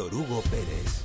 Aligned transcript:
Víctor 0.00 0.18
Hugo 0.18 0.40
Pérez. 0.50 1.04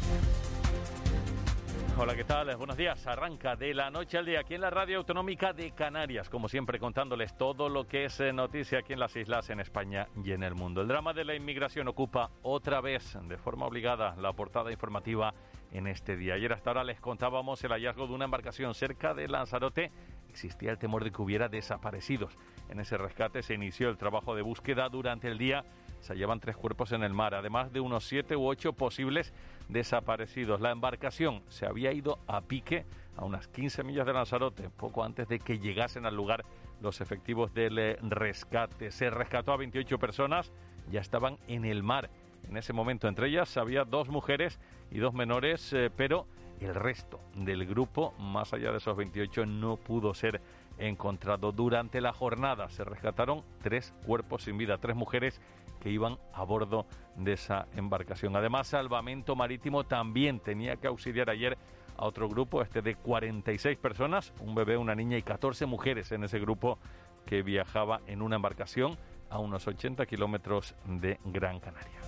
Hola, 1.97 2.15
¿qué 2.15 2.23
tal? 2.23 2.55
Buenos 2.55 2.77
días. 2.77 3.05
Arranca 3.07 3.57
de 3.57 3.73
la 3.73 3.89
noche 3.89 4.17
al 4.17 4.25
día 4.25 4.39
aquí 4.39 4.53
en 4.53 4.61
la 4.61 4.69
Radio 4.69 4.99
Autonómica 4.99 5.51
de 5.51 5.71
Canarias, 5.71 6.29
como 6.29 6.47
siempre 6.47 6.79
contándoles 6.79 7.37
todo 7.37 7.67
lo 7.67 7.87
que 7.87 8.05
es 8.05 8.21
eh, 8.21 8.31
noticia 8.31 8.79
aquí 8.79 8.93
en 8.93 8.99
las 8.99 9.13
islas, 9.17 9.49
en 9.49 9.59
España 9.59 10.07
y 10.23 10.31
en 10.31 10.43
el 10.43 10.55
mundo. 10.55 10.81
El 10.81 10.87
drama 10.87 11.11
de 11.11 11.25
la 11.25 11.35
inmigración 11.35 11.89
ocupa 11.89 12.29
otra 12.41 12.79
vez, 12.79 13.17
de 13.27 13.37
forma 13.37 13.65
obligada, 13.65 14.15
la 14.15 14.31
portada 14.31 14.71
informativa 14.71 15.33
en 15.73 15.87
este 15.87 16.15
día. 16.15 16.35
Ayer 16.35 16.53
hasta 16.53 16.69
ahora 16.69 16.85
les 16.85 17.01
contábamos 17.01 17.61
el 17.65 17.71
hallazgo 17.71 18.07
de 18.07 18.13
una 18.13 18.25
embarcación 18.25 18.73
cerca 18.73 19.13
de 19.13 19.27
Lanzarote. 19.27 19.91
Existía 20.29 20.71
el 20.71 20.77
temor 20.77 21.03
de 21.03 21.11
que 21.11 21.21
hubiera 21.21 21.49
desaparecidos. 21.49 22.37
En 22.69 22.79
ese 22.79 22.97
rescate 22.97 23.43
se 23.43 23.55
inició 23.55 23.89
el 23.89 23.97
trabajo 23.97 24.35
de 24.35 24.41
búsqueda 24.41 24.87
durante 24.87 25.27
el 25.27 25.37
día. 25.37 25.65
Se 26.05 26.13
llevan 26.13 26.39
tres 26.39 26.55
cuerpos 26.55 26.91
en 26.91 27.01
el 27.01 27.15
mar, 27.15 27.33
además 27.33 27.73
de 27.73 27.79
unos 27.79 28.03
siete 28.03 28.35
u 28.35 28.45
ocho 28.45 28.73
posibles 28.73 29.33
desaparecidos. 29.69 30.61
La 30.61 30.69
embarcación 30.69 31.41
se 31.49 31.65
había 31.65 31.91
ido 31.93 32.19
a 32.27 32.41
pique 32.41 32.85
a 33.17 33.25
unas 33.25 33.47
15 33.47 33.83
millas 33.83 34.05
de 34.05 34.13
Lanzarote, 34.13 34.69
poco 34.69 35.03
antes 35.03 35.27
de 35.27 35.39
que 35.39 35.57
llegasen 35.57 36.05
al 36.05 36.15
lugar 36.15 36.45
los 36.79 37.01
efectivos 37.01 37.55
del 37.55 37.79
eh, 37.79 37.97
rescate. 38.03 38.91
Se 38.91 39.09
rescató 39.09 39.51
a 39.51 39.57
28 39.57 39.97
personas, 39.97 40.51
ya 40.91 41.01
estaban 41.01 41.39
en 41.47 41.65
el 41.65 41.81
mar. 41.81 42.11
En 42.47 42.55
ese 42.55 42.71
momento, 42.71 43.07
entre 43.07 43.29
ellas 43.29 43.57
había 43.57 43.83
dos 43.83 44.07
mujeres 44.07 44.59
y 44.91 44.99
dos 44.99 45.15
menores, 45.15 45.73
eh, 45.73 45.89
pero 45.97 46.27
el 46.59 46.75
resto 46.75 47.19
del 47.33 47.65
grupo, 47.65 48.13
más 48.19 48.53
allá 48.53 48.71
de 48.71 48.77
esos 48.77 48.95
28, 48.95 49.47
no 49.47 49.77
pudo 49.77 50.13
ser 50.13 50.39
encontrado. 50.77 51.51
Durante 51.51 51.99
la 51.99 52.13
jornada 52.13 52.69
se 52.69 52.83
rescataron 52.83 53.43
tres 53.63 53.91
cuerpos 54.05 54.43
sin 54.43 54.55
vida, 54.59 54.77
tres 54.77 54.95
mujeres 54.95 55.41
que 55.85 55.91
iban 55.91 56.17
a 56.33 56.43
bordo 56.43 56.87
de 57.15 57.33
esa 57.33 57.67
embarcación. 57.75 58.35
Además, 58.35 58.69
Salvamento 58.69 59.35
Marítimo 59.35 59.83
también 59.83 60.39
tenía 60.39 60.77
que 60.77 60.87
auxiliar 60.87 61.29
ayer 61.29 61.59
a 61.95 62.05
otro 62.05 62.27
grupo, 62.27 62.63
este 62.63 62.81
de 62.81 62.95
46 62.95 63.77
personas, 63.77 64.33
un 64.39 64.55
bebé, 64.55 64.77
una 64.77 64.95
niña 64.95 65.15
y 65.15 65.21
14 65.21 65.67
mujeres 65.67 66.11
en 66.11 66.23
ese 66.23 66.39
grupo 66.39 66.79
que 67.27 67.43
viajaba 67.43 68.01
en 68.07 68.23
una 68.23 68.37
embarcación 68.37 68.97
a 69.29 69.37
unos 69.37 69.67
80 69.67 70.07
kilómetros 70.07 70.73
de 70.87 71.19
Gran 71.23 71.59
Canaria. 71.59 71.99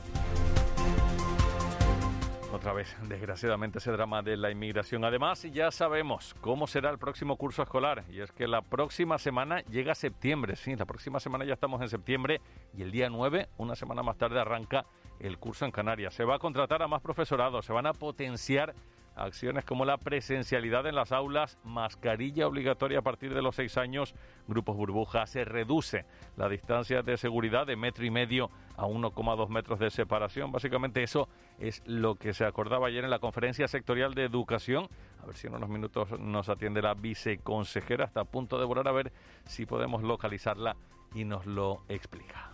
Otra 2.58 2.74
vez, 2.74 2.98
desgraciadamente, 3.08 3.78
ese 3.78 3.92
drama 3.92 4.24
de 4.24 4.36
la 4.36 4.50
inmigración. 4.50 5.06
Además, 5.06 5.44
ya 5.44 5.70
sabemos 5.70 6.36
cómo 6.42 6.66
será 6.66 6.90
el 6.90 6.98
próximo 6.98 7.36
curso 7.36 7.62
escolar. 7.62 8.04
Y 8.10 8.20
es 8.20 8.32
que 8.32 8.48
la 8.48 8.64
próxima 8.64 9.20
semana 9.20 9.62
llega 9.70 9.94
septiembre. 9.94 10.56
Sí, 10.56 10.76
la 10.76 10.88
próxima 10.88 11.20
semana 11.20 11.46
ya 11.46 11.54
estamos 11.54 11.80
en 11.84 11.90
septiembre. 11.90 12.42
Y 12.76 12.82
el 12.82 12.90
día 12.90 13.12
9, 13.12 13.50
una 13.58 13.76
semana 13.76 14.02
más 14.02 14.18
tarde, 14.18 14.40
arranca 14.40 14.88
el 15.20 15.38
curso 15.38 15.66
en 15.66 15.72
Canarias. 15.72 16.16
Se 16.16 16.24
va 16.24 16.38
a 16.38 16.40
contratar 16.40 16.82
a 16.82 16.88
más 16.88 17.04
profesorado, 17.04 17.62
se 17.62 17.74
van 17.74 17.86
a 17.86 17.94
potenciar 17.94 18.74
acciones 19.18 19.66
como 19.66 19.86
la 19.86 19.98
presencialidad 19.98 20.86
en 20.86 20.96
las 20.96 21.12
aulas, 21.12 21.58
mascarilla 21.64 22.48
obligatoria 22.48 23.00
a 23.00 23.02
partir 23.02 23.34
de 23.34 23.42
los 23.42 23.56
seis 23.56 23.78
años, 23.78 24.16
grupos 24.48 24.78
burbuja, 24.78 25.26
se 25.26 25.44
reduce 25.44 26.06
la 26.36 26.48
distancia 26.48 27.02
de 27.02 27.18
seguridad 27.18 27.66
de 27.66 27.76
metro 27.76 28.06
y 28.06 28.12
medio 28.12 28.50
a 28.78 28.86
1,2 28.86 29.50
metros 29.50 29.80
de 29.80 29.90
separación. 29.90 30.52
Básicamente 30.52 31.04
eso 31.04 31.28
es 31.60 31.82
lo 31.86 32.16
que 32.16 32.34
se 32.34 32.46
acordaba 32.46 32.88
ayer 32.88 33.04
en 33.04 33.10
la 33.10 33.20
conferencia 33.20 33.68
sectorial 33.68 34.14
de 34.14 34.24
educación. 34.24 34.88
A 35.22 35.26
ver 35.26 35.36
si 35.36 35.48
en 35.48 35.56
unos 35.56 35.70
minutos 35.70 36.20
nos 36.20 36.50
atiende 36.50 36.82
la 36.82 36.94
viceconsejera, 36.94 38.06
está 38.06 38.22
a 38.22 38.26
punto 38.26 38.60
de 38.60 38.66
volar 38.66 38.88
a 38.88 38.92
ver 38.92 39.12
si 39.46 39.66
podemos 39.66 40.04
localizarla 40.04 40.76
y 41.14 41.26
nos 41.26 41.46
lo 41.46 41.84
explica. 41.90 42.52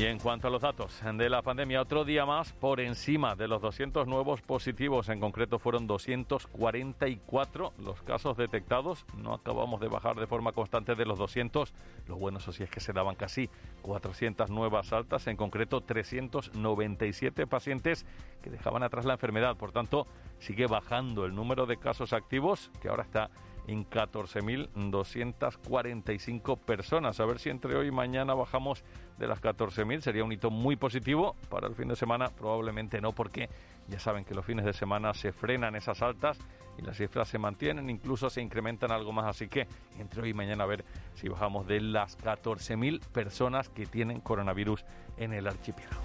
Y 0.00 0.06
en 0.06 0.18
cuanto 0.18 0.48
a 0.48 0.50
los 0.50 0.62
datos 0.62 0.98
de 1.04 1.28
la 1.28 1.42
pandemia, 1.42 1.82
otro 1.82 2.06
día 2.06 2.24
más 2.24 2.54
por 2.54 2.80
encima 2.80 3.36
de 3.36 3.46
los 3.46 3.60
200 3.60 4.06
nuevos 4.06 4.40
positivos, 4.40 5.10
en 5.10 5.20
concreto 5.20 5.58
fueron 5.58 5.86
244 5.86 7.74
los 7.84 8.00
casos 8.00 8.38
detectados, 8.38 9.04
no 9.18 9.34
acabamos 9.34 9.78
de 9.78 9.88
bajar 9.88 10.16
de 10.18 10.26
forma 10.26 10.52
constante 10.52 10.94
de 10.94 11.04
los 11.04 11.18
200, 11.18 11.74
lo 12.08 12.16
bueno 12.16 12.38
eso 12.38 12.50
sí 12.50 12.62
es 12.62 12.70
que 12.70 12.80
se 12.80 12.94
daban 12.94 13.14
casi 13.14 13.50
400 13.82 14.48
nuevas 14.48 14.90
altas, 14.94 15.26
en 15.26 15.36
concreto 15.36 15.82
397 15.82 17.46
pacientes 17.46 18.06
que 18.40 18.48
dejaban 18.48 18.82
atrás 18.82 19.04
la 19.04 19.12
enfermedad, 19.12 19.58
por 19.58 19.70
tanto 19.70 20.06
sigue 20.38 20.66
bajando 20.66 21.26
el 21.26 21.34
número 21.34 21.66
de 21.66 21.76
casos 21.76 22.14
activos, 22.14 22.70
que 22.80 22.88
ahora 22.88 23.02
está 23.02 23.28
en 23.66 23.88
14.245 23.88 26.58
personas. 26.58 27.20
A 27.20 27.26
ver 27.26 27.38
si 27.38 27.50
entre 27.50 27.76
hoy 27.76 27.88
y 27.88 27.92
mañana 27.92 28.34
bajamos 28.34 28.84
de 29.18 29.26
las 29.26 29.40
14.000. 29.40 30.00
Sería 30.00 30.24
un 30.24 30.32
hito 30.32 30.50
muy 30.50 30.76
positivo 30.76 31.36
para 31.48 31.68
el 31.68 31.74
fin 31.74 31.88
de 31.88 31.96
semana. 31.96 32.28
Probablemente 32.28 33.00
no, 33.00 33.12
porque 33.12 33.48
ya 33.88 33.98
saben 33.98 34.24
que 34.24 34.34
los 34.34 34.44
fines 34.44 34.64
de 34.64 34.72
semana 34.72 35.14
se 35.14 35.32
frenan 35.32 35.76
esas 35.76 36.02
altas 36.02 36.38
y 36.78 36.82
las 36.82 36.96
cifras 36.96 37.28
se 37.28 37.38
mantienen, 37.38 37.90
incluso 37.90 38.30
se 38.30 38.40
incrementan 38.40 38.90
algo 38.90 39.12
más. 39.12 39.26
Así 39.26 39.48
que 39.48 39.66
entre 39.98 40.22
hoy 40.22 40.30
y 40.30 40.34
mañana 40.34 40.64
a 40.64 40.66
ver 40.66 40.84
si 41.14 41.28
bajamos 41.28 41.66
de 41.66 41.80
las 41.80 42.18
14.000 42.18 43.00
personas 43.08 43.68
que 43.68 43.86
tienen 43.86 44.20
coronavirus 44.20 44.84
en 45.16 45.32
el 45.32 45.46
archipiélago. 45.46 46.00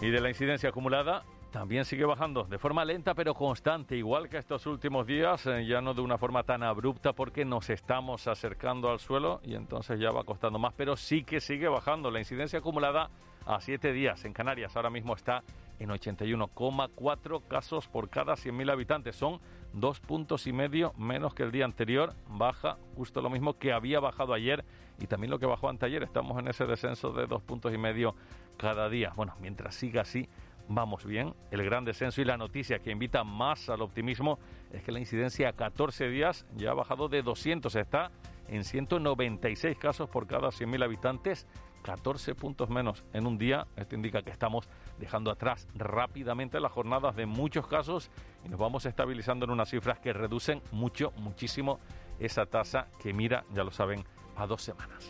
Y 0.00 0.10
de 0.10 0.20
la 0.20 0.28
incidencia 0.28 0.68
acumulada, 0.68 1.24
también 1.56 1.86
sigue 1.86 2.04
bajando 2.04 2.44
de 2.44 2.58
forma 2.58 2.84
lenta 2.84 3.14
pero 3.14 3.32
constante, 3.32 3.96
igual 3.96 4.28
que 4.28 4.36
estos 4.36 4.66
últimos 4.66 5.06
días, 5.06 5.46
eh, 5.46 5.64
ya 5.64 5.80
no 5.80 5.94
de 5.94 6.02
una 6.02 6.18
forma 6.18 6.42
tan 6.42 6.62
abrupta 6.62 7.14
porque 7.14 7.46
nos 7.46 7.70
estamos 7.70 8.28
acercando 8.28 8.90
al 8.90 8.98
suelo 8.98 9.40
y 9.42 9.54
entonces 9.54 9.98
ya 9.98 10.10
va 10.10 10.24
costando 10.24 10.58
más, 10.58 10.74
pero 10.76 10.98
sí 10.98 11.24
que 11.24 11.40
sigue 11.40 11.66
bajando. 11.66 12.10
La 12.10 12.18
incidencia 12.18 12.58
acumulada 12.58 13.08
a 13.46 13.58
siete 13.62 13.94
días 13.94 14.26
en 14.26 14.34
Canarias 14.34 14.76
ahora 14.76 14.90
mismo 14.90 15.14
está 15.14 15.44
en 15.78 15.88
81,4 15.88 17.42
casos 17.48 17.88
por 17.88 18.10
cada 18.10 18.34
100.000 18.34 18.70
habitantes. 18.70 19.16
Son 19.16 19.40
dos 19.72 19.98
puntos 20.00 20.46
y 20.46 20.52
medio 20.52 20.92
menos 20.98 21.32
que 21.32 21.42
el 21.42 21.52
día 21.52 21.64
anterior. 21.64 22.12
Baja 22.28 22.76
justo 22.96 23.22
lo 23.22 23.30
mismo 23.30 23.56
que 23.58 23.72
había 23.72 23.98
bajado 23.98 24.34
ayer 24.34 24.62
y 25.00 25.06
también 25.06 25.30
lo 25.30 25.38
que 25.38 25.46
bajó 25.46 25.70
anteayer. 25.70 26.02
Estamos 26.02 26.38
en 26.38 26.48
ese 26.48 26.66
descenso 26.66 27.12
de 27.12 27.26
dos 27.26 27.40
puntos 27.40 27.72
y 27.72 27.78
medio 27.78 28.14
cada 28.58 28.90
día. 28.90 29.14
Bueno, 29.16 29.34
mientras 29.40 29.74
siga 29.74 30.02
así, 30.02 30.28
vamos 30.68 31.04
bien. 31.04 31.34
El 31.50 31.64
gran 31.64 31.84
descenso 31.84 32.20
y 32.20 32.24
la 32.24 32.36
noticia 32.36 32.78
que 32.78 32.90
invita 32.90 33.24
más 33.24 33.68
al 33.68 33.82
optimismo 33.82 34.38
es 34.72 34.82
que 34.82 34.92
la 34.92 34.98
incidencia 34.98 35.48
a 35.48 35.52
14 35.52 36.08
días 36.08 36.46
ya 36.56 36.70
ha 36.70 36.74
bajado 36.74 37.08
de 37.08 37.22
200, 37.22 37.74
está 37.76 38.10
en 38.48 38.64
196 38.64 39.76
casos 39.78 40.08
por 40.08 40.26
cada 40.26 40.48
100.000 40.48 40.84
habitantes, 40.84 41.46
14 41.82 42.34
puntos 42.34 42.68
menos 42.68 43.04
en 43.12 43.26
un 43.26 43.38
día. 43.38 43.66
Esto 43.76 43.94
indica 43.94 44.22
que 44.22 44.30
estamos 44.30 44.68
dejando 44.98 45.30
atrás 45.30 45.68
rápidamente 45.74 46.60
las 46.60 46.72
jornadas 46.72 47.14
de 47.16 47.26
muchos 47.26 47.66
casos 47.66 48.10
y 48.44 48.48
nos 48.48 48.58
vamos 48.58 48.86
estabilizando 48.86 49.44
en 49.44 49.52
unas 49.52 49.70
cifras 49.70 50.00
que 50.00 50.12
reducen 50.12 50.62
mucho, 50.72 51.12
muchísimo 51.18 51.78
esa 52.18 52.46
tasa 52.46 52.88
que 53.00 53.12
mira, 53.12 53.44
ya 53.54 53.62
lo 53.62 53.70
saben, 53.70 54.04
a 54.36 54.46
dos 54.46 54.62
semanas. 54.62 55.08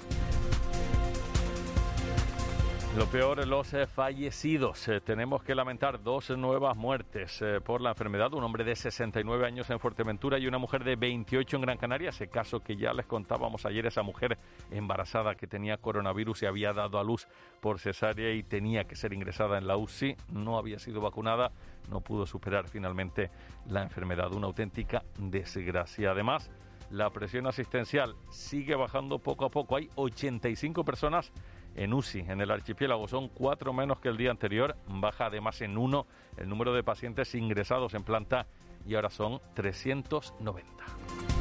Lo 2.96 3.04
peor, 3.04 3.46
los 3.46 3.74
eh, 3.74 3.86
fallecidos. 3.86 4.88
Eh, 4.88 5.02
tenemos 5.02 5.42
que 5.42 5.54
lamentar 5.54 6.02
dos 6.02 6.30
nuevas 6.30 6.74
muertes 6.78 7.42
eh, 7.42 7.60
por 7.60 7.82
la 7.82 7.90
enfermedad. 7.90 8.32
Un 8.32 8.42
hombre 8.42 8.64
de 8.64 8.74
69 8.74 9.46
años 9.46 9.68
en 9.68 9.78
Fuerteventura 9.78 10.38
y 10.38 10.46
una 10.46 10.56
mujer 10.56 10.82
de 10.82 10.96
28 10.96 11.56
en 11.56 11.62
Gran 11.62 11.76
Canaria. 11.76 12.08
Ese 12.08 12.28
caso 12.28 12.60
que 12.60 12.74
ya 12.74 12.94
les 12.94 13.04
contábamos 13.04 13.66
ayer, 13.66 13.84
esa 13.84 14.02
mujer 14.02 14.38
embarazada 14.70 15.34
que 15.34 15.46
tenía 15.46 15.76
coronavirus 15.76 16.44
y 16.44 16.46
había 16.46 16.72
dado 16.72 16.98
a 16.98 17.04
luz 17.04 17.28
por 17.60 17.80
cesárea 17.80 18.32
y 18.32 18.42
tenía 18.42 18.84
que 18.84 18.96
ser 18.96 19.12
ingresada 19.12 19.58
en 19.58 19.66
la 19.66 19.76
UCI. 19.76 20.16
No 20.32 20.56
había 20.56 20.78
sido 20.78 21.02
vacunada, 21.02 21.52
no 21.90 22.00
pudo 22.00 22.24
superar 22.24 22.66
finalmente 22.66 23.30
la 23.66 23.82
enfermedad. 23.82 24.32
Una 24.32 24.46
auténtica 24.46 25.02
desgracia. 25.18 26.12
Además, 26.12 26.50
la 26.90 27.10
presión 27.10 27.46
asistencial 27.46 28.14
sigue 28.30 28.74
bajando 28.74 29.18
poco 29.18 29.44
a 29.44 29.50
poco. 29.50 29.76
Hay 29.76 29.90
85 29.96 30.82
personas 30.82 31.30
en 31.76 31.92
UCI. 31.92 32.20
En 32.20 32.40
el 32.40 32.50
archipiélago 32.50 33.06
son 33.06 33.28
cuatro 33.28 33.72
menos 33.72 34.00
que 34.00 34.08
el 34.08 34.16
día 34.16 34.30
anterior, 34.30 34.76
baja 34.88 35.26
además 35.26 35.60
en 35.60 35.78
uno 35.78 36.06
el 36.36 36.48
número 36.48 36.72
de 36.72 36.82
pacientes 36.82 37.34
ingresados 37.34 37.94
en 37.94 38.02
planta 38.02 38.46
y 38.86 38.94
ahora 38.94 39.10
son 39.10 39.40
390. 39.54 41.35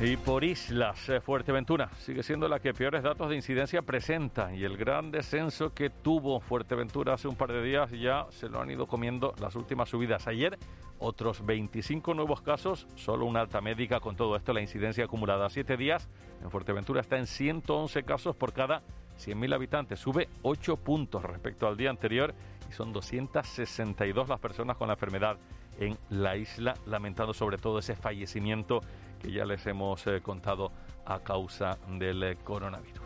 Y 0.00 0.16
por 0.16 0.42
islas, 0.42 1.08
eh, 1.08 1.20
Fuerteventura. 1.20 1.88
Sigue 2.00 2.24
siendo 2.24 2.48
la 2.48 2.58
que 2.58 2.74
peores 2.74 3.04
datos 3.04 3.30
de 3.30 3.36
incidencia 3.36 3.80
presenta. 3.82 4.52
Y 4.52 4.64
el 4.64 4.76
gran 4.76 5.12
descenso 5.12 5.72
que 5.72 5.88
tuvo 5.88 6.40
Fuerteventura 6.40 7.14
hace 7.14 7.28
un 7.28 7.36
par 7.36 7.52
de 7.52 7.62
días 7.62 7.92
ya 7.92 8.26
se 8.30 8.48
lo 8.48 8.60
han 8.60 8.70
ido 8.70 8.86
comiendo 8.86 9.34
las 9.40 9.54
últimas 9.54 9.88
subidas. 9.88 10.26
Ayer 10.26 10.58
otros 10.98 11.46
25 11.46 12.12
nuevos 12.12 12.42
casos, 12.42 12.88
solo 12.96 13.24
una 13.24 13.40
alta 13.40 13.60
médica 13.60 14.00
con 14.00 14.16
todo 14.16 14.36
esto, 14.36 14.52
la 14.52 14.60
incidencia 14.60 15.04
acumulada. 15.04 15.46
A 15.46 15.50
7 15.50 15.76
días 15.76 16.08
en 16.42 16.50
Fuerteventura 16.50 17.00
está 17.00 17.16
en 17.16 17.28
111 17.28 18.02
casos 18.02 18.34
por 18.34 18.52
cada 18.52 18.82
100.000 19.18 19.54
habitantes, 19.54 20.00
sube 20.00 20.28
8 20.42 20.76
puntos 20.76 21.22
respecto 21.22 21.68
al 21.68 21.76
día 21.76 21.90
anterior 21.90 22.34
y 22.68 22.72
son 22.72 22.92
262 22.92 24.28
las 24.28 24.40
personas 24.40 24.76
con 24.76 24.88
la 24.88 24.94
enfermedad 24.94 25.38
en 25.78 25.96
la 26.10 26.36
isla, 26.36 26.74
lamentando 26.86 27.32
sobre 27.32 27.58
todo 27.58 27.78
ese 27.78 27.96
fallecimiento 27.96 28.80
que 29.24 29.32
ya 29.32 29.46
les 29.46 29.66
hemos 29.66 30.06
eh, 30.06 30.20
contado 30.20 30.70
a 31.06 31.18
causa 31.20 31.78
del 31.88 32.22
eh, 32.22 32.36
coronavirus. 32.44 33.00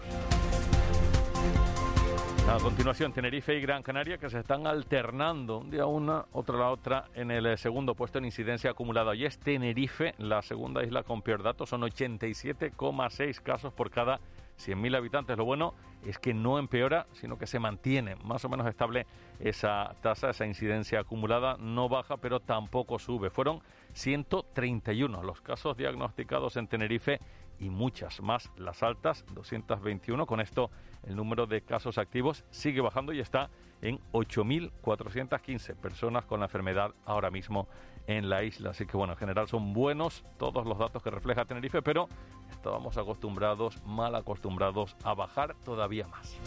A 2.48 2.58
continuación, 2.58 3.12
Tenerife 3.12 3.54
y 3.54 3.60
Gran 3.60 3.82
Canaria 3.82 4.18
que 4.18 4.28
se 4.28 4.40
están 4.40 4.66
alternando 4.66 5.58
un 5.58 5.70
día 5.70 5.86
una, 5.86 6.24
otra 6.32 6.56
la 6.56 6.70
otra 6.70 7.04
en 7.14 7.30
el 7.30 7.46
eh, 7.46 7.56
segundo 7.56 7.94
puesto 7.94 8.18
en 8.18 8.24
incidencia 8.24 8.70
acumulada. 8.70 9.14
Y 9.14 9.26
es 9.26 9.38
Tenerife, 9.38 10.14
la 10.18 10.42
segunda 10.42 10.82
isla 10.82 11.04
con 11.04 11.22
peor 11.22 11.42
datos, 11.42 11.68
son 11.68 11.82
87,6 11.82 13.40
casos 13.42 13.72
por 13.72 13.90
cada 13.90 14.18
100.000 14.58 14.96
habitantes. 14.96 15.36
Lo 15.36 15.44
bueno 15.44 15.74
es 16.04 16.18
que 16.18 16.34
no 16.34 16.58
empeora, 16.58 17.06
sino 17.12 17.38
que 17.38 17.46
se 17.46 17.58
mantiene 17.58 18.16
más 18.16 18.44
o 18.44 18.48
menos 18.48 18.66
estable 18.66 19.06
esa 19.40 19.94
tasa, 20.00 20.30
esa 20.30 20.46
incidencia 20.46 21.00
acumulada. 21.00 21.56
No 21.58 21.88
baja, 21.88 22.16
pero 22.16 22.40
tampoco 22.40 22.98
sube. 22.98 23.30
Fueron 23.30 23.60
131 23.92 25.22
los 25.22 25.40
casos 25.40 25.76
diagnosticados 25.76 26.56
en 26.56 26.68
Tenerife 26.68 27.20
y 27.58 27.70
muchas 27.70 28.20
más 28.20 28.50
las 28.56 28.82
altas, 28.82 29.24
221. 29.34 30.26
Con 30.26 30.40
esto 30.40 30.70
el 31.06 31.16
número 31.16 31.46
de 31.46 31.62
casos 31.62 31.98
activos 31.98 32.44
sigue 32.50 32.80
bajando 32.80 33.12
y 33.12 33.20
está 33.20 33.50
en 33.82 33.98
8.415 34.12 35.74
personas 35.76 36.24
con 36.24 36.40
la 36.40 36.46
enfermedad 36.46 36.94
ahora 37.04 37.30
mismo 37.30 37.68
en 38.08 38.28
la 38.28 38.42
isla. 38.42 38.70
Así 38.70 38.86
que 38.86 38.96
bueno, 38.96 39.12
en 39.12 39.18
general 39.18 39.46
son 39.46 39.72
buenos 39.72 40.24
todos 40.38 40.66
los 40.66 40.76
datos 40.78 41.00
que 41.02 41.10
refleja 41.10 41.44
Tenerife, 41.44 41.82
pero 41.82 42.08
estábamos 42.50 42.96
acostumbrados, 42.98 43.80
mal 43.84 44.16
acostumbrados 44.16 44.96
a 45.04 45.14
bajar 45.14 45.54
todavía 45.64 46.08
más 46.08 46.40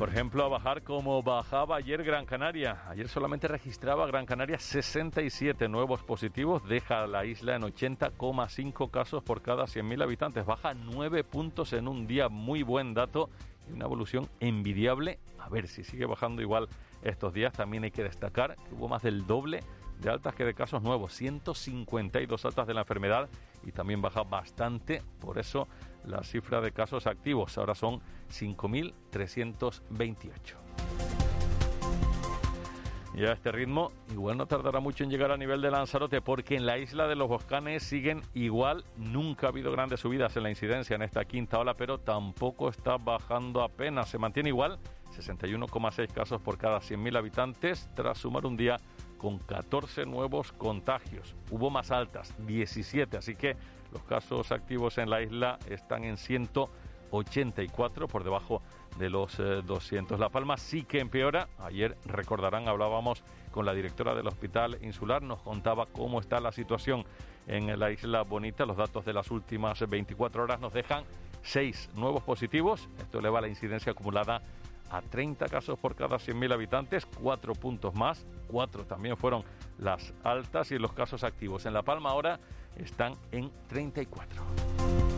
por 0.00 0.08
ejemplo, 0.08 0.42
a 0.42 0.48
bajar 0.48 0.82
como 0.82 1.22
bajaba 1.22 1.76
ayer 1.76 2.02
Gran 2.02 2.24
Canaria. 2.24 2.84
Ayer 2.88 3.06
solamente 3.06 3.48
registraba 3.48 4.06
Gran 4.06 4.24
Canaria 4.24 4.58
67 4.58 5.68
nuevos 5.68 6.02
positivos, 6.02 6.66
deja 6.66 7.06
la 7.06 7.26
isla 7.26 7.56
en 7.56 7.64
80,5 7.64 8.90
casos 8.90 9.22
por 9.22 9.42
cada 9.42 9.64
100.000 9.64 10.02
habitantes, 10.02 10.46
baja 10.46 10.72
9 10.72 11.22
puntos 11.22 11.74
en 11.74 11.86
un 11.86 12.06
día, 12.06 12.30
muy 12.30 12.62
buen 12.62 12.94
dato 12.94 13.28
y 13.68 13.74
una 13.74 13.84
evolución 13.84 14.26
envidiable. 14.40 15.18
A 15.38 15.50
ver 15.50 15.68
si 15.68 15.84
sigue 15.84 16.06
bajando 16.06 16.40
igual 16.40 16.66
estos 17.02 17.32
días. 17.32 17.52
También 17.52 17.84
hay 17.84 17.90
que 17.90 18.02
destacar 18.02 18.56
que 18.56 18.74
hubo 18.74 18.88
más 18.88 19.02
del 19.02 19.26
doble 19.26 19.62
de 20.00 20.10
altas 20.10 20.34
que 20.34 20.44
de 20.44 20.54
casos 20.54 20.82
nuevos, 20.82 21.14
152 21.14 22.44
altas 22.44 22.66
de 22.66 22.74
la 22.74 22.80
enfermedad 22.80 23.28
y 23.64 23.70
también 23.72 24.00
baja 24.00 24.22
bastante, 24.22 25.02
por 25.20 25.38
eso 25.38 25.68
la 26.04 26.22
cifra 26.22 26.62
de 26.62 26.72
casos 26.72 27.06
activos 27.06 27.58
ahora 27.58 27.74
son 27.74 28.00
5.328. 28.30 30.54
Y 33.12 33.26
a 33.26 33.32
este 33.32 33.50
ritmo, 33.50 33.90
igual 34.12 34.38
no 34.38 34.46
tardará 34.46 34.78
mucho 34.80 35.02
en 35.02 35.10
llegar 35.10 35.32
a 35.32 35.36
nivel 35.36 35.60
de 35.60 35.68
Lanzarote, 35.70 36.22
porque 36.22 36.54
en 36.54 36.64
la 36.64 36.78
isla 36.78 37.08
de 37.08 37.16
los 37.16 37.28
Boscanes 37.28 37.82
siguen 37.82 38.22
igual. 38.34 38.84
Nunca 38.96 39.46
ha 39.46 39.48
habido 39.50 39.72
grandes 39.72 39.98
subidas 40.00 40.36
en 40.36 40.44
la 40.44 40.50
incidencia 40.50 40.94
en 40.94 41.02
esta 41.02 41.24
quinta 41.24 41.58
ola, 41.58 41.74
pero 41.74 41.98
tampoco 41.98 42.68
está 42.68 42.98
bajando 42.98 43.62
apenas. 43.62 44.08
Se 44.08 44.16
mantiene 44.16 44.50
igual, 44.50 44.78
61,6 45.10 46.08
casos 46.12 46.40
por 46.40 46.58
cada 46.58 46.80
100.000 46.80 47.18
habitantes, 47.18 47.88
tras 47.94 48.18
sumar 48.18 48.46
un 48.46 48.56
día 48.56 48.78
con 49.18 49.38
14 49.38 50.06
nuevos 50.06 50.52
contagios. 50.52 51.36
Hubo 51.50 51.70
más 51.70 51.90
altas, 51.90 52.34
17, 52.46 53.16
así 53.16 53.36
que 53.36 53.56
los 53.92 54.02
casos 54.04 54.52
activos 54.52 54.98
en 54.98 55.10
la 55.10 55.22
isla 55.22 55.58
están 55.68 56.04
en 56.04 56.16
184 56.16 58.08
por 58.08 58.24
debajo 58.24 58.62
de 58.98 59.10
los 59.10 59.36
200. 59.36 60.16
Eh, 60.16 60.20
la 60.20 60.28
Palma 60.28 60.56
sí 60.56 60.84
que 60.84 61.00
empeora. 61.00 61.48
Ayer, 61.58 61.96
recordarán, 62.06 62.68
hablábamos 62.68 63.22
con 63.50 63.66
la 63.66 63.74
directora 63.74 64.14
del 64.14 64.26
Hospital 64.28 64.78
Insular, 64.82 65.22
nos 65.22 65.42
contaba 65.42 65.86
cómo 65.86 66.20
está 66.20 66.40
la 66.40 66.52
situación 66.52 67.04
en 67.46 67.78
la 67.78 67.90
isla 67.90 68.22
Bonita. 68.22 68.64
Los 68.64 68.76
datos 68.76 69.04
de 69.04 69.12
las 69.12 69.30
últimas 69.30 69.86
24 69.88 70.44
horas 70.44 70.60
nos 70.60 70.72
dejan 70.72 71.04
6 71.42 71.90
nuevos 71.94 72.22
positivos. 72.22 72.88
Esto 72.98 73.18
eleva 73.18 73.40
la 73.40 73.48
incidencia 73.48 73.92
acumulada 73.92 74.42
a 74.90 75.02
30 75.02 75.46
casos 75.48 75.78
por 75.78 75.94
cada 75.94 76.16
100.000 76.16 76.52
habitantes, 76.52 77.06
4 77.06 77.54
puntos 77.54 77.94
más, 77.94 78.26
4 78.48 78.86
también 78.86 79.16
fueron 79.16 79.44
las 79.78 80.12
altas 80.22 80.70
y 80.72 80.78
los 80.78 80.92
casos 80.92 81.24
activos 81.24 81.66
en 81.66 81.74
La 81.74 81.82
Palma 81.82 82.10
ahora 82.10 82.40
están 82.76 83.14
en 83.32 83.50
34. 83.68 85.09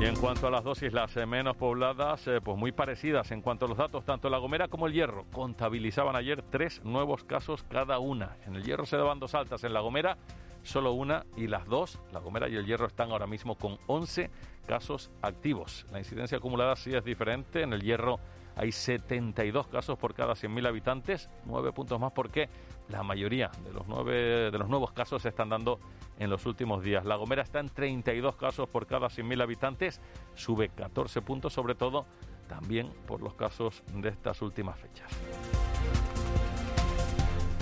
Y 0.00 0.06
en 0.06 0.16
cuanto 0.16 0.46
a 0.46 0.50
las 0.50 0.64
dosis, 0.64 0.94
las 0.94 1.14
eh, 1.18 1.26
menos 1.26 1.56
pobladas, 1.56 2.26
eh, 2.26 2.40
pues 2.40 2.56
muy 2.56 2.72
parecidas 2.72 3.30
en 3.32 3.42
cuanto 3.42 3.66
a 3.66 3.68
los 3.68 3.76
datos, 3.76 4.02
tanto 4.02 4.30
La 4.30 4.38
Gomera 4.38 4.66
como 4.66 4.86
el 4.86 4.94
Hierro 4.94 5.26
contabilizaban 5.30 6.16
ayer 6.16 6.42
tres 6.50 6.82
nuevos 6.84 7.22
casos 7.24 7.64
cada 7.64 7.98
una. 7.98 8.38
En 8.46 8.56
el 8.56 8.64
Hierro 8.64 8.86
se 8.86 8.96
daban 8.96 9.20
dos 9.20 9.34
altas, 9.34 9.62
en 9.62 9.74
La 9.74 9.80
Gomera 9.80 10.16
solo 10.62 10.92
una 10.92 11.26
y 11.36 11.48
las 11.48 11.66
dos, 11.66 11.98
La 12.12 12.20
Gomera 12.20 12.48
y 12.48 12.56
el 12.56 12.64
Hierro, 12.64 12.86
están 12.86 13.10
ahora 13.10 13.26
mismo 13.26 13.56
con 13.56 13.76
11 13.88 14.30
casos 14.66 15.10
activos. 15.20 15.84
La 15.92 15.98
incidencia 15.98 16.38
acumulada 16.38 16.76
sí 16.76 16.94
es 16.94 17.04
diferente, 17.04 17.60
en 17.60 17.74
el 17.74 17.82
Hierro 17.82 18.20
hay 18.60 18.72
72 18.72 19.68
casos 19.68 19.96
por 19.96 20.12
cada 20.12 20.34
100.000 20.34 20.68
habitantes, 20.68 21.30
9 21.46 21.72
puntos 21.72 21.98
más 21.98 22.12
porque 22.12 22.50
la 22.90 23.02
mayoría 23.02 23.50
de 23.64 23.72
los, 23.72 23.88
nueve, 23.88 24.50
de 24.50 24.58
los 24.58 24.68
nuevos 24.68 24.92
casos 24.92 25.22
se 25.22 25.30
están 25.30 25.48
dando 25.48 25.80
en 26.18 26.28
los 26.28 26.44
últimos 26.44 26.82
días. 26.82 27.06
La 27.06 27.16
Gomera 27.16 27.40
está 27.42 27.58
en 27.60 27.70
32 27.70 28.36
casos 28.36 28.68
por 28.68 28.86
cada 28.86 29.06
100.000 29.06 29.42
habitantes, 29.42 30.02
sube 30.34 30.68
14 30.68 31.22
puntos, 31.22 31.54
sobre 31.54 31.74
todo 31.74 32.04
también 32.48 32.92
por 33.06 33.22
los 33.22 33.32
casos 33.32 33.82
de 33.94 34.10
estas 34.10 34.42
últimas 34.42 34.78
fechas. 34.78 35.10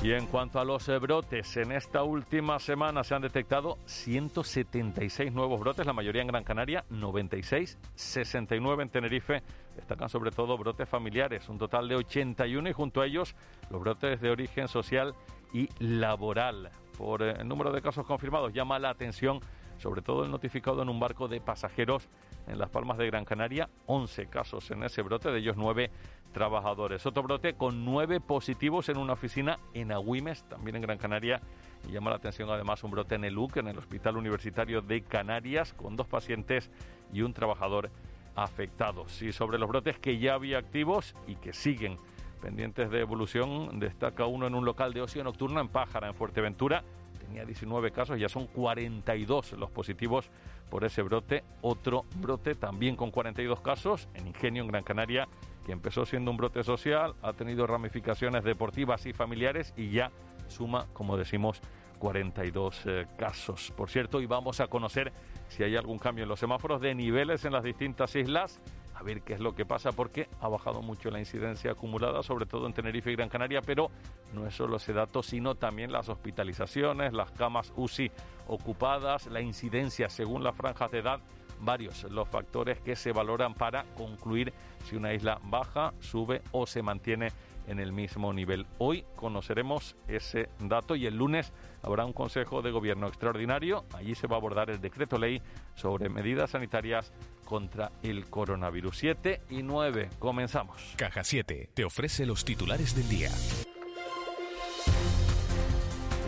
Y 0.01 0.13
en 0.13 0.27
cuanto 0.27 0.61
a 0.61 0.65
los 0.65 0.89
eh, 0.89 0.97
brotes, 0.99 1.57
en 1.57 1.73
esta 1.73 2.05
última 2.05 2.61
semana 2.61 3.03
se 3.03 3.17
han 3.17 3.23
detectado 3.23 3.79
176 3.87 5.33
nuevos 5.33 5.59
brotes, 5.59 5.85
la 5.85 5.93
mayoría 5.93 6.23
en 6.23 6.29
Gran 6.29 6.45
Canaria, 6.45 6.85
96, 6.89 7.77
69 7.97 8.85
en 8.85 8.91
Tenerife. 8.91 9.43
Destacan 9.75 10.09
sobre 10.09 10.31
todo 10.31 10.57
brotes 10.57 10.89
familiares, 10.89 11.49
un 11.49 11.59
total 11.59 11.89
de 11.89 11.97
81 11.97 12.71
y 12.71 12.73
junto 12.73 13.01
a 13.01 13.07
ellos 13.07 13.35
los 13.71 13.81
brotes 13.81 14.21
de 14.21 14.31
origen 14.31 14.69
social 14.69 15.15
y 15.53 15.69
laboral. 15.81 16.71
Por 16.97 17.23
eh, 17.23 17.35
el 17.41 17.49
número 17.49 17.73
de 17.73 17.83
casos 17.83 18.07
confirmados 18.07 18.53
llama 18.53 18.79
la 18.79 18.91
atención 18.91 19.41
sobre 19.79 20.03
todo 20.03 20.25
el 20.25 20.31
notificado 20.31 20.83
en 20.83 20.89
un 20.89 21.01
barco 21.01 21.29
de 21.29 21.41
pasajeros 21.41 22.09
en 22.49 22.59
Las 22.59 22.71
Palmas 22.71 22.99
de 22.99 23.07
Gran 23.07 23.25
Canaria, 23.25 23.69
11 23.87 24.27
casos 24.27 24.71
en 24.71 24.83
ese 24.83 25.03
brote, 25.03 25.31
de 25.31 25.39
ellos 25.39 25.57
9 25.57 25.91
trabajadores. 26.33 27.05
Otro 27.07 27.23
brote 27.23 27.55
con 27.55 27.85
9 27.85 28.21
positivos 28.21 28.89
en 28.89 28.99
una 28.99 29.15
oficina 29.15 29.59
en 29.75 29.93
Agüimes, 29.93 30.45
también 30.49 30.77
en 30.77 30.83
Gran 30.83 30.99
Canaria. 30.99 31.41
Y 31.89 31.93
llama 31.93 32.11
la 32.11 32.17
atención 32.17 32.51
además 32.51 32.83
un 32.85 32.91
brote 32.91 33.15
en 33.15 33.25
el 33.25 33.39
UC, 33.39 33.59
en 33.59 33.69
el 33.69 33.79
Hospital 33.79 34.17
Universitario 34.17 34.83
de 34.83 35.03
Canarias, 35.03 35.73
con 35.75 35.97
dos 35.97 36.07
pacientes 36.07 36.71
y 37.13 37.23
un 37.23 37.33
trabajador 37.33 37.91
afectados. 38.35 39.21
Y 39.23 39.33
sobre 39.33 39.59
los 39.59 39.69
brotes 39.69 39.99
que 39.99 40.19
ya 40.19 40.35
había 40.35 40.59
activos 40.59 41.15
y 41.27 41.37
que 41.37 41.53
siguen 41.53 41.99
pendientes 42.41 42.91
de 42.91 43.01
evolución, 43.01 43.81
destaca 43.81 44.27
uno 44.27 44.47
en 44.47 44.55
un 44.55 44.65
local 44.65 44.93
de 44.93 45.03
ocio 45.03 45.25
nocturno 45.25 45.61
en 45.61 45.69
Pájara, 45.69 46.09
en 46.09 46.15
Fuerteventura, 46.15 46.85
tenía 47.19 47.45
19 47.45 47.91
casos, 47.91 48.19
ya 48.19 48.29
son 48.29 48.47
42 48.47 49.53
los 49.53 49.71
positivos 49.71 50.31
por 50.71 50.85
ese 50.85 51.03
brote. 51.03 51.45
Otro 51.63 52.05
brote 52.17 52.55
también 52.55 52.97
con 52.97 53.11
42 53.11 53.61
casos 53.61 54.09
en 54.15 54.29
Ingenio, 54.29 54.63
en 54.63 54.69
Gran 54.69 54.85
Canaria, 54.85 55.29
que 55.65 55.73
empezó 55.73 56.07
siendo 56.07 56.31
un 56.31 56.37
brote 56.37 56.65
social, 56.65 57.15
ha 57.23 57.33
tenido 57.33 57.67
ramificaciones 57.67 58.45
deportivas 58.45 59.07
y 59.07 59.13
familiares 59.13 59.75
y 59.77 59.91
ya 59.91 60.11
suma, 60.49 60.87
como 60.93 61.17
decimos, 61.17 61.61
42 61.99 62.83
eh, 62.87 63.07
casos. 63.19 63.73
Por 63.77 63.91
cierto, 63.91 64.21
y 64.21 64.27
vamos 64.27 64.61
a 64.61 64.69
conocer 64.69 65.13
si 65.49 65.63
hay 65.63 65.77
algún 65.77 65.99
cambio 65.99 66.23
en 66.23 66.29
los 66.29 66.41
semáforos 66.41 66.81
de 66.81 66.95
niveles 66.95 67.45
en 67.45 67.53
las 67.53 67.65
distintas 67.65 68.15
islas 68.17 68.61
a 68.99 69.03
ver 69.05 69.23
qué 69.23 69.35
es 69.35 69.41
lo 69.41 69.55
que 69.55 69.65
pasa 69.65 69.93
porque 69.93 70.29
ha 70.41 70.49
bajado 70.49 70.83
mucho 70.83 71.11
la 71.11 71.21
incidencia 71.21 71.71
acumulada, 71.71 72.23
sobre 72.25 72.47
todo 72.47 72.67
en 72.67 72.73
Tenerife 72.73 73.13
y 73.13 73.17
Gran 73.17 73.29
Canaria, 73.29 73.63
pero 73.63 73.91
no 74.35 74.47
es 74.47 74.57
solo 74.57 74.77
ese 74.77 74.93
dato, 74.93 75.23
sino 75.23 75.55
también 75.55 75.93
las 75.93 76.09
hospitalizaciones, 76.09 77.13
las 77.13 77.31
camas 77.31 77.73
UCI 77.77 78.11
ocupadas, 78.49 79.27
la 79.29 79.41
incidencia 79.41 80.09
según 80.09 80.43
las 80.43 80.57
franjas 80.57 80.91
de 80.91 80.99
edad, 80.99 81.21
varios 81.61 82.05
los 82.11 82.29
factores 82.29 82.81
que 82.81 82.97
se 82.97 83.13
valoran 83.13 83.55
para 83.55 83.85
concluir 83.97 84.53
si 84.85 84.97
una 84.97 85.15
isla 85.15 85.39
baja, 85.45 85.95
sube 86.01 86.43
o 86.51 86.67
se 86.67 86.83
mantiene 86.83 87.29
en 87.69 87.79
el 87.79 87.93
mismo 87.93 88.33
nivel. 88.33 88.67
Hoy 88.79 89.05
conoceremos 89.15 89.95
ese 90.09 90.49
dato 90.59 90.97
y 90.97 91.07
el 91.07 91.17
lunes 91.17 91.53
habrá 91.83 92.05
un 92.05 92.13
Consejo 92.13 92.63
de 92.63 92.71
Gobierno 92.71 93.07
extraordinario. 93.07 93.85
Allí 93.95 94.15
se 94.15 94.27
va 94.27 94.37
a 94.37 94.39
abordar 94.39 94.71
el 94.71 94.81
decreto 94.81 95.19
ley 95.19 95.41
sobre 95.75 96.09
medidas 96.09 96.51
sanitarias 96.51 97.13
contra 97.45 97.93
el 98.03 98.27
coronavirus. 98.27 98.99
7 98.99 99.43
y 99.51 99.63
9. 99.63 100.11
Comenzamos. 100.19 100.95
Caja 100.97 101.23
7 101.23 101.69
te 101.73 101.85
ofrece 101.85 102.27
los 102.27 102.45
titulares 102.45 102.97
del 102.97 103.09
día. 103.09 103.31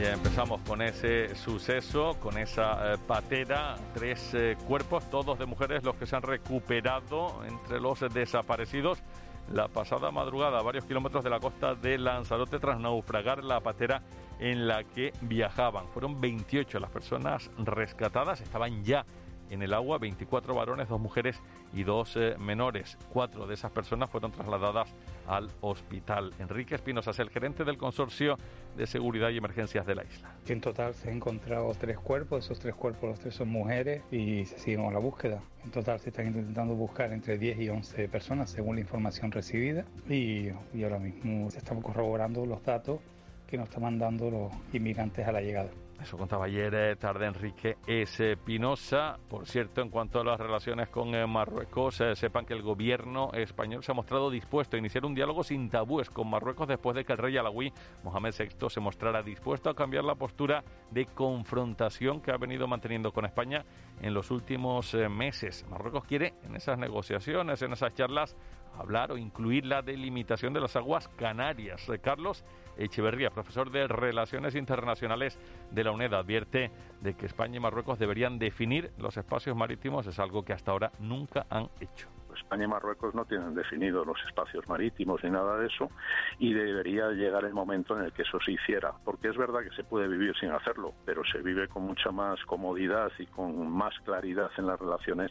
Ya 0.00 0.14
empezamos 0.14 0.62
con 0.62 0.80
ese 0.80 1.34
suceso, 1.34 2.16
con 2.20 2.38
esa 2.38 2.94
eh, 2.94 2.98
patera, 3.06 3.76
tres 3.92 4.32
eh, 4.32 4.56
cuerpos, 4.66 5.10
todos 5.10 5.38
de 5.38 5.44
mujeres, 5.44 5.84
los 5.84 5.94
que 5.96 6.06
se 6.06 6.16
han 6.16 6.22
recuperado 6.22 7.44
entre 7.44 7.80
los 7.80 8.00
desaparecidos 8.10 9.02
la 9.50 9.68
pasada 9.68 10.10
madrugada 10.10 10.58
a 10.58 10.62
varios 10.62 10.84
kilómetros 10.84 11.24
de 11.24 11.30
la 11.30 11.40
costa 11.40 11.74
de 11.74 11.98
Lanzarote 11.98 12.58
tras 12.58 12.78
naufragar 12.78 13.44
la 13.44 13.60
patera 13.60 14.02
en 14.38 14.66
la 14.66 14.84
que 14.84 15.12
viajaban. 15.20 15.88
Fueron 15.88 16.20
28 16.20 16.80
las 16.80 16.90
personas 16.90 17.50
rescatadas, 17.58 18.40
estaban 18.40 18.84
ya 18.84 19.04
en 19.50 19.62
el 19.62 19.74
agua, 19.74 19.98
24 19.98 20.54
varones, 20.54 20.88
dos 20.88 21.00
mujeres 21.00 21.40
y 21.72 21.82
dos 21.82 22.16
eh, 22.16 22.36
menores. 22.38 22.96
Cuatro 23.12 23.46
de 23.46 23.54
esas 23.54 23.70
personas 23.70 24.08
fueron 24.10 24.32
trasladadas 24.32 24.94
al 25.26 25.50
hospital. 25.60 26.32
Enrique 26.38 26.74
Espinosa 26.74 27.10
es 27.10 27.18
el 27.18 27.30
gerente 27.30 27.64
del 27.64 27.76
Consorcio 27.76 28.36
de 28.76 28.86
Seguridad 28.86 29.30
y 29.30 29.36
Emergencias 29.36 29.86
de 29.86 29.94
la 29.94 30.04
isla. 30.04 30.34
En 30.48 30.60
total 30.60 30.94
se 30.94 31.10
han 31.10 31.16
encontrado 31.16 31.72
tres 31.78 31.98
cuerpos, 31.98 32.44
esos 32.44 32.58
tres 32.58 32.74
cuerpos, 32.74 33.10
los 33.10 33.18
tres 33.18 33.34
son 33.34 33.48
mujeres 33.48 34.02
y 34.10 34.44
se 34.44 34.58
sigue 34.58 34.76
con 34.76 34.92
la 34.92 35.00
búsqueda. 35.00 35.42
En 35.64 35.70
total 35.70 36.00
se 36.00 36.10
están 36.10 36.28
intentando 36.28 36.74
buscar 36.74 37.12
entre 37.12 37.36
10 37.36 37.60
y 37.60 37.68
11 37.68 38.08
personas 38.08 38.50
según 38.50 38.76
la 38.76 38.80
información 38.80 39.30
recibida 39.30 39.84
y, 40.08 40.48
y 40.72 40.82
ahora 40.84 40.98
mismo 40.98 41.50
se 41.50 41.58
están 41.58 41.82
corroborando 41.82 42.46
los 42.46 42.62
datos 42.62 43.00
que 43.46 43.58
nos 43.58 43.68
están 43.68 43.82
mandando 43.82 44.30
los 44.30 44.52
inmigrantes 44.72 45.26
a 45.26 45.32
la 45.32 45.40
llegada. 45.40 45.70
Eso 46.02 46.16
contaba 46.16 46.46
ayer 46.46 46.74
eh, 46.74 46.96
tarde 46.96 47.26
Enrique 47.26 47.76
S. 47.86 48.36
Pinoza. 48.38 49.18
Por 49.28 49.46
cierto, 49.46 49.82
en 49.82 49.90
cuanto 49.90 50.18
a 50.18 50.24
las 50.24 50.40
relaciones 50.40 50.88
con 50.88 51.14
eh, 51.14 51.26
Marruecos, 51.26 52.00
eh, 52.00 52.16
sepan 52.16 52.46
que 52.46 52.54
el 52.54 52.62
gobierno 52.62 53.30
español 53.34 53.84
se 53.84 53.92
ha 53.92 53.94
mostrado 53.94 54.30
dispuesto 54.30 54.76
a 54.76 54.78
iniciar 54.78 55.04
un 55.04 55.14
diálogo 55.14 55.44
sin 55.44 55.68
tabúes 55.68 56.08
con 56.08 56.30
Marruecos 56.30 56.68
después 56.68 56.96
de 56.96 57.04
que 57.04 57.12
el 57.12 57.18
rey 57.18 57.36
alawí 57.36 57.70
Mohamed 58.02 58.34
VI 58.38 58.70
se 58.70 58.80
mostrara 58.80 59.22
dispuesto 59.22 59.68
a 59.68 59.74
cambiar 59.74 60.04
la 60.04 60.14
postura 60.14 60.64
de 60.90 61.04
confrontación 61.04 62.22
que 62.22 62.30
ha 62.30 62.38
venido 62.38 62.66
manteniendo 62.66 63.12
con 63.12 63.26
España 63.26 63.66
en 64.00 64.14
los 64.14 64.30
últimos 64.30 64.94
meses. 64.94 65.66
Marruecos 65.68 66.04
quiere 66.04 66.32
en 66.44 66.56
esas 66.56 66.78
negociaciones, 66.78 67.60
en 67.60 67.72
esas 67.72 67.92
charlas, 67.94 68.36
hablar 68.78 69.12
o 69.12 69.16
incluir 69.16 69.66
la 69.66 69.82
delimitación 69.82 70.52
de 70.52 70.60
las 70.60 70.76
aguas 70.76 71.08
canarias. 71.08 71.86
Carlos 72.02 72.44
Echeverría, 72.76 73.30
profesor 73.30 73.70
de 73.70 73.86
Relaciones 73.88 74.54
Internacionales 74.54 75.38
de 75.70 75.84
la 75.84 75.92
UNED, 75.92 76.14
advierte 76.14 76.70
de 77.00 77.14
que 77.14 77.26
España 77.26 77.56
y 77.56 77.60
Marruecos 77.60 77.98
deberían 77.98 78.38
definir 78.38 78.92
los 78.98 79.16
espacios 79.16 79.56
marítimos, 79.56 80.06
es 80.06 80.18
algo 80.18 80.44
que 80.44 80.52
hasta 80.52 80.72
ahora 80.72 80.92
nunca 80.98 81.46
han 81.50 81.68
hecho. 81.80 82.19
España 82.34 82.64
y 82.64 82.68
Marruecos 82.68 83.14
no 83.14 83.24
tienen 83.24 83.54
definidos 83.54 84.06
los 84.06 84.18
espacios 84.26 84.68
marítimos 84.68 85.22
ni 85.24 85.30
nada 85.30 85.58
de 85.58 85.66
eso 85.66 85.90
y 86.38 86.52
debería 86.52 87.08
llegar 87.10 87.44
el 87.44 87.54
momento 87.54 87.98
en 87.98 88.04
el 88.04 88.12
que 88.12 88.22
eso 88.22 88.38
se 88.44 88.52
hiciera, 88.52 88.92
porque 89.04 89.28
es 89.28 89.36
verdad 89.36 89.60
que 89.62 89.74
se 89.74 89.84
puede 89.84 90.08
vivir 90.08 90.34
sin 90.38 90.50
hacerlo, 90.50 90.94
pero 91.04 91.22
se 91.24 91.38
vive 91.38 91.68
con 91.68 91.84
mucha 91.84 92.10
más 92.10 92.38
comodidad 92.46 93.10
y 93.18 93.26
con 93.26 93.70
más 93.70 93.94
claridad 94.04 94.50
en 94.58 94.66
las 94.66 94.78
relaciones 94.78 95.30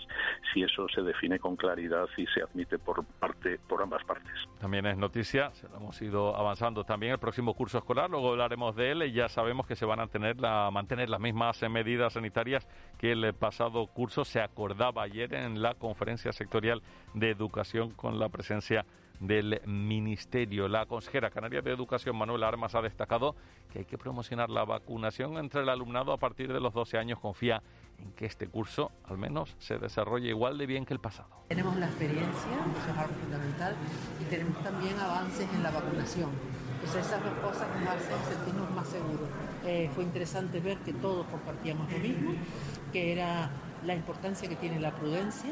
si 0.54 0.64
eso 0.64 0.88
se 0.90 1.02
define 1.02 1.40
con 1.40 1.56
claridad 1.56 2.08
y 2.18 2.26
se 2.28 2.42
admite 2.42 2.80
por 2.80 3.06
parte 3.06 3.60
por 3.68 3.82
ambas 3.82 4.04
partes. 4.04 4.34
También 4.60 4.86
es 4.86 4.98
noticia, 4.98 5.52
se 5.52 5.68
lo 5.70 5.78
hemos 5.78 6.02
ido 6.02 6.36
avanzando 6.36 6.84
también 6.84 7.14
el 7.14 7.20
próximo 7.20 7.54
curso 7.54 7.78
escolar, 7.78 8.10
luego 8.10 8.32
hablaremos 8.32 8.76
de 8.76 8.92
él 8.92 9.04
y 9.04 9.12
ya 9.12 9.30
sabemos 9.30 9.68
que 9.68 9.76
se 9.76 9.86
van 9.86 10.00
a 10.00 10.08
tener 10.08 10.36
mantener 10.72 11.10
las 11.10 11.20
mismas 11.20 11.62
medidas 11.70 12.14
sanitarias 12.14 12.68
que 12.98 13.12
el 13.12 13.34
pasado 13.34 13.88
curso 13.88 14.26
se 14.26 14.42
acordaba 14.42 15.04
ayer 15.04 15.34
en 15.34 15.62
la 15.62 15.76
conferencia 15.76 16.32
sectorial 16.32 16.82
de 17.14 17.30
Educación 17.30 17.92
con 17.92 18.20
la 18.20 18.30
presencia 18.30 18.86
del 19.20 19.62
Ministerio. 19.66 20.68
La 20.68 20.86
consejera 20.86 21.30
canaria 21.30 21.62
de 21.62 21.72
Educación, 21.72 22.16
Manuel 22.16 22.44
Armas, 22.44 22.76
ha 22.76 22.82
destacado 22.82 23.36
que 23.72 23.80
hay 23.80 23.86
que 23.86 23.98
promocionar 23.98 24.50
la 24.50 24.64
vacunación 24.66 25.38
entre 25.38 25.62
el 25.62 25.70
alumnado 25.70 26.14
a 26.14 26.18
partir 26.18 26.52
de 26.52 26.60
los 26.60 26.74
12 26.74 26.98
años. 26.98 27.20
Confía 27.20 27.62
en 28.00 28.12
que 28.14 28.26
este 28.26 28.48
curso, 28.48 28.92
al 29.06 29.18
menos, 29.18 29.56
se 29.60 29.78
desarrolle 29.78 30.30
igual 30.30 30.58
de 30.58 30.66
bien 30.66 30.86
que 30.86 30.94
el 30.94 31.00
pasado. 31.00 31.30
Tenemos 31.50 31.76
la 31.78 31.88
experiencia, 31.88 32.30
eso 32.32 32.92
es 32.92 32.98
algo 32.98 33.14
fundamental, 33.16 33.76
y 34.22 34.24
tenemos 34.26 34.64
también 34.64 34.98
avances 34.98 35.48
en 35.54 35.64
la 35.64 35.72
vacunación. 35.72 36.30
Pues 36.80 36.96
esas 36.96 37.22
dos 37.22 37.34
cosas 37.40 37.68
nos 37.78 37.90
hacen 37.90 38.36
sentirnos 38.36 38.72
más 38.72 38.88
seguros. 38.88 39.28
Eh, 39.66 39.90
fue 39.94 40.06
interesante 40.06 40.62
ver 40.62 40.78
que 40.78 40.94
todos 40.94 41.26
compartíamos 41.28 41.92
lo 41.92 42.00
mismo, 42.00 42.32
que 42.94 43.12
era 43.12 43.52
la 43.86 43.96
importancia 43.96 44.48
que 44.50 44.56
tiene 44.56 44.80
la 44.80 44.92
prudencia, 44.92 45.52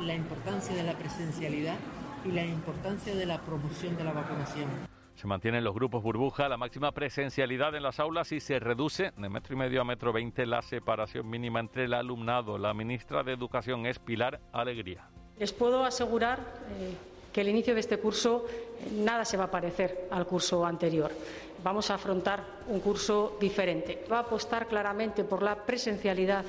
la 0.00 0.14
importancia 0.14 0.74
de 0.74 0.82
la 0.82 0.94
presencialidad 0.94 1.76
y 2.24 2.32
la 2.32 2.44
importancia 2.44 3.14
de 3.14 3.26
la 3.26 3.38
promoción 3.40 3.96
de 3.96 4.04
la 4.04 4.12
vacunación. 4.12 4.68
Se 5.14 5.26
mantienen 5.26 5.62
los 5.64 5.74
grupos 5.74 6.02
burbuja, 6.02 6.48
la 6.48 6.56
máxima 6.56 6.92
presencialidad 6.92 7.74
en 7.74 7.82
las 7.82 8.00
aulas 8.00 8.32
y 8.32 8.40
se 8.40 8.58
reduce 8.58 9.12
de 9.16 9.28
metro 9.28 9.54
y 9.54 9.58
medio 9.58 9.82
a 9.82 9.84
metro 9.84 10.12
veinte 10.14 10.46
la 10.46 10.62
separación 10.62 11.28
mínima 11.28 11.60
entre 11.60 11.84
el 11.84 11.92
alumnado. 11.92 12.56
La 12.56 12.72
ministra 12.72 13.22
de 13.22 13.34
Educación 13.34 13.84
es 13.84 13.98
Pilar 13.98 14.40
Alegría. 14.52 15.08
Les 15.38 15.52
puedo 15.52 15.84
asegurar 15.84 16.38
eh, 16.38 16.94
que 17.32 17.42
el 17.42 17.48
inicio 17.48 17.74
de 17.74 17.80
este 17.80 17.98
curso 17.98 18.46
eh, 18.48 18.90
nada 18.92 19.26
se 19.26 19.36
va 19.36 19.44
a 19.44 19.50
parecer 19.50 20.08
al 20.10 20.26
curso 20.26 20.64
anterior. 20.64 21.12
Vamos 21.62 21.90
a 21.90 21.96
afrontar 21.96 22.42
un 22.68 22.80
curso 22.80 23.36
diferente. 23.38 24.06
Va 24.10 24.18
a 24.18 24.20
apostar 24.20 24.66
claramente 24.68 25.24
por 25.24 25.42
la 25.42 25.54
presencialidad 25.54 26.42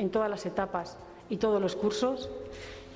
en 0.00 0.10
todas 0.10 0.30
las 0.30 0.46
etapas 0.46 0.96
y 1.28 1.36
todos 1.36 1.60
los 1.60 1.76
cursos 1.76 2.28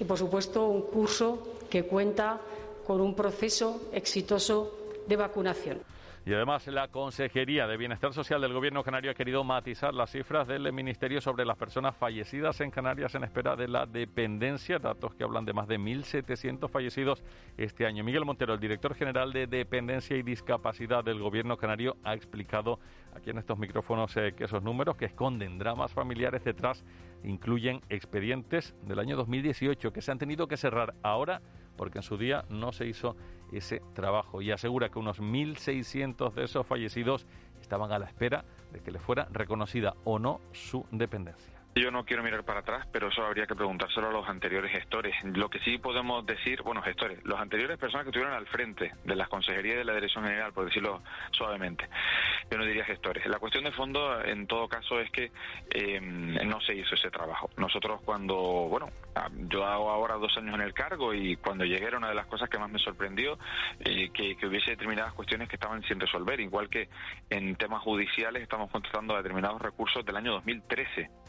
y, 0.00 0.04
por 0.04 0.18
supuesto, 0.18 0.66
un 0.66 0.82
curso 0.82 1.38
que 1.68 1.84
cuenta 1.84 2.40
con 2.86 3.00
un 3.00 3.14
proceso 3.14 3.80
exitoso 3.92 4.72
de 5.06 5.16
vacunación. 5.16 5.78
Y 6.26 6.32
además 6.32 6.66
la 6.68 6.88
Consejería 6.88 7.66
de 7.66 7.76
Bienestar 7.76 8.14
Social 8.14 8.40
del 8.40 8.54
Gobierno 8.54 8.82
canario 8.82 9.10
ha 9.10 9.14
querido 9.14 9.44
matizar 9.44 9.92
las 9.92 10.10
cifras 10.10 10.48
del 10.48 10.72
Ministerio 10.72 11.20
sobre 11.20 11.44
las 11.44 11.58
personas 11.58 11.94
fallecidas 11.94 12.62
en 12.62 12.70
Canarias 12.70 13.14
en 13.14 13.24
espera 13.24 13.56
de 13.56 13.68
la 13.68 13.84
dependencia, 13.84 14.78
datos 14.78 15.14
que 15.14 15.22
hablan 15.22 15.44
de 15.44 15.52
más 15.52 15.68
de 15.68 15.78
1.700 15.78 16.70
fallecidos 16.70 17.22
este 17.58 17.84
año. 17.84 18.04
Miguel 18.04 18.24
Montero, 18.24 18.54
el 18.54 18.60
director 18.60 18.94
general 18.94 19.34
de 19.34 19.46
Dependencia 19.46 20.16
y 20.16 20.22
Discapacidad 20.22 21.04
del 21.04 21.18
Gobierno 21.18 21.58
canario, 21.58 21.98
ha 22.04 22.14
explicado 22.14 22.80
aquí 23.14 23.28
en 23.28 23.36
estos 23.36 23.58
micrófonos 23.58 24.16
eh, 24.16 24.32
que 24.34 24.44
esos 24.44 24.62
números 24.62 24.96
que 24.96 25.04
esconden 25.04 25.58
dramas 25.58 25.92
familiares 25.92 26.42
detrás 26.42 26.86
incluyen 27.22 27.82
expedientes 27.90 28.74
del 28.80 28.98
año 28.98 29.16
2018 29.16 29.92
que 29.92 30.00
se 30.00 30.10
han 30.10 30.18
tenido 30.18 30.48
que 30.48 30.56
cerrar 30.56 30.94
ahora 31.02 31.42
porque 31.76 31.98
en 31.98 32.02
su 32.02 32.16
día 32.16 32.44
no 32.48 32.72
se 32.72 32.86
hizo 32.86 33.16
ese 33.52 33.82
trabajo 33.94 34.42
y 34.42 34.50
asegura 34.50 34.88
que 34.88 34.98
unos 34.98 35.20
1.600 35.20 36.32
de 36.34 36.44
esos 36.44 36.66
fallecidos 36.66 37.26
estaban 37.60 37.92
a 37.92 37.98
la 37.98 38.06
espera 38.06 38.44
de 38.72 38.80
que 38.80 38.90
le 38.90 38.98
fuera 38.98 39.28
reconocida 39.30 39.94
o 40.04 40.18
no 40.18 40.40
su 40.52 40.84
dependencia. 40.90 41.53
Yo 41.76 41.90
no 41.90 42.04
quiero 42.04 42.22
mirar 42.22 42.44
para 42.44 42.60
atrás, 42.60 42.86
pero 42.92 43.08
eso 43.08 43.26
habría 43.26 43.48
que 43.48 43.56
preguntárselo 43.56 44.08
a 44.08 44.12
los 44.12 44.28
anteriores 44.28 44.70
gestores. 44.70 45.12
Lo 45.24 45.50
que 45.50 45.58
sí 45.60 45.76
podemos 45.78 46.24
decir, 46.24 46.62
bueno, 46.62 46.80
gestores, 46.82 47.18
los 47.24 47.40
anteriores 47.40 47.76
personas 47.78 48.04
que 48.04 48.10
estuvieron 48.10 48.32
al 48.32 48.46
frente 48.46 48.92
de 49.04 49.16
las 49.16 49.28
consejerías 49.28 49.78
de 49.78 49.84
la 49.84 49.94
Dirección 49.94 50.22
General, 50.22 50.52
por 50.52 50.66
decirlo 50.66 51.02
suavemente. 51.32 51.88
Yo 52.48 52.58
no 52.58 52.64
diría 52.64 52.84
gestores. 52.84 53.26
La 53.26 53.40
cuestión 53.40 53.64
de 53.64 53.72
fondo, 53.72 54.24
en 54.24 54.46
todo 54.46 54.68
caso, 54.68 55.00
es 55.00 55.10
que 55.10 55.32
eh, 55.70 56.00
no 56.00 56.60
se 56.60 56.76
hizo 56.76 56.94
ese 56.94 57.10
trabajo. 57.10 57.50
Nosotros 57.56 58.00
cuando, 58.04 58.36
bueno, 58.36 58.90
yo 59.48 59.66
hago 59.66 59.90
ahora 59.90 60.14
dos 60.14 60.36
años 60.38 60.54
en 60.54 60.60
el 60.60 60.74
cargo 60.74 61.12
y 61.12 61.34
cuando 61.34 61.64
llegué 61.64 61.86
era 61.86 61.98
una 61.98 62.08
de 62.08 62.14
las 62.14 62.26
cosas 62.26 62.48
que 62.48 62.58
más 62.58 62.70
me 62.70 62.78
sorprendió 62.78 63.36
eh, 63.80 64.10
que, 64.14 64.36
que 64.36 64.46
hubiese 64.46 64.70
determinadas 64.70 65.12
cuestiones 65.14 65.48
que 65.48 65.56
estaban 65.56 65.82
sin 65.82 65.98
resolver, 65.98 66.38
igual 66.38 66.68
que 66.68 66.88
en 67.30 67.56
temas 67.56 67.82
judiciales 67.82 68.44
estamos 68.44 68.70
contratando 68.70 69.16
determinados 69.16 69.60
recursos 69.60 70.06
del 70.06 70.16
año 70.16 70.34
2013 70.34 71.23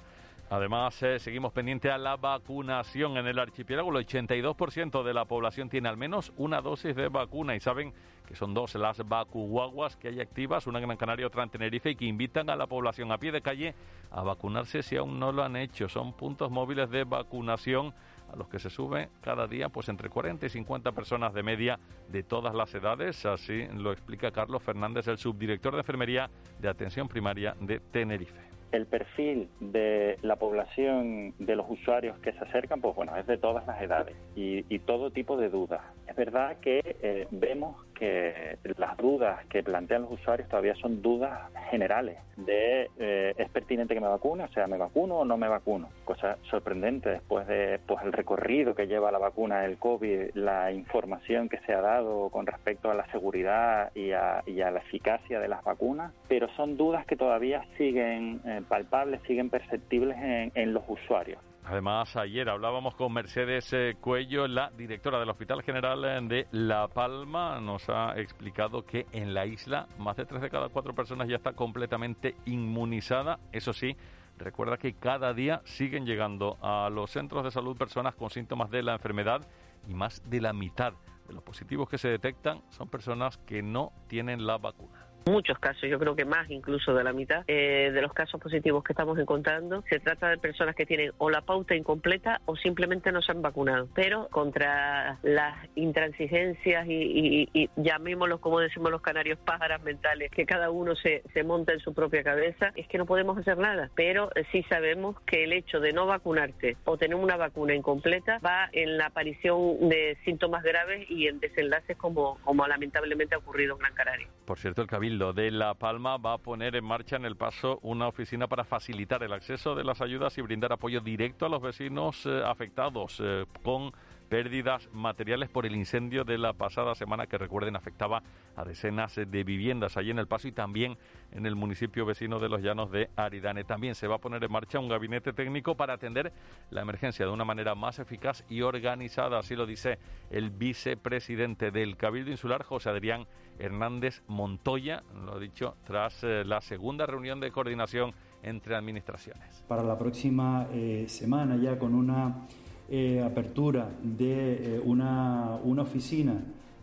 Además, 0.49 1.01
eh, 1.01 1.17
seguimos 1.17 1.53
pendiente 1.53 1.89
a 1.89 1.97
la 1.97 2.17
vacunación 2.17 3.17
en 3.17 3.25
el 3.25 3.39
archipiélago. 3.39 3.89
El 3.89 4.05
82% 4.05 5.03
de 5.03 5.13
la 5.13 5.25
población 5.25 5.69
tiene 5.69 5.89
al 5.89 5.97
menos 5.97 6.33
una 6.37 6.61
dosis 6.61 6.95
de 6.95 7.09
vacuna 7.09 7.55
y 7.55 7.59
saben 7.59 7.93
que 8.27 8.35
son 8.35 8.53
dos 8.53 8.75
las 8.75 9.07
vacuguaguas 9.07 9.95
que 9.95 10.09
hay 10.09 10.19
activas, 10.19 10.67
una 10.67 10.79
en 10.79 10.85
Gran 10.85 10.97
Canaria, 10.97 11.27
otra 11.27 11.43
en 11.43 11.49
Tenerife, 11.49 11.91
y 11.91 11.95
que 11.95 12.05
invitan 12.05 12.49
a 12.49 12.55
la 12.55 12.67
población 12.67 13.11
a 13.11 13.17
pie 13.17 13.31
de 13.31 13.41
calle 13.41 13.73
a 14.11 14.21
vacunarse 14.21 14.83
si 14.83 14.97
aún 14.97 15.19
no 15.19 15.31
lo 15.31 15.43
han 15.43 15.55
hecho. 15.55 15.89
Son 15.89 16.13
puntos 16.13 16.51
móviles 16.51 16.91
de 16.91 17.05
vacunación 17.05 17.93
a 18.31 18.35
los 18.35 18.47
que 18.47 18.59
se 18.59 18.69
sube 18.69 19.09
cada 19.21 19.47
día 19.47 19.69
pues 19.69 19.89
entre 19.89 20.09
40 20.09 20.45
y 20.45 20.49
50 20.49 20.91
personas 20.91 21.33
de 21.33 21.43
media 21.43 21.79
de 22.09 22.23
todas 22.23 22.53
las 22.55 22.73
edades, 22.73 23.25
así 23.25 23.67
lo 23.67 23.91
explica 23.91 24.31
Carlos 24.31 24.63
Fernández, 24.63 25.07
el 25.07 25.19
subdirector 25.19 25.73
de 25.73 25.79
enfermería 25.79 26.29
de 26.59 26.67
atención 26.67 27.07
primaria 27.07 27.55
de 27.59 27.79
Tenerife 27.79 28.54
el 28.71 28.85
perfil 28.85 29.49
de 29.59 30.17
la 30.21 30.35
población, 30.35 31.33
de 31.39 31.55
los 31.55 31.69
usuarios 31.69 32.17
que 32.19 32.33
se 32.33 32.39
acercan, 32.39 32.81
pues 32.81 32.95
bueno, 32.95 33.15
es 33.15 33.25
de 33.27 33.37
todas 33.37 33.65
las 33.67 33.81
edades 33.81 34.15
y, 34.35 34.63
todo 34.79 35.09
tipo 35.09 35.37
de 35.37 35.49
dudas. 35.49 35.81
Es 36.07 36.15
verdad 36.15 36.57
que 36.59 36.97
eh, 37.01 37.27
vemos 37.31 37.84
que 37.95 38.57
las 38.77 38.97
dudas 38.97 39.45
que 39.47 39.63
plantean 39.63 40.03
los 40.03 40.11
usuarios 40.11 40.47
todavía 40.47 40.75
son 40.75 41.01
dudas 41.01 41.51
generales 41.69 42.17
de 42.37 42.89
eh, 42.97 43.33
es 43.37 43.49
pertinente 43.49 43.93
que 43.93 44.01
me 44.01 44.07
vacune, 44.07 44.43
o 44.43 44.47
sea, 44.49 44.67
me 44.67 44.77
vacuno 44.77 45.19
o 45.19 45.25
no 45.25 45.37
me 45.37 45.47
vacuno. 45.47 45.89
Cosa 46.03 46.37
sorprendente 46.49 47.09
después 47.09 47.47
de 47.47 47.79
pues 47.87 48.03
el 48.03 48.13
recorrido 48.13 48.75
que 48.75 48.87
lleva 48.87 49.11
la 49.11 49.17
vacuna 49.17 49.61
del 49.61 49.77
COVID, 49.77 50.35
la 50.35 50.71
información 50.71 51.49
que 51.49 51.59
se 51.59 51.73
ha 51.73 51.81
dado 51.81 52.29
con 52.29 52.45
respecto 52.45 52.91
a 52.91 52.93
la 52.93 53.09
seguridad 53.11 53.91
y 53.95 54.11
a, 54.11 54.43
la 54.45 54.79
eficacia 54.79 55.39
de 55.39 55.47
las 55.47 55.63
vacunas, 55.63 56.11
pero 56.27 56.47
son 56.55 56.77
dudas 56.77 57.05
que 57.05 57.15
todavía 57.15 57.63
siguen 57.77 58.41
eh, 58.45 58.61
palpables, 58.67 59.21
siguen 59.27 59.49
perceptibles 59.49 60.17
en 60.53 60.73
los 60.73 60.83
usuarios. 60.87 61.39
Además, 61.67 62.15
ayer 62.15 62.47
hablábamos 62.47 62.93
con 62.93 63.11
Mercedes 63.11 63.73
eh, 63.73 63.95
Cuello, 63.99 64.47
la 64.47 64.69
directora 64.77 65.19
del 65.19 65.29
Hospital 65.31 65.63
General 65.63 66.05
eh, 66.05 66.19
de 66.21 66.47
La 66.51 66.87
Palma. 66.87 67.59
Nos 67.59 67.89
ha 67.89 68.19
explicado 68.19 68.85
que 68.85 69.07
en 69.11 69.33
la 69.33 69.47
isla 69.47 69.87
más 69.97 70.15
de 70.15 70.25
tres 70.25 70.43
de 70.43 70.51
cada 70.51 70.69
cuatro 70.69 70.93
personas 70.93 71.27
ya 71.27 71.37
está 71.37 71.53
completamente 71.53 72.35
inmunizada. 72.45 73.39
Eso 73.51 73.73
sí, 73.73 73.97
Recuerda 74.37 74.77
que 74.77 74.95
cada 74.95 75.33
día 75.33 75.61
siguen 75.63 76.05
llegando 76.05 76.57
a 76.61 76.89
los 76.89 77.09
centros 77.09 77.43
de 77.43 77.51
salud 77.51 77.77
personas 77.77 78.15
con 78.15 78.29
síntomas 78.29 78.69
de 78.69 78.83
la 78.83 78.93
enfermedad 78.93 79.47
y 79.87 79.93
más 79.93 80.21
de 80.29 80.41
la 80.41 80.51
mitad 80.51 80.93
de 81.27 81.33
los 81.33 81.41
positivos 81.41 81.87
que 81.89 81.97
se 81.97 82.09
detectan 82.09 82.61
son 82.69 82.89
personas 82.89 83.37
que 83.37 83.61
no 83.61 83.93
tienen 84.07 84.45
la 84.45 84.57
vacuna 84.57 85.14
muchos 85.25 85.57
casos, 85.59 85.89
yo 85.89 85.99
creo 85.99 86.15
que 86.15 86.25
más 86.25 86.49
incluso 86.49 86.93
de 86.93 87.03
la 87.03 87.13
mitad 87.13 87.43
eh, 87.47 87.91
de 87.93 88.01
los 88.01 88.13
casos 88.13 88.39
positivos 88.39 88.83
que 88.83 88.93
estamos 88.93 89.17
encontrando, 89.17 89.83
se 89.89 89.99
trata 89.99 90.29
de 90.29 90.37
personas 90.37 90.75
que 90.75 90.85
tienen 90.85 91.11
o 91.17 91.29
la 91.29 91.41
pauta 91.41 91.75
incompleta 91.75 92.41
o 92.45 92.55
simplemente 92.55 93.11
no 93.11 93.21
se 93.21 93.31
han 93.31 93.41
vacunado. 93.41 93.87
Pero 93.95 94.27
contra 94.29 95.17
las 95.23 95.55
intransigencias 95.75 96.87
y, 96.87 97.49
y, 97.53 97.69
llamémoslos, 97.75 98.39
como 98.39 98.59
decimos 98.59 98.91
los 98.91 99.01
canarios, 99.01 99.39
pájaras 99.39 99.81
mentales, 99.83 100.31
que 100.31 100.45
cada 100.45 100.69
uno 100.69 100.95
se, 100.95 101.23
se 101.33 101.43
monta 101.43 101.73
en 101.73 101.79
su 101.79 101.93
propia 101.93 102.23
cabeza, 102.23 102.71
es 102.75 102.87
que 102.87 102.97
no 102.97 103.05
podemos 103.05 103.37
hacer 103.37 103.57
nada. 103.57 103.89
Pero 103.95 104.29
sí 104.51 104.63
sabemos 104.69 105.19
que 105.21 105.43
el 105.43 105.53
hecho 105.53 105.79
de 105.79 105.93
no 105.93 106.05
vacunarte 106.05 106.77
o 106.85 106.97
tener 106.97 107.15
una 107.15 107.37
vacuna 107.37 107.73
incompleta 107.73 108.39
va 108.45 108.69
en 108.71 108.97
la 108.97 109.07
aparición 109.07 109.89
de 109.89 110.17
síntomas 110.23 110.63
graves 110.63 111.09
y 111.09 111.27
en 111.27 111.39
desenlaces 111.39 111.97
como, 111.97 112.37
como 112.43 112.67
lamentablemente 112.67 113.35
ha 113.35 113.39
ocurrido 113.39 113.73
en 113.73 113.79
Gran 113.79 113.93
Canaria. 113.93 114.27
Por 114.45 114.59
cierto, 114.59 114.81
el 114.81 114.87
Cabildo 114.87 115.14
de 115.17 115.49
La 115.49 115.75
Palma 115.75 116.17
va 116.17 116.33
a 116.33 116.37
poner 116.37 116.75
en 116.75 116.83
marcha 116.83 117.15
en 117.15 117.23
el 117.23 117.37
paso 117.37 117.79
una 117.83 118.07
oficina 118.07 118.47
para 118.47 118.65
facilitar 118.65 119.23
el 119.23 119.31
acceso 119.31 119.73
de 119.73 119.85
las 119.85 120.01
ayudas 120.01 120.37
y 120.37 120.41
brindar 120.41 120.73
apoyo 120.73 120.99
directo 120.99 121.45
a 121.45 121.49
los 121.49 121.61
vecinos 121.61 122.25
eh, 122.25 122.41
afectados 122.45 123.21
eh, 123.23 123.45
con 123.63 123.93
pérdidas 124.35 124.89
materiales 124.91 125.47
por 125.47 125.65
el 125.65 125.77
incendio 125.77 126.25
de 126.25 126.37
la 126.37 126.51
pasada 126.51 126.93
semana 126.93 127.25
que 127.25 127.37
recuerden 127.37 127.77
afectaba 127.77 128.21
a 128.57 128.65
decenas 128.65 129.15
de 129.15 129.43
viviendas 129.45 129.95
allí 129.95 130.11
en 130.11 130.19
el 130.19 130.27
paso 130.27 130.49
y 130.49 130.51
también 130.51 130.97
en 131.31 131.45
el 131.45 131.55
municipio 131.55 132.05
vecino 132.05 132.37
de 132.37 132.49
los 132.49 132.61
Llanos 132.61 132.91
de 132.91 133.09
Aridane. 133.15 133.63
También 133.63 133.95
se 133.95 134.07
va 134.07 134.15
a 134.15 134.17
poner 134.17 134.43
en 134.43 134.51
marcha 134.51 134.77
un 134.77 134.89
gabinete 134.89 135.31
técnico 135.31 135.75
para 135.75 135.93
atender 135.93 136.33
la 136.69 136.81
emergencia 136.81 137.25
de 137.25 137.31
una 137.31 137.45
manera 137.45 137.75
más 137.75 137.99
eficaz 137.99 138.43
y 138.49 138.59
organizada, 138.59 139.39
así 139.39 139.55
lo 139.55 139.65
dice 139.65 139.99
el 140.29 140.49
vicepresidente 140.49 141.71
del 141.71 141.95
Cabildo 141.95 142.29
Insular, 142.29 142.61
José 142.63 142.89
Adrián 142.89 143.27
Hernández 143.57 144.21
Montoya, 144.27 145.01
lo 145.23 145.35
ha 145.35 145.39
dicho 145.39 145.77
tras 145.85 146.25
eh, 146.25 146.43
la 146.43 146.59
segunda 146.59 147.05
reunión 147.05 147.39
de 147.39 147.51
coordinación 147.51 148.13
entre 148.43 148.75
administraciones. 148.75 149.63
Para 149.65 149.81
la 149.81 149.97
próxima 149.97 150.67
eh, 150.73 151.05
semana 151.07 151.55
ya 151.55 151.79
con 151.79 151.95
una 151.95 152.45
eh, 152.87 153.19
apertura 153.19 153.89
de 154.03 154.75
eh, 154.75 154.81
una, 154.85 155.57
una, 155.63 155.81
oficina 155.81 156.35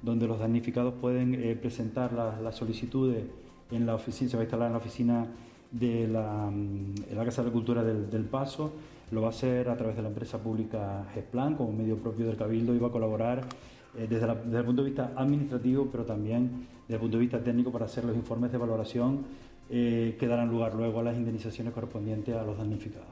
donde 0.03 0.27
los 0.27 0.41
damnificados 0.41 0.95
pueden 0.95 1.35
eh, 1.35 1.55
presentar 1.55 2.13
las 2.13 2.57
solicitudes 2.57 3.23
en 3.71 3.87
la 3.87 3.95
oficina, 3.95 4.29
se 4.29 4.37
va 4.37 4.41
a 4.41 4.45
instalar 4.45 4.67
en 4.67 4.73
la 4.73 4.79
oficina 4.79 5.27
de 5.71 6.09
la, 6.09 6.51
mm, 6.51 7.15
la 7.15 7.25
Casa 7.25 7.43
de 7.43 7.49
la 7.49 7.53
Cultura 7.53 7.85
del, 7.85 8.25
Paso, 8.25 8.73
lo 9.13 9.21
va 9.21 9.29
a 9.29 9.31
hacer 9.31 9.69
a 9.69 9.77
través 9.77 9.95
de 9.95 10.03
la 10.03 10.09
empresa 10.09 10.39
pública 10.39 11.07
GESPLAN 11.15 11.55
como 11.55 11.73
medio 11.73 11.97
propio 11.99 12.27
del 12.27 12.37
Cabildo 12.37 12.75
y 12.75 12.79
va 12.79 12.89
a 12.89 12.93
colaborar 12.93 13.45
desde, 13.95 14.27
el 14.27 14.65
punto 14.65 14.83
de 14.83 14.89
vista 14.89 15.13
administrativo, 15.15 15.87
pero 15.93 16.05
también 16.05 16.67
desde 16.89 16.95
el 16.95 17.01
punto 17.01 17.19
de 17.19 17.21
vista 17.21 17.45
técnico 17.45 17.71
para 17.71 17.85
hacer 17.85 18.05
los 18.05 18.17
informes 18.17 18.51
de 18.51 18.59
valoración 18.59 19.21
que 19.69 20.27
darán 20.27 20.51
lugar 20.51 20.75
luego 20.75 20.99
a 20.99 21.03
las 21.05 21.17
indemnizaciones 21.17 21.73
correspondientes 21.73 22.35
a 22.35 22.43
los 22.43 22.59
damnificados. 22.59 23.12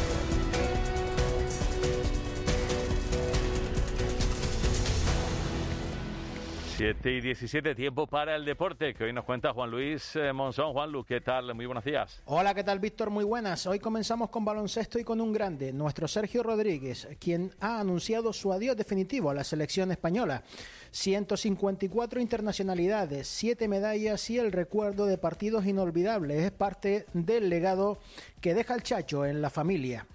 7 6.81 7.11
y 7.11 7.21
17, 7.21 7.75
tiempo 7.75 8.07
para 8.07 8.35
el 8.35 8.43
deporte, 8.43 8.95
que 8.95 9.03
hoy 9.03 9.13
nos 9.13 9.23
cuenta 9.23 9.53
Juan 9.53 9.69
Luis 9.69 10.15
eh, 10.15 10.33
Monzón. 10.33 10.73
Juan 10.73 10.91
Luis, 10.91 11.05
¿qué 11.05 11.21
tal? 11.21 11.53
Muy 11.53 11.67
buenos 11.67 11.85
días. 11.85 12.23
Hola, 12.25 12.55
¿qué 12.55 12.63
tal, 12.63 12.79
Víctor? 12.79 13.11
Muy 13.11 13.23
buenas. 13.23 13.67
Hoy 13.67 13.77
comenzamos 13.77 14.31
con 14.31 14.43
baloncesto 14.43 14.97
y 14.97 15.03
con 15.03 15.21
un 15.21 15.31
grande, 15.31 15.71
nuestro 15.73 16.07
Sergio 16.07 16.41
Rodríguez, 16.41 17.07
quien 17.19 17.53
ha 17.59 17.79
anunciado 17.79 18.33
su 18.33 18.51
adiós 18.51 18.75
definitivo 18.75 19.29
a 19.29 19.35
la 19.35 19.43
selección 19.43 19.91
española. 19.91 20.41
154 20.89 22.19
internacionalidades, 22.19 23.27
7 23.27 23.67
medallas 23.67 24.27
y 24.31 24.39
el 24.39 24.51
recuerdo 24.51 25.05
de 25.05 25.19
partidos 25.19 25.67
inolvidables. 25.67 26.43
Es 26.43 26.51
parte 26.51 27.05
del 27.13 27.47
legado 27.49 27.99
que 28.41 28.55
deja 28.55 28.73
el 28.73 28.81
Chacho 28.81 29.27
en 29.27 29.43
la 29.43 29.51
familia. 29.51 30.07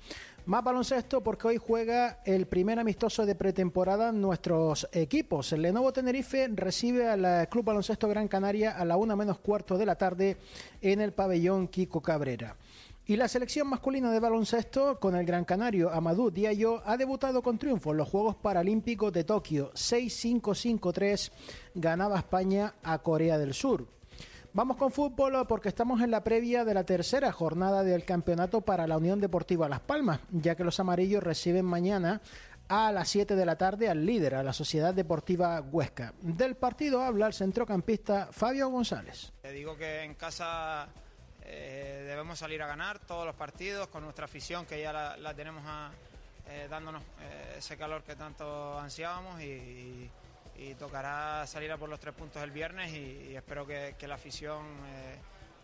Más 0.47 0.63
baloncesto 0.63 1.25
porque 1.25 1.49
hoy 1.49 1.57
juega 1.57 2.21
el 2.25 2.47
primer 2.47 2.79
amistoso 2.79 3.27
de 3.27 3.35
pretemporada 3.35 4.13
nuestros 4.13 4.87
equipos. 4.93 5.53
El 5.53 5.63
Lenovo 5.63 5.93
Tenerife 5.93 6.47
recibe 6.55 7.09
al 7.09 7.49
Club 7.49 7.65
Baloncesto 7.65 8.07
Gran 8.07 8.29
Canaria 8.29 8.71
a 8.71 8.85
la 8.85 8.97
una 8.97 9.17
menos 9.17 9.41
cuarto 9.41 9.77
de 9.77 9.87
la 9.87 9.97
tarde 9.97 10.37
en 10.81 11.01
el 11.01 11.13
pabellón 11.13 11.67
Kiko 11.67 12.01
Cabrera. 12.01 12.57
Y 13.07 13.17
la 13.17 13.27
selección 13.27 13.69
masculina 13.69 14.13
de 14.13 14.21
baloncesto 14.21 15.01
con 15.01 15.17
el 15.17 15.27
Gran 15.27 15.45
Canario 15.45 15.91
Amadou 15.91 16.31
Diallo 16.31 16.81
ha 16.87 16.97
debutado 16.97 17.43
con 17.43 17.59
triunfo 17.59 17.91
en 17.91 17.97
los 17.97 18.09
Juegos 18.09 18.37
Paralímpicos 18.37 19.13
de 19.13 19.25
Tokio. 19.25 19.73
6-5-5-3 19.73 21.33
ganaba 21.75 22.19
España 22.19 22.75
a 22.85 23.01
Corea 23.01 23.37
del 23.37 23.53
Sur. 23.53 23.96
Vamos 24.57 24.79
con 24.79 24.91
fútbol 24.91 25.47
porque 25.47 25.69
estamos 25.69 26.01
en 26.01 26.11
la 26.11 26.25
previa 26.25 26.65
de 26.65 26.73
la 26.73 26.85
tercera 26.85 27.31
jornada 27.31 27.83
del 27.83 28.07
campeonato 28.07 28.63
para 28.63 28.87
la 28.87 28.97
Unión 28.97 29.21
Deportiva 29.21 29.69
Las 29.69 29.81
Palmas, 29.81 30.21
ya 30.31 30.55
que 30.55 30.65
los 30.65 30.81
amarillos 30.81 31.23
reciben 31.23 31.67
mañana 31.67 32.23
a 32.67 32.91
las 32.91 33.11
7 33.11 33.37
de 33.37 33.45
la 33.45 33.57
tarde 33.57 33.91
al 33.91 34.07
líder, 34.07 34.35
a 34.35 34.43
la 34.43 34.55
Sociedad 34.55 34.95
Deportiva 34.95 35.61
Huesca. 35.61 36.15
Del 36.23 36.57
partido 36.57 37.03
habla 37.03 37.27
el 37.27 37.35
centrocampista 37.35 38.31
Fabio 38.33 38.71
González. 38.71 39.31
Te 39.43 39.53
digo 39.53 39.77
que 39.77 40.05
en 40.05 40.15
casa 40.15 40.89
eh, 41.43 42.05
debemos 42.07 42.39
salir 42.39 42.63
a 42.63 42.67
ganar 42.67 42.99
todos 43.01 43.27
los 43.27 43.35
partidos 43.35 43.89
con 43.89 44.05
nuestra 44.05 44.25
afición 44.25 44.65
que 44.65 44.81
ya 44.81 45.19
la, 45.19 45.35
tenemos 45.35 45.65
eh, 46.49 46.67
dándonos 46.71 47.03
eh, 47.21 47.57
ese 47.59 47.77
calor 47.77 48.05
que 48.05 48.17
tanto 48.17 48.79
ansiábamos 48.79 49.39
y 49.43 49.45
y 49.45 50.11
tocará 50.79 51.47
salir 51.47 51.71
a 51.73 51.77
por 51.77 51.89
los 51.89 52.01
tres 52.01 52.15
puntos 52.15 52.43
el 52.43 52.51
viernes 52.51 52.93
y, 52.93 53.35
espero 53.35 53.67
que, 53.67 53.95
la 54.07 54.15
afición 54.15 54.65
eh, 54.87 55.17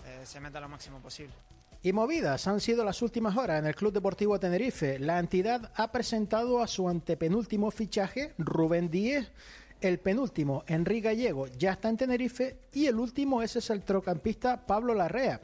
eh, 0.06 0.20
se 0.24 0.40
meta 0.40 0.60
lo 0.60 0.68
máximo 0.68 1.00
posible. 1.00 1.34
Y 1.82 1.92
movidas 1.92 2.46
han 2.46 2.60
sido 2.60 2.84
las 2.84 3.02
últimas 3.02 3.36
horas 3.36 3.58
en 3.58 3.66
el 3.66 3.74
Club 3.74 3.92
Deportivo 3.92 4.38
Tenerife. 4.38 4.98
La 5.00 5.18
entidad 5.18 5.72
ha 5.74 5.90
presentado 5.90 6.62
a 6.62 6.68
su 6.68 6.88
antepenúltimo 6.88 7.70
fichaje, 7.70 8.34
Rubén 8.38 8.88
Díez. 8.88 9.32
El 9.80 9.98
penúltimo, 9.98 10.62
Enrique 10.68 11.08
Gallego, 11.08 11.48
ya 11.48 11.72
está 11.72 11.88
en 11.88 11.96
Tenerife. 11.96 12.58
Y 12.72 12.86
el 12.86 13.00
último 13.00 13.42
ese 13.42 13.58
es 13.58 13.68
el 13.70 13.82
trocampista 13.82 14.64
Pablo 14.64 14.94
Larrea, 14.94 15.40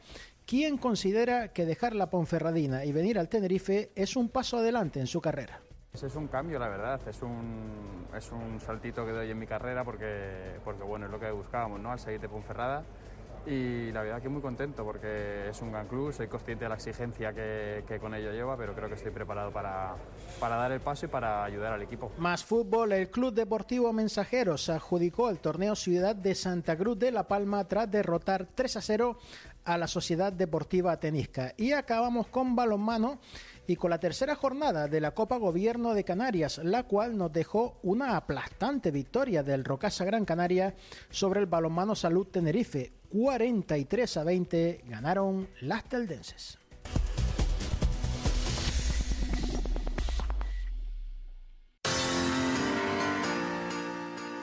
quien 0.46 0.78
considera 0.78 1.52
que 1.52 1.66
dejar 1.66 1.96
la 1.96 2.08
Ponferradina 2.08 2.84
y 2.84 2.92
venir 2.92 3.18
al 3.18 3.28
Tenerife 3.28 3.90
es 3.96 4.14
un 4.14 4.28
paso 4.28 4.58
adelante 4.58 5.00
en 5.00 5.08
su 5.08 5.20
carrera. 5.20 5.60
Es 5.92 6.14
un 6.14 6.28
cambio, 6.28 6.58
la 6.58 6.68
verdad, 6.68 7.00
es 7.08 7.22
un, 7.22 8.06
es 8.16 8.30
un 8.30 8.60
saltito 8.60 9.04
que 9.04 9.12
doy 9.12 9.30
en 9.30 9.38
mi 9.38 9.46
carrera 9.46 9.84
porque, 9.84 10.60
porque 10.64 10.82
bueno, 10.84 11.06
es 11.06 11.12
lo 11.12 11.18
que 11.18 11.30
buscábamos, 11.30 11.80
¿no? 11.80 11.90
Al 11.90 11.98
seguir 11.98 12.20
de 12.20 12.28
Ponferrada 12.28 12.84
y 13.46 13.90
la 13.92 14.02
verdad 14.02 14.20
que 14.20 14.28
muy 14.28 14.42
contento 14.42 14.84
porque 14.84 15.48
es 15.48 15.62
un 15.62 15.72
gran 15.72 15.86
club, 15.86 16.12
soy 16.12 16.28
consciente 16.28 16.64
de 16.64 16.68
la 16.68 16.74
exigencia 16.74 17.32
que, 17.32 17.82
que 17.86 17.98
con 17.98 18.14
ello 18.14 18.30
lleva, 18.30 18.56
pero 18.56 18.74
creo 18.74 18.88
que 18.88 18.94
estoy 18.94 19.10
preparado 19.10 19.50
para, 19.50 19.96
para, 20.38 20.56
dar 20.56 20.72
el 20.72 20.80
paso 20.80 21.06
y 21.06 21.08
para 21.08 21.44
ayudar 21.44 21.72
al 21.72 21.82
equipo. 21.82 22.12
Más 22.18 22.44
fútbol, 22.44 22.92
el 22.92 23.10
Club 23.10 23.32
Deportivo 23.32 23.92
Mensajeros 23.92 24.68
adjudicó 24.68 25.30
el 25.30 25.38
torneo 25.38 25.74
Ciudad 25.74 26.14
de 26.14 26.34
Santa 26.34 26.76
Cruz 26.76 26.98
de 26.98 27.10
La 27.10 27.26
Palma 27.26 27.64
tras 27.66 27.90
derrotar 27.90 28.46
3 28.54 28.76
a 28.76 28.82
0 28.82 29.18
a 29.64 29.78
la 29.78 29.86
Sociedad 29.86 30.32
Deportiva 30.32 30.98
Tenisca. 30.98 31.54
Y 31.56 31.72
acabamos 31.72 32.26
con 32.28 32.54
balonmano 32.54 33.18
y 33.68 33.76
con 33.76 33.90
la 33.90 34.00
tercera 34.00 34.34
jornada 34.34 34.88
de 34.88 34.98
la 34.98 35.12
Copa 35.12 35.36
Gobierno 35.36 35.92
de 35.92 36.02
Canarias, 36.02 36.58
la 36.64 36.84
cual 36.84 37.18
nos 37.18 37.30
dejó 37.30 37.78
una 37.82 38.16
aplastante 38.16 38.90
victoria 38.90 39.42
del 39.42 39.62
Rocasa 39.62 40.06
Gran 40.06 40.24
Canaria 40.24 40.74
sobre 41.10 41.40
el 41.40 41.46
Balonmano 41.46 41.94
Salud 41.94 42.26
Tenerife. 42.26 42.92
43 43.10 44.16
a 44.16 44.24
20 44.24 44.84
ganaron 44.86 45.48
las 45.60 45.84
teldenses. 45.84 46.58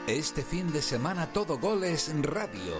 Este 0.08 0.44
fin 0.44 0.72
de 0.72 0.84
semana 0.84 1.34
todo 1.34 1.58
goles 1.58 2.14
radio 2.22 2.76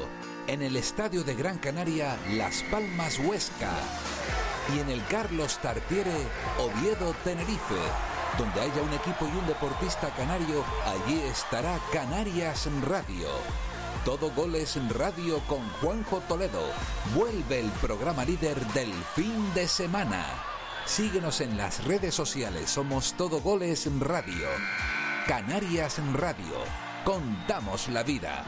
en 0.46 0.62
el 0.62 0.76
Estadio 0.76 1.24
de 1.24 1.34
Gran 1.34 1.58
Canaria 1.58 2.16
Las 2.36 2.62
Palmas 2.70 3.18
Huesca 3.18 3.72
y 4.74 4.80
en 4.80 4.90
el 4.90 5.06
Carlos 5.08 5.60
Tartiere 5.62 6.16
Oviedo 6.60 7.14
Tenerife. 7.24 7.76
Donde 8.38 8.62
haya 8.62 8.82
un 8.82 8.94
equipo 8.94 9.26
y 9.26 9.38
un 9.38 9.48
deportista 9.48 10.10
canario, 10.16 10.64
allí 10.86 11.22
estará 11.22 11.80
Canarias 11.94 12.68
Radio. 12.88 13.30
Todo 14.04 14.30
Goles 14.32 14.78
Radio 14.90 15.40
con 15.48 15.68
Juanjo 15.82 16.20
Toledo. 16.28 16.62
Vuelve 17.16 17.62
el 17.62 17.70
programa 17.72 18.26
líder 18.26 18.60
del 18.68 18.94
fin 19.16 19.54
de 19.54 19.68
semana. 19.68 20.26
Síguenos 20.86 21.42
en 21.42 21.58
las 21.58 21.84
redes 21.86 22.14
sociales. 22.14 22.70
Somos 22.70 23.14
Todo 23.14 23.40
Goles 23.40 23.90
Radio. 24.00 24.48
Canarias 25.28 26.00
Radio. 26.14 26.56
Contamos 27.04 27.88
la 27.90 28.04
vida. 28.04 28.46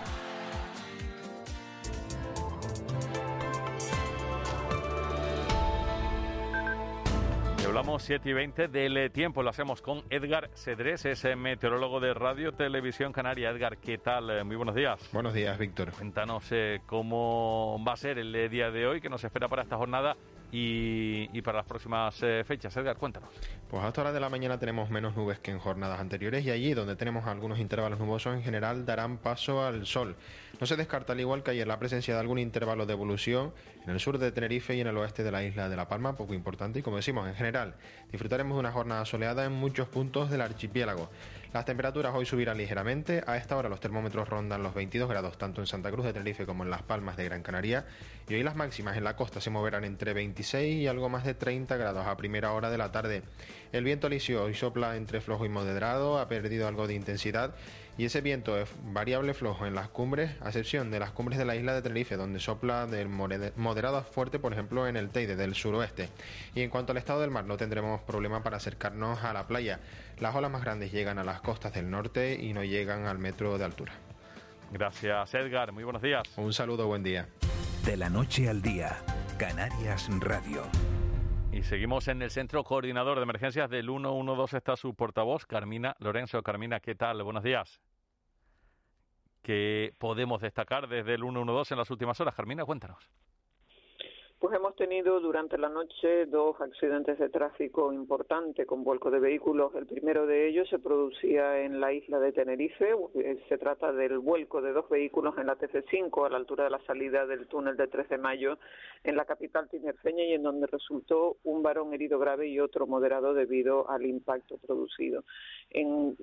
Hablamos 7.67 8.03
7 8.03 8.29
y 8.29 8.33
20 8.33 8.67
del 8.69 8.97
eh, 8.97 9.09
tiempo. 9.09 9.43
Lo 9.43 9.49
hacemos 9.49 9.81
con 9.81 10.03
Edgar 10.09 10.49
Cedrés, 10.55 11.05
es 11.05 11.25
eh, 11.25 11.35
meteorólogo 11.35 11.99
de 11.99 12.13
Radio 12.13 12.53
Televisión 12.53 13.11
Canaria. 13.11 13.49
Edgar, 13.49 13.77
¿qué 13.77 13.97
tal? 13.97 14.29
Eh, 14.29 14.43
muy 14.43 14.55
buenos 14.55 14.73
días. 14.73 15.09
Buenos 15.11 15.33
días, 15.33 15.57
Víctor. 15.57 15.91
Cuéntanos 15.91 16.49
cómo 16.85 17.83
va 17.85 17.93
a 17.93 17.97
ser 17.97 18.19
el 18.19 18.49
día 18.49 18.71
de 18.71 18.87
hoy, 18.87 19.01
que 19.01 19.09
nos 19.09 19.23
espera 19.23 19.49
para 19.49 19.63
esta 19.63 19.75
jornada 19.75 20.15
y, 20.51 21.41
para 21.41 21.57
las 21.57 21.65
próximas 21.65 22.15
fechas. 22.45 22.75
Edgar, 22.77 22.97
cuéntanos. 22.97 23.29
Pues 23.69 23.83
hasta 23.83 24.01
hora 24.01 24.11
de 24.11 24.19
la 24.19 24.29
mañana 24.29 24.57
tenemos 24.57 24.89
menos 24.89 25.15
nubes 25.15 25.39
que 25.39 25.51
en 25.51 25.59
jornadas 25.59 25.99
anteriores 25.99 26.45
y 26.45 26.51
allí 26.51 26.73
donde 26.73 26.95
tenemos 26.95 27.27
algunos 27.27 27.59
intervalos 27.59 27.99
nubosos 27.99 28.33
en 28.33 28.43
general 28.43 28.85
darán 28.85 29.17
paso 29.17 29.65
al 29.65 29.85
sol. 29.85 30.15
No 30.59 30.65
se 30.65 30.75
descarta, 30.75 31.13
al 31.13 31.19
igual 31.19 31.43
que 31.43 31.51
ayer, 31.51 31.67
la 31.67 31.77
presencia 31.77 32.13
de 32.13 32.19
algún 32.19 32.39
intervalo 32.39 32.85
de 32.85 32.93
evolución 32.93 33.53
en 33.85 33.91
el 33.91 33.99
sur 33.99 34.17
de 34.17 34.31
Tenerife 34.31 34.75
y 34.75 34.81
en 34.81 34.87
el 34.87 34.97
oeste 34.97 35.23
de 35.23 35.31
la 35.31 35.43
isla 35.43 35.69
de 35.69 35.75
La 35.75 35.87
Palma, 35.87 36.15
poco 36.15 36.33
importante. 36.33 36.79
Y 36.79 36.81
como 36.81 36.95
decimos, 36.95 37.27
en 37.27 37.35
general, 37.35 37.75
disfrutaremos 38.11 38.55
de 38.55 38.59
una 38.61 38.71
jornada 38.71 39.05
soleada 39.05 39.45
en 39.45 39.51
muchos 39.51 39.87
puntos 39.87 40.31
del 40.31 40.41
archipiélago. 40.41 41.09
Las 41.57 41.65
temperaturas 41.65 42.13
hoy 42.13 42.27
subirán 42.27 42.59
ligeramente. 42.59 43.23
A 43.25 43.35
esta 43.35 43.57
hora 43.57 43.67
los 43.67 43.79
termómetros 43.79 44.29
rondan 44.29 44.61
los 44.61 44.75
22 44.75 45.09
grados 45.09 45.39
tanto 45.39 45.59
en 45.59 45.65
Santa 45.65 45.89
Cruz 45.89 46.05
de 46.05 46.13
Tenerife 46.13 46.45
como 46.45 46.63
en 46.63 46.69
Las 46.69 46.83
Palmas 46.83 47.17
de 47.17 47.23
Gran 47.23 47.41
Canaria. 47.41 47.83
Y 48.29 48.35
hoy 48.35 48.43
las 48.43 48.55
máximas 48.55 48.95
en 48.95 49.03
la 49.03 49.15
costa 49.15 49.41
se 49.41 49.49
moverán 49.49 49.83
entre 49.83 50.13
26 50.13 50.83
y 50.83 50.85
algo 50.85 51.09
más 51.09 51.23
de 51.23 51.33
30 51.33 51.75
grados 51.77 52.05
a 52.05 52.15
primera 52.15 52.53
hora 52.53 52.69
de 52.69 52.77
la 52.77 52.91
tarde. 52.91 53.23
El 53.71 53.83
viento 53.83 54.05
alisio 54.05 54.43
hoy 54.43 54.53
sopla 54.53 54.97
entre 54.97 55.19
flojo 55.19 55.47
y 55.47 55.49
moderado, 55.49 56.19
ha 56.19 56.27
perdido 56.27 56.67
algo 56.67 56.85
de 56.85 56.93
intensidad 56.93 57.55
y 57.97 58.05
ese 58.05 58.21
viento 58.21 58.55
es 58.59 58.69
variable 58.93 59.33
flojo 59.33 59.65
en 59.65 59.73
las 59.73 59.89
cumbres, 59.89 60.31
a 60.41 60.49
excepción 60.49 60.91
de 60.91 60.99
las 60.99 61.11
cumbres 61.11 61.39
de 61.39 61.45
la 61.45 61.55
isla 61.55 61.73
de 61.73 61.81
Tenerife, 61.81 62.15
donde 62.15 62.39
sopla 62.39 62.85
del 62.85 63.09
moderado 63.09 63.97
a 63.97 64.03
fuerte, 64.03 64.37
por 64.37 64.53
ejemplo, 64.53 64.87
en 64.87 64.97
el 64.97 65.09
Teide 65.09 65.35
del 65.35 65.55
suroeste. 65.55 66.09
Y 66.53 66.61
en 66.61 66.69
cuanto 66.69 66.91
al 66.91 66.99
estado 66.99 67.21
del 67.21 67.31
mar, 67.31 67.45
no 67.45 67.57
tendremos 67.57 68.01
problema 68.01 68.43
para 68.43 68.57
acercarnos 68.57 69.23
a 69.23 69.33
la 69.33 69.47
playa. 69.47 69.79
Las 70.19 70.35
olas 70.35 70.49
más 70.49 70.63
grandes 70.63 70.91
llegan 70.91 71.19
a 71.19 71.23
las 71.23 71.41
costas 71.41 71.73
del 71.73 71.91
norte 71.91 72.33
y 72.41 72.51
no 72.51 72.63
llegan 72.63 73.05
al 73.05 73.19
metro 73.19 73.57
de 73.57 73.65
altura. 73.65 73.93
Gracias, 74.71 75.33
Edgar. 75.35 75.71
Muy 75.71 75.83
buenos 75.83 76.01
días. 76.01 76.23
Un 76.37 76.53
saludo, 76.53 76.87
buen 76.87 77.03
día. 77.03 77.27
De 77.85 77.95
la 77.97 78.09
noche 78.09 78.49
al 78.49 78.61
día, 78.61 78.97
Canarias 79.37 80.09
Radio. 80.19 80.63
Y 81.51 81.61
seguimos 81.61 82.07
en 82.07 82.21
el 82.23 82.31
Centro 82.31 82.63
Coordinador 82.63 83.17
de 83.17 83.23
Emergencias 83.23 83.69
del 83.69 83.85
112. 83.85 84.57
Está 84.57 84.75
su 84.75 84.95
portavoz, 84.95 85.45
Carmina 85.45 85.95
Lorenzo. 85.99 86.41
Carmina, 86.41 86.79
¿qué 86.79 86.95
tal? 86.95 87.21
Buenos 87.21 87.43
días. 87.43 87.79
¿Qué 89.43 89.93
podemos 89.99 90.41
destacar 90.41 90.87
desde 90.87 91.13
el 91.13 91.21
112 91.21 91.75
en 91.75 91.77
las 91.77 91.91
últimas 91.91 92.19
horas? 92.19 92.33
Carmina, 92.33 92.65
cuéntanos. 92.65 93.09
Pues 94.39 94.53
hemos 94.55 94.75
tenido 94.75 95.19
durante 95.19 95.57
la 95.57 95.67
noche 95.67 96.27
dos 96.27 96.61
accidentes 96.61 97.17
de 97.17 97.29
tráfico 97.29 97.91
importantes 97.91 98.67
con 98.67 98.83
vuelco 98.83 99.09
de 99.09 99.19
vehículos. 99.19 99.73
El 99.73 99.87
primero 99.87 100.27
de 100.27 100.47
ellos 100.47 100.69
se 100.69 100.77
producía 100.77 101.61
en 101.61 101.79
la 101.79 101.91
isla 101.91 102.19
de 102.19 102.31
Tenerife. 102.33 102.93
Eh, 103.15 103.43
se 103.49 103.57
trata 103.57 103.91
del 103.91 104.19
vuelco 104.19 104.61
de 104.61 104.73
dos 104.73 104.87
vehículos 104.89 105.35
en 105.39 105.47
la 105.47 105.57
TC5 105.57 106.27
a 106.27 106.29
la 106.29 106.37
altura 106.37 106.65
de 106.65 106.69
la 106.69 106.85
salida 106.85 107.25
del 107.25 107.47
túnel 107.47 107.77
de 107.77 107.87
13 107.87 108.09
de 108.09 108.21
mayo 108.21 108.59
en 109.03 109.15
la 109.15 109.25
capital 109.25 109.69
tinerfeña 109.69 110.23
y 110.23 110.33
en 110.33 110.43
donde 110.43 110.67
resultó 110.67 111.37
un 111.43 111.63
varón 111.63 111.95
herido 111.95 112.19
grave 112.19 112.47
y 112.47 112.59
otro 112.59 112.85
moderado 112.85 113.33
debido 113.33 113.89
al 113.89 114.05
impacto 114.05 114.59
producido. 114.59 115.23
En 115.71 116.15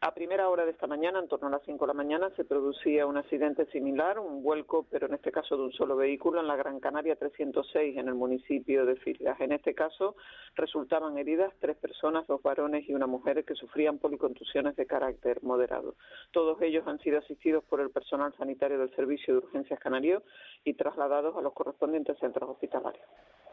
a 0.00 0.12
primera 0.12 0.48
hora 0.48 0.64
de 0.64 0.72
esta 0.72 0.86
mañana, 0.86 1.18
en 1.18 1.28
torno 1.28 1.48
a 1.48 1.50
las 1.50 1.62
5 1.64 1.84
de 1.84 1.86
la 1.88 1.94
mañana, 1.94 2.30
se 2.36 2.44
producía 2.44 3.06
un 3.06 3.16
accidente 3.16 3.64
similar, 3.66 4.18
un 4.18 4.42
vuelco, 4.42 4.86
pero 4.90 5.06
en 5.06 5.14
este 5.14 5.32
caso 5.32 5.56
de 5.56 5.64
un 5.64 5.72
solo 5.72 5.96
vehículo, 5.96 6.40
en 6.40 6.46
la 6.46 6.56
Gran 6.56 6.80
Canaria 6.80 7.16
306, 7.16 7.96
en 7.96 8.08
el 8.08 8.14
municipio 8.14 8.84
de 8.84 8.96
Filgas. 8.96 9.40
En 9.40 9.52
este 9.52 9.74
caso 9.74 10.16
resultaban 10.54 11.16
heridas 11.16 11.52
tres 11.60 11.76
personas, 11.78 12.26
dos 12.26 12.42
varones 12.42 12.86
y 12.88 12.94
una 12.94 13.06
mujer, 13.06 13.44
que 13.44 13.54
sufrían 13.54 13.98
policontusiones 13.98 14.76
de 14.76 14.86
carácter 14.86 15.42
moderado. 15.42 15.96
Todos 16.30 16.60
ellos 16.60 16.86
han 16.86 16.98
sido 16.98 17.18
asistidos 17.18 17.64
por 17.64 17.80
el 17.80 17.90
personal 17.90 18.34
sanitario 18.36 18.78
del 18.78 18.94
Servicio 18.94 19.34
de 19.34 19.46
Urgencias 19.46 19.80
Canario 19.80 20.22
y 20.62 20.74
trasladados 20.74 21.36
a 21.36 21.40
los 21.40 21.54
correspondientes 21.54 22.18
centros 22.18 22.50
hospitalarios. 22.50 23.06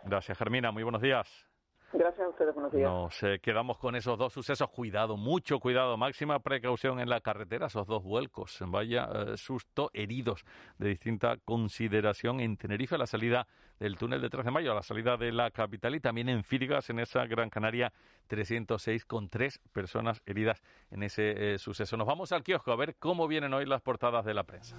Gracias, 0.04 0.38
Germina. 0.38 0.72
Muy 0.72 0.84
buenos 0.84 1.02
días. 1.02 1.48
Gracias 1.94 2.26
a 2.26 2.30
ustedes, 2.30 2.56
buenos 2.56 2.72
días. 2.72 2.92
Nos 2.92 3.22
eh, 3.24 3.40
quedamos 3.40 3.78
con 3.78 3.96
esos 3.96 4.18
dos 4.18 4.34
sucesos. 4.34 4.68
Cuidado, 4.70 5.16
mucho 5.16 5.60
cuidado, 5.60 5.96
máxima 5.96 6.40
precaución 6.40 7.00
en 7.00 7.08
la 7.08 7.22
carretera, 7.22 7.68
esos 7.68 7.86
dos 7.86 8.04
vuelcos. 8.04 8.58
Vaya 8.68 9.08
eh, 9.14 9.38
susto, 9.38 9.92
heridos 9.94 10.44
de 10.80 10.90
distinta 10.90 11.38
consideración 11.46 12.40
en 12.40 12.58
Tenerife, 12.58 12.96
a 12.96 12.98
la 12.98 13.06
salida 13.06 13.48
del 13.80 13.96
túnel 13.98 14.22
de 14.22 14.30
3 14.30 14.46
de 14.46 14.52
mayo, 14.52 14.72
a 14.72 14.76
la 14.76 14.82
salida 14.82 15.18
de 15.18 15.32
la 15.32 15.52
capital 15.52 15.94
y 15.94 16.00
también 16.00 16.30
en 16.30 16.44
Firgas, 16.44 16.90
en 16.90 17.00
esa 17.00 17.26
Gran 17.28 17.50
Canaria 17.50 17.94
306, 18.28 19.06
con 19.06 19.30
tres 19.30 19.60
personas 19.72 20.22
heridas 20.26 20.64
en 20.90 21.04
ese 21.04 21.54
eh, 21.54 21.60
suceso. 21.60 21.96
Nos 21.96 22.08
vamos 22.08 22.32
al 22.32 22.44
kiosco 22.44 22.72
a 22.72 22.76
ver 22.76 22.96
cómo 22.96 23.28
vienen 23.28 23.54
hoy 23.54 23.66
las 23.66 23.82
portadas 23.82 24.26
de 24.26 24.34
la 24.34 24.44
prensa. 24.44 24.76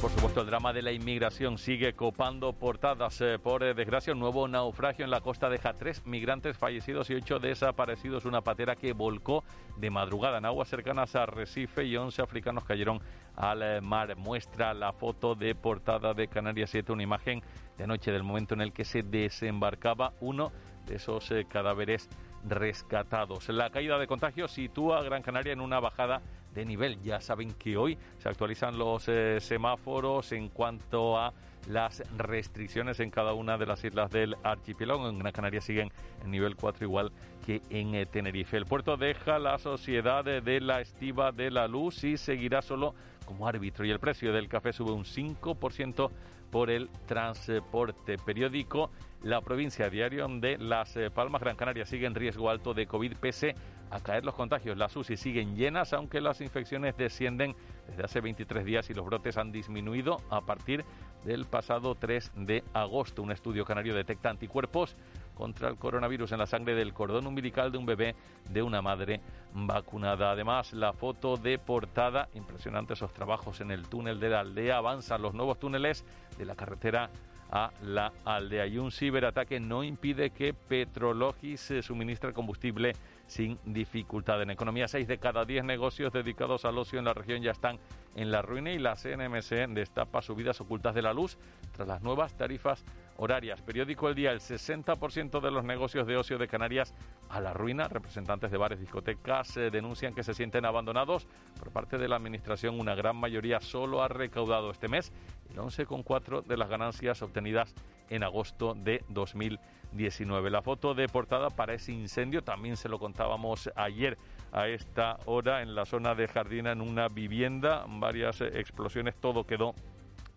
Por 0.00 0.10
supuesto, 0.10 0.40
el 0.40 0.46
drama 0.46 0.72
de 0.72 0.80
la 0.80 0.92
inmigración 0.92 1.58
sigue 1.58 1.92
copando 1.92 2.54
portadas. 2.54 3.20
Eh, 3.20 3.38
por 3.38 3.62
eh, 3.62 3.74
desgracia, 3.74 4.14
un 4.14 4.18
nuevo 4.18 4.48
naufragio 4.48 5.04
en 5.04 5.10
la 5.10 5.20
costa 5.20 5.50
deja 5.50 5.74
tres 5.74 6.06
migrantes 6.06 6.56
fallecidos 6.56 7.10
y 7.10 7.16
ocho 7.16 7.38
desaparecidos. 7.38 8.24
Una 8.24 8.40
patera 8.40 8.76
que 8.76 8.94
volcó 8.94 9.44
de 9.76 9.90
madrugada 9.90 10.38
en 10.38 10.46
aguas 10.46 10.68
cercanas 10.68 11.16
a 11.16 11.26
Recife 11.26 11.84
y 11.84 11.98
once 11.98 12.22
africanos 12.22 12.64
cayeron 12.64 13.02
al 13.36 13.62
eh, 13.62 13.80
mar. 13.82 14.16
Muestra 14.16 14.72
la 14.72 14.94
foto 14.94 15.34
de 15.34 15.54
portada 15.54 16.14
de 16.14 16.28
Canarias 16.28 16.70
7, 16.70 16.92
una 16.92 17.02
imagen 17.02 17.42
de 17.76 17.86
noche 17.86 18.10
del 18.10 18.22
momento 18.22 18.54
en 18.54 18.62
el 18.62 18.72
que 18.72 18.86
se 18.86 19.02
desembarcaba 19.02 20.14
uno 20.22 20.50
de 20.86 20.96
esos 20.96 21.30
cadáveres 21.50 22.08
rescatados. 22.48 23.50
La 23.50 23.68
caída 23.68 23.98
de 23.98 24.06
contagios 24.06 24.50
sitúa 24.50 25.00
a 25.00 25.02
Gran 25.02 25.20
Canaria 25.20 25.52
en 25.52 25.60
una 25.60 25.78
bajada 25.78 26.22
de 26.54 26.64
nivel. 26.64 27.00
Ya 27.02 27.20
saben 27.20 27.52
que 27.52 27.76
hoy 27.76 27.98
se 28.18 28.28
actualizan 28.28 28.78
los 28.78 29.08
eh, 29.08 29.38
semáforos 29.40 30.32
en 30.32 30.48
cuanto 30.48 31.18
a 31.18 31.32
las 31.68 32.02
restricciones 32.16 33.00
en 33.00 33.10
cada 33.10 33.34
una 33.34 33.58
de 33.58 33.66
las 33.66 33.84
islas 33.84 34.10
del 34.10 34.36
archipiélago. 34.42 35.08
En 35.08 35.18
Gran 35.18 35.32
Canaria 35.32 35.60
siguen 35.60 35.90
en 36.24 36.30
nivel 36.30 36.56
4 36.56 36.84
igual 36.84 37.12
que 37.44 37.62
en 37.70 37.94
eh, 37.94 38.06
Tenerife. 38.06 38.56
El 38.56 38.66
puerto 38.66 38.96
deja 38.96 39.38
la 39.38 39.58
sociedad 39.58 40.24
de 40.24 40.60
la 40.60 40.80
estiva 40.80 41.32
de 41.32 41.50
la 41.50 41.68
luz 41.68 42.04
y 42.04 42.16
seguirá 42.16 42.62
solo 42.62 42.94
como 43.30 43.46
árbitro 43.46 43.84
y 43.84 43.90
el 43.90 44.00
precio 44.00 44.32
del 44.32 44.48
café 44.48 44.72
sube 44.72 44.90
un 44.90 45.04
5% 45.04 46.10
por 46.50 46.70
el 46.70 46.90
transporte. 47.06 48.16
Periódico 48.18 48.90
La 49.22 49.40
Provincia 49.40 49.88
Diario 49.88 50.26
de 50.28 50.58
Las 50.58 50.96
eh, 50.96 51.10
Palmas, 51.10 51.40
Gran 51.40 51.56
Canaria 51.56 51.86
sigue 51.86 52.06
en 52.06 52.14
riesgo 52.14 52.50
alto 52.50 52.74
de 52.74 52.86
COVID 52.86 53.14
pese 53.18 53.50
a 53.50 53.54
caer 53.98 54.24
los 54.24 54.36
contagios. 54.36 54.78
Las 54.78 54.94
UCI 54.94 55.16
siguen 55.16 55.56
llenas, 55.56 55.92
aunque 55.92 56.20
las 56.20 56.40
infecciones 56.40 56.96
descienden 56.96 57.56
desde 57.88 58.04
hace 58.04 58.20
23 58.20 58.64
días 58.64 58.88
y 58.88 58.94
los 58.94 59.04
brotes 59.04 59.36
han 59.36 59.50
disminuido 59.50 60.18
a 60.30 60.42
partir 60.42 60.84
del 61.24 61.44
pasado 61.44 61.96
3 61.96 62.30
de 62.36 62.62
agosto. 62.72 63.22
Un 63.22 63.32
estudio 63.32 63.64
canario 63.64 63.94
detecta 63.94 64.30
anticuerpos 64.30 64.96
contra 65.34 65.68
el 65.68 65.76
coronavirus 65.76 66.32
en 66.32 66.38
la 66.38 66.46
sangre 66.46 66.74
del 66.74 66.92
cordón 66.92 67.26
umbilical 67.26 67.72
de 67.72 67.78
un 67.78 67.86
bebé 67.86 68.14
de 68.48 68.62
una 68.62 68.80
madre 68.80 69.20
vacunada. 69.54 70.30
Además, 70.30 70.72
la 70.72 70.92
foto 70.92 71.36
de 71.36 71.58
portada, 71.58 72.28
impresionante 72.34 72.94
esos 72.94 73.12
trabajos 73.12 73.60
en 73.60 73.70
el 73.70 73.88
túnel 73.88 74.20
de 74.20 74.28
la 74.28 74.40
aldea, 74.40 74.76
avanzan 74.76 75.22
los 75.22 75.34
nuevos 75.34 75.58
túneles 75.58 76.04
de 76.38 76.44
la 76.44 76.54
carretera 76.54 77.10
a 77.50 77.70
la 77.82 78.12
aldea. 78.24 78.66
Y 78.66 78.78
un 78.78 78.90
ciberataque 78.90 79.60
no 79.60 79.82
impide 79.82 80.30
que 80.30 80.54
Petrologis 80.54 81.72
suministre 81.82 82.32
combustible 82.32 82.94
sin 83.26 83.58
dificultad. 83.64 84.42
En 84.42 84.50
economía, 84.50 84.88
seis 84.88 85.06
de 85.06 85.18
cada 85.18 85.44
diez 85.44 85.64
negocios 85.64 86.12
dedicados 86.12 86.64
al 86.64 86.78
ocio 86.78 86.98
en 86.98 87.04
la 87.04 87.14
región 87.14 87.42
ya 87.42 87.52
están 87.52 87.78
en 88.16 88.30
la 88.32 88.42
ruina 88.42 88.72
y 88.72 88.78
la 88.78 88.96
CNMC 88.96 89.68
destapa 89.68 90.20
subidas 90.22 90.60
ocultas 90.60 90.94
de 90.94 91.02
la 91.02 91.12
luz 91.12 91.38
tras 91.72 91.86
las 91.86 92.02
nuevas 92.02 92.34
tarifas 92.36 92.84
horarias. 93.20 93.60
Periódico 93.60 94.08
El 94.08 94.14
Día, 94.14 94.32
el 94.32 94.40
60% 94.40 95.40
de 95.40 95.50
los 95.50 95.62
negocios 95.62 96.06
de 96.06 96.16
ocio 96.16 96.38
de 96.38 96.48
Canarias 96.48 96.94
a 97.28 97.40
la 97.40 97.52
ruina. 97.52 97.86
Representantes 97.86 98.50
de 98.50 98.56
bares, 98.56 98.80
discotecas 98.80 99.56
eh, 99.58 99.70
denuncian 99.70 100.14
que 100.14 100.24
se 100.24 100.32
sienten 100.32 100.64
abandonados 100.64 101.28
por 101.58 101.70
parte 101.70 101.98
de 101.98 102.08
la 102.08 102.16
Administración. 102.16 102.80
Una 102.80 102.94
gran 102.94 103.16
mayoría 103.16 103.60
solo 103.60 104.02
ha 104.02 104.08
recaudado 104.08 104.70
este 104.70 104.88
mes 104.88 105.12
el 105.50 105.58
11,4% 105.58 106.44
de 106.46 106.56
las 106.56 106.68
ganancias 106.70 107.20
obtenidas 107.20 107.74
en 108.08 108.24
agosto 108.24 108.74
de 108.74 109.04
2019. 109.08 110.50
La 110.50 110.62
foto 110.62 110.94
de 110.94 111.06
portada 111.06 111.50
para 111.50 111.74
ese 111.74 111.92
incendio 111.92 112.42
también 112.42 112.78
se 112.78 112.88
lo 112.88 112.98
contábamos 112.98 113.70
ayer 113.76 114.16
a 114.52 114.68
esta 114.68 115.18
hora 115.26 115.60
en 115.60 115.74
la 115.74 115.84
zona 115.84 116.14
de 116.14 116.26
Jardina 116.26 116.72
en 116.72 116.80
una 116.80 117.08
vivienda, 117.08 117.84
varias 117.86 118.40
eh, 118.40 118.50
explosiones, 118.54 119.14
todo 119.16 119.44
quedó, 119.44 119.74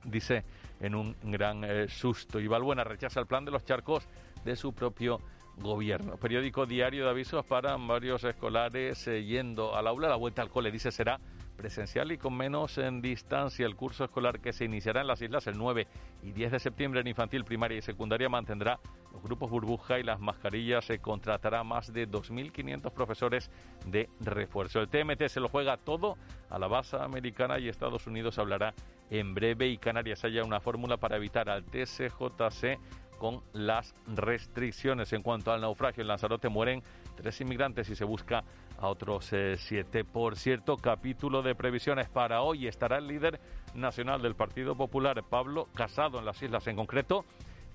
dice, 0.03 0.43
en 0.79 0.95
un 0.95 1.15
gran 1.23 1.63
eh, 1.63 1.87
susto. 1.87 2.39
Y 2.39 2.47
Valbuena 2.47 2.83
rechaza 2.83 3.19
el 3.19 3.27
plan 3.27 3.45
de 3.45 3.51
los 3.51 3.65
charcos 3.65 4.07
de 4.43 4.55
su 4.55 4.73
propio 4.73 5.19
gobierno. 5.57 6.17
Periódico 6.17 6.65
diario 6.65 7.05
de 7.05 7.09
avisos 7.09 7.45
para 7.45 7.75
varios 7.77 8.23
escolares 8.23 9.07
eh, 9.07 9.23
yendo 9.23 9.75
al 9.75 9.87
aula. 9.87 10.09
La 10.09 10.15
vuelta 10.15 10.41
al 10.41 10.49
cole, 10.49 10.71
dice, 10.71 10.91
será 10.91 11.19
presencial 11.55 12.11
y 12.11 12.17
con 12.17 12.35
menos 12.35 12.77
en 12.77 13.01
distancia. 13.01 13.65
El 13.65 13.75
curso 13.75 14.03
escolar 14.03 14.39
que 14.39 14.53
se 14.53 14.65
iniciará 14.65 15.01
en 15.01 15.07
las 15.07 15.21
islas 15.21 15.47
el 15.47 15.57
9 15.57 15.87
y 16.21 16.31
10 16.31 16.51
de 16.51 16.59
septiembre 16.59 17.01
en 17.01 17.07
infantil, 17.07 17.45
primaria 17.45 17.77
y 17.77 17.81
secundaria 17.81 18.29
mantendrá 18.29 18.79
los 19.11 19.21
grupos 19.21 19.49
burbuja 19.49 19.99
y 19.99 20.03
las 20.03 20.19
mascarillas. 20.19 20.85
Se 20.85 20.99
contratará 20.99 21.63
más 21.63 21.93
de 21.93 22.09
2.500 22.09 22.91
profesores 22.91 23.51
de 23.85 24.09
refuerzo. 24.19 24.79
El 24.81 24.89
TMT 24.89 25.27
se 25.27 25.39
lo 25.39 25.49
juega 25.49 25.77
todo 25.77 26.17
a 26.49 26.59
la 26.59 26.67
base 26.67 26.97
americana 26.97 27.59
y 27.59 27.69
Estados 27.69 28.07
Unidos 28.07 28.39
hablará 28.39 28.73
en 29.09 29.33
breve 29.33 29.67
y 29.67 29.77
Canarias 29.77 30.23
haya 30.25 30.43
una 30.43 30.59
fórmula 30.59 30.97
para 30.97 31.17
evitar 31.17 31.49
al 31.49 31.63
TCJC 31.63 32.79
con 33.23 33.41
las 33.53 33.95
restricciones. 34.07 35.13
En 35.13 35.21
cuanto 35.21 35.53
al 35.53 35.61
naufragio 35.61 36.01
en 36.01 36.07
Lanzarote 36.07 36.49
mueren 36.49 36.83
tres 37.15 37.39
inmigrantes 37.39 37.89
y 37.89 37.95
se 37.95 38.03
busca 38.03 38.43
a 38.83 38.87
otros 38.87 39.31
eh, 39.31 39.55
siete. 39.57 40.03
Por 40.03 40.35
cierto, 40.35 40.75
capítulo 40.75 41.41
de 41.41 41.55
previsiones 41.55 42.09
para 42.09 42.41
hoy 42.41 42.67
estará 42.67 42.97
el 42.97 43.07
líder 43.07 43.39
nacional 43.73 44.21
del 44.21 44.35
Partido 44.35 44.75
Popular, 44.75 45.23
Pablo 45.23 45.67
Casado, 45.73 46.19
en 46.19 46.25
las 46.25 46.41
islas 46.43 46.67
en 46.67 46.75
concreto. 46.75 47.23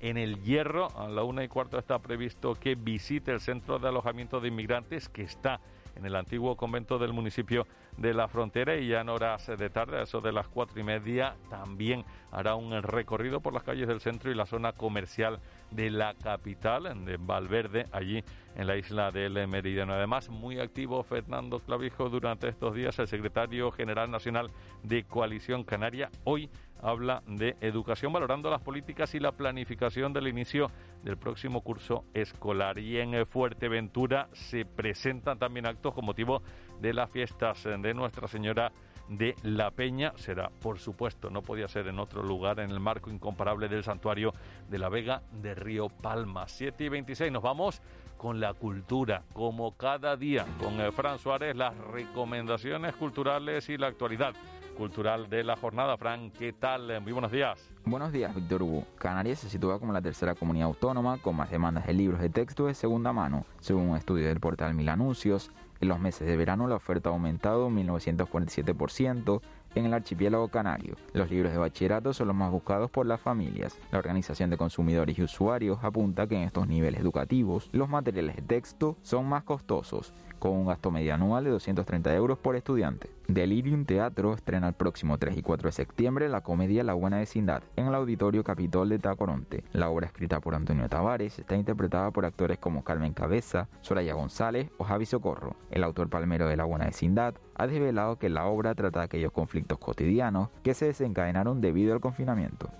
En 0.00 0.18
el 0.18 0.42
Hierro, 0.42 0.88
a 0.96 1.08
la 1.08 1.24
una 1.24 1.42
y 1.42 1.48
cuarto 1.48 1.78
está 1.78 1.98
previsto 1.98 2.54
que 2.54 2.74
visite 2.74 3.32
el 3.32 3.40
centro 3.40 3.78
de 3.78 3.88
alojamiento 3.88 4.38
de 4.38 4.48
inmigrantes 4.48 5.08
que 5.08 5.22
está 5.22 5.60
en 5.96 6.04
el 6.04 6.14
antiguo 6.14 6.56
convento 6.56 6.98
del 6.98 7.12
municipio 7.12 7.66
de 7.96 8.14
la 8.14 8.28
frontera 8.28 8.76
y 8.76 8.88
ya 8.88 9.00
en 9.00 9.08
horas 9.08 9.46
de 9.46 9.70
tarde, 9.70 9.98
a 9.98 10.02
eso 10.02 10.20
de 10.20 10.32
las 10.32 10.46
cuatro 10.46 10.78
y 10.78 10.84
media, 10.84 11.36
también 11.50 12.04
hará 12.30 12.54
un 12.54 12.70
recorrido 12.82 13.40
por 13.40 13.54
las 13.54 13.64
calles 13.64 13.88
del 13.88 14.00
centro 14.00 14.30
y 14.30 14.34
la 14.34 14.46
zona 14.46 14.72
comercial 14.72 15.40
de 15.70 15.90
la 15.90 16.14
capital, 16.14 17.04
de 17.04 17.16
Valverde, 17.16 17.86
allí 17.92 18.22
en 18.56 18.66
la 18.66 18.76
isla 18.76 19.10
del 19.10 19.46
Meridiano. 19.48 19.94
Además, 19.94 20.28
muy 20.28 20.58
activo 20.58 21.02
Fernando 21.02 21.60
Clavijo 21.60 22.08
durante 22.08 22.48
estos 22.48 22.74
días, 22.74 22.98
el 22.98 23.08
secretario 23.08 23.70
general 23.70 24.10
nacional 24.10 24.50
de 24.82 25.04
Coalición 25.04 25.64
Canaria, 25.64 26.10
hoy 26.24 26.50
habla 26.82 27.22
de 27.26 27.56
educación, 27.60 28.12
valorando 28.12 28.50
las 28.50 28.62
políticas 28.62 29.14
y 29.14 29.20
la 29.20 29.32
planificación 29.32 30.12
del 30.12 30.28
inicio 30.28 30.70
del 31.02 31.16
próximo 31.16 31.60
curso 31.60 32.04
escolar. 32.14 32.78
Y 32.78 32.98
en 32.98 33.26
Fuerteventura 33.26 34.28
se 34.32 34.64
presentan 34.64 35.38
también 35.38 35.66
actos 35.66 35.94
con 35.94 36.04
motivo 36.04 36.42
de 36.80 36.92
las 36.92 37.10
fiestas 37.10 37.64
de 37.64 37.94
Nuestra 37.94 38.28
Señora 38.28 38.72
de 39.08 39.34
la 39.42 39.70
Peña. 39.70 40.12
Será, 40.16 40.50
por 40.60 40.78
supuesto, 40.78 41.30
no 41.30 41.42
podía 41.42 41.68
ser 41.68 41.88
en 41.88 41.98
otro 41.98 42.22
lugar, 42.22 42.60
en 42.60 42.70
el 42.70 42.80
marco 42.80 43.10
incomparable 43.10 43.68
del 43.68 43.84
santuario 43.84 44.32
de 44.68 44.78
la 44.78 44.88
Vega 44.88 45.22
de 45.40 45.54
Río 45.54 45.88
Palma. 45.88 46.48
7 46.48 46.84
y 46.84 46.88
26, 46.88 47.32
nos 47.32 47.42
vamos 47.42 47.80
con 48.16 48.40
la 48.40 48.52
cultura, 48.52 49.22
como 49.32 49.76
cada 49.76 50.16
día, 50.16 50.44
con 50.58 50.78
Fran 50.92 51.18
Suárez, 51.18 51.56
las 51.56 51.76
recomendaciones 51.76 52.94
culturales 52.96 53.68
y 53.68 53.78
la 53.78 53.86
actualidad 53.86 54.34
cultural 54.76 55.28
de 55.28 55.42
la 55.42 55.56
jornada. 55.56 55.96
Fran, 55.96 56.30
¿qué 56.30 56.52
tal? 56.52 57.00
Muy 57.00 57.12
buenos 57.12 57.32
días. 57.32 57.70
Buenos 57.84 58.12
días, 58.12 58.34
Víctor 58.34 58.62
Hugo. 58.62 58.84
Canarias 58.96 59.40
se 59.40 59.48
sitúa 59.48 59.80
como 59.80 59.92
la 59.92 60.00
tercera 60.00 60.34
comunidad 60.34 60.68
autónoma 60.68 61.18
con 61.18 61.36
más 61.36 61.50
demandas 61.50 61.86
de 61.86 61.94
libros 61.94 62.20
de 62.20 62.28
texto 62.28 62.66
de 62.66 62.74
segunda 62.74 63.12
mano, 63.12 63.44
según 63.60 63.88
un 63.88 63.96
estudio 63.96 64.28
del 64.28 64.40
portal 64.40 64.74
Mil 64.74 64.88
Anuncios. 64.88 65.50
En 65.80 65.88
los 65.88 66.00
meses 66.00 66.26
de 66.26 66.36
verano 66.36 66.66
la 66.66 66.76
oferta 66.76 67.08
ha 67.08 67.12
aumentado 67.12 67.66
un 67.66 67.76
1947% 67.76 69.40
en 69.74 69.86
el 69.86 69.94
archipiélago 69.94 70.48
canario. 70.48 70.96
Los 71.12 71.30
libros 71.30 71.52
de 71.52 71.58
bachillerato 71.58 72.12
son 72.12 72.28
los 72.28 72.36
más 72.36 72.50
buscados 72.50 72.90
por 72.90 73.06
las 73.06 73.20
familias. 73.20 73.78
La 73.92 73.98
Organización 73.98 74.50
de 74.50 74.56
Consumidores 74.56 75.18
y 75.18 75.22
Usuarios 75.22 75.78
apunta 75.82 76.26
que 76.26 76.36
en 76.36 76.42
estos 76.42 76.66
niveles 76.66 77.00
educativos 77.00 77.68
los 77.72 77.88
materiales 77.88 78.36
de 78.36 78.42
texto 78.42 78.96
son 79.02 79.28
más 79.28 79.44
costosos 79.44 80.12
con 80.38 80.52
un 80.52 80.66
gasto 80.66 80.90
medio 80.90 81.14
anual 81.14 81.44
de 81.44 81.50
230 81.50 82.14
euros 82.14 82.38
por 82.38 82.56
estudiante. 82.56 83.10
Delirium 83.26 83.84
Teatro 83.84 84.34
estrena 84.34 84.68
el 84.68 84.74
próximo 84.74 85.18
3 85.18 85.36
y 85.36 85.42
4 85.42 85.68
de 85.68 85.72
septiembre 85.72 86.28
la 86.28 86.40
comedia 86.40 86.82
La 86.84 86.94
Buena 86.94 87.18
Vecindad 87.18 87.62
en 87.76 87.86
el 87.86 87.94
Auditorio 87.94 88.42
Capitol 88.44 88.88
de 88.88 88.98
Tacoronte. 88.98 89.64
La 89.72 89.90
obra 89.90 90.06
escrita 90.06 90.40
por 90.40 90.54
Antonio 90.54 90.88
Tavares 90.88 91.38
está 91.38 91.56
interpretada 91.56 92.10
por 92.10 92.24
actores 92.24 92.58
como 92.58 92.84
Carmen 92.84 93.12
Cabeza, 93.12 93.68
Soraya 93.82 94.14
González 94.14 94.70
o 94.78 94.84
Javi 94.84 95.06
Socorro. 95.06 95.56
El 95.70 95.84
autor 95.84 96.08
palmero 96.08 96.48
de 96.48 96.56
La 96.56 96.64
Buena 96.64 96.86
Vecindad 96.86 97.34
ha 97.54 97.66
desvelado 97.66 98.16
que 98.16 98.28
la 98.28 98.46
obra 98.46 98.74
trata 98.74 99.02
aquellos 99.02 99.32
conflictos 99.32 99.78
cotidianos 99.78 100.48
que 100.62 100.74
se 100.74 100.86
desencadenaron 100.86 101.60
debido 101.60 101.92
al 101.92 102.00
confinamiento. 102.00 102.70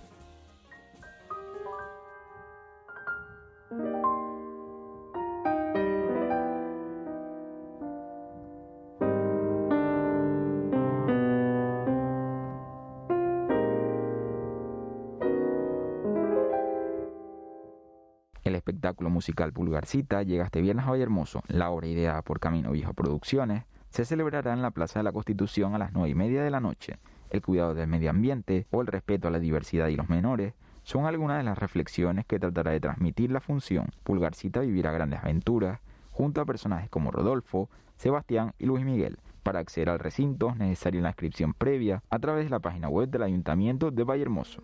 Espectáculo 18.89 19.11
musical 19.11 19.53
Pulgarcita 19.53 20.23
llega 20.23 20.45
este 20.45 20.61
viernes 20.61 20.85
a 20.85 20.89
Vallehermoso. 20.89 21.43
La 21.47 21.69
obra 21.69 21.85
ideada 21.85 22.23
por 22.23 22.39
Camino 22.39 22.71
Viejo 22.71 22.93
Producciones 22.93 23.65
se 23.91 24.03
celebrará 24.03 24.51
en 24.51 24.63
la 24.63 24.71
Plaza 24.71 24.99
de 24.99 25.03
la 25.03 25.11
Constitución 25.11 25.75
a 25.75 25.77
las 25.77 25.93
nueve 25.93 26.09
y 26.09 26.15
media 26.15 26.41
de 26.41 26.49
la 26.49 26.59
noche. 26.59 26.97
El 27.29 27.43
cuidado 27.43 27.75
del 27.75 27.87
medio 27.87 28.09
ambiente 28.09 28.65
o 28.71 28.81
el 28.81 28.87
respeto 28.87 29.27
a 29.27 29.31
la 29.31 29.39
diversidad 29.39 29.89
y 29.89 29.95
los 29.95 30.09
menores 30.09 30.55
son 30.81 31.05
algunas 31.05 31.37
de 31.37 31.43
las 31.43 31.59
reflexiones 31.59 32.25
que 32.25 32.39
tratará 32.39 32.71
de 32.71 32.79
transmitir 32.79 33.31
la 33.31 33.41
función. 33.41 33.91
Pulgarcita 34.03 34.61
vivirá 34.61 34.91
grandes 34.91 35.19
aventuras 35.19 35.79
junto 36.09 36.41
a 36.41 36.45
personajes 36.45 36.89
como 36.89 37.11
Rodolfo, 37.11 37.69
Sebastián 37.95 38.53
y 38.57 38.65
Luis 38.65 38.83
Miguel. 38.83 39.19
Para 39.43 39.59
acceder 39.59 39.89
al 39.89 39.99
recinto 39.99 40.49
es 40.49 40.57
necesaria 40.57 40.99
una 40.99 41.09
inscripción 41.09 41.53
previa 41.53 42.01
a 42.09 42.17
través 42.17 42.45
de 42.45 42.49
la 42.49 42.59
página 42.59 42.89
web 42.89 43.07
del 43.09 43.21
Ayuntamiento 43.21 43.91
de 43.91 44.03
Vallehermoso. 44.03 44.63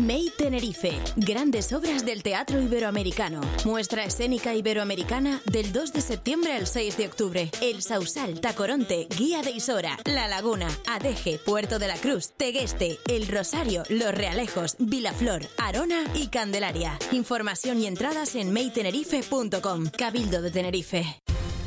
May 0.00 0.30
Tenerife, 0.36 0.92
grandes 1.16 1.72
obras 1.72 2.04
del 2.04 2.22
teatro 2.22 2.60
iberoamericano. 2.60 3.40
Muestra 3.64 4.04
escénica 4.04 4.54
iberoamericana 4.54 5.40
del 5.50 5.72
2 5.72 5.92
de 5.92 6.00
septiembre 6.00 6.52
al 6.52 6.66
6 6.66 6.96
de 6.98 7.06
octubre. 7.06 7.50
El 7.62 7.82
Sausal, 7.82 8.40
Tacoronte, 8.40 9.08
Guía 9.16 9.42
de 9.42 9.52
Isora, 9.52 9.98
La 10.04 10.28
Laguna, 10.28 10.68
Adeje, 10.86 11.38
Puerto 11.38 11.78
de 11.78 11.88
la 11.88 11.96
Cruz, 11.96 12.32
Tegueste, 12.36 12.98
El 13.08 13.26
Rosario, 13.28 13.84
Los 13.88 14.14
Realejos, 14.14 14.76
Vilaflor, 14.78 15.42
Arona 15.56 16.04
y 16.14 16.28
Candelaria. 16.28 16.98
Información 17.12 17.80
y 17.80 17.86
entradas 17.86 18.34
en 18.34 18.52
maytenerife.com. 18.52 19.86
Cabildo 19.96 20.42
de 20.42 20.50
Tenerife. 20.50 21.22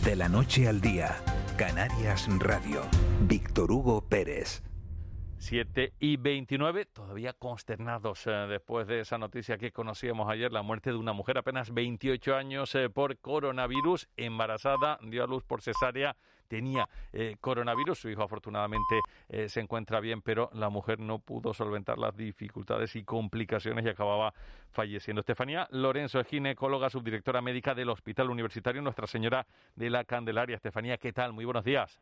De 0.06 0.16
la 0.16 0.30
noche 0.30 0.68
al 0.68 0.82
día, 0.82 1.18
Canarias 1.58 2.28
Radio. 2.38 2.84
Víctor 3.22 3.72
Hugo 3.72 4.02
Pérez. 4.02 4.62
7 5.40 5.94
y 6.00 6.18
29, 6.18 6.86
todavía 6.86 7.32
consternados 7.32 8.28
eh, 8.28 8.32
después 8.32 8.86
de 8.88 9.00
esa 9.00 9.18
noticia 9.18 9.58
que 9.58 9.72
conocíamos 9.72 10.30
ayer, 10.30 10.52
la 10.52 10.64
muerte 10.64 10.92
de 10.92 10.98
una 10.98 11.14
mujer 11.14 11.38
apenas 11.38 11.74
28 11.74 12.36
años 12.36 12.76
eh, 12.76 12.90
por 12.90 13.18
coronavirus, 13.18 14.10
embarazada, 14.18 15.00
dio 15.02 15.24
a 15.24 15.28
luz 15.28 15.44
por 15.46 15.62
cesárea, 15.62 16.18
tenía 16.50 16.90
eh, 17.14 17.38
coronavirus, 17.40 18.00
su 18.00 18.10
hijo 18.10 18.22
afortunadamente 18.22 19.00
se 19.48 19.60
encuentra 19.60 20.00
bien, 20.00 20.22
pero 20.22 20.50
la 20.54 20.70
mujer 20.70 21.00
no 21.00 21.20
pudo 21.20 21.54
solventar 21.54 22.00
las 22.00 22.18
dificultades 22.18 22.96
y 22.96 23.04
complicaciones 23.04 23.86
y 23.86 23.90
acababa 23.90 24.34
falleciendo. 24.72 25.22
Estefanía 25.22 25.68
Lorenzo 25.72 26.20
es 26.20 26.28
ginecóloga, 26.28 26.90
subdirectora 26.90 27.42
médica 27.42 27.76
del 27.76 27.90
Hospital 27.90 28.32
Universitario 28.32 28.82
Nuestra 28.82 29.08
Señora 29.08 29.46
de 29.76 29.90
la 29.90 30.04
Candelaria. 30.04 30.56
Estefanía, 30.56 30.98
¿qué 30.98 31.14
tal? 31.14 31.32
Muy 31.34 31.46
buenos 31.46 31.64
días. 31.64 32.02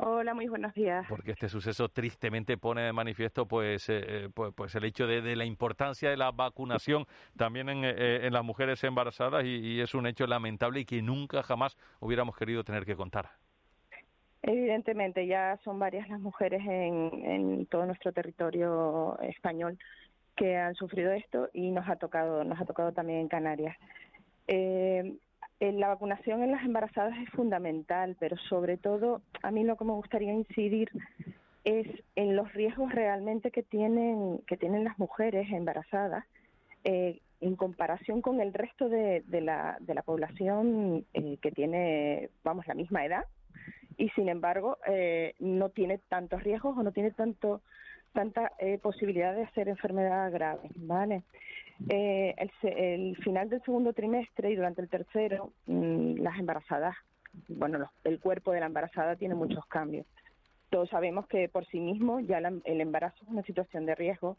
Hola, 0.00 0.32
muy 0.32 0.46
buenos 0.46 0.72
días. 0.74 1.04
Porque 1.08 1.32
este 1.32 1.48
suceso 1.48 1.88
tristemente 1.88 2.56
pone 2.56 2.82
de 2.82 2.92
manifiesto 2.92 3.48
pues, 3.48 3.88
eh, 3.88 4.00
eh, 4.06 4.28
pues, 4.32 4.54
pues, 4.54 4.72
el 4.76 4.84
hecho 4.84 5.08
de, 5.08 5.34
la 5.34 5.44
importancia 5.44 6.08
de 6.08 6.16
la 6.16 6.30
vacunación 6.30 7.04
también 7.36 7.68
en, 7.68 7.80
eh, 7.82 8.28
las 8.30 8.44
mujeres 8.44 8.84
embarazadas 8.84 9.44
y, 9.44 9.80
es 9.80 9.94
un 9.96 10.06
hecho 10.06 10.28
lamentable 10.28 10.80
y 10.80 10.84
que 10.84 11.02
nunca 11.02 11.42
jamás 11.42 11.76
hubiéramos 11.98 12.36
querido 12.36 12.62
tener 12.62 12.84
que 12.84 12.94
contar. 12.94 13.30
Evidentemente, 14.42 15.26
ya 15.26 15.58
son 15.64 15.80
varias 15.80 16.08
las 16.08 16.20
mujeres 16.20 16.60
en, 16.64 17.10
en 17.24 17.66
todo 17.66 17.84
nuestro 17.84 18.12
territorio 18.12 19.18
español 19.22 19.76
que 20.36 20.56
han 20.56 20.76
sufrido 20.76 21.10
esto 21.10 21.50
y 21.52 21.72
nos 21.72 21.88
ha 21.88 21.96
tocado, 21.96 22.44
nos 22.44 22.60
ha 22.60 22.64
tocado 22.64 22.92
también 22.92 23.18
en 23.18 23.28
Canarias. 23.28 23.76
Eh, 24.46 25.02
eh, 25.02 25.18
la 25.60 25.88
vacunación 25.88 26.42
en 26.42 26.52
las 26.52 26.64
embarazadas 26.64 27.18
es 27.18 27.28
fundamental, 27.30 28.16
pero 28.20 28.36
sobre 28.36 28.76
todo 28.76 29.22
a 29.42 29.50
mí 29.50 29.64
lo 29.64 29.76
que 29.76 29.84
me 29.84 29.92
gustaría 29.92 30.32
incidir 30.32 30.90
es 31.64 31.86
en 32.14 32.36
los 32.36 32.52
riesgos 32.54 32.92
realmente 32.92 33.50
que 33.50 33.62
tienen 33.62 34.40
que 34.46 34.56
tienen 34.56 34.84
las 34.84 34.98
mujeres 34.98 35.50
embarazadas 35.50 36.24
eh, 36.84 37.20
en 37.40 37.56
comparación 37.56 38.22
con 38.22 38.40
el 38.40 38.54
resto 38.54 38.88
de, 38.88 39.22
la, 39.28 39.76
de 39.80 39.94
la 39.94 40.02
población 40.02 41.04
eh, 41.14 41.38
que 41.40 41.52
tiene, 41.52 42.30
vamos, 42.42 42.66
la 42.66 42.74
misma 42.74 43.04
edad 43.04 43.24
y 43.96 44.08
sin 44.10 44.28
embargo 44.28 44.78
no 45.40 45.70
tiene 45.70 45.98
tantos 45.98 46.42
riesgos 46.44 46.76
o 46.78 46.82
no 46.84 46.92
tiene 46.92 47.10
tanto 47.10 47.62
tanta 48.12 48.52
posibilidad 48.80 49.34
de 49.34 49.42
hacer 49.42 49.68
enfermedad 49.68 50.32
grave, 50.32 50.70
¿vale? 50.76 51.22
Eh, 51.88 52.34
el, 52.62 53.16
final 53.18 53.48
del 53.48 53.62
segundo 53.62 53.92
trimestre 53.92 54.50
y 54.50 54.56
durante 54.56 54.82
el 54.82 54.88
tercero, 54.88 55.52
mm, 55.66 56.16
las 56.20 56.38
embarazadas, 56.38 56.96
bueno, 57.48 57.90
el 58.04 58.18
cuerpo 58.18 58.52
de 58.52 58.60
la 58.60 58.66
embarazada 58.66 59.16
tiene 59.16 59.34
muchos 59.34 59.64
cambios. 59.66 60.06
Todos 60.70 60.88
sabemos 60.90 61.26
que 61.28 61.48
por 61.48 61.64
sí 61.66 61.80
mismo 61.80 62.20
ya 62.20 62.38
el 62.38 62.80
embarazo 62.80 63.16
es 63.22 63.28
una 63.28 63.42
situación 63.42 63.86
de 63.86 63.94
riesgo 63.94 64.36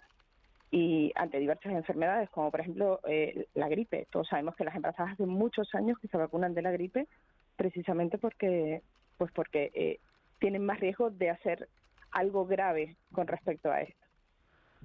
y 0.69 1.11
ante 1.15 1.39
diversas 1.39 1.73
enfermedades, 1.73 2.29
como 2.29 2.51
por 2.51 2.59
ejemplo 2.59 2.99
eh, 3.07 3.47
la 3.55 3.69
gripe. 3.69 4.07
Todos 4.11 4.27
sabemos 4.27 4.55
que 4.55 4.63
las 4.63 4.75
embarazadas 4.75 5.13
hace 5.13 5.25
muchos 5.25 5.73
años 5.73 5.97
que 5.99 6.07
se 6.07 6.17
vacunan 6.17 6.53
de 6.53 6.61
la 6.61 6.71
gripe 6.71 7.07
precisamente 7.55 8.17
porque, 8.17 8.83
pues 9.17 9.31
porque 9.31 9.71
eh, 9.73 9.99
tienen 10.39 10.65
más 10.65 10.79
riesgo 10.79 11.09
de 11.09 11.29
hacer 11.31 11.67
algo 12.11 12.45
grave 12.45 12.95
con 13.11 13.27
respecto 13.27 13.71
a 13.71 13.81
esto. 13.81 14.08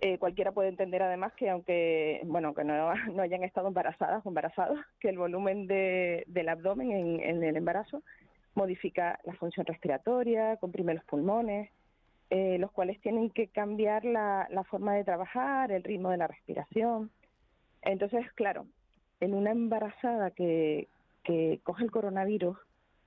Eh, 0.07 0.19
cualquiera 0.19 0.53
puede 0.53 0.69
entender 0.69 1.03
además 1.03 1.33
que 1.33 1.49
aunque 1.49 2.21
bueno 2.27 2.53
que 2.53 2.63
no, 2.63 2.93
no 3.15 3.23
hayan 3.23 3.43
estado 3.43 3.69
embarazadas 3.69 4.21
o 4.27 4.29
embarazados, 4.29 4.79
que 5.01 5.09
el 5.09 5.17
volumen 5.17 5.67
de, 5.67 6.25
del 6.27 6.51
abdomen 6.51 6.93
en, 7.23 7.43
el 7.43 7.57
embarazo 7.57 8.03
modifica 8.55 9.19
la 9.25 9.33
función 9.33 9.65
respiratoria, 9.65 10.59
comprime 10.59 10.93
los 10.93 11.05
pulmones, 11.05 11.71
eh, 12.29 12.59
los 12.59 12.71
cuales 12.71 13.01
tienen 13.01 13.31
que 13.31 13.49
cambiar 13.49 14.05
la, 14.05 14.47
la 14.51 14.63
forma 14.65 14.95
de 14.95 15.05
trabajar, 15.05 15.73
el 15.73 15.83
ritmo 15.83 16.11
de 16.11 16.19
la 16.19 16.27
respiración. 16.27 17.11
Entonces, 17.81 18.31
claro, 18.35 18.67
en 19.21 19.33
una 19.33 19.53
embarazada 19.53 20.33
que, 20.33 20.87
que 21.23 21.61
coge 21.63 21.83
el 21.83 21.91
coronavirus 21.91 22.59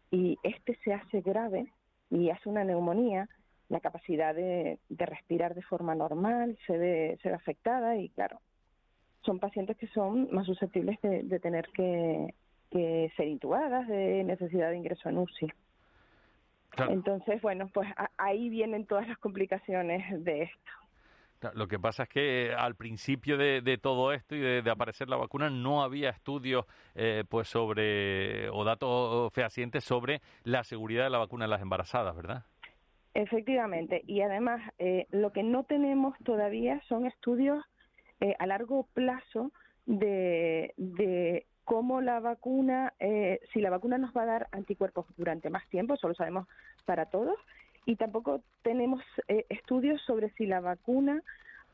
y 0.10 0.40
este 0.42 0.76
se 0.84 0.96
hace 0.96 1.22
grave 1.22 1.72
y 2.10 2.32
hace 2.32 2.50
una 2.50 2.64
neumonía, 2.64 3.30
la 3.70 3.80
capacidad 3.80 4.34
de, 4.34 4.80
respirar 4.90 5.56
de 5.56 5.62
forma 5.62 5.96
normal 5.96 6.58
se 6.66 6.78
ve, 6.78 7.18
se 7.22 7.30
ve 7.30 7.36
afectada 7.36 7.98
y 7.98 8.10
claro, 8.10 8.40
son 9.28 9.40
pacientes 9.40 9.78
que 9.78 9.88
son 9.88 10.30
más 10.32 10.46
susceptibles 10.46 11.00
de, 11.02 11.40
tener 11.40 11.68
que, 11.74 12.34
ser 12.72 13.28
intubadas, 13.28 13.88
de 13.88 14.24
necesidad 14.24 14.70
de 14.70 14.78
ingreso 14.78 15.10
en 15.10 15.18
UCI. 15.18 15.52
Entonces, 16.90 17.42
bueno, 17.42 17.70
pues 17.74 17.90
ahí 18.18 18.50
vienen 18.50 18.86
todas 18.86 19.08
las 19.08 19.18
complicaciones 19.18 20.24
de 20.24 20.44
esto. 20.44 20.72
Lo 21.54 21.68
que 21.68 21.78
pasa 21.78 22.04
es 22.04 22.10
que 22.10 22.54
al 22.58 22.76
principio 22.76 23.38
de, 23.38 23.80
todo 23.82 24.12
esto 24.12 24.36
y 24.36 24.40
de, 24.40 24.70
aparecer 24.70 25.08
la 25.10 25.18
vacuna 25.18 25.50
no 25.50 25.84
había 25.84 26.10
estudios 26.10 26.66
eh, 26.96 27.24
pues 27.30 27.48
sobre 27.48 28.50
o 28.50 28.64
datos 28.64 29.32
fehacientes 29.34 29.84
sobre 29.84 30.22
la 30.44 30.64
seguridad 30.64 31.04
de 31.04 31.10
la 31.12 31.20
vacuna 31.20 31.46
en 31.46 31.52
las 31.52 31.62
embarazadas, 31.62 32.16
¿verdad? 32.16 32.46
Efectivamente, 33.18 34.04
y 34.06 34.22
además 34.22 34.62
eh, 34.78 35.08
lo 35.10 35.34
que 35.34 35.42
no 35.42 35.64
tenemos 35.64 36.16
todavía 36.24 36.80
son 36.88 37.08
estudios 37.08 37.66
eh, 38.20 38.36
a 38.38 38.46
largo 38.46 38.88
plazo 38.94 39.52
de, 39.88 40.76
de 40.78 41.48
cómo 41.64 42.00
la 42.02 42.20
vacuna, 42.20 42.94
eh, 43.00 43.40
si 43.52 43.60
la 43.60 43.72
vacuna 43.72 43.98
nos 43.98 44.16
va 44.16 44.22
a 44.22 44.28
dar 44.28 44.48
anticuerpos 44.52 45.08
durante 45.18 45.50
más 45.50 45.68
tiempo, 45.70 45.96
eso 45.96 46.08
lo 46.08 46.14
sabemos 46.14 46.48
para 46.86 47.08
todos, 47.08 47.40
y 47.88 47.96
tampoco 47.96 48.44
tenemos 48.62 49.02
estudios 49.50 50.00
sobre 50.04 50.30
si 50.34 50.46
la 50.46 50.60
vacuna 50.60 51.24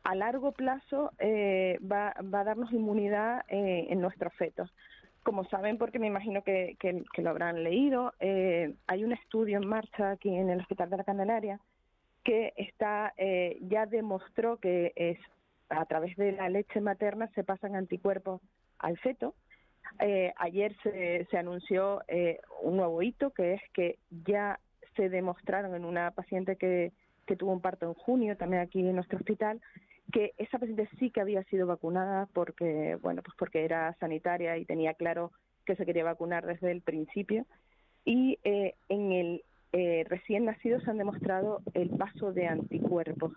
a 0.06 0.15
largo 0.15 0.53
plazo 0.53 1.12
va, 1.19 2.13
va, 2.21 2.39
a 2.39 2.43
darnos 2.45 2.71
inmunidad 2.71 3.43
en 3.49 3.99
nuestros 3.99 4.34
fetos. 4.36 4.73
Como 5.23 5.45
saben, 5.45 5.77
porque 5.77 5.99
me 5.99 6.07
imagino 6.07 6.43
que, 6.43 6.77
lo 7.17 7.29
habrán 7.29 7.63
leído, 7.63 8.13
eh, 8.19 8.73
hay 8.88 9.03
un 9.03 9.13
estudio 9.13 9.57
en 9.57 9.67
marcha 9.67 10.12
aquí 10.12 10.29
en 10.29 10.49
el 10.49 10.59
Hospital 10.59 10.89
de 10.89 10.97
la 10.97 11.03
Candelaria 11.03 11.59
que 12.23 12.53
está 12.55 13.13
eh, 13.17 13.57
ya 13.62 13.86
demostró 13.86 14.55
que 14.57 14.93
es 14.95 15.17
a 15.67 15.86
través 15.86 16.15
de 16.15 16.31
la 16.31 16.47
leche 16.47 16.79
materna 16.79 17.27
se 17.36 17.43
pasan 17.43 17.75
anticuerpos 17.75 18.41
al 18.79 18.97
feto. 18.99 19.33
Eh, 19.99 20.33
ayer 20.38 20.73
se, 20.83 21.25
se 21.29 21.38
anunció 21.38 22.01
un 22.62 22.77
nuevo 22.77 23.01
hito 23.01 23.31
que 23.31 23.55
es 23.55 23.62
que 23.73 23.99
ya 24.25 24.59
se 24.95 25.09
demostraron 25.09 25.75
en 25.75 25.83
una 25.83 26.12
paciente 26.12 26.55
que, 26.55 26.93
que 27.25 27.36
tuvo 27.36 27.51
un 27.51 27.62
parto 27.62 27.86
en 27.88 27.93
junio, 27.93 28.38
también 28.38 28.62
aquí 28.62 28.79
en 28.79 28.95
nuestro 28.95 29.17
hospital, 29.17 29.62
que 30.11 30.33
esa 30.37 30.59
paciente 30.59 30.89
sí 30.99 31.09
que 31.09 31.21
había 31.21 31.43
sido 31.45 31.67
vacunada 31.67 32.27
porque, 32.33 32.97
bueno, 33.01 33.21
pues 33.23 33.35
porque 33.37 33.65
era 33.65 33.95
sanitaria 33.99 34.57
y 34.57 34.65
tenía 34.65 34.93
claro 34.93 35.31
que 35.65 35.75
se 35.75 35.85
quería 35.85 36.03
vacunar 36.03 36.45
desde 36.45 36.71
el 36.71 36.81
principio. 36.81 37.45
Y 38.05 38.37
eh, 38.43 38.75
en 38.89 39.11
el 39.11 39.43
eh, 39.71 40.05
recién 40.07 40.45
nacido 40.45 40.79
se 40.81 40.91
han 40.91 40.97
demostrado 40.97 41.61
el 41.73 41.89
paso 41.91 42.31
de 42.31 42.47
anticuerpos. 42.47 43.33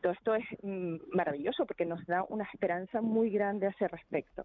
Todo 0.00 0.12
esto 0.12 0.34
es 0.34 0.44
mm, 0.62 0.96
maravilloso 1.12 1.66
porque 1.66 1.86
nos 1.86 2.04
da 2.06 2.24
una 2.28 2.44
esperanza 2.52 3.00
muy 3.00 3.30
grande 3.30 3.66
a 3.66 3.70
ese 3.70 3.88
respecto. 3.88 4.44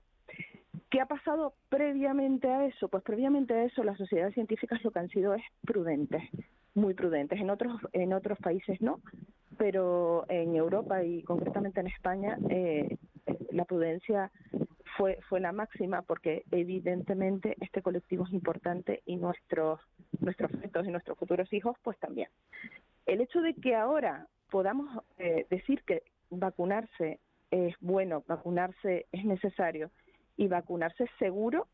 ¿Qué 0.90 1.02
ha 1.02 1.06
pasado 1.06 1.54
previamente 1.70 2.48
a 2.48 2.66
eso? 2.66 2.88
Pues 2.88 3.04
previamente 3.04 3.54
a 3.54 3.66
eso 3.66 3.84
las 3.84 3.98
sociedades 3.98 4.34
científicas 4.34 4.84
lo 4.84 4.92
que 4.92 5.00
han 5.00 5.10
sido 5.10 5.34
es 5.34 5.44
prudentes, 5.66 6.24
muy 6.78 6.94
prudentes. 6.94 7.40
En 7.40 7.50
otros, 7.50 7.82
en 7.92 8.14
otros 8.14 8.38
países 8.38 8.80
no, 8.82 9.02
pero 9.58 10.26
en 10.30 10.56
Europa 10.56 11.04
y 11.04 11.24
concretamente 11.24 11.80
en 11.80 11.88
España 11.88 12.38
eh, 12.50 12.98
la 13.52 13.66
prudencia 13.66 14.32
fue, 14.96 15.20
fue 15.28 15.40
la 15.40 15.52
máxima 15.52 16.04
porque 16.04 16.44
evidentemente 16.52 17.56
este 17.60 17.82
colectivo 17.82 18.26
es 18.26 18.34
importante 18.34 19.02
y 19.06 19.16
nuestros, 19.16 19.80
nuestros 20.20 20.52
fetos 20.52 20.88
y 20.88 20.92
nuestros 20.92 21.18
futuros 21.18 21.52
hijos 21.52 21.76
pues 21.84 21.98
también. 22.00 22.30
El 23.06 23.22
hecho 23.22 23.42
de 23.42 23.56
que 23.56 23.76
ahora 23.76 24.28
podamos 24.50 25.04
eh, 25.18 25.46
decir 25.50 25.84
que 25.84 26.04
vacunarse 26.30 27.20
es 27.50 27.76
bueno, 27.80 28.24
vacunarse 28.28 29.08
es 29.12 29.26
necesario 29.26 29.90
y 30.36 30.48
vacunarse 30.48 31.06
es 31.06 31.10
seguro, 31.18 31.68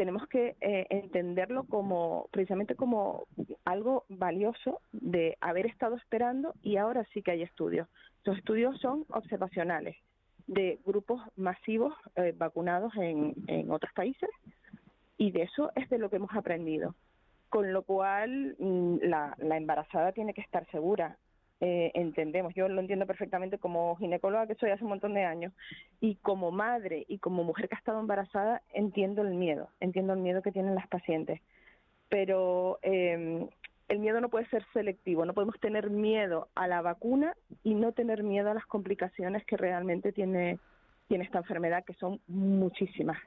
tenemos 0.00 0.26
que 0.28 0.56
eh, 0.62 0.86
entenderlo 0.88 1.64
como 1.64 2.30
precisamente 2.30 2.74
como 2.74 3.26
algo 3.66 4.06
valioso 4.08 4.80
de 4.92 5.36
haber 5.42 5.66
estado 5.66 5.94
esperando 5.94 6.54
y 6.62 6.78
ahora 6.78 7.04
sí 7.12 7.20
que 7.20 7.32
hay 7.32 7.42
estudios. 7.42 7.86
Los 8.24 8.38
estudios 8.38 8.80
son 8.80 9.04
observacionales 9.10 9.98
de 10.46 10.78
grupos 10.86 11.20
masivos 11.36 11.92
eh, 12.16 12.32
vacunados 12.34 12.94
en, 12.96 13.70
otros 13.70 13.92
países 13.92 14.30
y 15.18 15.32
de 15.32 15.42
eso 15.42 15.70
es 15.76 15.86
de 15.90 15.98
lo 15.98 16.08
que 16.08 16.16
hemos 16.16 16.34
aprendido. 16.34 16.94
Con 17.50 17.74
lo 17.74 17.82
cual, 17.82 18.56
mm, 18.58 19.00
la, 19.02 19.34
la 19.36 19.58
embarazada 19.58 20.12
tiene 20.12 20.32
que 20.32 20.40
estar 20.40 20.64
segura 20.70 21.18
eh, 21.60 21.90
entendemos. 21.94 22.54
Yo 22.54 22.68
lo 22.68 22.80
entiendo 22.80 23.06
perfectamente 23.06 23.58
como 23.58 23.96
ginecóloga 23.96 24.46
que 24.46 24.54
soy 24.54 24.70
hace 24.70 24.84
un 24.84 24.90
montón 24.90 25.14
de 25.14 25.24
años 25.24 25.52
y 26.00 26.16
como 26.16 26.50
madre 26.50 27.04
y 27.08 27.18
como 27.18 27.44
mujer 27.44 27.68
que 27.68 27.74
ha 27.74 27.78
estado 27.78 28.00
embarazada 28.00 28.62
entiendo 28.72 29.22
el 29.22 29.34
miedo, 29.34 29.68
entiendo 29.80 30.14
el 30.14 30.20
miedo 30.20 30.42
que 30.42 30.52
tienen 30.52 30.74
las 30.74 30.88
pacientes. 30.88 31.40
Pero 32.08 32.78
eh, 32.82 33.46
el 33.88 33.98
miedo 33.98 34.20
no 34.20 34.28
puede 34.28 34.46
ser 34.46 34.64
selectivo, 34.72 35.24
no 35.24 35.34
podemos 35.34 35.58
tener 35.58 35.90
miedo 35.90 36.48
a 36.54 36.68
la 36.68 36.80
vacuna 36.80 37.34
y 37.64 37.74
no 37.74 37.92
tener 37.92 38.22
miedo 38.22 38.50
a 38.50 38.54
las 38.54 38.64
complicaciones 38.66 39.44
que 39.44 39.56
realmente 39.56 40.12
tiene, 40.12 40.58
tiene 41.08 41.24
esta 41.24 41.38
enfermedad, 41.38 41.84
que 41.84 41.94
son 41.94 42.20
muchísimas. 42.28 43.18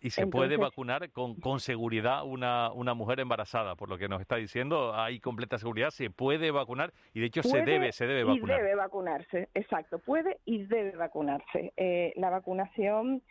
Y 0.00 0.10
se 0.10 0.26
puede 0.26 0.56
vacunar 0.56 1.10
con, 1.10 1.34
con 1.34 1.60
seguridad 1.60 2.24
una, 2.24 2.70
una 2.72 2.94
mujer 2.94 3.20
embarazada, 3.20 3.74
por 3.74 3.88
lo 3.88 3.98
que 3.98 4.08
nos 4.08 4.20
está 4.20 4.36
diciendo, 4.36 4.94
hay 4.94 5.20
completa 5.20 5.58
seguridad, 5.58 5.90
se 5.90 6.10
puede 6.10 6.50
vacunar 6.50 6.92
y 7.14 7.20
de 7.20 7.26
hecho 7.26 7.42
se 7.42 7.62
debe, 7.62 7.92
se 7.92 8.06
debe 8.06 8.24
vacunar. 8.24 8.58
Y 8.58 8.62
debe 8.62 8.74
vacunarse, 8.74 9.48
exacto, 9.54 9.98
puede 9.98 10.38
y 10.44 10.64
debe 10.64 10.92
vacunarse. 10.92 11.72
Eh, 11.76 12.12
la 12.16 12.30
vacunación 12.30 13.22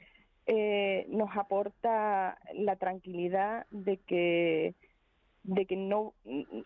eh, 0.46 1.06
nos 1.10 1.36
aporta 1.36 2.38
la 2.54 2.76
tranquilidad 2.76 3.66
de 3.72 3.98
que 3.98 4.76
de 5.44 5.66
que 5.66 5.78
no 5.78 6.14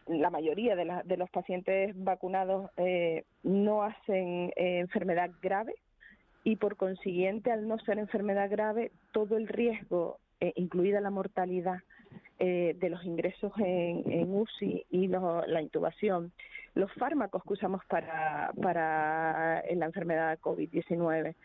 la 0.07 0.31
mayoría 0.31 0.75
de, 0.75 1.01
de 1.05 1.17
los 1.17 1.29
pacientes 1.29 1.93
vacunados 1.95 2.71
eh, 2.77 3.25
no 3.43 3.83
hacen 3.83 4.51
enfermedad 4.55 5.29
grave 5.39 5.75
y 6.43 6.55
por 6.55 6.75
consiguiente, 6.75 7.51
al 7.51 7.67
no 7.67 7.77
ser 7.79 7.99
enfermedad 7.99 8.49
grave, 8.49 8.91
todo 9.11 9.37
el 9.37 9.47
riesgo, 9.47 10.19
eh, 10.39 10.53
incluida 10.55 11.01
la 11.01 11.11
mortalidad 11.11 11.79
eh, 12.39 12.75
de 12.79 12.89
los 12.89 13.03
ingresos 13.05 13.51
en, 13.57 14.33
UCI 14.33 14.85
y 14.89 15.07
la 15.07 15.61
intubación, 15.61 16.31
los 16.73 16.91
fármacos 16.93 17.43
que 17.43 17.53
usamos 17.53 17.85
para, 17.85 18.51
para 18.61 19.63
la 19.71 19.85
enfermedad 19.85 20.39
COVID-19, 20.39 21.35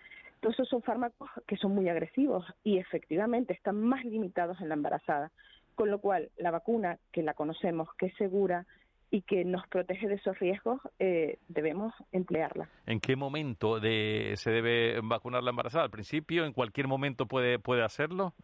todos 0.40 0.54
esos 0.54 0.68
son 0.68 0.82
fármacos 0.82 1.28
que 1.46 1.56
son 1.56 1.74
muy 1.74 1.88
agresivos 1.88 2.44
y 2.62 2.78
efectivamente 2.78 3.52
están 3.52 3.80
más 3.80 4.04
limitados 4.04 4.60
en 4.60 4.68
la 4.68 4.74
embarazada. 4.74 5.30
Con 5.74 5.90
lo 5.90 6.00
cual, 6.00 6.30
la 6.38 6.50
vacuna, 6.50 6.98
que 7.12 7.22
la 7.22 7.34
conocemos, 7.34 7.88
que 7.98 8.06
es 8.06 8.14
segura, 8.14 8.64
y 9.10 9.22
que 9.22 9.44
nos 9.44 9.66
protege 9.68 10.08
de 10.08 10.14
esos 10.14 10.38
riesgos, 10.38 10.80
eh, 10.98 11.38
debemos 11.48 11.94
emplearla. 12.12 12.68
¿En 12.86 13.00
qué 13.00 13.16
momento 13.16 13.80
de, 13.80 14.32
se 14.36 14.50
debe 14.50 15.00
vacunar 15.02 15.42
la 15.42 15.50
embarazada? 15.50 15.84
¿Al 15.84 15.90
principio? 15.90 16.44
¿En 16.44 16.52
cualquier 16.52 16.88
momento 16.88 17.26
puede, 17.26 17.58
puede 17.58 17.82
hacerlo? 17.82 18.34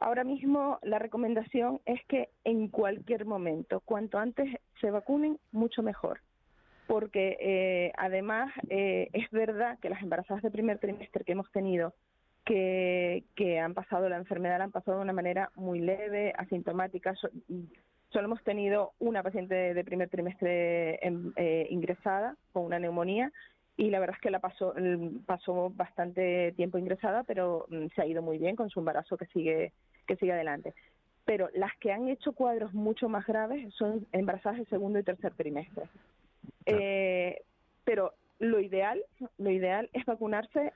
Ahora 0.00 0.24
mismo 0.24 0.78
la 0.82 0.98
recomendación 0.98 1.80
es 1.84 2.00
que 2.06 2.30
en 2.44 2.68
cualquier 2.68 3.26
momento, 3.26 3.80
cuanto 3.80 4.18
antes 4.18 4.48
se 4.80 4.90
vacunen, 4.90 5.38
mucho 5.52 5.82
mejor. 5.82 6.20
Porque 6.86 7.36
eh, 7.38 7.92
además 7.96 8.50
eh, 8.70 9.10
es 9.12 9.30
verdad 9.30 9.78
que 9.78 9.90
las 9.90 10.02
embarazadas 10.02 10.42
de 10.42 10.50
primer 10.50 10.78
trimestre 10.78 11.22
que 11.22 11.32
hemos 11.32 11.52
tenido, 11.52 11.94
que, 12.44 13.24
que 13.36 13.60
han 13.60 13.74
pasado 13.74 14.08
la 14.08 14.16
enfermedad, 14.16 14.58
la 14.58 14.64
han 14.64 14.72
pasado 14.72 14.96
de 14.96 15.04
una 15.04 15.12
manera 15.12 15.52
muy 15.54 15.78
leve, 15.78 16.32
asintomática, 16.36 17.14
Solo 18.12 18.26
hemos 18.26 18.42
tenido 18.42 18.92
una 18.98 19.22
paciente 19.22 19.74
de 19.74 19.84
primer 19.84 20.08
trimestre 20.08 20.98
eh, 21.02 21.66
ingresada 21.70 22.36
con 22.52 22.64
una 22.64 22.78
neumonía 22.78 23.32
y 23.76 23.90
la 23.90 24.00
verdad 24.00 24.16
es 24.16 24.22
que 24.22 24.30
la 24.30 24.40
pasó, 24.40 24.74
pasó 25.26 25.70
bastante 25.70 26.52
tiempo 26.52 26.76
ingresada, 26.76 27.22
pero 27.22 27.66
mm, 27.68 27.86
se 27.94 28.02
ha 28.02 28.06
ido 28.06 28.20
muy 28.20 28.38
bien 28.38 28.56
con 28.56 28.68
su 28.68 28.80
embarazo 28.80 29.16
que 29.16 29.26
sigue, 29.26 29.72
que 30.06 30.16
sigue 30.16 30.32
adelante. 30.32 30.74
Pero 31.24 31.48
las 31.54 31.74
que 31.78 31.92
han 31.92 32.08
hecho 32.08 32.32
cuadros 32.32 32.74
mucho 32.74 33.08
más 33.08 33.24
graves 33.26 33.72
son 33.74 34.06
embarazadas 34.12 34.58
de 34.58 34.66
segundo 34.66 34.98
y 34.98 35.04
tercer 35.04 35.32
trimestre. 35.34 35.84
Eh, 36.66 37.42
pero 37.84 38.12
lo 38.40 38.60
ideal, 38.60 39.02
lo 39.38 39.50
ideal 39.50 39.88
es 39.92 40.04
vacunarse 40.04 40.72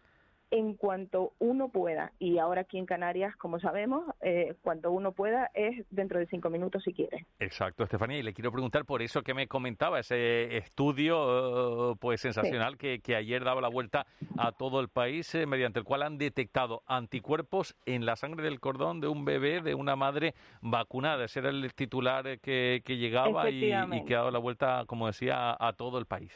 en 0.54 0.74
cuanto 0.74 1.32
uno 1.40 1.68
pueda. 1.68 2.12
Y 2.20 2.38
ahora 2.38 2.60
aquí 2.60 2.78
en 2.78 2.86
Canarias, 2.86 3.34
como 3.34 3.58
sabemos, 3.58 4.04
eh, 4.20 4.54
cuanto 4.62 4.92
uno 4.92 5.10
pueda 5.10 5.50
es 5.52 5.84
dentro 5.90 6.20
de 6.20 6.26
cinco 6.26 6.48
minutos 6.48 6.84
si 6.84 6.92
quiere. 6.92 7.26
Exacto, 7.40 7.82
Estefanía. 7.82 8.18
Y 8.18 8.22
le 8.22 8.32
quiero 8.32 8.52
preguntar 8.52 8.84
por 8.84 9.02
eso 9.02 9.22
que 9.22 9.34
me 9.34 9.48
comentaba, 9.48 9.98
ese 9.98 10.56
estudio 10.56 11.90
eh, 11.90 11.96
pues 12.00 12.20
sensacional 12.20 12.78
que, 12.78 13.00
que, 13.00 13.16
ayer 13.16 13.42
daba 13.42 13.60
la 13.60 13.68
vuelta 13.68 14.06
a 14.38 14.52
todo 14.52 14.78
el 14.78 14.88
país, 14.88 15.34
eh, 15.34 15.44
mediante 15.44 15.80
el 15.80 15.84
cual 15.84 16.04
han 16.04 16.18
detectado 16.18 16.82
anticuerpos 16.86 17.74
en 17.84 18.06
la 18.06 18.14
sangre 18.14 18.44
del 18.44 18.60
cordón 18.60 19.00
de 19.00 19.08
un 19.08 19.24
bebé 19.24 19.60
de 19.60 19.74
una 19.74 19.96
madre 19.96 20.34
vacunada. 20.60 21.24
Ese 21.24 21.40
era 21.40 21.48
el 21.48 21.74
titular 21.74 22.38
que, 22.38 22.80
que 22.84 22.96
llegaba 22.96 23.50
y, 23.50 23.72
y, 23.72 24.04
que 24.04 24.14
ha 24.14 24.18
dado 24.18 24.30
la 24.30 24.38
vuelta, 24.38 24.84
como 24.86 25.08
decía, 25.08 25.56
a 25.58 25.72
todo 25.72 25.98
el 25.98 26.06
país. 26.06 26.32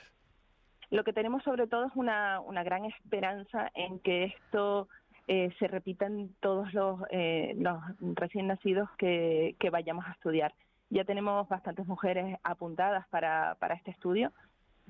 Lo 0.90 1.04
que 1.04 1.12
tenemos 1.12 1.42
sobre 1.42 1.66
todo 1.66 1.86
es 1.86 1.92
una, 1.94 2.40
una 2.40 2.62
gran 2.62 2.84
esperanza 2.86 3.70
en 3.74 3.98
que 4.00 4.24
esto 4.24 4.88
eh, 5.26 5.50
se 5.58 5.68
repita 5.68 6.06
en 6.06 6.34
todos 6.40 6.72
los, 6.72 7.00
eh, 7.10 7.54
los 7.58 7.78
recién 8.14 8.46
nacidos 8.46 8.88
que, 8.96 9.54
que, 9.58 9.68
vayamos 9.68 10.06
a 10.06 10.12
estudiar. 10.12 10.54
Ya 10.88 11.04
tenemos 11.04 11.46
bastantes 11.48 11.86
mujeres 11.86 12.38
apuntadas 12.42 13.06
para, 13.08 13.56
para 13.56 13.74
este 13.74 13.90
estudio. 13.90 14.32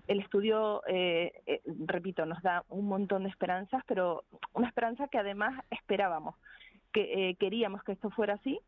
El 0.07 0.21
estudio, 0.21 0.83
eh, 0.87 1.33
eh 1.47 1.61
repito, 1.87 2.25
nos 2.25 2.41
da 2.43 2.65
un 2.69 2.87
montón 2.87 3.25
de 3.25 3.31
esperanzas, 3.31 3.83
pero 3.87 4.23
una 4.53 4.69
esperanza 4.69 5.09
que 5.09 5.19
además 5.19 5.65
esperábamos, 5.71 6.37
que 6.93 7.31
eh, 7.31 7.35
queríamos 7.35 7.83
que 7.83 7.93
esto 7.93 8.11
fuera 8.11 8.35
así 8.35 8.61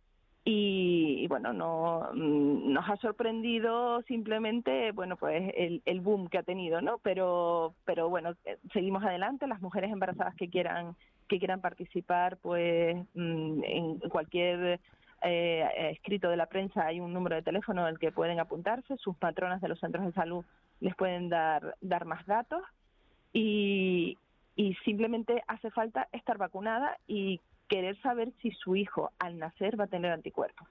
y, 0.45 1.26
bueno 1.28 1.53
no 1.53 2.11
mm, 2.14 2.72
nos 2.72 2.88
ha 2.88 2.97
sorprendido 2.97 4.03
simplemente 4.03 4.93
bueno 4.93 5.16
pues 5.16 5.53
el, 5.57 5.82
el 5.84 6.01
boom 6.01 6.28
que 6.28 6.38
ha 6.38 6.43
tenido 6.43 6.80
no 6.80 6.99
pero 6.99 7.74
pero 7.84 8.09
bueno 8.09 8.34
eh, 8.45 8.59
seguimos 8.72 9.05
adelante. 9.05 9.47
Las 9.47 9.61
mujeres 9.61 9.93
embarazadas 9.93 10.34
que 10.36 10.49
quieran 10.49 10.97
que 11.28 11.38
quieran 11.38 11.61
participar 11.61 12.38
pues 12.38 12.97
mm, 13.14 13.64
en 13.64 13.99
cualquier 14.09 14.80
eh, 15.22 15.91
escrito 15.93 16.30
de 16.30 16.36
la 16.36 16.47
prensa 16.47 16.86
hay 16.86 17.01
un 17.01 17.12
número 17.12 17.36
de 17.36 17.43
teléfono 17.43 17.84
al 17.84 17.99
que 17.99 18.12
pueden 18.12 18.41
apuntarse. 18.41 18.97
Sus 18.97 19.16
patronas 19.16 19.61
de 19.61 19.68
los 19.68 19.78
centros 19.78 20.07
de 20.07 20.12
salud 20.12 20.45
les 20.80 20.95
pueden 20.97 21.28
dar 21.28 21.76
dar 21.82 22.07
más 22.07 22.24
datos. 22.26 22.62
Y 23.32 24.16
y 24.57 24.74
simplemente 24.84 25.43
hace 25.47 25.70
falta 25.70 26.09
estar 26.12 26.36
vacunada 26.36 26.99
y 27.07 27.41
querer 27.70 27.98
saber 28.02 28.32
si 28.42 28.50
su 28.50 28.76
hijo 28.76 29.12
al 29.18 29.38
nacer 29.38 29.80
va 29.80 29.84
a 29.84 29.86
tener 29.86 30.12
anticuerpos. 30.12 30.68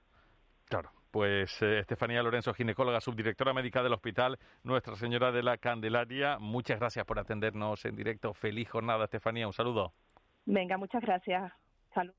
Claro. 0.66 0.91
Pues 1.10 1.60
eh, 1.64 1.80
Estefanía 1.80 2.22
Lorenzo, 2.22 2.54
ginecóloga, 2.54 3.02
subdirectora 3.02 3.52
médica 3.52 3.82
del 3.82 3.93
Hospital 3.93 4.38
Nuestra 4.62 4.95
Señora 4.95 5.32
de 5.32 5.41
la 5.41 5.58
Candelaria, 5.58 6.38
muchas 6.39 6.80
gracias 6.80 7.04
por 7.04 7.18
atendernos 7.18 7.84
en 7.86 7.95
directo. 7.95 8.36
Feliz 8.36 8.70
jornada, 8.70 9.06
Estefanía. 9.06 9.47
Un 9.47 9.54
saludo. 9.54 9.93
Venga, 10.45 10.78
muchas 10.78 11.02
gracias. 11.02 11.52
Saludos. 11.95 12.16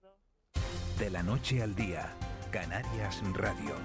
De 0.98 1.08
la 1.08 1.22
noche 1.22 1.62
al 1.62 1.76
día, 1.76 2.10
Canarias 2.50 3.22
Radio. 3.34 3.76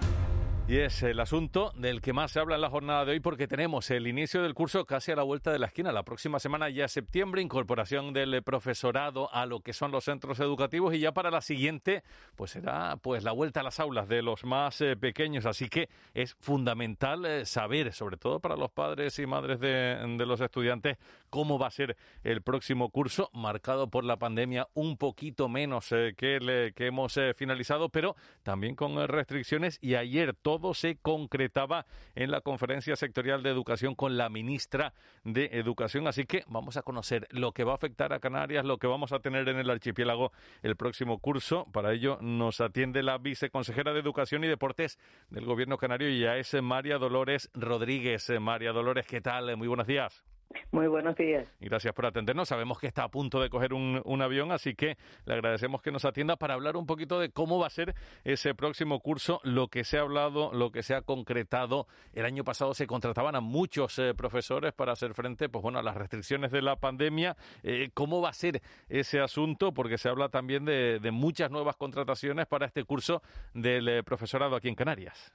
Y 0.67 0.79
es 0.79 1.03
el 1.03 1.19
asunto 1.19 1.71
del 1.75 2.01
que 2.01 2.11
más 2.11 2.31
se 2.31 2.39
habla 2.39 2.55
en 2.55 2.61
la 2.61 2.71
jornada 2.71 3.05
de 3.05 3.11
hoy 3.11 3.19
porque 3.19 3.47
tenemos 3.47 3.91
el 3.91 4.07
inicio 4.07 4.41
del 4.41 4.55
curso 4.55 4.83
casi 4.85 5.11
a 5.11 5.15
la 5.15 5.21
vuelta 5.21 5.51
de 5.51 5.59
la 5.59 5.67
esquina. 5.67 5.91
La 5.91 6.01
próxima 6.01 6.39
semana 6.39 6.71
ya 6.71 6.87
septiembre, 6.87 7.43
incorporación 7.43 8.13
del 8.13 8.41
profesorado 8.41 9.31
a 9.31 9.45
lo 9.45 9.59
que 9.59 9.73
son 9.73 9.91
los 9.91 10.05
centros 10.05 10.39
educativos 10.39 10.95
y 10.95 10.99
ya 10.99 11.11
para 11.11 11.29
la 11.29 11.41
siguiente 11.41 12.01
pues 12.35 12.49
será 12.49 12.97
pues 12.97 13.23
la 13.23 13.31
vuelta 13.31 13.59
a 13.59 13.63
las 13.63 13.79
aulas 13.79 14.07
de 14.07 14.23
los 14.23 14.43
más 14.43 14.81
eh, 14.81 14.97
pequeños. 14.97 15.45
Así 15.45 15.69
que 15.69 15.87
es 16.15 16.33
fundamental 16.39 17.25
eh, 17.25 17.45
saber, 17.45 17.93
sobre 17.93 18.17
todo 18.17 18.39
para 18.39 18.55
los 18.55 18.71
padres 18.71 19.19
y 19.19 19.27
madres 19.27 19.59
de 19.59 20.25
los 20.25 20.41
estudiantes, 20.41 20.97
cómo 21.35 21.59
va 21.59 21.67
a 21.67 21.71
ser 21.71 21.97
el 22.23 22.41
próximo 22.41 22.91
curso, 22.91 23.29
marcado 23.33 23.89
por 23.89 24.05
la 24.05 24.15
pandemia 24.15 24.69
un 24.73 24.95
poquito 24.95 25.49
menos 25.49 25.91
eh, 25.91 26.13
que 26.15 26.37
el 26.37 26.73
que 26.73 26.87
hemos 26.87 27.19
finalizado, 27.35 27.89
pero 27.89 28.15
también 28.41 28.73
con 28.73 29.05
restricciones 29.05 29.77
y 29.81 29.95
ayer 29.95 30.33
todo 30.33 30.73
se 30.73 30.95
concretaba 30.95 31.87
en 32.15 32.31
la 32.31 32.39
conferencia 32.39 32.95
sectorial 32.95 33.43
de 33.43 33.49
educación 33.49 33.95
con 33.95 34.15
la 34.15 34.29
ministra 34.29 34.93
de 35.25 35.49
Educación. 35.51 36.07
Así 36.07 36.25
que 36.25 36.45
vamos 36.47 36.77
a 36.77 36.83
conocer 36.83 37.27
lo 37.31 37.51
que 37.51 37.65
va 37.65 37.73
a 37.73 37.75
afectar 37.75 38.13
a 38.13 38.21
Canarias, 38.21 38.63
lo 38.63 38.77
que 38.77 38.87
vamos 38.87 39.11
a 39.11 39.19
tener 39.19 39.49
en 39.49 39.57
el 39.57 39.69
archipiélago 39.69 40.31
el 40.63 40.77
próximo 40.77 41.19
curso. 41.19 41.67
Para 41.73 41.91
ello 41.91 42.17
nos 42.21 42.61
atiende 42.61 43.03
la 43.03 43.17
viceconsejera 43.17 43.91
de 43.91 43.99
Educación 43.99 44.45
y 44.45 44.47
Deportes 44.47 44.99
del 45.29 45.43
Gobierno 45.43 45.77
Canario 45.77 46.09
y 46.09 46.21
ya 46.21 46.37
es 46.37 46.53
María 46.63 46.97
Dolores 46.97 47.49
Rodríguez. 47.53 48.31
María 48.39 48.71
Dolores, 48.71 49.05
¿qué 49.05 49.19
tal? 49.19 49.57
Muy 49.57 49.67
buenos 49.67 49.85
días. 49.85 50.23
Muy 50.71 50.87
buenos 50.87 51.15
días. 51.15 51.47
Gracias 51.59 51.93
por 51.93 52.05
atendernos. 52.05 52.49
Sabemos 52.49 52.79
que 52.79 52.87
está 52.87 53.03
a 53.03 53.09
punto 53.09 53.39
de 53.39 53.49
coger 53.49 53.73
un, 53.73 54.21
avión, 54.21 54.51
así 54.51 54.75
que 54.75 54.97
le 55.25 55.33
agradecemos 55.33 55.81
que 55.81 55.91
nos 55.91 56.05
atienda 56.05 56.35
para 56.35 56.53
hablar 56.53 56.77
un 56.77 56.85
poquito 56.85 57.19
de 57.19 57.29
cómo 57.29 57.59
va 57.59 57.67
a 57.67 57.69
ser 57.69 57.95
ese 58.23 58.55
próximo 58.55 58.99
curso, 58.99 59.39
lo 59.43 59.67
que 59.67 59.83
se 59.83 59.97
ha 59.97 60.01
hablado, 60.01 60.51
lo 60.53 60.71
que 60.71 60.83
se 60.83 60.95
ha 60.95 61.01
concretado. 61.01 61.87
El 62.13 62.25
año 62.25 62.43
pasado 62.43 62.73
se 62.73 62.87
contrataban 62.87 63.35
a 63.35 63.41
muchos 63.41 63.97
eh, 63.99 64.13
profesores 64.13 64.73
para 64.73 64.93
hacer 64.93 65.13
frente 65.13 65.49
pues 65.49 65.61
bueno, 65.61 65.79
a 65.79 65.83
las 65.83 65.95
restricciones 65.95 66.51
de 66.51 66.61
la 66.61 66.77
pandemia. 66.77 67.35
Eh, 67.63 67.89
¿Cómo 67.93 68.21
va 68.21 68.29
a 68.29 68.33
ser 68.33 68.61
ese 68.89 69.19
asunto? 69.19 69.73
Porque 69.73 69.97
se 69.97 70.09
habla 70.09 70.29
también 70.29 70.65
de, 70.65 70.99
de 70.99 71.11
muchas 71.11 71.51
nuevas 71.51 71.75
contrataciones 71.75 72.47
para 72.47 72.65
este 72.65 72.83
curso 72.83 73.21
del 73.53 73.87
eh, 73.87 74.03
profesorado 74.03 74.55
aquí 74.55 74.67
en 74.67 74.75
Canarias. 74.75 75.33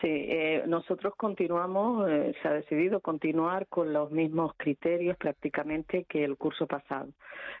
Sí, 0.00 0.08
eh, 0.08 0.64
nosotros 0.66 1.14
continuamos, 1.16 2.08
eh, 2.10 2.34
se 2.42 2.48
ha 2.48 2.52
decidido 2.52 3.00
continuar 3.00 3.68
con 3.68 3.92
los 3.92 4.10
mismos 4.10 4.52
criterios 4.56 5.16
prácticamente 5.16 6.04
que 6.04 6.24
el 6.24 6.36
curso 6.36 6.66
pasado, 6.66 7.10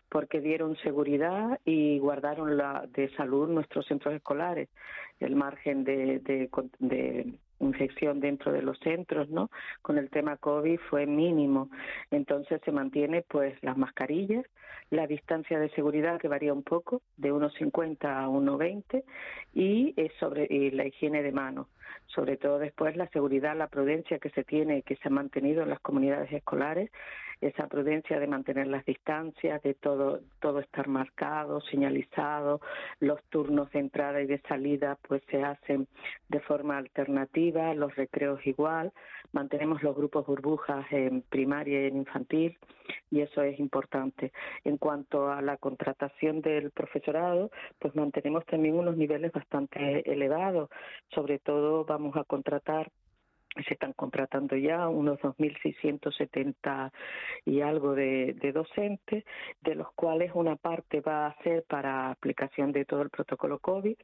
porque 0.08 0.40
dieron 0.40 0.76
seguridad 0.78 1.60
y 1.64 1.98
guardaron 2.00 2.56
la 2.56 2.86
de 2.92 3.08
salud 3.16 3.48
nuestros 3.48 3.86
centros 3.86 4.14
escolares, 4.14 4.68
el 5.20 5.36
margen 5.36 5.84
de, 5.84 6.18
de, 6.20 7.34
infección 7.60 8.20
dentro 8.20 8.52
de 8.52 8.62
los 8.62 8.78
centros, 8.80 9.28
¿no? 9.30 9.50
Con 9.82 9.98
el 9.98 10.10
tema 10.10 10.36
COVID 10.36 10.78
fue 10.90 11.06
mínimo. 11.06 11.70
Entonces 12.10 12.60
se 12.64 12.72
mantiene 12.72 13.22
pues 13.22 13.56
las 13.62 13.76
mascarillas, 13.76 14.44
la 14.90 15.06
distancia 15.06 15.58
de 15.58 15.70
seguridad 15.70 16.20
que 16.20 16.28
varía 16.28 16.52
un 16.52 16.62
poco, 16.62 17.02
de 17.16 17.32
1,50 17.32 18.04
a 18.04 18.28
1,20 18.28 19.04
y, 19.54 19.94
eh, 19.96 20.10
sobre, 20.20 20.46
y 20.48 20.70
la 20.70 20.86
higiene 20.86 21.22
de 21.22 21.32
manos. 21.32 21.68
Sobre 22.06 22.36
todo 22.36 22.58
después 22.58 22.96
la 22.96 23.08
seguridad, 23.08 23.56
la 23.56 23.68
prudencia 23.68 24.18
que 24.18 24.30
se 24.30 24.44
tiene 24.44 24.78
y 24.78 24.82
que 24.82 24.96
se 24.96 25.08
ha 25.08 25.10
mantenido 25.10 25.62
en 25.62 25.70
las 25.70 25.80
comunidades 25.80 26.32
escolares 26.32 26.90
esa 27.40 27.66
prudencia 27.66 28.18
de 28.18 28.26
mantener 28.26 28.66
las 28.66 28.84
distancias, 28.84 29.62
de 29.62 29.74
todo, 29.74 30.20
todo 30.40 30.60
estar 30.60 30.88
marcado, 30.88 31.60
señalizado, 31.60 32.60
los 33.00 33.22
turnos 33.24 33.70
de 33.72 33.80
entrada 33.80 34.20
y 34.22 34.26
de 34.26 34.40
salida 34.42 34.98
pues 35.06 35.22
se 35.30 35.42
hacen 35.42 35.86
de 36.28 36.40
forma 36.40 36.78
alternativa, 36.78 37.74
los 37.74 37.94
recreos 37.96 38.44
igual, 38.46 38.92
mantenemos 39.32 39.82
los 39.82 39.96
grupos 39.96 40.26
burbujas 40.26 40.86
en 40.90 41.22
primaria 41.22 41.82
y 41.82 41.86
en 41.86 41.96
infantil 41.98 42.58
y 43.10 43.20
eso 43.20 43.42
es 43.42 43.58
importante. 43.58 44.32
En 44.64 44.76
cuanto 44.76 45.28
a 45.30 45.42
la 45.42 45.56
contratación 45.56 46.40
del 46.40 46.70
profesorado, 46.70 47.50
pues 47.78 47.94
mantenemos 47.94 48.44
también 48.46 48.76
unos 48.76 48.96
niveles 48.96 49.32
bastante 49.32 50.10
elevados, 50.10 50.70
sobre 51.14 51.38
todo 51.38 51.84
vamos 51.84 52.16
a 52.16 52.24
contratar 52.24 52.90
se 53.62 53.74
están 53.74 53.92
contratando 53.92 54.56
ya 54.56 54.88
unos 54.88 55.18
2.670 55.20 56.90
y 57.44 57.60
algo 57.60 57.94
de, 57.94 58.34
docentes, 58.52 59.24
de 59.62 59.74
los 59.74 59.92
cuales 59.92 60.32
una 60.34 60.56
parte 60.56 61.00
va 61.00 61.26
a 61.26 61.42
ser 61.42 61.64
para 61.64 62.10
aplicación 62.10 62.72
de 62.72 62.84
todo 62.84 63.02
el 63.02 63.10
protocolo 63.10 63.58
COVID, 63.58 63.96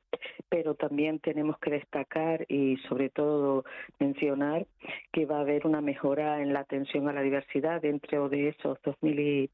pero 0.48 0.74
también 0.74 1.18
tenemos 1.18 1.59
que 1.59 1.70
destacar 1.70 2.44
y 2.48 2.76
sobre 2.88 3.11
todo 3.11 3.64
mencionar 3.98 4.66
que 5.12 5.26
va 5.26 5.38
a 5.38 5.40
haber 5.40 5.66
una 5.66 5.80
mejora 5.80 6.42
en 6.42 6.53
la 6.53 6.61
atención 6.61 7.09
a 7.09 7.12
la 7.12 7.22
diversidad 7.22 7.80
dentro 7.80 8.28
de 8.28 8.48
esos 8.48 8.78
2.000 8.82 9.51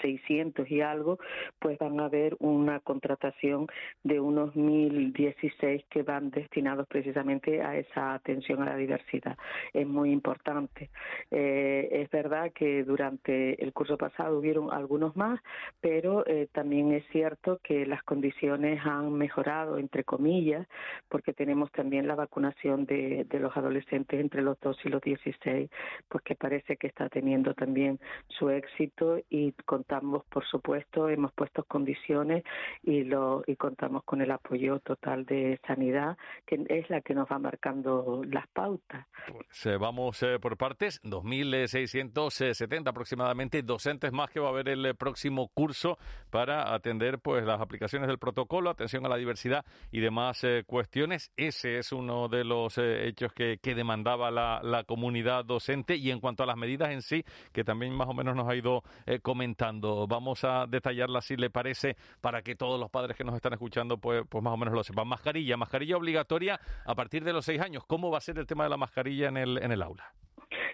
600 0.00 0.70
y 0.70 0.80
algo, 0.80 1.18
pues 1.58 1.78
van 1.78 2.00
a 2.00 2.06
haber 2.06 2.36
una 2.40 2.80
contratación 2.80 3.66
de 4.02 4.20
unos 4.20 4.54
1.016 4.54 5.84
que 5.88 6.02
van 6.02 6.30
destinados 6.30 6.86
precisamente 6.86 7.62
a 7.62 7.76
esa 7.76 8.14
atención 8.14 8.62
a 8.62 8.66
la 8.66 8.76
diversidad. 8.76 9.36
Es 9.72 9.86
muy 9.86 10.10
importante. 10.10 10.90
Eh, 11.30 11.88
es 11.90 12.10
verdad 12.10 12.52
que 12.52 12.84
durante 12.84 13.62
el 13.62 13.72
curso 13.72 13.96
pasado 13.96 14.38
hubieron 14.38 14.72
algunos 14.72 15.16
más, 15.16 15.40
pero 15.80 16.26
eh, 16.26 16.48
también 16.52 16.92
es 16.92 17.04
cierto 17.10 17.60
que 17.62 17.86
las 17.86 18.02
condiciones 18.02 18.80
han 18.84 19.12
mejorado, 19.12 19.78
entre 19.78 20.04
comillas, 20.04 20.66
porque 21.08 21.32
tenemos 21.32 21.70
también 21.72 22.06
la 22.06 22.14
vacunación 22.14 22.86
de, 22.86 23.24
de 23.24 23.40
los 23.40 23.56
adolescentes 23.56 24.20
entre 24.20 24.42
los 24.42 24.58
2 24.60 24.78
y 24.84 24.88
los 24.88 25.02
16, 25.02 25.70
pues 26.08 26.24
que 26.24 26.34
parece 26.34 26.76
que 26.76 26.86
está 26.86 27.08
teniendo 27.08 27.54
también 27.54 27.98
su 28.28 28.50
éxito 28.50 29.18
y 29.30 29.52
contamos, 29.76 30.24
por 30.30 30.42
supuesto, 30.46 31.10
hemos 31.10 31.32
puesto 31.32 31.62
condiciones 31.64 32.44
y, 32.82 33.04
lo, 33.04 33.44
y 33.46 33.56
contamos 33.56 34.04
con 34.04 34.22
el 34.22 34.30
apoyo 34.30 34.80
total 34.80 35.26
de 35.26 35.60
sanidad, 35.66 36.16
que 36.46 36.64
es 36.70 36.88
la 36.88 37.02
que 37.02 37.14
nos 37.14 37.28
va 37.30 37.38
marcando 37.38 38.22
las 38.26 38.46
pautas. 38.48 39.06
Pues 39.30 39.66
eh, 39.66 39.76
vamos 39.76 40.22
eh, 40.22 40.38
por 40.40 40.56
partes, 40.56 41.02
2.670 41.02 42.88
aproximadamente 42.88 43.62
docentes 43.62 44.12
más 44.12 44.30
que 44.30 44.40
va 44.40 44.46
a 44.46 44.50
haber 44.50 44.70
el 44.70 44.86
eh, 44.86 44.94
próximo 44.94 45.48
curso 45.48 45.98
para 46.30 46.72
atender 46.72 47.18
pues 47.18 47.44
las 47.44 47.60
aplicaciones 47.60 48.08
del 48.08 48.18
protocolo, 48.18 48.70
atención 48.70 49.04
a 49.04 49.10
la 49.10 49.16
diversidad 49.16 49.62
y 49.92 50.00
demás 50.00 50.46
cuestiones. 50.66 51.32
Ese 51.36 51.78
es 51.78 51.92
uno 51.92 52.28
de 52.28 52.44
los 52.44 52.78
hechos 52.78 53.32
que, 53.34 53.58
que 53.58 53.74
demandaba 53.74 54.30
la, 54.30 54.60
la, 54.62 54.84
comunidad 54.84 55.44
docente 55.44 55.96
y 55.96 56.10
en 56.10 56.20
cuanto 56.20 56.44
a 56.44 56.46
las 56.46 56.56
medidas 56.56 56.90
en 56.90 57.02
sí, 57.02 57.24
que 57.52 57.64
también 57.64 57.94
más 57.94 58.08
o 58.08 58.14
menos 58.14 58.36
nos 58.36 58.48
ha 58.48 58.54
ido 58.54 58.82
comentando 59.22 59.65
Vamos 59.72 60.44
a 60.44 60.66
detallarla 60.66 61.20
si 61.20 61.36
le 61.36 61.50
parece 61.50 61.96
para 62.20 62.42
que 62.42 62.54
todos 62.54 62.78
los 62.78 62.90
padres 62.90 63.16
que 63.16 63.24
nos 63.24 63.34
están 63.34 63.52
escuchando 63.52 63.98
pues, 63.98 64.22
pues 64.28 64.42
más 64.42 64.52
o 64.52 64.56
menos 64.56 64.74
lo 64.74 64.82
sepan. 64.82 65.08
Mascarilla, 65.08 65.56
mascarilla 65.56 65.96
obligatoria 65.96 66.60
a 66.84 66.94
partir 66.94 67.24
de 67.24 67.32
los 67.32 67.44
seis 67.44 67.60
años. 67.60 67.84
¿Cómo 67.86 68.10
va 68.10 68.18
a 68.18 68.20
ser 68.20 68.38
el 68.38 68.46
tema 68.46 68.64
de 68.64 68.70
la 68.70 68.76
mascarilla 68.76 69.28
en 69.28 69.36
el, 69.36 69.58
en 69.58 69.72
el 69.72 69.82
aula? 69.82 70.12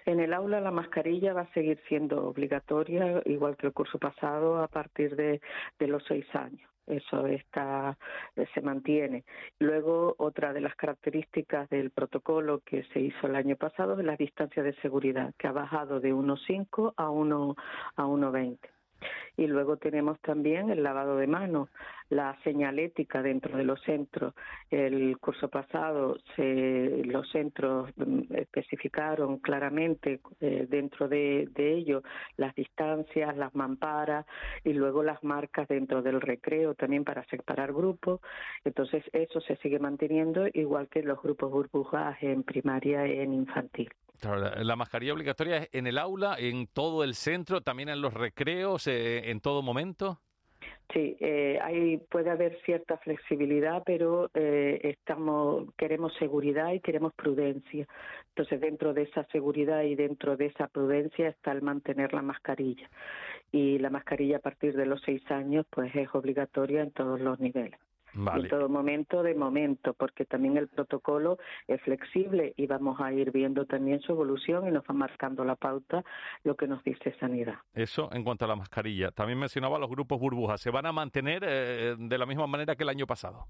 En 0.05 0.19
el 0.19 0.33
aula 0.33 0.59
la 0.59 0.71
mascarilla 0.71 1.33
va 1.33 1.41
a 1.41 1.53
seguir 1.53 1.79
siendo 1.87 2.27
obligatoria, 2.27 3.21
igual 3.25 3.55
que 3.55 3.67
el 3.67 3.73
curso 3.73 3.97
pasado, 3.99 4.61
a 4.61 4.67
partir 4.67 5.15
de, 5.15 5.39
los 5.79 6.03
seis 6.07 6.25
años 6.33 6.69
eso 6.85 7.27
está 7.27 7.97
se 8.53 8.61
mantiene. 8.61 9.23
Luego, 9.59 10.15
otra 10.17 10.51
de 10.51 10.59
las 10.59 10.75
características 10.75 11.69
del 11.69 11.91
protocolo 11.91 12.59
que 12.65 12.83
se 12.91 12.99
hizo 12.99 13.27
el 13.27 13.37
año 13.37 13.55
pasado 13.55 13.97
es 13.97 14.05
la 14.05 14.17
distancia 14.17 14.63
de 14.63 14.73
seguridad, 14.81 15.33
que 15.37 15.47
ha 15.47 15.53
bajado 15.53 16.01
de 16.01 16.13
1,5 16.13 16.93
a 16.97 17.09
1 17.09 17.55
a 17.95 18.03
1,20. 18.03 18.72
Y 19.37 19.47
luego 19.47 19.77
tenemos 19.77 20.19
también 20.21 20.69
el 20.69 20.83
lavado 20.83 21.17
de 21.17 21.27
manos, 21.27 21.69
la 22.09 22.37
señalética 22.43 23.21
dentro 23.21 23.57
de 23.57 23.63
los 23.63 23.81
centros. 23.81 24.33
El 24.69 25.17
curso 25.19 25.49
pasado 25.49 26.17
se, 26.35 27.03
los 27.05 27.29
centros 27.31 27.89
mm, 27.95 28.35
especificaron 28.35 29.39
claramente 29.39 30.19
eh, 30.39 30.67
dentro 30.69 31.07
de, 31.07 31.49
de 31.53 32.01
las 32.37 32.55
distancias, 32.55 33.35
las 33.35 33.53
mamparas 33.55 34.25
y 34.63 34.73
luego 34.73 35.03
las 35.03 35.23
marcas 35.23 35.67
dentro 35.67 36.01
del 36.01 36.21
recreo 36.21 36.75
también 36.75 37.03
para 37.03 37.23
separar 37.25 37.73
grupos. 37.73 38.21
Entonces 38.63 39.03
eso 39.13 39.41
se 39.41 39.55
sigue 39.57 39.79
manteniendo 39.79 40.45
igual 40.53 40.87
que 40.89 41.03
los 41.03 41.21
grupos 41.21 41.51
burbujas 41.51 42.21
en 42.21 42.43
primaria 42.43 43.07
y 43.07 43.19
en 43.19 43.33
infantil 43.33 43.89
la, 44.23 44.75
mascarilla 44.75 45.13
obligatoria 45.13 45.57
es 45.57 45.69
en 45.71 45.87
el 45.87 45.97
aula, 45.97 46.35
en 46.37 46.67
todo 46.67 47.03
el 47.03 47.15
centro, 47.15 47.61
también 47.61 47.89
en 47.89 48.01
los 48.01 48.13
recreos, 48.13 48.87
eh, 48.87 49.29
en 49.29 49.39
todo 49.39 49.61
momento. 49.61 50.19
Sí, 50.93 51.17
eh, 51.19 51.59
hay, 51.61 51.97
puede 51.97 52.29
haber 52.29 52.59
cierta 52.65 52.97
flexibilidad, 52.97 53.81
pero 53.85 54.29
eh, 54.33 54.79
estamos, 54.83 55.73
queremos 55.75 56.13
seguridad 56.19 56.71
y 56.71 56.81
queremos 56.81 57.13
prudencia. 57.13 57.87
Entonces, 58.29 58.61
dentro 58.61 58.93
de 58.93 59.03
esa 59.03 59.23
seguridad 59.31 59.83
y 59.83 59.95
dentro 59.95 60.37
de 60.37 60.47
esa 60.47 60.67
prudencia 60.67 61.29
está 61.29 61.51
el 61.51 61.61
mantener 61.61 62.13
la 62.13 62.21
mascarilla. 62.21 62.89
Y 63.51 63.79
la 63.79 63.89
mascarilla 63.89 64.37
a 64.37 64.41
partir 64.41 64.75
de 64.75 64.85
los 64.85 65.01
seis 65.01 65.23
años, 65.31 65.65
pues 65.69 65.95
es 65.95 66.13
obligatoria 66.13 66.81
en 66.81 66.91
todos 66.91 67.19
los 67.19 67.39
niveles. 67.39 67.79
En 68.15 68.47
todo 68.47 68.69
momento, 68.69 69.23
de 69.23 69.33
momento, 69.33 69.93
porque 69.93 70.25
también 70.25 70.57
el 70.57 70.67
protocolo 70.67 71.37
es 71.67 71.81
flexible 71.81 72.53
y 72.57 72.67
vamos 72.67 72.99
a 73.01 73.11
ir 73.11 73.31
viendo 73.31 73.65
también 73.65 74.01
su 74.01 74.11
evolución 74.11 74.67
y 74.67 74.71
nos 74.71 74.83
va 74.83 74.93
marcando 74.93 75.43
la 75.43 75.55
pauta 75.55 76.03
lo 76.43 76.55
que 76.55 76.67
nos 76.67 76.83
dice 76.83 77.15
Sanidad. 77.19 77.55
Eso 77.73 78.09
en 78.13 78.23
cuanto 78.23 78.45
a 78.45 78.47
la 78.47 78.55
mascarilla. 78.55 79.11
También 79.11 79.39
mencionaba 79.39 79.79
los 79.79 79.89
grupos 79.89 80.19
burbujas. 80.19 80.61
¿Se 80.61 80.69
van 80.69 80.85
a 80.85 80.91
mantener 80.91 81.43
eh, 81.45 81.95
de 81.97 82.17
la 82.17 82.25
misma 82.25 82.45
manera 82.47 82.75
que 82.75 82.83
el 82.83 82.89
año 82.89 83.07
pasado? 83.07 83.47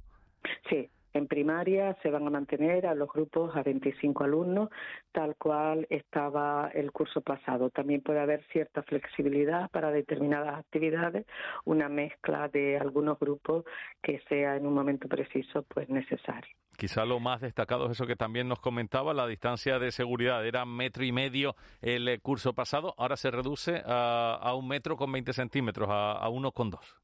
Sí, 0.70 0.90
en 1.14 1.28
primaria 1.28 1.96
se 2.02 2.10
van 2.10 2.26
a 2.28 2.30
mantener 2.30 2.88
a 2.88 2.96
los 2.96 3.10
grupos 3.12 3.56
a 3.56 3.64
25 3.64 4.24
alumnos, 4.24 4.70
tal 5.12 5.36
cual 5.36 5.86
estaba 5.90 6.70
el 6.74 6.92
curso 6.92 7.22
pasado. 7.22 7.70
También 7.70 8.02
puede 8.02 8.20
haber 8.20 8.44
cierta 8.52 8.84
flexibilidad 8.84 9.70
para 9.72 9.92
determinadas 9.92 10.60
actividades, 10.60 11.26
una 11.66 11.90
mezcla 11.90 12.48
de 12.48 12.78
algunos 12.78 13.20
grupos 13.20 13.66
que 14.02 14.22
sea 14.30 14.56
en 14.56 14.66
un 14.66 14.74
momento 14.74 15.08
preciso 15.08 15.64
pues 15.64 15.90
necesario. 15.90 16.56
Quizá 16.78 17.06
lo 17.06 17.20
más 17.20 17.42
destacado 17.42 17.86
es 17.86 17.92
eso 17.92 18.08
que 18.08 18.16
también 18.16 18.48
nos 18.48 18.60
comentaba, 18.60 19.14
la 19.14 19.28
distancia 19.28 19.78
de 19.78 19.92
seguridad. 19.92 20.46
Era 20.46 20.66
metro 20.66 21.06
y 21.06 21.12
medio 21.12 21.56
el 21.82 22.20
curso 22.22 22.54
pasado, 22.54 22.96
ahora 22.98 23.16
se 23.16 23.30
reduce 23.30 23.84
a, 23.86 24.54
un 24.56 24.68
metro 24.68 24.98
con 24.98 25.12
20 25.12 25.34
centímetros, 25.34 25.90
a 25.92 26.28
uno 26.30 26.52
con 26.52 26.72
dos. 26.72 27.03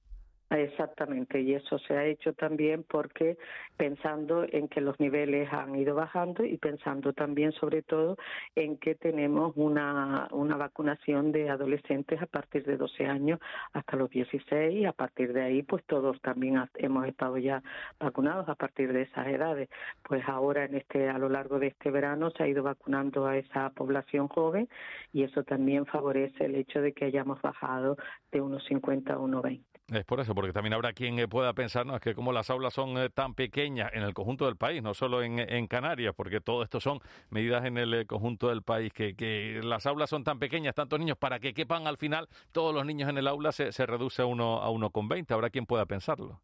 Exactamente, 0.52 1.42
y 1.42 1.54
eso 1.54 1.78
se 1.78 1.96
ha 1.96 2.06
hecho 2.06 2.34
también 2.34 2.84
porque 2.84 3.38
pensando 3.78 4.46
en 4.52 4.68
que 4.68 4.82
los 4.82 5.00
niveles 5.00 5.48
han 5.54 5.76
ido 5.76 5.94
bajando 5.94 6.44
y 6.44 6.58
pensando 6.58 7.14
también 7.14 7.52
sobre 7.52 7.84
todo 7.84 8.18
en 8.56 8.78
que 8.78 8.96
tenemos 8.96 9.54
una, 9.56 10.28
una 10.32 10.58
vacunación 10.58 11.32
de 11.32 11.52
adolescentes 11.52 12.20
a 12.20 12.26
partir 12.26 12.66
de 12.66 12.78
12 12.78 13.06
años 13.06 13.40
hasta 13.74 13.96
los 13.96 14.10
16 14.10 14.74
y 14.74 14.86
a 14.86 14.92
partir 14.92 15.34
de 15.34 15.44
ahí 15.44 15.62
pues 15.62 15.84
todos 15.86 16.20
también 16.22 16.64
hemos 16.76 17.06
estado 17.06 17.38
ya 17.38 17.62
vacunados 18.00 18.50
a 18.50 18.56
partir 18.56 18.92
de 18.92 19.04
esas 19.04 19.28
edades. 19.28 19.70
Pues 20.02 20.28
ahora 20.28 20.66
en 20.66 20.74
este 20.74 21.10
a 21.10 21.20
lo 21.20 21.30
largo 21.30 21.60
de 21.60 21.68
este 21.68 21.92
verano 21.92 22.32
se 22.32 22.42
ha 22.42 22.48
ido 22.48 22.64
vacunando 22.64 23.28
a 23.28 23.38
esa 23.38 23.70
población 23.70 24.28
joven 24.28 24.68
y 25.14 25.22
eso 25.24 25.44
también 25.44 25.86
favorece 25.86 26.46
el 26.46 26.56
hecho 26.56 26.82
de 26.82 26.94
que 26.94 27.06
hayamos 27.06 27.40
bajado 27.40 27.98
de 28.32 28.42
unos 28.42 28.64
50 28.66 29.14
a 29.14 29.20
unos 29.20 29.44
20. 29.44 29.70
Es 29.92 30.06
por 30.06 30.20
eso, 30.20 30.36
porque 30.40 30.54
también 30.54 30.72
habrá 30.72 30.94
quien 30.94 31.20
eh, 31.20 31.28
pueda 31.28 31.52
pensar, 31.52 31.86
no, 31.86 31.98
es 31.98 32.02
que 32.02 32.16
como 32.16 32.32
las 32.32 32.50
aulas 32.50 32.74
son 32.74 32.98
eh, 32.98 33.10
tan 33.10 33.34
pequeñas 33.34 33.92
en 33.94 34.04
el 34.04 34.14
conjunto 34.14 34.46
del 34.46 34.56
país, 34.56 34.82
no 34.82 34.94
solo 34.94 35.22
en, 35.22 35.68
Canarias, 35.68 36.14
porque 36.16 36.40
todo 36.40 36.64
esto 36.64 36.80
son 36.80 37.02
medidas 37.30 37.66
en 37.66 37.78
el 37.78 37.94
eh, 37.94 38.06
conjunto 38.06 38.48
del 38.48 38.62
país, 38.62 38.94
que, 38.94 39.18
que, 39.18 39.60
las 39.62 39.86
aulas 39.86 40.10
son 40.10 40.24
tan 40.24 40.40
pequeñas, 40.40 40.76
tantos 40.76 40.98
niños, 40.98 41.18
para 41.18 41.42
que 41.42 41.54
quepan 41.54 41.88
al 41.88 41.98
final 41.98 42.30
todos 42.54 42.74
los 42.74 42.86
niños 42.86 43.10
en 43.10 43.18
el 43.18 43.28
aula 43.28 43.52
se, 43.52 43.74
se 43.74 43.86
reduce 43.86 44.22
a 44.22 44.28
uno 44.28 44.62
a 44.62 44.70
uno 44.70 44.92
con 44.92 45.10
veinte. 45.10 45.34
Habrá 45.34 45.50
quien 45.50 45.66
pueda 45.66 45.86
pensarlo. 45.86 46.40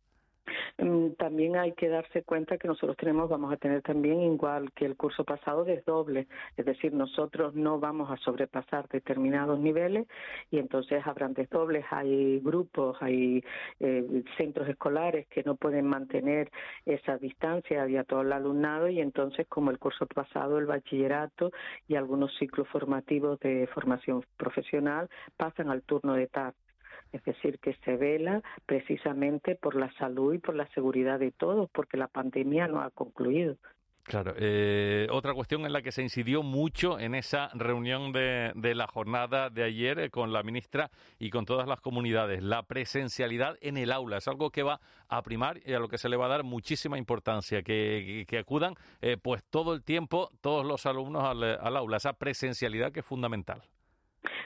Mm, 0.77 1.11
también 1.17 1.57
hay 1.57 1.73
que 1.73 1.89
darse 1.89 2.23
cuenta 2.23 2.57
que 2.57 2.67
nosotros 2.67 2.97
tenemos, 2.97 3.29
vamos 3.29 3.53
a 3.53 3.57
tener 3.57 3.81
también, 3.81 4.21
igual 4.21 4.71
que 4.73 4.85
el 4.85 4.95
curso 4.95 5.23
pasado, 5.23 5.63
desdoble. 5.63 6.27
Es 6.57 6.65
decir, 6.65 6.93
nosotros 6.93 7.55
no 7.55 7.79
vamos 7.79 8.11
a 8.11 8.17
sobrepasar 8.17 8.87
determinados 8.89 9.59
niveles 9.59 10.07
y 10.51 10.59
entonces 10.59 11.05
habrán 11.05 11.33
desdobles. 11.33 11.85
Hay 11.91 12.39
grupos, 12.39 12.97
hay 13.01 13.43
eh, 13.79 14.23
centros 14.37 14.67
escolares 14.69 15.27
que 15.27 15.43
no 15.43 15.55
pueden 15.55 15.87
mantener 15.87 16.51
esa 16.85 17.17
distancia 17.17 17.75
había 17.81 18.03
todo 18.03 18.21
el 18.21 18.31
alumnado 18.33 18.87
y 18.89 18.99
entonces, 18.99 19.47
como 19.47 19.71
el 19.71 19.79
curso 19.79 20.05
pasado, 20.05 20.57
el 20.59 20.65
bachillerato 20.65 21.51
y 21.87 21.95
algunos 21.95 22.35
ciclos 22.37 22.67
formativos 22.67 23.39
de 23.39 23.67
formación 23.67 24.23
profesional 24.37 25.09
pasan 25.37 25.69
al 25.69 25.83
turno 25.83 26.13
de 26.13 26.27
tarde 26.27 26.64
es 27.11 27.23
decir, 27.23 27.59
que 27.59 27.73
se 27.85 27.95
vela 27.95 28.41
precisamente 28.65 29.55
por 29.55 29.75
la 29.75 29.91
salud 29.93 30.33
y 30.33 30.39
por 30.39 30.55
la 30.55 30.67
seguridad 30.73 31.19
de 31.19 31.31
todos, 31.31 31.69
porque 31.71 31.97
la 31.97 32.07
pandemia 32.07 32.67
no 32.67 32.81
ha 32.81 32.89
concluido. 32.91 33.57
Claro. 34.05 34.35
Eh, 34.37 35.07
otra 35.09 35.33
cuestión 35.33 35.65
en 35.65 35.73
la 35.73 35.81
que 35.81 35.91
se 35.91 36.03
incidió 36.03 36.43
mucho 36.43 36.99
en 36.99 37.15
esa 37.15 37.49
reunión 37.55 38.11
de, 38.11 38.53
la 38.75 38.85
jornada 38.85 39.49
de 39.49 39.63
ayer 39.63 39.97
eh, 39.97 40.09
con 40.11 40.31
la 40.31 40.43
ministra 40.43 40.91
y 41.17 41.31
con 41.31 41.45
todas 41.45 41.67
las 41.67 41.81
comunidades, 41.81 42.43
la 42.43 42.61
presencialidad 42.61 43.57
en 43.61 43.77
el 43.77 43.91
aula. 43.91 44.17
Es 44.17 44.27
algo 44.27 44.51
que 44.51 44.61
va 44.61 44.79
a 45.07 45.23
primar 45.23 45.59
y 45.65 45.73
a 45.73 45.79
lo 45.79 45.87
que 45.87 45.97
se 45.97 46.07
le 46.07 46.17
va 46.17 46.27
a 46.27 46.29
dar 46.29 46.43
muchísima 46.43 46.99
importancia, 46.99 47.63
que, 47.63 48.27
acudan 48.39 48.75
eh, 49.01 49.17
pues 49.19 49.43
todo 49.49 49.73
el 49.73 49.81
tiempo 49.81 50.29
todos 50.39 50.63
los 50.63 50.85
alumnos 50.85 51.23
al 51.23 51.75
aula, 51.75 51.97
esa 51.97 52.13
presencialidad 52.13 52.91
que 52.91 52.99
es 52.99 53.05
fundamental. 53.05 53.63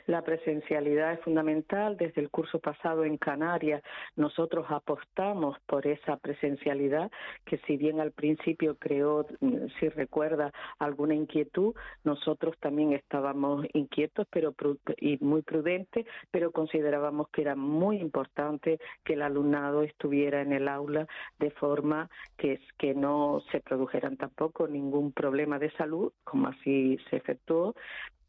La 0.08 0.22
presencialidad 0.22 1.14
es 1.14 1.22
fundamental. 1.22 1.98
Desde 1.98 2.22
el 2.22 2.30
curso 2.30 2.60
pasado 2.60 3.04
en 3.04 3.18
Canarias 3.18 3.84
nosotros 4.16 4.66
apostamos 4.70 5.58
por 5.66 5.88
esa 5.88 6.18
presencialidad 6.18 7.12
que 7.46 7.58
si 7.60 7.78
bien 7.78 8.00
al 8.00 8.12
principio 8.12 8.76
creó, 8.78 9.26
mm, 9.40 9.68
si 9.80 9.90
recuerda, 9.90 10.52
alguna 10.80 11.16
inquietud, 11.16 11.76
nosotros 12.04 12.56
también 12.60 12.94
estábamos 12.94 13.66
inquietos 13.74 14.28
pero 14.30 14.54
y 14.98 15.18
muy 15.24 15.42
prudentes, 15.42 16.06
pero 16.32 16.52
considerábamos 16.52 17.30
que 17.30 17.42
era 17.42 17.56
muy 17.56 17.98
importante 17.98 18.80
que 19.04 19.14
el 19.14 19.22
alumnado 19.22 19.84
estuviera 19.84 20.42
en 20.42 20.54
el 20.54 20.68
aula 20.68 21.08
de 21.40 21.52
forma 21.52 22.10
que, 22.38 22.60
que 22.78 22.94
no 22.94 23.42
se 23.52 23.62
produjeran 23.62 24.18
tampoco 24.18 24.68
ningún 24.68 25.12
problema 25.12 25.60
de 25.60 25.72
salud, 25.72 26.12
como 26.24 26.48
así 26.48 26.98
se 27.10 27.18
efectuó, 27.18 27.76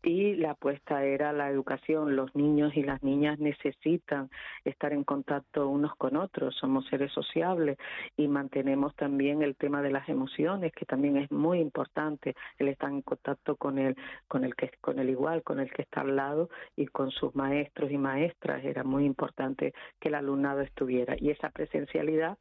y 0.03 0.35
la 0.37 0.53
apuesta 0.53 1.05
era 1.05 1.33
la 1.33 1.49
educación. 1.51 2.17
Los 2.17 2.35
niños 2.35 2.77
y 2.77 2.83
las 2.83 3.03
niñas 3.03 3.39
necesitan 3.39 4.31
estar 4.65 4.93
en 4.93 5.05
contacto 5.05 5.69
unos 5.69 5.95
con 5.97 6.17
otros, 6.17 6.57
somos 6.57 6.87
seres 6.87 7.13
sociables 7.13 7.79
y 8.17 8.29
mantenemos 8.29 8.95
también 8.97 9.43
el 9.43 9.57
tema 9.57 9.83
de 9.83 9.91
las 9.91 10.09
emociones, 10.09 10.73
que 10.73 10.87
también 10.87 11.17
es 11.17 11.31
muy 11.31 11.61
importante, 11.61 12.35
el 12.59 12.69
estar 12.69 12.91
en 12.91 13.03
contacto 13.03 13.57
con 13.57 13.79
el, 13.79 13.97
con 14.29 14.45
el 14.45 14.55
que 14.55 14.71
con 14.81 14.99
el 14.99 15.11
igual, 15.11 15.43
con 15.43 15.61
el 15.61 15.71
que 15.73 15.83
está 15.83 16.01
al 16.03 16.17
lado 16.17 16.49
y 16.77 16.87
con 16.87 17.11
sus 17.11 17.35
maestros 17.35 17.91
y 17.91 17.99
maestras, 17.99 18.65
era 18.65 18.85
muy 18.85 19.05
importante 19.05 19.75
que 19.99 20.09
el 20.09 20.15
alumnado 20.15 20.61
estuviera 20.61 21.15
y 21.19 21.31
esa 21.31 21.51
presencialidad 21.51 22.39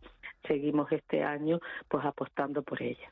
seguimos 0.47 0.91
este 0.91 1.23
año 1.23 1.59
pues 1.87 2.05
apostando 2.05 2.63
por 2.63 2.81
ella. 2.81 3.11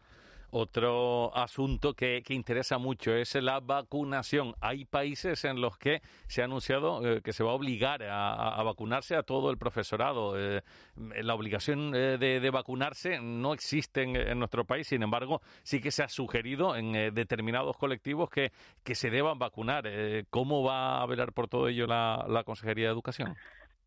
Otro 0.49 1.35
asunto 1.35 1.93
que, 1.93 2.23
interesa 2.29 2.77
mucho 2.77 3.13
es 3.13 3.35
la 3.35 3.59
vacunación. 3.59 4.55
Hay 4.61 4.85
países 4.85 5.43
en 5.43 5.59
los 5.59 5.77
que 5.77 6.01
se 6.27 6.41
ha 6.41 6.45
anunciado 6.45 7.05
eh, 7.05 7.21
que 7.21 7.33
se 7.33 7.43
va 7.43 7.51
a 7.51 7.53
obligar 7.53 8.01
a, 8.03 8.61
vacunarse 8.63 9.15
a 9.15 9.23
todo 9.23 9.51
el 9.51 9.57
profesorado. 9.57 10.39
Eh, 10.39 10.63
la 10.95 11.35
obligación 11.35 11.93
eh, 11.93 12.17
de, 12.17 12.49
vacunarse 12.49 13.19
no 13.19 13.53
existe 13.53 14.03
en, 14.03 14.39
nuestro 14.39 14.63
país, 14.63 14.87
sin 14.87 15.03
embargo, 15.03 15.41
sí 15.63 15.81
que 15.81 15.91
se 15.91 16.03
ha 16.03 16.07
sugerido 16.07 16.77
en 16.77 17.13
determinados 17.13 17.75
colectivos 17.75 18.29
que, 18.29 18.53
que 18.83 18.95
se 18.95 19.09
deban 19.09 19.39
vacunar. 19.39 19.89
¿Cómo 20.29 20.63
va 20.63 21.01
a 21.01 21.05
velar 21.05 21.33
por 21.33 21.49
todo 21.49 21.67
ello 21.67 21.87
la 21.87 22.43
Consejería 22.45 22.85
de 22.85 22.93
Educación? 22.93 23.35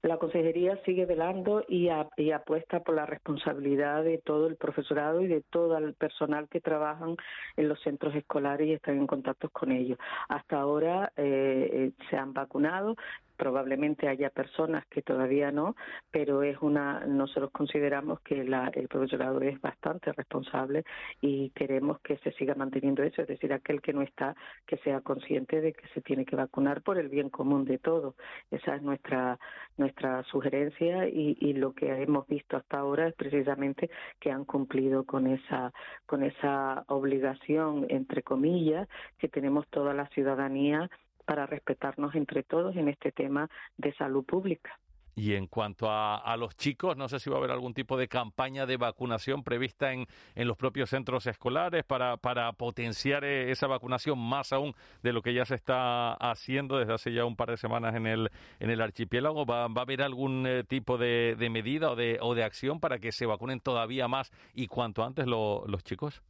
La 0.02 0.16
consejería 0.16 0.78
sigue 0.84 1.04
velando 1.04 1.62
y, 1.68 1.88
apuesta 1.88 2.80
por 2.80 2.94
la 2.94 3.04
responsabilidad 3.04 4.02
de 4.02 4.18
todo 4.18 4.46
el 4.46 4.56
profesorado 4.56 5.20
y 5.20 5.26
de 5.26 5.42
todo 5.42 5.76
el 5.76 5.94
personal 5.94 6.48
que 6.48 6.60
trabajan 6.60 7.16
en 7.56 7.68
los 7.68 7.80
centros 7.82 8.14
escolares 8.14 8.66
y 8.66 8.72
están 8.72 8.96
en 8.96 9.06
contacto 9.06 9.50
con 9.50 9.72
ellos. 9.72 9.98
Hasta 10.28 10.58
ahora 10.58 11.12
eh, 11.16 11.70
eh, 11.72 11.92
se 12.08 12.16
han 12.16 12.32
vacunado, 12.32 12.96
probablemente 13.40 14.06
haya 14.06 14.28
personas 14.28 14.84
que 14.88 15.00
todavía 15.00 15.50
no, 15.50 15.74
pero 16.10 16.42
es 16.42 16.58
una 16.60 17.06
nosotros 17.06 17.50
consideramos 17.52 18.20
que 18.20 18.42
el 18.42 18.88
profesorado 18.88 19.40
es 19.40 19.58
bastante 19.62 20.12
responsable 20.12 20.84
y 21.22 21.48
queremos 21.50 22.00
que 22.00 22.18
se 22.18 22.32
siga 22.32 22.54
manteniendo 22.54 23.02
eso, 23.02 23.22
es 23.22 23.28
decir, 23.28 23.50
aquel 23.54 23.80
que 23.80 23.94
no 23.94 24.02
está 24.02 24.36
que 24.66 24.76
sea 24.84 25.00
consciente 25.00 25.62
de 25.62 25.72
que 25.72 25.88
se 25.94 26.02
tiene 26.02 26.26
que 26.26 26.36
vacunar 26.36 26.82
por 26.82 26.98
el 26.98 27.08
bien 27.08 27.30
común 27.30 27.64
de 27.64 27.78
todos. 27.78 28.14
Esa 28.50 28.76
es 28.76 28.82
nuestra 28.82 29.38
nuestra 29.78 30.22
sugerencia 30.24 31.08
y, 31.08 31.38
y 31.40 31.54
lo 31.54 31.72
que 31.72 31.86
hemos 32.02 32.26
visto 32.26 32.58
hasta 32.58 32.78
ahora 32.78 33.08
es 33.08 33.14
precisamente 33.14 33.88
que 34.18 34.30
han 34.30 34.44
cumplido 34.44 35.04
con 35.04 35.26
esa 35.26 35.72
con 36.04 36.22
esa 36.24 36.84
obligación 36.88 37.86
entre 37.88 38.22
comillas 38.22 38.86
que 39.16 39.28
tenemos 39.28 39.66
toda 39.68 39.94
la 39.94 40.06
ciudadanía 40.08 40.90
para 41.24 41.46
respetarnos 41.46 42.14
entre 42.14 42.42
todos 42.42 42.76
en 42.76 42.88
este 42.88 43.12
tema 43.12 43.48
de 43.76 43.94
salud 43.94 44.24
pública. 44.24 44.78
Y 45.20 45.34
en 45.34 45.48
cuanto 45.48 45.88
a, 45.90 46.36
los 46.38 46.56
chicos, 46.56 46.96
no 46.96 47.08
sé 47.08 47.18
si 47.18 47.28
va 47.28 47.36
a 47.36 47.38
haber 47.40 47.50
algún 47.50 47.74
tipo 47.74 47.98
de 47.98 48.08
campaña 48.08 48.64
de 48.64 48.78
vacunación 48.78 49.42
prevista 49.42 49.92
en, 49.92 50.06
en 50.34 50.48
los 50.48 50.56
propios 50.56 50.88
centros 50.88 51.26
escolares 51.26 51.84
para, 51.84 52.16
para 52.16 52.52
potenciar 52.54 53.24
eh, 53.24 53.50
esa 53.50 53.66
vacunación 53.66 54.18
más 54.18 54.52
aún 54.52 54.74
de 55.02 55.12
lo 55.12 55.20
que 55.20 55.34
ya 55.34 55.44
se 55.44 55.56
está 55.56 56.14
haciendo 56.14 56.78
desde 56.78 56.94
hace 56.94 57.12
ya 57.12 57.24
un 57.24 57.36
par 57.36 57.50
de 57.50 57.58
semanas 57.58 57.94
en 57.96 58.06
el, 58.06 58.30
en 58.60 58.70
el 58.70 58.80
archipiélago. 58.80 59.44
¿Va, 59.44 59.68
va 59.68 59.82
a 59.82 59.84
haber 59.84 60.00
algún 60.00 60.46
eh, 60.46 60.64
tipo 60.64 60.96
de, 60.96 61.36
de, 61.38 61.50
medida 61.50 61.90
o 61.90 61.96
de, 61.96 62.18
o 62.22 62.34
de 62.34 62.44
acción 62.44 62.80
para 62.80 62.98
que 62.98 63.12
se 63.12 63.26
vacunen 63.26 63.60
todavía 63.60 64.08
más 64.08 64.30
y 64.54 64.68
cuanto 64.68 65.04
antes 65.04 65.26
los 65.26 65.84
chicos? 65.84 66.22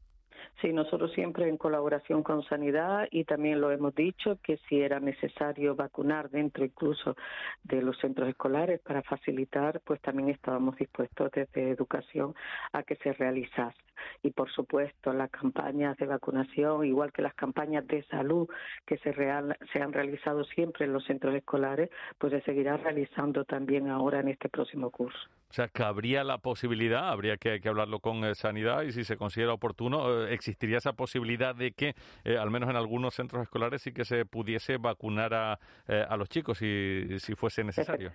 Sí, 0.61 0.73
nosotros 0.73 1.13
siempre 1.13 1.49
en 1.49 1.57
colaboración 1.57 2.23
con 2.23 2.43
Sanidad 2.45 3.09
y 3.11 3.25
también 3.25 3.61
lo 3.61 3.71
hemos 3.71 3.95
dicho 3.95 4.39
que 4.43 4.59
si 4.69 4.81
era 4.81 5.01
necesario 5.01 5.75
vacunar 5.75 6.31
dentro 6.31 6.65
incluso 6.65 7.17
de 7.65 7.81
los 7.81 7.99
centros 7.99 8.29
escolares 8.29 8.81
para 8.81 9.03
facilitar, 9.03 9.81
pues 9.81 10.01
también 10.03 10.29
estábamos 10.29 10.77
dispuestos 10.77 11.31
desde 11.33 11.71
Educación 11.71 12.35
a 12.73 12.83
que 12.83 12.97
se 12.97 13.13
realizase. 13.13 13.79
Y 14.23 14.31
por 14.31 14.51
supuesto 14.51 15.13
las 15.13 15.31
campañas 15.31 15.97
de 15.97 16.07
vacunación, 16.07 16.85
igual 16.85 17.13
que 17.13 17.23
las 17.23 17.35
campañas 17.35 17.87
de 17.87 18.03
salud 18.05 18.49
que 18.87 18.99
se, 18.99 19.15
se 19.15 19.83
han 19.83 19.93
realizado 19.93 20.45
siempre 20.45 20.85
en 20.85 20.93
los 20.93 21.05
centros 21.05 21.35
escolares, 21.35 21.91
pues 22.19 22.33
se 22.33 22.41
seguirá 22.43 22.77
realizando 22.77 23.45
también 23.45 23.89
ahora 23.89 24.21
en 24.21 24.29
este 24.29 24.49
próximo 24.49 24.91
curso. 24.91 25.29
O 25.51 25.53
sea, 25.53 25.67
que 25.67 25.83
habría 25.83 26.23
la 26.23 26.39
posibilidad, 26.39 27.09
habría 27.09 27.37
que, 27.37 27.61
hablarlo 27.65 27.99
con 27.99 28.25
eh, 28.25 28.37
Sanidad 28.37 28.83
y 28.83 28.93
si 28.93 29.03
se 29.03 29.17
considera 29.17 29.53
oportuno, 29.53 30.25
eh, 30.25 30.33
existiría 30.33 30.79
esa 30.79 30.93
posibilidad 30.93 31.57
de 31.57 31.73
que, 31.73 31.97
eh, 32.23 32.39
al 32.39 32.51
menos 32.53 32.71
en 32.71 32.77
algunos 32.77 33.15
centros 33.15 33.43
escolares, 33.43 33.83
sí 33.83 33.91
que 33.93 34.05
se 34.05 34.25
pudiese 34.25 34.77
vacunar 34.77 35.35
a, 35.35 35.59
a 35.89 36.17
los 36.17 36.29
chicos 36.29 36.59
si, 36.59 37.19
si 37.19 37.35
fuese 37.35 37.65
necesario. 37.65 38.13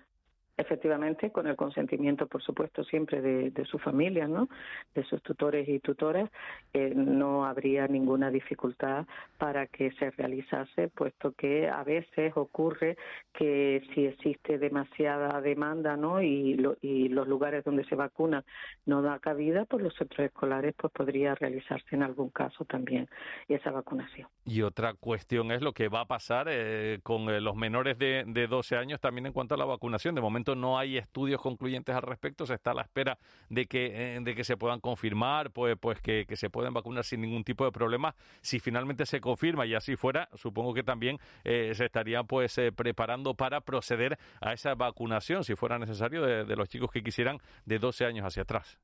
Efectivamente, 0.57 1.31
con 1.31 1.47
el 1.47 1.57
consentimiento, 1.57 2.27
por 2.27 2.41
supuesto, 2.41 2.83
siempre 2.85 3.21
de, 3.21 3.51
de 3.51 3.65
su 3.65 3.77
familia, 3.77 4.25
¿no? 4.25 4.47
De 4.93 5.03
sus 5.03 5.21
tutores 5.21 5.67
y 5.67 5.79
tutoras, 5.79 6.29
eh, 6.73 6.93
no 6.95 7.45
habría 7.45 7.87
ninguna 7.87 8.31
dificultad 8.31 9.05
para 9.37 9.67
que 9.67 9.91
se 9.91 10.11
realizase, 10.11 10.87
puesto 10.87 11.33
que 11.33 11.67
a 11.67 11.83
veces 11.83 12.31
ocurre 12.37 12.95
que 13.33 13.83
si 13.93 14.05
existe 14.05 14.57
demasiada 14.57 15.41
demanda, 15.41 15.97
¿no? 15.97 16.21
Y, 16.21 16.57
y 16.81 17.09
los 17.09 17.27
lugares 17.27 17.65
donde 17.65 17.83
se 17.83 17.95
vacuna 17.95 18.45
no 18.85 19.01
da 19.01 19.19
cabida, 19.19 19.65
pues 19.65 19.83
los 19.83 19.93
centros 19.95 20.25
escolares, 20.25 20.73
pues 20.77 20.93
podría 20.93 21.35
realizarse 21.35 21.95
en 21.95 22.03
algún 22.03 22.29
caso 22.29 22.63
también 22.63 23.09
esa 23.49 23.71
vacunación. 23.71 24.29
Y 24.45 24.61
otra 24.61 24.93
cuestión 24.93 25.51
es 25.51 25.61
lo 25.61 25.73
que 25.73 25.89
va 25.89 26.01
a 26.01 26.05
pasar 26.05 26.47
eh, 26.49 26.99
con 27.03 27.29
eh, 27.29 27.41
los 27.41 27.55
menores 27.57 27.97
de, 27.97 28.23
de 28.25 28.47
12 28.47 28.77
años 28.77 29.01
también 29.01 29.25
en 29.25 29.33
cuanto 29.33 29.55
a 29.55 29.57
la 29.57 29.65
vacunación. 29.65 30.15
De 30.15 30.21
momento 30.21 30.44
no 30.53 30.77
hay 30.77 30.97
estudios 30.97 31.41
concluyentes 31.41 31.95
al 31.95 32.03
respecto, 32.03 32.45
se 32.45 32.53
está 32.53 32.71
a 32.71 32.73
la 32.75 32.81
espera 32.83 33.17
de 33.49 33.65
que, 33.65 34.15
eh, 34.15 34.19
de 34.21 34.35
que 34.35 34.43
se 34.43 34.57
puedan 34.57 34.79
confirmar, 34.79 35.51
pues, 35.51 35.75
pues 35.79 36.01
que, 36.01 36.25
se 36.35 36.49
pueden 36.49 36.73
vacunar 36.73 37.05
sin 37.05 37.21
ningún 37.21 37.43
tipo 37.43 37.63
de 37.65 37.71
problema. 37.71 38.13
Si 38.41 38.59
finalmente 38.59 39.05
se 39.05 39.21
confirma 39.21 39.65
y 39.65 39.73
así 39.73 39.95
fuera, 39.95 40.29
supongo 40.35 40.73
que 40.73 40.83
también 40.83 41.17
eh, 41.43 41.71
se 41.73 41.85
estarían 41.85 42.27
pues 42.27 42.57
eh, 42.57 42.71
preparando 42.71 43.33
para 43.33 43.61
proceder 43.61 44.19
a 44.41 44.53
esa 44.53 44.75
vacunación, 44.75 45.43
si 45.43 45.55
fuera 45.55 45.79
necesario, 45.79 46.21
de, 46.23 46.43
de 46.43 46.55
los 46.55 46.67
chicos 46.67 46.91
que 46.91 47.01
quisieran 47.01 47.39
de 47.65 47.79
12 47.79 48.05
años 48.05 48.25
hacia 48.25 48.43
atrás. 48.43 48.77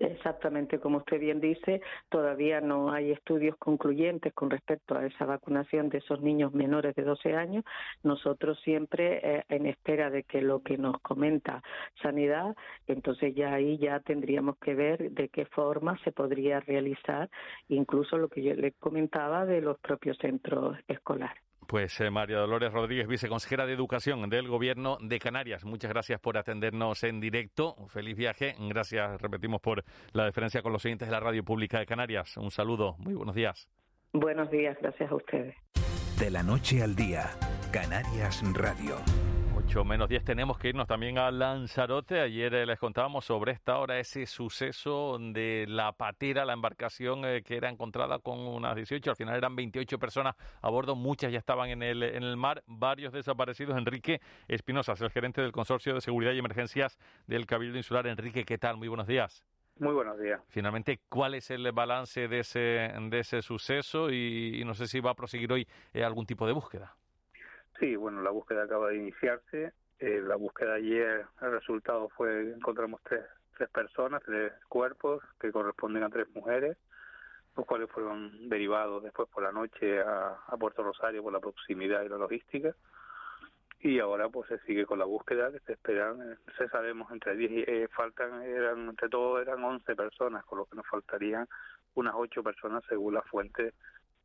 Exactamente 0.00 0.78
como 0.78 0.98
usted 0.98 1.20
bien 1.20 1.40
dice, 1.40 1.80
todavía 2.08 2.60
no 2.60 2.92
hay 2.92 3.12
estudios 3.12 3.56
concluyentes 3.56 4.32
con 4.34 4.50
respecto 4.50 4.96
a 4.96 5.06
esa 5.06 5.24
vacunación 5.24 5.88
de 5.88 5.98
esos 5.98 6.20
niños 6.20 6.52
menores 6.52 6.94
de 6.94 7.02
12 7.02 7.34
años. 7.34 7.64
Nosotros 8.02 8.58
siempre 8.60 9.20
eh, 9.22 9.44
en 9.48 9.66
espera 9.66 10.10
de 10.10 10.24
que 10.24 10.42
lo 10.42 10.62
que 10.62 10.78
nos 10.78 11.00
comenta 11.00 11.62
Sanidad, 12.02 12.56
entonces 12.86 13.34
ya 13.34 13.54
ahí 13.54 13.78
ya 13.78 14.00
tendríamos 14.00 14.56
que 14.58 14.74
ver 14.74 15.10
de 15.10 15.28
qué 15.28 15.46
forma 15.46 15.98
se 16.04 16.12
podría 16.12 16.60
realizar 16.60 17.30
incluso 17.68 18.18
lo 18.18 18.28
que 18.28 18.42
yo 18.42 18.54
le 18.54 18.72
comentaba 18.72 19.46
de 19.46 19.60
los 19.60 19.78
propios 19.78 20.16
centros 20.18 20.76
escolares. 20.88 21.45
Pues 21.66 22.00
eh, 22.00 22.10
María 22.10 22.38
Dolores 22.38 22.72
Rodríguez, 22.72 23.08
viceconsejera 23.08 23.66
de 23.66 23.72
Educación 23.72 24.28
del 24.28 24.48
Gobierno 24.48 24.98
de 25.00 25.18
Canarias. 25.18 25.64
Muchas 25.64 25.90
gracias 25.90 26.20
por 26.20 26.38
atendernos 26.38 27.02
en 27.04 27.20
directo. 27.20 27.74
Un 27.74 27.88
feliz 27.88 28.16
viaje. 28.16 28.54
Gracias, 28.58 29.20
repetimos, 29.20 29.60
por 29.60 29.84
la 30.12 30.26
diferencia 30.26 30.62
con 30.62 30.72
los 30.72 30.84
oyentes 30.84 31.08
de 31.08 31.12
la 31.12 31.20
Radio 31.20 31.44
Pública 31.44 31.78
de 31.78 31.86
Canarias. 31.86 32.36
Un 32.36 32.50
saludo. 32.50 32.96
Muy 32.98 33.14
buenos 33.14 33.34
días. 33.34 33.68
Buenos 34.12 34.50
días. 34.50 34.76
Gracias 34.80 35.10
a 35.10 35.14
ustedes. 35.14 35.54
De 36.18 36.30
la 36.30 36.42
noche 36.42 36.82
al 36.82 36.94
día, 36.94 37.30
Canarias 37.72 38.42
Radio. 38.54 38.96
8 39.68 39.84
menos 39.84 40.08
10 40.08 40.22
tenemos 40.22 40.58
que 40.58 40.68
irnos 40.68 40.86
también 40.86 41.18
a 41.18 41.28
Lanzarote. 41.32 42.20
Ayer 42.20 42.54
eh, 42.54 42.66
les 42.66 42.78
contábamos 42.78 43.24
sobre 43.24 43.50
esta 43.50 43.78
hora 43.78 43.98
ese 43.98 44.24
suceso 44.24 45.18
de 45.18 45.66
la 45.68 45.90
patera, 45.90 46.44
la 46.44 46.52
embarcación 46.52 47.24
eh, 47.24 47.42
que 47.42 47.56
era 47.56 47.68
encontrada 47.68 48.20
con 48.20 48.38
unas 48.38 48.76
18, 48.76 49.10
al 49.10 49.16
final 49.16 49.34
eran 49.34 49.56
28 49.56 49.98
personas 49.98 50.36
a 50.62 50.70
bordo, 50.70 50.94
muchas 50.94 51.32
ya 51.32 51.40
estaban 51.40 51.68
en 51.70 51.82
el, 51.82 52.04
en 52.04 52.22
el 52.22 52.36
mar, 52.36 52.62
varios 52.68 53.12
desaparecidos. 53.12 53.76
Enrique 53.76 54.20
Espinosa, 54.46 54.94
el 55.00 55.10
gerente 55.10 55.42
del 55.42 55.50
Consorcio 55.50 55.94
de 55.94 56.00
Seguridad 56.00 56.32
y 56.32 56.38
Emergencias 56.38 56.96
del 57.26 57.44
Cabildo 57.44 57.76
Insular. 57.76 58.06
Enrique, 58.06 58.44
¿qué 58.44 58.58
tal? 58.58 58.76
Muy 58.76 58.86
buenos 58.86 59.08
días. 59.08 59.44
Muy 59.80 59.94
buenos 59.94 60.16
días. 60.20 60.40
Finalmente, 60.46 61.00
¿cuál 61.08 61.34
es 61.34 61.50
el 61.50 61.72
balance 61.72 62.28
de 62.28 62.38
ese, 62.38 62.58
de 62.58 63.18
ese 63.18 63.42
suceso? 63.42 64.12
Y, 64.12 64.62
no 64.64 64.74
sé 64.74 64.86
si 64.86 65.00
va 65.00 65.10
a 65.10 65.14
proseguir 65.14 65.52
hoy 65.52 65.66
eh, 65.92 66.04
algún 66.04 66.24
tipo 66.24 66.46
de 66.46 66.52
búsqueda. 66.52 66.94
Sí, 67.78 67.94
bueno, 67.96 68.22
la 68.22 68.30
búsqueda 68.30 68.64
acaba 68.64 68.88
de 68.88 68.96
iniciarse. 68.96 69.72
Eh, 69.98 70.20
la 70.22 70.36
búsqueda 70.36 70.74
ayer, 70.74 71.26
el 71.40 71.50
resultado 71.50 72.08
fue, 72.10 72.52
encontramos 72.52 73.00
tres, 73.02 73.24
tres 73.56 73.68
personas, 73.70 74.22
tres 74.24 74.52
cuerpos 74.68 75.22
que 75.40 75.52
corresponden 75.52 76.02
a 76.02 76.10
tres 76.10 76.28
mujeres, 76.34 76.76
los 77.56 77.66
cuales 77.66 77.90
fueron 77.90 78.48
derivados 78.48 79.02
después 79.02 79.28
por 79.28 79.42
la 79.42 79.52
noche 79.52 80.00
a, 80.00 80.38
Puerto 80.58 80.82
Rosario 80.82 81.22
por 81.22 81.32
la 81.32 81.40
proximidad 81.40 82.02
y 82.02 82.08
la 82.08 82.18
logística. 82.18 82.74
Y 83.80 83.98
ahora 84.00 84.28
pues 84.28 84.48
se 84.48 84.58
sigue 84.60 84.86
con 84.86 84.98
la 84.98 85.04
búsqueda 85.04 85.52
que 85.52 85.60
se 85.60 85.72
esperan, 85.72 86.38
se 86.56 86.68
sabemos 86.68 87.10
entre 87.12 87.36
10 87.36 87.50
y 87.50 87.60
eh, 87.66 87.88
faltan, 87.88 88.42
eran, 88.42 88.88
entre 88.88 89.08
todos 89.08 89.40
eran 89.42 89.62
11 89.62 89.94
personas, 89.94 90.44
con 90.44 90.58
lo 90.58 90.64
que 90.64 90.76
nos 90.76 90.86
faltarían 90.86 91.46
unas 91.94 92.14
8 92.16 92.42
personas 92.42 92.82
según 92.88 93.14
la 93.14 93.22
fuente 93.22 93.74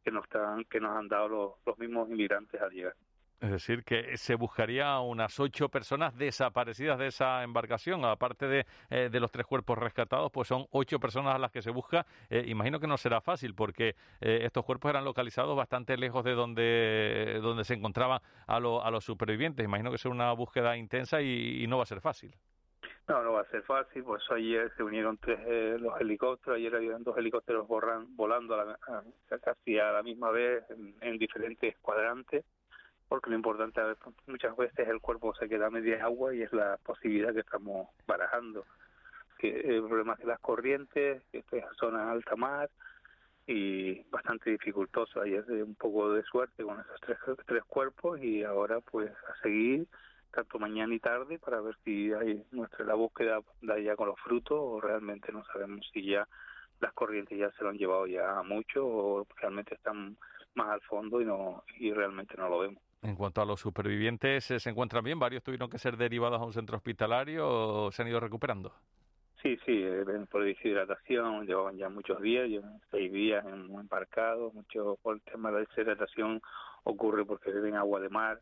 que 0.04 0.12
nos, 0.12 0.24
están, 0.24 0.64
que 0.66 0.80
nos 0.80 0.98
han 0.98 1.08
dado 1.08 1.28
los, 1.28 1.54
los 1.66 1.78
mismos 1.78 2.10
inmigrantes 2.10 2.62
al 2.62 2.72
llegar. 2.72 2.96
Es 3.42 3.50
decir, 3.50 3.84
que 3.84 4.18
se 4.18 4.36
buscaría 4.36 5.00
unas 5.00 5.40
ocho 5.40 5.68
personas 5.68 6.16
desaparecidas 6.16 7.00
de 7.00 7.08
esa 7.08 7.44
embarcación, 7.44 8.06
aparte 8.06 8.48
de, 8.48 8.68
eh, 8.92 9.10
de 9.12 9.20
los 9.20 9.32
tres 9.32 9.48
cuerpos 9.48 9.80
rescatados, 9.80 10.32
pues 10.32 10.48
son 10.48 10.68
ocho 10.70 11.00
personas 11.00 11.34
a 11.34 11.40
las 11.40 11.52
que 11.52 11.64
se 11.64 11.72
busca. 11.72 12.06
Eh, 12.30 12.44
imagino 12.46 12.80
que 12.80 12.86
no 12.86 12.98
será 12.98 13.20
fácil, 13.20 13.56
porque 13.56 13.96
eh, 14.22 14.42
estos 14.44 14.64
cuerpos 14.64 14.92
eran 14.92 15.06
localizados 15.06 15.58
bastante 15.58 15.98
lejos 15.98 16.24
de 16.24 16.34
donde, 16.34 17.40
donde 17.42 17.64
se 17.64 17.74
encontraban 17.74 18.20
a, 18.46 18.58
a 18.58 18.92
los 18.92 19.04
supervivientes. 19.04 19.66
Imagino 19.66 19.90
que 19.90 19.98
será 19.98 20.14
una 20.14 20.32
búsqueda 20.34 20.78
intensa 20.78 21.20
y, 21.20 21.66
no 21.68 21.78
va 21.78 21.84
a 21.84 21.88
ser 21.88 22.02
fácil. 22.02 22.36
No, 23.08 23.24
no 23.24 23.34
va 23.34 23.42
a 23.42 23.46
ser 23.46 23.64
fácil, 23.64 24.04
pues 24.04 24.22
ayer 24.30 24.72
se 24.78 24.84
unieron 24.84 25.18
tres 25.18 25.82
los 25.82 26.00
helicópteros, 26.00 26.58
ayer 26.58 26.76
habían 26.76 27.04
dos 27.04 27.18
helicópteros 27.18 27.68
volando 27.68 28.56
a 28.56 28.78
casi 29.42 29.80
a 29.80 29.92
la 29.94 30.04
misma 30.04 30.30
vez 30.30 30.64
en 31.02 31.18
diferentes 31.18 31.76
cuadrantes 31.80 32.46
porque 33.12 33.30
lo 33.30 33.36
importante 33.36 33.82
muchas 34.26 34.56
veces 34.56 34.88
el 34.88 35.02
cuerpo 35.02 35.36
se 35.36 35.50
queda 35.50 35.68
a 35.68 35.70
media 35.70 36.02
agua 36.02 36.34
y 36.34 36.44
es 36.44 36.54
la 36.54 36.78
posibilidad 36.78 37.34
que 37.34 37.42
estamos 37.42 37.90
barajando. 38.08 38.66
Que 39.38 39.50
el 39.50 39.84
problema 39.84 40.14
es 40.14 40.20
que 40.20 40.28
las 40.28 40.40
corrientes, 40.40 41.22
que 41.30 41.40
es 41.40 41.66
zona 41.78 42.10
alta 42.10 42.38
mar 42.38 42.70
y 43.46 44.02
bastante 44.04 44.52
dificultoso. 44.52 45.20
Ayer 45.20 45.44
un 45.62 45.76
poco 45.76 46.14
de 46.14 46.24
suerte 46.24 46.64
con 46.64 46.80
esos 46.80 47.02
tres, 47.02 47.18
tres 47.46 47.66
cuerpos 47.66 48.18
y 48.22 48.46
ahora 48.46 48.80
pues 48.80 49.12
a 49.12 49.42
seguir 49.42 49.88
tanto 50.32 50.58
mañana 50.58 50.96
y 50.96 51.00
tarde 51.00 51.38
para 51.38 51.60
ver 51.60 51.76
si 51.84 52.14
hay 52.14 52.42
nuestra 52.52 52.86
la 52.86 52.94
búsqueda 52.94 53.42
da 53.62 53.78
ya 53.78 53.98
con 53.98 54.08
los 54.08 54.20
frutos 54.22 54.58
o 54.58 54.80
realmente 54.80 55.34
no 55.34 55.44
sabemos 55.52 55.86
si 55.92 56.06
ya 56.06 56.26
las 56.80 56.94
corrientes 56.94 57.38
ya 57.38 57.52
se 57.52 57.64
lo 57.66 57.72
han 57.72 57.78
llevado 57.78 58.08
ya 58.08 58.42
mucho 58.44 58.88
o 58.88 59.28
realmente 59.36 59.76
están 59.76 60.16
más 60.56 60.70
al 60.70 60.82
fondo 60.84 61.20
y 61.20 61.26
no 61.26 61.66
y 61.78 61.92
realmente 61.92 62.36
no 62.38 62.48
lo 62.48 62.60
vemos. 62.60 62.82
En 63.04 63.16
cuanto 63.16 63.42
a 63.42 63.46
los 63.46 63.60
supervivientes, 63.60 64.52
eh, 64.52 64.60
¿se 64.60 64.70
encuentran 64.70 65.04
bien? 65.04 65.18
¿Varios 65.18 65.44
tuvieron 65.44 65.70
que 65.70 65.80
ser 65.80 65.98
derivados 65.98 66.40
a 66.40 66.46
un 66.46 66.54
centro 66.54 66.78
hospitalario 66.78 67.48
o 67.48 67.92
se 67.92 68.04
han 68.04 68.08
ido 68.08 68.20
recuperando? 68.20 68.74
Sí, 69.42 69.58
sí, 69.66 69.82
eh, 69.84 70.06
por 70.30 70.44
deshidratación, 70.44 71.48
llevaban 71.48 71.76
ya 71.76 71.90
muchos 71.90 72.22
días, 72.22 72.48
llevan 72.48 72.80
seis 72.92 73.12
días 73.12 73.44
embarcados, 73.44 74.54
mucho 74.54 75.00
por 75.02 75.16
el 75.16 75.22
tema 75.22 75.50
de 75.50 75.56
la 75.56 75.66
deshidratación 75.68 76.42
ocurre 76.84 77.26
porque 77.26 77.52
beben 77.52 77.76
agua 77.76 78.00
de 78.00 78.10
mar, 78.10 78.40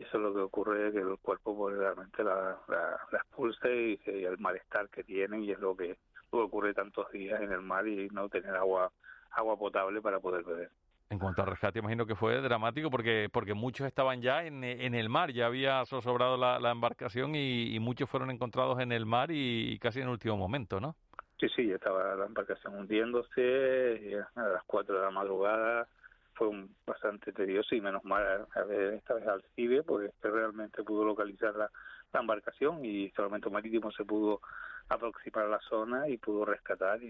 y 0.00 0.02
eso 0.02 0.16
es 0.16 0.22
lo 0.22 0.34
que 0.34 0.40
ocurre, 0.40 0.90
que 0.90 0.98
el 0.98 1.16
cuerpo 1.18 1.56
pues, 1.56 1.76
realmente 1.76 2.24
la, 2.24 2.58
la, 2.66 3.18
expulse 3.18 4.00
y, 4.04 4.24
el 4.24 4.36
malestar 4.38 4.88
que 4.88 5.04
tienen, 5.04 5.44
y 5.44 5.52
es 5.52 5.60
lo 5.60 5.76
que 5.76 5.96
ocurre 6.30 6.74
tantos 6.74 7.08
días 7.12 7.40
en 7.40 7.52
el 7.52 7.62
mar 7.62 7.86
y 7.86 8.08
no 8.08 8.28
tener 8.28 8.56
agua 8.56 8.90
agua 9.30 9.56
potable 9.56 10.02
para 10.02 10.20
poder 10.20 10.42
beber. 10.44 10.70
En 11.12 11.18
cuanto 11.18 11.42
al 11.42 11.48
rescate, 11.48 11.78
imagino 11.78 12.06
que 12.06 12.14
fue 12.14 12.40
dramático 12.40 12.88
porque 12.88 13.28
porque 13.30 13.52
muchos 13.52 13.86
estaban 13.86 14.22
ya 14.22 14.44
en, 14.46 14.64
en 14.64 14.94
el 14.94 15.10
mar, 15.10 15.30
ya 15.30 15.44
había 15.44 15.84
sobrado 15.84 16.38
la, 16.38 16.58
la 16.58 16.70
embarcación 16.70 17.34
y, 17.34 17.78
muchos 17.80 18.08
fueron 18.08 18.30
encontrados 18.30 18.80
en 18.80 18.92
el 18.92 19.04
mar 19.04 19.30
y, 19.30 19.78
casi 19.78 19.98
en 19.98 20.06
el 20.06 20.12
último 20.12 20.38
momento, 20.38 20.80
¿no? 20.80 20.96
Sí, 21.38 21.48
sí, 21.54 21.70
estaba 21.70 22.14
la 22.14 22.24
embarcación 22.24 22.76
hundiéndose 22.76 24.00
y 24.02 24.14
a 24.14 24.42
las 24.42 24.64
4 24.64 24.96
de 24.96 25.02
la 25.02 25.10
madrugada 25.10 25.86
fue 26.32 26.48
un, 26.48 26.74
bastante 26.86 27.30
tedioso 27.30 27.74
y 27.74 27.82
menos 27.82 28.02
mal 28.06 28.46
ver 28.66 28.94
esta 28.94 29.12
vez 29.12 29.26
al 29.26 29.44
CIBE 29.54 29.82
porque 29.82 30.10
realmente 30.22 30.82
pudo 30.82 31.04
localizar 31.04 31.54
la, 31.54 31.70
la 32.10 32.20
embarcación 32.20 32.82
y 32.86 33.04
el 33.04 33.12
Salvamento 33.12 33.50
Marítimo 33.50 33.92
se 33.92 34.06
pudo 34.06 34.40
aproximar 34.88 35.46
a 35.46 35.48
la 35.48 35.60
zona 35.60 36.08
y 36.08 36.18
pudo 36.18 36.44
rescatar 36.44 37.00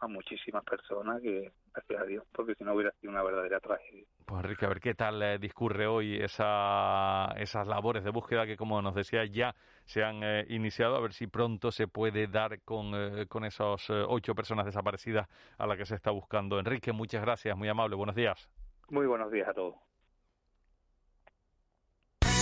a, 0.00 0.06
muchísimas 0.08 0.64
personas 0.64 1.20
que, 1.20 1.52
gracias 1.74 2.00
a 2.00 2.04
Dios, 2.04 2.24
porque 2.32 2.54
si 2.54 2.64
no 2.64 2.74
hubiera 2.74 2.92
sido 2.92 3.10
una 3.10 3.22
verdadera 3.22 3.60
tragedia. 3.60 4.06
Pues 4.24 4.44
Enrique, 4.44 4.64
a 4.64 4.68
ver 4.68 4.80
qué 4.80 4.94
tal 4.94 5.22
eh, 5.22 5.38
discurre 5.38 5.86
hoy 5.86 6.16
esa, 6.16 7.32
esas 7.36 7.66
labores 7.66 8.04
de 8.04 8.10
búsqueda 8.10 8.46
que, 8.46 8.56
como 8.56 8.80
nos 8.82 8.94
decía, 8.94 9.24
ya 9.24 9.54
se 9.84 10.04
han 10.04 10.22
eh, 10.22 10.46
iniciado, 10.48 10.96
a 10.96 11.00
ver 11.00 11.12
si 11.12 11.26
pronto 11.26 11.70
se 11.70 11.88
puede 11.88 12.26
dar 12.26 12.60
con, 12.62 12.92
eh, 12.94 13.26
con 13.26 13.44
esas 13.44 13.90
ocho 13.90 14.34
personas 14.34 14.66
desaparecidas 14.66 15.28
a 15.58 15.66
las 15.66 15.76
que 15.76 15.86
se 15.86 15.94
está 15.94 16.10
buscando. 16.10 16.58
Enrique, 16.58 16.92
muchas 16.92 17.22
gracias, 17.22 17.56
muy 17.56 17.68
amable, 17.68 17.96
buenos 17.96 18.14
días. 18.14 18.48
Muy 18.88 19.06
buenos 19.06 19.30
días 19.32 19.48
a 19.48 19.54
todos. 19.54 19.74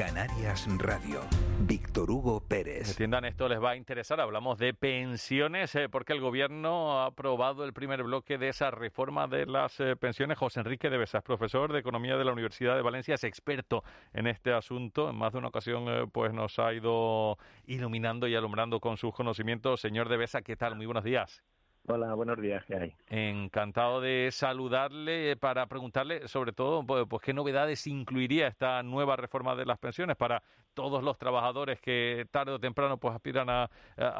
Canarias 0.00 0.66
Radio. 0.78 1.20
Víctor 1.58 2.10
Hugo 2.10 2.40
Pérez. 2.40 2.88
Entiendan, 2.88 3.26
esto 3.26 3.50
les 3.50 3.62
va 3.62 3.72
a 3.72 3.76
interesar. 3.76 4.18
Hablamos 4.18 4.56
de 4.56 4.72
pensiones 4.72 5.74
eh, 5.74 5.90
porque 5.90 6.14
el 6.14 6.22
gobierno 6.22 7.02
ha 7.02 7.04
aprobado 7.04 7.66
el 7.66 7.74
primer 7.74 8.02
bloque 8.02 8.38
de 8.38 8.48
esa 8.48 8.70
reforma 8.70 9.26
de 9.26 9.44
las 9.44 9.78
eh, 9.78 9.96
pensiones. 9.96 10.38
José 10.38 10.60
Enrique 10.60 10.88
de 10.88 10.96
Besas, 10.96 11.22
profesor 11.22 11.70
de 11.74 11.80
Economía 11.80 12.16
de 12.16 12.24
la 12.24 12.32
Universidad 12.32 12.76
de 12.76 12.80
Valencia, 12.82 13.14
es 13.14 13.24
experto 13.24 13.84
en 14.14 14.26
este 14.26 14.54
asunto. 14.54 15.10
En 15.10 15.16
más 15.16 15.34
de 15.34 15.38
una 15.40 15.48
ocasión 15.48 15.84
eh, 15.88 16.06
pues 16.10 16.32
nos 16.32 16.58
ha 16.58 16.72
ido 16.72 17.36
iluminando 17.66 18.26
y 18.26 18.34
alumbrando 18.34 18.80
con 18.80 18.96
sus 18.96 19.12
conocimientos. 19.12 19.82
Señor 19.82 20.08
de 20.08 20.16
Besa, 20.16 20.40
¿qué 20.40 20.56
tal? 20.56 20.76
Muy 20.76 20.86
buenos 20.86 21.04
días. 21.04 21.42
Hola, 21.92 22.14
buenos 22.14 22.40
días, 22.40 22.64
¿qué 22.66 22.76
hay? 22.76 22.94
Encantado 23.08 24.00
de 24.00 24.28
saludarle 24.30 25.34
para 25.36 25.66
preguntarle 25.66 26.28
sobre 26.28 26.52
todo 26.52 26.86
pues, 26.86 27.20
qué 27.20 27.34
novedades 27.34 27.84
incluiría 27.88 28.46
esta 28.46 28.80
nueva 28.84 29.16
reforma 29.16 29.56
de 29.56 29.66
las 29.66 29.76
pensiones 29.78 30.16
para 30.16 30.40
todos 30.72 31.02
los 31.02 31.18
trabajadores 31.18 31.80
que 31.80 32.26
tarde 32.30 32.52
o 32.52 32.60
temprano 32.60 32.98
pues 32.98 33.12
aspiran 33.12 33.50
a, 33.50 33.68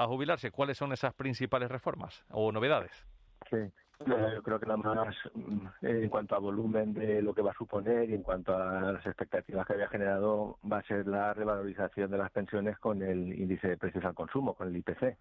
jubilarse. 0.08 0.50
¿Cuáles 0.50 0.78
son 0.78 0.92
esas 0.92 1.14
principales 1.14 1.70
reformas 1.70 2.24
o 2.30 2.50
novedades? 2.50 3.06
Sí, 3.48 3.58
yo 4.04 4.42
creo 4.42 4.58
que 4.58 4.66
la 4.66 4.76
más, 4.76 5.14
mm, 5.34 5.66
en 5.82 6.08
cuanto 6.08 6.34
a 6.34 6.40
volumen 6.40 6.92
de 6.92 7.22
lo 7.22 7.32
que 7.32 7.42
va 7.42 7.52
a 7.52 7.54
suponer 7.54 8.10
y 8.10 8.14
en 8.14 8.22
cuanto 8.24 8.56
a 8.56 8.92
las 8.92 9.06
expectativas 9.06 9.64
que 9.64 9.74
había 9.74 9.86
generado, 9.86 10.58
va 10.70 10.78
a 10.78 10.82
ser 10.82 11.06
la 11.06 11.34
revalorización 11.34 12.10
de 12.10 12.18
las 12.18 12.32
pensiones 12.32 12.76
con 12.78 13.00
el 13.00 13.32
índice 13.32 13.68
de 13.68 13.76
precios 13.76 14.04
al 14.04 14.14
consumo, 14.14 14.54
con 14.54 14.66
el 14.66 14.76
IPC, 14.76 15.16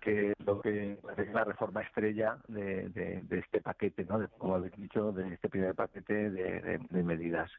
que 0.00 0.34
lo 0.44 0.60
que 0.60 0.98
es 1.16 1.32
la 1.32 1.44
reforma 1.44 1.82
estrella 1.82 2.38
de, 2.48 2.88
de, 2.88 3.38
este 3.38 3.60
paquete, 3.60 4.04
¿no? 4.04 4.26
como 4.38 4.56
habéis 4.56 4.76
dicho, 4.76 5.12
de 5.12 5.34
este 5.34 5.48
primer 5.48 5.74
paquete 5.74 6.30
de 6.30 7.02
medidas. 7.02 7.50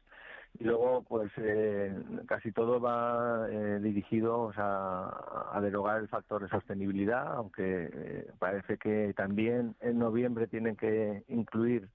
Y 0.58 0.64
luego, 0.64 1.02
pues 1.02 1.30
eh, 1.38 1.94
casi 2.26 2.52
todo 2.52 2.80
va 2.80 3.46
eh, 3.50 3.78
dirigido 3.80 4.52
a, 4.56 5.58
derogar 5.62 6.00
el 6.00 6.08
factor 6.08 6.42
de 6.42 6.48
sostenibilidad, 6.48 7.34
aunque 7.34 7.90
eh, 7.92 8.30
parece 8.38 8.76
que 8.78 9.14
también 9.16 9.74
en 9.80 9.98
noviembre 9.98 10.46
tienen 10.46 10.76
que 10.76 11.24
incluir 11.28 11.88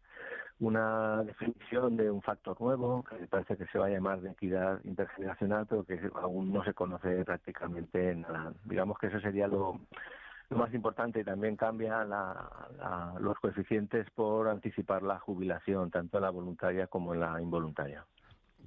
una 0.59 1.23
definición 1.23 1.97
de 1.97 2.09
un 2.09 2.21
factor 2.23 2.59
nuevo, 2.59 3.03
que 3.03 3.27
parece 3.27 3.57
que 3.57 3.67
se 3.67 3.77
va 3.77 3.87
a 3.87 3.89
llamar 3.89 4.21
de 4.21 4.31
equidad 4.31 4.79
intergeneracional, 4.85 5.67
pero 5.67 5.83
que 5.83 5.99
aún 6.15 6.51
no 6.51 6.63
se 6.63 6.73
conoce 6.73 7.23
prácticamente 7.25 8.15
nada. 8.15 8.53
Digamos 8.65 8.97
que 8.97 9.07
eso 9.07 9.19
sería 9.19 9.47
lo, 9.47 9.79
lo 10.49 10.57
más 10.57 10.73
importante 10.73 11.19
y 11.19 11.23
también 11.23 11.55
cambia 11.55 12.03
la, 12.05 13.15
los 13.19 13.37
coeficientes 13.39 14.09
por 14.11 14.47
anticipar 14.47 15.03
la 15.03 15.19
jubilación, 15.19 15.91
tanto 15.91 16.17
en 16.17 16.23
la 16.23 16.29
voluntaria 16.29 16.87
como 16.87 17.13
en 17.13 17.19
la 17.19 17.41
involuntaria. 17.41 18.05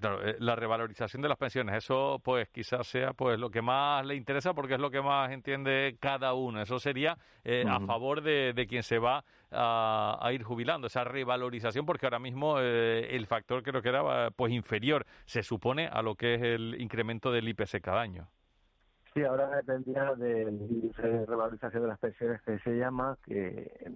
Claro, 0.00 0.26
eh, 0.26 0.36
la 0.38 0.56
revalorización 0.56 1.20
de 1.20 1.28
las 1.28 1.36
pensiones, 1.36 1.76
eso 1.76 2.20
pues 2.24 2.48
quizás 2.48 2.86
sea 2.86 3.12
pues 3.12 3.38
lo 3.38 3.50
que 3.50 3.60
más 3.60 4.04
le 4.06 4.14
interesa 4.14 4.54
porque 4.54 4.74
es 4.74 4.80
lo 4.80 4.90
que 4.90 5.02
más 5.02 5.30
entiende 5.30 5.98
cada 6.00 6.32
uno. 6.32 6.62
Eso 6.62 6.78
sería 6.78 7.18
eh, 7.44 7.64
a 7.68 7.80
favor 7.80 8.22
de, 8.22 8.54
de, 8.54 8.66
quien 8.66 8.82
se 8.82 8.98
va 8.98 9.24
a, 9.50 10.30
ir 10.32 10.42
jubilando, 10.42 10.86
esa 10.86 11.04
revalorización, 11.04 11.84
porque 11.84 12.06
ahora 12.06 12.18
mismo 12.18 12.60
eh, 12.60 13.14
el 13.14 13.26
factor 13.26 13.62
creo 13.62 13.82
que 13.82 13.90
era 13.90 14.30
pues 14.30 14.52
inferior, 14.52 15.04
se 15.26 15.42
supone, 15.42 15.86
a 15.86 16.00
lo 16.00 16.14
que 16.14 16.34
es 16.34 16.42
el 16.42 16.80
incremento 16.80 17.30
del 17.30 17.48
IPC 17.48 17.82
cada 17.82 18.00
año. 18.00 18.26
Sí, 19.14 19.24
ahora 19.24 19.48
dependía 19.48 20.14
del 20.14 20.92
de 20.92 21.26
revalorización 21.26 21.82
de 21.82 21.88
las 21.88 21.98
pensiones 21.98 22.40
que 22.42 22.58
se 22.60 22.76
llama, 22.76 23.18
que, 23.24 23.90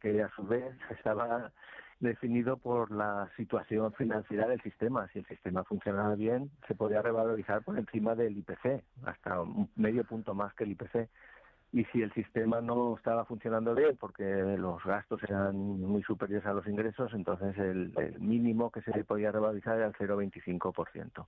que 0.00 0.22
a 0.22 0.28
su 0.30 0.44
vez 0.44 0.74
estaba 0.90 1.52
definido 2.00 2.56
por 2.56 2.90
la 2.90 3.28
situación 3.36 3.92
financiera 3.92 4.48
del 4.48 4.60
sistema. 4.62 5.08
Si 5.12 5.20
el 5.20 5.26
sistema 5.26 5.64
funcionaba 5.64 6.14
bien, 6.14 6.50
se 6.66 6.74
podía 6.74 7.02
revalorizar 7.02 7.62
por 7.62 7.78
encima 7.78 8.14
del 8.14 8.36
IPC, 8.38 8.82
hasta 9.04 9.40
un 9.42 9.68
medio 9.76 10.04
punto 10.04 10.34
más 10.34 10.54
que 10.54 10.64
el 10.64 10.72
IPC. 10.72 11.08
Y 11.70 11.84
si 11.86 12.00
el 12.00 12.10
sistema 12.14 12.62
no 12.62 12.96
estaba 12.96 13.26
funcionando 13.26 13.74
bien 13.74 13.96
porque 13.98 14.24
los 14.24 14.82
gastos 14.84 15.22
eran 15.24 15.54
muy 15.56 16.02
superiores 16.02 16.46
a 16.46 16.54
los 16.54 16.66
ingresos, 16.66 17.12
entonces 17.12 17.58
el, 17.58 17.92
mínimo 18.18 18.70
que 18.70 18.80
se 18.80 19.04
podía 19.04 19.32
revalorizar 19.32 19.76
era 19.76 19.86
el 19.86 19.92
0,25%. 19.92 21.26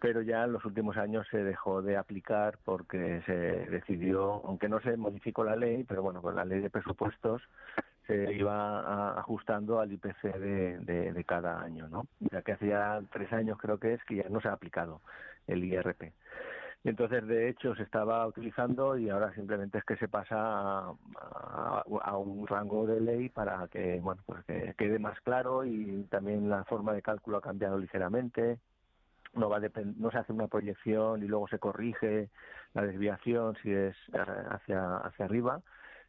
Pero 0.00 0.22
ya 0.22 0.44
en 0.44 0.52
los 0.52 0.64
últimos 0.64 0.96
años 0.96 1.26
se 1.30 1.44
dejó 1.44 1.82
de 1.82 1.96
aplicar 1.96 2.58
porque 2.64 3.22
se 3.26 3.32
decidió, 3.32 4.42
aunque 4.46 4.68
no 4.68 4.80
se 4.80 4.96
modificó 4.96 5.44
la 5.44 5.56
ley, 5.56 5.84
pero 5.84 6.02
bueno, 6.02 6.22
con 6.22 6.36
la 6.36 6.44
ley 6.44 6.60
de 6.60 6.70
presupuestos 6.70 7.42
se 8.06 8.32
iba 8.32 9.18
ajustando 9.18 9.78
al 9.78 9.92
IPC 9.92 10.22
de, 10.22 11.24
cada 11.26 11.62
año, 11.62 11.88
¿no? 11.88 12.06
Ya 12.18 12.42
que 12.42 12.52
hacía 12.52 13.00
tres 13.12 13.32
años 13.32 13.58
creo 13.58 13.78
que 13.78 13.94
es 13.94 14.04
que 14.04 14.16
ya 14.16 14.28
no 14.28 14.40
se 14.40 14.48
ha 14.48 14.52
aplicado 14.52 15.00
el 15.46 15.64
IRP. 15.64 16.12
Entonces, 16.82 17.26
de 17.26 17.50
hecho, 17.50 17.74
se 17.74 17.82
estaba 17.82 18.26
utilizando 18.26 18.96
y 18.96 19.10
ahora 19.10 19.34
simplemente 19.34 19.78
es 19.78 19.84
que 19.84 19.96
se 19.96 20.08
pasa 20.08 20.86
a, 20.88 22.16
un 22.16 22.46
rango 22.46 22.86
de 22.86 23.00
ley 23.00 23.28
para 23.28 23.68
que, 23.68 24.00
bueno, 24.00 24.22
pues 24.24 24.42
que 24.46 24.74
quede 24.78 24.98
más 24.98 25.20
claro 25.20 25.64
y 25.64 26.04
también 26.10 26.48
la 26.48 26.64
forma 26.64 26.94
de 26.94 27.02
cálculo 27.02 27.36
ha 27.36 27.42
cambiado 27.42 27.78
ligeramente. 27.78 28.58
No, 29.34 29.48
va 29.48 29.60
no 29.60 30.10
se 30.10 30.18
hace 30.18 30.32
una 30.32 30.48
proyección 30.48 31.22
y 31.22 31.26
luego 31.26 31.46
se 31.48 31.58
corrige 31.58 32.30
la 32.74 32.82
desviación 32.82 33.56
si 33.62 33.72
es 33.72 33.96
hacia, 34.12 34.96
hacia 34.96 35.24
arriba, 35.24 35.62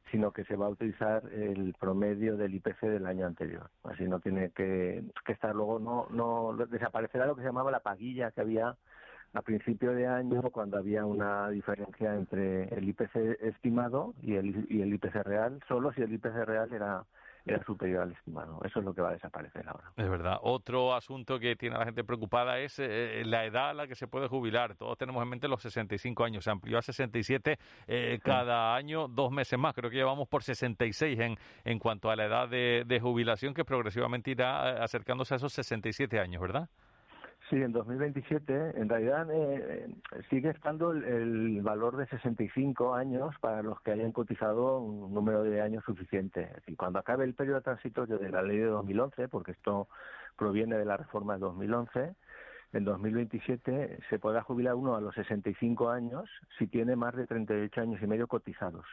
sino 0.09 0.31
que 0.31 0.43
se 0.45 0.55
va 0.55 0.65
a 0.65 0.69
utilizar 0.69 1.23
el 1.31 1.75
promedio 1.79 2.35
del 2.35 2.55
IPC 2.55 2.81
del 2.81 3.05
año 3.05 3.25
anterior. 3.25 3.69
Así 3.83 4.03
no 4.05 4.19
tiene 4.19 4.51
que, 4.51 5.03
estar 5.27 5.55
luego, 5.55 5.79
no, 5.79 6.07
no 6.09 6.65
desaparecerá 6.65 7.25
lo 7.25 7.35
que 7.35 7.41
se 7.41 7.47
llamaba 7.47 7.71
la 7.71 7.79
paguilla 7.79 8.31
que 8.31 8.41
había 8.41 8.75
a 9.33 9.41
principio 9.41 9.93
de 9.93 10.07
año 10.07 10.41
cuando 10.51 10.77
había 10.77 11.05
una 11.05 11.49
diferencia 11.49 12.15
entre 12.15 12.63
el 12.75 12.89
IPC 12.89 13.41
estimado 13.41 14.13
y 14.21 14.35
el, 14.35 14.65
y 14.69 14.81
el 14.81 14.93
IPC 14.93 15.23
real, 15.23 15.59
solo 15.67 15.93
si 15.93 16.01
el 16.01 16.11
IPC 16.13 16.45
real 16.45 16.73
era 16.73 17.05
era 17.45 17.63
superior 17.63 18.03
al 18.03 18.11
estimado. 18.11 18.59
Eso 18.63 18.79
es 18.79 18.85
lo 18.85 18.93
que 18.93 19.01
va 19.01 19.09
a 19.09 19.13
desaparecer 19.13 19.67
ahora. 19.67 19.91
Es 19.95 20.09
verdad. 20.09 20.37
Otro 20.41 20.93
asunto 20.93 21.39
que 21.39 21.55
tiene 21.55 21.75
a 21.75 21.79
la 21.79 21.85
gente 21.85 22.03
preocupada 22.03 22.59
es 22.59 22.79
eh, 22.79 23.23
la 23.25 23.45
edad 23.45 23.69
a 23.69 23.73
la 23.73 23.87
que 23.87 23.95
se 23.95 24.07
puede 24.07 24.27
jubilar. 24.27 24.75
Todos 24.75 24.97
tenemos 24.97 25.21
en 25.23 25.29
mente 25.29 25.47
los 25.47 25.61
65 25.61 26.23
años. 26.23 26.43
Se 26.43 26.51
amplió 26.51 26.77
a 26.77 26.81
67 26.81 27.57
eh, 27.87 28.19
cada 28.23 28.75
año, 28.75 29.07
dos 29.07 29.31
meses 29.31 29.57
más. 29.57 29.73
Creo 29.73 29.89
que 29.89 29.97
llevamos 29.97 30.27
por 30.27 30.43
66 30.43 31.19
en, 31.19 31.37
en 31.63 31.79
cuanto 31.79 32.09
a 32.09 32.15
la 32.15 32.25
edad 32.25 32.47
de, 32.47 32.83
de 32.85 32.99
jubilación, 32.99 33.53
que 33.53 33.65
progresivamente 33.65 34.31
irá 34.31 34.71
eh, 34.71 34.77
acercándose 34.81 35.33
a 35.33 35.37
esos 35.37 35.53
67 35.53 36.19
años, 36.19 36.41
¿verdad? 36.41 36.69
Sí, 37.51 37.57
en 37.57 37.73
2027 37.73 38.79
en 38.79 38.87
realidad 38.87 39.27
eh, 39.29 39.93
sigue 40.29 40.51
estando 40.51 40.93
el, 40.93 41.61
valor 41.61 41.97
de 41.97 42.07
65 42.07 42.95
años 42.95 43.35
para 43.41 43.61
los 43.61 43.81
que 43.81 43.91
hayan 43.91 44.13
cotizado 44.13 44.79
un 44.79 45.13
número 45.13 45.43
de 45.43 45.59
años 45.59 45.83
suficiente. 45.83 46.43
Es 46.43 46.53
decir, 46.53 46.77
cuando 46.77 46.99
acabe 46.99 47.25
el 47.25 47.33
periodo 47.33 47.59
transitorio 47.59 48.17
de 48.19 48.29
la 48.29 48.41
ley 48.41 48.57
de 48.57 48.67
2011, 48.67 49.27
porque 49.27 49.51
esto 49.51 49.89
proviene 50.37 50.77
de 50.77 50.85
la 50.85 50.95
reforma 50.95 51.33
de 51.33 51.41
2011, 51.41 52.15
en 52.71 52.85
2027 52.85 53.99
se 54.09 54.17
podrá 54.17 54.43
jubilar 54.43 54.75
uno 54.75 54.95
a 54.95 55.01
los 55.01 55.13
65 55.15 55.89
años 55.89 56.29
si 56.57 56.67
tiene 56.67 56.95
más 56.95 57.13
de 57.17 57.27
38 57.27 57.81
años 57.81 58.01
y 58.01 58.07
medio 58.07 58.27
cotizados. 58.27 58.85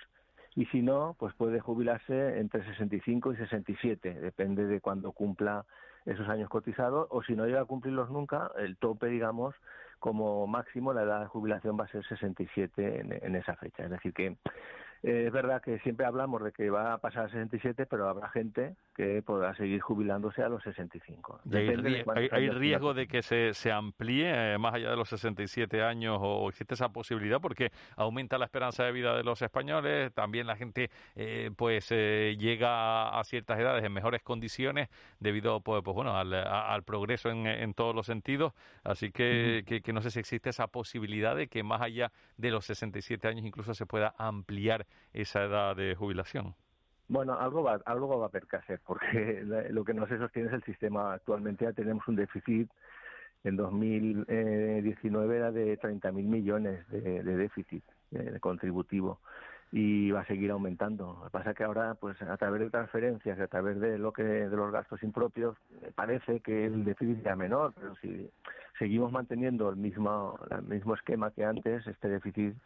Y 0.57 0.67
si 0.67 0.83
no, 0.83 1.15
pues 1.17 1.33
puede 1.35 1.61
jubilarse 1.61 2.41
entre 2.41 2.65
65 2.65 3.35
y 3.35 3.37
67, 3.37 4.15
depende 4.15 4.67
de 4.67 4.81
cuando 4.81 5.13
cumpla 5.13 5.65
esos 6.07 6.29
años 6.29 6.49
cotizados, 6.49 7.07
o 7.11 7.23
si 7.23 7.35
no 7.35 7.47
llega 7.47 7.61
a 7.61 7.67
cumplirlos 7.67 8.11
nunca, 8.11 8.51
el 8.57 8.77
tope, 8.77 9.07
digamos, 9.07 9.55
como 9.99 10.47
máximo 10.47 10.93
la 10.93 11.03
edad 11.03 11.21
de 11.21 11.27
jubilación 11.27 11.79
va 11.79 11.85
a 11.85 11.89
ser 11.89 12.07
67 12.07 13.01
en, 13.01 13.13
en 13.13 13.37
esa 13.37 13.57
fecha. 13.57 13.85
Es 13.85 13.91
decir, 13.91 14.13
que 14.13 14.37
eh, 15.03 15.25
es 15.27 15.33
verdad 15.33 15.63
que 15.63 15.79
siempre 15.81 16.07
hablamos 16.07 16.43
de 16.43 16.53
que 16.53 16.71
va 16.71 16.95
a 16.95 16.99
pasar 16.99 17.27
a 17.27 17.29
67, 17.29 17.87
pero 17.87 18.09
habrá 18.09 18.29
gente 18.31 18.75
que 18.97 19.23
podrá 19.23 19.55
seguir 19.55 19.81
jubilándose 19.81 20.43
a 20.43 20.49
los 20.49 20.63
65. 20.65 21.41
¿Hay, 22.33 22.51
riesgo 22.51 22.95
de 22.95 23.07
que 23.07 23.23
se, 23.23 23.55
se 23.55 23.71
amplíe 23.71 24.55
eh, 24.55 24.59
más 24.59 24.75
allá 24.75 24.91
de 24.91 24.97
los 24.97 25.09
67 25.09 25.83
años 25.83 26.19
o 26.21 26.49
existe 26.49 26.75
esa 26.75 26.89
posibilidad? 26.89 27.41
Porque 27.41 27.71
aumenta 27.97 28.39
la 28.39 28.47
esperanza 28.47 28.85
de 28.85 28.93
vida 28.93 29.17
de 29.17 29.23
los 29.23 29.41
españoles, 29.41 30.13
también 30.15 30.49
la 30.49 30.57
gente 30.57 30.91
eh, 31.15 31.51
pues 31.57 31.91
llega 31.91 33.19
a, 33.19 33.25
ciertas 33.25 33.59
edades 33.59 33.85
en 33.85 33.93
mejores 33.93 34.23
condiciones 34.23 34.89
debido 35.21 35.61
pues, 35.61 35.83
pues 35.85 35.95
bueno 35.95 36.17
al, 36.17 36.33
al 36.35 36.83
progreso 36.83 37.31
en, 37.31 37.47
en, 37.47 37.75
todos 37.75 37.95
los 37.95 38.07
sentidos. 38.07 38.53
Así 38.83 39.13
que, 39.13 39.63
que, 39.67 39.81
que 39.81 39.93
no 39.93 40.01
sé 40.01 40.11
si 40.11 40.19
existe 40.19 40.51
esa 40.51 40.67
posibilidad 40.67 41.37
de 41.37 41.47
que 41.47 41.63
más 41.63 41.83
allá 41.83 42.11
de 42.37 42.51
los 42.51 42.65
67 42.65 43.29
años 43.29 43.45
incluso 43.45 43.75
se 43.75 43.87
pueda 43.87 44.15
ampliar 44.19 44.88
esa 45.13 45.45
edad 45.45 45.77
de 45.77 45.95
jubilación? 45.95 46.55
Bueno, 47.09 47.39
algo 47.39 47.63
va, 47.63 47.81
algo 47.87 48.19
va 48.19 48.27
a 48.27 48.29
haber 48.29 48.47
que 48.47 48.57
hacer, 48.57 48.81
porque 48.87 49.43
lo 49.71 49.85
que 49.85 49.95
no 49.95 50.07
se 50.07 50.19
sostiene 50.19 50.49
es 50.49 50.55
el 50.55 50.63
sistema. 50.65 51.15
Actualmente 51.15 51.65
ya 51.65 51.73
tenemos 51.73 52.07
un 52.07 52.17
déficit, 52.17 52.71
en 53.45 53.57
2019 53.57 55.37
era 55.37 55.53
de 55.53 55.79
30.000 55.79 56.13
millones 56.13 56.89
de, 56.91 57.23
déficit 57.23 57.85
eh, 58.13 58.39
contributivo 58.41 59.21
y 59.71 60.11
va 60.11 60.21
a 60.21 60.27
seguir 60.27 60.51
aumentando. 60.51 61.19
Lo 61.19 61.25
que 61.25 61.31
pasa 61.31 61.51
es 61.51 61.57
que 61.57 61.65
ahora, 61.65 61.95
pues 61.95 62.21
a 62.23 62.37
través 62.37 62.61
de 62.61 62.71
transferencias, 62.71 63.39
a 63.39 63.47
través 63.47 63.79
de 63.81 63.99
lo 63.99 64.13
que 64.13 64.23
de 64.23 64.57
los 64.57 64.73
gastos 64.73 65.03
impropios, 65.03 65.57
parece 65.95 66.41
que 66.41 66.67
el 66.67 66.85
déficit 66.85 67.23
sea 67.23 67.37
menor, 67.37 67.75
pero 67.75 67.95
si 67.97 68.31
seguimos 68.79 69.13
manteniendo 69.13 69.69
el 69.69 69.77
mismo 69.77 70.39
el 70.51 70.63
mismo 70.63 70.95
esquema 70.95 71.31
que 71.31 71.45
antes, 71.45 71.87
este 71.87 72.09
déficit 72.09 72.57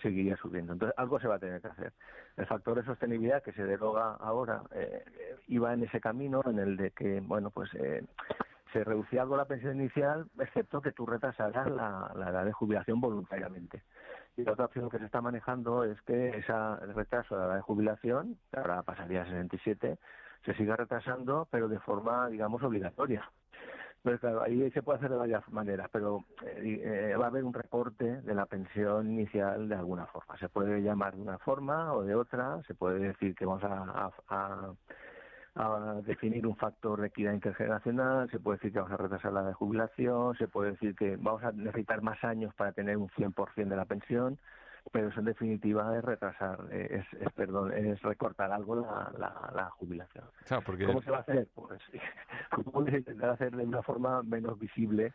seguiría 0.00 0.36
subiendo. 0.36 0.72
Entonces, 0.74 0.96
algo 0.98 1.18
se 1.20 1.28
va 1.28 1.36
a 1.36 1.38
tener 1.38 1.60
que 1.60 1.68
hacer. 1.68 1.92
El 2.36 2.46
factor 2.46 2.76
de 2.76 2.84
sostenibilidad 2.84 3.42
que 3.42 3.52
se 3.52 3.64
deroga 3.64 4.16
ahora 4.16 4.62
eh, 4.74 5.04
iba 5.48 5.72
en 5.72 5.84
ese 5.84 6.00
camino 6.00 6.42
en 6.46 6.58
el 6.58 6.76
de 6.76 6.90
que, 6.90 7.20
bueno, 7.20 7.50
pues 7.50 7.70
eh, 7.74 8.04
se 8.72 8.84
reducía 8.84 9.22
algo 9.22 9.36
la 9.36 9.44
pensión 9.44 9.76
inicial, 9.76 10.26
excepto 10.38 10.80
que 10.80 10.92
tú 10.92 11.06
retrasaras 11.06 11.70
la, 11.70 12.12
la 12.16 12.30
edad 12.30 12.44
de 12.44 12.52
jubilación 12.52 13.00
voluntariamente. 13.00 13.82
Y 14.36 14.44
la 14.44 14.52
otra 14.52 14.64
opción 14.64 14.88
que 14.88 14.98
se 14.98 15.04
está 15.04 15.20
manejando 15.20 15.84
es 15.84 16.00
que 16.02 16.30
ese 16.30 16.52
retraso 16.94 17.34
de 17.34 17.40
la 17.40 17.46
edad 17.48 17.56
de 17.56 17.62
jubilación, 17.62 18.38
que 18.50 18.60
ahora 18.60 18.82
pasaría 18.82 19.22
a 19.22 19.26
67, 19.26 19.98
se 20.44 20.54
siga 20.54 20.76
retrasando, 20.76 21.46
pero 21.50 21.68
de 21.68 21.78
forma, 21.80 22.28
digamos, 22.28 22.62
obligatoria. 22.62 23.30
Pues 24.02 24.18
claro, 24.18 24.42
ahí 24.42 24.68
se 24.72 24.82
puede 24.82 24.98
hacer 24.98 25.10
de 25.10 25.16
varias 25.16 25.48
maneras, 25.52 25.88
pero 25.92 26.24
eh, 26.44 27.12
eh, 27.12 27.16
va 27.16 27.26
a 27.26 27.28
haber 27.28 27.44
un 27.44 27.54
recorte 27.54 28.20
de 28.22 28.34
la 28.34 28.46
pensión 28.46 29.08
inicial 29.12 29.68
de 29.68 29.76
alguna 29.76 30.06
forma. 30.06 30.36
Se 30.38 30.48
puede 30.48 30.82
llamar 30.82 31.14
de 31.14 31.22
una 31.22 31.38
forma 31.38 31.92
o 31.94 32.02
de 32.02 32.16
otra, 32.16 32.60
se 32.66 32.74
puede 32.74 32.98
decir 32.98 33.36
que 33.36 33.46
vamos 33.46 33.62
a, 33.62 34.10
a 34.28 34.74
definir 36.04 36.46
un 36.46 36.56
factor 36.56 37.00
de 37.00 37.08
equidad 37.08 37.32
intergeneracional, 37.32 38.28
se 38.30 38.40
puede 38.40 38.56
decir 38.58 38.72
que 38.72 38.80
vamos 38.80 38.92
a 38.92 39.02
retrasar 39.02 39.32
la 39.32 39.44
de 39.44 39.52
jubilación, 39.52 40.36
se 40.36 40.48
puede 40.48 40.72
decir 40.72 40.96
que 40.96 41.16
vamos 41.16 41.44
a 41.44 41.52
necesitar 41.52 42.02
más 42.02 42.22
años 42.24 42.52
para 42.54 42.72
tener 42.72 42.96
un 42.96 43.08
100% 43.10 43.68
de 43.68 43.76
la 43.76 43.84
pensión, 43.84 44.38
pero 44.90 45.08
eso 45.08 45.20
en 45.20 45.26
definitiva 45.26 45.96
es 45.96 46.04
retrasar, 46.04 46.58
es, 46.72 47.04
es 47.20 47.32
perdón, 47.34 47.72
es 47.72 48.00
recortar 48.02 48.50
algo 48.52 48.76
la, 48.76 49.12
la, 49.54 49.70
jubilación. 49.70 50.24
¿Cómo 50.92 51.02
se 51.02 51.10
va 51.10 51.18
a 51.18 51.20
hacer? 51.20 51.48
Pues 51.54 51.80
¿cómo 52.50 52.84
se 52.84 52.98
intentar 52.98 53.30
hacer 53.30 53.54
de 53.54 53.64
una 53.64 53.82
forma 53.82 54.22
menos 54.22 54.58
visible 54.58 55.12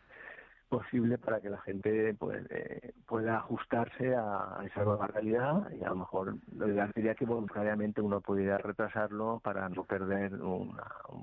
posible 0.68 1.18
para 1.18 1.40
que 1.40 1.50
la 1.50 1.60
gente 1.62 2.14
pues, 2.14 2.44
eh, 2.50 2.92
pueda 3.06 3.38
ajustarse 3.38 4.14
a 4.14 4.60
esa 4.64 4.84
nueva 4.84 5.06
realidad 5.06 5.70
y 5.70 5.82
a 5.82 5.88
lo 5.88 5.96
mejor 5.96 6.36
lo 6.54 6.68
ideal 6.68 6.92
sería 6.92 7.14
que 7.14 7.24
voluntariamente 7.24 8.00
uno 8.00 8.20
pudiera 8.20 8.58
retrasarlo 8.58 9.40
para 9.42 9.68
no 9.68 9.84
perder 9.84 10.34
un 10.34 10.76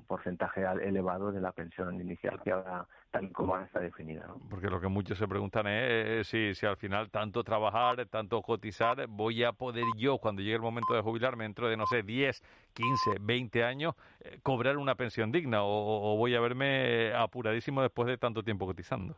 porcentaje 0.06 0.64
elevado 0.82 1.32
de 1.32 1.40
la 1.40 1.52
pensión 1.52 2.00
inicial 2.00 2.40
que 2.42 2.52
ahora 2.52 2.86
tal 3.20 3.32
como 3.32 3.54
ahora 3.54 3.66
está 3.66 3.80
definida. 3.80 4.26
Porque 4.50 4.68
lo 4.68 4.80
que 4.80 4.88
muchos 4.88 5.18
se 5.18 5.26
preguntan 5.26 5.66
es 5.66 6.26
si, 6.26 6.54
si 6.54 6.66
al 6.66 6.76
final 6.76 7.10
tanto 7.10 7.42
trabajar, 7.44 8.06
tanto 8.06 8.42
cotizar, 8.42 9.06
voy 9.06 9.44
a 9.44 9.52
poder 9.52 9.84
yo 9.96 10.18
cuando 10.18 10.42
llegue 10.42 10.56
el 10.56 10.62
momento 10.62 10.94
de 10.94 11.02
jubilarme 11.02 11.44
dentro 11.44 11.68
de, 11.68 11.76
no 11.76 11.86
sé, 11.86 12.02
10, 12.02 12.42
15, 12.72 13.16
20 13.20 13.64
años, 13.64 13.94
eh, 14.20 14.38
cobrar 14.42 14.76
una 14.76 14.94
pensión 14.94 15.32
digna 15.32 15.62
o, 15.62 16.12
o 16.12 16.16
voy 16.16 16.34
a 16.34 16.40
verme 16.40 17.12
apuradísimo 17.14 17.82
después 17.82 18.08
de 18.08 18.18
tanto 18.18 18.42
tiempo 18.42 18.66
cotizando. 18.66 19.16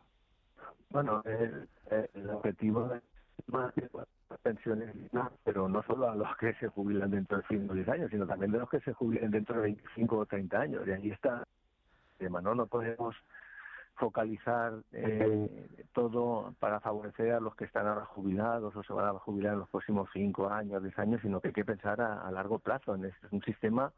Bueno, 0.90 1.22
el, 1.24 1.68
el 2.14 2.30
objetivo 2.30 2.92
es 2.94 3.02
más 3.48 3.74
de 3.74 3.88
pensiones 4.42 4.94
pero 5.44 5.68
no 5.68 5.82
solo 5.84 6.10
a 6.10 6.14
los 6.14 6.36
que 6.36 6.54
se 6.54 6.68
jubilan 6.68 7.10
dentro 7.10 7.38
de 7.38 7.44
5 7.48 7.72
o 7.72 7.74
10 7.74 7.88
años, 7.88 8.10
sino 8.10 8.26
también 8.26 8.52
de 8.52 8.58
los 8.58 8.68
que 8.68 8.80
se 8.80 8.92
jubilen 8.92 9.30
dentro 9.30 9.56
de 9.56 9.62
25 9.62 10.18
o 10.18 10.26
30 10.26 10.60
años. 10.60 10.86
Y 10.86 10.90
ahí 10.90 11.10
está 11.10 11.38
el 11.38 12.26
tema, 12.26 12.40
¿no? 12.40 12.54
No 12.54 12.66
podemos 12.66 13.16
focalizar 13.98 14.74
eh, 14.92 15.68
todo 15.92 16.54
para 16.58 16.80
favorecer 16.80 17.32
a 17.32 17.40
los 17.40 17.54
que 17.56 17.64
están 17.64 17.86
ahora 17.86 18.04
jubilados 18.06 18.74
o 18.74 18.82
se 18.82 18.92
van 18.92 19.06
a 19.06 19.18
jubilar 19.18 19.54
en 19.54 19.60
los 19.60 19.68
próximos 19.68 20.08
5 20.12 20.48
años, 20.50 20.82
10 20.82 20.98
años, 20.98 21.20
sino 21.22 21.40
que 21.40 21.48
hay 21.48 21.54
que 21.54 21.64
pensar 21.64 22.00
a, 22.00 22.30
largo 22.30 22.58
plazo. 22.58 22.94
En 22.94 23.04
este, 23.04 23.26
un 23.30 23.42
sistema 23.42 23.92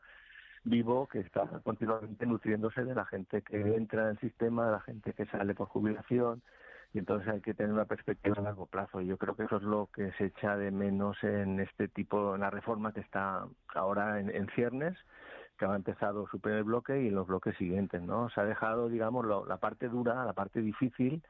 vivo 0.65 1.07
que 1.07 1.21
está 1.21 1.47
continuamente 1.63 2.27
nutriéndose 2.27 2.85
de 2.85 2.95
la 2.95 3.05
gente 3.05 3.43
que 3.43 3.77
entra 3.77 4.05
en 4.05 4.09
el 4.11 4.19
sistema, 4.19 4.67
de 4.67 4.73
la 4.73 4.81
gente 4.81 5.13
que 5.13 5.27
sale 5.27 5.55
por 5.55 5.69
jubilación, 5.69 6.43
y 6.93 6.99
entonces 6.99 7.29
hay 7.29 7.41
que 7.41 7.55
tener 7.55 7.73
una 7.73 7.85
perspectiva 7.85 8.37
a 8.39 8.43
largo 8.43 8.67
plazo. 8.67 9.01
Y 9.01 9.07
yo 9.07 9.17
creo 9.17 9.37
que 9.37 9.45
eso 9.45 9.57
es 9.57 9.63
lo 9.63 9.89
que 9.95 10.13
se 10.13 10.27
echa 10.27 10.57
de 10.57 10.71
menos 10.71 11.23
en 11.23 11.61
este 11.61 11.89
tipo, 11.89 12.35
en 12.35 12.41
la 12.41 12.51
reforma 12.51 12.93
que 12.93 13.01
está 13.01 13.47
ahora 13.75 14.19
en, 14.19 14.49
ciernes, 14.55 14.97
que 15.61 15.67
ha 15.67 15.77
empezado 15.77 16.27
su 16.29 16.41
primer 16.41 16.65
bloque 16.65 17.03
y 17.03 17.09
en 17.09 17.15
los 17.15 17.27
bloques 17.27 17.55
siguientes, 17.59 18.01
¿no? 18.01 18.31
Se 18.31 18.41
ha 18.41 18.45
dejado, 18.45 18.89
digamos, 18.89 19.27
la 19.27 19.59
parte 19.59 19.91
dura, 19.91 20.25
la 20.25 20.33
parte 20.33 20.63
difícil 20.63 21.23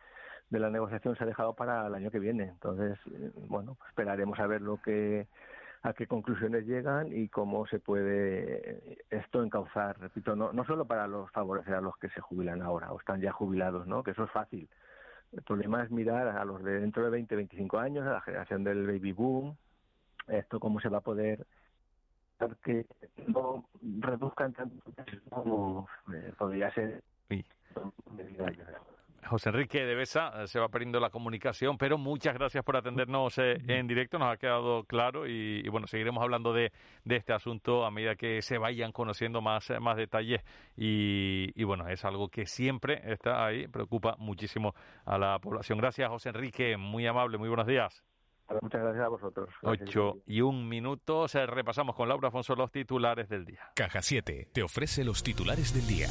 de 0.51 0.61
la 0.61 0.71
negociación 0.71 1.17
se 1.17 1.25
ha 1.25 1.27
dejado 1.27 1.55
para 1.55 1.89
el 1.89 1.95
año 1.97 2.13
que 2.13 2.21
viene. 2.21 2.45
Entonces, 2.45 2.97
eh, 3.13 3.33
bueno, 3.49 3.77
esperaremos 3.89 4.39
a 4.39 4.47
ver 4.47 4.63
lo 4.63 4.77
que 4.81 5.27
a 5.83 5.95
qué 5.95 6.07
conclusiones 6.07 6.65
llegan 6.65 7.09
y 7.13 7.29
cómo 7.29 7.67
se 7.67 7.81
puede 7.81 8.99
esto 9.11 9.43
encauzar, 9.43 9.99
repito, 9.99 10.37
no, 10.37 10.53
no 10.53 10.65
solo 10.65 10.85
para 10.85 11.09
los 11.09 11.29
favorecer 11.33 11.75
a 11.75 11.81
los 11.81 11.97
que 11.97 12.11
se 12.11 12.21
jubilan 12.21 12.63
ahora 12.63 12.93
o 12.93 13.01
están 13.01 13.21
ya 13.21 13.33
jubilados, 13.33 13.89
¿no? 13.89 14.05
Que 14.05 14.13
eso 14.13 14.25
es 14.25 14.31
fácil, 14.31 14.69
el 15.33 15.43
problema 15.43 15.83
es 15.83 15.91
mirar 15.91 16.29
a 16.29 16.45
los 16.45 16.63
de 16.63 16.81
dentro 16.81 17.03
de 17.03 17.11
20, 17.11 17.35
25 17.35 17.79
años, 17.79 18.07
a 18.07 18.13
la 18.13 18.21
generación 18.21 18.63
del 18.63 18.87
baby 18.87 19.13
boom, 19.13 19.57
esto 20.29 20.61
cómo 20.61 20.81
se 20.81 20.91
va 20.91 20.99
a 20.99 21.01
poder 21.01 21.47
que 22.63 22.87
no 23.27 23.69
reduzcan 24.01 24.53
tanto 24.53 24.83
como 25.31 25.89
eh, 26.13 26.33
podría 26.39 26.73
ser. 26.73 27.03
José 29.27 29.51
Enrique 29.51 29.85
de 29.85 29.95
Besa, 29.95 30.33
eh, 30.43 30.47
se 30.47 30.59
va 30.59 30.69
perdiendo 30.69 30.99
la 30.99 31.11
comunicación, 31.11 31.79
pero 31.79 31.99
muchas 31.99 32.35
gracias 32.35 32.65
por 32.65 32.77
atendernos 32.77 33.39
eh, 33.39 33.59
en 33.69 33.87
directo, 33.87 34.19
nos 34.19 34.33
ha 34.33 34.37
quedado 34.37 34.85
claro 34.85 35.27
y, 35.27 35.69
bueno, 35.69 35.87
seguiremos 35.87 36.23
hablando 36.23 36.53
de, 36.53 36.73
este 37.05 37.33
asunto 37.33 37.85
a 37.85 37.91
medida 37.91 38.17
que 38.17 38.43
se 38.43 38.59
vayan 38.59 38.93
conociendo 38.93 39.41
más, 39.41 39.71
más 39.81 39.97
detalles 39.97 40.43
y, 40.77 41.63
bueno, 41.63 41.89
es 41.89 42.05
algo 42.05 42.29
que 42.29 42.47
siempre 42.47 43.03
está 43.05 43.47
ahí, 43.47 43.69
preocupa 43.69 44.17
muchísimo 44.19 44.75
a 45.05 45.19
la 45.19 45.39
población. 45.39 45.79
Gracias, 45.79 46.09
José 46.09 46.31
Enrique, 46.31 46.77
muy 46.77 47.07
amable, 47.07 47.39
muy 47.39 47.49
buenos 47.49 47.67
días. 47.67 48.10
Muchas 48.61 48.83
gracias 48.83 49.05
a 49.05 49.09
vosotros. 49.09 49.49
Ocho 49.63 50.19
y 50.27 50.41
un 50.41 50.69
minuto. 50.69 51.27
Repasamos 51.47 51.95
con 51.95 52.09
Laura 52.09 52.29
Afonso 52.29 52.55
los 52.55 52.71
titulares 52.71 53.29
del 53.29 53.45
día. 53.45 53.71
Caja 53.75 54.03
7 54.03 54.49
te 54.53 54.63
ofrece 54.63 55.05
los 55.05 55.23
titulares 55.23 55.75
del 55.75 55.87
día. 55.87 56.09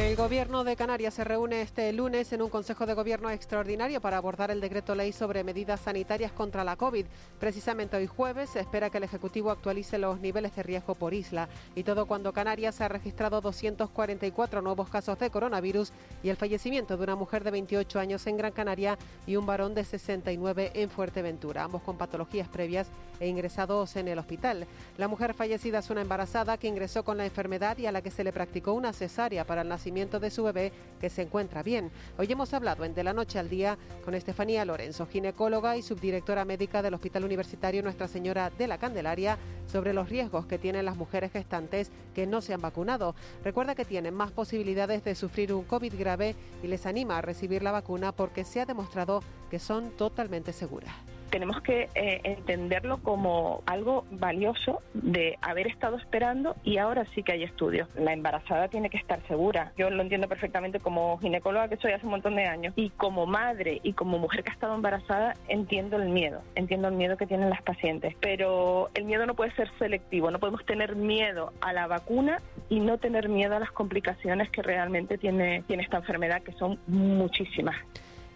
El 0.00 0.16
Gobierno 0.16 0.64
de 0.64 0.76
Canarias 0.76 1.12
se 1.12 1.24
reúne 1.24 1.60
este 1.60 1.92
lunes 1.92 2.32
en 2.32 2.40
un 2.40 2.48
Consejo 2.48 2.86
de 2.86 2.94
Gobierno 2.94 3.30
extraordinario 3.30 4.00
para 4.00 4.16
abordar 4.16 4.50
el 4.50 4.60
decreto 4.60 4.94
ley 4.94 5.12
sobre 5.12 5.44
medidas 5.44 5.80
sanitarias 5.80 6.32
contra 6.32 6.64
la 6.64 6.76
COVID. 6.76 7.04
Precisamente 7.38 7.98
hoy 7.98 8.06
jueves 8.06 8.48
se 8.48 8.60
espera 8.60 8.88
que 8.88 8.96
el 8.96 9.04
Ejecutivo 9.04 9.50
actualice 9.50 9.98
los 9.98 10.18
niveles 10.18 10.56
de 10.56 10.62
riesgo 10.62 10.94
por 10.94 11.12
isla. 11.12 11.50
Y 11.74 11.84
todo 11.84 12.06
cuando 12.06 12.32
Canarias 12.32 12.80
ha 12.80 12.88
registrado 12.88 13.42
244 13.42 14.62
nuevos 14.62 14.88
casos 14.88 15.18
de 15.18 15.30
coronavirus 15.30 15.92
y 16.22 16.30
el 16.30 16.36
fallecimiento 16.36 16.96
de 16.96 17.04
una 17.04 17.14
mujer 17.14 17.44
de 17.44 17.50
28 17.50 18.00
años 18.00 18.26
en 18.26 18.38
Gran 18.38 18.52
Canaria 18.52 18.96
y 19.26 19.36
un 19.36 19.44
varón 19.44 19.74
de 19.74 19.84
69 19.84 20.72
en 20.74 20.88
Fuerteventura, 20.88 21.64
ambos 21.64 21.82
con 21.82 21.98
patologías 21.98 22.48
previas 22.48 22.88
e 23.20 23.28
ingresados 23.28 23.94
en 23.96 24.08
el 24.08 24.18
hospital. 24.18 24.66
La 24.96 25.08
mujer 25.08 25.34
fallecida 25.34 25.80
es 25.80 25.90
una 25.90 26.00
embarazada 26.00 26.56
que 26.56 26.68
ingresó 26.68 27.04
con 27.04 27.18
la 27.18 27.26
enfermedad 27.26 27.76
y 27.76 27.84
a 27.84 27.92
la 27.92 28.00
que 28.00 28.10
se 28.10 28.24
le 28.24 28.32
practicó 28.32 28.72
una 28.72 28.94
cesárea 28.94 29.44
para 29.44 29.60
el 29.60 29.68
nacimiento 29.68 29.89
de 29.90 30.30
su 30.30 30.44
bebé 30.44 30.72
que 31.00 31.10
se 31.10 31.22
encuentra 31.22 31.64
bien. 31.64 31.90
Hoy 32.16 32.30
hemos 32.30 32.54
hablado 32.54 32.84
en 32.84 32.94
De 32.94 33.02
la 33.02 33.12
Noche 33.12 33.40
al 33.40 33.50
Día 33.50 33.76
con 34.04 34.14
Estefanía 34.14 34.64
Lorenzo, 34.64 35.06
ginecóloga 35.06 35.76
y 35.76 35.82
subdirectora 35.82 36.44
médica 36.44 36.80
del 36.80 36.94
Hospital 36.94 37.24
Universitario 37.24 37.82
Nuestra 37.82 38.06
Señora 38.06 38.50
de 38.56 38.68
la 38.68 38.78
Candelaria, 38.78 39.36
sobre 39.66 39.92
los 39.92 40.08
riesgos 40.08 40.46
que 40.46 40.58
tienen 40.58 40.84
las 40.84 40.96
mujeres 40.96 41.32
gestantes 41.32 41.90
que 42.14 42.28
no 42.28 42.40
se 42.40 42.54
han 42.54 42.60
vacunado. 42.60 43.16
Recuerda 43.42 43.74
que 43.74 43.84
tienen 43.84 44.14
más 44.14 44.30
posibilidades 44.30 45.02
de 45.02 45.16
sufrir 45.16 45.52
un 45.52 45.64
COVID 45.64 45.92
grave 45.98 46.36
y 46.62 46.68
les 46.68 46.86
anima 46.86 47.18
a 47.18 47.22
recibir 47.22 47.64
la 47.64 47.72
vacuna 47.72 48.12
porque 48.12 48.44
se 48.44 48.60
ha 48.60 48.66
demostrado 48.66 49.24
que 49.50 49.58
son 49.58 49.90
totalmente 49.96 50.52
seguras 50.52 50.94
tenemos 51.30 51.60
que 51.62 51.88
eh, 51.94 52.20
entenderlo 52.24 52.98
como 52.98 53.62
algo 53.66 54.04
valioso 54.10 54.82
de 54.92 55.38
haber 55.40 55.68
estado 55.68 55.96
esperando 55.96 56.56
y 56.64 56.78
ahora 56.78 57.06
sí 57.14 57.22
que 57.22 57.32
hay 57.32 57.44
estudios. 57.44 57.88
La 57.96 58.12
embarazada 58.12 58.68
tiene 58.68 58.90
que 58.90 58.96
estar 58.96 59.20
segura. 59.28 59.72
Yo 59.76 59.90
lo 59.90 60.02
entiendo 60.02 60.28
perfectamente 60.28 60.80
como 60.80 61.18
ginecóloga 61.18 61.68
que 61.68 61.76
soy 61.76 61.92
hace 61.92 62.04
un 62.04 62.12
montón 62.12 62.36
de 62.36 62.46
años 62.46 62.74
y 62.76 62.90
como 62.90 63.26
madre 63.26 63.80
y 63.82 63.92
como 63.92 64.18
mujer 64.18 64.42
que 64.42 64.50
ha 64.50 64.54
estado 64.54 64.74
embarazada 64.74 65.34
entiendo 65.48 65.96
el 65.96 66.08
miedo, 66.08 66.42
entiendo 66.54 66.88
el 66.88 66.94
miedo 66.94 67.16
que 67.16 67.26
tienen 67.26 67.50
las 67.50 67.62
pacientes, 67.62 68.14
pero 68.20 68.90
el 68.94 69.04
miedo 69.04 69.26
no 69.26 69.34
puede 69.34 69.52
ser 69.52 69.70
selectivo, 69.78 70.30
no 70.30 70.38
podemos 70.38 70.64
tener 70.66 70.96
miedo 70.96 71.52
a 71.60 71.72
la 71.72 71.86
vacuna 71.86 72.40
y 72.68 72.80
no 72.80 72.98
tener 72.98 73.28
miedo 73.28 73.56
a 73.56 73.60
las 73.60 73.70
complicaciones 73.72 74.50
que 74.50 74.62
realmente 74.62 75.18
tiene, 75.18 75.62
tiene 75.66 75.82
esta 75.82 75.98
enfermedad, 75.98 76.42
que 76.42 76.52
son 76.52 76.78
muchísimas. 76.86 77.76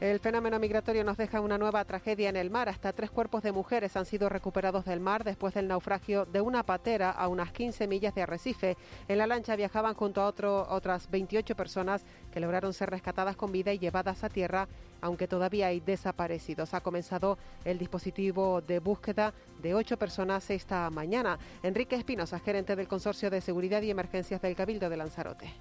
El 0.05 0.21
fenómeno 0.21 0.59
migratorio 0.59 1.03
nos 1.03 1.17
deja 1.17 1.41
una 1.41 1.57
nueva 1.57 1.83
tragedia 1.87 2.29
en 2.29 2.37
el 2.37 2.51
mar. 2.51 2.69
Hasta 2.69 2.93
tres 2.93 3.11
cuerpos 3.11 3.43
de 3.43 3.53
mujeres 3.53 3.97
han 3.97 4.05
sido 4.05 4.29
recuperados 4.29 4.85
del 4.85 5.01
mar 5.01 5.25
después 5.25 5.55
del 5.55 5.67
naufragio 5.67 6.27
de 6.27 6.43
una 6.43 6.63
patera 6.63 7.11
a 7.11 7.27
unas 7.27 7.53
15 7.53 7.87
millas 7.87 8.15
de 8.15 8.21
Arrecife. 8.21 8.77
En 9.09 9.17
la 9.17 9.27
lancha 9.27 9.57
viajaban 9.57 9.95
junto 9.95 10.21
a 10.21 10.27
otras 10.27 11.11
28 11.11 11.57
personas 11.57 12.05
que 12.31 12.41
lograron 12.41 12.75
ser 12.75 12.91
rescatadas 12.91 13.35
con 13.35 13.51
vida 13.51 13.73
y 13.73 13.79
llevadas 13.79 14.25
a 14.25 14.29
tierra, 14.29 14.69
aunque 15.01 15.27
todavía 15.27 15.69
hay 15.69 15.81
desaparecidos. 15.81 16.75
Ha 16.75 16.83
comenzado 16.83 17.39
el 17.65 17.79
dispositivo 17.79 18.61
de 18.61 18.81
búsqueda 18.81 19.33
de 19.63 19.75
ocho 19.75 19.97
personas 19.97 20.51
esta 20.51 20.91
mañana. 20.91 21.39
Enrique 21.63 21.97
Espinosa, 21.97 22.39
gerente 22.41 22.77
del 22.77 22.89
Consorcio 22.89 23.31
de 23.31 23.41
Seguridad 23.41 23.81
y 23.81 23.91
Emergencias 23.91 24.43
del 24.43 24.55
Cabildo 24.55 24.91
de 24.91 24.99
Lanzarote. 24.99 25.55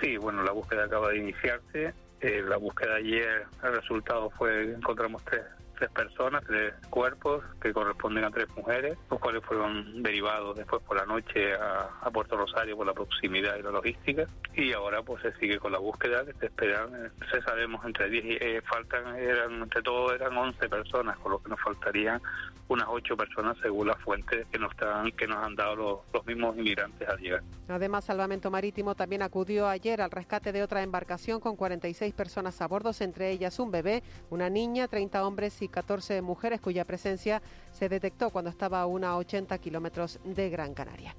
Sí, 0.00 0.16
bueno, 0.16 0.42
la 0.42 0.50
búsqueda 0.50 0.86
acaba 0.86 1.10
de 1.10 1.18
iniciarse 1.18 1.94
eh, 2.24 2.42
la 2.42 2.56
búsqueda 2.56 2.96
ayer, 2.96 3.44
el 3.62 3.74
resultado 3.74 4.30
fue 4.30 4.72
encontramos 4.72 5.22
tres 5.24 5.42
tres 5.74 5.90
personas, 5.90 6.42
tres 6.46 6.74
cuerpos 6.90 7.44
que 7.60 7.72
corresponden 7.72 8.24
a 8.24 8.30
tres 8.30 8.46
mujeres, 8.56 8.96
los 9.10 9.20
cuales 9.20 9.42
fueron 9.44 10.02
derivados 10.02 10.56
después 10.56 10.82
por 10.82 10.96
la 10.96 11.06
noche 11.06 11.54
a, 11.54 12.10
Puerto 12.14 12.36
Rosario 12.36 12.76
por 12.76 12.86
la 12.86 12.92
proximidad 12.92 13.56
y 13.58 13.62
la 13.62 13.72
logística. 13.72 14.26
Y 14.54 14.72
ahora 14.72 15.02
pues 15.02 15.20
se 15.22 15.32
sigue 15.38 15.58
con 15.58 15.72
la 15.72 15.78
búsqueda 15.78 16.24
que 16.24 16.32
se 16.34 16.46
esperan, 16.46 17.10
se 17.30 17.42
sabemos 17.42 17.84
entre 17.84 18.08
10 18.08 18.24
eh, 18.40 18.62
faltan, 18.62 19.16
eran, 19.16 19.62
entre 19.62 19.82
todo 19.82 20.14
eran 20.14 20.36
11 20.36 20.68
personas, 20.68 21.18
con 21.18 21.32
lo 21.32 21.42
que 21.42 21.48
nos 21.48 21.60
faltarían 21.60 22.22
unas 22.68 22.86
8 22.88 23.16
personas 23.16 23.56
según 23.60 23.88
las 23.88 23.98
fuentes 24.00 24.46
que 24.50 24.58
nos, 24.58 24.70
están, 24.72 25.10
que 25.12 25.26
nos 25.26 25.44
han 25.44 25.54
dado 25.54 25.76
los, 25.76 25.98
los 26.12 26.26
mismos 26.26 26.56
inmigrantes 26.56 27.08
al 27.08 27.18
llegar. 27.18 27.42
Además, 27.68 28.04
Salvamento 28.04 28.50
Marítimo 28.50 28.94
también 28.94 29.22
acudió 29.22 29.68
ayer 29.68 30.00
al 30.00 30.10
rescate 30.10 30.52
de 30.52 30.62
otra 30.62 30.82
embarcación 30.82 31.40
con 31.40 31.56
46 31.56 32.14
personas 32.14 32.60
a 32.62 32.68
bordo, 32.68 32.92
entre 33.00 33.30
ellas 33.30 33.58
un 33.58 33.70
bebé, 33.70 34.02
una 34.30 34.48
niña, 34.50 34.88
30 34.88 35.26
hombres 35.26 35.60
y 35.62 35.63
14 35.68 36.22
mujeres 36.22 36.60
cuya 36.60 36.84
presencia 36.84 37.42
se 37.72 37.88
detectó 37.88 38.30
cuando 38.30 38.50
estaba 38.50 38.80
a 38.80 38.86
unos 38.86 39.18
80 39.18 39.58
kilómetros 39.58 40.18
de 40.24 40.50
Gran 40.50 40.74
Canaria. 40.74 41.14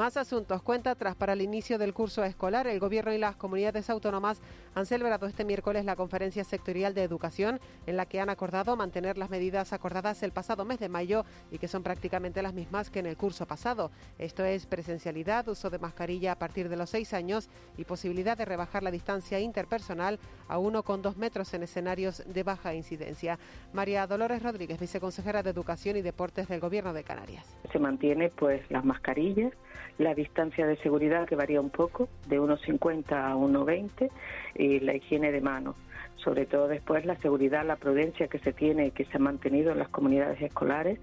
Más 0.00 0.16
asuntos. 0.16 0.62
Cuenta 0.62 0.92
atrás 0.92 1.14
para 1.14 1.34
el 1.34 1.42
inicio 1.42 1.76
del 1.76 1.92
curso 1.92 2.24
escolar. 2.24 2.66
El 2.66 2.80
Gobierno 2.80 3.12
y 3.12 3.18
las 3.18 3.36
comunidades 3.36 3.90
autónomas 3.90 4.40
han 4.74 4.86
celebrado 4.86 5.26
este 5.26 5.44
miércoles 5.44 5.84
la 5.84 5.94
conferencia 5.94 6.42
sectorial 6.42 6.94
de 6.94 7.02
educación 7.02 7.60
en 7.86 7.98
la 7.98 8.06
que 8.06 8.18
han 8.18 8.30
acordado 8.30 8.74
mantener 8.76 9.18
las 9.18 9.28
medidas 9.28 9.74
acordadas 9.74 10.22
el 10.22 10.32
pasado 10.32 10.64
mes 10.64 10.78
de 10.78 10.88
mayo 10.88 11.26
y 11.50 11.58
que 11.58 11.68
son 11.68 11.82
prácticamente 11.82 12.40
las 12.40 12.54
mismas 12.54 12.88
que 12.88 13.00
en 13.00 13.04
el 13.04 13.18
curso 13.18 13.44
pasado. 13.44 13.90
Esto 14.18 14.42
es 14.42 14.64
presencialidad, 14.64 15.46
uso 15.48 15.68
de 15.68 15.78
mascarilla 15.78 16.32
a 16.32 16.38
partir 16.38 16.70
de 16.70 16.78
los 16.78 16.88
seis 16.88 17.12
años 17.12 17.50
y 17.76 17.84
posibilidad 17.84 18.38
de 18.38 18.46
rebajar 18.46 18.82
la 18.82 18.90
distancia 18.90 19.38
interpersonal 19.38 20.18
a 20.48 20.56
1,2 20.56 21.16
metros 21.16 21.52
en 21.52 21.64
escenarios 21.64 22.24
de 22.26 22.42
baja 22.42 22.72
incidencia. 22.72 23.38
María 23.74 24.06
Dolores 24.06 24.42
Rodríguez, 24.42 24.80
viceconsejera 24.80 25.42
de 25.42 25.50
Educación 25.50 25.98
y 25.98 26.00
Deportes 26.00 26.48
del 26.48 26.60
Gobierno 26.60 26.94
de 26.94 27.04
Canarias. 27.04 27.54
Se 27.70 27.78
mantiene 27.78 28.30
pues 28.30 28.62
las 28.70 28.82
mascarillas 28.82 29.52
la 29.98 30.14
distancia 30.14 30.66
de 30.66 30.76
seguridad 30.78 31.26
que 31.26 31.36
varía 31.36 31.60
un 31.60 31.70
poco, 31.70 32.08
de 32.28 32.40
1,50 32.40 33.12
a 33.12 33.34
1,20, 33.34 34.10
y 34.54 34.80
la 34.80 34.94
higiene 34.94 35.32
de 35.32 35.40
manos. 35.40 35.76
Sobre 36.16 36.46
todo 36.46 36.68
después 36.68 37.06
la 37.06 37.16
seguridad, 37.16 37.64
la 37.64 37.76
prudencia 37.76 38.28
que 38.28 38.38
se 38.40 38.52
tiene 38.52 38.88
y 38.88 38.90
que 38.90 39.04
se 39.06 39.16
ha 39.16 39.20
mantenido 39.20 39.72
en 39.72 39.78
las 39.78 39.88
comunidades 39.88 40.40
escolares, 40.42 40.98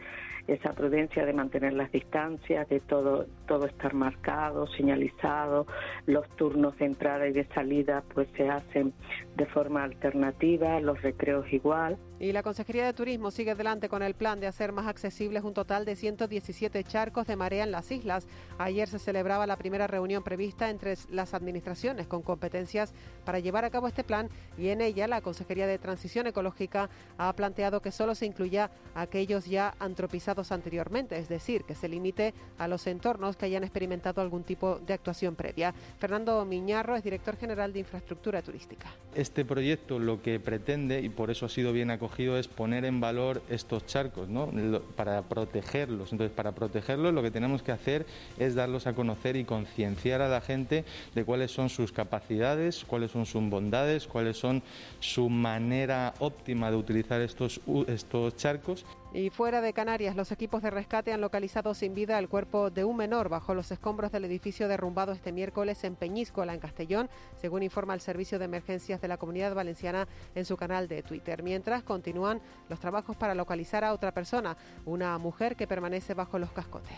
esa 0.47 0.71
prudencia 0.71 1.25
de 1.25 1.33
mantener 1.33 1.73
las 1.73 1.91
distancias, 1.91 2.67
de 2.69 2.79
todo, 2.79 3.25
todo 3.47 3.65
estar 3.65 3.93
marcado, 3.93 4.65
señalizado, 4.67 5.67
los 6.05 6.27
turnos 6.37 6.77
de 6.77 6.85
entrada 6.85 7.27
y 7.27 7.33
de 7.33 7.45
salida 7.47 8.03
pues 8.13 8.29
se 8.37 8.49
hacen 8.49 8.93
de 9.35 9.45
forma 9.45 9.83
alternativa, 9.83 10.79
los 10.79 11.01
recreos 11.01 11.51
igual. 11.51 11.97
Y 12.19 12.31
la 12.31 12.41
Consejería 12.41 12.85
de 12.85 12.93
Turismo 12.93 13.29
sigue 13.29 13.51
adelante 13.51 13.89
con 13.89 14.01
el 14.01 14.15
plan 14.15 14.39
de 14.39 14.47
hacer 14.47 14.71
más 14.71 14.87
accesibles 14.87 15.43
un 15.43 15.53
total 15.53 15.85
de 15.85 15.95
117 15.95 16.83
charcos 16.83 17.27
de 17.27 17.35
marea 17.35 17.63
en 17.63 17.71
las 17.71 17.91
islas. 17.91 18.27
Ayer 18.57 18.87
se 18.87 18.97
celebraba 18.97 19.45
la 19.45 19.57
primera 19.57 19.85
reunión 19.85 20.23
prevista 20.23 20.71
entre 20.71 20.95
las 21.11 21.35
administraciones 21.35 22.07
con 22.07 22.23
competencias 22.23 22.95
para 23.23 23.39
llevar 23.39 23.65
a 23.65 23.69
cabo 23.69 23.87
este 23.87 24.03
plan 24.03 24.29
y 24.57 24.69
en 24.69 24.81
ella 24.81 25.07
la 25.07 25.21
Consejería 25.21 25.67
de 25.67 25.77
Transición 25.77 26.25
Ecológica 26.25 26.89
ha 27.19 27.31
planteado 27.33 27.81
que 27.81 27.91
solo 27.91 28.15
se 28.15 28.25
incluya 28.25 28.71
aquellos 28.95 29.45
ya 29.45 29.75
antropizados 29.79 30.36
anteriormente, 30.51 31.17
es 31.17 31.29
decir, 31.29 31.63
que 31.63 31.75
se 31.75 31.89
limite 31.89 32.33
a 32.57 32.67
los 32.67 32.87
entornos 32.87 33.35
que 33.35 33.45
hayan 33.45 33.63
experimentado 33.63 34.21
algún 34.21 34.43
tipo 34.43 34.79
de 34.85 34.93
actuación 34.93 35.35
previa. 35.35 35.73
Fernando 35.99 36.43
Miñarro 36.45 36.95
es 36.95 37.03
director 37.03 37.37
general 37.37 37.73
de 37.73 37.79
Infraestructura 37.79 38.41
Turística. 38.41 38.87
Este 39.15 39.45
proyecto 39.45 39.99
lo 39.99 40.21
que 40.21 40.39
pretende, 40.39 41.01
y 41.01 41.09
por 41.09 41.31
eso 41.31 41.45
ha 41.45 41.49
sido 41.49 41.73
bien 41.73 41.91
acogido, 41.91 42.37
es 42.37 42.47
poner 42.47 42.85
en 42.85 42.99
valor 42.99 43.41
estos 43.49 43.85
charcos, 43.85 44.29
¿no? 44.29 44.51
para 44.95 45.23
protegerlos. 45.23 46.11
Entonces, 46.11 46.35
para 46.35 46.53
protegerlos 46.53 47.13
lo 47.13 47.21
que 47.21 47.31
tenemos 47.31 47.63
que 47.63 47.71
hacer 47.71 48.05
es 48.37 48.55
darlos 48.55 48.87
a 48.87 48.93
conocer 48.93 49.35
y 49.35 49.43
concienciar 49.43 50.21
a 50.21 50.29
la 50.29 50.41
gente 50.41 50.85
de 51.15 51.25
cuáles 51.25 51.51
son 51.51 51.69
sus 51.69 51.91
capacidades, 51.91 52.85
cuáles 52.85 53.11
son 53.11 53.25
sus 53.25 53.43
bondades, 53.49 54.07
cuáles 54.07 54.37
son 54.37 54.63
su 54.99 55.29
manera 55.29 56.13
óptima 56.19 56.71
de 56.71 56.77
utilizar 56.77 57.21
estos, 57.21 57.61
estos 57.87 58.35
charcos. 58.35 58.85
Y 59.13 59.29
fuera 59.29 59.61
de 59.61 59.73
Canarias, 59.73 60.15
los 60.15 60.31
equipos 60.31 60.61
de 60.61 60.69
rescate 60.69 61.13
han 61.13 61.21
localizado 61.21 61.73
sin 61.73 61.93
vida 61.93 62.19
el 62.19 62.27
cuerpo 62.27 62.69
de 62.69 62.83
un 62.83 62.97
menor 62.97 63.29
bajo 63.29 63.53
los 63.53 63.71
escombros 63.71 64.11
del 64.11 64.25
edificio 64.25 64.67
derrumbado 64.67 65.13
este 65.13 65.31
miércoles 65.31 65.83
en 65.85 65.95
Peñíscola, 65.95 66.53
en 66.53 66.59
Castellón, 66.59 67.09
según 67.39 67.63
informa 67.63 67.93
el 67.93 68.01
Servicio 68.01 68.37
de 68.37 68.45
Emergencias 68.45 69.01
de 69.01 69.07
la 69.07 69.17
Comunidad 69.17 69.55
Valenciana 69.55 70.07
en 70.35 70.45
su 70.45 70.57
canal 70.57 70.87
de 70.87 71.03
Twitter. 71.03 71.41
Mientras 71.41 71.83
continúan 71.83 72.41
los 72.69 72.79
trabajos 72.79 73.15
para 73.15 73.33
localizar 73.33 73.83
a 73.83 73.93
otra 73.93 74.11
persona, 74.11 74.57
una 74.85 75.17
mujer 75.17 75.55
que 75.55 75.67
permanece 75.67 76.13
bajo 76.13 76.37
los 76.37 76.51
cascotes. 76.51 76.97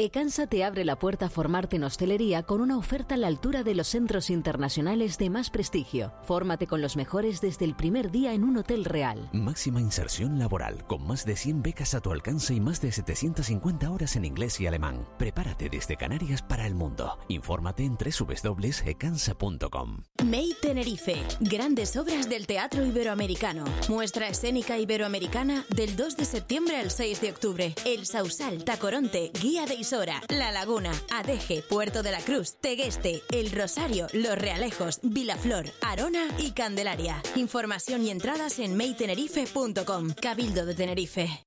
Ecansa 0.00 0.46
te 0.46 0.62
abre 0.62 0.84
la 0.84 0.96
puerta 0.96 1.26
a 1.26 1.28
formarte 1.28 1.74
en 1.74 1.82
hostelería 1.82 2.44
con 2.44 2.60
una 2.60 2.78
oferta 2.78 3.16
a 3.16 3.18
la 3.18 3.26
altura 3.26 3.64
de 3.64 3.74
los 3.74 3.88
centros 3.88 4.30
internacionales 4.30 5.18
de 5.18 5.28
más 5.28 5.50
prestigio. 5.50 6.12
Fórmate 6.22 6.68
con 6.68 6.80
los 6.80 6.96
mejores 6.96 7.40
desde 7.40 7.64
el 7.64 7.74
primer 7.74 8.12
día 8.12 8.32
en 8.32 8.44
un 8.44 8.58
hotel 8.58 8.84
real. 8.84 9.28
Máxima 9.32 9.80
inserción 9.80 10.38
laboral, 10.38 10.86
con 10.86 11.04
más 11.04 11.26
de 11.26 11.34
100 11.34 11.62
becas 11.62 11.94
a 11.94 12.00
tu 12.00 12.12
alcance 12.12 12.54
y 12.54 12.60
más 12.60 12.80
de 12.80 12.92
750 12.92 13.90
horas 13.90 14.14
en 14.14 14.24
inglés 14.24 14.60
y 14.60 14.68
alemán. 14.68 15.04
Prepárate 15.18 15.68
desde 15.68 15.96
Canarias 15.96 16.42
para 16.42 16.68
el 16.68 16.76
mundo. 16.76 17.18
Infórmate 17.26 17.82
en 17.82 17.96
www.ecansa.com. 17.96 20.04
May 20.24 20.54
Tenerife. 20.62 21.24
Grandes 21.40 21.96
obras 21.96 22.28
del 22.28 22.46
teatro 22.46 22.86
iberoamericano. 22.86 23.64
Muestra 23.88 24.28
escénica 24.28 24.78
iberoamericana 24.78 25.64
del 25.74 25.96
2 25.96 26.16
de 26.16 26.24
septiembre 26.24 26.76
al 26.76 26.92
6 26.92 27.20
de 27.20 27.30
octubre. 27.30 27.74
El 27.84 28.06
Sausal, 28.06 28.62
Tacoronte, 28.62 29.32
Guía 29.42 29.66
de 29.66 29.87
la 30.28 30.52
Laguna, 30.52 30.92
Adeje, 31.10 31.62
Puerto 31.62 32.02
de 32.02 32.10
la 32.10 32.20
Cruz, 32.20 32.56
Tegueste, 32.60 33.22
El 33.30 33.50
Rosario, 33.50 34.06
Los 34.12 34.36
Realejos, 34.36 35.00
Vilaflor, 35.02 35.64
Arona 35.80 36.28
y 36.36 36.50
Candelaria. 36.50 37.22
Información 37.36 38.04
y 38.04 38.10
entradas 38.10 38.58
en 38.58 38.76
maytenerife.com. 38.76 40.10
Cabildo 40.20 40.66
de 40.66 40.74
Tenerife. 40.74 41.46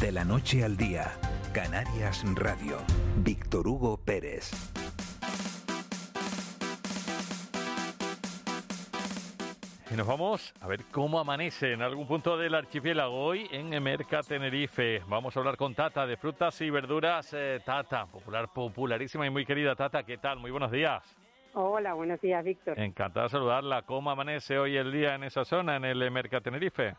De 0.00 0.10
la 0.10 0.24
noche 0.24 0.64
al 0.64 0.76
día, 0.78 1.18
Canarias 1.52 2.22
Radio. 2.34 2.78
Víctor 3.18 3.68
Hugo 3.68 3.98
Pérez. 3.98 4.50
Y 9.92 9.94
nos 9.94 10.06
vamos 10.06 10.54
a 10.62 10.66
ver 10.68 10.84
cómo 10.90 11.18
amanece 11.18 11.72
en 11.72 11.82
algún 11.82 12.06
punto 12.06 12.38
del 12.38 12.54
archipiélago 12.54 13.14
hoy 13.14 13.46
en 13.50 13.74
Emerca 13.74 14.22
Tenerife. 14.22 15.02
Vamos 15.06 15.36
a 15.36 15.40
hablar 15.40 15.58
con 15.58 15.74
Tata 15.74 16.06
de 16.06 16.16
frutas 16.16 16.58
y 16.62 16.70
verduras. 16.70 17.34
Eh, 17.34 17.60
Tata, 17.62 18.06
popular, 18.06 18.48
popularísima 18.54 19.26
y 19.26 19.30
muy 19.30 19.44
querida 19.44 19.76
Tata, 19.76 20.02
¿qué 20.02 20.16
tal? 20.16 20.38
Muy 20.38 20.50
buenos 20.50 20.70
días. 20.70 21.02
Hola, 21.52 21.92
buenos 21.92 22.18
días, 22.22 22.42
Víctor. 22.42 22.78
Encantada 22.78 23.24
de 23.24 23.30
saludarla. 23.32 23.82
¿Cómo 23.82 24.10
amanece 24.10 24.58
hoy 24.58 24.78
el 24.78 24.90
día 24.92 25.14
en 25.14 25.24
esa 25.24 25.44
zona, 25.44 25.76
en 25.76 25.84
el 25.84 26.00
Emerca 26.00 26.40
Tenerife? 26.40 26.94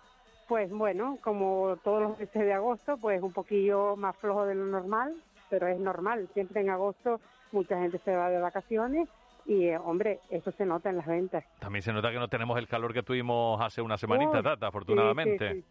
Pues 0.48 0.70
bueno, 0.70 1.18
como 1.24 1.76
todos 1.84 2.04
los 2.04 2.20
meses 2.20 2.44
de 2.44 2.54
agosto, 2.54 2.98
pues 2.98 3.24
un 3.24 3.34
poquillo 3.34 3.96
más 3.96 4.16
flojo 4.18 4.46
de 4.46 4.54
lo 4.54 4.66
normal, 4.66 5.16
pero 5.50 5.66
es 5.66 5.80
normal. 5.80 6.30
Siempre 6.36 6.62
en 6.62 6.70
agosto 6.70 7.20
mucha 7.52 7.80
gente 7.80 7.98
se 8.06 8.16
va 8.16 8.30
de 8.30 8.40
vacaciones 8.40 9.10
y 9.46 9.66
eh, 9.66 9.78
hombre, 9.78 10.20
eso 10.30 10.52
se 10.52 10.66
nota 10.66 10.90
en 10.90 10.98
las 10.98 11.06
ventas. 11.06 11.44
También 11.60 11.82
se 11.82 11.92
nota 11.92 12.12
que 12.12 12.20
no 12.20 12.28
tenemos 12.28 12.58
el 12.58 12.68
calor 12.68 12.94
que 12.94 13.04
tuvimos 13.04 13.60
hace 13.62 13.82
una 13.82 13.98
semanita, 13.98 14.42
Tata, 14.42 14.68
afortunadamente. 14.68 15.64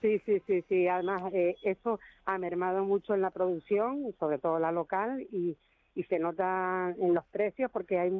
Sí, 0.00 0.20
sí, 0.26 0.42
sí, 0.46 0.62
sí, 0.68 0.86
además 0.88 1.32
eh, 1.32 1.56
eso 1.62 1.98
ha 2.26 2.38
mermado 2.38 2.84
mucho 2.84 3.14
en 3.14 3.22
la 3.22 3.30
producción, 3.30 4.14
sobre 4.18 4.38
todo 4.38 4.58
la 4.58 4.70
local, 4.70 5.26
y, 5.32 5.56
y 5.94 6.02
se 6.04 6.18
nota 6.18 6.94
en 6.98 7.14
los 7.14 7.24
precios 7.26 7.70
porque 7.70 7.98
hay 7.98 8.10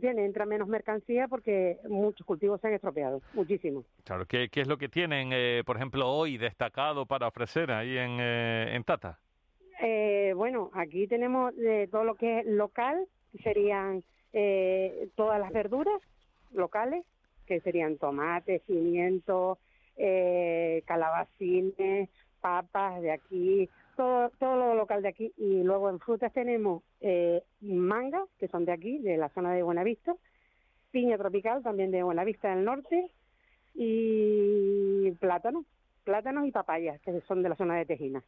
tiene, 0.00 0.24
entra 0.24 0.46
menos 0.46 0.66
mercancía 0.66 1.28
porque 1.28 1.78
muchos 1.88 2.26
cultivos 2.26 2.60
se 2.60 2.66
han 2.66 2.72
estropeado, 2.74 3.22
muchísimo. 3.34 3.84
Claro, 4.02 4.26
¿qué, 4.26 4.48
qué 4.48 4.62
es 4.62 4.66
lo 4.66 4.76
que 4.78 4.88
tienen, 4.88 5.30
eh, 5.32 5.62
por 5.64 5.76
ejemplo, 5.76 6.08
hoy 6.08 6.38
destacado 6.38 7.06
para 7.06 7.28
ofrecer 7.28 7.70
ahí 7.70 7.96
en, 7.96 8.18
en 8.20 8.84
Tata? 8.84 9.20
bueno, 10.34 10.70
aquí 10.74 11.06
tenemos 11.06 11.56
de 11.56 11.88
todo 11.88 12.04
lo 12.04 12.14
que 12.14 12.40
es 12.40 12.46
local, 12.46 13.06
serían 13.38 14.02
eh, 14.32 15.08
todas 15.14 15.40
las 15.40 15.52
verduras 15.52 16.00
locales, 16.52 17.04
que 17.46 17.60
serían 17.60 17.96
tomates, 17.96 18.62
pimientos, 18.62 19.58
eh, 19.96 20.82
calabacines, 20.86 22.08
papas 22.40 23.00
de 23.02 23.12
aquí, 23.12 23.68
todo, 23.96 24.30
todo 24.38 24.56
lo 24.56 24.74
local 24.74 25.02
de 25.02 25.08
aquí. 25.08 25.32
Y 25.36 25.62
luego 25.62 25.90
en 25.90 26.00
frutas 26.00 26.32
tenemos 26.32 26.82
eh, 27.00 27.42
manga, 27.60 28.24
que 28.38 28.48
son 28.48 28.64
de 28.64 28.72
aquí, 28.72 28.98
de 28.98 29.16
la 29.16 29.28
zona 29.30 29.52
de 29.52 29.62
Buenavista, 29.62 30.14
piña 30.90 31.18
tropical, 31.18 31.62
también 31.62 31.90
de 31.90 32.02
Buenavista 32.02 32.54
del 32.54 32.64
Norte, 32.64 33.10
y 33.74 35.10
plátano, 35.20 35.64
plátanos 36.04 36.46
y 36.46 36.50
papayas, 36.50 37.00
que 37.00 37.20
son 37.22 37.42
de 37.42 37.50
la 37.50 37.56
zona 37.56 37.76
de 37.76 37.86
Tejina. 37.86 38.22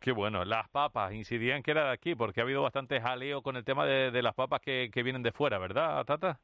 Qué 0.00 0.12
bueno. 0.12 0.44
Las 0.44 0.68
papas, 0.68 1.12
incidían 1.12 1.62
que 1.62 1.72
era 1.72 1.86
de 1.86 1.92
aquí, 1.92 2.14
porque 2.14 2.40
ha 2.40 2.44
habido 2.44 2.62
bastante 2.62 3.00
jaleo 3.00 3.42
con 3.42 3.56
el 3.56 3.64
tema 3.64 3.84
de, 3.84 4.22
las 4.22 4.34
papas 4.34 4.60
que, 4.60 4.90
vienen 4.94 5.22
de 5.22 5.32
fuera, 5.32 5.58
¿verdad, 5.58 6.04
Tata? 6.04 6.38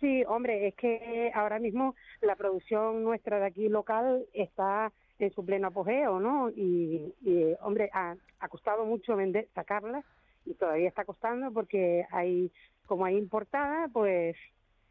Sí, 0.00 0.22
hombre, 0.26 0.68
es 0.68 0.74
que 0.74 1.30
ahora 1.34 1.58
mismo 1.58 1.94
la 2.22 2.36
producción 2.36 3.02
nuestra 3.02 3.38
de 3.38 3.46
aquí 3.46 3.68
local 3.68 4.24
está 4.32 4.92
en 5.18 5.30
su 5.32 5.44
pleno 5.44 5.68
apogeo, 5.68 6.20
¿no? 6.20 6.50
Y, 6.50 7.12
hombre, 7.60 7.90
ha, 7.92 8.16
costado 8.48 8.84
mucho 8.84 9.16
vender, 9.16 9.48
sacarla 9.54 10.02
y 10.46 10.54
todavía 10.54 10.88
está 10.88 11.04
costando 11.04 11.52
porque 11.52 12.06
hay, 12.10 12.50
como 12.86 13.04
hay 13.04 13.16
importada, 13.16 13.88
pues 13.92 14.36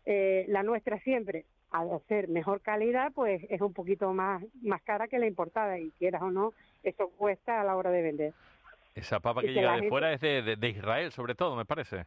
eh, 0.06 0.46
la 0.48 0.64
nuestra 0.64 1.00
siempre 1.00 1.46
al 1.72 1.94
hacer 1.94 2.28
mejor 2.30 2.62
calidad, 2.62 3.12
pues 3.14 3.44
es 3.50 3.62
un 3.62 3.74
poquito 3.74 4.12
más, 4.14 4.44
más 4.62 4.82
cara 4.84 5.08
que 5.08 5.20
la 5.20 5.28
importada 5.28 5.78
y 5.80 5.92
quieras 6.00 6.22
o 6.22 6.32
no, 6.32 6.54
eso 6.84 7.10
cuesta 7.18 7.62
a 7.62 7.64
la 7.64 7.76
hora 7.76 7.92
de 7.92 8.02
vender. 8.02 8.34
Esa 8.96 9.20
papa 9.20 9.42
Y 9.44 9.48
que 9.48 9.54
llega 9.54 9.70
de 9.72 9.76
gente- 9.78 9.90
fuera 9.90 10.14
es 10.14 10.22
de, 10.22 10.42
de- 10.42 10.56
de 10.56 10.70
Israel, 10.70 11.12
sobre 11.12 11.36
todo, 11.36 11.56
me 11.56 11.66
parece. 11.66 12.06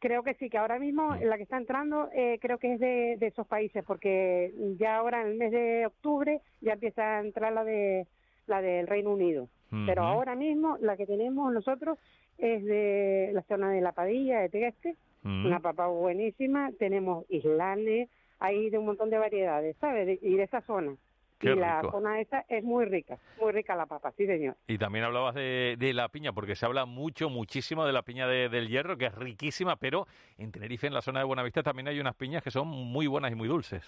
Creo 0.00 0.22
que 0.22 0.34
sí, 0.34 0.50
que 0.50 0.58
ahora 0.58 0.78
mismo 0.78 1.10
Mm. 1.10 1.22
la 1.24 1.36
que 1.36 1.42
está 1.44 1.56
entrando 1.56 2.08
eh, 2.14 2.38
creo 2.40 2.58
que 2.58 2.74
es 2.74 2.80
de, 2.80 3.16
de 3.18 3.26
esos 3.28 3.46
países, 3.46 3.84
porque 3.84 4.52
ya 4.78 4.96
ahora 4.96 5.22
en 5.22 5.28
el 5.28 5.34
mes 5.36 5.52
de 5.52 5.86
octubre 5.86 6.40
ya 6.60 6.72
empieza 6.74 7.18
a 7.18 7.20
entrar 7.20 7.52
la 7.52 7.64
de 7.64 8.06
la 8.46 8.60
del 8.60 8.86
Reino 8.86 9.10
Unido. 9.10 9.48
Pero 9.86 10.02
ahora 10.02 10.36
mismo 10.36 10.76
la 10.80 10.96
que 10.96 11.04
tenemos 11.06 11.52
nosotros 11.52 11.98
es 12.38 12.64
de 12.64 13.30
la 13.32 13.42
zona 13.42 13.70
de 13.70 13.80
La 13.80 13.90
Padilla, 13.92 14.38
de 14.40 14.48
Tegueste, 14.48 14.94
Mm. 15.22 15.46
una 15.46 15.58
papa 15.60 15.86
buenísima. 15.88 16.70
Tenemos 16.78 17.24
islanes, 17.30 18.08
hay 18.38 18.70
de 18.70 18.78
un 18.78 18.86
montón 18.86 19.10
de 19.10 19.18
variedades, 19.18 19.76
¿sabes? 19.80 20.06
De- 20.06 20.18
y 20.22 20.36
de 20.36 20.42
esa 20.44 20.60
zona. 20.62 20.94
Qué 21.38 21.52
y 21.52 21.56
la 21.56 21.82
zona 21.82 22.20
esa 22.20 22.44
es 22.48 22.62
muy 22.62 22.84
rica, 22.86 23.18
muy 23.36 23.52
rica 23.52 23.74
la 23.74 23.86
papa, 23.86 24.12
sí 24.16 24.24
señor. 24.24 24.56
Y 24.68 24.78
también 24.78 25.04
hablabas 25.04 25.34
de, 25.34 25.74
de 25.78 25.92
la 25.92 26.08
piña, 26.08 26.32
porque 26.32 26.54
se 26.54 26.64
habla 26.64 26.86
mucho, 26.86 27.28
muchísimo 27.28 27.84
de 27.84 27.92
la 27.92 28.02
piña 28.02 28.26
de- 28.28 28.48
del 28.48 28.68
hierro, 28.68 28.96
que 28.96 29.06
es 29.06 29.14
riquísima, 29.14 29.76
pero 29.76 30.06
en 30.38 30.52
Tenerife, 30.52 30.86
en 30.86 30.94
la 30.94 31.02
zona 31.02 31.18
de 31.18 31.24
Buenavista, 31.26 31.62
también 31.62 31.88
hay 31.88 31.98
unas 32.00 32.14
piñas 32.14 32.42
que 32.42 32.50
son 32.50 32.68
muy 32.68 33.06
buenas 33.08 33.32
y 33.32 33.34
muy 33.34 33.48
dulces. 33.48 33.82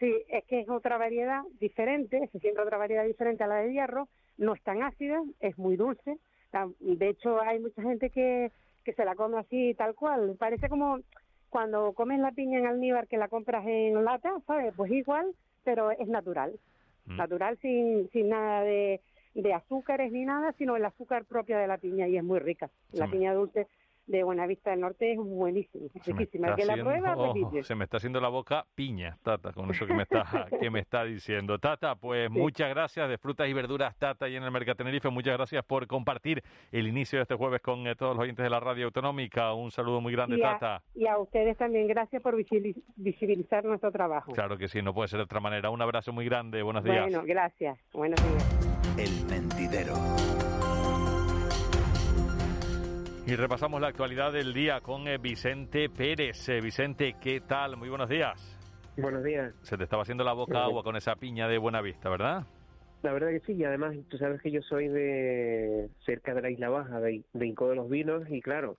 Sí, 0.00 0.14
es 0.28 0.44
que 0.44 0.60
es 0.60 0.68
otra 0.68 0.98
variedad 0.98 1.42
diferente, 1.60 2.28
se 2.32 2.38
siente 2.40 2.60
otra 2.60 2.76
variedad 2.78 3.04
diferente 3.04 3.44
a 3.44 3.46
la 3.46 3.56
de 3.56 3.72
hierro, 3.72 4.08
no 4.38 4.54
es 4.54 4.62
tan 4.62 4.82
ácida, 4.82 5.22
es 5.40 5.56
muy 5.58 5.76
dulce. 5.76 6.18
De 6.80 7.08
hecho, 7.10 7.40
hay 7.42 7.58
mucha 7.60 7.82
gente 7.82 8.10
que, 8.10 8.50
que 8.84 8.94
se 8.94 9.04
la 9.04 9.14
come 9.14 9.38
así, 9.38 9.74
tal 9.74 9.94
cual. 9.94 10.36
Parece 10.38 10.68
como 10.68 10.98
cuando 11.50 11.92
comes 11.92 12.20
la 12.20 12.32
piña 12.32 12.58
en 12.58 12.66
almíbar 12.66 13.06
que 13.08 13.16
la 13.16 13.28
compras 13.28 13.66
en 13.66 14.04
lata, 14.04 14.32
¿sabes? 14.46 14.74
Pues 14.76 14.90
igual, 14.92 15.34
pero 15.64 15.90
es 15.90 16.08
natural. 16.08 16.52
Natural 17.06 17.56
sin, 17.58 18.10
sin 18.10 18.30
nada 18.30 18.62
de, 18.62 19.00
de 19.34 19.54
azúcares 19.54 20.10
ni 20.10 20.24
nada, 20.24 20.52
sino 20.58 20.76
el 20.76 20.84
azúcar 20.84 21.24
propia 21.24 21.58
de 21.58 21.68
la 21.68 21.78
piña 21.78 22.08
y 22.08 22.16
es 22.16 22.24
muy 22.24 22.40
rica. 22.40 22.68
La 22.92 23.08
piña 23.08 23.32
dulce 23.32 23.68
de 24.06 24.22
Buenavista 24.22 24.70
del 24.70 24.80
Norte 24.80 25.12
es 25.12 25.18
buenísima, 25.18 25.86
es 25.94 26.02
Se 26.04 26.12
me 26.12 26.18
riquísima. 26.20 26.46
El 26.48 26.52
está 26.52 26.60
que 26.62 26.66
la 26.66 26.72
haciendo- 26.74 26.90
prueba, 26.90 27.14
oh, 27.58 27.62
se 27.62 27.74
me 27.74 27.84
está 27.84 27.96
haciendo 27.96 28.20
la 28.20 28.28
boca 28.28 28.64
piña, 28.74 29.18
Tata, 29.22 29.52
con 29.52 29.70
eso 29.70 29.86
que 29.86 29.94
me 29.94 30.02
está, 30.04 30.24
que 30.60 30.70
me 30.70 30.80
está 30.80 31.04
diciendo. 31.04 31.58
Tata, 31.58 31.94
pues 31.96 32.30
Sí. 32.32 32.38
muchas 32.38 32.68
gracias 32.70 33.08
de 33.08 33.18
frutas 33.18 33.48
y 33.48 33.52
verduras 33.52 33.96
Tata 33.96 34.28
y 34.28 34.36
en 34.36 34.42
el 34.44 34.50
Mercado 34.50 34.76
Tenerife. 34.76 35.08
Muchas 35.10 35.34
gracias 35.36 35.64
por 35.64 35.86
compartir 35.86 36.42
el 36.72 36.86
inicio 36.88 37.18
de 37.18 37.22
este 37.22 37.34
jueves 37.34 37.60
con 37.60 37.86
eh, 37.86 37.94
todos 37.96 38.14
los 38.16 38.22
oyentes 38.22 38.42
de 38.44 38.50
la 38.50 38.60
radio 38.60 38.86
autonómica. 38.86 39.52
Un 39.54 39.70
saludo 39.70 40.00
muy 40.00 40.12
grande, 40.12 40.36
y, 40.38 40.42
a, 40.42 40.58
Tata. 40.58 40.82
y 40.94 41.06
a 41.06 41.18
ustedes 41.18 41.56
también, 41.56 41.86
gracias 41.88 42.22
por 42.22 42.36
visibilizar 42.96 43.64
nuestro 43.64 43.90
trabajo. 43.92 44.32
Claro 44.32 44.56
que 44.56 44.68
sí, 44.68 44.82
no 44.82 44.94
puede 44.94 45.08
ser 45.08 45.18
de 45.18 45.24
otra 45.24 45.40
manera. 45.40 45.70
Un 45.70 45.82
abrazo 45.82 46.12
muy 46.12 46.24
grande. 46.26 46.62
Buenos 46.62 46.84
días. 46.84 47.02
Bueno, 47.02 47.22
gracias. 47.26 47.78
Buenos 47.92 48.20
días. 48.22 48.98
El 48.98 49.26
mentidero. 49.26 49.94
Y 53.26 53.34
repasamos 53.34 53.80
la 53.80 53.88
actualidad 53.88 54.32
del 54.32 54.52
día 54.54 54.80
con 54.80 55.08
eh, 55.08 55.18
Vicente 55.18 55.88
Pérez. 55.90 56.48
Eh, 56.48 56.60
Vicente, 56.60 57.16
¿qué 57.20 57.40
tal? 57.40 57.76
Muy 57.76 57.88
buenos 57.88 58.08
días. 58.08 58.52
Buenos 58.96 59.24
días. 59.24 59.52
Se 59.62 59.76
te 59.76 59.84
estaba 59.84 60.02
haciendo 60.02 60.22
la 60.24 60.32
boca 60.32 60.62
agua 60.64 60.82
con 60.84 60.96
esa 60.96 61.16
piña 61.16 61.48
de 61.48 61.58
Buenavista, 61.58 62.08
¿verdad? 62.08 62.44
La 63.02 63.12
verdad 63.12 63.28
que 63.30 63.40
sí, 63.40 63.52
y 63.54 63.64
además 63.64 63.94
tú 64.08 64.16
sabes 64.16 64.40
que 64.40 64.50
yo 64.50 64.62
soy 64.62 64.88
de 64.88 65.88
cerca 66.04 66.34
de 66.34 66.42
la 66.42 66.50
Isla 66.50 66.68
Baja, 66.70 67.00
de, 67.00 67.22
de 67.32 67.46
Inco 67.46 67.68
de 67.68 67.74
los 67.76 67.90
Vinos, 67.90 68.22
y 68.30 68.40
claro, 68.40 68.76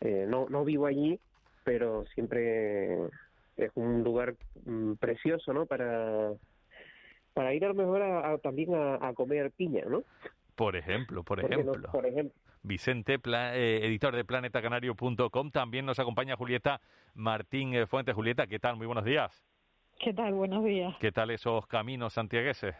eh, 0.00 0.24
no, 0.28 0.46
no 0.48 0.64
vivo 0.64 0.86
allí, 0.86 1.20
pero 1.64 2.04
siempre 2.14 2.94
es 3.56 3.70
un 3.74 4.02
lugar 4.02 4.34
mm, 4.64 4.94
precioso, 4.94 5.52
¿no? 5.52 5.66
Para, 5.66 6.30
para 7.34 7.52
ir 7.54 7.64
a 7.64 7.68
lo 7.68 7.74
mejor 7.74 8.02
a, 8.02 8.32
a- 8.32 8.38
también 8.38 8.74
a, 8.74 9.06
a 9.06 9.12
comer 9.14 9.50
piña, 9.52 9.82
¿no? 9.88 10.04
Por 10.54 10.76
ejemplo, 10.76 11.22
por 11.24 11.40
ejemplo. 11.40 11.90
Por 11.90 12.06
ejemplo. 12.06 12.38
Vicente, 12.62 13.18
pla- 13.18 13.56
eh, 13.56 13.84
editor 13.86 14.14
de 14.16 14.24
planetacanario.com. 14.24 15.50
También 15.50 15.84
nos 15.84 15.98
acompaña 15.98 16.36
Julieta 16.36 16.80
Martín 17.14 17.74
eh, 17.74 17.86
Fuentes. 17.86 18.14
Julieta, 18.14 18.46
¿qué 18.46 18.58
tal? 18.58 18.76
Muy 18.76 18.86
buenos 18.86 19.04
días. 19.04 19.44
¿Qué 19.98 20.14
tal? 20.14 20.32
Buenos 20.34 20.64
días. 20.64 20.94
¿Qué 20.98 21.12
tal 21.12 21.30
esos 21.30 21.66
caminos 21.66 22.12
santiagueses? 22.14 22.74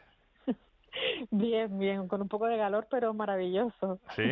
Bien, 1.31 1.79
bien, 1.79 2.09
con 2.09 2.23
un 2.23 2.29
poco 2.29 2.47
de 2.47 2.57
calor, 2.57 2.87
pero 2.91 3.13
maravilloso. 3.13 3.99
Sí, 4.11 4.23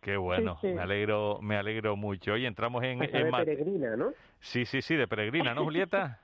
qué 0.00 0.16
bueno. 0.16 0.56
Sí, 0.60 0.68
sí. 0.68 0.74
Me 0.74 0.82
alegro, 0.82 1.38
me 1.42 1.56
alegro 1.56 1.96
mucho. 1.96 2.32
Hoy 2.34 2.46
entramos 2.46 2.82
en, 2.84 3.02
en 3.02 3.10
de 3.12 3.30
peregrina, 3.32 3.96
¿no? 3.96 4.12
Sí, 4.40 4.64
sí, 4.64 4.80
sí, 4.80 4.94
de 4.94 5.08
peregrina, 5.08 5.54
¿no, 5.54 5.64
Julieta? 5.64 6.20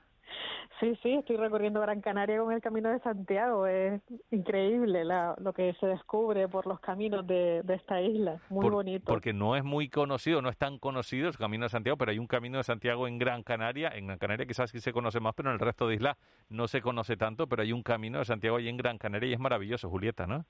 Sí, 0.81 0.97
sí, 1.03 1.13
estoy 1.13 1.37
recorriendo 1.37 1.79
Gran 1.79 2.01
Canaria 2.01 2.39
con 2.39 2.51
el 2.51 2.59
Camino 2.59 2.89
de 2.89 2.99
Santiago. 2.99 3.67
Es 3.67 4.01
increíble 4.31 5.05
la, 5.05 5.35
lo 5.39 5.53
que 5.53 5.73
se 5.79 5.85
descubre 5.85 6.47
por 6.47 6.65
los 6.65 6.79
caminos 6.79 7.25
de, 7.27 7.61
de 7.63 7.75
esta 7.75 8.01
isla. 8.01 8.41
Muy 8.49 8.63
Por- 8.63 8.73
bonito. 8.73 9.05
Porque 9.05 9.31
no 9.31 9.55
es 9.55 9.63
muy 9.63 9.89
conocido, 9.89 10.41
no 10.41 10.49
es 10.49 10.57
tan 10.57 10.79
conocido 10.79 11.29
el 11.29 11.37
Camino 11.37 11.65
de 11.65 11.69
Santiago, 11.69 11.97
pero 11.97 12.09
hay 12.09 12.17
un 12.17 12.25
Camino 12.25 12.57
de 12.57 12.63
Santiago 12.63 13.07
en 13.07 13.19
Gran 13.19 13.43
Canaria. 13.43 13.89
En 13.95 14.07
Gran 14.07 14.17
Canaria 14.17 14.45
quizás 14.47 14.71
sí 14.71 14.79
se 14.79 14.91
conoce 14.91 15.19
más, 15.19 15.35
pero 15.35 15.49
en 15.49 15.53
el 15.53 15.59
resto 15.59 15.87
de 15.87 15.95
islas 15.95 16.17
no 16.49 16.67
se 16.67 16.81
conoce 16.81 17.15
tanto, 17.15 17.45
pero 17.47 17.61
hay 17.61 17.71
un 17.73 17.83
Camino 17.83 18.17
de 18.17 18.25
Santiago 18.25 18.57
ahí 18.57 18.67
en 18.67 18.77
Gran 18.77 18.97
Canaria 18.97 19.29
y 19.29 19.33
es 19.33 19.39
maravilloso, 19.39 19.87
Julieta, 19.87 20.25
¿no? 20.25 20.45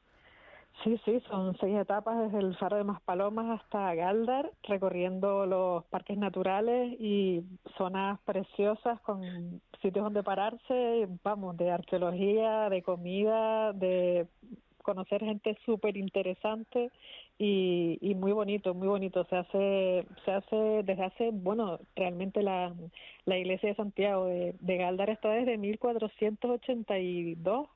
Sí, 0.84 1.00
sí, 1.06 1.20
son 1.30 1.56
seis 1.60 1.78
etapas 1.78 2.18
desde 2.20 2.40
el 2.40 2.56
Faro 2.58 2.78
de 2.78 2.84
Maspalomas 2.84 3.62
hasta 3.62 3.94
Galdar, 3.94 4.52
recorriendo 4.64 5.46
los 5.46 5.86
parques 5.86 6.18
naturales 6.18 7.00
y 7.00 7.44
zonas 7.78 8.20
preciosas 8.22 9.00
con 9.02 9.62
sitios 9.80 10.04
donde 10.04 10.24
pararse, 10.24 11.08
vamos, 11.24 11.56
de 11.58 11.70
arqueología, 11.70 12.68
de 12.70 12.82
comida, 12.82 13.74
de 13.74 14.26
conocer 14.82 15.24
gente 15.24 15.56
súper 15.66 15.98
interesante 15.98 16.90
y, 17.38 18.00
y 18.02 18.16
muy 18.16 18.32
bonito, 18.32 18.74
muy 18.74 18.88
bonito. 18.88 19.24
Se 19.26 19.36
hace, 19.36 20.06
se 20.26 20.32
hace 20.32 20.56
desde 20.84 21.04
hace, 21.04 21.30
bueno, 21.32 21.80
realmente 21.96 22.42
la, 22.42 22.74
la 23.26 23.38
iglesia 23.38 23.70
de 23.70 23.76
Santiago 23.76 24.26
de, 24.26 24.56
de 24.60 24.78
Galdar 24.78 25.12
está 25.12 25.30
desde 25.30 25.60
1482 25.60 27.68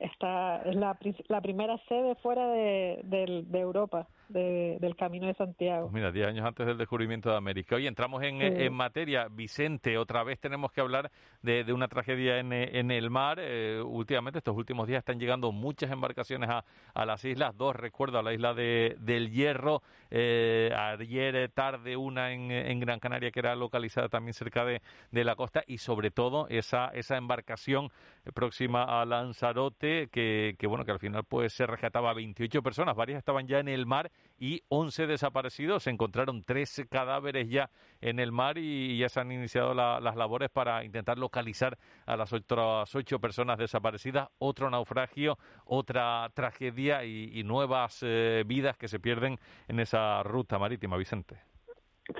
Esta 0.00 0.62
es 0.62 0.74
la, 0.74 0.98
la 1.28 1.40
primera 1.42 1.78
sede 1.86 2.14
fuera 2.16 2.48
de, 2.48 3.02
de 3.04 3.58
Europa, 3.60 4.08
de- 4.30 4.78
del 4.80 4.96
Camino 4.96 5.26
de 5.26 5.34
Santiago. 5.34 5.82
Pues 5.82 5.94
mira, 5.94 6.10
10 6.12 6.26
años 6.28 6.46
antes 6.46 6.66
del 6.66 6.78
descubrimiento 6.78 7.30
de 7.30 7.36
América. 7.36 7.76
Hoy 7.76 7.86
entramos 7.86 8.22
en, 8.22 8.38
Sí. 8.38 8.62
en 8.64 8.72
materia. 8.72 9.28
Vicente, 9.30 9.98
otra 9.98 10.22
vez 10.24 10.38
tenemos 10.40 10.72
que 10.72 10.80
hablar 10.80 11.10
de, 11.42 11.64
de 11.64 11.72
una 11.72 11.88
tragedia 11.88 12.38
en, 12.38 12.52
en 12.52 12.90
el 12.90 13.10
mar. 13.10 13.38
Eh, 13.40 13.82
últimamente, 13.84 14.38
estos 14.38 14.56
últimos 14.56 14.86
días 14.86 15.00
están 15.00 15.18
llegando 15.18 15.52
muchas 15.52 15.90
embarcaciones 15.90 16.48
a, 16.50 16.64
a 16.94 17.04
las 17.06 17.24
islas. 17.24 17.56
Dos, 17.56 17.74
recuerdo, 17.76 18.18
a 18.18 18.22
la 18.22 18.32
isla 18.32 18.54
de, 18.54 18.96
del 19.00 19.30
Hierro. 19.30 19.82
Eh, 20.10 20.72
ayer 20.76 21.36
eh, 21.36 21.48
tarde 21.48 21.96
una 21.96 22.32
en, 22.32 22.50
en 22.50 22.80
Gran 22.80 23.00
Canaria 23.00 23.30
que 23.30 23.40
era 23.40 23.54
localizada 23.54 24.08
también 24.08 24.34
cerca 24.34 24.64
de, 24.64 24.80
de 25.10 25.24
la 25.24 25.34
costa. 25.36 25.62
Y 25.66 25.78
sobre 25.78 26.10
todo 26.10 26.46
esa, 26.48 26.88
esa 26.94 27.16
embarcación 27.16 27.88
próxima 28.34 29.00
a 29.00 29.04
Lanzarote 29.04 30.08
que, 30.08 30.54
que, 30.58 30.66
bueno, 30.66 30.84
que 30.84 30.92
al 30.92 30.98
final 30.98 31.24
pues 31.24 31.52
se 31.52 31.66
rescataba 31.66 32.10
a 32.10 32.14
28 32.14 32.62
personas. 32.62 32.94
Varias 32.96 33.18
estaban 33.18 33.46
ya 33.46 33.58
en 33.58 33.68
el 33.68 33.86
mar 33.86 34.10
y 34.38 34.62
11 34.68 35.06
desaparecidos. 35.06 35.82
Se 35.82 35.90
encontraron 35.90 36.42
13 36.44 36.86
cadáveres 36.88 37.48
ya 37.50 37.70
en 38.00 38.18
el 38.18 38.32
mar 38.32 38.56
y 38.58 38.96
ya 38.98 39.08
se 39.08 39.20
han 39.20 39.30
iniciado 39.30 39.74
la- 39.74 40.00
las 40.00 40.16
labores 40.16 40.48
para 40.50 40.82
intentar 40.84 41.18
localizar 41.18 41.76
a 42.06 42.16
las 42.16 42.32
otras 42.32 42.94
ocho 42.94 43.18
personas 43.20 43.58
desaparecidas. 43.58 44.28
Otro 44.38 44.70
naufragio, 44.70 45.38
otra 45.66 46.30
tragedia 46.34 47.04
y, 47.04 47.30
y 47.38 47.44
nuevas 47.44 47.98
eh, 48.02 48.44
vidas 48.46 48.76
que 48.78 48.88
se 48.88 48.98
pierden 48.98 49.38
en 49.68 49.78
esa 49.80 50.22
ruta 50.22 50.58
marítima, 50.58 50.96
Vicente. 50.96 51.36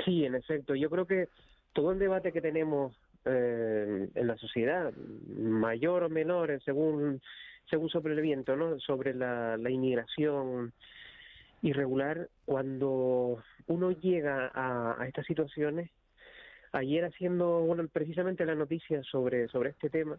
Sí, 0.05 0.24
en 0.24 0.35
efecto. 0.35 0.74
Yo 0.74 0.90
creo 0.90 1.06
que 1.06 1.28
todo 1.72 1.93
el 1.93 1.98
debate 1.98 2.32
que 2.32 2.40
tenemos 2.40 2.94
eh, 3.24 4.09
en 4.14 4.27
la 4.27 4.36
sociedad, 4.36 4.93
mayor 5.39 6.05
o 6.05 6.09
menor, 6.09 6.51
eh, 6.51 6.60
según 6.64 7.20
según 7.68 7.89
sobre 7.89 8.14
el 8.14 8.20
viento, 8.20 8.56
¿no? 8.56 8.81
Sobre 8.81 9.14
la, 9.14 9.56
la 9.56 9.70
inmigración 9.70 10.72
irregular, 11.62 12.28
cuando 12.44 13.42
uno 13.66 13.90
llega 13.92 14.50
a, 14.54 15.06
estas 15.06 15.26
situaciones, 15.26 15.90
ayer 16.72 17.04
haciendo 17.04 17.60
bueno, 17.60 17.86
precisamente 17.92 18.46
la 18.46 18.54
noticia 18.54 19.02
sobre 19.02 19.48
sobre 19.48 19.70
este 19.70 19.90
tema, 19.90 20.18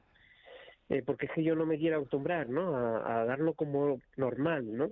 eh, 0.89 1.01
porque 1.05 1.27
es 1.27 1.31
que 1.31 1.43
yo 1.43 1.55
no 1.55 1.65
me 1.65 1.77
quiero 1.77 1.97
acostumbrar, 1.97 2.49
¿no? 2.49 2.75
A, 2.75 3.25
darlo 3.25 3.53
como 3.53 3.99
normal, 4.17 4.75
¿no? 4.75 4.91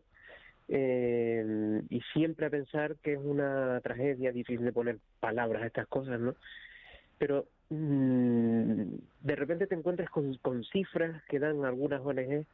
Eh, 0.68 1.82
y 1.90 2.02
siempre 2.14 2.46
a 2.46 2.50
pensar 2.50 2.96
que 2.98 3.14
es 3.14 3.20
una 3.20 3.82
tragedia, 3.82 4.32
difícil 4.32 4.64
de 4.64 4.72
poner 4.72 5.00
palabras 5.20 5.64
a 5.64 5.68
estas 5.68 5.88
cosas, 5.88 6.20
¿no? 6.20 6.36
Pero 7.18 7.48
mm, 7.70 8.94
de 9.22 9.36
repente 9.36 9.68
te 9.68 9.76
encuentras 9.76 10.10
con, 10.10 10.64
cifras 10.72 11.22
que 11.26 11.40
dan 11.40 11.66
algunas 11.66 12.02
ONG, 12.02 12.46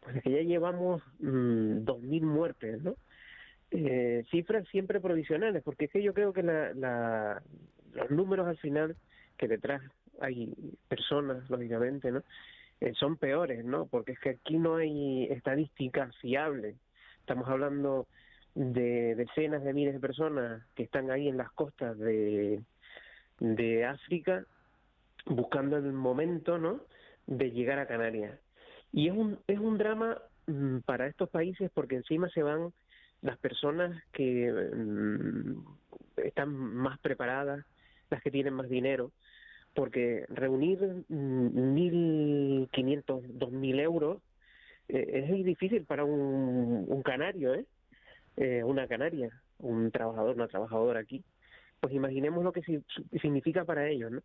pues 0.00 0.22
que 0.22 0.30
ya 0.30 0.42
llevamos 0.42 1.02
mm, 1.18 1.84
2.000 1.84 2.22
muertes, 2.22 2.82
¿no? 2.82 2.94
Eh, 3.76 4.24
cifras 4.30 4.68
siempre 4.68 5.00
provisionales, 5.00 5.60
porque 5.64 5.86
es 5.86 5.90
que 5.90 6.00
yo 6.00 6.14
creo 6.14 6.32
que 6.32 6.44
la, 6.44 6.72
la, 6.74 7.42
los 7.92 8.08
números 8.08 8.46
al 8.46 8.56
final, 8.58 8.94
que 9.36 9.48
detrás 9.48 9.82
hay 10.20 10.54
personas, 10.86 11.50
lógicamente, 11.50 12.12
¿no? 12.12 12.22
Eh, 12.80 12.92
son 12.94 13.16
peores, 13.16 13.64
¿no? 13.64 13.86
Porque 13.86 14.12
es 14.12 14.20
que 14.20 14.30
aquí 14.30 14.58
no 14.58 14.76
hay 14.76 15.24
estadísticas 15.24 16.14
fiables. 16.18 16.76
Estamos 17.18 17.48
hablando 17.48 18.06
de 18.54 19.16
decenas 19.16 19.64
de 19.64 19.72
miles 19.72 19.94
de 19.94 20.00
personas 20.00 20.62
que 20.76 20.84
están 20.84 21.10
ahí 21.10 21.26
en 21.26 21.36
las 21.36 21.50
costas 21.50 21.98
de, 21.98 22.62
de 23.40 23.84
África 23.86 24.46
buscando 25.26 25.78
el 25.78 25.92
momento, 25.92 26.58
¿no? 26.58 26.80
De 27.26 27.50
llegar 27.50 27.80
a 27.80 27.88
Canarias. 27.88 28.38
Y 28.92 29.08
es 29.08 29.14
un, 29.14 29.40
es 29.48 29.58
un 29.58 29.78
drama 29.78 30.16
mm, 30.46 30.78
para 30.86 31.08
estos 31.08 31.28
países 31.28 31.72
porque 31.74 31.96
encima 31.96 32.28
se 32.28 32.44
van 32.44 32.72
las 33.24 33.38
personas 33.38 34.00
que 34.12 34.52
mm, 34.52 35.56
están 36.18 36.50
más 36.54 36.98
preparadas, 36.98 37.64
las 38.10 38.22
que 38.22 38.30
tienen 38.30 38.52
más 38.52 38.68
dinero, 38.68 39.12
porque 39.74 40.26
reunir 40.28 40.78
1.500, 41.08 42.68
mm, 42.68 43.38
2.000 43.38 43.80
euros 43.80 44.22
eh, 44.88 45.24
es 45.24 45.44
difícil 45.44 45.84
para 45.86 46.04
un, 46.04 47.02
canario, 47.02 47.54
¿eh? 47.54 47.64
¿eh? 48.36 48.62
Una 48.62 48.86
canaria, 48.86 49.30
un 49.58 49.90
trabajador, 49.90 50.36
una 50.36 50.48
trabajadora 50.48 51.00
aquí. 51.00 51.24
Pues 51.80 51.94
imaginemos 51.94 52.44
lo 52.44 52.52
que 52.52 52.62
significa 53.20 53.64
para 53.64 53.88
ellos, 53.88 54.12
¿no? 54.12 54.22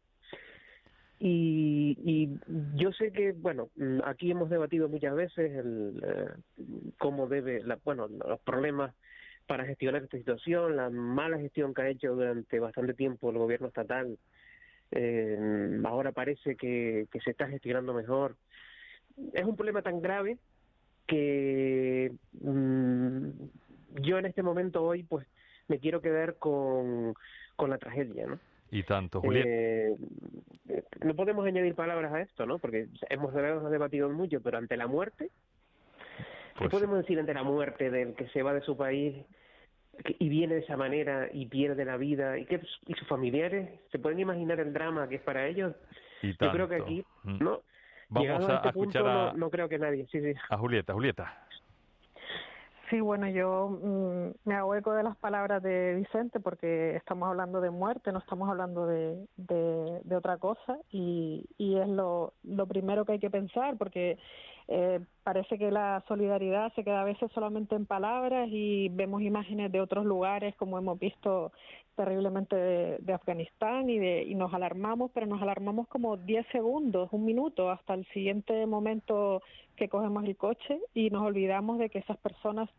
Y, 1.19 1.97
y, 2.05 2.29
yo 2.75 2.93
sé 2.93 3.11
que, 3.11 3.33
bueno, 3.33 3.69
mm, 3.75 3.99
aquí 4.05 4.31
hemos 4.31 4.49
debatido 4.49 4.87
muchas 4.87 5.15
veces 5.15 5.51
el, 5.51 6.01
eh, 6.01 6.91
cómo 6.97 7.27
debe, 7.27 7.61
la, 7.63 7.77
bueno, 7.83 8.07
los 8.07 8.39
problemas 8.41 8.95
para 9.45 9.65
gestionar 9.65 10.03
esta 10.03 10.17
situación, 10.17 10.77
la 10.77 10.89
mala 10.89 11.37
gestión 11.37 11.73
que 11.73 11.81
ha 11.81 11.89
hecho 11.89 12.13
durante 12.15 12.59
bastante 12.59 12.93
tiempo 12.93 13.31
el 13.31 13.37
gobierno 13.37 13.67
estatal. 13.67 14.17
Eh, 14.91 15.81
ahora 15.83 16.11
parece 16.13 16.55
que, 16.55 17.07
que 17.11 17.19
se 17.19 17.31
está 17.31 17.47
gestionando 17.49 17.93
mejor. 17.93 18.37
Es 19.33 19.43
un 19.43 19.57
problema 19.57 19.81
tan 19.81 20.01
grave 20.01 20.37
que 21.05 22.13
mm, 22.41 23.29
yo 24.01 24.19
en 24.19 24.25
este 24.25 24.43
momento 24.43 24.83
hoy, 24.83 25.03
pues, 25.03 25.27
me 25.67 25.79
quiero 25.79 26.01
quedar 26.01 26.35
con, 26.35 27.13
con 27.55 27.69
la 27.69 27.77
tragedia, 27.77 28.27
¿no? 28.27 28.39
Y 28.71 28.83
tanto, 28.83 29.21
Julián. 29.21 29.45
Eh, 29.47 29.95
no 31.03 31.15
podemos 31.15 31.45
añadir 31.45 31.75
palabras 31.75 32.13
a 32.13 32.21
esto, 32.21 32.45
¿no? 32.45 32.59
Porque 32.59 32.87
hemos 33.09 33.33
debatido 33.33 34.09
mucho, 34.09 34.41
pero 34.41 34.57
ante 34.57 34.77
la 34.77 34.87
muerte, 34.87 35.29
¿qué 36.17 36.59
pues 36.59 36.69
podemos 36.69 36.97
decir 36.97 37.19
ante 37.19 37.33
la 37.33 37.43
muerte 37.43 37.89
del 37.89 38.13
que 38.15 38.27
se 38.29 38.43
va 38.43 38.53
de 38.53 38.61
su 38.61 38.77
país 38.77 39.15
y 40.19 40.29
viene 40.29 40.55
de 40.55 40.61
esa 40.61 40.77
manera 40.77 41.29
y 41.33 41.47
pierde 41.47 41.83
la 41.83 41.97
vida 41.97 42.37
y 42.37 42.45
que 42.45 42.61
y 42.85 42.93
sus 42.93 43.07
familiares 43.07 43.69
se 43.91 43.99
pueden 43.99 44.19
imaginar 44.19 44.59
el 44.59 44.71
drama 44.71 45.09
que 45.09 45.15
es 45.15 45.21
para 45.21 45.47
ellos? 45.47 45.75
Yo 46.21 46.51
creo 46.51 46.67
que 46.67 46.75
aquí, 46.75 47.05
mm. 47.23 47.43
¿no? 47.43 47.61
Vamos 48.09 48.49
a, 48.49 48.55
este 48.55 48.69
escuchar 48.69 49.07
a, 49.07 49.33
no, 49.33 49.49
creo 49.49 49.69
que 49.69 49.77
nadie. 49.77 50.07
Sí, 50.11 50.19
sí. 50.19 50.33
A 50.49 50.57
Julieta, 50.57 50.93
Julieta. 50.93 51.47
Sí, 52.89 53.01
bueno, 53.01 53.27
yo 53.27 53.69
mm, 53.69 54.49
me 54.49 54.55
hago 54.55 54.73
eco 54.73 54.93
de 54.93 55.03
las 55.03 55.15
palabras 55.17 55.61
de 55.61 55.93
Vicente 55.95 56.39
porque 56.39 56.95
estamos 56.95 57.29
hablando 57.29 57.61
de 57.61 57.69
muerte, 57.69 58.11
no 58.11 58.17
estamos 58.17 58.49
hablando 58.49 58.87
de, 58.87 59.27
de, 59.37 60.15
otra 60.15 60.37
cosa 60.37 60.79
y, 60.89 61.45
y 61.57 61.77
es 61.77 61.87
lo, 61.87 62.33
lo 62.43 62.65
primero 62.65 63.05
que 63.05 63.13
hay 63.13 63.19
que 63.19 63.29
pensar 63.29 63.77
porque 63.77 64.17
eh, 64.71 64.99
parece 65.23 65.57
que 65.57 65.71
la 65.71 66.03
solidaridad 66.07 66.71
se 66.75 66.83
queda 66.83 67.01
a 67.01 67.03
veces 67.03 67.31
solamente 67.31 67.73
en 67.73 67.87
palabras 67.87 68.47
y 68.51 68.89
vemos 68.89 69.23
imágenes 69.23 69.71
de 69.71 69.81
otros 69.81 70.05
lugares 70.05 70.55
como 70.57 70.77
hemos 70.77 70.99
visto 70.99 71.51
terriblemente 71.95 72.55
de, 72.55 72.97
de 72.99 73.13
Afganistán 73.13 73.89
y, 73.89 73.97
de, 73.97 74.23
y 74.25 74.35
nos 74.35 74.53
alarmamos, 74.53 75.09
pero 75.11 75.25
nos 75.25 75.41
alarmamos 75.41 75.87
como 75.87 76.17
10 76.17 76.45
segundos, 76.51 77.09
un 77.11 77.25
minuto, 77.25 77.71
hasta 77.71 77.95
el 77.95 78.05
siguiente 78.13 78.67
momento 78.67 79.41
que 79.75 79.89
cogemos 79.89 80.23
el 80.25 80.37
coche 80.37 80.79
y 80.93 81.09
nos 81.09 81.23
olvidamos 81.23 81.79
de 81.79 81.89
que 81.89 81.97
esas 81.97 82.17
personas 82.17 82.69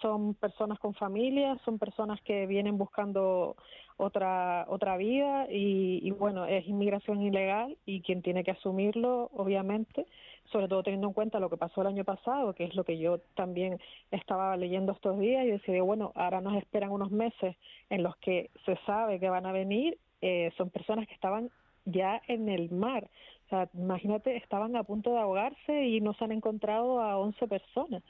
son 0.00 0.34
personas 0.34 0.78
con 0.78 0.94
familias, 0.94 1.58
son 1.64 1.78
personas 1.78 2.20
que 2.22 2.46
vienen 2.46 2.78
buscando 2.78 3.56
otra 3.96 4.64
otra 4.68 4.96
vida 4.96 5.46
y, 5.50 6.10
bueno, 6.12 6.46
es 6.46 6.66
inmigración 6.68 7.20
ilegal 7.20 7.76
y 7.84 8.00
quien 8.02 8.22
tiene 8.22 8.44
que 8.44 8.52
asumirlo, 8.52 9.30
obviamente, 9.34 10.06
sobre 10.52 10.68
todo 10.68 10.82
teniendo 10.82 11.08
en 11.08 11.12
cuenta 11.12 11.40
lo 11.40 11.50
que 11.50 11.56
pasó 11.56 11.80
el 11.82 11.88
año 11.88 12.04
pasado, 12.04 12.54
que 12.54 12.64
es 12.64 12.74
lo 12.74 12.84
que 12.84 12.98
yo 12.98 13.18
también 13.34 13.78
estaba 14.10 14.56
leyendo 14.56 14.92
estos 14.92 15.18
días 15.18 15.44
y 15.44 15.50
decía, 15.50 15.82
bueno, 15.82 16.12
ahora 16.14 16.40
nos 16.40 16.56
esperan 16.56 16.90
unos 16.90 17.10
meses 17.10 17.56
en 17.90 18.02
los 18.02 18.16
que 18.18 18.50
se 18.64 18.76
sabe 18.86 19.20
que 19.20 19.30
van 19.30 19.46
a 19.46 19.52
venir, 19.52 19.98
eh, 20.20 20.52
son 20.56 20.70
personas 20.70 21.06
que 21.06 21.14
estaban 21.14 21.50
ya 21.84 22.20
en 22.28 22.48
el 22.48 22.70
mar, 22.70 23.08
o 23.46 23.48
sea, 23.48 23.68
imagínate, 23.72 24.36
estaban 24.36 24.76
a 24.76 24.84
punto 24.84 25.10
de 25.12 25.20
ahogarse 25.20 25.86
y 25.86 26.02
nos 26.02 26.20
han 26.20 26.32
encontrado 26.32 27.00
a 27.00 27.16
11 27.16 27.48
personas. 27.48 28.02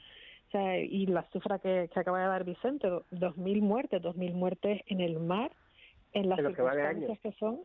O 0.49 0.51
sea, 0.51 0.79
y 0.79 1.05
la 1.05 1.21
cifra 1.31 1.59
que, 1.59 1.91
que 1.93 1.99
acaba 1.99 2.19
de 2.19 2.27
dar 2.27 2.43
Vicente, 2.43 2.89
2.000 2.89 3.61
muertes, 3.61 4.01
2.000 4.01 4.33
muertes 4.33 4.81
en 4.87 4.99
el 4.99 5.19
mar, 5.19 5.51
en 6.13 6.27
las 6.27 6.39
circunstancias 6.39 7.19
que, 7.19 7.31
son, 7.33 7.59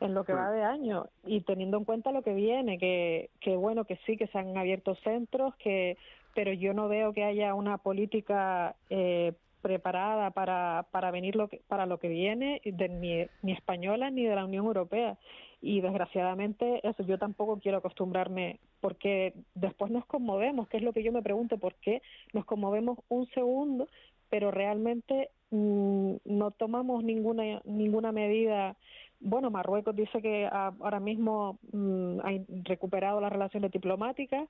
en 0.00 0.14
lo 0.14 0.24
que 0.24 0.32
va 0.32 0.50
de 0.50 0.62
año, 0.62 1.04
y 1.26 1.42
teniendo 1.42 1.76
en 1.76 1.84
cuenta 1.84 2.12
lo 2.12 2.22
que 2.22 2.32
viene, 2.32 2.78
que, 2.78 3.28
que 3.40 3.56
bueno, 3.56 3.84
que 3.84 3.96
sí, 4.06 4.16
que 4.16 4.26
se 4.28 4.38
han 4.38 4.56
abierto 4.56 4.94
centros, 5.04 5.54
que 5.56 5.98
pero 6.34 6.54
yo 6.54 6.72
no 6.72 6.88
veo 6.88 7.12
que 7.12 7.24
haya 7.24 7.52
una 7.54 7.76
política 7.76 8.74
eh, 8.88 9.34
preparada 9.60 10.30
para, 10.30 10.86
para 10.92 11.10
venir 11.10 11.36
lo 11.36 11.48
que, 11.48 11.60
para 11.68 11.84
lo 11.84 11.98
que 11.98 12.08
viene, 12.08 12.62
de, 12.64 12.88
ni, 12.88 13.26
ni 13.42 13.52
española 13.52 14.10
ni 14.10 14.24
de 14.24 14.34
la 14.34 14.46
Unión 14.46 14.64
Europea 14.64 15.18
y 15.62 15.80
desgraciadamente 15.80 16.86
eso 16.86 17.02
yo 17.02 17.18
tampoco 17.18 17.58
quiero 17.58 17.78
acostumbrarme 17.78 18.60
porque 18.80 19.34
después 19.54 19.90
nos 19.90 20.06
conmovemos, 20.06 20.68
que 20.68 20.78
es 20.78 20.82
lo 20.82 20.92
que 20.92 21.02
yo 21.02 21.12
me 21.12 21.22
pregunto, 21.22 21.58
¿por 21.58 21.74
qué 21.76 22.02
nos 22.32 22.44
conmovemos 22.44 22.98
un 23.08 23.26
segundo, 23.28 23.88
pero 24.28 24.50
realmente 24.50 25.30
mm, 25.50 26.14
no 26.24 26.50
tomamos 26.52 27.04
ninguna 27.04 27.60
ninguna 27.64 28.12
medida? 28.12 28.76
Bueno, 29.20 29.50
Marruecos 29.50 29.94
dice 29.94 30.22
que 30.22 30.48
ahora 30.50 31.00
mismo 31.00 31.58
mm, 31.72 32.20
ha 32.20 32.30
recuperado 32.64 33.20
las 33.20 33.32
relaciones 33.32 33.70
diplomáticas 33.70 34.48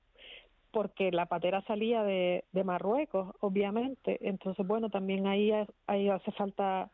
porque 0.71 1.11
la 1.11 1.25
patera 1.25 1.61
salía 1.63 2.03
de, 2.03 2.45
de 2.53 2.63
Marruecos, 2.63 3.35
obviamente. 3.41 4.17
Entonces, 4.21 4.65
bueno, 4.65 4.89
también 4.89 5.27
ahí, 5.27 5.51
ahí 5.87 6.09
hace 6.09 6.31
falta 6.31 6.89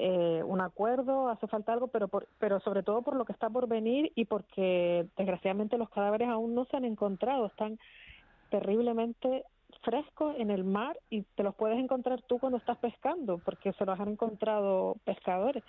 eh, 0.00 0.42
un 0.44 0.60
acuerdo, 0.60 1.28
hace 1.28 1.48
falta 1.48 1.72
algo, 1.72 1.88
pero, 1.88 2.08
pero 2.38 2.60
sobre 2.60 2.84
todo 2.84 3.02
por 3.02 3.16
lo 3.16 3.24
que 3.24 3.32
está 3.32 3.50
por 3.50 3.66
venir 3.66 4.12
y 4.14 4.26
porque 4.26 5.08
desgraciadamente 5.16 5.76
los 5.76 5.90
cadáveres 5.90 6.28
aún 6.28 6.54
no 6.54 6.64
se 6.66 6.76
han 6.76 6.84
encontrado, 6.84 7.46
están 7.46 7.80
terriblemente 8.48 9.44
frescos 9.82 10.36
en 10.38 10.50
el 10.50 10.62
mar 10.62 10.96
y 11.10 11.22
te 11.22 11.42
los 11.42 11.54
puedes 11.56 11.78
encontrar 11.78 12.22
tú 12.22 12.38
cuando 12.38 12.58
estás 12.58 12.78
pescando, 12.78 13.38
porque 13.38 13.72
se 13.72 13.84
los 13.84 13.98
han 13.98 14.10
encontrado 14.10 14.96
pescadores. 15.04 15.64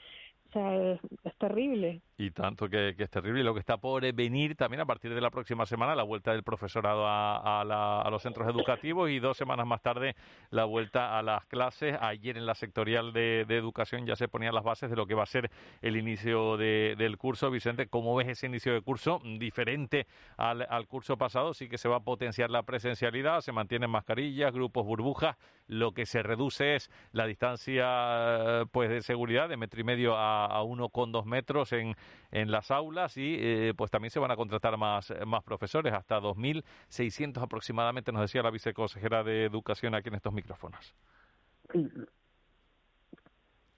O 0.49 0.51
sea, 0.51 0.93
es, 0.93 0.99
terrible. 1.37 2.01
Y 2.17 2.31
tanto 2.31 2.67
que, 2.67 2.95
es 2.97 3.09
terrible. 3.09 3.43
Lo 3.43 3.53
que 3.53 3.59
está 3.59 3.77
por 3.77 4.01
venir 4.13 4.55
también 4.55 4.81
a 4.81 4.85
partir 4.85 5.13
de 5.13 5.21
la 5.21 5.29
próxima 5.29 5.67
semana, 5.67 5.93
la 5.93 6.03
vuelta 6.03 6.31
del 6.31 6.41
profesorado 6.41 7.05
a, 7.05 7.61
a, 7.61 8.09
los 8.09 8.21
centros 8.23 8.49
educativos 8.49 9.11
y 9.11 9.19
dos 9.19 9.37
semanas 9.37 9.67
más 9.67 9.81
tarde 9.81 10.15
la 10.49 10.65
vuelta 10.65 11.19
a 11.19 11.21
las 11.21 11.45
clases. 11.45 11.95
Ayer 12.01 12.35
en 12.35 12.47
la 12.47 12.55
sectorial 12.55 13.13
de, 13.13 13.41
educación 13.41 14.07
ya 14.07 14.15
se 14.15 14.27
ponían 14.27 14.55
las 14.55 14.63
bases 14.63 14.89
de 14.89 14.95
lo 14.95 15.05
que 15.05 15.13
va 15.13 15.23
a 15.23 15.27
ser 15.27 15.51
el 15.83 15.97
inicio 15.97 16.57
del 16.57 17.17
curso. 17.17 17.51
Vicente, 17.51 17.87
¿cómo 17.87 18.15
ves 18.15 18.29
ese 18.29 18.47
inicio 18.47 18.73
de 18.73 18.81
curso? 18.81 19.21
Diferente 19.37 20.07
al, 20.35 20.65
al 20.67 20.87
curso 20.87 21.15
pasado, 21.15 21.53
sí 21.53 21.69
que 21.69 21.77
se 21.77 21.87
va 21.87 21.97
a 21.97 22.03
potenciar 22.03 22.49
la 22.49 22.63
presencialidad, 22.63 23.41
se 23.41 23.51
mantienen 23.51 23.91
mascarillas, 23.91 24.51
grupos 24.51 24.83
burbujas. 24.83 25.37
Lo 25.67 25.93
que 25.93 26.07
se 26.07 26.23
reduce 26.23 26.73
es 26.73 26.89
la 27.11 27.27
distancia 27.27 28.65
pues 28.71 28.89
de 28.89 29.03
seguridad 29.03 29.47
de 29.47 29.55
metro 29.55 29.79
y 29.79 29.83
medio 29.83 30.17
a 30.17 30.38
a, 30.45 30.63
uno 30.63 30.89
con 30.89 31.11
dos 31.11 31.25
metros 31.25 31.71
en, 31.73 31.95
en 32.31 32.51
las 32.51 32.71
aulas 32.71 33.17
y 33.17 33.35
eh, 33.39 33.73
pues 33.75 33.91
también 33.91 34.11
se 34.11 34.19
van 34.19 34.31
a 34.31 34.35
contratar 34.35 34.77
más, 34.77 35.13
más 35.25 35.43
profesores, 35.43 35.93
hasta 35.93 36.19
2.600 36.19 37.41
aproximadamente, 37.41 38.11
nos 38.11 38.21
decía 38.21 38.43
la 38.43 38.51
viceconsejera 38.51 39.23
de 39.23 39.45
Educación 39.45 39.95
aquí 39.95 40.09
en 40.09 40.15
estos 40.15 40.33
micrófonos. 40.33 40.95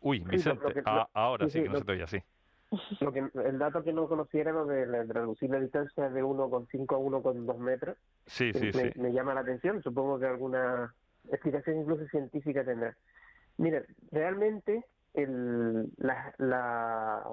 Uy, 0.02 0.20
Vicente, 0.20 0.84
ahora 1.14 1.48
sí, 1.50 1.62
que 1.62 1.70
no 1.70 1.78
se 1.78 1.86
te 1.86 1.92
oye 1.92 2.04
así. 2.04 2.24
Lo 3.02 3.12
que, 3.12 3.30
el 3.34 3.60
dato 3.60 3.84
que 3.84 3.92
no 3.92 4.08
conociera 4.08 4.54
lo 4.54 4.66
de, 4.66 4.86
reducir 5.04 5.50
la 5.50 5.60
distancia 5.60 6.10
de 6.10 6.24
1,5 6.24 6.84
a 6.96 7.22
1,2 7.22 7.58
metros. 7.58 7.98
Sí, 8.26 8.54
sí, 8.54 8.72
me, 8.74 8.92
sí. 8.92 9.00
me 9.00 9.12
llama 9.12 9.34
la 9.34 9.42
atención. 9.42 9.84
Supongo 9.84 10.18
que 10.18 10.28
alguna 10.28 10.94
explicación 11.30 11.82
incluso 11.82 12.08
científica 12.08 12.64
tendrá. 12.64 12.96
Mira, 13.58 13.84
realmente 14.12 14.86
el, 15.14 15.92
la, 15.98 16.34
la 16.38 17.24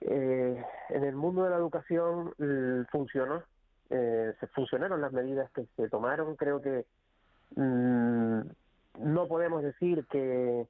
eh, 0.00 0.64
en 0.90 1.04
el 1.04 1.16
mundo 1.16 1.44
de 1.44 1.50
la 1.50 1.56
educación 1.56 2.32
funcionó, 2.90 3.42
eh, 3.90 4.34
se 4.38 4.46
funcionaron 4.48 5.00
las 5.00 5.12
medidas 5.12 5.50
que 5.52 5.66
se 5.76 5.88
tomaron. 5.88 6.36
Creo 6.36 6.60
que 6.60 6.84
mm, 7.56 8.40
no 9.00 9.28
podemos 9.28 9.62
decir 9.62 10.06
que, 10.10 10.66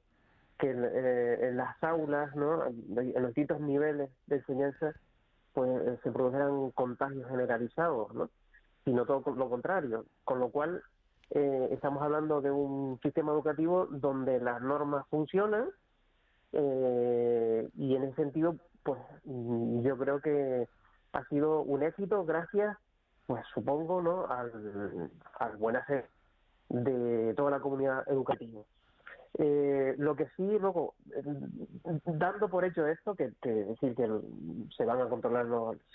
que 0.59 0.71
en, 0.71 0.83
eh, 0.83 1.51
las 1.53 1.81
aulas, 1.83 2.35
¿no? 2.35 2.65
en 2.65 3.13
los 3.21 3.27
distintos 3.27 3.59
niveles 3.59 4.09
de 4.27 4.37
enseñanza, 4.37 4.93
pues 5.53 5.99
se 6.03 6.11
produjeran 6.11 6.71
contagios 6.71 7.27
generalizados, 7.29 8.13
¿no? 8.13 8.29
sino 8.85 9.05
todo 9.05 9.35
lo 9.35 9.49
contrario, 9.49 10.05
con 10.23 10.39
lo 10.39 10.49
cual 10.49 10.81
eh, 11.31 11.69
estamos 11.71 12.01
hablando 12.01 12.41
de 12.41 12.51
un 12.51 12.99
sistema 13.01 13.31
educativo 13.31 13.87
donde 13.87 14.39
las 14.39 14.61
normas 14.61 15.05
funcionan 15.09 15.69
eh, 16.53 17.69
y 17.75 17.95
en 17.95 18.03
ese 18.03 18.15
sentido, 18.15 18.55
pues 18.83 19.01
mm, 19.25 19.81
yo 19.81 19.97
creo 19.97 20.21
que 20.21 20.67
ha 21.13 21.23
sido 21.25 21.61
un 21.61 21.83
éxito 21.83 22.25
gracias, 22.25 22.77
pues 23.25 23.43
supongo, 23.53 24.01
¿no? 24.01 24.27
al, 24.27 25.11
al 25.39 25.57
buen 25.57 25.75
hacer 25.75 26.09
de 26.69 27.33
toda 27.35 27.51
la 27.51 27.59
comunidad 27.59 28.07
educativa. 28.07 28.61
Eh, 29.39 29.93
lo 29.97 30.15
que 30.15 30.25
sí, 30.35 30.57
luego, 30.59 30.95
dando 32.05 32.49
por 32.49 32.65
hecho 32.65 32.87
esto, 32.87 33.13
que, 33.13 33.31
decir 33.41 33.95
que 33.95 34.09
se 34.75 34.85
van 34.85 35.01
a 35.01 35.09
controlar 35.09 35.45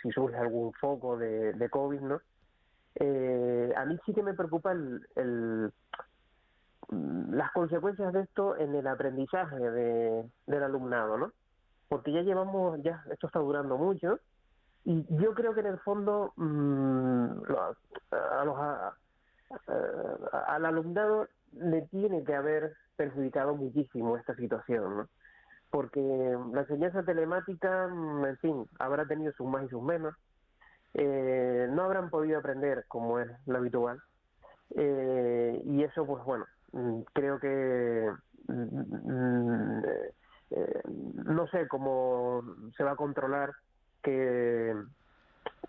si 0.01 0.11
surge 0.13 0.37
algún 0.37 0.73
foco 0.75 1.17
de, 1.17 1.53
de 1.55 1.69
COVID, 1.69 2.01
¿no? 2.01 2.21
Eh, 2.95 3.42
a 3.77 3.85
mí 3.85 3.99
sí 4.05 4.15
que 4.15 4.23
me 4.23 4.35
preocupa 4.35 4.73
el, 4.73 5.73
las 6.89 7.51
consecuencias 7.53 8.13
de 8.13 8.21
esto 8.21 8.57
en 8.57 8.75
el 8.75 8.87
aprendizaje 8.87 9.59
de, 9.59 10.31
del 10.47 10.63
alumnado, 10.63 11.17
¿no? 11.17 11.33
Porque 11.89 12.13
ya 12.13 12.23
llevamos, 12.23 12.83
ya 12.83 13.05
esto 13.11 13.27
está 13.27 13.39
durando 13.39 13.77
mucho 13.77 14.19
y 14.85 15.05
yo 15.17 15.35
creo 15.35 15.55
que 15.55 15.61
en 15.61 15.67
el 15.67 15.79
fondo 15.81 16.33
mm, 16.37 17.29
a 18.11 18.45
los, 18.45 18.59
al 20.49 20.67
alumnado 20.67 21.29
le 21.53 21.83
tiene 21.83 22.25
que 22.25 22.35
haber 22.35 22.75
perjudicado 22.97 23.55
muchísimo 23.55 24.17
esta 24.17 24.35
situación, 24.35 24.97
¿no? 24.97 25.09
Porque 25.71 26.01
la 26.53 26.61
enseñanza 26.61 27.03
telemática, 27.03 27.89
mm, 27.89 28.25
en 28.27 28.37
fin, 28.39 28.67
habrá 28.79 29.07
tenido 29.07 29.33
sus 29.33 29.47
más 29.47 29.65
y 29.65 29.69
sus 29.69 29.83
menos, 29.83 30.15
eh, 30.95 31.69
no 31.71 31.85
habrán 31.85 32.11
podido 32.11 32.39
aprender 32.39 32.85
como 32.89 33.19
es 33.19 33.29
lo 33.47 33.59
habitual. 33.59 34.01
Eh, 34.75 35.63
y 35.65 35.83
eso, 35.83 36.07
pues 36.07 36.25
bueno, 36.25 36.47
mm, 36.73 37.01
creo 37.13 37.39
que 37.39 38.11
mm, 38.49 39.85
eh, 40.51 40.83
no 41.25 41.47
sé 41.49 41.67
cómo 41.69 42.43
se 42.77 42.85
va 42.85 42.93
a 42.93 42.97
controlar 42.97 43.53
que, 44.03 44.75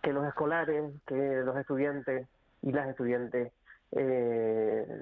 que 0.02 0.14
los 0.14 0.26
escolares, 0.28 0.94
que 1.08 1.42
los 1.46 1.56
estudiantes 1.58 2.28
y 2.62 2.72
las 2.72 2.90
estudiantes 2.90 3.54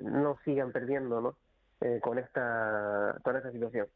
no 0.03 0.38
sigan 0.43 0.73
perdiendo, 0.73 1.22
¿no? 1.22 1.35
con 2.02 2.19
esta 2.19 3.15
con 3.23 3.38
esta 3.38 3.52
situación. 3.52 3.88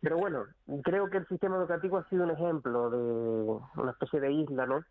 Pero 0.00 0.16
bueno, 0.16 0.44
creo 0.84 1.10
que 1.10 1.18
el 1.18 1.26
sistema 1.26 1.56
educativo 1.56 1.98
ha 1.98 2.08
sido 2.08 2.22
un 2.22 2.30
ejemplo 2.30 2.88
de 2.88 3.80
una 3.82 3.90
especie 3.90 4.20
de 4.20 4.30
isla, 4.30 4.64
¿no? 4.64 4.84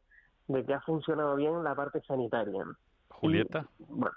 De 0.47 0.65
que 0.65 0.73
ha 0.73 0.81
funcionado 0.81 1.35
bien 1.35 1.63
la 1.63 1.75
parte 1.75 2.01
sanitaria. 2.01 2.63
Julieta. 3.09 3.67
bueno. 3.89 4.15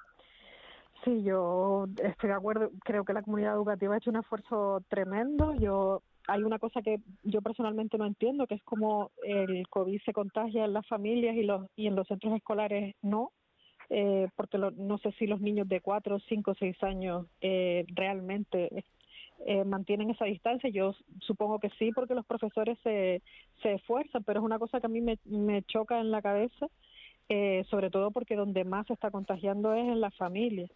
Sí, 1.05 1.23
yo 1.23 1.87
estoy 2.03 2.29
de 2.29 2.35
acuerdo. 2.37 2.71
Creo 2.85 3.05
que 3.05 3.15
la 3.15 3.23
comunidad 3.23 3.55
educativa 3.55 3.95
ha 3.95 3.99
hecho 3.99 4.11
un 4.11 4.17
esfuerzo 4.17 4.83
tremendo. 4.89 5.55
Yo 5.55 6.03
hay 6.29 6.43
una 6.43 6.59
cosa 6.59 6.83
que 6.83 7.01
yo 7.25 7.41
personalmente 7.41 7.97
no 7.97 8.07
entiendo, 8.07 8.47
que 8.47 8.57
es 8.57 8.63
como 8.63 9.11
el 9.25 9.67
COVID 9.69 10.01
se 10.05 10.13
contagia 10.13 10.65
en 10.65 10.75
las 10.75 10.87
familias 10.87 11.37
y 11.37 11.43
los 11.43 11.67
y 11.75 11.87
en 11.87 11.97
los 11.97 12.07
centros 12.07 12.35
escolares 12.35 12.95
no. 13.03 13.33
Eh, 13.89 14.29
porque 14.37 14.57
no 14.59 14.99
sé 14.99 15.11
si 15.13 15.27
los 15.27 15.41
niños 15.41 15.69
de 15.69 15.81
cuatro, 15.81 16.21
cinco, 16.29 16.55
seis 16.57 16.81
años 16.83 17.27
eh, 17.41 17.85
realmente 17.89 18.85
eh, 19.47 19.65
mantienen 19.65 20.11
esa 20.11 20.27
distancia. 20.27 20.71
Yo 20.71 20.95
supongo 21.21 21.59
que 21.59 21.71
sí, 21.79 21.93
porque 21.93 22.15
los 22.15 22.27
profesores 22.27 22.79
se, 22.83 23.23
se 23.63 23.75
esfuerzan, 23.75 24.23
pero 24.25 24.41
es 24.41 24.45
una 24.45 24.59
cosa 24.59 24.81
que 24.81 24.87
a 24.87 24.91
mí 24.91 25.01
me, 25.01 25.19
me 25.25 25.63
choca 25.63 26.01
en 26.01 26.11
la 26.11 26.23
cabeza, 26.23 26.67
eh, 27.29 27.65
sobre 27.71 27.91
todo 27.91 28.11
porque 28.11 28.37
donde 28.37 28.65
más 28.65 28.87
se 28.87 28.93
está 28.93 29.11
contagiando 29.11 29.75
es 29.75 29.87
en 29.87 30.01
la 30.01 30.11
familia. 30.11 30.69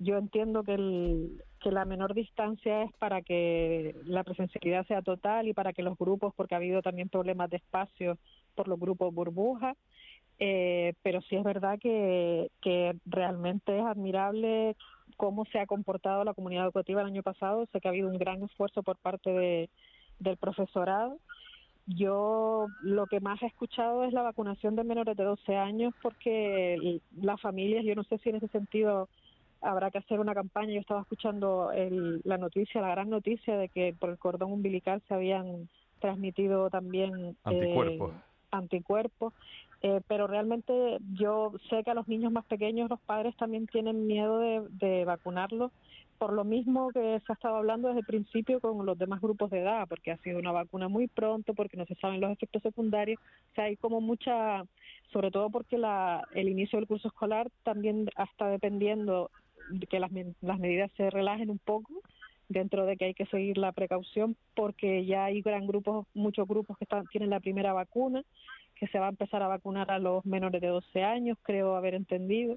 Yo 0.00 0.16
entiendo 0.16 0.62
que, 0.62 0.74
el, 0.74 1.42
que 1.60 1.72
la 1.72 1.84
menor 1.84 2.14
distancia 2.14 2.84
es 2.84 2.92
para 2.98 3.20
que 3.22 3.96
la 4.04 4.22
presencialidad 4.24 4.86
sea 4.86 5.02
total 5.02 5.48
y 5.48 5.54
para 5.54 5.72
que 5.72 5.82
los 5.82 5.98
grupos, 5.98 6.32
porque 6.34 6.54
ha 6.54 6.58
habido 6.58 6.82
también 6.82 7.08
problemas 7.08 7.50
de 7.50 7.56
espacio 7.56 8.16
por 8.54 8.68
los 8.68 8.78
grupos 8.78 9.12
burbuja, 9.12 9.74
eh, 10.38 10.94
pero 11.02 11.20
sí 11.22 11.34
es 11.34 11.42
verdad 11.42 11.78
que, 11.80 12.50
que 12.62 12.94
realmente 13.06 13.76
es 13.76 13.84
admirable 13.84 14.76
cómo 15.16 15.44
se 15.46 15.58
ha 15.58 15.66
comportado 15.66 16.24
la 16.24 16.34
comunidad 16.34 16.64
educativa 16.64 17.00
el 17.00 17.08
año 17.08 17.22
pasado. 17.22 17.66
Sé 17.72 17.80
que 17.80 17.88
ha 17.88 17.90
habido 17.90 18.08
un 18.08 18.18
gran 18.18 18.42
esfuerzo 18.42 18.82
por 18.82 18.96
parte 18.96 19.30
de, 19.30 19.70
del 20.18 20.36
profesorado. 20.36 21.18
Yo 21.86 22.66
lo 22.82 23.06
que 23.06 23.20
más 23.20 23.42
he 23.42 23.46
escuchado 23.46 24.04
es 24.04 24.12
la 24.12 24.22
vacunación 24.22 24.76
de 24.76 24.84
menores 24.84 25.16
de 25.16 25.24
12 25.24 25.56
años 25.56 25.94
porque 26.02 27.00
las 27.20 27.40
familias, 27.40 27.84
yo 27.84 27.94
no 27.94 28.04
sé 28.04 28.18
si 28.18 28.28
en 28.28 28.36
ese 28.36 28.48
sentido 28.48 29.08
habrá 29.62 29.90
que 29.90 29.98
hacer 29.98 30.20
una 30.20 30.34
campaña. 30.34 30.74
Yo 30.74 30.80
estaba 30.80 31.00
escuchando 31.00 31.72
el, 31.72 32.20
la 32.24 32.36
noticia, 32.36 32.82
la 32.82 32.90
gran 32.90 33.08
noticia 33.08 33.56
de 33.56 33.68
que 33.70 33.94
por 33.98 34.10
el 34.10 34.18
cordón 34.18 34.52
umbilical 34.52 35.02
se 35.08 35.14
habían 35.14 35.68
transmitido 35.98 36.68
también 36.68 37.36
anticuerpos. 37.44 38.12
Eh, 38.12 38.18
anticuerpos 38.50 39.34
eh, 39.82 40.00
pero 40.08 40.26
realmente 40.26 40.98
yo 41.12 41.52
sé 41.70 41.84
que 41.84 41.90
a 41.90 41.94
los 41.94 42.08
niños 42.08 42.32
más 42.32 42.44
pequeños 42.46 42.90
los 42.90 43.00
padres 43.00 43.36
también 43.36 43.66
tienen 43.68 44.06
miedo 44.06 44.40
de, 44.40 45.04
vacunarlos 45.04 45.70
por 46.18 46.32
lo 46.32 46.42
mismo 46.42 46.90
que 46.90 47.20
se 47.24 47.32
ha 47.32 47.34
estado 47.34 47.56
hablando 47.56 47.86
desde 47.86 48.00
el 48.00 48.06
principio 48.06 48.60
con 48.60 48.84
los 48.84 48.98
demás 48.98 49.20
grupos 49.20 49.50
de 49.50 49.60
edad, 49.60 49.86
porque 49.88 50.10
ha 50.10 50.16
sido 50.16 50.40
una 50.40 50.50
vacuna 50.50 50.88
muy 50.88 51.06
pronto, 51.06 51.54
porque 51.54 51.76
no 51.76 51.86
se 51.86 51.94
saben 51.94 52.20
los 52.20 52.32
efectos 52.32 52.60
secundarios, 52.60 53.20
o 53.52 53.54
sea, 53.54 53.64
hay 53.64 53.76
como 53.76 54.00
mucha, 54.00 54.64
sobre 55.12 55.30
todo 55.30 55.48
porque 55.48 55.78
la, 55.78 56.26
el 56.34 56.48
inicio 56.48 56.76
del 56.76 56.88
curso 56.88 57.06
escolar 57.06 57.48
también 57.62 58.10
está 58.18 58.48
dependiendo 58.48 59.30
de 59.70 59.86
que 59.86 60.00
las, 60.00 60.10
las 60.40 60.58
medidas 60.58 60.90
se 60.96 61.08
relajen 61.08 61.50
un 61.50 61.58
poco, 61.58 62.02
dentro 62.48 62.84
de 62.84 62.96
que 62.96 63.04
hay 63.04 63.14
que 63.14 63.26
seguir 63.26 63.56
la 63.58 63.70
precaución, 63.70 64.36
porque 64.56 65.04
ya 65.04 65.26
hay 65.26 65.40
gran 65.40 65.68
grupos, 65.68 66.06
muchos 66.14 66.48
grupos 66.48 66.76
que 66.78 66.84
están, 66.84 67.06
tienen 67.06 67.30
la 67.30 67.40
primera 67.40 67.72
vacuna, 67.72 68.24
que 68.78 68.86
se 68.88 68.98
va 68.98 69.06
a 69.06 69.10
empezar 69.10 69.42
a 69.42 69.48
vacunar 69.48 69.90
a 69.90 69.98
los 69.98 70.24
menores 70.24 70.60
de 70.60 70.68
12 70.68 71.02
años, 71.02 71.38
creo 71.42 71.76
haber 71.76 71.94
entendido. 71.94 72.56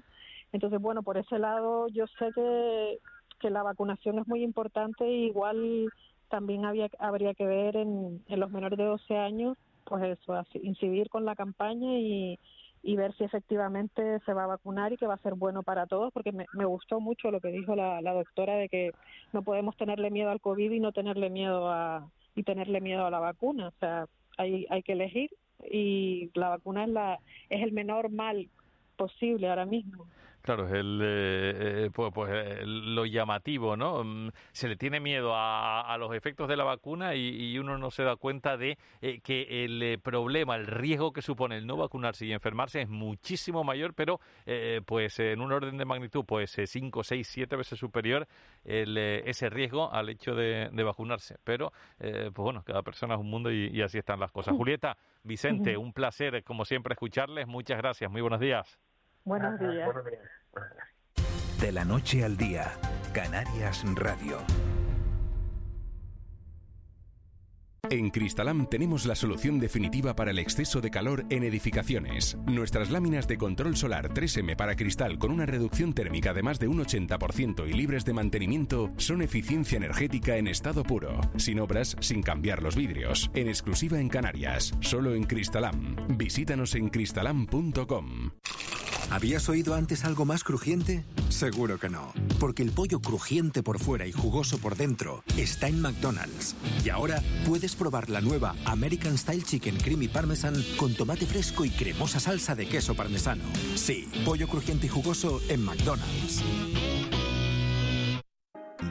Entonces, 0.52 0.80
bueno, 0.80 1.02
por 1.02 1.16
ese 1.16 1.38
lado 1.38 1.88
yo 1.88 2.06
sé 2.18 2.30
que, 2.34 2.98
que 3.40 3.50
la 3.50 3.62
vacunación 3.62 4.18
es 4.18 4.26
muy 4.28 4.42
importante 4.42 5.08
y 5.08 5.26
igual 5.26 5.88
también 6.28 6.64
había, 6.64 6.88
habría 6.98 7.34
que 7.34 7.44
ver 7.44 7.76
en, 7.76 8.22
en 8.28 8.40
los 8.40 8.50
menores 8.50 8.78
de 8.78 8.84
12 8.84 9.16
años, 9.16 9.56
pues 9.84 10.02
eso, 10.04 10.42
incidir 10.62 11.10
con 11.10 11.24
la 11.24 11.34
campaña 11.34 11.98
y, 11.98 12.38
y 12.82 12.96
ver 12.96 13.14
si 13.16 13.24
efectivamente 13.24 14.20
se 14.24 14.32
va 14.32 14.44
a 14.44 14.48
vacunar 14.48 14.92
y 14.92 14.96
que 14.96 15.06
va 15.06 15.14
a 15.14 15.22
ser 15.22 15.34
bueno 15.34 15.62
para 15.62 15.86
todos, 15.86 16.12
porque 16.12 16.32
me, 16.32 16.46
me 16.54 16.64
gustó 16.64 17.00
mucho 17.00 17.30
lo 17.30 17.40
que 17.40 17.48
dijo 17.48 17.74
la, 17.76 18.00
la, 18.00 18.12
doctora 18.12 18.56
de 18.56 18.68
que 18.68 18.92
no 19.32 19.42
podemos 19.42 19.76
tenerle 19.76 20.10
miedo 20.10 20.30
al 20.30 20.40
COVID 20.40 20.70
y 20.70 20.80
no 20.80 20.92
tenerle 20.92 21.30
miedo 21.30 21.70
a 21.70 22.08
y 22.34 22.44
tenerle 22.44 22.80
miedo 22.80 23.04
a 23.04 23.10
la 23.10 23.20
vacuna, 23.20 23.68
o 23.68 23.72
sea, 23.78 24.06
hay, 24.38 24.66
hay 24.70 24.82
que 24.82 24.92
elegir 24.92 25.28
y 25.70 26.30
la 26.34 26.50
vacuna 26.50 26.84
es, 26.84 26.90
la, 26.90 27.18
es 27.48 27.62
el 27.62 27.72
menor 27.72 28.10
mal 28.10 28.48
posible 28.96 29.48
ahora 29.48 29.66
mismo. 29.66 30.06
Claro, 30.42 30.66
es 30.66 30.72
el, 30.72 31.00
eh, 31.00 31.84
eh, 31.84 31.90
pues, 31.92 32.12
pues 32.12 32.58
lo 32.64 33.06
llamativo, 33.06 33.76
¿no? 33.76 34.02
Mm, 34.02 34.30
se 34.50 34.66
le 34.66 34.74
tiene 34.76 34.98
miedo 34.98 35.36
a, 35.36 35.82
a 35.82 35.96
los 35.98 36.12
efectos 36.16 36.48
de 36.48 36.56
la 36.56 36.64
vacuna 36.64 37.14
y, 37.14 37.28
y, 37.28 37.58
uno 37.60 37.78
no 37.78 37.92
se 37.92 38.02
da 38.02 38.16
cuenta 38.16 38.56
de 38.56 38.76
eh, 39.00 39.20
que 39.20 39.64
el 39.64 39.80
eh, 39.80 39.98
problema, 39.98 40.56
el 40.56 40.66
riesgo 40.66 41.12
que 41.12 41.22
supone 41.22 41.58
el 41.58 41.66
no 41.66 41.76
vacunarse 41.76 42.26
y 42.26 42.32
enfermarse 42.32 42.82
es 42.82 42.88
muchísimo 42.88 43.62
mayor, 43.62 43.94
pero 43.94 44.20
eh, 44.44 44.80
pues 44.84 45.20
en 45.20 45.40
un 45.40 45.52
orden 45.52 45.76
de 45.76 45.84
magnitud, 45.84 46.24
pues 46.26 46.56
cinco, 46.66 47.04
seis, 47.04 47.28
siete 47.28 47.54
veces 47.54 47.78
superior 47.78 48.26
el, 48.64 48.98
ese 48.98 49.48
riesgo 49.48 49.92
al 49.92 50.08
hecho 50.08 50.34
de, 50.34 50.70
de 50.72 50.82
vacunarse. 50.82 51.36
Pero, 51.44 51.72
pues 51.98 52.32
bueno, 52.34 52.62
cada 52.64 52.82
persona 52.82 53.14
es 53.14 53.20
un 53.20 53.30
mundo 53.30 53.50
y, 53.50 53.68
y 53.68 53.82
así 53.82 53.98
están 53.98 54.18
las 54.18 54.32
cosas. 54.32 54.54
Julieta, 54.56 54.96
Vicente, 55.22 55.76
un 55.76 55.92
placer, 55.92 56.42
como 56.42 56.64
siempre, 56.64 56.94
escucharles. 56.94 57.46
Muchas 57.46 57.78
gracias. 57.78 58.10
Muy 58.10 58.20
buenos 58.20 58.40
días. 58.40 58.78
Buenos 59.24 59.58
días. 59.58 59.88
De 61.60 61.72
la 61.72 61.84
noche 61.84 62.24
al 62.24 62.36
día, 62.36 62.72
Canarias 63.12 63.84
Radio. 63.94 64.38
En 67.90 68.10
Cristalam 68.10 68.68
tenemos 68.68 69.06
la 69.06 69.16
solución 69.16 69.58
definitiva 69.58 70.14
para 70.14 70.30
el 70.30 70.38
exceso 70.38 70.80
de 70.80 70.90
calor 70.90 71.26
en 71.30 71.42
edificaciones. 71.42 72.38
Nuestras 72.46 72.90
láminas 72.90 73.26
de 73.26 73.36
control 73.36 73.76
solar 73.76 74.14
3M 74.14 74.54
para 74.54 74.76
cristal 74.76 75.18
con 75.18 75.32
una 75.32 75.46
reducción 75.46 75.92
térmica 75.92 76.32
de 76.32 76.44
más 76.44 76.60
de 76.60 76.68
un 76.68 76.78
80% 76.78 77.68
y 77.68 77.72
libres 77.72 78.04
de 78.04 78.12
mantenimiento 78.12 78.92
son 78.98 79.20
eficiencia 79.20 79.78
energética 79.78 80.36
en 80.36 80.46
estado 80.46 80.84
puro, 80.84 81.20
sin 81.36 81.58
obras, 81.58 81.96
sin 81.98 82.22
cambiar 82.22 82.62
los 82.62 82.76
vidrios, 82.76 83.32
en 83.34 83.48
exclusiva 83.48 83.98
en 83.98 84.08
Canarias, 84.08 84.72
solo 84.80 85.16
en 85.16 85.24
Cristalam. 85.24 85.96
Visítanos 86.16 86.76
en 86.76 86.88
cristalam.com. 86.88 88.30
¿Habías 89.10 89.48
oído 89.50 89.74
antes 89.74 90.06
algo 90.06 90.24
más 90.24 90.42
crujiente? 90.42 91.04
Seguro 91.28 91.78
que 91.78 91.90
no, 91.90 92.14
porque 92.40 92.62
el 92.62 92.70
pollo 92.70 93.00
crujiente 93.00 93.62
por 93.62 93.78
fuera 93.78 94.06
y 94.06 94.12
jugoso 94.12 94.56
por 94.56 94.74
dentro 94.76 95.22
está 95.36 95.68
en 95.68 95.82
McDonald's. 95.82 96.56
Y 96.82 96.88
ahora 96.88 97.22
puedes 97.46 97.71
probar 97.74 98.10
la 98.10 98.20
nueva 98.20 98.54
American 98.64 99.18
Style 99.18 99.42
Chicken 99.42 99.76
Creamy 99.76 100.08
Parmesan 100.08 100.54
con 100.76 100.94
tomate 100.94 101.26
fresco 101.26 101.64
y 101.64 101.70
cremosa 101.70 102.20
salsa 102.20 102.54
de 102.54 102.68
queso 102.68 102.94
parmesano. 102.94 103.42
Sí, 103.74 104.08
pollo 104.24 104.48
crujiente 104.48 104.86
y 104.86 104.88
jugoso 104.88 105.40
en 105.48 105.64
McDonald's. 105.64 106.42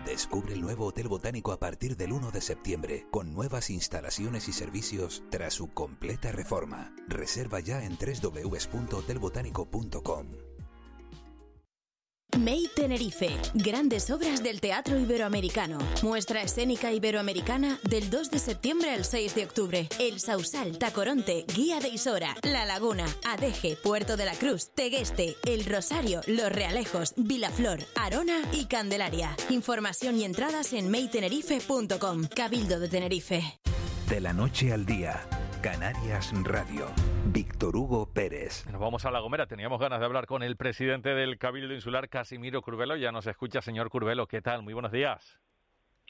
Descubre 0.05 0.53
el 0.53 0.61
nuevo 0.61 0.85
Hotel 0.87 1.07
Botánico 1.07 1.51
a 1.51 1.59
partir 1.59 1.95
del 1.95 2.11
1 2.11 2.31
de 2.31 2.41
septiembre, 2.41 3.05
con 3.11 3.33
nuevas 3.33 3.69
instalaciones 3.69 4.47
y 4.47 4.53
servicios 4.53 5.21
tras 5.29 5.53
su 5.53 5.71
completa 5.73 6.31
reforma. 6.31 6.95
Reserva 7.07 7.59
ya 7.59 7.83
en 7.83 7.97
www.hotelbotánico.com. 7.97 10.50
May 12.43 12.67
Tenerife, 12.75 13.29
grandes 13.53 14.09
obras 14.09 14.41
del 14.41 14.61
teatro 14.61 14.97
iberoamericano. 14.97 15.77
Muestra 16.01 16.41
escénica 16.41 16.91
iberoamericana 16.91 17.77
del 17.83 18.09
2 18.09 18.31
de 18.31 18.39
septiembre 18.39 18.89
al 18.89 19.05
6 19.05 19.35
de 19.35 19.43
octubre. 19.43 19.87
El 19.99 20.19
Sausal, 20.19 20.79
Tacoronte, 20.79 21.45
Guía 21.53 21.79
de 21.79 21.89
Isora, 21.89 22.35
La 22.41 22.65
Laguna, 22.65 23.05
Adeje, 23.27 23.77
Puerto 23.83 24.17
de 24.17 24.25
la 24.25 24.33
Cruz, 24.33 24.71
Tegueste, 24.73 25.35
El 25.45 25.65
Rosario, 25.65 26.21
Los 26.25 26.51
Realejos, 26.51 27.13
Vilaflor, 27.15 27.79
Arona 27.95 28.41
y 28.51 28.65
Candelaria. 28.65 29.35
Información 29.49 30.17
y 30.17 30.23
entradas 30.23 30.73
en 30.73 30.89
maytenerife.com. 30.89 32.25
Cabildo 32.35 32.79
de 32.79 32.89
Tenerife. 32.89 33.59
De 34.09 34.19
la 34.19 34.33
noche 34.33 34.73
al 34.73 34.85
día, 34.85 35.27
Canarias 35.61 36.33
Radio. 36.43 36.87
Víctor 37.27 37.75
Hugo 37.75 38.11
Pérez. 38.11 38.65
Nos 38.71 38.81
vamos 38.81 39.05
a 39.05 39.11
La 39.11 39.19
Gomera. 39.19 39.45
Teníamos 39.45 39.79
ganas 39.79 39.99
de 39.99 40.05
hablar 40.07 40.25
con 40.25 40.41
el 40.41 40.57
presidente 40.57 41.13
del 41.13 41.37
Cabildo 41.37 41.71
Insular, 41.75 42.09
Casimiro 42.09 42.63
Curvelo. 42.63 42.95
Ya 42.95 43.11
nos 43.11 43.27
escucha, 43.27 43.61
señor 43.61 43.91
Curvelo. 43.91 44.25
¿Qué 44.25 44.41
tal? 44.41 44.63
Muy 44.63 44.73
buenos 44.73 44.91
días. 44.91 45.39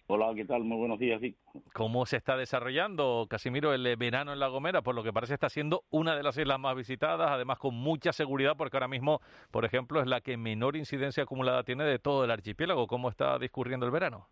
Hola, 0.07 0.33
¿qué 0.35 0.45
tal? 0.45 0.63
Muy 0.63 0.77
buenos 0.77 0.99
días, 0.99 1.19
Vic. 1.19 1.35
¿Cómo 1.73 2.05
se 2.05 2.15
está 2.15 2.37
desarrollando, 2.37 3.27
Casimiro, 3.29 3.73
el 3.73 3.97
verano 3.97 4.31
en 4.31 4.39
La 4.39 4.47
Gomera? 4.47 4.83
Por 4.83 4.95
lo 4.95 5.03
que 5.03 5.11
parece 5.11 5.33
está 5.33 5.49
siendo 5.49 5.83
una 5.89 6.15
de 6.15 6.23
las 6.23 6.37
islas 6.37 6.59
más 6.59 6.75
visitadas, 6.75 7.29
además 7.29 7.59
con 7.59 7.75
mucha 7.75 8.13
seguridad, 8.13 8.55
porque 8.57 8.77
ahora 8.77 8.87
mismo, 8.87 9.19
por 9.51 9.65
ejemplo, 9.65 9.99
es 9.99 10.07
la 10.07 10.21
que 10.21 10.37
menor 10.37 10.77
incidencia 10.77 11.23
acumulada 11.23 11.63
tiene 11.63 11.83
de 11.83 11.99
todo 11.99 12.23
el 12.23 12.31
archipiélago. 12.31 12.87
¿Cómo 12.87 13.09
está 13.09 13.37
discurriendo 13.37 13.85
el 13.85 13.91
verano? 13.91 14.29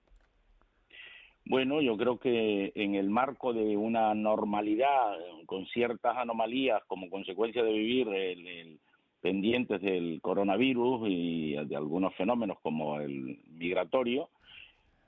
Bueno, 1.50 1.82
yo 1.82 1.98
creo 1.98 2.20
que 2.20 2.72
en 2.76 2.94
el 2.94 3.10
marco 3.10 3.54
de 3.54 3.76
una 3.76 4.14
normalidad 4.14 5.18
con 5.48 5.66
ciertas 5.66 6.16
anomalías 6.16 6.84
como 6.86 7.10
consecuencia 7.10 7.64
de 7.64 7.74
vivir 7.74 8.08
el, 8.10 8.80
pendientes 9.20 9.82
del 9.82 10.20
coronavirus 10.22 11.10
y 11.10 11.56
de 11.66 11.76
algunos 11.76 12.14
fenómenos 12.14 12.60
como 12.62 13.00
el 13.00 13.40
migratorio, 13.48 14.30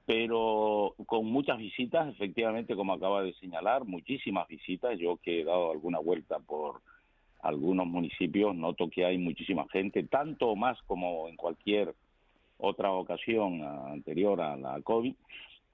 pero 0.07 0.95
con 1.05 1.27
muchas 1.27 1.59
visitas, 1.59 2.09
efectivamente, 2.09 2.75
como 2.75 2.93
acaba 2.93 3.21
de 3.21 3.33
señalar, 3.33 3.85
muchísimas 3.85 4.47
visitas. 4.47 4.97
Yo 4.97 5.17
que 5.17 5.41
he 5.41 5.43
dado 5.43 5.69
alguna 5.69 5.99
vuelta 5.99 6.39
por 6.39 6.81
algunos 7.43 7.85
municipios, 7.85 8.55
noto 8.55 8.89
que 8.89 9.05
hay 9.05 9.19
muchísima 9.19 9.67
gente, 9.71 10.01
tanto 10.05 10.47
o 10.47 10.55
más 10.55 10.81
como 10.87 11.29
en 11.29 11.35
cualquier 11.35 11.93
otra 12.57 12.91
ocasión 12.93 13.61
anterior 13.63 14.41
a 14.41 14.57
la 14.57 14.81
COVID 14.81 15.13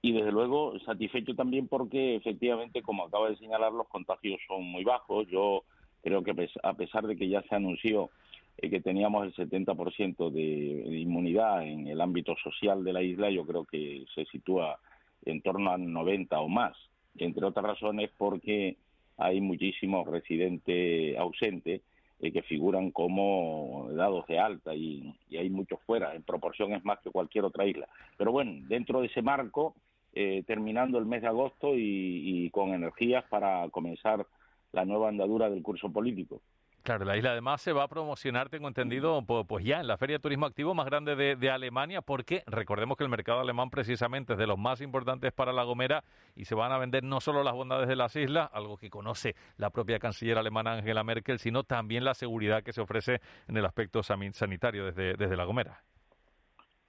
y 0.00 0.12
desde 0.12 0.32
luego 0.32 0.78
satisfecho 0.80 1.34
también 1.34 1.66
porque 1.68 2.16
efectivamente, 2.16 2.82
como 2.82 3.04
acaba 3.04 3.30
de 3.30 3.36
señalar, 3.36 3.72
los 3.72 3.88
contagios 3.88 4.40
son 4.46 4.64
muy 4.64 4.84
bajos. 4.84 5.26
Yo 5.28 5.64
creo 6.02 6.22
que 6.22 6.48
a 6.62 6.74
pesar 6.74 7.06
de 7.06 7.16
que 7.16 7.28
ya 7.28 7.42
se 7.42 7.54
anunció 7.54 8.10
eh, 8.58 8.70
que 8.70 8.80
teníamos 8.80 9.24
el 9.24 9.34
70% 9.34 10.30
de, 10.30 10.98
inmunidad 10.98 11.64
en 11.64 11.86
el 11.88 12.00
ámbito 12.00 12.34
social 12.42 12.84
de 12.84 12.92
la 12.92 13.02
isla, 13.02 13.30
yo 13.30 13.46
creo 13.46 13.64
que 13.64 14.04
se 14.14 14.24
sitúa 14.26 14.78
en 15.24 15.42
torno 15.42 15.70
al 15.70 15.92
90 15.92 16.38
o 16.40 16.48
más, 16.48 16.76
entre 17.16 17.44
otras 17.44 17.64
razones 17.64 18.10
porque 18.16 18.76
hay 19.16 19.40
muchísimos 19.40 20.06
residentes 20.06 21.16
ausentes 21.18 21.82
eh, 22.20 22.32
que 22.32 22.42
figuran 22.42 22.90
como 22.90 23.88
dados 23.92 24.26
de 24.26 24.38
alta 24.38 24.74
y, 24.74 25.14
hay 25.36 25.50
muchos 25.50 25.80
fuera, 25.86 26.14
en 26.14 26.22
proporción 26.22 26.72
es 26.72 26.84
más 26.84 26.98
que 27.00 27.10
cualquier 27.10 27.44
otra 27.44 27.64
isla. 27.64 27.88
Pero 28.16 28.32
bueno, 28.32 28.64
dentro 28.68 29.00
de 29.00 29.06
ese 29.06 29.22
marco 29.22 29.74
eh, 30.14 30.42
terminando 30.46 30.98
el 30.98 31.06
mes 31.06 31.22
de 31.22 31.28
agosto 31.28 31.72
y, 31.74 32.50
con 32.50 32.70
energías 32.70 33.24
para 33.28 33.68
comenzar 33.70 34.26
la 34.72 34.84
nueva 34.84 35.08
andadura 35.08 35.50
del 35.50 35.62
curso 35.62 35.90
político. 35.90 36.40
Claro, 36.82 37.04
la 37.04 37.18
isla 37.18 37.32
además 37.32 37.60
se 37.60 37.72
va 37.72 37.82
a 37.82 37.88
promocionar, 37.88 38.48
tengo 38.48 38.66
entendido, 38.66 39.22
pues 39.46 39.64
ya 39.64 39.80
en 39.80 39.86
la 39.86 39.98
Feria 39.98 40.16
de 40.16 40.22
Turismo 40.22 40.46
Activo 40.46 40.74
más 40.74 40.86
grande 40.86 41.16
de, 41.16 41.36
de, 41.36 41.50
Alemania, 41.50 42.00
porque 42.00 42.42
recordemos 42.46 42.96
que 42.96 43.04
el 43.04 43.10
mercado 43.10 43.40
alemán 43.40 43.68
precisamente 43.68 44.32
es 44.32 44.38
de 44.38 44.46
los 44.46 44.58
más 44.58 44.80
importantes 44.80 45.32
para 45.32 45.52
La 45.52 45.64
Gomera 45.64 46.02
y 46.34 46.46
se 46.46 46.54
van 46.54 46.72
a 46.72 46.78
vender 46.78 47.04
no 47.04 47.20
solo 47.20 47.42
las 47.42 47.52
bondades 47.52 47.88
de 47.88 47.96
las 47.96 48.16
islas, 48.16 48.48
algo 48.54 48.78
que 48.78 48.88
conoce 48.88 49.34
la 49.58 49.68
propia 49.68 49.98
canciller 49.98 50.38
alemana 50.38 50.72
Angela 50.72 51.04
Merkel, 51.04 51.38
sino 51.38 51.62
también 51.64 52.04
la 52.04 52.14
seguridad 52.14 52.62
que 52.62 52.72
se 52.72 52.80
ofrece 52.80 53.20
en 53.48 53.58
el 53.58 53.66
aspecto 53.66 54.02
sanitario 54.02 54.86
desde, 54.86 55.14
desde 55.14 55.36
La 55.36 55.44
Gomera. 55.44 55.82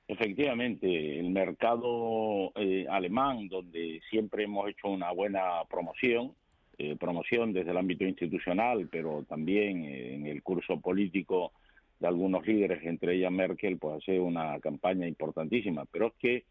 Efectivamente, 0.10 1.20
el 1.20 1.30
mercado 1.30 2.52
eh, 2.56 2.88
alemán, 2.90 3.48
donde 3.48 4.02
siempre 4.10 4.46
hemos 4.46 4.68
hecho 4.68 4.88
una 4.88 5.12
buena 5.12 5.64
promoción, 5.70 6.34
eh, 6.80 6.96
promoción 7.00 7.54
desde 7.54 7.70
el 7.70 7.78
ámbito 7.78 8.06
institucional, 8.06 8.90
pero 8.92 9.24
también 9.30 9.86
eh, 9.86 10.16
en 10.16 10.26
el 10.26 10.42
curso 10.42 10.82
político 10.82 11.52
de 12.00 12.08
algunos 12.08 12.44
líderes, 12.48 12.84
entre 12.86 13.18
ellas 13.18 13.32
Merkel, 13.32 13.78
pues 13.78 14.02
hace 14.02 14.20
una 14.20 14.60
campaña 14.62 15.08
importantísima. 15.08 15.86
Pero 15.86 16.08
es 16.08 16.14
que 16.14 16.44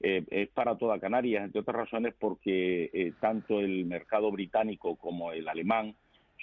es 0.00 0.48
para 0.48 0.76
toda 0.76 0.98
Canarias, 0.98 1.44
entre 1.44 1.60
otras 1.60 1.76
razones 1.76 2.14
porque 2.18 3.12
tanto 3.20 3.60
el 3.60 3.86
mercado 3.86 4.30
británico 4.32 4.96
como 4.96 5.30
el 5.32 5.48
alemán 5.48 5.94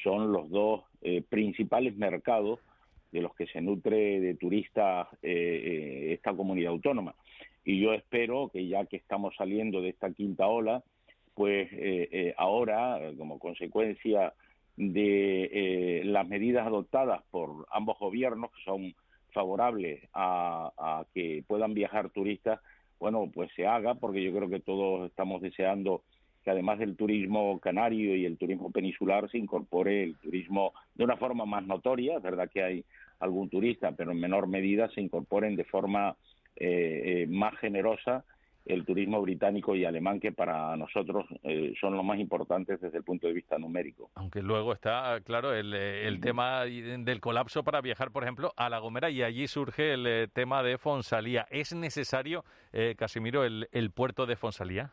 son 0.02 0.32
los 0.32 0.50
dos 0.50 0.84
principales 1.30 1.96
mercados 1.98 2.60
de 3.12 3.22
los 3.22 3.36
que 3.36 3.48
se 3.48 3.62
nutre 3.62 4.20
de 4.20 4.36
turistas 4.36 5.08
eh, 5.22 5.30
eh, 5.32 6.14
esta 6.14 6.34
comunidad 6.34 6.72
autónoma. 6.72 7.16
Y 7.64 7.80
yo 7.80 7.94
espero 7.94 8.50
que 8.52 8.68
ya 8.68 8.86
que 8.86 8.98
estamos 8.98 9.36
saliendo 9.36 9.82
de 9.82 9.90
esta 9.90 10.12
quinta 10.12 10.48
ola, 10.48 10.84
pues 11.36 11.70
eh, 11.72 12.34
ahora, 12.38 13.00
como 13.18 13.40
consecuencia 13.40 14.34
de 14.76 16.02
las 16.06 16.28
medidas 16.28 16.66
adoptadas 16.66 17.22
por 17.30 17.68
ambos 17.72 18.00
gobiernos, 18.00 18.52
que 18.52 18.64
son 18.64 18.96
favorables 19.32 20.02
a, 20.14 20.72
a, 20.78 21.06
que 21.14 21.44
puedan 21.48 21.74
viajar 21.74 22.10
turistas, 22.10 22.60
bueno, 23.00 23.30
pues 23.34 23.50
se 23.56 23.66
haga, 23.66 23.96
porque 23.96 24.24
yo 24.24 24.34
creo 24.34 24.50
que 24.50 24.60
todos 24.60 25.10
estamos 25.10 25.42
deseando 25.42 26.04
que 26.44 26.52
además 26.52 26.80
del 26.80 26.96
turismo 26.96 27.60
canario 27.60 28.16
y 28.16 28.26
el 28.26 28.38
turismo 28.38 28.72
peninsular 28.72 29.30
se 29.30 29.38
incorpore 29.38 30.04
el 30.04 30.18
turismo 30.18 30.74
de 30.96 31.04
una 31.04 31.18
forma 31.18 31.46
más 31.46 31.66
notoria, 31.66 32.20
verdad 32.20 32.50
que 32.52 32.64
hay 32.64 32.86
algún 33.22 33.50
turista, 33.50 33.92
pero 33.94 34.12
en 34.12 34.20
menor 34.20 34.48
medida 34.48 34.90
se 34.90 35.02
incorporen 35.02 35.56
de 35.56 35.64
forma 35.64 36.16
eh, 36.56 37.24
eh, 37.24 37.28
más 37.28 37.58
generosa 37.60 38.26
el 38.66 38.86
turismo 38.86 39.22
británico 39.22 39.76
y 39.76 39.86
alemán, 39.86 40.20
que 40.20 40.32
para 40.32 40.76
nosotros 40.78 41.26
eh, 41.44 41.74
son 41.80 41.96
los 41.96 42.06
más 42.06 42.20
importantes 42.20 42.80
desde 42.80 42.98
el 42.98 43.04
punto 43.04 43.26
de 43.28 43.34
vista 43.34 43.58
numérico. 43.58 44.12
Aunque 44.16 44.42
luego 44.44 44.74
está, 44.74 45.20
claro, 45.22 45.56
el, 45.56 45.74
el 45.74 46.20
tema 46.20 46.66
del 46.66 47.20
colapso 47.20 47.64
para 47.64 47.82
viajar, 47.82 48.12
por 48.12 48.24
ejemplo, 48.24 48.54
a 48.56 48.70
La 48.70 48.78
Gomera 48.78 49.10
y 49.10 49.24
allí 49.24 49.48
surge 49.48 49.94
el 49.94 50.30
tema 50.32 50.62
de 50.62 50.78
Fonsalía. 50.78 51.48
¿Es 51.50 51.74
necesario, 51.74 52.44
Casimiro, 52.98 53.46
el, 53.46 53.68
el 53.72 53.90
puerto 53.90 54.28
de 54.28 54.36
Fonsalía? 54.36 54.92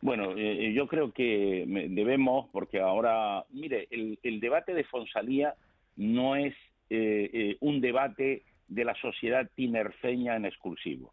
Bueno, 0.00 0.32
eh, 0.36 0.72
yo 0.74 0.88
creo 0.88 1.12
que 1.12 1.64
debemos, 1.90 2.48
porque 2.50 2.80
ahora, 2.80 3.44
mire, 3.50 3.86
el, 3.92 4.18
el 4.24 4.40
debate 4.40 4.74
de 4.74 4.82
Fonsalía 4.82 5.54
no 6.02 6.36
es 6.36 6.54
eh, 6.90 7.30
eh, 7.32 7.56
un 7.60 7.80
debate 7.80 8.42
de 8.68 8.84
la 8.84 8.94
sociedad 8.96 9.48
tinerfeña 9.54 10.36
en 10.36 10.44
exclusivo. 10.44 11.12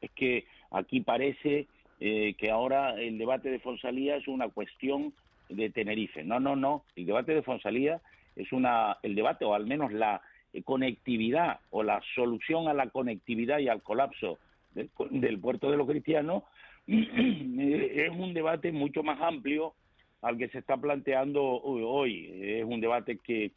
Es 0.00 0.10
que 0.12 0.46
aquí 0.70 1.00
parece 1.00 1.66
eh, 2.00 2.34
que 2.38 2.50
ahora 2.50 2.94
el 3.00 3.18
debate 3.18 3.50
de 3.50 3.58
Fonsalía 3.58 4.16
es 4.16 4.28
una 4.28 4.48
cuestión 4.48 5.12
de 5.48 5.70
Tenerife. 5.70 6.22
No, 6.22 6.38
no, 6.38 6.54
no. 6.54 6.84
El 6.94 7.06
debate 7.06 7.34
de 7.34 7.42
Fonsalía 7.42 8.00
es 8.36 8.52
una, 8.52 8.98
el 9.02 9.14
debate, 9.14 9.44
o 9.44 9.54
al 9.54 9.66
menos 9.66 9.92
la 9.92 10.20
conectividad 10.64 11.60
o 11.70 11.82
la 11.82 12.00
solución 12.14 12.68
a 12.68 12.74
la 12.74 12.88
conectividad 12.88 13.58
y 13.58 13.68
al 13.68 13.82
colapso 13.82 14.38
del, 14.74 14.90
del 15.10 15.38
puerto 15.38 15.70
de 15.70 15.76
los 15.76 15.86
cristianos 15.86 16.44
es 16.86 18.10
un 18.10 18.32
debate 18.32 18.72
mucho 18.72 19.02
más 19.02 19.20
amplio 19.20 19.74
al 20.22 20.38
que 20.38 20.48
se 20.48 20.58
está 20.58 20.76
planteando 20.76 21.42
hoy. 21.42 22.30
Es 22.40 22.64
un 22.64 22.80
debate 22.80 23.18
que 23.18 23.52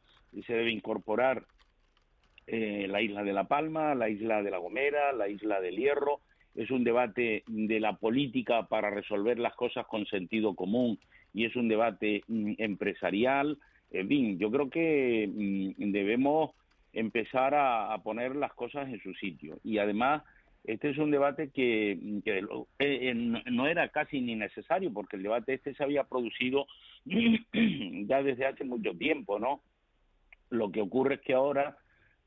se 0.45 0.53
debe 0.53 0.71
incorporar 0.71 1.43
eh, 2.47 2.87
la 2.89 3.01
isla 3.01 3.23
de 3.23 3.33
La 3.33 3.45
Palma, 3.45 3.95
la 3.95 4.09
isla 4.09 4.41
de 4.41 4.51
La 4.51 4.57
Gomera, 4.57 5.13
la 5.13 5.27
isla 5.29 5.61
del 5.61 5.77
Hierro. 5.77 6.19
Es 6.55 6.69
un 6.69 6.83
debate 6.83 7.43
de 7.47 7.79
la 7.79 7.93
política 7.93 8.67
para 8.67 8.89
resolver 8.89 9.39
las 9.39 9.55
cosas 9.55 9.85
con 9.87 10.05
sentido 10.05 10.53
común 10.55 10.99
y 11.33 11.45
es 11.45 11.55
un 11.55 11.67
debate 11.67 12.23
mm, 12.27 12.53
empresarial. 12.57 13.57
En 13.91 14.07
fin, 14.07 14.39
yo 14.39 14.51
creo 14.51 14.69
que 14.69 15.29
mm, 15.33 15.91
debemos 15.91 16.51
empezar 16.93 17.53
a, 17.55 17.97
poner 18.03 18.35
las 18.35 18.53
cosas 18.53 18.89
en 18.89 19.01
su 19.01 19.13
sitio. 19.13 19.59
Y 19.63 19.77
además, 19.77 20.23
este 20.65 20.89
es 20.89 20.97
un 20.97 21.11
debate 21.11 21.51
que, 21.51 21.91
eh, 21.91 22.43
eh, 22.79 23.13
no 23.15 23.67
era 23.67 23.87
casi 23.89 24.19
ni 24.19 24.35
necesario, 24.35 24.91
porque 24.91 25.15
el 25.15 25.23
debate 25.23 25.53
este 25.53 25.73
se 25.73 25.83
había 25.83 26.03
producido 26.03 26.67
ya 27.05 28.23
desde 28.23 28.45
hace 28.45 28.65
mucho 28.65 28.93
tiempo, 28.93 29.39
¿no? 29.39 29.61
Lo 30.51 30.71
que 30.71 30.81
ocurre 30.81 31.15
es 31.15 31.21
que 31.21 31.33
ahora, 31.33 31.77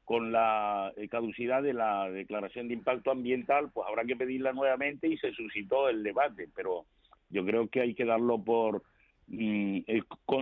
con 0.05 0.33
la 0.33 0.93
eh, 0.97 1.09
caducidad 1.09 1.63
de 1.63 1.73
la 1.73 2.11
declaración 2.11 2.67
de 2.67 2.75
impacto 2.75 3.13
ambiental, 3.13 3.71
pues 3.73 3.87
habrá 3.89 4.05
que 4.05 4.17
pedirla 4.17 4.53
nuevamente 4.53 5.07
y 5.07 5.17
se 5.19 5.33
suscitó 5.33 5.89
el 5.89 6.03
debate, 6.03 6.49
pero 6.55 6.85
yo 7.31 7.45
creo 7.45 7.69
que 7.69 7.81
hay 7.81 7.95
que 7.95 8.05
darlo 8.05 8.43
por 8.43 8.83
Mm, 9.27 9.79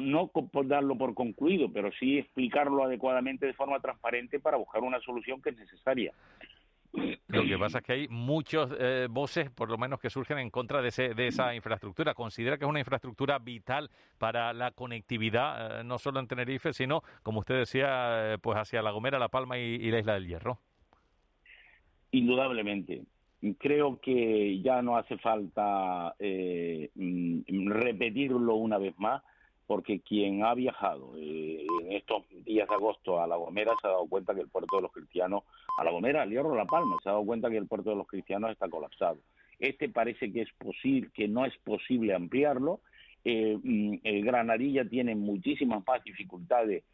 no 0.03 0.29
por 0.29 0.67
darlo 0.67 0.99
por 0.99 1.15
concluido, 1.15 1.73
pero 1.73 1.91
sí 1.93 2.19
explicarlo 2.19 2.83
adecuadamente 2.83 3.47
de 3.47 3.53
forma 3.53 3.79
transparente 3.81 4.41
para 4.41 4.57
buscar 4.57 4.83
una 4.83 5.01
solución 5.01 5.41
que 5.41 5.51
es 5.51 5.57
necesaria. 5.57 6.13
Lo 7.29 7.43
que 7.45 7.59
pasa 7.59 7.79
es 7.79 7.85
que 7.85 7.93
hay 7.93 8.09
muchas 8.09 8.71
eh, 8.79 9.07
voces, 9.11 9.51
por 9.51 9.71
lo 9.71 9.79
menos, 9.79 9.99
que 9.99 10.11
surgen 10.11 10.39
en 10.39 10.51
contra 10.51 10.83
de, 10.83 11.15
de, 11.15 11.27
esa 11.27 11.55
infraestructura. 11.55 12.13
Considera 12.13 12.59
que 12.59 12.65
es 12.65 12.69
una 12.69 12.81
infraestructura 12.81 13.39
vital 13.39 13.91
para 14.19 14.53
la 14.53 14.73
conectividad, 14.73 15.81
eh, 15.81 15.85
no 15.85 15.99
solo 15.99 16.21
en 16.21 16.29
Tenerife, 16.29 16.73
sino, 16.75 17.03
como 17.23 17.41
usted 17.41 17.57
decía, 17.59 18.35
eh, 18.35 18.39
pues 18.39 18.59
hacia 18.59 18.83
La 18.83 18.91
Gomera, 18.91 19.19
La 19.19 19.29
Palma 19.29 19.59
y 19.59 19.91
la 19.91 20.01
Isla 20.01 20.15
del 20.15 20.27
Hierro. 20.27 20.59
Indudablemente 22.11 23.03
creo 23.59 24.01
que 24.01 24.61
ya 24.63 24.83
no 24.83 24.97
hace 24.97 25.19
falta 25.19 26.15
eh, 26.19 26.91
mm, 26.95 27.71
repetirlo 27.71 28.55
una 28.55 28.79
vez 28.79 28.95
más, 28.99 29.23
porque 29.67 30.01
quien 30.01 30.45
ha 30.45 30.55
viajado 30.55 31.13
eh, 31.17 31.67
en 31.83 31.93
estos 31.93 32.25
días 32.45 32.69
de 32.69 32.75
agosto 32.75 33.21
a 33.21 33.27
La 33.27 33.37
Gomera 33.37 33.73
se 33.81 33.87
ha 33.87 33.91
dado 33.91 34.07
cuenta 34.07 34.35
que 34.35 34.41
el 34.41 34.49
puerto 34.49 34.77
de 34.77 34.83
los 34.83 34.93
cristianos, 34.93 35.45
a 35.79 35.85
La 35.85 35.91
Gomera, 35.91 36.23
al 36.23 36.31
Hierro, 36.31 36.55
La 36.55 36.65
Palma, 36.65 36.97
se 37.03 37.09
ha 37.09 37.13
dado 37.13 37.25
cuenta 37.25 37.51
que 37.51 37.57
el 37.57 37.67
puerto 37.67 37.91
de 37.91 37.97
los 37.97 38.07
cristianos 38.07 38.51
está 38.51 38.69
colapsado. 38.69 39.19
Este 39.59 39.89
parece 39.89 40.33
que 40.33 40.43
es 40.43 40.53
posible, 40.59 41.11
que 41.15 41.29
no 41.29 41.45
es 41.47 41.57
posible 41.59 42.15
ampliarlo. 42.15 42.81
Eh, 43.25 43.57
mm, 43.63 44.25
Granadilla 44.25 44.89
tiene 44.89 45.15
muchísimas 45.15 45.83
más 45.87 46.03
dificultades 46.05 46.85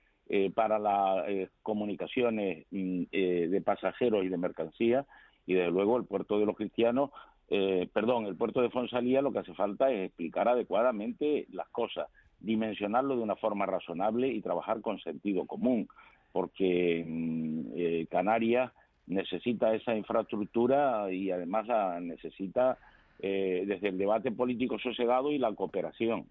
para 0.54 0.78
las 0.78 1.24
comunicaciones 1.62 2.66
mm, 2.70 3.04
de 3.10 3.62
pasajeros 3.64 4.26
y 4.26 4.28
de 4.28 4.36
mercancías 4.36 5.06
y 5.48 5.54
desde 5.54 5.70
luego 5.70 5.96
el 5.96 6.04
puerto 6.04 6.38
de 6.38 6.44
los 6.44 6.54
cristianos, 6.54 7.10
eh, 7.48 7.88
perdón, 7.94 8.26
el 8.26 8.36
puerto 8.36 8.60
de 8.60 8.68
Fonsalía 8.68 9.22
lo 9.22 9.32
que 9.32 9.38
hace 9.38 9.54
falta 9.54 9.90
es 9.90 10.08
explicar 10.08 10.46
adecuadamente 10.46 11.46
las 11.52 11.66
cosas, 11.70 12.06
dimensionarlo 12.40 13.16
de 13.16 13.23
una 13.23 13.36
forma 13.36 13.66
razonable 13.66 14.28
y 14.28 14.40
trabajar 14.40 14.81
con 14.81 14.98
sentido 15.01 15.47
común, 15.47 15.89
porque 16.32 17.05
mm, 17.06 17.60
eh, 17.74 18.06
Canarias 18.10 18.73
necesita 19.06 19.74
esa 19.74 19.94
infraestructura 19.97 21.10
y 21.12 21.31
además 21.31 21.66
necesita 22.02 22.78
eh, 23.20 23.65
desde 23.66 23.89
el 23.89 23.98
debate 23.98 24.31
político 24.31 24.78
sosegado 24.78 25.32
y 25.32 25.39
la 25.39 25.52
cooperación. 25.55 26.27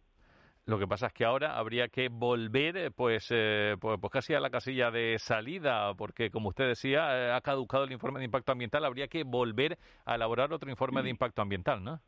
Lo 0.67 0.77
que 0.77 0.85
pasa 0.85 1.07
es 1.07 1.13
que 1.13 1.23
ahora 1.23 1.57
habría 1.57 1.87
que 1.87 2.09
volver, 2.09 2.75
eh, 2.75 2.91
pues, 2.91 3.29
eh, 3.31 3.77
pues, 3.79 3.97
pues, 4.01 4.11
casi 4.11 4.33
a 4.33 4.41
la 4.41 4.49
casilla 4.49 4.91
de 4.91 5.17
salida, 5.17 5.93
porque 5.93 6.29
como 6.29 6.49
usted 6.49 6.67
decía, 6.67 7.07
eh, 7.17 7.31
ha 7.31 7.39
caducado 7.39 7.85
el 7.85 7.93
informe 7.93 8.19
de 8.19 8.25
impacto 8.25 8.51
ambiental, 8.51 8.83
habría 8.83 9.07
que 9.07 9.23
volver 9.23 9.77
a 10.03 10.15
elaborar 10.15 10.51
otro 10.51 10.69
informe 10.69 11.01
de 11.03 11.09
impacto 11.09 11.41
ambiental, 11.41 11.81
¿no? 11.81 12.01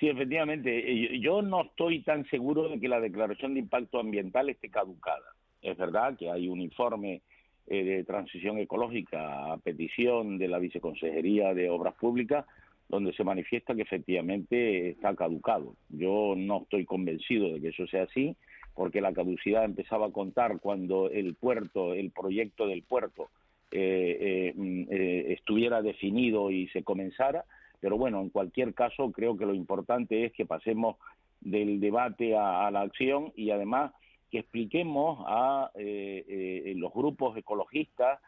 Sí, 0.00 0.08
efectivamente. 0.08 1.18
Yo 1.20 1.42
no 1.42 1.62
estoy 1.62 2.02
tan 2.02 2.24
seguro 2.30 2.68
de 2.68 2.80
que 2.80 2.88
la 2.88 3.00
declaración 3.00 3.54
de 3.54 3.60
impacto 3.60 4.00
ambiental 4.00 4.48
esté 4.48 4.68
caducada. 4.70 5.34
Es 5.62 5.76
verdad 5.76 6.16
que 6.18 6.30
hay 6.30 6.48
un 6.48 6.60
informe 6.60 7.22
de 7.66 8.02
transición 8.04 8.58
ecológica 8.58 9.52
a 9.52 9.58
petición 9.58 10.38
de 10.38 10.48
la 10.48 10.58
Viceconsejería 10.58 11.54
de 11.54 11.70
Obras 11.70 11.94
Públicas 11.94 12.44
donde 12.90 13.12
se 13.12 13.24
manifiesta 13.24 13.74
que 13.74 13.82
efectivamente 13.82 14.90
está 14.90 15.14
caducado. 15.14 15.76
Yo 15.88 16.34
no 16.36 16.62
estoy 16.62 16.84
convencido 16.84 17.52
de 17.52 17.60
que 17.60 17.68
eso 17.68 17.86
sea 17.86 18.02
así, 18.02 18.36
porque 18.74 19.00
la 19.00 19.12
caducidad 19.12 19.64
empezaba 19.64 20.06
a 20.06 20.12
contar 20.12 20.58
cuando 20.60 21.08
el 21.08 21.34
puerto, 21.34 21.94
el 21.94 22.10
proyecto 22.10 22.66
del 22.66 22.82
puerto 22.82 23.30
eh, 23.70 24.18
eh, 24.20 24.52
mm, 24.56 24.82
eh, 24.90 25.32
estuviera 25.34 25.82
definido 25.82 26.50
y 26.50 26.66
se 26.68 26.82
comenzara. 26.82 27.44
Pero 27.80 27.96
bueno, 27.96 28.20
en 28.20 28.30
cualquier 28.30 28.74
caso, 28.74 29.10
creo 29.12 29.36
que 29.36 29.46
lo 29.46 29.54
importante 29.54 30.24
es 30.24 30.32
que 30.32 30.46
pasemos 30.46 30.96
del 31.40 31.80
debate 31.80 32.36
a, 32.36 32.70
la 32.70 32.82
acción 32.82 33.32
y 33.34 33.50
además 33.50 33.92
que 34.30 34.40
expliquemos 34.40 35.24
a 35.26 35.70
los 35.74 36.92
grupos 36.92 37.36
ecologistas 37.36 38.20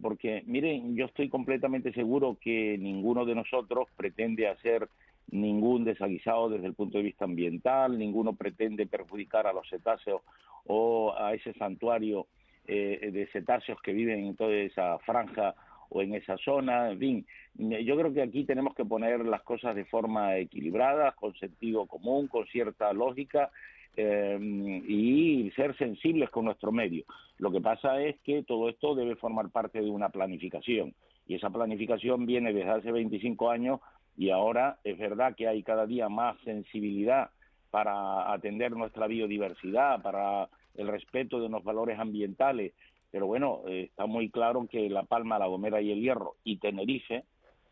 porque 0.00 0.42
miren, 0.46 0.96
yo 0.96 1.06
estoy 1.06 1.28
completamente 1.28 1.92
seguro 1.92 2.36
que 2.40 2.76
ninguno 2.78 3.24
de 3.24 3.34
nosotros 3.34 3.88
pretende 3.96 4.48
hacer 4.48 4.88
ningún 5.30 5.84
desaguisado 5.84 6.48
desde 6.48 6.66
el 6.66 6.74
punto 6.74 6.98
de 6.98 7.04
vista 7.04 7.24
ambiental, 7.24 7.98
ninguno 7.98 8.34
pretende 8.34 8.86
perjudicar 8.86 9.46
a 9.46 9.52
los 9.52 9.68
cetáceos 9.68 10.22
o 10.66 11.14
a 11.16 11.34
ese 11.34 11.52
santuario 11.54 12.26
eh, 12.66 13.10
de 13.12 13.26
cetáceos 13.28 13.80
que 13.80 13.92
viven 13.92 14.24
en 14.24 14.36
toda 14.36 14.54
esa 14.54 14.98
franja 15.00 15.54
o 15.90 16.02
en 16.02 16.14
esa 16.14 16.36
zona, 16.38 16.90
en 16.90 16.98
fin, 16.98 17.26
yo 17.56 17.96
creo 17.96 18.12
que 18.12 18.22
aquí 18.22 18.44
tenemos 18.44 18.74
que 18.74 18.84
poner 18.84 19.24
las 19.24 19.42
cosas 19.42 19.74
de 19.74 19.84
forma 19.84 20.36
equilibrada, 20.36 21.12
con 21.12 21.34
sentido 21.34 21.86
común, 21.86 22.28
con 22.28 22.46
cierta 22.46 22.92
lógica 22.92 23.50
eh, 23.96 24.38
y 24.86 25.50
ser 25.52 25.76
sensibles 25.76 26.30
con 26.30 26.44
nuestro 26.44 26.72
medio. 26.72 27.04
Lo 27.38 27.50
que 27.50 27.60
pasa 27.60 28.02
es 28.02 28.18
que 28.20 28.42
todo 28.42 28.68
esto 28.68 28.94
debe 28.94 29.16
formar 29.16 29.50
parte 29.50 29.80
de 29.80 29.90
una 29.90 30.08
planificación 30.10 30.94
y 31.26 31.34
esa 31.34 31.50
planificación 31.50 32.26
viene 32.26 32.52
desde 32.52 32.70
hace 32.70 32.92
25 32.92 33.50
años 33.50 33.80
y 34.16 34.30
ahora 34.30 34.78
es 34.84 34.98
verdad 34.98 35.34
que 35.34 35.48
hay 35.48 35.62
cada 35.62 35.86
día 35.86 36.08
más 36.08 36.36
sensibilidad 36.44 37.30
para 37.70 38.32
atender 38.32 38.72
nuestra 38.72 39.06
biodiversidad, 39.06 40.02
para 40.02 40.48
el 40.76 40.88
respeto 40.88 41.40
de 41.40 41.48
los 41.48 41.64
valores 41.64 41.98
ambientales, 41.98 42.72
pero 43.10 43.26
bueno, 43.26 43.62
eh, 43.68 43.86
está 43.90 44.06
muy 44.06 44.30
claro 44.30 44.66
que 44.70 44.88
La 44.88 45.04
Palma, 45.04 45.38
La 45.38 45.46
Gomera 45.46 45.80
y 45.80 45.92
El 45.92 46.00
Hierro 46.00 46.36
y 46.44 46.58
Tenerife, 46.58 47.24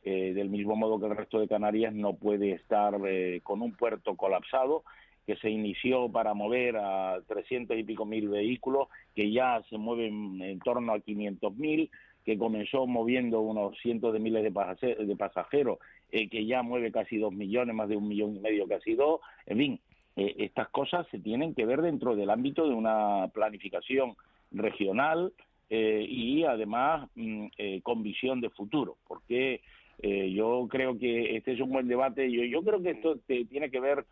eh, 0.02 0.32
del 0.34 0.50
mismo 0.50 0.76
modo 0.76 1.00
que 1.00 1.06
el 1.06 1.16
resto 1.16 1.40
de 1.40 1.48
Canarias, 1.48 1.94
no 1.94 2.14
puede 2.14 2.52
estar 2.52 2.94
con 3.42 3.62
un 3.62 3.72
puerto 3.72 4.16
colapsado 4.16 4.84
que 5.26 5.36
se 5.36 5.50
inició 5.50 6.10
para 6.10 6.34
mover 6.34 6.76
a 6.76 7.20
300 7.26 7.78
y 7.78 7.84
pico 7.84 8.04
mil 8.04 8.28
vehículos, 8.28 8.88
que 9.14 9.32
ya 9.32 9.62
se 9.70 9.78
mueven 9.78 10.40
en 10.42 10.58
torno 10.58 10.92
a 10.92 11.00
500 11.00 11.56
mil, 11.56 11.90
que 12.24 12.38
comenzó 12.38 12.86
moviendo 12.86 13.40
unos 13.40 13.78
cientos 13.78 14.12
de 14.12 14.18
miles 14.18 14.42
de 14.42 15.16
pasajeros, 15.16 15.78
eh, 16.10 16.28
que 16.28 16.46
ya 16.46 16.62
mueve 16.62 16.90
casi 16.90 17.18
dos 17.18 17.32
millones, 17.32 17.74
más 17.74 17.88
de 17.88 17.96
un 17.96 18.08
millón 18.08 18.36
y 18.36 18.40
medio, 18.40 18.66
casi 18.66 18.94
dos. 18.94 19.20
En 19.46 19.58
fin, 19.58 19.80
eh, 20.16 20.34
estas 20.38 20.68
cosas 20.68 21.06
se 21.10 21.18
tienen 21.18 21.54
que 21.54 21.66
ver 21.66 21.82
dentro 21.82 22.16
del 22.16 22.30
ámbito 22.30 22.66
de 22.66 22.74
una 22.74 23.28
planificación 23.32 24.16
regional 24.54 25.32
eh, 25.68 26.06
y 26.08 26.44
además 26.44 27.08
mm, 27.14 27.48
con 27.82 28.02
visión 28.02 28.40
de 28.40 28.50
futuro, 28.50 28.96
porque 29.06 29.60
yo 30.02 30.66
creo 30.68 30.98
que 30.98 31.36
este 31.36 31.52
es 31.52 31.60
un 31.60 31.70
buen 31.70 31.88
debate. 31.88 32.30
Yo, 32.30 32.42
yo 32.44 32.62
creo 32.62 32.82
que 32.82 32.90
esto 32.90 33.16
tiene 33.26 33.70
que 33.70 33.80
ver 33.80 34.04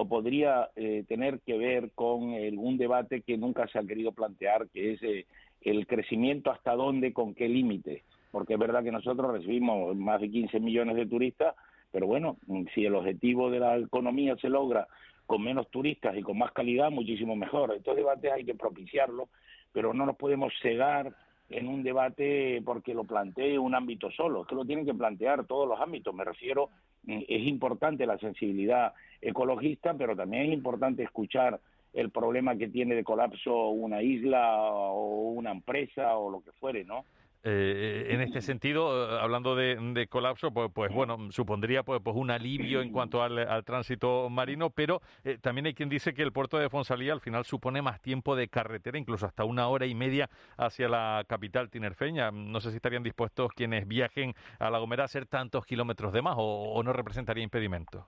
o 0.00 0.06
podría 0.06 0.70
eh, 0.76 1.04
tener 1.08 1.40
que 1.40 1.58
ver 1.58 1.90
con 1.92 2.22
un 2.22 2.78
debate 2.78 3.22
que 3.22 3.36
nunca 3.36 3.66
se 3.66 3.80
ha 3.80 3.82
querido 3.82 4.12
plantear, 4.12 4.68
que 4.68 4.92
es 4.92 5.02
eh, 5.02 5.26
el 5.62 5.88
crecimiento 5.88 6.52
hasta 6.52 6.76
dónde, 6.76 7.12
con 7.12 7.34
qué 7.34 7.48
límite. 7.48 8.04
Porque 8.30 8.54
es 8.54 8.60
verdad 8.60 8.84
que 8.84 8.92
nosotros 8.92 9.32
recibimos 9.32 9.96
más 9.96 10.20
de 10.20 10.30
15 10.30 10.60
millones 10.60 10.94
de 10.94 11.06
turistas, 11.06 11.56
pero 11.90 12.06
bueno, 12.06 12.36
si 12.76 12.84
el 12.84 12.94
objetivo 12.94 13.50
de 13.50 13.58
la 13.58 13.76
economía 13.76 14.36
se 14.36 14.48
logra 14.48 14.86
con 15.26 15.42
menos 15.42 15.68
turistas 15.68 16.16
y 16.16 16.22
con 16.22 16.38
más 16.38 16.52
calidad, 16.52 16.92
muchísimo 16.92 17.34
mejor. 17.34 17.74
Estos 17.74 17.96
debates 17.96 18.30
hay 18.30 18.44
que 18.44 18.54
propiciarlos, 18.54 19.28
pero 19.78 19.94
no 19.94 20.06
nos 20.06 20.16
podemos 20.16 20.52
cegar 20.60 21.14
en 21.48 21.68
un 21.68 21.84
debate 21.84 22.60
porque 22.64 22.94
lo 22.94 23.04
plantee 23.04 23.56
un 23.60 23.76
ámbito 23.76 24.10
solo, 24.10 24.42
es 24.42 24.48
que 24.48 24.56
lo 24.56 24.64
tienen 24.64 24.84
que 24.84 24.92
plantear 24.92 25.46
todos 25.46 25.68
los 25.68 25.80
ámbitos. 25.80 26.12
Me 26.12 26.24
refiero, 26.24 26.70
mm, 27.04 27.20
es 27.28 27.46
importante 27.46 28.04
la 28.04 28.18
sensibilidad 28.18 28.92
ecologista, 29.22 29.94
pero 29.94 30.16
también 30.16 30.46
es 30.46 30.52
importante 30.52 31.04
escuchar 31.04 31.60
el 31.92 32.10
problema 32.10 32.56
que 32.56 32.66
tiene 32.66 32.96
de 32.96 33.04
colapso 33.04 33.68
una 33.68 34.02
isla 34.02 34.64
o 34.64 35.30
una 35.30 35.52
empresa 35.52 36.16
o 36.16 36.28
lo 36.28 36.40
que 36.40 36.50
fuere, 36.58 36.82
¿no? 36.82 37.04
Eh, 37.50 38.08
en 38.10 38.20
este 38.20 38.42
sentido, 38.42 39.10
eh, 39.10 39.18
hablando 39.22 39.56
de, 39.56 40.06
colapso, 40.10 40.50
pues, 40.52 40.70
pues, 40.74 40.92
bueno, 40.92 41.16
supondría 41.30 41.82
pues, 41.82 41.98
pues 42.04 42.14
un 42.14 42.30
alivio 42.30 42.82
en 42.82 42.92
cuanto 42.92 43.22
al, 43.22 43.64
tránsito 43.64 44.28
marino, 44.28 44.68
pero 44.68 45.00
eh, 45.24 45.38
también 45.40 45.64
hay 45.64 45.72
quien 45.72 45.88
dice 45.88 46.12
que 46.12 46.22
el 46.22 46.30
puerto 46.30 46.58
de 46.58 46.68
Fonsalía 46.68 47.14
al 47.14 47.20
final 47.20 47.46
supone 47.46 47.80
más 47.80 48.02
tiempo 48.02 48.36
de 48.36 48.48
carretera, 48.48 48.98
incluso 48.98 49.24
hasta 49.24 49.44
una 49.44 49.66
hora 49.68 49.86
y 49.86 49.94
media 49.94 50.28
hacia 50.58 50.90
la 50.90 51.24
capital 51.26 51.70
tinerfeña. 51.70 52.30
No 52.30 52.60
sé 52.60 52.68
si 52.68 52.76
estarían 52.76 53.02
dispuestos 53.02 53.50
quienes 53.52 53.88
viajen 53.88 54.34
a 54.58 54.68
La 54.68 54.78
Gomera 54.78 55.04
a 55.04 55.06
hacer 55.06 55.24
tantos 55.24 55.64
kilómetros 55.64 56.12
de 56.12 56.20
más 56.20 56.34
o 56.36 56.82
no 56.84 56.92
representaría 56.92 57.42
impedimento. 57.42 58.06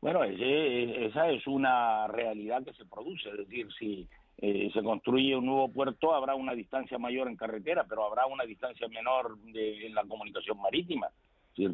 Bueno, 0.00 0.24
esa 0.24 1.28
es 1.28 1.46
una 1.46 2.06
realidad 2.06 2.64
que 2.64 2.72
se 2.72 2.86
produce, 2.86 3.28
es 3.28 3.36
decir, 3.36 3.68
si 3.78 4.08
eh, 4.42 4.70
se 4.72 4.82
construye 4.82 5.36
un 5.36 5.44
nuevo 5.44 5.70
puerto, 5.70 6.14
habrá 6.14 6.34
una 6.34 6.54
distancia 6.54 6.98
mayor 6.98 7.28
en 7.28 7.36
carretera, 7.36 7.84
pero 7.86 8.06
habrá 8.06 8.24
una 8.26 8.44
distancia 8.44 8.88
menor 8.88 9.36
en 9.54 9.94
la 9.94 10.04
comunicación 10.04 10.60
marítima. 10.60 11.08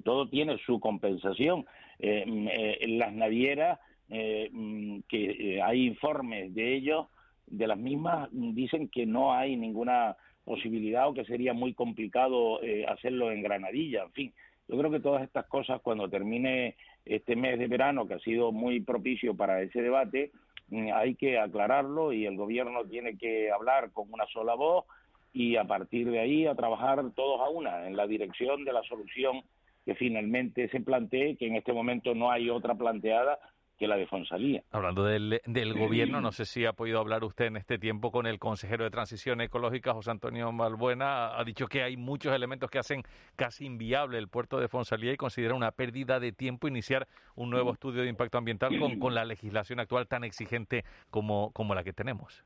Todo 0.03 0.29
tiene 0.29 0.59
su 0.67 0.81
compensación. 0.81 1.65
Eh, 2.01 2.25
mm, 2.27 2.49
eh, 2.51 2.87
las 2.89 3.13
navieras, 3.13 3.79
mm, 4.09 5.01
que 5.09 5.61
hay 5.63 5.87
informes 5.87 6.53
de 6.55 6.75
ellos, 6.75 7.07
de 7.47 7.69
las 7.69 7.79
mismas, 7.79 8.29
dicen 8.33 8.89
que 8.89 9.07
no 9.07 9.33
hay 9.33 9.57
ninguna 9.57 10.17
posibilidad 10.45 11.09
o 11.09 11.15
que 11.15 11.25
sería 11.25 11.53
muy 11.53 11.73
complicado 11.75 12.59
hacerlo 12.89 13.31
en 13.31 13.43
Granadilla. 13.43 14.03
En 14.05 14.13
fin, 14.13 14.35
yo 14.69 14.77
creo 14.77 14.91
que 14.91 15.01
todas 15.01 15.23
estas 15.23 15.47
cosas, 15.47 15.81
cuando 15.83 16.09
termine 16.09 16.75
este 17.05 17.37
mes 17.37 17.59
de 17.61 17.69
verano, 17.69 18.09
que 18.09 18.15
ha 18.15 18.19
sido 18.19 18.51
muy 18.51 18.81
propicio 18.81 19.37
para 19.37 19.63
ese 19.63 19.81
debate, 19.81 20.33
Mm, 20.33 20.46
hay 20.95 21.15
que 21.15 21.39
aclararlo 21.39 22.13
y 22.13 22.27
el 22.27 22.37
gobierno 22.37 22.85
tiene 22.85 23.17
que 23.17 23.51
hablar 23.51 23.93
con 23.93 24.13
una 24.13 24.27
sola 24.27 24.55
voz 24.55 24.85
y 25.33 25.57
a 25.57 25.65
partir 25.65 26.11
de 26.11 26.19
ahí 26.19 26.47
a 26.47 26.55
trabajar 26.55 27.03
todos 27.15 27.41
a 27.41 27.49
una 27.51 27.87
en 27.87 27.97
la 27.97 28.07
dirección 28.07 28.65
de 28.65 28.73
la 28.73 28.83
solución 28.83 29.43
que 29.85 29.95
finalmente 29.95 30.69
se 30.69 30.81
plantee, 30.81 31.37
que 31.37 31.47
en 31.47 31.57
este 31.57 31.73
momento 31.73 32.15
no 32.15 32.31
hay 32.31 32.51
otra 32.51 32.75
planteada 32.75 33.39
que 33.77 33.87
la 33.87 33.97
de 33.97 34.07
Fonsalía. 34.07 34.63
Hablando 34.73 35.05
del, 35.05 35.41
del 35.45 35.75
gobierno, 35.75 36.21
no 36.21 36.33
sé 36.33 36.45
si 36.45 36.65
ha 36.65 36.73
podido 36.73 36.99
hablar 36.99 37.25
usted 37.25 37.47
en 37.47 37.57
este 37.57 37.79
tiempo 37.79 38.11
con 38.11 38.27
el 38.27 38.39
consejero 38.39 38.85
de 38.85 38.91
Transición 38.91 39.41
Ecológica, 39.41 39.93
José 39.93 40.11
Antonio 40.11 40.51
Malbuena. 40.53 41.39
Ha 41.39 41.45
dicho 41.45 41.67
que 41.67 41.83
hay 41.83 41.97
muchos 41.97 42.35
elementos 42.35 42.71
que 42.71 42.79
hacen 42.79 43.03
casi 43.37 43.67
inviable 43.67 44.19
el 44.19 44.29
puerto 44.29 44.59
de 44.59 44.69
Fonsalía 44.69 45.13
y 45.13 45.17
considera 45.17 45.55
una 45.55 45.73
pérdida 45.73 46.21
de 46.21 46.33
tiempo 46.33 46.69
iniciar 46.69 47.07
un 47.35 47.51
nuevo 47.51 47.73
estudio 47.73 48.03
de 48.03 48.09
impacto 48.09 48.39
ambiental 48.39 48.79
con, 48.79 48.99
con 49.01 49.15
la 49.15 49.25
legislación 49.25 49.81
actual 49.81 50.07
tan 50.07 50.25
exigente 50.25 50.85
como, 51.11 51.53
como 51.53 51.75
la 51.75 51.85
que 51.85 51.93
tenemos. 51.93 52.45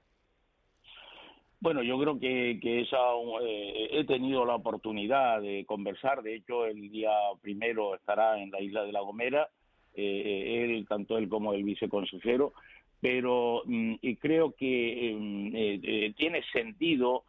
Bueno, 1.62 1.82
yo 1.82 1.98
creo 1.98 2.18
que, 2.18 2.58
que 2.60 2.80
esa, 2.80 2.96
eh, 3.42 3.88
he 3.92 4.04
tenido 4.04 4.46
la 4.46 4.54
oportunidad 4.54 5.42
de 5.42 5.66
conversar. 5.66 6.22
De 6.22 6.36
hecho, 6.36 6.64
el 6.64 6.90
día 6.90 7.10
primero 7.42 7.94
estará 7.94 8.40
en 8.42 8.50
la 8.50 8.62
isla 8.62 8.82
de 8.82 8.92
La 8.92 9.00
Gomera 9.00 9.50
eh, 9.94 10.64
él, 10.64 10.86
tanto 10.88 11.18
él 11.18 11.28
como 11.28 11.52
el 11.52 11.64
viceconsejero, 11.64 12.52
pero 13.00 13.62
mm, 13.64 13.94
y 14.00 14.16
creo 14.16 14.52
que 14.52 15.16
mm, 15.18 15.56
eh, 15.56 15.80
eh, 15.82 16.14
tiene 16.16 16.42
sentido 16.52 17.24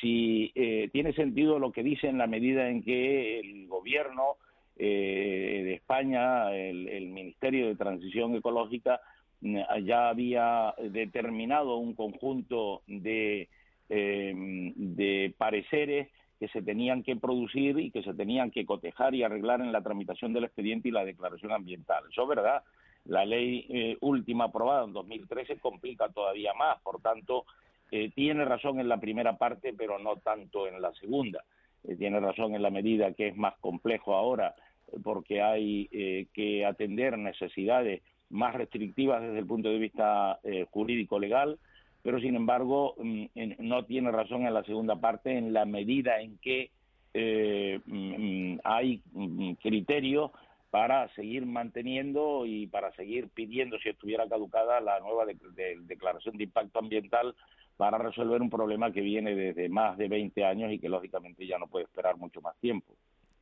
si 0.00 0.50
tiene 0.92 1.12
sentido 1.12 1.58
lo 1.58 1.70
que 1.70 1.82
dice 1.82 2.08
en 2.08 2.16
la 2.18 2.26
medida 2.26 2.68
en 2.68 2.82
que 2.82 3.40
el 3.40 3.68
gobierno 3.68 4.36
de 4.76 5.74
España, 5.74 6.54
el, 6.54 7.08
Ministerio 7.08 7.68
de 7.68 7.76
Transición 7.76 8.34
Ecológica, 8.34 9.00
mm, 9.40 9.58
ya 9.84 10.08
había 10.08 10.74
determinado 10.90 11.76
un 11.76 11.94
conjunto 11.94 12.82
de, 12.86 13.48
de 13.88 15.34
pareceres 15.36 16.08
que 16.44 16.48
se 16.48 16.62
tenían 16.62 17.02
que 17.02 17.16
producir 17.16 17.78
y 17.78 17.90
que 17.90 18.02
se 18.02 18.12
tenían 18.12 18.50
que 18.50 18.66
cotejar 18.66 19.14
y 19.14 19.22
arreglar 19.22 19.62
en 19.62 19.72
la 19.72 19.80
tramitación 19.80 20.34
del 20.34 20.44
expediente 20.44 20.88
y 20.88 20.92
la 20.92 21.02
declaración 21.02 21.52
ambiental. 21.52 22.04
Eso 22.10 22.24
es 22.24 22.28
verdad. 22.28 22.62
La 23.06 23.24
ley 23.24 23.66
eh, 23.70 23.96
última 24.02 24.44
aprobada 24.44 24.84
en 24.84 24.92
2013 24.92 25.56
complica 25.56 26.10
todavía 26.10 26.52
más, 26.52 26.78
por 26.82 27.00
tanto, 27.00 27.46
eh, 27.90 28.10
tiene 28.14 28.44
razón 28.44 28.78
en 28.78 28.90
la 28.90 29.00
primera 29.00 29.38
parte, 29.38 29.72
pero 29.72 29.98
no 29.98 30.16
tanto 30.16 30.68
en 30.68 30.82
la 30.82 30.92
segunda. 30.92 31.42
Eh, 31.82 31.96
tiene 31.96 32.20
razón 32.20 32.54
en 32.54 32.60
la 32.60 32.70
medida 32.70 33.14
que 33.14 33.28
es 33.28 33.36
más 33.36 33.54
complejo 33.60 34.14
ahora, 34.14 34.54
porque 35.02 35.40
hay 35.40 35.88
que 36.34 36.66
atender 36.66 37.16
necesidades 37.16 38.02
más 38.28 38.54
restrictivas 38.54 39.22
desde 39.22 39.38
el 39.38 39.46
punto 39.46 39.70
de 39.70 39.78
vista 39.78 40.38
jurídico-legal, 40.70 41.58
pero 42.04 42.20
sin 42.20 42.36
embargo 42.36 42.94
mm, 42.98 43.24
no 43.60 43.86
tiene 43.86 44.12
razón 44.12 44.46
en 44.46 44.54
la 44.54 44.62
segunda 44.62 44.96
parte 44.96 45.36
en 45.36 45.54
la 45.54 45.64
medida 45.64 46.20
en 46.20 46.36
que 46.38 46.70
eh, 47.14 47.80
mm, 47.86 48.58
hay 48.62 49.02
mm, 49.12 49.52
criterios 49.54 50.30
para 50.70 51.08
seguir 51.14 51.46
manteniendo 51.46 52.44
y 52.46 52.66
para 52.66 52.92
seguir 52.92 53.28
pidiendo, 53.28 53.78
si 53.78 53.88
estuviera 53.88 54.28
caducada, 54.28 54.80
la 54.80 54.98
nueva 55.00 55.24
declaración 55.24 56.36
de 56.36 56.44
impacto 56.44 56.80
ambiental 56.80 57.34
para 57.76 57.96
resolver 57.96 58.42
un 58.42 58.50
problema 58.50 58.92
que 58.92 59.00
viene 59.00 59.34
desde 59.34 59.68
más 59.68 59.96
de 59.96 60.08
20 60.08 60.44
años 60.44 60.72
y 60.72 60.80
que 60.80 60.88
lógicamente 60.88 61.46
ya 61.46 61.58
no 61.58 61.68
puede 61.68 61.84
esperar 61.84 62.16
mucho 62.16 62.40
más 62.40 62.56
tiempo. 62.58 62.92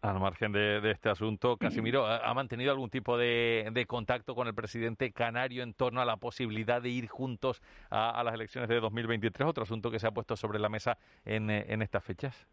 Al 0.02 0.18
margen 0.18 0.50
de, 0.50 0.90
este 0.90 1.10
asunto, 1.10 1.56
Casimiro, 1.56 2.04
¿ha 2.04 2.34
mantenido 2.34 2.72
algún 2.72 2.90
tipo 2.90 3.16
de, 3.16 3.84
contacto 3.86 4.34
con 4.34 4.48
el 4.48 4.54
presidente 4.54 5.12
canario 5.12 5.62
en 5.62 5.74
torno 5.74 6.00
a 6.00 6.04
la 6.04 6.16
posibilidad 6.16 6.82
de 6.82 6.88
ir 6.88 7.06
juntos 7.06 7.62
a, 7.88 8.20
las 8.24 8.34
elecciones 8.34 8.68
de 8.68 8.80
2023? 8.80 9.48
Otro 9.48 9.62
asunto 9.62 9.92
que 9.92 10.00
se 10.00 10.08
ha 10.08 10.10
puesto 10.10 10.34
sobre 10.34 10.58
la 10.58 10.68
mesa 10.68 10.98
en, 11.24 11.48
estas 11.50 12.02
fechas. 12.02 12.48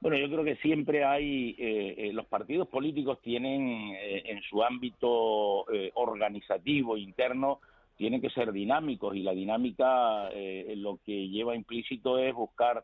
Bueno, 0.00 0.18
yo 0.18 0.28
creo 0.28 0.42
que 0.42 0.56
siempre 0.56 1.04
hay, 1.04 1.50
eh, 1.50 1.94
eh, 1.96 2.12
los 2.12 2.26
partidos 2.26 2.66
políticos 2.66 3.20
tienen 3.22 3.94
eh, 3.94 4.24
en 4.26 4.42
su 4.42 4.64
ámbito 4.64 5.66
organizativo 5.94 6.96
interno, 6.96 7.60
tienen 7.96 8.20
que 8.20 8.30
ser 8.30 8.50
dinámicos 8.50 9.14
y 9.14 9.22
la 9.22 9.34
dinámica 9.34 10.30
lo 10.74 10.98
que 11.06 11.28
lleva 11.28 11.54
implícito 11.54 12.18
es 12.18 12.34
buscar 12.34 12.82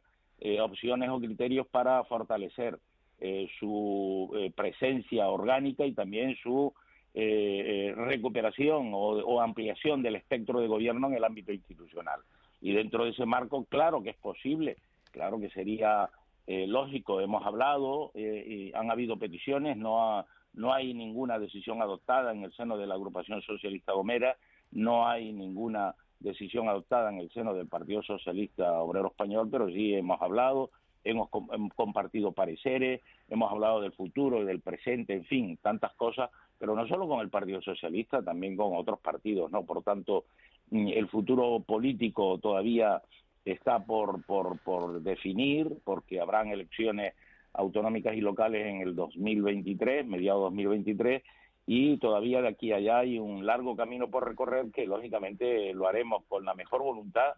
opciones 0.60 1.10
o 1.10 1.18
criterios 1.18 1.66
para 1.66 2.04
fortalecer 2.04 2.78
eh, 3.26 3.48
su 3.58 4.30
eh, 4.36 4.52
presencia 4.54 5.30
orgánica 5.30 5.86
y 5.86 5.94
también 5.94 6.36
su 6.42 6.74
eh, 7.14 7.94
recuperación 7.96 8.90
o, 8.92 9.40
ampliación 9.40 10.02
del 10.02 10.16
espectro 10.16 10.60
de 10.60 10.66
gobierno 10.66 11.06
en 11.06 11.14
el 11.14 11.24
ámbito 11.24 11.50
institucional. 11.50 12.20
Y 12.60 12.74
dentro 12.74 13.04
de 13.04 13.12
ese 13.12 13.24
marco, 13.24 13.64
claro 13.64 14.02
que 14.02 14.10
es 14.10 14.16
posible, 14.16 14.76
claro 15.10 15.40
que 15.40 15.48
sería 15.48 16.10
lógico. 16.46 17.22
Hemos 17.22 17.46
hablado, 17.46 18.12
y 18.14 18.74
han 18.74 18.90
habido 18.90 19.18
peticiones, 19.18 19.78
no, 19.78 20.26
no 20.52 20.74
hay 20.74 20.92
ninguna 20.92 21.38
decisión 21.38 21.80
adoptada 21.80 22.30
en 22.30 22.44
el 22.44 22.52
seno 22.52 22.76
de 22.76 22.86
la 22.86 22.94
agrupación 22.94 23.40
socialista 23.40 23.94
Gomera, 23.94 24.36
no 24.70 25.08
hay 25.08 25.32
ninguna 25.32 25.94
decisión 26.20 26.68
adoptada 26.68 27.08
en 27.08 27.20
el 27.20 27.30
seno 27.30 27.54
del 27.54 27.68
Partido 27.68 28.02
Socialista 28.02 28.82
Obrero 28.82 29.08
Español, 29.08 29.48
pero 29.50 29.68
sí 29.68 29.94
hemos 29.94 30.20
hablado, 30.20 30.70
hemos, 31.04 31.28
compartido 31.76 32.32
pareceres, 32.32 33.02
hemos 33.28 33.52
hablado 33.52 33.80
del 33.80 33.92
futuro 33.92 34.42
y 34.42 34.46
del 34.46 34.60
presente, 34.60 35.12
en 35.14 35.24
fin, 35.24 35.58
tantas 35.62 35.92
cosas, 35.94 36.30
pero 36.58 36.74
no 36.74 36.86
solo 36.88 37.06
con 37.06 37.20
el 37.20 37.30
Partido 37.30 37.60
Socialista, 37.60 38.22
también 38.22 38.56
con 38.56 38.74
otros 38.74 38.98
partidos, 39.00 39.50
¿no? 39.50 39.64
Por 39.64 39.82
tanto, 39.82 40.24
mm, 40.70 40.88
el 40.88 41.08
futuro 41.08 41.60
político 41.60 42.38
todavía 42.38 43.02
está 43.44 43.84
por, 43.84 44.24
por, 44.24 44.58
por 44.60 45.02
definir, 45.02 45.68
porque 45.84 46.20
habrán 46.20 46.48
elecciones 46.48 47.14
autonómicas 47.52 48.16
y 48.16 48.20
locales 48.20 48.66
en 48.66 48.80
el 48.80 48.96
2023, 48.96 50.06
mediados 50.06 50.42
2023, 50.44 51.22
y 51.66 51.96
todavía 51.98 52.42
de 52.42 52.48
aquí 52.48 52.72
a 52.72 52.76
allá 52.76 52.98
hay 52.98 53.18
un 53.18 53.46
largo 53.46 53.76
camino 53.76 54.10
por 54.10 54.26
recorrer 54.26 54.70
que 54.70 54.86
lógicamente 54.86 55.72
lo 55.72 55.86
haremos 55.86 56.24
con 56.24 56.44
la 56.44 56.54
mejor 56.54 56.82
voluntad 56.82 57.32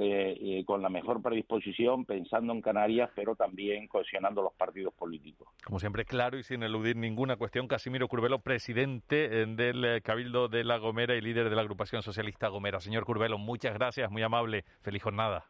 eh, 0.00 0.62
con 0.64 0.80
la 0.80 0.88
mejor 0.88 1.20
predisposición, 1.20 2.04
pensando 2.04 2.52
en 2.52 2.60
Canarias, 2.60 3.10
pero 3.14 3.34
también 3.34 3.88
cohesionando 3.88 4.42
los 4.42 4.52
partidos 4.54 4.94
políticos. 4.94 5.48
Como 5.64 5.80
siempre, 5.80 6.04
claro 6.04 6.38
y 6.38 6.42
sin 6.42 6.62
eludir 6.62 6.96
ninguna 6.96 7.36
cuestión, 7.36 7.66
Casimiro 7.66 8.06
Curvelo, 8.08 8.38
presidente 8.38 9.42
eh, 9.42 9.46
del 9.46 9.84
eh, 9.84 10.00
Cabildo 10.00 10.48
de 10.48 10.64
La 10.64 10.78
Gomera 10.78 11.16
y 11.16 11.20
líder 11.20 11.50
de 11.50 11.56
la 11.56 11.62
agrupación 11.62 12.02
socialista 12.02 12.48
Gomera. 12.48 12.80
Señor 12.80 13.04
Curvelo, 13.04 13.38
muchas 13.38 13.74
gracias, 13.74 14.10
muy 14.10 14.22
amable, 14.22 14.64
feliz 14.82 15.02
jornada. 15.02 15.46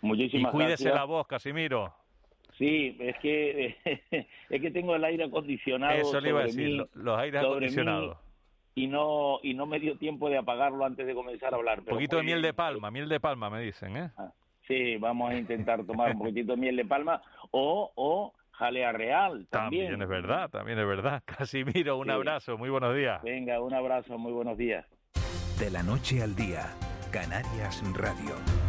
Muchísimas 0.00 0.52
y 0.52 0.56
cuídese 0.56 0.90
la 0.90 1.04
voz, 1.04 1.26
Casimiro. 1.26 1.94
Sí, 2.56 2.96
es 2.98 3.16
que 3.18 3.76
es 4.50 4.60
que 4.60 4.70
tengo 4.70 4.96
el 4.96 5.04
aire 5.04 5.24
acondicionado. 5.24 5.98
Eso 5.98 6.20
le 6.20 6.30
iba 6.30 6.40
a 6.40 6.44
decir, 6.44 6.84
los 6.94 7.18
aires 7.18 7.42
acondicionados 7.42 8.27
y 8.78 8.86
no 8.86 9.40
y 9.42 9.54
no 9.54 9.66
me 9.66 9.80
dio 9.80 9.96
tiempo 9.96 10.30
de 10.30 10.38
apagarlo 10.38 10.84
antes 10.84 11.06
de 11.06 11.14
comenzar 11.14 11.52
a 11.52 11.56
hablar. 11.56 11.80
Un 11.80 11.86
poquito 11.86 12.18
de 12.18 12.22
miel 12.22 12.42
de 12.42 12.54
palma, 12.54 12.90
miel 12.90 13.08
de 13.08 13.18
palma 13.18 13.50
me 13.50 13.60
dicen, 13.60 13.96
¿eh? 13.96 14.10
Ah, 14.16 14.32
sí, 14.68 14.96
vamos 14.96 15.30
a 15.30 15.36
intentar 15.36 15.84
tomar 15.84 16.12
un 16.12 16.18
poquitito 16.18 16.52
de 16.52 16.58
miel 16.58 16.76
de 16.76 16.84
palma 16.84 17.20
o, 17.50 17.90
o 17.96 18.34
jalea 18.52 18.92
real 18.92 19.48
también. 19.50 19.86
También 19.86 20.02
es 20.02 20.08
verdad, 20.08 20.50
también 20.50 20.78
es 20.78 20.86
verdad. 20.86 21.22
Casimiro, 21.26 21.96
un 21.98 22.10
abrazo, 22.10 22.56
muy 22.56 22.70
buenos 22.70 22.94
días. 22.94 23.20
Venga, 23.22 23.60
un 23.60 23.74
abrazo, 23.74 24.16
muy 24.16 24.32
buenos 24.32 24.56
días. 24.56 24.86
De 25.58 25.70
la 25.70 25.82
noche 25.82 26.22
al 26.22 26.36
día, 26.36 26.66
Canarias 27.10 27.82
Radio. 27.94 28.67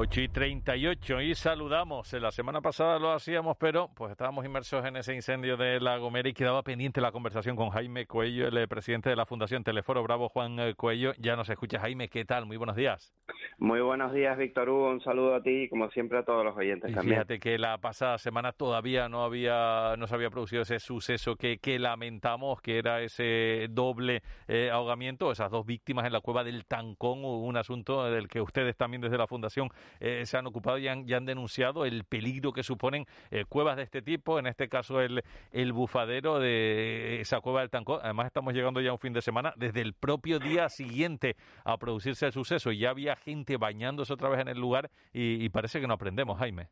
8 0.00 0.20
y 0.20 0.28
38 0.28 1.20
y 1.22 1.34
saludamos. 1.34 2.12
La 2.12 2.30
semana 2.30 2.60
pasada 2.60 3.00
lo 3.00 3.10
hacíamos, 3.10 3.56
pero 3.56 3.90
pues 3.96 4.12
estábamos 4.12 4.44
inmersos 4.44 4.84
en 4.84 4.96
ese 4.96 5.12
incendio 5.12 5.56
de 5.56 5.80
La 5.80 5.98
Gomera 5.98 6.28
y 6.28 6.34
quedaba 6.34 6.62
pendiente 6.62 7.00
la 7.00 7.10
conversación 7.10 7.56
con 7.56 7.70
Jaime 7.70 8.06
Cuello, 8.06 8.46
el 8.46 8.56
eh, 8.58 8.68
presidente 8.68 9.10
de 9.10 9.16
la 9.16 9.26
Fundación 9.26 9.64
Teleforo 9.64 10.04
Bravo, 10.04 10.28
Juan 10.28 10.60
eh, 10.60 10.74
Cuello. 10.76 11.14
Ya 11.18 11.34
nos 11.34 11.50
escucha 11.50 11.80
Jaime, 11.80 12.08
¿qué 12.08 12.24
tal? 12.24 12.46
Muy 12.46 12.56
buenos 12.56 12.76
días. 12.76 13.12
Muy 13.58 13.80
buenos 13.80 14.12
días, 14.12 14.38
Víctor 14.38 14.68
Hugo. 14.68 14.88
Un 14.88 15.00
saludo 15.00 15.34
a 15.34 15.42
ti 15.42 15.64
y 15.64 15.68
como 15.68 15.90
siempre 15.90 16.18
a 16.18 16.22
todos 16.22 16.44
los 16.44 16.56
oyentes 16.56 16.92
y 16.92 16.94
también. 16.94 17.16
Fíjate 17.16 17.40
que 17.40 17.58
la 17.58 17.78
pasada 17.78 18.18
semana 18.18 18.52
todavía 18.52 19.08
no 19.08 19.24
había 19.24 19.96
no 19.98 20.06
se 20.06 20.14
había 20.14 20.30
producido 20.30 20.62
ese 20.62 20.78
suceso 20.78 21.34
que, 21.34 21.58
que 21.58 21.80
lamentamos, 21.80 22.60
que 22.60 22.78
era 22.78 23.02
ese 23.02 23.66
doble 23.68 24.22
eh, 24.46 24.70
ahogamiento, 24.70 25.32
esas 25.32 25.50
dos 25.50 25.66
víctimas 25.66 26.06
en 26.06 26.12
la 26.12 26.20
cueva 26.20 26.44
del 26.44 26.66
Tancón, 26.66 27.24
un 27.24 27.56
asunto 27.56 28.04
del 28.04 28.28
que 28.28 28.40
ustedes 28.40 28.76
también 28.76 29.00
desde 29.00 29.18
la 29.18 29.26
Fundación 29.26 29.70
eh, 30.00 30.24
se 30.26 30.36
han 30.36 30.46
ocupado 30.46 30.78
y 30.78 30.88
han, 30.88 31.12
han, 31.12 31.26
denunciado 31.26 31.84
el 31.84 32.04
peligro 32.04 32.52
que 32.52 32.62
suponen 32.62 33.06
eh, 33.30 33.44
cuevas 33.48 33.76
de 33.76 33.82
este 33.82 34.02
tipo, 34.02 34.38
en 34.38 34.46
este 34.46 34.68
caso 34.68 35.00
el, 35.00 35.22
el 35.52 35.72
bufadero 35.72 36.38
de 36.38 37.20
esa 37.20 37.40
cueva 37.40 37.60
del 37.60 37.70
Tancón. 37.70 38.00
Además 38.02 38.26
estamos 38.26 38.54
llegando 38.54 38.80
ya 38.80 38.90
a 38.90 38.92
un 38.94 38.98
fin 38.98 39.12
de 39.12 39.22
semana, 39.22 39.52
desde 39.56 39.80
el 39.80 39.94
propio 39.94 40.38
día 40.38 40.68
siguiente 40.68 41.36
a 41.64 41.76
producirse 41.76 42.26
el 42.26 42.32
suceso, 42.32 42.72
ya 42.72 42.90
había 42.90 43.16
gente 43.16 43.56
bañándose 43.56 44.12
otra 44.12 44.28
vez 44.28 44.40
en 44.40 44.48
el 44.48 44.58
lugar 44.58 44.90
y, 45.12 45.44
y 45.44 45.48
parece 45.48 45.80
que 45.80 45.86
no 45.86 45.94
aprendemos, 45.94 46.38
Jaime. 46.38 46.68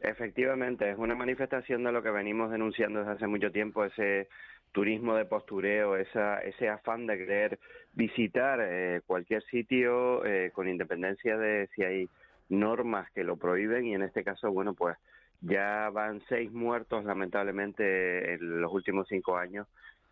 Efectivamente, 0.00 0.90
es 0.90 0.98
una 0.98 1.14
manifestación 1.14 1.84
de 1.84 1.92
lo 1.92 2.02
que 2.02 2.10
venimos 2.10 2.50
denunciando 2.50 3.00
desde 3.00 3.12
hace 3.12 3.26
mucho 3.26 3.52
tiempo, 3.52 3.84
ese 3.84 4.28
turismo 4.72 5.14
de 5.14 5.24
postureo, 5.24 5.96
esa, 5.96 6.38
ese 6.40 6.68
afán 6.68 7.06
de 7.06 7.18
querer 7.18 7.58
visitar 7.92 8.60
eh, 8.62 9.00
cualquier 9.06 9.42
sitio 9.44 10.24
eh, 10.24 10.50
con 10.52 10.68
independencia 10.68 11.36
de 11.36 11.68
si 11.74 11.82
hay 11.82 12.08
normas 12.50 13.10
que 13.12 13.24
lo 13.24 13.36
prohíben 13.36 13.86
y 13.86 13.94
en 13.94 14.02
este 14.02 14.24
caso, 14.24 14.52
bueno, 14.52 14.74
pues 14.74 14.96
ya 15.40 15.88
van 15.90 16.20
seis 16.28 16.52
muertos 16.52 17.04
lamentablemente 17.04 18.34
en 18.34 18.60
los 18.60 18.72
últimos 18.72 19.08
cinco 19.08 19.36
años 19.36 19.66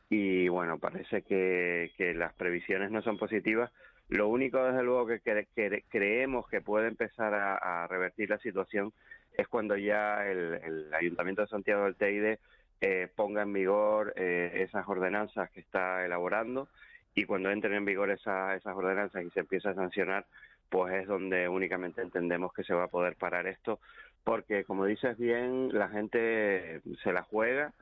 y 0.09 0.48
bueno, 0.48 0.78
parece 0.78 1.23
que, 1.23 1.93
que 1.98 2.15
las 2.15 2.32
previsiones 2.35 2.90
no 2.90 3.02
son 3.02 3.19
positivas. 3.19 3.70
Lo 4.09 4.28
único, 4.28 4.65
desde 4.65 4.82
luego, 4.82 5.06
que, 5.06 5.82
creemos 5.90 6.48
que 6.48 6.62
puede 6.62 6.89
empezar 6.89 7.35
a, 7.35 7.86
revertir 7.89 8.31
la 8.31 8.39
situación 8.39 8.93
es 9.36 9.47
cuando 9.48 9.77
ya 9.77 10.27
el, 10.27 10.55
el 10.65 10.94
Ayuntamiento 10.94 11.43
de 11.43 11.48
Santiago 11.48 11.85
del 11.85 11.97
Teide 11.97 12.39
eh, 12.81 13.09
ponga 13.15 13.43
en 13.43 13.52
vigor 13.52 14.15
eh, 14.16 14.62
esas 14.66 14.89
ordenanzas 14.89 15.51
que 15.51 15.60
está 15.60 16.05
elaborando 16.05 16.69
y 17.15 17.24
cuando 17.24 17.51
entren 17.51 17.74
en 17.74 17.85
vigor 17.85 18.10
esa, 18.10 18.55
esas 18.55 18.77
ordenanzas 18.77 19.24
y 19.24 19.31
se 19.31 19.40
empiece 19.40 19.69
a 19.69 19.74
sancionar, 19.74 20.24
pues 20.69 20.95
es 20.95 21.07
donde 21.07 21.49
únicamente 21.49 22.03
entendemos 22.03 22.53
que 22.53 22.65
se 22.65 22.74
va 22.74 22.85
a 22.85 22.89
poder 22.89 23.16
parar 23.16 23.47
esto, 23.47 23.81
porque 24.24 24.65
como 24.65 24.85
dices 24.85 25.16
bien, 25.19 25.70
la 25.73 25.89
gente 25.89 26.81
se 27.03 27.12
la 27.12 27.23
juega, 27.23 27.73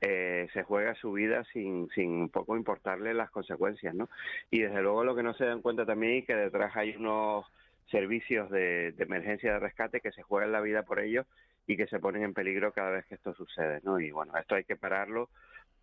eh, 0.00 0.48
se 0.52 0.62
juega 0.62 0.94
su 0.94 1.12
vida 1.12 1.44
sin, 1.52 1.88
sin 1.94 2.28
poco 2.28 2.56
importarle 2.56 3.14
las 3.14 3.30
consecuencias, 3.30 3.94
¿no? 3.94 4.08
Y 4.50 4.60
desde 4.60 4.82
luego 4.82 5.04
lo 5.04 5.16
que 5.16 5.22
no 5.22 5.34
se 5.34 5.46
dan 5.46 5.62
cuenta 5.62 5.86
también 5.86 6.18
es 6.18 6.26
que 6.26 6.34
detrás 6.34 6.76
hay 6.76 6.94
unos 6.96 7.46
servicios 7.90 8.50
de, 8.50 8.92
de 8.92 9.04
emergencia 9.04 9.52
de 9.52 9.58
rescate 9.60 10.00
que 10.00 10.12
se 10.12 10.22
juegan 10.22 10.52
la 10.52 10.60
vida 10.60 10.82
por 10.82 11.00
ellos 11.00 11.26
y 11.66 11.76
que 11.76 11.86
se 11.86 12.00
ponen 12.00 12.22
en 12.22 12.34
peligro 12.34 12.72
cada 12.72 12.90
vez 12.90 13.06
que 13.06 13.14
esto 13.14 13.34
sucede, 13.34 13.80
¿no? 13.84 13.98
Y 14.00 14.10
bueno, 14.10 14.36
esto 14.36 14.54
hay 14.54 14.64
que 14.64 14.76
pararlo 14.76 15.30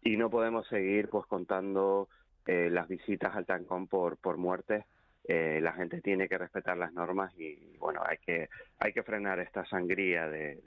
y 0.04 0.18
no 0.18 0.30
podemos 0.30 0.68
seguir 0.68 1.10
pues 1.10 1.26
contando 1.26 2.08
eh, 2.46 2.70
las 2.72 2.88
visitas 2.88 3.36
al 3.36 3.46
tancón 3.46 3.88
por, 3.88 4.18
por 4.18 4.38
muertes 4.38 4.86
eh, 5.24 5.60
la 5.62 5.74
gente 5.74 6.02
tiene 6.02 6.28
que 6.28 6.38
respetar 6.38 6.78
las 6.78 6.94
normas 6.94 7.34
y 7.38 7.78
bueno 7.78 8.02
hay 8.06 8.18
que 8.18 8.50
hay 8.80 8.92
que 8.94 9.04
frenar 9.04 9.40
esta 9.40 9.66
sangría 9.66 10.28
de, 10.28 10.60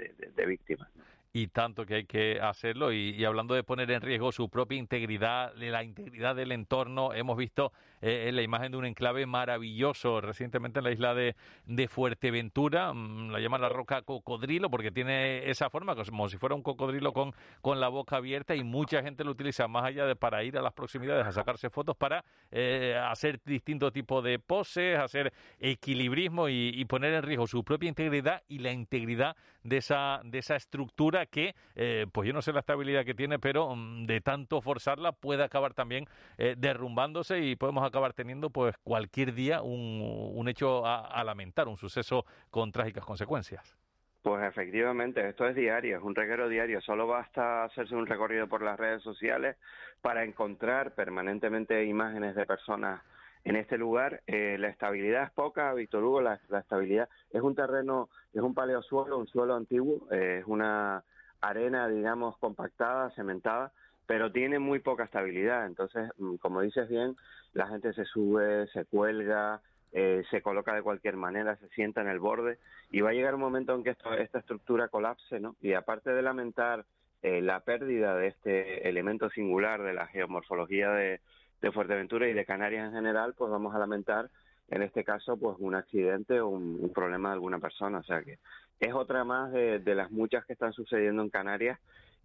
víctimas 0.46 0.88
y 1.32 1.48
tanto 1.48 1.84
que 1.84 1.94
hay 1.96 2.04
que 2.04 2.38
hacerlo. 2.40 2.92
Y, 2.92 3.24
hablando 3.24 3.56
de 3.56 3.64
poner 3.64 3.90
en 3.90 4.00
riesgo 4.00 4.30
su 4.30 4.48
propia 4.48 4.78
integridad, 4.78 5.52
la 5.56 5.82
integridad 5.82 6.36
del 6.36 6.52
entorno, 6.52 7.12
hemos 7.12 7.36
visto 7.36 7.72
eh, 8.06 8.30
la 8.32 8.42
imagen 8.42 8.70
de 8.70 8.76
un 8.76 8.84
enclave 8.84 9.24
maravilloso 9.24 10.20
recientemente 10.20 10.80
en 10.80 10.84
la 10.84 10.92
isla 10.92 11.14
de, 11.14 11.36
de 11.64 11.88
Fuerteventura, 11.88 12.92
mm, 12.92 13.30
la 13.30 13.40
llaman 13.40 13.62
la 13.62 13.70
roca 13.70 14.02
cocodrilo 14.02 14.68
porque 14.68 14.90
tiene 14.90 15.48
esa 15.48 15.70
forma, 15.70 15.96
como 15.96 16.28
si 16.28 16.36
fuera 16.36 16.54
un 16.54 16.62
cocodrilo 16.62 17.14
con, 17.14 17.32
con 17.62 17.80
la 17.80 17.88
boca 17.88 18.16
abierta 18.16 18.54
y 18.54 18.62
mucha 18.62 19.02
gente 19.02 19.24
lo 19.24 19.30
utiliza 19.30 19.68
más 19.68 19.84
allá 19.84 20.04
de 20.04 20.16
para 20.16 20.44
ir 20.44 20.58
a 20.58 20.60
las 20.60 20.74
proximidades 20.74 21.26
a 21.26 21.32
sacarse 21.32 21.70
fotos 21.70 21.96
para 21.96 22.26
eh, 22.50 22.94
hacer 23.08 23.40
distintos 23.42 23.90
tipos 23.90 24.22
de 24.22 24.38
poses, 24.38 24.98
hacer 24.98 25.32
equilibrismo 25.58 26.50
y, 26.50 26.84
poner 26.84 27.14
en 27.14 27.22
riesgo 27.22 27.46
su 27.46 27.64
propia 27.64 27.88
integridad 27.88 28.42
y 28.46 28.58
la 28.58 28.70
integridad 28.70 29.34
de 29.62 29.78
esa, 29.78 30.20
de 30.22 30.40
esa 30.40 30.56
estructura 30.56 31.24
que, 31.24 31.54
eh, 31.74 32.06
pues 32.12 32.26
yo 32.26 32.34
no 32.34 32.42
sé 32.42 32.52
la 32.52 32.60
estabilidad 32.60 33.06
que 33.06 33.14
tiene, 33.14 33.38
pero 33.38 33.74
mm, 33.74 34.04
de 34.04 34.20
tanto 34.20 34.60
forzarla 34.60 35.12
puede 35.12 35.42
acabar 35.42 35.72
también 35.72 36.06
derrumbándose 36.36 37.40
y 37.40 37.56
podemos 37.56 37.82
acabar 37.82 37.93
teniendo 38.14 38.50
pues 38.50 38.76
cualquier 38.82 39.34
día 39.34 39.62
un, 39.62 40.32
un 40.34 40.48
hecho 40.48 40.86
a, 40.86 41.22
lamentar, 41.24 41.68
un 41.68 41.76
suceso 41.76 42.24
con 42.50 42.72
trágicas 42.72 43.04
consecuencias. 43.04 43.76
Pues 44.22 44.42
efectivamente, 44.44 45.28
esto 45.28 45.46
es 45.46 45.54
diario, 45.54 45.98
es 45.98 46.02
un 46.02 46.14
reguero 46.14 46.48
diario. 46.48 46.80
Solo 46.80 47.06
basta 47.06 47.64
hacerse 47.64 47.94
un 47.94 48.06
recorrido 48.06 48.48
por 48.48 48.62
las 48.62 48.78
redes 48.78 49.02
sociales 49.02 49.56
para 50.00 50.24
encontrar 50.24 50.94
permanentemente 50.94 51.84
imágenes 51.84 52.34
de 52.34 52.46
personas 52.46 53.02
en 53.44 53.56
este 53.56 53.76
lugar. 53.76 54.22
Eh, 54.26 54.56
la 54.58 54.68
estabilidad 54.68 55.24
es 55.24 55.30
poca, 55.30 55.72
Víctor 55.74 56.02
Hugo, 56.04 56.20
la, 56.22 56.40
estabilidad 56.58 57.08
es 57.30 57.42
un 57.42 57.54
terreno, 57.54 58.08
es 58.32 58.40
un 58.40 58.54
paleosuelo, 58.54 59.18
un 59.18 59.26
suelo 59.26 59.54
antiguo, 59.54 60.08
eh, 60.10 60.38
es 60.40 60.46
una 60.46 61.04
arena, 61.40 61.88
digamos, 61.88 62.38
compactada, 62.38 63.10
cementada, 63.10 63.72
pero 64.06 64.32
tiene 64.32 64.58
muy 64.58 64.80
poca 64.80 65.04
estabilidad. 65.04 65.66
Entonces, 65.66 66.10
mm, 66.18 66.36
como 66.36 66.60
dices 66.60 66.88
bien, 66.88 67.16
la 67.52 67.66
gente 67.68 67.92
se 67.92 68.04
sube, 68.04 68.66
se 68.68 68.84
cuelga, 68.84 69.60
eh, 69.92 70.24
se 70.30 70.42
coloca 70.42 70.74
de 70.74 70.82
cualquier 70.82 71.16
manera, 71.16 71.56
se 71.56 71.68
sienta 71.68 72.00
en 72.00 72.08
el 72.08 72.18
borde 72.18 72.58
y 72.90 73.00
va 73.00 73.10
a 73.10 73.14
llegar 73.14 73.34
un 73.34 73.40
momento 73.40 73.74
en 73.74 73.84
que 73.84 73.90
esta 73.90 74.38
estructura 74.38 74.88
colapse, 74.88 75.40
¿no? 75.40 75.56
Y 75.60 75.74
aparte 75.74 76.10
de 76.10 76.22
lamentar 76.22 76.84
la 77.22 77.60
pérdida 77.60 78.14
de 78.16 78.26
este 78.26 78.86
elemento 78.86 79.30
singular 79.30 79.82
de 79.82 79.94
la 79.94 80.06
geomorfología 80.08 80.90
de, 80.90 81.22
de 81.62 81.72
Fuerteventura 81.72 82.28
y 82.28 82.34
de 82.34 82.44
Canarias 82.44 82.88
en 82.88 82.92
general, 82.92 83.32
pues 83.32 83.50
vamos 83.50 83.74
a 83.74 83.78
lamentar 83.78 84.28
en 84.68 84.82
este 84.82 85.02
caso 85.02 85.36
pues 85.36 85.56
un 85.58 85.74
accidente 85.74 86.40
o 86.40 86.48
un, 86.48 86.92
problema 86.94 87.30
de 87.30 87.34
alguna 87.34 87.58
persona. 87.58 87.98
O 87.98 88.02
sea 88.02 88.22
que 88.22 88.38
es 88.80 88.92
otra 88.92 89.24
más 89.24 89.52
de, 89.52 89.80
las 89.94 90.10
muchas 90.10 90.44
que 90.44 90.52
están 90.52 90.72
sucediendo 90.72 91.22
en 91.22 91.30
Canarias 91.30 91.78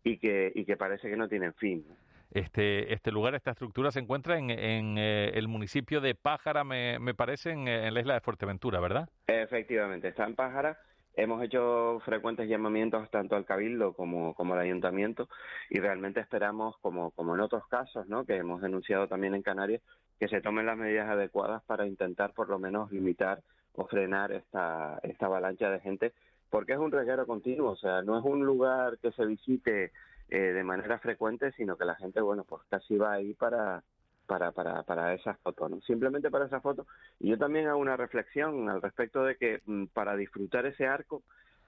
y 0.03 0.17
que, 0.17 0.51
y 0.55 0.65
que 0.65 0.77
parece 0.77 1.09
que 1.09 1.17
no 1.17 1.27
tienen 1.27 1.53
fin. 1.53 1.85
Este, 2.31 2.93
este 2.93 3.11
lugar, 3.11 3.33
esta 3.33 3.51
estructura 3.51 3.91
se 3.91 3.99
encuentra 3.99 4.37
en, 4.37 4.51
en 4.51 4.97
eh, 4.97 5.31
el 5.33 5.47
municipio 5.47 5.99
de 5.99 6.13
Pájara, 6.13 6.63
me, 6.63 6.99
me 6.99 7.15
parece, 7.15 7.51
en, 7.51 7.67
en, 7.67 7.93
la 7.93 7.99
isla 7.99 8.13
de 8.13 8.21
Fuerteventura, 8.21 8.79
¿verdad? 8.79 9.09
Efectivamente, 9.27 10.09
está 10.09 10.25
en 10.25 10.35
Pájara 10.35 10.77
Hemos 11.15 11.43
hecho 11.43 11.99
frecuentes 12.05 12.47
llamamientos 12.47 13.09
tanto 13.11 13.35
al 13.35 13.43
Cabildo 13.43 13.91
como, 13.91 14.33
como 14.35 14.53
al 14.53 14.61
Ayuntamiento 14.61 15.27
y 15.69 15.77
realmente 15.79 16.21
esperamos, 16.21 16.77
como, 16.77 17.11
como 17.11 17.35
en 17.35 17.41
otros 17.41 17.67
casos 17.67 18.07
¿no? 18.07 18.23
que 18.23 18.37
hemos 18.37 18.61
denunciado 18.61 19.07
también 19.07 19.35
en 19.35 19.41
Canarias, 19.41 19.81
que 20.17 20.29
se 20.29 20.39
tomen 20.39 20.65
las 20.65 20.77
medidas 20.77 21.09
adecuadas 21.09 21.61
para 21.63 21.85
intentar 21.85 22.33
por 22.33 22.47
lo 22.47 22.57
menos 22.57 22.89
limitar 22.93 23.41
o 23.75 23.85
frenar 23.85 24.31
esta, 24.31 24.99
esta 25.03 25.25
avalancha 25.25 25.69
de 25.69 25.81
gente, 25.81 26.13
porque 26.49 26.73
es 26.73 26.79
un 26.79 26.91
reguero 26.91 27.25
continuo, 27.25 27.71
o 27.71 27.75
sea, 27.75 28.01
no 28.01 28.17
es 28.17 28.25
un 28.25 28.45
lugar 28.45 28.97
que 28.99 29.11
se 29.11 29.25
visite 29.25 29.91
eh, 30.29 30.39
de 30.39 30.63
manera 30.63 30.99
frecuente, 30.99 31.51
sino 31.53 31.77
que 31.77 31.85
la 31.85 31.95
gente, 31.95 32.21
bueno, 32.21 32.43
pues 32.43 32.61
casi 32.69 32.97
va 32.97 33.13
ahí 33.13 33.33
para, 33.33 33.83
para, 34.25 34.51
para, 34.51 34.83
para 34.83 35.13
esas 35.13 35.39
fotos, 35.39 35.71
¿no? 35.71 35.81
Simplemente 35.81 36.29
para 36.29 36.45
esa 36.45 36.61
foto. 36.61 36.85
Y 37.19 37.29
yo 37.29 37.37
también 37.37 37.67
hago 37.67 37.79
una 37.79 37.97
reflexión 37.97 38.69
al 38.69 38.81
respecto 38.81 39.23
de 39.23 39.35
que 39.35 39.61
mm, 39.65 39.85
para 39.87 40.15
disfrutar 40.15 40.65
ese 40.65 40.85
arco 40.85 41.23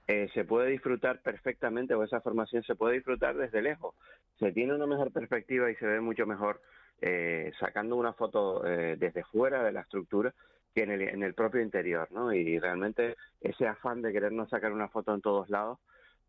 eh, 0.06 0.28
se 0.34 0.44
puede 0.44 0.70
disfrutar 0.70 1.20
perfectamente 1.22 1.94
o 1.94 2.02
esa 2.02 2.20
formación 2.20 2.62
se 2.64 2.74
puede 2.74 2.94
disfrutar 2.94 3.36
desde 3.36 3.62
lejos. 3.62 3.94
Se 4.38 4.52
tiene 4.52 4.74
una 4.74 4.86
mejor 4.86 5.12
perspectiva 5.12 5.70
y 5.70 5.76
se 5.76 5.86
ve 5.86 6.00
mucho 6.00 6.26
mejor 6.26 6.60
eh, 7.00 7.52
sacando 7.58 7.96
una 7.96 8.12
foto 8.12 8.64
eh, 8.66 8.96
desde 8.98 9.24
fuera 9.24 9.62
de 9.64 9.72
la 9.72 9.80
estructura 9.80 10.32
que 10.74 10.82
en 10.82 10.90
el, 10.90 11.02
en 11.02 11.22
el 11.22 11.34
propio 11.34 11.60
interior, 11.60 12.08
¿no? 12.12 12.32
Y 12.32 12.58
realmente 12.58 13.16
ese 13.40 13.66
afán 13.66 14.02
de 14.02 14.12
querernos 14.12 14.50
sacar 14.50 14.72
una 14.72 14.88
foto 14.88 15.14
en 15.14 15.20
todos 15.20 15.48
lados 15.50 15.78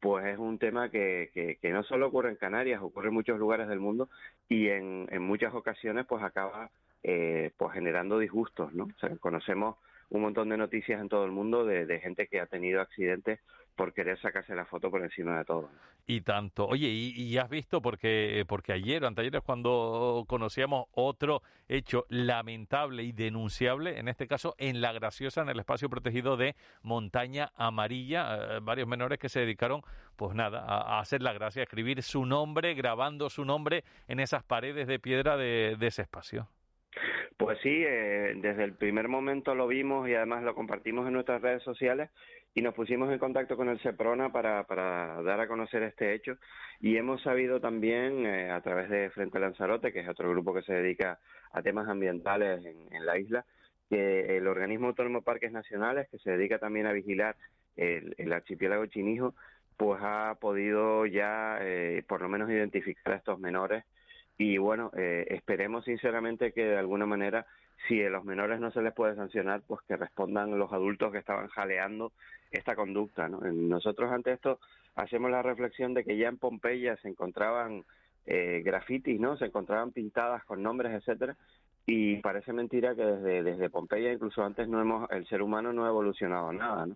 pues 0.03 0.26
es 0.26 0.38
un 0.38 0.60
tema 0.60 0.90
que, 0.90 1.57
que, 1.61 1.72
no 1.72 1.82
solo 1.84 2.07
ocurre 2.07 2.30
en 2.30 2.36
Canarias, 2.36 2.82
ocurre 2.82 3.07
en 3.07 3.14
muchos 3.14 3.40
lugares 3.40 3.70
del 3.70 3.80
mundo 3.80 4.10
y 4.49 4.68
en, 4.68 5.07
en 5.10 5.22
muchas 5.22 5.53
ocasiones 5.53 6.06
pues 6.06 6.22
acaba 6.22 6.72
eh, 7.03 7.52
pues 7.56 7.72
generando 7.72 8.20
disgustos, 8.20 8.74
¿no? 8.74 8.84
O 8.84 8.99
sea, 8.99 9.15
conocemos 9.15 9.78
un 10.10 10.24
montón 10.24 10.49
de 10.49 10.57
noticias 10.57 10.99
en 10.99 11.07
todo 11.07 11.24
el 11.24 11.32
mundo 11.32 11.65
de, 11.65 11.86
de 11.86 12.02
gente 12.02 12.28
que 12.28 12.41
ha 12.41 12.48
tenido 12.48 12.82
accidentes 12.82 13.40
por 13.76 13.94
querer 13.94 14.20
sacarse 14.20 14.56
la 14.56 14.66
foto 14.66 14.90
por 14.91 15.02
encima 15.02 15.38
de 15.38 15.45
todo. 15.45 15.70
Y 16.06 16.22
tanto. 16.22 16.68
Oye, 16.68 16.88
y, 16.88 17.38
has 17.38 17.50
visto, 17.50 17.82
porque, 17.82 18.44
porque 18.48 18.74
ayer 18.74 19.06
anteayer 19.06 19.38
es 19.38 19.41
cuando 19.41 20.26
conocíamos 20.28 20.88
otro 20.91 21.41
hecho 21.70 22.06
lamentable 22.10 23.04
y 23.04 23.14
denunciable, 23.14 23.98
en 24.00 24.10
este 24.10 24.28
caso 24.28 24.54
en 24.58 24.82
La 24.82 24.91
Graciosa, 24.91 25.41
en 25.41 25.50
el 25.50 25.60
espacio 25.60 25.90
protegido 25.90 26.36
de 26.36 26.56
Montaña 26.82 27.52
Amarilla, 27.56 28.36
eh, 28.36 28.60
varios 28.62 28.88
menores 28.88 29.18
que 29.18 29.30
se 29.30 29.40
dedicaron, 29.40 29.82
pues 30.18 30.36
nada, 30.36 30.60
a, 30.60 31.00
hacer 31.00 31.22
la 31.22 31.32
gracia, 31.32 31.62
a 31.62 31.64
escribir 31.64 32.04
su 32.04 32.26
nombre, 32.26 32.74
grabando 32.74 33.30
su 33.30 33.45
nombre 33.45 33.84
en 34.08 34.20
esas 34.20 34.44
paredes 34.44 34.88
de 34.88 35.00
piedra 35.00 35.38
de, 35.38 35.78
ese 35.80 36.02
espacio. 36.02 36.50
Pues 37.38 37.57
sí, 37.64 37.84
eh, 37.85 38.34
desde 38.38 38.64
el 38.64 38.76
primer 38.76 39.07
momento 39.07 39.55
lo 39.55 39.68
vimos 39.68 40.07
y 40.07 40.14
además 40.14 40.43
lo 40.43 40.53
compartimos 40.53 41.07
en 41.07 41.14
nuestras 41.14 41.41
redes 41.41 41.64
sociales 41.64 42.10
y 42.53 42.61
nos 42.61 42.76
pusimos 42.76 43.11
en 43.11 43.18
contacto 43.18 43.57
con 43.57 43.69
el 43.69 43.80
SEPRONA 43.81 44.31
para, 44.31 44.64
para 44.65 45.22
dar 45.23 45.39
a 45.39 45.47
conocer 45.47 45.81
este 45.84 46.14
hecho. 46.14 46.38
Y 46.80 46.97
hemos 46.97 47.22
sabido 47.23 47.60
también 47.60 48.26
eh, 48.26 48.51
a 48.51 48.61
través 48.61 48.89
de 48.89 49.10
Frente 49.10 49.39
Lanzarote, 49.39 49.91
que 49.91 50.01
es 50.01 50.10
otro 50.10 50.30
grupo 50.30 50.53
que 50.53 50.61
se 50.61 50.73
dedica 50.73 51.19
a 51.51 51.61
temas 51.61 51.88
ambientales 51.88 52.64
en, 52.65 53.05
la 53.05 53.18
isla, 53.18 53.45
que 53.89 54.38
el 54.38 54.47
organismo 54.47 54.88
autónomo 54.88 55.23
Parques 55.23 55.51
Nacionales, 55.51 56.07
que 56.10 56.19
se 56.19 56.31
dedica 56.31 56.60
también 56.60 56.85
a 56.85 56.93
vigilar 56.93 57.35
el, 57.76 58.31
archipiélago 58.31 58.85
chinijo, 58.88 59.34
pues 59.76 59.99
ha 60.03 60.38
podido 60.39 61.07
ya 61.07 61.57
eh, 61.61 62.03
por 62.07 62.22
lo 62.22 62.30
menos 62.30 62.49
identificar 62.51 63.14
a 63.14 63.18
estos 63.18 63.39
menores 63.39 63.84
y 64.38 64.57
bueno, 64.57 64.91
eh, 64.95 65.26
esperemos 65.30 65.85
sinceramente 65.85 66.51
que 66.51 66.65
de 66.65 66.77
alguna 66.77 67.05
manera 67.05 67.45
si 67.88 68.01
a 68.01 68.10
los 68.10 68.23
menores 68.23 68.60
no 68.60 68.72
se 68.72 68.81
les 68.81 68.93
puede 68.93 69.15
sancionar, 69.15 69.61
pues 69.68 69.81
que 69.88 69.97
respondan 69.97 70.57
los 70.57 70.72
adultos 70.72 71.11
que 71.11 71.18
estaban 71.18 71.47
jaleando 71.49 72.14
esta 72.51 72.76
conducta. 72.76 73.27
¿no? 73.27 73.39
Nosotros 73.39 74.11
ante 74.11 74.31
esto 74.31 74.60
hacemos 74.95 75.31
la 75.31 75.41
reflexión 75.41 75.93
de 75.93 76.03
que 76.03 76.18
ya 76.18 76.30
en 76.30 76.38
Pompeya 76.38 76.95
se 76.97 77.10
encontraban 77.10 77.84
eh, 78.26 78.61
grafitis, 78.64 79.19
¿no? 79.19 79.35
Se 79.38 79.45
encontraban 79.45 79.91
pintadas 79.91 80.45
con 80.45 80.64
nombres, 80.64 80.93
etcétera, 80.93 81.35
y 81.85 82.18
parece 82.18 82.53
mentira 82.53 82.95
que 82.95 83.03
desde, 83.03 83.43
desde 83.43 83.69
Pompeya, 83.69 84.14
incluso 84.14 84.43
antes, 84.45 84.68
no 84.69 84.80
hemos, 84.80 85.11
el 85.11 85.27
ser 85.27 85.41
humano 85.41 85.73
no 85.73 85.85
ha 85.85 85.89
evolucionado 85.89 86.53
nada, 86.53 86.85
¿no? 86.85 86.95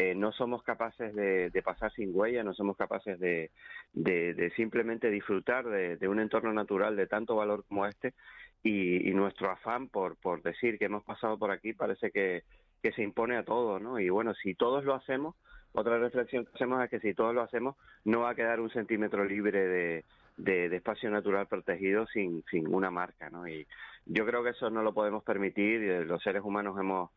Eh, 0.00 0.14
no 0.14 0.30
somos 0.30 0.62
capaces 0.62 1.12
de, 1.12 1.50
pasar 1.64 1.92
sin 1.92 2.14
huella, 2.14 2.44
no 2.44 2.54
somos 2.54 2.76
capaces 2.76 3.18
de, 3.18 3.50
de, 3.92 4.52
simplemente 4.54 5.10
disfrutar 5.10 5.66
de, 5.66 6.06
un 6.06 6.20
entorno 6.20 6.52
natural 6.52 6.94
de 6.94 7.08
tanto 7.08 7.34
valor 7.34 7.64
como 7.66 7.84
este 7.84 8.14
y, 8.62 9.10
y, 9.10 9.12
nuestro 9.12 9.50
afán 9.50 9.88
por, 9.88 10.14
por 10.14 10.40
decir 10.42 10.78
que 10.78 10.84
hemos 10.84 11.02
pasado 11.02 11.36
por 11.36 11.50
aquí 11.50 11.72
parece 11.72 12.12
que, 12.12 12.44
que 12.80 12.92
se 12.92 13.02
impone 13.02 13.36
a 13.36 13.44
todos, 13.44 13.82
¿no? 13.82 13.98
Y 13.98 14.08
bueno, 14.08 14.34
si 14.34 14.54
todos 14.54 14.84
lo 14.84 14.94
hacemos, 14.94 15.34
otra 15.72 15.98
reflexión 15.98 16.44
que 16.44 16.52
hacemos 16.54 16.80
es 16.84 16.90
que 16.90 17.00
si 17.00 17.12
todos 17.12 17.34
lo 17.34 17.42
hacemos, 17.42 17.74
no 18.04 18.20
va 18.20 18.30
a 18.30 18.34
quedar 18.36 18.60
un 18.60 18.70
centímetro 18.70 19.24
libre 19.24 19.66
de, 19.66 20.04
de, 20.36 20.76
espacio 20.76 21.10
natural 21.10 21.48
protegido 21.48 22.06
sin, 22.06 22.44
sin 22.52 22.72
una 22.72 22.92
marca, 22.92 23.30
¿no? 23.30 23.48
Y 23.48 23.66
yo 24.06 24.24
creo 24.24 24.44
que 24.44 24.50
eso 24.50 24.70
no 24.70 24.82
lo 24.82 24.94
podemos 24.94 25.24
permitir 25.24 26.06
los 26.06 26.22
seres 26.22 26.44
humanos 26.44 26.78
hemos 26.78 27.10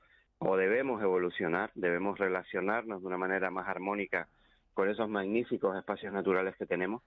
o 0.44 0.58
debemos 0.58 1.02
evolucionar, 1.04 1.70
debemos 1.76 2.18
relacionarnos 2.18 3.02
de 3.02 3.08
una 3.08 3.18
manera 3.18 3.52
más 3.52 3.68
armónica 3.68 4.28
con 4.74 4.90
esos 4.90 5.08
magníficos 5.08 5.78
espacios 5.78 6.12
naturales 6.12 6.56
que 6.56 6.66
tenemos. 6.66 7.04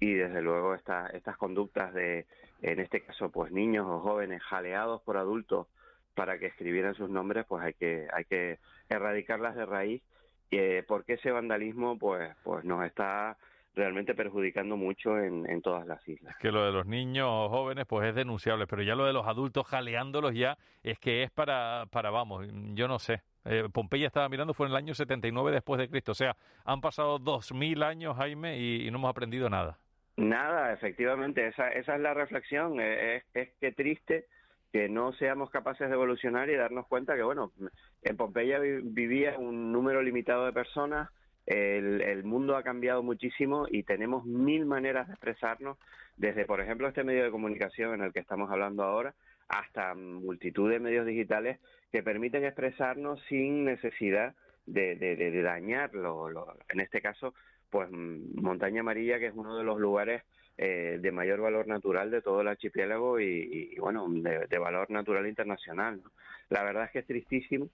Y 0.00 0.14
desde 0.14 0.40
luego 0.40 0.74
esta, 0.74 1.08
estas 1.08 1.36
conductas 1.36 1.92
de, 1.92 2.26
en 2.62 2.80
este 2.80 3.02
caso, 3.02 3.30
pues 3.30 3.52
niños 3.52 3.86
o 3.86 4.00
jóvenes 4.00 4.42
jaleados 4.42 5.02
por 5.02 5.18
adultos 5.18 5.66
para 6.14 6.38
que 6.38 6.46
escribieran 6.46 6.94
sus 6.94 7.10
nombres, 7.10 7.44
pues 7.46 7.62
hay 7.62 7.74
que, 7.74 8.08
hay 8.10 8.24
que 8.24 8.58
erradicarlas 8.88 9.54
de 9.54 9.66
raíz, 9.66 10.02
eh, 10.50 10.82
porque 10.88 11.14
ese 11.14 11.30
vandalismo 11.30 11.98
pues, 11.98 12.34
pues 12.42 12.64
nos 12.64 12.86
está 12.86 13.36
realmente 13.78 14.14
perjudicando 14.14 14.76
mucho 14.76 15.16
en, 15.18 15.48
en, 15.48 15.62
todas 15.62 15.86
las 15.86 16.06
islas. 16.06 16.34
Es 16.34 16.38
que 16.38 16.50
lo 16.50 16.66
de 16.66 16.72
los 16.72 16.84
niños 16.84 17.48
jóvenes 17.48 17.86
pues 17.86 18.08
es 18.08 18.14
denunciable, 18.14 18.66
pero 18.66 18.82
ya 18.82 18.94
lo 18.94 19.06
de 19.06 19.12
los 19.12 19.26
adultos 19.26 19.66
jaleándolos 19.66 20.34
ya 20.34 20.58
es 20.82 20.98
que 20.98 21.22
es 21.22 21.30
para, 21.30 21.86
para 21.90 22.10
vamos, 22.10 22.46
yo 22.74 22.88
no 22.88 22.98
sé. 22.98 23.22
Eh, 23.44 23.68
Pompeya 23.72 24.08
estaba 24.08 24.28
mirando, 24.28 24.52
fue 24.52 24.66
en 24.66 24.72
el 24.72 24.76
año 24.76 24.94
79 24.94 25.52
después 25.52 25.78
de 25.78 25.88
Cristo, 25.88 26.12
o 26.12 26.16
sea, 26.16 26.36
han 26.64 26.80
pasado 26.80 27.18
2000 27.18 27.82
años, 27.82 28.16
Jaime, 28.16 28.58
y, 28.58 28.90
no 28.90 28.98
hemos 28.98 29.10
aprendido 29.10 29.48
nada. 29.48 29.78
Nada, 30.16 30.72
efectivamente, 30.72 31.46
esa, 31.46 31.68
esa 31.68 31.94
es 31.94 32.00
la 32.00 32.12
reflexión, 32.12 32.80
es, 32.80 33.24
es 33.32 33.50
que 33.60 33.72
triste 33.72 34.26
que 34.72 34.88
no 34.88 35.12
seamos 35.14 35.50
capaces 35.50 35.88
de 35.88 35.94
evolucionar 35.94 36.50
y 36.50 36.56
darnos 36.56 36.86
cuenta 36.88 37.16
que, 37.16 37.22
bueno, 37.22 37.52
en 38.02 38.16
Pompeya 38.16 38.58
vivía 38.58 39.38
un 39.38 39.72
número 39.72 40.02
limitado 40.02 40.44
de 40.44 40.52
personas, 40.52 41.08
el, 41.48 42.02
el, 42.02 42.24
mundo 42.24 42.56
ha 42.56 42.62
cambiado 42.62 43.02
muchísimo 43.02 43.66
y 43.70 43.82
tenemos 43.82 44.24
mil 44.24 44.66
maneras 44.66 45.06
de 45.06 45.14
expresarnos, 45.14 45.78
desde, 46.16 46.44
por 46.44 46.60
ejemplo, 46.60 46.88
este 46.88 47.04
medio 47.04 47.24
de 47.24 47.30
comunicación 47.30 47.94
en 47.94 48.02
el 48.02 48.12
que 48.12 48.20
estamos 48.20 48.50
hablando 48.50 48.82
ahora, 48.82 49.14
hasta 49.48 49.94
multitud 49.94 50.70
de 50.70 50.78
medios 50.78 51.06
digitales 51.06 51.58
que 51.90 52.02
permiten 52.02 52.44
expresarnos 52.44 53.20
sin 53.28 53.64
necesidad 53.64 54.34
de, 54.66 54.96
de, 54.96 55.16
de 55.16 55.42
dañarlo. 55.42 56.28
en 56.68 56.80
este 56.80 57.00
caso, 57.00 57.34
pues 57.70 57.88
Montaña 57.90 58.80
Amarilla, 58.80 59.18
que 59.18 59.26
es 59.26 59.34
uno 59.34 59.56
de 59.56 59.64
los 59.64 59.78
lugares 59.78 60.22
eh, 60.60 60.98
de 61.00 61.12
mayor 61.12 61.40
valor 61.40 61.68
natural 61.68 62.10
de 62.10 62.20
todo 62.20 62.40
el 62.40 62.48
archipiélago 62.48 63.20
y, 63.20 63.76
bueno, 63.78 64.06
de, 64.08 64.58
valor 64.58 64.90
natural 64.90 65.26
internacional. 65.28 66.02
La 66.48 66.64
verdad 66.64 66.86
es 66.86 66.90
que 66.90 66.98
es 66.98 67.06
tristísimo 67.06 67.68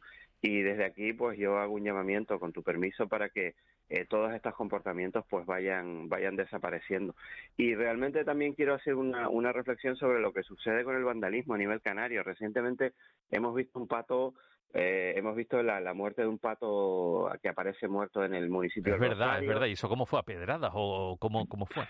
y 0.46 0.60
desde 0.60 0.84
aquí 0.84 1.14
pues 1.14 1.38
yo 1.38 1.56
hago 1.58 1.72
un 1.72 1.84
llamamiento 1.84 2.38
con 2.38 2.52
tu 2.52 2.62
permiso 2.62 3.08
para 3.08 3.30
que 3.30 3.54
eh, 3.88 4.04
todos 4.04 4.30
estos 4.34 4.54
comportamientos 4.54 5.24
pues 5.30 5.46
vayan 5.46 6.10
vayan 6.10 6.36
desapareciendo. 6.36 7.14
Y 7.56 7.74
realmente 7.74 8.26
también 8.26 8.52
quiero 8.52 8.74
hacer 8.74 8.94
una, 8.94 9.30
una 9.30 9.52
reflexión 9.52 9.96
sobre 9.96 10.20
lo 10.20 10.34
que 10.34 10.42
sucede 10.42 10.84
con 10.84 10.96
el 10.96 11.04
vandalismo 11.04 11.54
a 11.54 11.58
nivel 11.58 11.80
canario. 11.80 12.22
Recientemente 12.22 12.92
hemos 13.30 13.54
visto 13.54 13.78
un 13.78 13.88
pato 13.88 14.34
eh, 14.74 15.14
hemos 15.16 15.34
visto 15.34 15.62
la, 15.62 15.80
la, 15.80 15.94
muerte 15.94 16.20
de 16.20 16.28
un 16.28 16.38
pato 16.38 17.30
que 17.40 17.48
aparece 17.48 17.88
muerto 17.88 18.22
en 18.22 18.34
el 18.34 18.50
municipio 18.50 18.92
es 18.92 19.00
verdad 19.00 19.40
es 19.40 19.48
verdad. 19.48 19.66
Y 19.66 19.72
eso 19.72 19.88
cómo 19.88 20.04
fue 20.04 20.18
a 20.18 20.24
pedradas 20.24 20.72
o 20.74 21.16
cómo 21.18 21.48
cómo 21.48 21.64
fue 21.64 21.84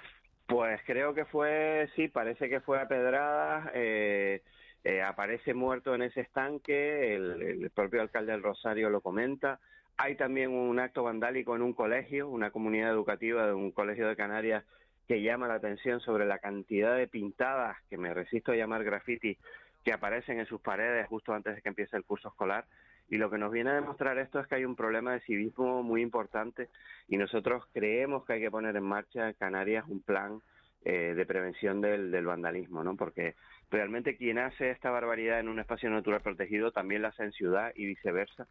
pues 0.46 0.78
creo 0.84 1.14
que 1.14 1.24
fue, 1.24 1.88
sí, 1.96 2.08
parece 2.08 2.50
que 2.50 2.60
fue 2.60 2.78
a 2.78 2.86
pedradas. 2.86 3.70
Eh, 3.74 4.42
eh, 4.84 5.00
aparece 5.02 5.54
muerto 5.54 5.94
en 5.94 6.02
ese 6.02 6.20
estanque, 6.20 7.14
el, 7.14 7.70
propio 7.74 8.02
alcalde 8.02 8.32
del 8.32 8.42
Rosario 8.42 8.90
lo 8.90 9.00
comenta. 9.00 9.58
Hay 9.96 10.14
también 10.16 10.50
un 10.50 10.78
acto 10.78 11.02
vandálico 11.02 11.56
en 11.56 11.62
un 11.62 11.72
colegio, 11.72 12.28
una 12.28 12.50
comunidad 12.50 12.90
educativa 12.90 13.46
de 13.46 13.54
un 13.54 13.70
colegio 13.70 14.06
de 14.06 14.16
Canarias 14.16 14.62
que 15.08 15.22
llama 15.22 15.48
la 15.48 15.54
atención 15.54 16.00
sobre 16.00 16.26
la 16.26 16.38
cantidad 16.38 16.96
de 16.96 17.08
pintadas, 17.08 17.78
que 17.88 17.96
me 17.96 18.12
resisto 18.12 18.52
a 18.52 18.56
llamar 18.56 18.84
graffiti, 18.84 19.38
que 19.84 19.92
aparecen 19.92 20.38
en 20.38 20.46
sus 20.46 20.60
paredes 20.60 21.06
justo 21.08 21.32
antes 21.32 21.54
de 21.54 21.62
que 21.62 21.68
empiece 21.70 21.96
el 21.96 22.04
curso 22.04 22.28
escolar. 22.28 22.66
Y 23.08 23.16
lo 23.16 23.30
que 23.30 23.38
nos 23.38 23.52
viene 23.52 23.70
a 23.70 23.74
demostrar 23.74 24.18
esto 24.18 24.38
es 24.38 24.46
que 24.46 24.56
hay 24.56 24.64
un 24.66 24.76
problema 24.76 25.12
de 25.12 25.20
civismo 25.20 25.82
muy 25.82 26.02
importante 26.02 26.68
y 27.08 27.16
nosotros 27.16 27.64
creemos 27.72 28.24
que 28.24 28.34
hay 28.34 28.40
que 28.40 28.50
poner 28.50 28.76
en 28.76 28.84
marcha 28.84 29.28
en 29.28 29.34
Canarias 29.34 29.84
un 29.88 30.02
plan 30.02 30.40
eh, 30.86 31.14
de 31.14 31.24
prevención 31.24 31.80
del, 31.80 32.10
del, 32.10 32.26
vandalismo, 32.26 32.84
¿no? 32.84 32.94
Porque 32.94 33.36
realmente 33.74 34.16
quien 34.16 34.38
hace 34.38 34.70
esta 34.70 34.90
barbaridad 34.90 35.40
en 35.40 35.48
un 35.48 35.58
espacio 35.58 35.90
natural 35.90 36.20
protegido 36.20 36.70
también 36.70 37.02
la 37.02 37.08
hace 37.08 37.24
en 37.24 37.32
ciudad 37.32 37.72
y 37.74 37.86
viceversa. 37.86 38.46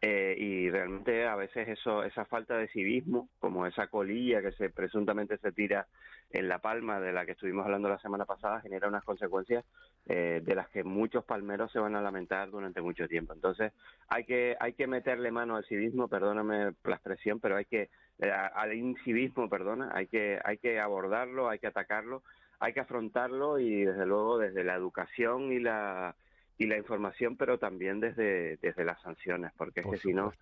Eh, 0.00 0.36
y 0.38 0.70
realmente 0.70 1.26
a 1.26 1.34
veces 1.34 1.66
eso 1.66 2.04
esa 2.04 2.24
falta 2.24 2.56
de 2.56 2.68
civismo 2.68 3.28
como 3.40 3.66
esa 3.66 3.88
colilla 3.88 4.40
que 4.40 4.52
se 4.52 4.70
presuntamente 4.70 5.38
se 5.38 5.50
tira 5.50 5.88
en 6.30 6.46
la 6.46 6.60
palma 6.60 7.00
de 7.00 7.12
la 7.12 7.26
que 7.26 7.32
estuvimos 7.32 7.64
hablando 7.64 7.88
la 7.88 7.98
semana 7.98 8.24
pasada 8.24 8.60
genera 8.60 8.86
unas 8.86 9.02
consecuencias 9.02 9.64
eh, 10.06 10.40
de 10.44 10.54
las 10.54 10.68
que 10.68 10.84
muchos 10.84 11.24
palmeros 11.24 11.72
se 11.72 11.80
van 11.80 11.96
a 11.96 12.00
lamentar 12.00 12.48
durante 12.48 12.80
mucho 12.80 13.08
tiempo 13.08 13.32
entonces 13.32 13.72
hay 14.06 14.22
que 14.22 14.56
hay 14.60 14.74
que 14.74 14.86
meterle 14.86 15.32
mano 15.32 15.56
al 15.56 15.64
civismo 15.64 16.06
perdóname 16.06 16.74
la 16.84 16.94
expresión 16.94 17.40
pero 17.40 17.56
hay 17.56 17.64
que 17.64 17.90
eh, 18.20 18.30
al 18.30 18.74
incivismo 18.74 19.48
perdona 19.48 19.90
hay 19.92 20.06
que 20.06 20.38
hay 20.44 20.58
que 20.58 20.78
abordarlo 20.78 21.48
hay 21.48 21.58
que 21.58 21.66
atacarlo 21.66 22.22
hay 22.60 22.72
que 22.72 22.80
afrontarlo 22.80 23.58
y 23.58 23.84
desde 23.84 24.06
luego 24.06 24.38
desde 24.38 24.64
la 24.64 24.74
educación 24.74 25.52
y 25.52 25.60
la 25.60 26.16
y 26.58 26.66
la 26.66 26.76
información, 26.76 27.36
pero 27.36 27.58
también 27.58 28.00
desde, 28.00 28.56
desde 28.56 28.84
las 28.84 29.00
sanciones, 29.00 29.52
porque 29.56 29.80
es 29.80 29.86
que 29.86 29.96
si 29.96 30.12
no, 30.12 30.32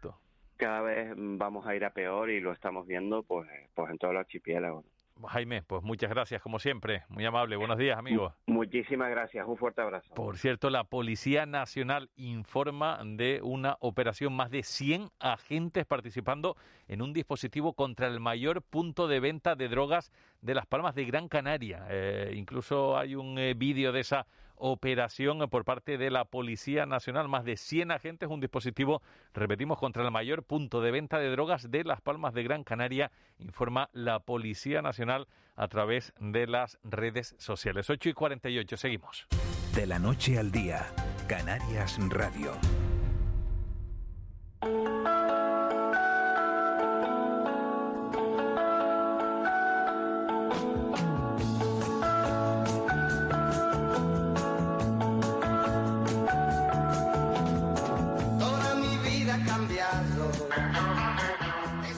cada 0.56 0.80
vez 0.80 1.12
vamos 1.14 1.66
a 1.66 1.76
ir 1.76 1.84
a 1.84 1.90
peor 1.90 2.30
y 2.30 2.40
lo 2.40 2.52
estamos 2.52 2.86
viendo 2.86 3.22
pues, 3.22 3.46
pues 3.74 3.90
en 3.90 3.98
todo 3.98 4.12
el 4.12 4.16
archipiélago. 4.16 4.82
Jaime, 5.28 5.62
pues 5.62 5.82
muchas 5.82 6.10
gracias, 6.10 6.42
como 6.42 6.58
siempre. 6.58 7.04
Muy 7.08 7.24
amable. 7.24 7.56
Buenos 7.56 7.78
días, 7.78 7.98
amigos. 7.98 8.34
Muchísimas 8.46 9.10
gracias. 9.10 9.46
Un 9.46 9.56
fuerte 9.56 9.80
abrazo. 9.80 10.14
Por 10.14 10.36
cierto, 10.36 10.68
la 10.70 10.84
Policía 10.84 11.46
Nacional 11.46 12.10
informa 12.16 13.00
de 13.04 13.40
una 13.42 13.76
operación, 13.80 14.34
más 14.34 14.50
de 14.50 14.62
100 14.62 15.08
agentes 15.18 15.86
participando 15.86 16.56
en 16.88 17.02
un 17.02 17.12
dispositivo 17.12 17.72
contra 17.72 18.06
el 18.08 18.20
mayor 18.20 18.62
punto 18.62 19.08
de 19.08 19.20
venta 19.20 19.56
de 19.56 19.68
drogas 19.68 20.12
de 20.42 20.54
Las 20.54 20.66
Palmas 20.66 20.94
de 20.94 21.04
Gran 21.04 21.28
Canaria. 21.28 21.86
Eh, 21.88 22.34
incluso 22.34 22.98
hay 22.98 23.14
un 23.14 23.38
eh, 23.38 23.54
vídeo 23.54 23.92
de 23.92 24.00
esa 24.00 24.26
operación 24.56 25.38
por 25.48 25.64
parte 25.64 25.98
de 25.98 26.10
la 26.10 26.24
Policía 26.24 26.86
Nacional. 26.86 27.28
Más 27.28 27.44
de 27.44 27.56
100 27.56 27.90
agentes, 27.90 28.28
un 28.28 28.40
dispositivo, 28.40 29.02
repetimos, 29.34 29.78
contra 29.78 30.04
el 30.04 30.10
mayor 30.10 30.42
punto 30.42 30.80
de 30.80 30.90
venta 30.90 31.18
de 31.18 31.30
drogas 31.30 31.70
de 31.70 31.84
Las 31.84 32.00
Palmas 32.00 32.34
de 32.34 32.42
Gran 32.42 32.64
Canaria, 32.64 33.10
informa 33.38 33.90
la 33.92 34.20
Policía 34.20 34.82
Nacional 34.82 35.26
a 35.56 35.68
través 35.68 36.12
de 36.20 36.46
las 36.46 36.78
redes 36.84 37.34
sociales. 37.38 37.88
8 37.88 38.10
y 38.10 38.12
48, 38.12 38.76
seguimos. 38.76 39.26
De 39.74 39.86
la 39.86 39.98
noche 39.98 40.38
al 40.38 40.50
día, 40.50 40.86
Canarias 41.28 41.98
Radio. 42.08 42.52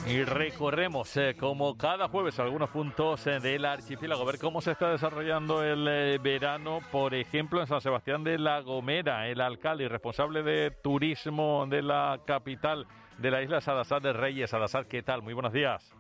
Y 0.08 0.24
recorremos, 0.24 1.14
eh, 1.18 1.36
como 1.38 1.76
cada 1.76 2.08
jueves, 2.08 2.38
algunos 2.40 2.70
puntos 2.70 3.26
eh, 3.26 3.40
del 3.40 3.66
archipiélago, 3.66 4.22
a 4.22 4.24
ver 4.24 4.38
cómo 4.38 4.62
se 4.62 4.70
está 4.70 4.90
desarrollando 4.90 5.62
el 5.62 5.86
eh, 5.86 6.18
verano, 6.18 6.80
por 6.90 7.14
ejemplo, 7.14 7.60
en 7.60 7.66
San 7.66 7.82
Sebastián 7.82 8.24
de 8.24 8.38
la 8.38 8.62
Gomera, 8.62 9.28
el 9.28 9.42
alcalde 9.42 9.84
y 9.84 9.88
responsable 9.88 10.42
de 10.42 10.70
turismo 10.70 11.66
de 11.68 11.82
la 11.82 12.20
capital 12.24 12.86
de 13.18 13.30
la 13.30 13.42
isla, 13.42 13.60
Sadasar 13.60 14.00
de 14.00 14.14
Reyes. 14.14 14.48
Sadasar, 14.48 14.86
¿qué 14.86 15.02
tal? 15.02 15.20
Muy 15.20 15.34
buenos 15.34 15.52
días. 15.52 15.94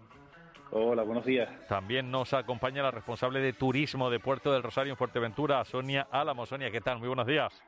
Hola, 0.70 1.02
buenos 1.02 1.26
días. 1.26 1.50
También 1.68 2.10
nos 2.10 2.32
acompaña 2.32 2.82
la 2.82 2.90
responsable 2.90 3.40
de 3.40 3.52
turismo 3.52 4.08
de 4.08 4.20
Puerto 4.20 4.52
del 4.52 4.62
Rosario 4.62 4.94
en 4.94 4.96
Fuerteventura, 4.96 5.62
Sonia 5.66 6.08
Álamo. 6.10 6.46
Sonia, 6.46 6.70
¿qué 6.70 6.80
tal? 6.80 6.98
Muy 6.98 7.08
buenos 7.08 7.26
días. 7.26 7.62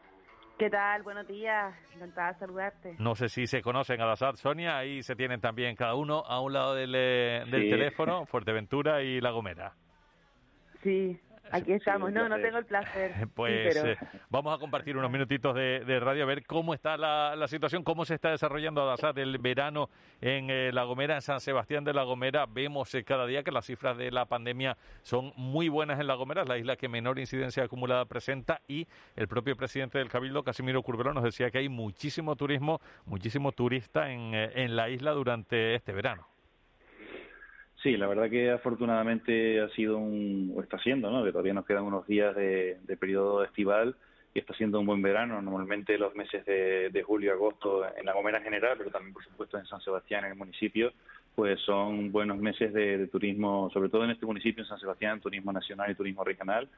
¿Qué 0.61 0.69
tal? 0.69 1.03
Buenos 1.03 1.27
días. 1.27 1.75
Encantada 1.95 2.35
de 2.35 2.39
saludarte. 2.39 2.95
No 2.99 3.15
sé 3.15 3.31
si 3.31 3.47
se 3.47 3.63
conocen 3.63 3.99
a 4.03 4.05
Adasad, 4.05 4.35
Sonia. 4.35 4.77
Ahí 4.77 5.03
se 5.03 5.17
tienen 5.17 5.41
también 5.41 5.75
cada 5.75 5.95
uno 5.95 6.23
a 6.27 6.39
un 6.43 6.53
lado 6.53 6.75
del, 6.75 6.93
eh, 6.95 7.45
del 7.51 7.63
Sí. 7.63 7.71
teléfono, 7.71 8.27
Fuerteventura 8.31 9.03
y 9.03 9.23
La 9.23 9.31
Gomera. 9.31 9.73
Sí, 10.83 11.19
aquí 11.51 11.73
estamos. 11.73 12.13
No, 12.13 12.29
no 12.29 12.37
tengo 12.41 12.59
el 12.59 12.65
placer. 12.67 13.13
Sí, 13.21 13.27
Pues 13.35 13.75
pero- 13.75 13.91
eh, 13.93 13.97
vamos 14.29 14.55
a 14.55 14.59
compartir 14.59 14.97
unos 14.97 15.11
minutitos 15.11 15.55
de, 15.55 15.81
de 15.85 16.01
radio 16.01 16.23
a 16.23 16.27
ver 16.27 16.47
cómo 16.47 16.75
está 16.75 16.97
la, 16.97 17.35
la 17.37 17.49
situación, 17.49 17.83
cómo 17.85 18.05
se 18.05 18.15
está 18.15 18.31
desarrollando 18.31 18.83
Adasad 18.83 19.17
el 19.19 19.39
verano 19.39 19.89
en 20.21 20.51
eh, 20.51 20.71
La 20.73 20.85
Gomera, 20.85 21.15
en 21.17 21.23
San 21.23 21.41
Sebastián 21.41 21.85
de 21.85 21.93
La 21.95 22.03
Gomera. 22.05 22.47
Vemos 22.47 22.95
eh, 22.95 23.05
cada 23.05 23.27
día 23.27 23.43
que 23.43 23.51
las 23.53 23.67
cifras 23.67 23.97
de 23.97 24.11
la 24.11 24.27
pandemia 24.27 24.77
son 25.03 25.33
muy 25.37 25.69
buenas 25.69 26.01
en 26.01 26.07
La 26.07 26.15
Gomera, 26.15 26.43
es 26.43 26.49
la 26.49 26.59
isla 26.59 26.77
que 26.77 26.89
menor 26.89 27.19
incidencia 27.19 27.65
acumulada 27.65 28.05
presenta 28.05 28.61
y 28.69 28.87
el 29.17 29.29
propio 29.29 29.57
presidente 29.57 29.99
del 29.99 30.09
Cabildo, 30.09 30.43
Casimiro 30.43 30.83
Curvelo, 30.83 31.13
nos 31.13 31.25
decía 31.25 31.51
que 31.51 31.59
hay 31.59 31.69
muchísimo 31.69 32.37
turismo, 32.37 32.81
muchísimo 33.07 33.53
turista 33.53 34.11
en, 34.11 34.35
en 34.35 34.77
la 34.77 34.89
isla 34.89 35.13
durante 35.13 35.75
este 35.75 35.93
verano. 35.93 36.27
Sí, 37.83 37.97
la 37.97 38.07
verdad 38.07 38.29
que 38.29 38.51
afortunadamente 38.51 39.61
ha 39.61 39.69
sido 39.71 39.97
un, 39.97 40.53
o 40.55 40.61
está 40.63 40.79
siendo, 40.79 41.11
¿no? 41.11 41.25
Que 41.25 41.33
todavía 41.33 41.55
nos 41.55 41.65
quedan 41.65 41.85
unos 41.85 42.07
días 42.07 42.37
de, 42.37 42.77
de 42.83 42.97
periodo 42.99 43.43
estival 43.43 43.97
y 44.35 44.39
está 44.39 44.53
siendo 44.55 44.81
un 44.81 44.87
buen 44.87 45.01
verano. 45.01 45.41
Normalmente 45.41 45.97
los 45.97 46.15
meses 46.15 46.45
de, 46.45 46.91
de 46.91 47.03
julio 47.03 47.33
agosto 47.33 47.83
en 47.97 48.05
La 48.05 48.13
Gomera 48.13 48.39
en 48.39 48.45
general, 48.45 48.77
pero 48.77 48.91
también 48.91 49.15
por 49.15 49.25
supuesto 49.25 49.57
en 49.59 49.65
San 49.65 49.81
Sebastián, 49.81 50.25
en 50.27 50.33
el 50.33 50.37
municipio, 50.39 50.93
pues 51.35 51.59
son 51.61 52.13
buenos 52.13 52.37
meses 52.37 52.71
de, 52.75 53.07
turismo, 53.07 53.71
sobre 53.73 53.89
todo 53.89 54.05
en 54.05 54.11
este 54.11 54.27
municipio, 54.27 54.63
en 54.63 54.69
San 54.69 54.79
Sebastián, 54.79 55.21
turismo 55.21 55.51
nacional 55.51 55.91
y 55.91 55.95
turismo 55.95 56.23
regional, 56.23 56.69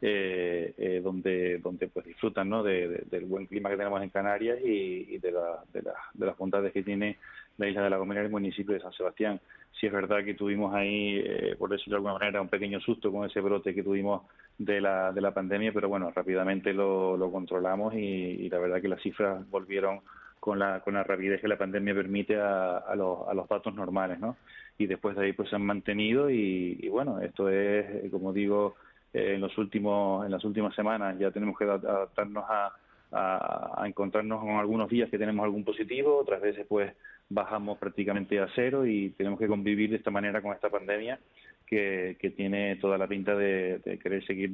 eh, 0.00 0.74
eh, 0.78 1.00
donde 1.02 1.58
donde 1.58 1.88
pues 1.88 2.06
disfrutan 2.06 2.48
¿no? 2.48 2.62
de- 2.62 2.88
de- 2.88 3.04
del 3.10 3.24
buen 3.24 3.46
clima 3.46 3.68
que 3.70 3.76
tenemos 3.76 4.00
en 4.02 4.10
Canarias 4.10 4.58
y, 4.64 5.06
y 5.14 5.18
de, 5.18 5.32
la- 5.32 5.64
de, 5.72 5.82
la- 5.82 5.94
de 6.14 6.26
las 6.26 6.36
bondades 6.38 6.72
que 6.72 6.82
tiene 6.84 7.18
la 7.58 7.68
isla 7.68 7.82
de 7.82 7.90
La 7.90 7.98
Gomera 7.98 8.22
el 8.22 8.30
municipio 8.30 8.74
de 8.74 8.80
San 8.80 8.92
Sebastián. 8.92 9.40
Sí 9.78 9.86
es 9.86 9.92
verdad 9.92 10.22
que 10.24 10.34
tuvimos 10.34 10.74
ahí, 10.74 11.22
eh, 11.24 11.56
por 11.58 11.70
decirlo 11.70 11.92
de 11.94 11.96
alguna 11.96 12.14
manera, 12.14 12.42
un 12.42 12.48
pequeño 12.48 12.78
susto 12.80 13.10
con 13.10 13.24
ese 13.28 13.40
brote 13.40 13.74
que 13.74 13.82
tuvimos 13.82 14.22
de 14.58 14.80
la, 14.80 15.12
de 15.12 15.20
la 15.20 15.32
pandemia, 15.32 15.72
pero 15.72 15.88
bueno, 15.88 16.10
rápidamente 16.14 16.72
lo, 16.74 17.16
lo 17.16 17.32
controlamos 17.32 17.94
y, 17.94 17.98
y 17.98 18.48
la 18.50 18.58
verdad 18.58 18.82
que 18.82 18.88
las 18.88 19.00
cifras 19.00 19.48
volvieron 19.50 20.00
con 20.38 20.58
la, 20.58 20.80
con 20.80 20.94
la 20.94 21.04
rapidez 21.04 21.40
que 21.40 21.48
la 21.48 21.56
pandemia 21.56 21.94
permite 21.94 22.36
a, 22.36 22.78
a, 22.78 22.96
los, 22.96 23.28
a 23.28 23.32
los 23.32 23.48
datos 23.48 23.74
normales, 23.74 24.18
¿no? 24.20 24.36
Y 24.76 24.86
después 24.86 25.16
de 25.16 25.24
ahí 25.24 25.32
pues 25.32 25.48
se 25.48 25.56
han 25.56 25.64
mantenido 25.64 26.28
y, 26.28 26.78
y 26.80 26.88
bueno, 26.88 27.20
esto 27.20 27.48
es, 27.48 28.04
eh, 28.04 28.08
como 28.10 28.32
digo, 28.32 28.74
eh, 29.14 29.34
en 29.34 29.40
los 29.40 29.56
últimos, 29.56 30.26
en 30.26 30.32
las 30.32 30.44
últimas 30.44 30.74
semanas 30.74 31.18
ya 31.18 31.30
tenemos 31.30 31.56
que 31.56 31.64
adap- 31.64 31.86
adaptarnos 31.86 32.44
a, 32.48 32.72
a, 33.12 33.82
a 33.82 33.86
encontrarnos 33.86 34.40
con 34.40 34.50
algunos 34.56 34.90
días 34.90 35.08
que 35.08 35.18
tenemos 35.18 35.44
algún 35.44 35.64
positivo, 35.64 36.18
otras 36.18 36.40
veces 36.40 36.66
pues 36.68 36.92
bajamos 37.32 37.78
prácticamente 37.78 38.38
a 38.40 38.48
cero 38.54 38.86
y 38.86 39.10
tenemos 39.10 39.38
que 39.38 39.46
convivir 39.46 39.90
de 39.90 39.96
esta 39.96 40.10
manera 40.10 40.42
con 40.42 40.52
esta 40.52 40.70
pandemia 40.70 41.18
que, 41.66 42.16
que 42.20 42.30
tiene 42.30 42.76
toda 42.76 42.98
la 42.98 43.06
pinta 43.06 43.34
de, 43.34 43.78
de 43.78 43.98
querer 43.98 44.24
seguir 44.26 44.52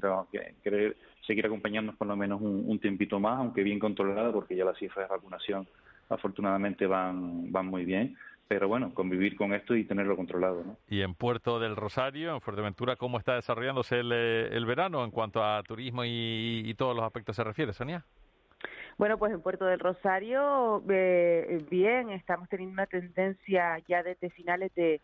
querer 0.63 0.97
seguir 1.27 1.47
acompañándonos 1.47 1.99
por 1.99 2.07
lo 2.07 2.17
menos 2.17 2.41
un, 2.41 2.65
un 2.67 2.79
tiempito 2.79 3.19
más, 3.21 3.39
aunque 3.39 3.63
bien 3.63 3.79
controlada, 3.79 4.33
porque 4.33 4.57
ya 4.57 4.65
las 4.65 4.79
cifras 4.79 5.09
de 5.09 5.15
vacunación 5.15 5.67
afortunadamente 6.09 6.87
van, 6.87 7.51
van 7.53 7.67
muy 7.67 7.85
bien. 7.85 8.17
Pero 8.47 8.67
bueno, 8.67 8.95
convivir 8.95 9.37
con 9.37 9.53
esto 9.53 9.77
y 9.77 9.85
tenerlo 9.85 10.17
controlado. 10.17 10.65
Y 10.89 11.03
en 11.03 11.13
Puerto 11.15 11.61
del 11.61 11.77
Rosario, 11.77 12.33
en 12.33 12.41
Fuerteventura, 12.41 12.97
¿cómo 12.97 13.19
está 13.19 13.35
desarrollándose 13.35 13.99
el, 13.99 14.11
eh, 14.11 14.49
el 14.53 14.65
verano 14.65 15.05
en 15.05 15.11
cuanto 15.11 15.45
a 15.45 15.63
turismo 15.65 16.03
y, 16.03 16.63
y 16.65 16.75
todos 16.75 16.97
los 16.97 17.05
aspectos 17.05 17.37
se 17.37 17.45
refiere, 17.45 17.75
Sonia? 17.75 18.07
Bueno, 18.99 19.17
pues 19.17 19.33
en 19.33 19.41
Puerto 19.41 19.65
del 19.65 19.79
Rosario, 19.79 20.83
eh, 20.89 21.65
bien, 21.71 22.11
estamos 22.11 22.49
teniendo 22.49 22.73
una 22.73 22.87
tendencia 22.87 23.79
ya 23.87 24.03
desde 24.03 24.29
finales 24.31 24.73
de, 24.75 25.01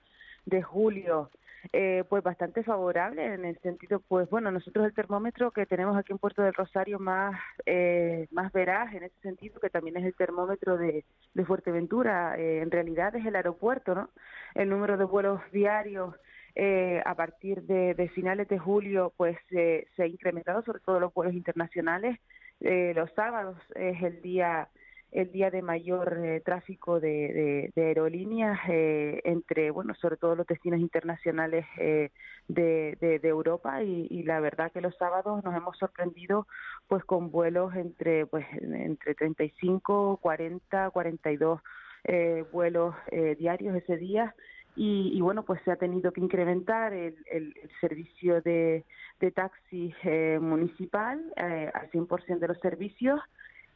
julio, 0.63 1.31
eh, 1.73 2.03
pues 2.09 2.25
bastante 2.25 2.65
favorable 2.65 3.25
en 3.25 3.45
el 3.45 3.57
sentido, 3.61 4.01
pues 4.01 4.29
bueno, 4.31 4.51
nosotros 4.51 4.85
el 4.85 4.95
termómetro 4.95 5.53
que 5.53 5.65
tenemos 5.65 5.97
aquí 5.97 6.11
en 6.11 6.19
Puerto 6.19 6.43
del 6.43 6.55
Rosario 6.55 6.99
más, 6.99 7.41
eh, 7.67 8.27
más 8.33 8.53
veraz 8.53 8.93
en 8.95 9.05
ese 9.05 9.21
sentido, 9.21 9.61
que 9.61 9.71
también 9.71 9.97
es 9.97 10.05
el 10.05 10.15
termómetro 10.17 10.77
de, 10.77 11.05
Fuerteventura, 11.47 12.37
eh, 12.37 12.63
en 12.63 12.73
realidad 12.73 13.15
es 13.15 13.25
el 13.25 13.37
aeropuerto, 13.37 13.95
¿no? 13.95 14.11
El 14.57 14.71
número 14.71 14.97
de 14.97 15.05
vuelos 15.05 15.41
diarios 15.53 16.17
eh, 16.57 17.01
a 17.07 17.15
partir 17.15 17.63
de, 17.63 17.95
de 17.95 18.09
finales 18.09 18.49
de 18.49 18.59
julio, 18.59 19.13
pues 19.17 19.39
se 19.49 19.87
ha 19.99 20.07
incrementado, 20.07 20.63
sobre 20.63 20.81
todo 20.81 20.99
los 20.99 21.15
vuelos 21.15 21.35
internacionales. 21.35 22.19
Eh, 22.61 22.93
los 22.95 23.11
sábados 23.13 23.57
es 23.75 24.03
el 24.03 24.23
día 24.23 24.69
el 25.15 25.31
día 25.31 25.49
de 25.51 25.63
mayor 25.63 26.19
eh, 26.25 26.41
tráfico 26.41 26.99
de, 26.99 27.73
aerolíneas 27.77 28.59
eh, 28.69 29.21
entre, 29.25 29.71
bueno, 29.71 29.95
sobre 29.95 30.17
todo 30.17 30.35
los 30.35 30.47
destinos 30.47 30.81
internacionales 30.81 31.65
eh, 31.79 32.11
de, 32.49 33.21
Europa. 33.23 33.83
Y, 33.85 34.09
y 34.11 34.25
la 34.25 34.41
verdad 34.41 34.73
que 34.73 34.81
los 34.81 34.97
sábados 34.97 35.45
nos 35.45 35.55
hemos 35.55 35.79
sorprendido 35.79 36.49
pues 36.89 37.05
con 37.05 37.31
vuelos 37.31 37.75
entre 37.77 38.27
pues 38.27 38.45
entre 38.61 39.15
35, 39.15 40.19
40, 40.21 40.91
42 40.91 41.61
eh, 42.07 42.45
vuelos 42.53 42.95
eh, 43.13 43.35
diarios 43.39 43.77
ese 43.77 43.97
día 43.97 44.35
y, 44.77 45.21
bueno, 45.21 45.45
pues 45.45 45.61
se 45.65 45.71
ha 45.71 45.77
tenido 45.77 46.13
que 46.13 46.21
incrementar 46.21 46.93
el, 46.93 47.15
el- 47.31 47.55
el 47.63 47.71
servicio 47.81 48.41
de, 48.43 48.85
de 49.21 49.31
taxi 49.31 49.95
eh, 50.03 50.39
municipal 50.41 51.21
eh, 51.37 51.71
al 51.73 51.91
100% 51.91 52.39
de 52.41 52.49
los 52.49 52.59
servicios 52.61 53.21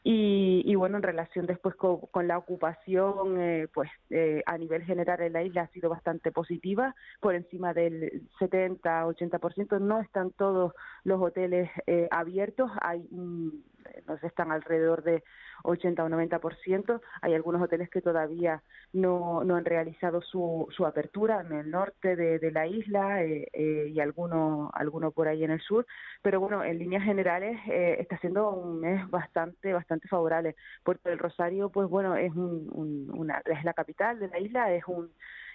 y, 0.03 0.63
y 0.65 0.75
bueno, 0.75 0.95
en 0.97 1.03
relación 1.03 1.45
después 1.45 1.75
con, 1.75 1.99
con 2.11 2.27
la 2.27 2.37
ocupación, 2.37 3.39
eh, 3.39 3.67
pues 3.73 3.89
eh, 4.09 4.41
a 4.45 4.57
nivel 4.57 4.83
general 4.83 5.19
en 5.21 5.33
la 5.33 5.43
isla 5.43 5.63
ha 5.63 5.67
sido 5.67 5.89
bastante 5.89 6.31
positiva, 6.31 6.95
por 7.19 7.35
encima 7.35 7.73
del 7.73 8.23
70-80%. 8.39 9.79
No 9.79 9.99
están 9.99 10.31
todos 10.31 10.73
los 11.03 11.21
hoteles 11.21 11.69
eh, 11.85 12.07
abiertos, 12.11 12.71
hay 12.81 13.05
un- 13.11 13.63
nos 14.07 14.23
están 14.23 14.51
alrededor 14.51 15.03
de 15.03 15.23
80 15.63 16.03
o 16.03 16.09
90%. 16.09 17.01
Hay 17.21 17.33
algunos 17.33 17.61
hoteles 17.61 17.89
que 17.89 18.01
todavía 18.01 18.61
no, 18.93 19.43
no 19.43 19.55
han 19.55 19.65
realizado 19.65 20.21
su, 20.21 20.67
su 20.71 20.85
apertura 20.85 21.41
en 21.41 21.51
el 21.53 21.69
norte 21.71 22.15
de, 22.15 22.51
la 22.51 22.65
isla 22.67 23.23
eh, 23.23 23.47
eh, 23.53 23.91
y 23.93 23.99
alguno, 23.99 24.71
alguno 24.73 25.11
por 25.11 25.27
ahí 25.27 25.43
en 25.43 25.51
el 25.51 25.61
sur. 25.61 25.85
Pero 26.21 26.39
bueno, 26.39 26.63
en 26.63 26.79
líneas 26.79 27.03
generales 27.03 27.59
eh, 27.69 27.97
está 27.99 28.17
siendo 28.19 28.49
un 28.51 28.79
mes 28.81 29.09
bastante, 29.09 29.73
bastante 29.73 30.07
favorable. 30.07 30.55
Puerto 30.83 31.09
del 31.09 31.19
Rosario, 31.19 31.69
pues 31.69 31.87
bueno, 31.89 32.15
es, 32.15 32.31
un, 32.33 32.67
un- 32.71 33.11
una, 33.13 33.41
es 33.45 33.63
la 33.63 33.73
capital 33.73 34.19
de 34.19 34.27
la 34.29 34.39
isla, 34.39 34.73
es 34.73 34.83
un 34.87 35.11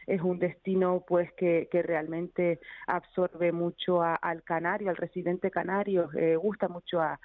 es 0.06 0.20
un 0.20 0.38
destino 0.38 1.02
pues 1.06 1.32
que, 1.32 1.68
que 1.70 1.82
realmente 1.82 2.60
absorbe 2.86 3.52
mucho 3.52 4.02
al 4.02 4.42
canario, 4.42 4.90
al 4.90 4.96
residente 4.96 5.50
canario, 5.50 6.10
eh, 6.14 6.36
gusta 6.36 6.68
mucho 6.68 7.00
a, 7.00 7.18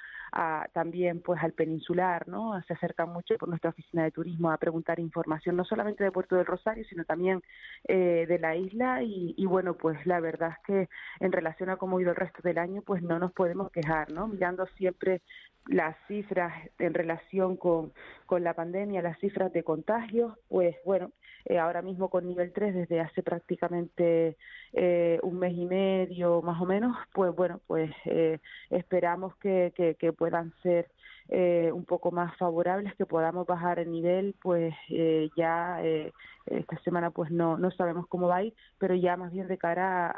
también 0.74 1.22
pues 1.22 1.42
al 1.44 1.54
peninsular, 1.54 2.28
¿no? 2.28 2.62
Se 2.64 2.74
acercan 2.74 3.10
mucho 3.10 3.38
por 3.38 3.50
nuestra 3.50 3.72
oficina 3.72 4.04
de 4.04 4.12
turismo 4.12 4.52
a 4.52 4.58
preguntar 4.58 5.00
información, 5.00 5.56
no 5.56 5.66
solamente 5.66 6.04
de 6.04 6.12
Puerto 6.12 6.36
del 6.36 6.46
Rosario, 6.46 6.84
sino 6.86 7.06
también 7.06 7.42
eh, 7.88 8.26
de 8.28 8.40
la 8.40 8.56
isla 8.56 9.04
y, 9.04 9.34
y, 9.38 9.46
bueno, 9.46 9.74
pues 9.76 10.06
la 10.06 10.20
verdad 10.20 10.52
es 10.52 10.66
que 10.66 10.90
en 11.20 11.32
relación 11.32 11.70
a 11.70 11.78
cómo 11.78 11.98
ha 11.98 12.02
ido 12.02 12.12
el 12.12 12.16
resto 12.16 12.42
del 12.44 12.58
año, 12.58 12.82
pues 12.82 13.02
no 13.02 13.20
nos 13.20 13.32
podemos 13.34 13.72
quejar, 13.72 14.12
¿no? 14.12 14.28
Mirando 14.28 14.66
siempre 14.78 15.22
las 15.70 15.96
cifras 16.08 16.54
en 16.80 16.94
relación 16.94 17.56
con, 17.56 17.94
con 18.26 18.44
la 18.44 18.54
pandemia, 18.54 19.02
las 19.02 19.20
cifras 19.20 19.54
de 19.54 19.64
contagios, 19.64 20.34
pues 20.48 20.76
bueno, 20.84 21.12
eh, 21.46 21.58
ahora 21.58 21.82
mismo 21.82 22.10
con 22.10 22.28
nivel 22.28 22.52
3 22.54 22.74
desde 22.74 23.00
hace 23.00 23.24
prácticamente 23.24 24.36
eh, 24.74 25.20
un 25.22 25.40
mes 25.40 25.54
y 25.56 25.66
medio 25.66 26.42
más 26.42 26.60
o 26.62 26.66
menos, 26.66 26.98
pues 27.14 27.36
bueno, 27.36 27.62
pues 27.68 27.92
eh, 28.06 28.40
esperamos 28.70 29.36
que, 29.38 29.74
que, 29.76 30.14
puedan 30.20 30.54
ser 30.62 30.88
eh, 31.30 31.72
un 31.72 31.86
poco 31.86 32.12
más 32.12 32.36
favorables, 32.38 32.94
que 32.96 33.06
podamos 33.06 33.48
bajar 33.48 33.80
el 33.80 33.92
nivel, 33.92 34.36
pues 34.42 34.74
eh, 34.90 35.30
ya 35.38 35.80
eh, 35.84 36.12
esta 36.48 36.78
semana 36.82 37.12
pues 37.12 37.32
no, 37.32 37.58
no 37.58 37.72
sabemos 37.72 38.08
cómo 38.08 38.28
va 38.28 38.38
a 38.38 38.44
ir, 38.44 38.54
pero 38.78 38.96
ya 38.96 39.16
más 39.16 39.32
bien 39.32 39.48
de 39.48 39.58
cara 39.58 40.10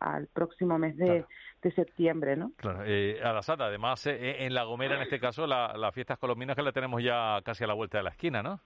al 0.00 0.28
próximo 0.28 0.78
mes 0.78 0.96
de, 0.96 1.24
de, 1.62 1.72
septiembre, 1.72 2.36
¿no? 2.36 2.52
Claro, 2.56 2.84
eh, 2.86 3.20
además 3.22 4.06
en 4.06 4.54
La 4.54 4.64
Gomera 4.64 4.96
en 4.96 5.02
este 5.02 5.18
caso 5.18 5.46
la, 5.46 5.74
las 5.76 5.92
fiestas 5.92 6.18
colombinas 6.18 6.56
que 6.56 6.62
la 6.62 6.72
tenemos 6.72 7.02
ya 7.02 7.40
casi 7.44 7.64
a 7.64 7.66
la 7.66 7.74
vuelta 7.74 7.98
de 7.98 8.04
la 8.04 8.10
esquina, 8.10 8.42
¿no? 8.42 8.60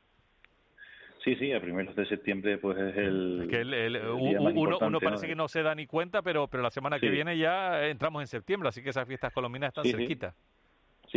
Sí, 1.25 1.35
sí, 1.37 1.53
a 1.53 1.61
primeros 1.61 1.97
de 1.97 2.07
septiembre 2.07 2.59
pues 2.59 2.79
es 2.79 2.97
el... 2.99 3.49
que 3.51 3.63
el, 3.63 3.97
uno, 4.07 4.79
uno, 4.81 5.01
parece 5.01 5.27
que 5.27 5.35
no 5.35 5.49
se 5.49 5.63
da 5.63 5.75
ni 5.75 5.87
cuenta, 5.87 6.23
pero, 6.23 6.47
pero 6.47 6.63
la 6.63 6.71
semana 6.71 7.01
que 7.01 7.09
viene 7.09 7.37
ya 7.39 7.87
entramos 7.87 8.23
en 8.23 8.27
septiembre, 8.29 8.69
así 8.69 8.83
que 8.83 8.91
esas 8.91 9.09
fiestas 9.09 9.33
colombinas 9.33 9.69
están 9.69 9.85
cerquitas. 9.87 10.35
Sí, 10.35 10.57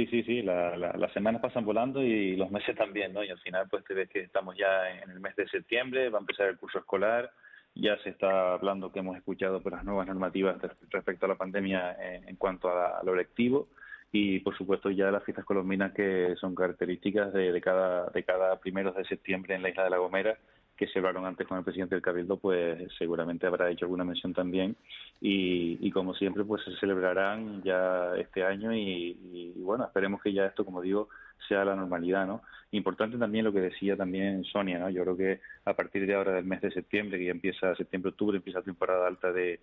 sí, 0.07 0.23
sí, 0.23 0.41
la, 0.41 0.75
las 0.77 1.13
semanas 1.13 1.41
pasan 1.41 1.65
volando 1.65 2.01
y 2.01 2.35
los 2.35 2.51
meses 2.51 2.75
también, 2.77 3.13
¿no? 3.13 3.23
Y 3.23 3.29
al 3.29 3.39
final 3.39 3.67
pues 3.69 3.83
te 3.85 3.93
ves 3.93 4.09
que 4.09 4.21
estamos 4.21 4.55
ya 4.57 4.89
en 4.89 5.09
el 5.09 5.19
mes 5.19 5.35
de 5.35 5.47
septiembre, 5.47 6.09
va 6.09 6.19
a 6.19 6.21
empezar 6.21 6.47
el 6.47 6.57
curso 6.57 6.79
escolar, 6.79 7.31
ya 7.75 7.97
se 8.03 8.09
está 8.09 8.53
hablando 8.53 8.91
que 8.91 8.99
hemos 8.99 9.17
escuchado 9.17 9.61
por 9.61 9.71
pues, 9.71 9.75
las 9.75 9.85
nuevas 9.85 10.07
normativas 10.07 10.57
respecto 10.89 11.25
a 11.25 11.29
la 11.29 11.35
pandemia 11.35 11.95
en, 12.27 12.35
cuanto 12.35 12.69
a, 12.69 13.01
lo 13.03 13.15
lectivo 13.15 13.69
y 14.11 14.39
por 14.39 14.57
supuesto 14.57 14.89
ya 14.89 15.11
las 15.11 15.23
fiestas 15.23 15.45
colombinas 15.45 15.93
que 15.93 16.35
son 16.39 16.55
características 16.55 17.31
de 17.31 17.61
cada 17.61 18.07
de 18.09 18.23
cada 18.23 18.59
primeros 18.59 18.95
de 18.95 19.05
septiembre 19.05 19.53
en 19.53 19.61
la 19.61 19.69
isla 19.69 19.83
de 19.83 19.91
La 19.91 19.97
Gomera 19.99 20.37
que 20.79 20.87
se 20.87 20.99
hablaron 20.99 21.25
antes 21.25 21.45
con 21.45 21.57
el 21.57 21.65
presidente 21.65 21.95
del 21.95 22.01
Cabildo, 22.01 22.37
pues 22.37 22.89
seguramente 22.97 23.45
habrá 23.45 23.69
hecho 23.69 23.83
alguna 23.83 24.05
mención 24.05 24.33
también. 24.33 24.77
Y, 25.19 25.91
como 25.91 26.13
siempre, 26.13 26.45
pues 26.45 26.63
se 26.63 26.73
celebrarán 26.77 27.61
ya 27.63 28.15
este 28.15 28.45
año 28.45 28.73
y, 28.73 29.51
bueno, 29.57 29.83
esperemos 29.83 30.21
que 30.21 30.31
ya 30.31 30.45
esto, 30.45 30.63
como 30.63 30.81
digo, 30.81 31.09
sea 31.49 31.65
la 31.65 31.75
normalidad, 31.75 32.25
¿no? 32.25 32.43
Importante 32.71 33.17
también 33.17 33.43
lo 33.43 33.51
que 33.51 33.59
decía 33.59 33.97
también 33.97 34.45
Sonia, 34.45 34.79
¿no? 34.79 34.89
Yo 34.89 35.03
creo 35.03 35.17
que 35.17 35.41
a 35.65 35.73
partir 35.73 36.07
de 36.07 36.15
ahora 36.15 36.31
del 36.31 36.45
mes 36.45 36.61
de 36.61 36.71
septiembre, 36.71 37.17
que 37.17 37.25
ya 37.25 37.31
empieza 37.31 37.75
septiembre-octubre, 37.75 38.37
empieza 38.37 38.59
la 38.59 38.65
temporada 38.65 39.05
alta 39.05 39.33
de, 39.33 39.59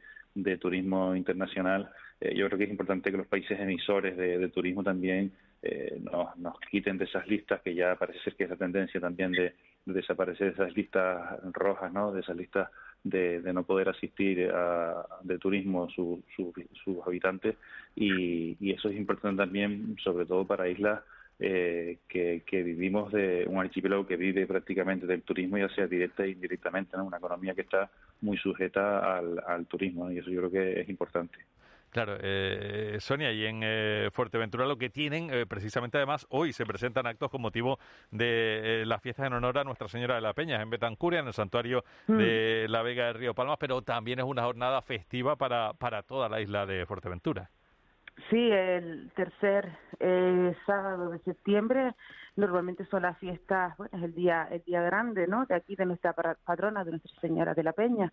turismo 0.60 1.16
internacional, 1.16 1.88
eh, 2.20 2.34
yo 2.36 2.46
creo 2.46 2.58
que 2.58 2.64
es 2.64 2.70
importante 2.70 3.10
que 3.10 3.16
los 3.16 3.26
países 3.26 3.58
emisores 3.58 4.18
de, 4.18 4.48
turismo 4.50 4.82
también 4.82 5.32
eh, 5.62 5.98
nos, 5.98 6.36
nos 6.36 6.60
quiten 6.70 6.98
de 6.98 7.06
esas 7.06 7.26
listas 7.26 7.62
que 7.62 7.74
ya 7.74 7.94
parece 7.94 8.20
ser 8.20 8.34
que 8.34 8.44
es 8.44 8.50
la 8.50 8.56
tendencia 8.56 9.00
también 9.00 9.32
de 9.32 9.54
desaparecer 9.86 10.48
esas 10.48 10.74
listas 10.76 11.40
rojas, 11.52 11.92
¿no? 11.92 12.12
De 12.12 12.20
esas 12.20 12.36
listas 12.36 12.70
de, 13.02 13.40
de 13.40 13.52
no 13.52 13.62
poder 13.62 13.88
asistir 13.88 14.50
a, 14.52 15.06
de 15.22 15.38
turismo 15.38 15.88
sus 15.88 17.06
habitantes 17.06 17.56
y, 17.94 18.72
eso 18.72 18.88
es 18.88 18.96
importante 18.96 19.42
también, 19.42 19.96
sobre 20.02 20.26
todo 20.26 20.44
para 20.46 20.68
islas 20.68 21.02
eh, 21.38 21.98
que, 22.08 22.42
vivimos 22.50 23.12
de 23.12 23.46
un 23.48 23.58
archipiélago 23.58 24.06
que 24.06 24.16
vive 24.16 24.46
prácticamente 24.46 25.06
del 25.06 25.22
turismo, 25.22 25.56
ya 25.56 25.68
sea 25.70 25.86
directa 25.86 26.24
e 26.24 26.30
indirectamente. 26.30 26.96
Una 26.96 27.18
economía 27.18 27.54
que 27.54 27.62
está 27.62 27.90
muy 28.20 28.36
sujeta 28.36 29.18
al 29.18 29.66
turismo 29.66 30.10
y 30.10 30.18
eso 30.18 30.30
yo 30.30 30.40
creo 30.40 30.50
que 30.50 30.80
es 30.80 30.88
importante. 30.88 31.38
Claro, 31.96 32.18
eh, 32.20 32.98
Sonia, 33.00 33.32
y 33.32 33.46
en 33.46 33.60
eh, 33.62 34.10
Fuerteventura 34.12 34.66
lo 34.66 34.76
que 34.76 34.90
tienen, 34.90 35.30
eh, 35.32 35.46
precisamente 35.46 35.96
además, 35.96 36.26
hoy 36.28 36.52
se 36.52 36.66
presentan 36.66 37.06
actos 37.06 37.30
con 37.30 37.40
motivo 37.40 37.78
de 38.10 38.82
las 38.84 39.00
fiestas 39.00 39.26
en 39.28 39.32
honor 39.32 39.56
a 39.56 39.64
Nuestra 39.64 39.88
Señora 39.88 40.16
de 40.16 40.20
la 40.20 40.34
Peña, 40.34 40.60
en 40.60 40.68
Betancuria, 40.68 41.20
en 41.20 41.28
el 41.28 41.32
santuario 41.32 41.86
mm. 42.06 42.16
de 42.18 42.66
la 42.68 42.82
Vega 42.82 43.06
de 43.06 43.12
Río 43.14 43.34
Palmas, 43.34 43.56
pero 43.58 43.80
también 43.80 44.18
es 44.18 44.26
una 44.26 44.42
jornada 44.42 44.82
festiva 44.82 45.36
para, 45.36 45.72
para 45.72 46.02
toda 46.02 46.28
la 46.28 46.42
isla 46.42 46.66
de 46.66 46.84
Fuerteventura. 46.84 47.50
Sí, 48.30 48.50
el 48.50 49.10
tercer 49.14 49.70
sábado 50.66 51.10
de 51.10 51.18
septiembre 51.20 51.94
normalmente 52.36 52.84
son 52.86 53.02
las 53.02 53.18
fiestas, 53.18 53.76
bueno, 53.78 53.96
es 53.96 54.04
el 54.04 54.14
día, 54.14 54.46
el 54.50 54.62
día 54.64 54.82
grande, 54.82 55.26
¿no? 55.26 55.46
De 55.46 55.54
aquí, 55.54 55.74
de 55.74 55.86
nuestra 55.86 56.12
patrona, 56.12 56.84
de 56.84 56.92
Nuestra 56.92 57.20
Señora 57.20 57.54
de 57.54 57.62
la 57.62 57.72
Peña. 57.72 58.12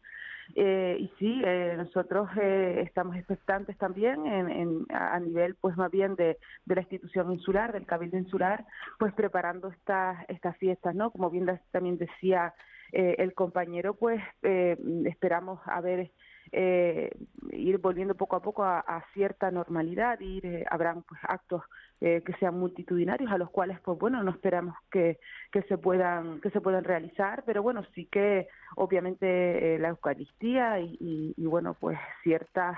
Eh, 0.56 0.98
y 1.00 1.08
sí, 1.20 1.42
eh, 1.46 1.76
nosotros 1.78 2.30
eh, 2.42 2.84
estamos 2.86 3.16
expectantes 3.18 3.78
también 3.78 4.26
en, 4.26 4.86
a 4.90 5.20
nivel, 5.20 5.56
pues 5.56 5.76
más 5.78 5.92
bien 5.92 6.16
de, 6.16 6.38
la 6.66 6.82
institución 6.82 7.32
insular, 7.32 7.74
del 7.74 7.86
Cabildo 7.86 8.18
Insular, 8.18 8.66
pues 8.98 9.14
preparando 9.14 9.68
estas, 9.70 10.18
estas 10.30 10.58
fiestas, 10.58 10.96
¿no? 10.96 11.12
Como 11.12 11.30
bien 11.30 11.48
también 11.72 11.98
decía 11.98 12.54
el 12.92 13.34
compañero, 13.34 13.96
pues 13.96 14.22
esperamos 14.44 15.60
a 15.66 15.82
ver 15.82 16.12
eh, 16.56 17.10
ir 17.52 17.80
volviendo 17.80 18.14
poco 18.14 18.36
a 18.36 18.42
poco 18.42 18.64
a, 18.64 19.04
cierta 19.14 19.50
normalidad, 19.50 20.20
ir 20.20 20.46
eh, 20.46 20.66
habrán 20.70 21.02
pues 21.02 21.20
actos 21.24 21.64
eh, 22.00 22.22
que 22.24 22.34
sean 22.34 22.60
multitudinarios 22.60 23.32
a 23.32 23.40
los 23.40 23.50
cuales 23.50 23.80
pues 23.80 23.98
bueno 23.98 24.22
no 24.22 24.30
esperamos 24.30 24.76
que, 24.92 25.18
que 25.52 25.64
se 25.64 25.80
puedan 25.80 26.42
que 26.42 26.52
se 26.52 26.62
puedan 26.62 26.84
realizar, 26.84 27.44
pero 27.48 27.64
bueno 27.64 27.84
sí 27.96 28.06
que 28.06 28.48
obviamente 28.76 29.80
la 29.80 29.90
Eucaristía 29.90 30.80
y, 30.80 31.34
y, 31.36 31.46
bueno 31.48 31.74
pues 31.74 31.98
ciertas 32.22 32.78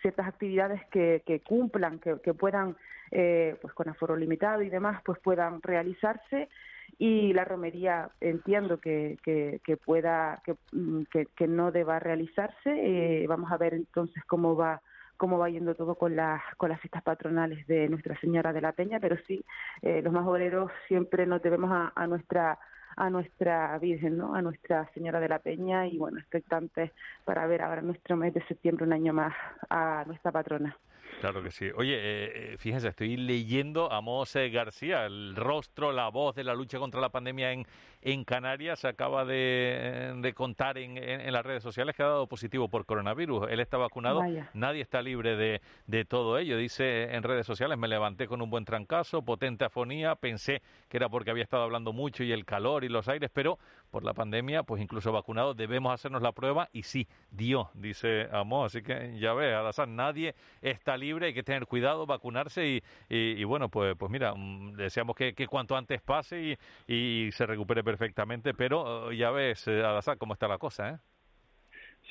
ciertas 0.00 0.28
actividades 0.28 0.80
que, 0.86 1.24
que 1.26 1.40
cumplan, 1.40 1.98
que, 1.98 2.20
que 2.22 2.34
puedan, 2.34 2.76
pues 3.10 3.74
con 3.74 3.88
aforo 3.88 4.14
limitado 4.16 4.62
y 4.62 4.68
demás, 4.68 5.02
pues 5.04 5.18
puedan 5.18 5.60
realizarse 5.60 6.48
y 6.98 7.32
la 7.32 7.44
romería 7.44 8.10
entiendo 8.20 8.78
que, 8.78 9.18
que, 9.22 9.60
que 9.64 9.76
pueda 9.76 10.42
mm, 10.72 11.02
que, 11.36 11.46
no 11.46 11.70
deba 11.70 11.98
realizarse 12.00 12.56
eh, 12.66 13.26
vamos 13.28 13.52
a 13.52 13.56
ver 13.56 13.74
entonces 13.74 14.22
cómo 14.24 14.56
va 14.56 14.82
cómo 15.16 15.38
va 15.38 15.48
yendo 15.48 15.74
todo 15.74 15.94
con 15.94 16.16
las 16.16 16.42
con 16.56 16.70
las 16.70 16.80
fiestas 16.80 17.02
patronales 17.02 17.66
de 17.66 17.88
Nuestra 17.88 18.18
Señora 18.20 18.52
de 18.52 18.60
la 18.60 18.72
Peña 18.72 18.98
pero 19.00 19.16
sí 19.26 19.44
eh, 19.82 20.02
los 20.02 20.12
más 20.12 20.26
obreros 20.26 20.70
siempre 20.88 21.24
nos 21.26 21.40
debemos 21.42 21.70
a, 21.70 21.92
a 21.94 22.06
nuestra 22.06 22.58
a 22.96 23.10
nuestra 23.10 23.78
Virgen, 23.78 24.16
¿no? 24.18 24.34
A 24.34 24.42
Nuestra 24.42 24.90
Señora 24.92 25.20
de 25.20 25.28
la 25.28 25.38
Peña 25.38 25.86
y 25.86 25.96
bueno, 25.98 26.18
expectantes 26.18 26.90
para 27.24 27.46
ver 27.46 27.62
ahora 27.62 27.80
nuestro 27.80 28.16
mes 28.16 28.34
de 28.34 28.44
septiembre 28.46 28.84
un 28.84 28.92
año 28.92 29.12
más 29.12 29.32
a 29.70 30.02
nuestra 30.06 30.32
patrona. 30.32 30.76
Claro 31.20 31.42
que 31.42 31.50
sí. 31.50 31.68
Oye, 31.74 31.94
eh, 31.94 32.52
eh, 32.52 32.56
fíjense, 32.58 32.88
estoy 32.88 33.16
leyendo 33.16 33.92
a 33.92 34.00
Mose 34.00 34.50
García, 34.50 35.04
el 35.04 35.34
rostro, 35.34 35.90
la 35.90 36.08
voz 36.08 36.36
de 36.36 36.44
la 36.44 36.54
lucha 36.54 36.78
contra 36.78 37.00
la 37.00 37.08
pandemia 37.08 37.52
en, 37.52 37.66
en 38.02 38.24
Canarias. 38.24 38.84
Acaba 38.84 39.24
de, 39.24 40.14
de 40.18 40.32
contar 40.32 40.78
en, 40.78 40.96
en, 40.96 41.32
las 41.32 41.44
redes 41.44 41.62
sociales 41.62 41.96
que 41.96 42.04
ha 42.04 42.06
dado 42.06 42.28
positivo 42.28 42.68
por 42.68 42.86
coronavirus. 42.86 43.48
Él 43.50 43.58
está 43.58 43.76
vacunado, 43.76 44.22
nadie 44.54 44.80
está 44.80 45.02
libre 45.02 45.36
de, 45.36 45.60
de 45.86 46.04
todo 46.04 46.38
ello. 46.38 46.56
Dice 46.56 47.12
en 47.12 47.24
redes 47.24 47.46
sociales, 47.46 47.76
me 47.78 47.88
levanté 47.88 48.28
con 48.28 48.40
un 48.40 48.50
buen 48.50 48.64
trancazo, 48.64 49.22
potente 49.22 49.64
afonía, 49.64 50.14
pensé 50.14 50.62
que 50.88 50.98
era 50.98 51.08
porque 51.08 51.32
había 51.32 51.42
estado 51.42 51.64
hablando 51.64 51.92
mucho 51.92 52.22
y 52.22 52.30
el 52.30 52.44
calor 52.44 52.84
y 52.84 52.88
los 52.88 53.08
aires, 53.08 53.30
pero 53.32 53.58
por 53.90 54.04
la 54.04 54.14
pandemia, 54.14 54.62
pues 54.62 54.82
incluso 54.82 55.12
vacunado, 55.12 55.54
debemos 55.54 55.92
hacernos 55.92 56.22
la 56.22 56.32
prueba 56.32 56.68
y 56.72 56.82
sí, 56.82 57.06
dio, 57.30 57.70
dice 57.74 58.28
Amos. 58.32 58.66
Así 58.66 58.82
que 58.82 59.18
ya 59.18 59.34
ves, 59.34 59.54
Adasán, 59.54 59.96
nadie 59.96 60.34
está 60.62 60.96
libre, 60.96 61.26
hay 61.26 61.34
que 61.34 61.42
tener 61.42 61.66
cuidado, 61.66 62.06
vacunarse 62.06 62.82
y, 63.08 63.44
bueno, 63.44 63.68
pues, 63.68 63.96
pues 63.96 64.10
mira, 64.10 64.34
mm, 64.34 64.76
deseamos 64.76 65.16
que, 65.16 65.34
cuanto 65.48 65.76
antes 65.76 66.00
pase 66.02 66.56
y, 66.86 67.26
y, 67.26 67.32
se 67.32 67.46
recupere 67.46 67.82
perfectamente, 67.82 68.54
pero 68.54 69.12
ya 69.12 69.30
ves, 69.30 69.66
eh, 69.68 69.82
Adasán, 69.82 70.18
cómo 70.18 70.34
está 70.34 70.48
la 70.48 70.58
cosa, 70.58 70.90
¿eh? 70.90 70.98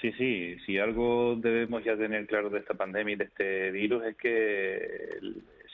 Sí, 0.01 0.11
sí, 0.13 0.57
si 0.65 0.77
algo 0.77 1.35
debemos 1.37 1.83
ya 1.83 1.97
tener 1.97 2.27
claro 2.27 2.51
de 2.51 2.59
esta 2.59 2.75
pandemia 2.75 3.13
y 3.13 3.17
de 3.17 3.23
este 3.23 3.71
virus 3.71 4.03
es 4.05 4.15
que 4.15 5.19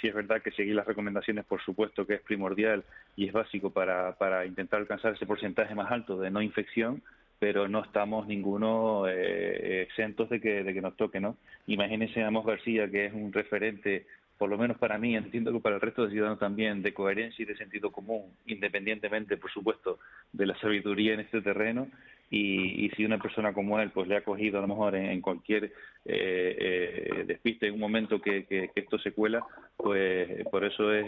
sí 0.03 0.09
es 0.09 0.13
verdad 0.13 0.41
que 0.41 0.51
seguir 0.51 0.75
las 0.75 0.85
recomendaciones, 0.85 1.45
por 1.45 1.61
supuesto 1.63 2.05
que 2.05 2.15
es 2.15 2.21
primordial 2.21 2.83
y 3.15 3.27
es 3.27 3.31
básico 3.31 3.69
para, 3.69 4.17
para 4.17 4.45
intentar 4.45 4.81
alcanzar 4.81 5.13
ese 5.13 5.25
porcentaje 5.25 5.73
más 5.75 5.89
alto 5.89 6.19
de 6.19 6.29
no 6.29 6.41
infección, 6.41 7.01
pero 7.39 7.69
no 7.69 7.81
estamos 7.81 8.27
ninguno 8.27 9.07
eh, 9.07 9.83
exentos 9.83 10.29
de 10.29 10.41
que, 10.41 10.63
de 10.65 10.73
que 10.73 10.81
nos 10.81 10.97
toque, 10.97 11.21
¿no? 11.21 11.37
Imagínense 11.67 12.21
a 12.21 12.27
Amos 12.27 12.45
García, 12.45 12.91
que 12.91 13.05
es 13.05 13.13
un 13.13 13.31
referente 13.31 14.05
por 14.37 14.49
lo 14.49 14.57
menos 14.57 14.77
para 14.77 14.97
mí, 14.97 15.15
entiendo 15.15 15.51
que 15.51 15.59
para 15.59 15.75
el 15.75 15.81
resto 15.81 16.03
de 16.03 16.11
ciudadanos 16.11 16.39
también, 16.39 16.81
de 16.81 16.93
coherencia 16.93 17.43
y 17.43 17.45
de 17.45 17.55
sentido 17.55 17.91
común, 17.91 18.33
independientemente, 18.45 19.37
por 19.37 19.51
supuesto, 19.51 19.99
de 20.31 20.45
la 20.45 20.57
sabiduría 20.59 21.13
en 21.13 21.21
este 21.21 21.41
terreno. 21.41 21.87
Y, 22.29 22.89
si 22.95 23.05
una 23.05 23.19
persona 23.19 23.53
como 23.53 23.79
él 23.79 23.91
pues 23.91 24.07
le 24.07 24.17
ha 24.17 24.23
cogido 24.23 24.57
a 24.57 24.61
lo 24.61 24.67
mejor 24.67 24.95
en, 24.95 25.21
cualquier 25.21 25.65
eh, 25.65 25.71
eh, 26.05 27.23
despiste 27.27 27.67
en 27.67 27.75
un 27.75 27.79
momento 27.79 28.19
que, 28.19 28.71
esto 28.75 28.97
se 28.97 29.11
cuela, 29.11 29.45
pues 29.77 30.43
por 30.49 30.63
eso 30.63 30.91
es, 30.91 31.05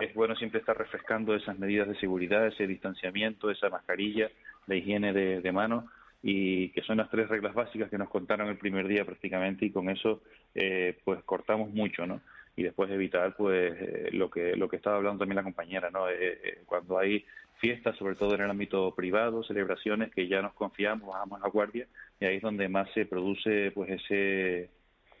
es, 0.00 0.14
bueno 0.14 0.36
siempre 0.36 0.60
estar 0.60 0.76
refrescando 0.76 1.34
esas 1.34 1.58
medidas 1.58 1.88
de 1.88 1.96
seguridad, 1.96 2.46
ese 2.46 2.66
distanciamiento, 2.66 3.50
esa 3.50 3.70
mascarilla, 3.70 4.30
la 4.66 4.74
higiene 4.74 5.14
de, 5.14 5.40
de 5.40 5.52
manos 5.52 5.84
y 6.26 6.70
que 6.70 6.80
son 6.80 6.96
las 6.96 7.10
tres 7.10 7.28
reglas 7.28 7.52
básicas 7.52 7.90
que 7.90 7.98
nos 7.98 8.08
contaron 8.08 8.48
el 8.48 8.56
primer 8.56 8.88
día 8.88 9.04
prácticamente 9.04 9.66
y 9.66 9.70
con 9.70 9.90
eso 9.90 10.22
eh, 10.54 10.96
pues 11.04 11.22
cortamos 11.24 11.70
mucho, 11.70 12.06
¿no? 12.06 12.22
Y 12.56 12.62
después 12.62 12.90
evitar 12.90 13.34
pues 13.36 13.74
eh, 13.80 14.08
lo 14.12 14.30
que 14.30 14.56
lo 14.56 14.68
que 14.68 14.76
estaba 14.76 14.96
hablando 14.96 15.20
también 15.20 15.36
la 15.36 15.42
compañera, 15.42 15.90
¿no? 15.90 16.08
Eh, 16.08 16.62
cuando 16.66 16.98
hay 16.98 17.24
fiestas, 17.56 17.96
sobre 17.96 18.14
todo 18.14 18.34
en 18.34 18.42
el 18.42 18.50
ámbito 18.50 18.94
privado, 18.94 19.42
celebraciones 19.42 20.12
que 20.12 20.28
ya 20.28 20.42
nos 20.42 20.54
confiamos, 20.54 21.08
bajamos 21.08 21.40
la 21.40 21.48
guardia 21.48 21.86
y 22.20 22.24
ahí 22.24 22.36
es 22.36 22.42
donde 22.42 22.68
más 22.68 22.88
se 22.92 23.06
produce 23.06 23.70
pues 23.72 23.90
ese 23.90 24.70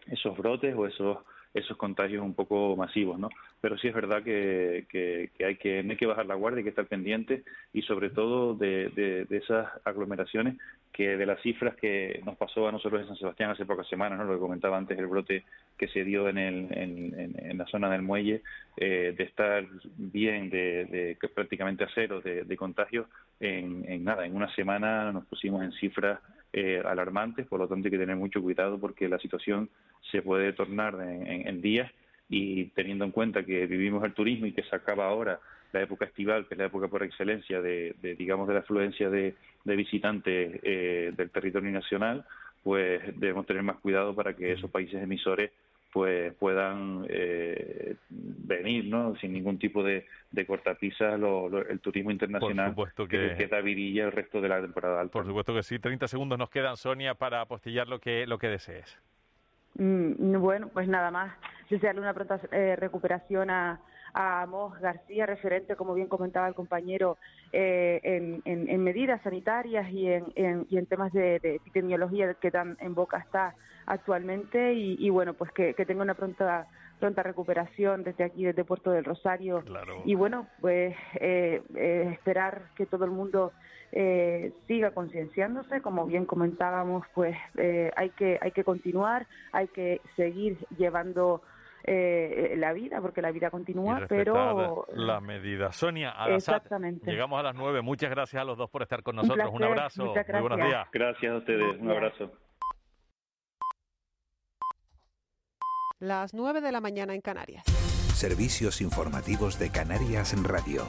esos 0.06 0.36
brotes 0.36 0.74
o 0.76 0.86
esos 0.86 1.18
esos 1.54 1.76
contagios 1.76 2.22
un 2.22 2.34
poco 2.34 2.76
masivos, 2.76 3.18
¿no? 3.18 3.30
Pero 3.60 3.78
sí 3.78 3.86
es 3.86 3.94
verdad 3.94 4.24
que, 4.24 4.86
que, 4.88 5.30
hay 5.44 5.56
que 5.56 5.78
hay 5.78 5.96
que 5.96 6.06
bajar 6.06 6.26
la 6.26 6.34
guardia, 6.34 6.58
hay 6.58 6.64
que 6.64 6.70
estar 6.70 6.86
pendiente 6.86 7.44
y 7.72 7.82
sobre 7.82 8.10
todo 8.10 8.54
de, 8.54 8.88
de, 8.90 9.36
esas 9.36 9.68
aglomeraciones 9.84 10.56
que 10.92 11.16
de 11.16 11.26
las 11.26 11.40
cifras 11.42 11.76
que 11.76 12.20
nos 12.24 12.36
pasó 12.36 12.68
a 12.68 12.72
nosotros 12.72 13.00
en 13.00 13.08
San 13.08 13.16
Sebastián 13.16 13.50
hace 13.50 13.64
pocas 13.64 13.86
semanas, 13.86 14.18
¿no? 14.18 14.24
Lo 14.24 14.34
que 14.34 14.40
comentaba 14.40 14.76
antes, 14.76 14.98
el 14.98 15.06
brote 15.06 15.44
que 15.78 15.88
se 15.88 16.02
dio 16.02 16.28
en, 16.28 16.38
el, 16.38 16.68
en, 16.72 17.34
en, 17.38 17.58
la 17.58 17.66
zona 17.66 17.88
del 17.88 18.02
muelle, 18.02 18.42
eh, 18.76 19.14
de 19.16 19.24
estar 19.24 19.64
bien, 19.96 20.50
de, 20.50 20.84
de 20.86 21.28
prácticamente 21.28 21.84
a 21.84 21.88
cero 21.94 22.20
de, 22.20 22.42
de 22.42 22.56
contagios, 22.56 23.06
en, 23.38 23.84
en 23.88 24.04
nada, 24.04 24.26
en 24.26 24.34
una 24.34 24.52
semana 24.54 25.12
nos 25.12 25.24
pusimos 25.26 25.62
en 25.62 25.72
cifras 25.72 26.20
eh, 26.56 26.80
alarmantes, 26.84 27.48
por 27.48 27.58
lo 27.58 27.66
tanto 27.66 27.88
hay 27.88 27.90
que 27.90 27.98
tener 27.98 28.14
mucho 28.14 28.40
cuidado 28.40 28.78
porque 28.78 29.08
la 29.08 29.18
situación 29.18 29.68
se 30.12 30.22
puede 30.22 30.52
tornar 30.52 30.94
en, 31.02 31.60
días 31.60 31.90
y 32.28 32.66
teniendo 32.66 33.04
en 33.04 33.10
cuenta 33.10 33.44
que 33.44 33.66
vivimos 33.66 34.04
el 34.04 34.14
turismo 34.14 34.46
y 34.46 34.52
que 34.52 34.62
se 34.62 34.76
acaba 34.76 35.06
ahora 35.08 35.40
la 35.72 35.82
época 35.82 36.04
estival, 36.04 36.46
que 36.46 36.54
es 36.54 36.58
la 36.58 36.66
época 36.66 36.86
por 36.86 37.02
excelencia 37.02 37.60
de, 37.60 37.96
digamos, 38.16 38.46
de 38.46 38.54
la 38.54 38.60
afluencia 38.60 39.10
de, 39.10 39.34
visitantes 39.64 40.60
eh, 40.62 41.12
del 41.16 41.30
territorio 41.30 41.72
nacional, 41.72 42.24
pues 42.62 43.02
debemos 43.18 43.46
tener 43.46 43.64
más 43.64 43.78
cuidado 43.78 44.14
para 44.14 44.34
que 44.34 44.52
esos 44.52 44.70
países 44.70 45.02
emisores 45.02 45.50
pues 45.94 46.34
puedan 46.34 47.06
eh, 47.08 47.94
venir 48.10 48.86
no 48.86 49.14
sin 49.20 49.32
ningún 49.32 49.60
tipo 49.60 49.84
de, 49.84 50.08
de 50.32 50.44
cortapisas 50.44 51.14
el 51.14 51.78
turismo 51.78 52.10
internacional 52.10 52.74
Por 52.74 52.88
supuesto 52.88 53.06
que, 53.06 53.36
que, 53.38 53.46
da 53.46 53.60
vidilla 53.60 54.06
el 54.06 54.10
resto 54.10 54.40
de 54.40 54.48
la 54.48 54.60
temporada 54.60 55.00
alta. 55.00 55.12
Por 55.12 55.24
supuesto 55.24 55.54
que 55.54 55.62
sí. 55.62 55.78
30 55.78 56.08
segundos 56.08 56.36
nos 56.36 56.50
quedan, 56.50 56.76
Sonia, 56.76 57.14
para 57.14 57.42
apostillar 57.42 57.86
lo 57.86 58.00
que, 58.00 58.26
lo 58.26 58.38
que 58.38 58.48
desees. 58.48 59.00
Mm, 59.78 60.36
bueno, 60.40 60.68
pues 60.72 60.88
nada 60.88 61.12
más. 61.12 61.32
Desearle 61.70 62.00
una 62.00 62.12
pronta 62.12 62.40
eh, 62.50 62.74
recuperación 62.74 63.50
a, 63.50 63.80
a 64.14 64.46
Mos 64.46 64.78
García, 64.80 65.26
referente, 65.26 65.74
como 65.74 65.92
bien 65.92 66.06
comentaba 66.06 66.46
el 66.46 66.54
compañero, 66.54 67.18
eh, 67.52 68.00
en, 68.04 68.42
en, 68.44 68.82
medidas 68.82 69.20
sanitarias 69.22 69.90
y 69.90 70.06
en, 70.06 70.24
en 70.36 70.86
temas 70.86 71.12
de, 71.12 71.36
epidemiología 71.36 72.34
que 72.34 72.52
tan 72.52 72.76
en 72.80 72.94
boca 72.94 73.18
está 73.18 73.54
actualmente. 73.86 74.72
Y, 74.74 75.10
bueno, 75.10 75.34
pues 75.34 75.50
que, 75.50 75.74
tenga 75.74 76.02
una 76.02 76.14
pronta 76.14 76.66
pronta 77.00 77.24
recuperación 77.24 78.04
desde 78.04 78.22
aquí, 78.24 78.44
desde 78.44 78.64
Puerto 78.64 78.92
del 78.92 79.04
Rosario. 79.04 79.64
Y 80.04 80.14
bueno, 80.14 80.46
pues 80.60 80.96
eh, 81.16 81.60
eh, 81.74 82.08
esperar 82.12 82.70
que 82.76 82.86
todo 82.86 83.04
el 83.04 83.10
mundo 83.10 83.52
siga 84.66 84.90
concienciándose, 84.90 85.80
como 85.80 86.04
bien 86.04 86.24
comentábamos, 86.24 87.06
pues 87.14 87.36
hay 87.96 88.10
que 88.10 88.40
hay 88.40 88.50
que 88.50 88.64
continuar, 88.64 89.26
hay 89.52 89.68
que 89.68 90.00
seguir 90.16 90.58
llevando 90.76 91.42
eh, 91.86 92.54
la 92.56 92.72
vida, 92.72 93.00
porque 93.00 93.20
la 93.20 93.30
vida 93.30 93.50
continúa, 93.50 94.06
pero... 94.08 94.86
La 94.94 95.20
medida. 95.20 95.70
Sonia, 95.72 96.10
a 96.10 96.28
llegamos 96.28 97.38
a 97.38 97.42
las 97.42 97.54
nueve. 97.54 97.82
Muchas 97.82 98.10
gracias 98.10 98.40
a 98.40 98.44
los 98.44 98.56
dos 98.56 98.70
por 98.70 98.82
estar 98.82 99.02
con 99.02 99.16
nosotros. 99.16 99.50
Un, 99.52 99.62
abrazo. 99.62 100.06
Muy 100.06 100.40
buenos 100.40 100.66
días. 100.66 100.88
Gracias 100.92 101.32
a 101.32 101.36
ustedes. 101.36 101.80
Un 101.80 101.90
abrazo. 101.90 102.32
Las 106.00 106.34
nueve 106.34 106.60
de 106.60 106.72
la 106.72 106.80
mañana 106.80 107.14
en 107.14 107.20
Canarias. 107.20 107.64
Servicios 108.14 108.80
informativos 108.80 109.58
de 109.58 109.70
Canarias 109.70 110.32
en 110.32 110.44
Radio. 110.44 110.82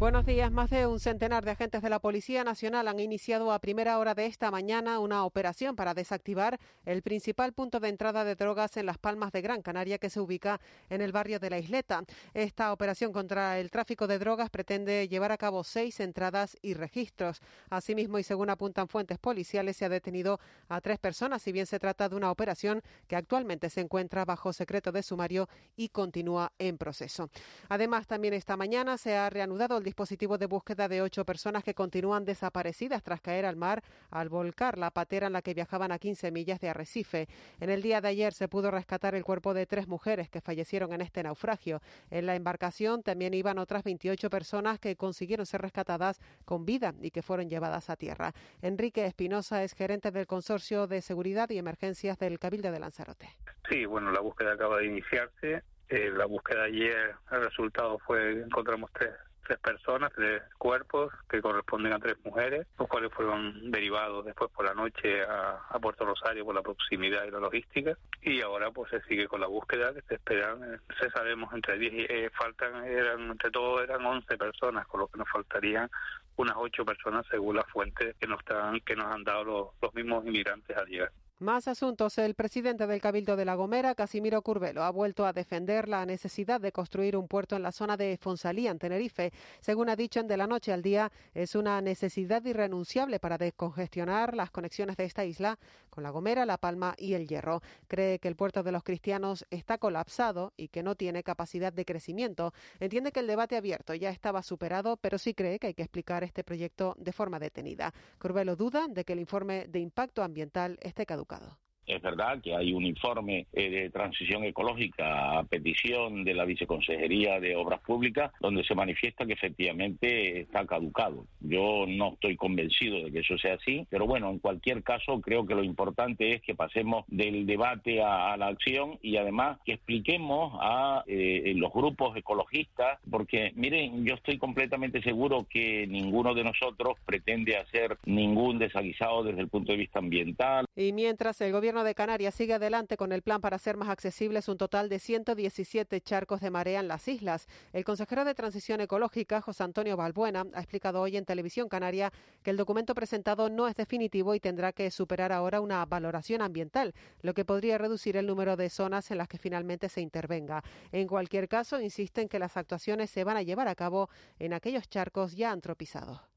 Buenos 0.00 0.24
días. 0.24 0.50
Más 0.50 0.70
de 0.70 0.86
un 0.86 0.98
centenar 0.98 1.44
de 1.44 1.50
agentes 1.50 1.82
de 1.82 1.90
la 1.90 1.98
Policía 1.98 2.42
Nacional 2.42 2.88
han 2.88 2.98
iniciado 3.00 3.52
a 3.52 3.58
primera 3.58 3.98
hora 3.98 4.14
de 4.14 4.24
esta 4.24 4.50
mañana 4.50 4.98
una 4.98 5.26
operación 5.26 5.76
para 5.76 5.92
desactivar 5.92 6.58
el 6.86 7.02
principal 7.02 7.52
punto 7.52 7.80
de 7.80 7.90
entrada 7.90 8.24
de 8.24 8.34
drogas 8.34 8.78
en 8.78 8.86
Las 8.86 8.96
Palmas 8.96 9.30
de 9.30 9.42
Gran 9.42 9.60
Canaria, 9.60 9.98
que 9.98 10.08
se 10.08 10.18
ubica 10.18 10.58
en 10.88 11.02
el 11.02 11.12
barrio 11.12 11.38
de 11.38 11.50
la 11.50 11.58
Isleta. 11.58 12.02
Esta 12.32 12.72
operación 12.72 13.12
contra 13.12 13.58
el 13.58 13.70
tráfico 13.70 14.06
de 14.06 14.18
drogas 14.18 14.48
pretende 14.48 15.06
llevar 15.06 15.32
a 15.32 15.36
cabo 15.36 15.64
seis 15.64 16.00
entradas 16.00 16.56
y 16.62 16.72
registros. 16.72 17.42
Asimismo, 17.68 18.18
y 18.18 18.22
según 18.22 18.48
apuntan 18.48 18.88
fuentes 18.88 19.18
policiales, 19.18 19.76
se 19.76 19.84
ha 19.84 19.90
detenido 19.90 20.40
a 20.70 20.80
tres 20.80 20.98
personas, 20.98 21.42
si 21.42 21.52
bien 21.52 21.66
se 21.66 21.78
trata 21.78 22.08
de 22.08 22.16
una 22.16 22.30
operación 22.30 22.80
que 23.06 23.16
actualmente 23.16 23.68
se 23.68 23.82
encuentra 23.82 24.24
bajo 24.24 24.54
secreto 24.54 24.92
de 24.92 25.02
sumario 25.02 25.46
y 25.76 25.90
continúa 25.90 26.52
en 26.58 26.78
proceso. 26.78 27.28
Además, 27.68 28.06
también 28.06 28.32
esta 28.32 28.56
mañana 28.56 28.96
se 28.96 29.14
ha 29.14 29.28
reanudado 29.28 29.76
el 29.76 29.89
dispositivo 29.90 30.38
de 30.38 30.46
búsqueda 30.46 30.86
de 30.86 31.02
ocho 31.02 31.24
personas 31.24 31.64
que 31.64 31.74
continúan 31.74 32.24
desaparecidas 32.24 33.02
tras 33.02 33.20
caer 33.20 33.44
al 33.44 33.56
mar 33.56 33.82
al 34.10 34.28
volcar 34.28 34.78
la 34.78 34.92
patera 34.92 35.26
en 35.26 35.32
la 35.32 35.42
que 35.42 35.52
viajaban 35.52 35.90
a 35.90 35.98
15 35.98 36.30
millas 36.30 36.60
de 36.60 36.68
Arrecife. 36.68 37.26
En 37.58 37.70
el 37.70 37.82
día 37.82 38.00
de 38.00 38.06
ayer 38.06 38.32
se 38.32 38.46
pudo 38.46 38.70
rescatar 38.70 39.16
el 39.16 39.24
cuerpo 39.24 39.52
de 39.52 39.66
tres 39.66 39.88
mujeres 39.88 40.30
que 40.30 40.40
fallecieron 40.40 40.92
en 40.92 41.00
este 41.00 41.24
naufragio. 41.24 41.82
En 42.08 42.26
la 42.26 42.36
embarcación 42.36 43.02
también 43.02 43.34
iban 43.34 43.58
otras 43.58 43.82
28 43.82 44.30
personas 44.30 44.78
que 44.78 44.94
consiguieron 44.94 45.44
ser 45.44 45.60
rescatadas 45.60 46.20
con 46.44 46.64
vida 46.64 46.94
y 47.02 47.10
que 47.10 47.22
fueron 47.22 47.50
llevadas 47.50 47.90
a 47.90 47.96
tierra. 47.96 48.32
Enrique 48.62 49.04
Espinosa 49.06 49.64
es 49.64 49.74
gerente 49.74 50.12
del 50.12 50.28
Consorcio 50.28 50.86
de 50.86 51.02
Seguridad 51.02 51.50
y 51.50 51.58
Emergencias 51.58 52.16
del 52.16 52.38
Cabildo 52.38 52.70
de 52.70 52.78
Lanzarote. 52.78 53.28
Sí, 53.68 53.86
bueno, 53.86 54.12
la 54.12 54.20
búsqueda 54.20 54.52
acaba 54.52 54.78
de 54.78 54.86
iniciarse. 54.86 55.64
Eh, 55.88 56.12
la 56.16 56.26
búsqueda 56.26 56.62
ayer, 56.62 57.16
el 57.32 57.42
resultado 57.42 57.98
fue 57.98 58.42
encontramos 58.42 58.88
tres 58.92 59.10
tres 59.50 59.58
personas, 59.58 60.12
tres 60.14 60.42
cuerpos 60.58 61.12
que 61.28 61.42
corresponden 61.42 61.92
a 61.92 61.98
tres 61.98 62.16
mujeres, 62.24 62.68
los 62.78 62.86
cuales 62.86 63.12
fueron 63.12 63.72
derivados 63.72 64.24
después 64.24 64.48
por 64.52 64.64
la 64.64 64.74
noche 64.74 65.22
a, 65.22 65.76
Puerto 65.80 66.04
Rosario 66.04 66.44
por 66.44 66.54
la 66.54 66.62
proximidad 66.62 67.24
y 67.24 67.30
la 67.30 67.40
logística. 67.40 67.96
Y 68.22 68.42
ahora 68.42 68.70
pues 68.70 68.90
se 68.90 69.00
sigue 69.02 69.26
con 69.26 69.40
la 69.40 69.48
búsqueda 69.48 69.92
que 69.92 70.02
se 70.02 70.14
esperan, 70.14 70.62
eh, 70.62 70.78
se 71.00 71.10
sabemos 71.10 71.52
entre 71.52 71.78
10 71.78 71.92
y 71.92 72.00
eh, 72.02 72.30
faltan, 72.30 72.84
eran 72.84 73.30
entre 73.30 73.50
todos 73.50 73.82
eran 73.82 74.04
11 74.04 74.36
personas, 74.36 74.86
con 74.86 75.00
lo 75.00 75.08
que 75.08 75.18
nos 75.18 75.28
faltarían 75.28 75.90
unas 76.36 76.54
ocho 76.56 76.84
personas 76.84 77.26
según 77.30 77.56
las 77.56 77.66
fuentes 77.66 78.14
que 78.20 78.26
nos, 78.26 78.38
están, 78.40 78.80
que 78.80 78.94
nos 78.94 79.06
han 79.06 79.24
dado 79.24 79.44
los, 79.44 79.68
los 79.82 79.94
mismos 79.94 80.24
inmigrantes 80.26 80.76
al 80.76 80.86
llegar. 80.86 81.10
Más 81.40 81.68
asuntos. 81.68 82.18
El 82.18 82.34
presidente 82.34 82.86
del 82.86 83.00
Cabildo 83.00 83.34
de 83.34 83.46
La 83.46 83.54
Gomera, 83.54 83.94
Casimiro 83.94 84.42
Curvelo, 84.42 84.82
ha 84.82 84.90
vuelto 84.90 85.24
a 85.24 85.32
defender 85.32 85.88
la 85.88 86.04
necesidad 86.04 86.60
de 86.60 86.70
construir 86.70 87.16
un 87.16 87.28
puerto 87.28 87.56
en 87.56 87.62
la 87.62 87.72
zona 87.72 87.96
de 87.96 88.18
Fonsalía, 88.20 88.70
en 88.70 88.78
Tenerife. 88.78 89.32
Según 89.58 89.88
ha 89.88 89.96
dicho 89.96 90.20
en 90.20 90.26
De 90.26 90.36
la 90.36 90.46
Noche 90.46 90.70
al 90.70 90.82
Día, 90.82 91.10
es 91.32 91.54
una 91.54 91.80
necesidad 91.80 92.44
irrenunciable 92.44 93.20
para 93.20 93.38
descongestionar 93.38 94.36
las 94.36 94.50
conexiones 94.50 94.98
de 94.98 95.06
esta 95.06 95.24
isla 95.24 95.58
con 95.88 96.02
La 96.02 96.10
Gomera, 96.10 96.44
La 96.44 96.58
Palma 96.58 96.94
y 96.98 97.14
El 97.14 97.26
Hierro. 97.26 97.62
Cree 97.88 98.18
que 98.18 98.28
el 98.28 98.36
puerto 98.36 98.62
de 98.62 98.72
los 98.72 98.84
cristianos 98.84 99.46
está 99.48 99.78
colapsado 99.78 100.52
y 100.58 100.68
que 100.68 100.82
no 100.82 100.94
tiene 100.94 101.22
capacidad 101.22 101.72
de 101.72 101.86
crecimiento. 101.86 102.52
Entiende 102.80 103.12
que 103.12 103.20
el 103.20 103.26
debate 103.26 103.56
abierto 103.56 103.94
ya 103.94 104.10
estaba 104.10 104.42
superado, 104.42 104.98
pero 104.98 105.16
sí 105.16 105.32
cree 105.32 105.58
que 105.58 105.68
hay 105.68 105.74
que 105.74 105.84
explicar 105.84 106.22
este 106.22 106.44
proyecto 106.44 106.94
de 106.98 107.12
forma 107.12 107.38
detenida. 107.38 107.94
Curvelo 108.18 108.56
duda 108.56 108.88
de 108.88 109.06
que 109.06 109.14
el 109.14 109.20
informe 109.20 109.68
de 109.68 109.78
impacto 109.78 110.22
ambiental 110.22 110.78
esté 110.82 111.06
caducado 111.06 111.29
tocado. 111.30 111.59
Es 111.90 112.02
verdad 112.02 112.40
que 112.40 112.54
hay 112.54 112.72
un 112.72 112.84
informe 112.84 113.46
eh, 113.52 113.68
de 113.68 113.90
transición 113.90 114.44
ecológica 114.44 115.38
a 115.38 115.44
petición 115.44 116.22
de 116.22 116.34
la 116.34 116.44
Viceconsejería 116.44 117.40
de 117.40 117.56
Obras 117.56 117.80
Públicas 117.80 118.30
donde 118.40 118.62
se 118.62 118.76
manifiesta 118.76 119.26
que 119.26 119.32
efectivamente 119.32 120.40
está 120.40 120.64
caducado. 120.66 121.26
Yo 121.40 121.84
no 121.88 122.12
estoy 122.14 122.36
convencido 122.36 123.02
de 123.02 123.10
que 123.10 123.20
eso 123.20 123.36
sea 123.38 123.54
así, 123.54 123.86
pero 123.90 124.06
bueno, 124.06 124.30
en 124.30 124.38
cualquier 124.38 124.84
caso 124.84 125.20
creo 125.20 125.44
que 125.46 125.56
lo 125.56 125.64
importante 125.64 126.34
es 126.34 126.42
que 126.42 126.54
pasemos 126.54 127.04
del 127.08 127.44
debate 127.44 128.00
a, 128.02 128.36
la 128.36 128.46
acción 128.46 128.98
y 129.02 129.16
además 129.16 129.58
que 129.64 129.72
expliquemos 129.72 130.56
a 130.60 131.02
eh, 131.08 131.52
los 131.56 131.72
grupos 131.72 132.16
ecologistas, 132.16 133.00
porque 133.10 133.52
miren, 133.56 134.04
yo 134.04 134.14
estoy 134.14 134.38
completamente 134.38 135.02
seguro 135.02 135.46
que 135.50 135.86
ninguno 135.88 136.34
de 136.34 136.44
nosotros 136.44 136.94
pretende 137.04 137.56
hacer 137.56 137.98
ningún 138.06 138.58
desaguisado 138.58 139.24
desde 139.24 139.40
el 139.40 139.48
punto 139.48 139.72
de 139.72 139.78
vista 139.78 139.98
ambiental. 139.98 140.66
Y 140.76 140.92
mientras 140.92 141.40
el 141.40 141.52
gobierno 141.52 141.79
gobierno 141.80 141.88
de 141.88 141.94
Canarias 141.94 142.34
sigue 142.34 142.54
adelante 142.54 142.98
con 142.98 143.10
el 143.10 143.22
plan 143.22 143.40
para 143.40 143.56
hacer 143.56 143.78
más 143.78 143.88
accesibles 143.88 144.48
un 144.48 144.58
total 144.58 144.90
de 144.90 144.98
117 144.98 146.00
charcos 146.02 146.40
de 146.40 146.50
marea 146.50 146.80
en 146.80 146.88
las 146.88 147.08
islas. 147.08 147.46
El 147.72 147.84
consejero 147.84 148.24
de 148.24 148.34
Transición 148.34 148.82
Ecológica, 148.82 149.40
José 149.40 149.62
Antonio 149.62 149.96
Balbuena, 149.96 150.44
ha 150.52 150.60
explicado 150.60 151.00
hoy 151.00 151.16
en 151.16 151.24
Televisión 151.24 151.70
Canaria 151.70 152.12
que 152.42 152.50
el 152.50 152.58
documento 152.58 152.94
presentado 152.94 153.48
no 153.48 153.66
es 153.66 153.76
definitivo 153.76 154.34
y 154.34 154.40
tendrá 154.40 154.72
que 154.72 154.90
superar 154.90 155.32
ahora 155.32 155.62
una 155.62 155.86
valoración 155.86 156.42
ambiental, 156.42 156.92
lo 157.22 157.32
que 157.32 157.46
podría 157.46 157.78
reducir 157.78 158.18
el 158.18 158.26
número 158.26 158.56
de 158.56 158.68
zonas 158.68 159.10
en 159.10 159.16
las 159.16 159.28
que 159.28 159.38
finalmente 159.38 159.88
se 159.88 160.02
intervenga. 160.02 160.62
En 160.92 161.08
cualquier 161.08 161.48
caso, 161.48 161.80
insisten 161.80 162.28
que 162.28 162.38
las 162.38 162.58
actuaciones 162.58 163.10
se 163.10 163.24
van 163.24 163.38
a 163.38 163.42
llevar 163.42 163.68
a 163.68 163.74
cabo 163.74 164.10
en 164.38 164.52
aquellos 164.52 164.86
charcos 164.88 165.34
ya 165.34 165.50
antropizados. 165.50 166.29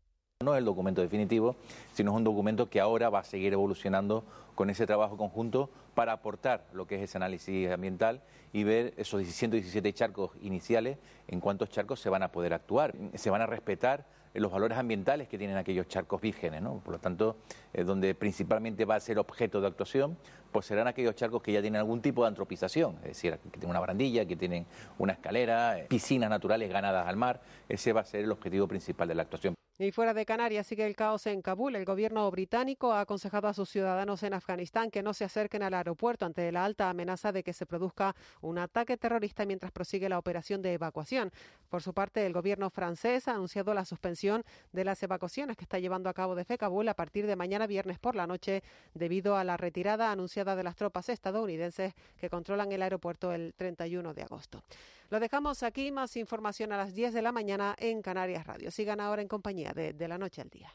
No 0.43 0.53
es 0.53 0.59
el 0.59 0.65
documento 0.65 1.01
definitivo, 1.01 1.55
sino 1.93 2.11
es 2.11 2.17
un 2.17 2.23
documento 2.23 2.69
que 2.69 2.79
ahora 2.79 3.09
va 3.09 3.19
a 3.19 3.23
seguir 3.23 3.53
evolucionando 3.53 4.23
con 4.55 4.69
ese 4.69 4.85
trabajo 4.85 5.17
conjunto 5.17 5.69
para 5.95 6.11
aportar 6.11 6.65
lo 6.73 6.85
que 6.85 6.95
es 6.95 7.01
ese 7.01 7.17
análisis 7.17 7.71
ambiental 7.71 8.21
y 8.51 8.63
ver 8.63 8.93
esos 8.97 9.23
117 9.23 9.93
charcos 9.93 10.31
iniciales, 10.41 10.97
en 11.27 11.39
cuántos 11.39 11.69
charcos 11.69 11.99
se 11.99 12.09
van 12.09 12.23
a 12.23 12.31
poder 12.31 12.53
actuar. 12.53 12.93
Se 13.15 13.29
van 13.29 13.41
a 13.41 13.45
respetar 13.45 14.05
los 14.33 14.51
valores 14.51 14.77
ambientales 14.77 15.27
que 15.27 15.37
tienen 15.37 15.57
aquellos 15.57 15.87
charcos 15.87 16.19
vírgenes, 16.21 16.61
¿no? 16.61 16.79
Por 16.79 16.93
lo 16.93 16.99
tanto, 16.99 17.37
eh, 17.73 17.83
donde 17.83 18.15
principalmente 18.15 18.85
va 18.85 18.95
a 18.95 18.99
ser 18.99 19.19
objeto 19.19 19.61
de 19.61 19.67
actuación, 19.67 20.17
pues 20.51 20.65
serán 20.65 20.87
aquellos 20.87 21.15
charcos 21.15 21.41
que 21.41 21.51
ya 21.51 21.61
tienen 21.61 21.79
algún 21.79 22.01
tipo 22.01 22.21
de 22.23 22.29
antropización, 22.29 22.95
es 23.03 23.09
decir, 23.09 23.37
que 23.37 23.51
tienen 23.51 23.71
una 23.71 23.79
barandilla, 23.79 24.25
que 24.25 24.35
tienen 24.35 24.65
una 24.97 25.13
escalera, 25.13 25.79
eh, 25.79 25.85
piscinas 25.89 26.29
naturales 26.29 26.69
ganadas 26.69 27.07
al 27.07 27.15
mar. 27.15 27.41
Ese 27.67 27.93
va 27.93 28.01
a 28.01 28.05
ser 28.05 28.23
el 28.23 28.31
objetivo 28.31 28.67
principal 28.67 29.07
de 29.07 29.15
la 29.15 29.23
actuación. 29.23 29.55
Y 29.79 29.91
fuera 29.91 30.13
de 30.13 30.23
Canarias 30.23 30.67
sigue 30.67 30.85
el 30.85 30.95
caos 30.95 31.25
en 31.25 31.41
Kabul. 31.41 31.75
El 31.75 31.83
gobierno 31.83 32.29
británico 32.29 32.93
ha 32.93 33.01
aconsejado 33.01 33.47
a 33.47 33.55
sus 33.55 33.69
ciudadanos 33.69 34.21
en 34.21 34.35
Afganistán 34.35 34.91
que 34.91 35.01
no 35.01 35.15
se 35.15 35.25
acerquen 35.25 35.63
al 35.63 35.73
aeropuerto 35.73 36.27
ante 36.27 36.51
la 36.51 36.63
alta 36.63 36.91
amenaza 36.91 37.31
de 37.31 37.41
que 37.41 37.53
se 37.53 37.65
produzca 37.65 38.15
un 38.41 38.59
ataque 38.59 38.97
terrorista 38.97 39.47
mientras 39.47 39.71
prosigue 39.71 40.07
la 40.09 40.19
operación 40.19 40.61
de 40.61 40.73
evacuación. 40.73 41.31
Por 41.69 41.81
su 41.81 41.91
parte, 41.91 42.23
el 42.23 42.33
gobierno 42.33 42.69
francés 42.69 43.27
ha 43.27 43.33
anunciado 43.33 43.73
la 43.73 43.83
suspensión 43.83 44.22
de 44.71 44.85
las 44.85 45.03
evacuaciones 45.03 45.57
que 45.57 45.63
está 45.63 45.79
llevando 45.79 46.09
a 46.09 46.13
cabo 46.13 46.35
desde 46.35 46.57
Kabul 46.57 46.87
a 46.87 46.93
partir 46.93 47.27
de 47.27 47.35
mañana 47.35 47.67
viernes 47.67 47.99
por 47.99 48.15
la 48.15 48.25
noche 48.25 48.63
debido 48.93 49.35
a 49.35 49.43
la 49.43 49.57
retirada 49.57 50.11
anunciada 50.11 50.55
de 50.55 50.63
las 50.63 50.75
tropas 50.75 51.09
estadounidenses 51.09 51.93
que 52.17 52.29
controlan 52.29 52.71
el 52.71 52.81
aeropuerto 52.81 53.33
el 53.33 53.53
31 53.53 54.13
de 54.13 54.21
agosto. 54.23 54.63
Lo 55.09 55.19
dejamos 55.19 55.61
aquí, 55.63 55.91
más 55.91 56.15
información 56.15 56.71
a 56.71 56.77
las 56.77 56.93
10 56.93 57.13
de 57.13 57.21
la 57.21 57.31
mañana 57.31 57.75
en 57.77 58.01
Canarias 58.01 58.47
Radio. 58.47 58.71
Sigan 58.71 58.99
ahora 58.99 59.21
en 59.21 59.27
compañía 59.27 59.73
de, 59.73 59.93
de 59.93 60.07
la 60.07 60.17
noche 60.17 60.41
al 60.41 60.49
día. 60.49 60.73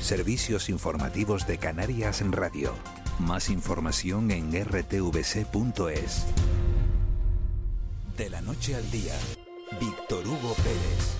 Servicios 0.00 0.68
informativos 0.70 1.46
de 1.46 1.58
Canarias 1.58 2.22
Radio. 2.30 2.72
Más 3.18 3.50
información 3.50 4.30
en 4.30 4.52
rtvc.es. 4.52 6.26
De 8.16 8.30
la 8.30 8.40
noche 8.40 8.74
al 8.74 8.90
día, 8.90 9.12
Víctor 9.78 10.26
Hugo 10.26 10.54
Pérez. 10.54 11.15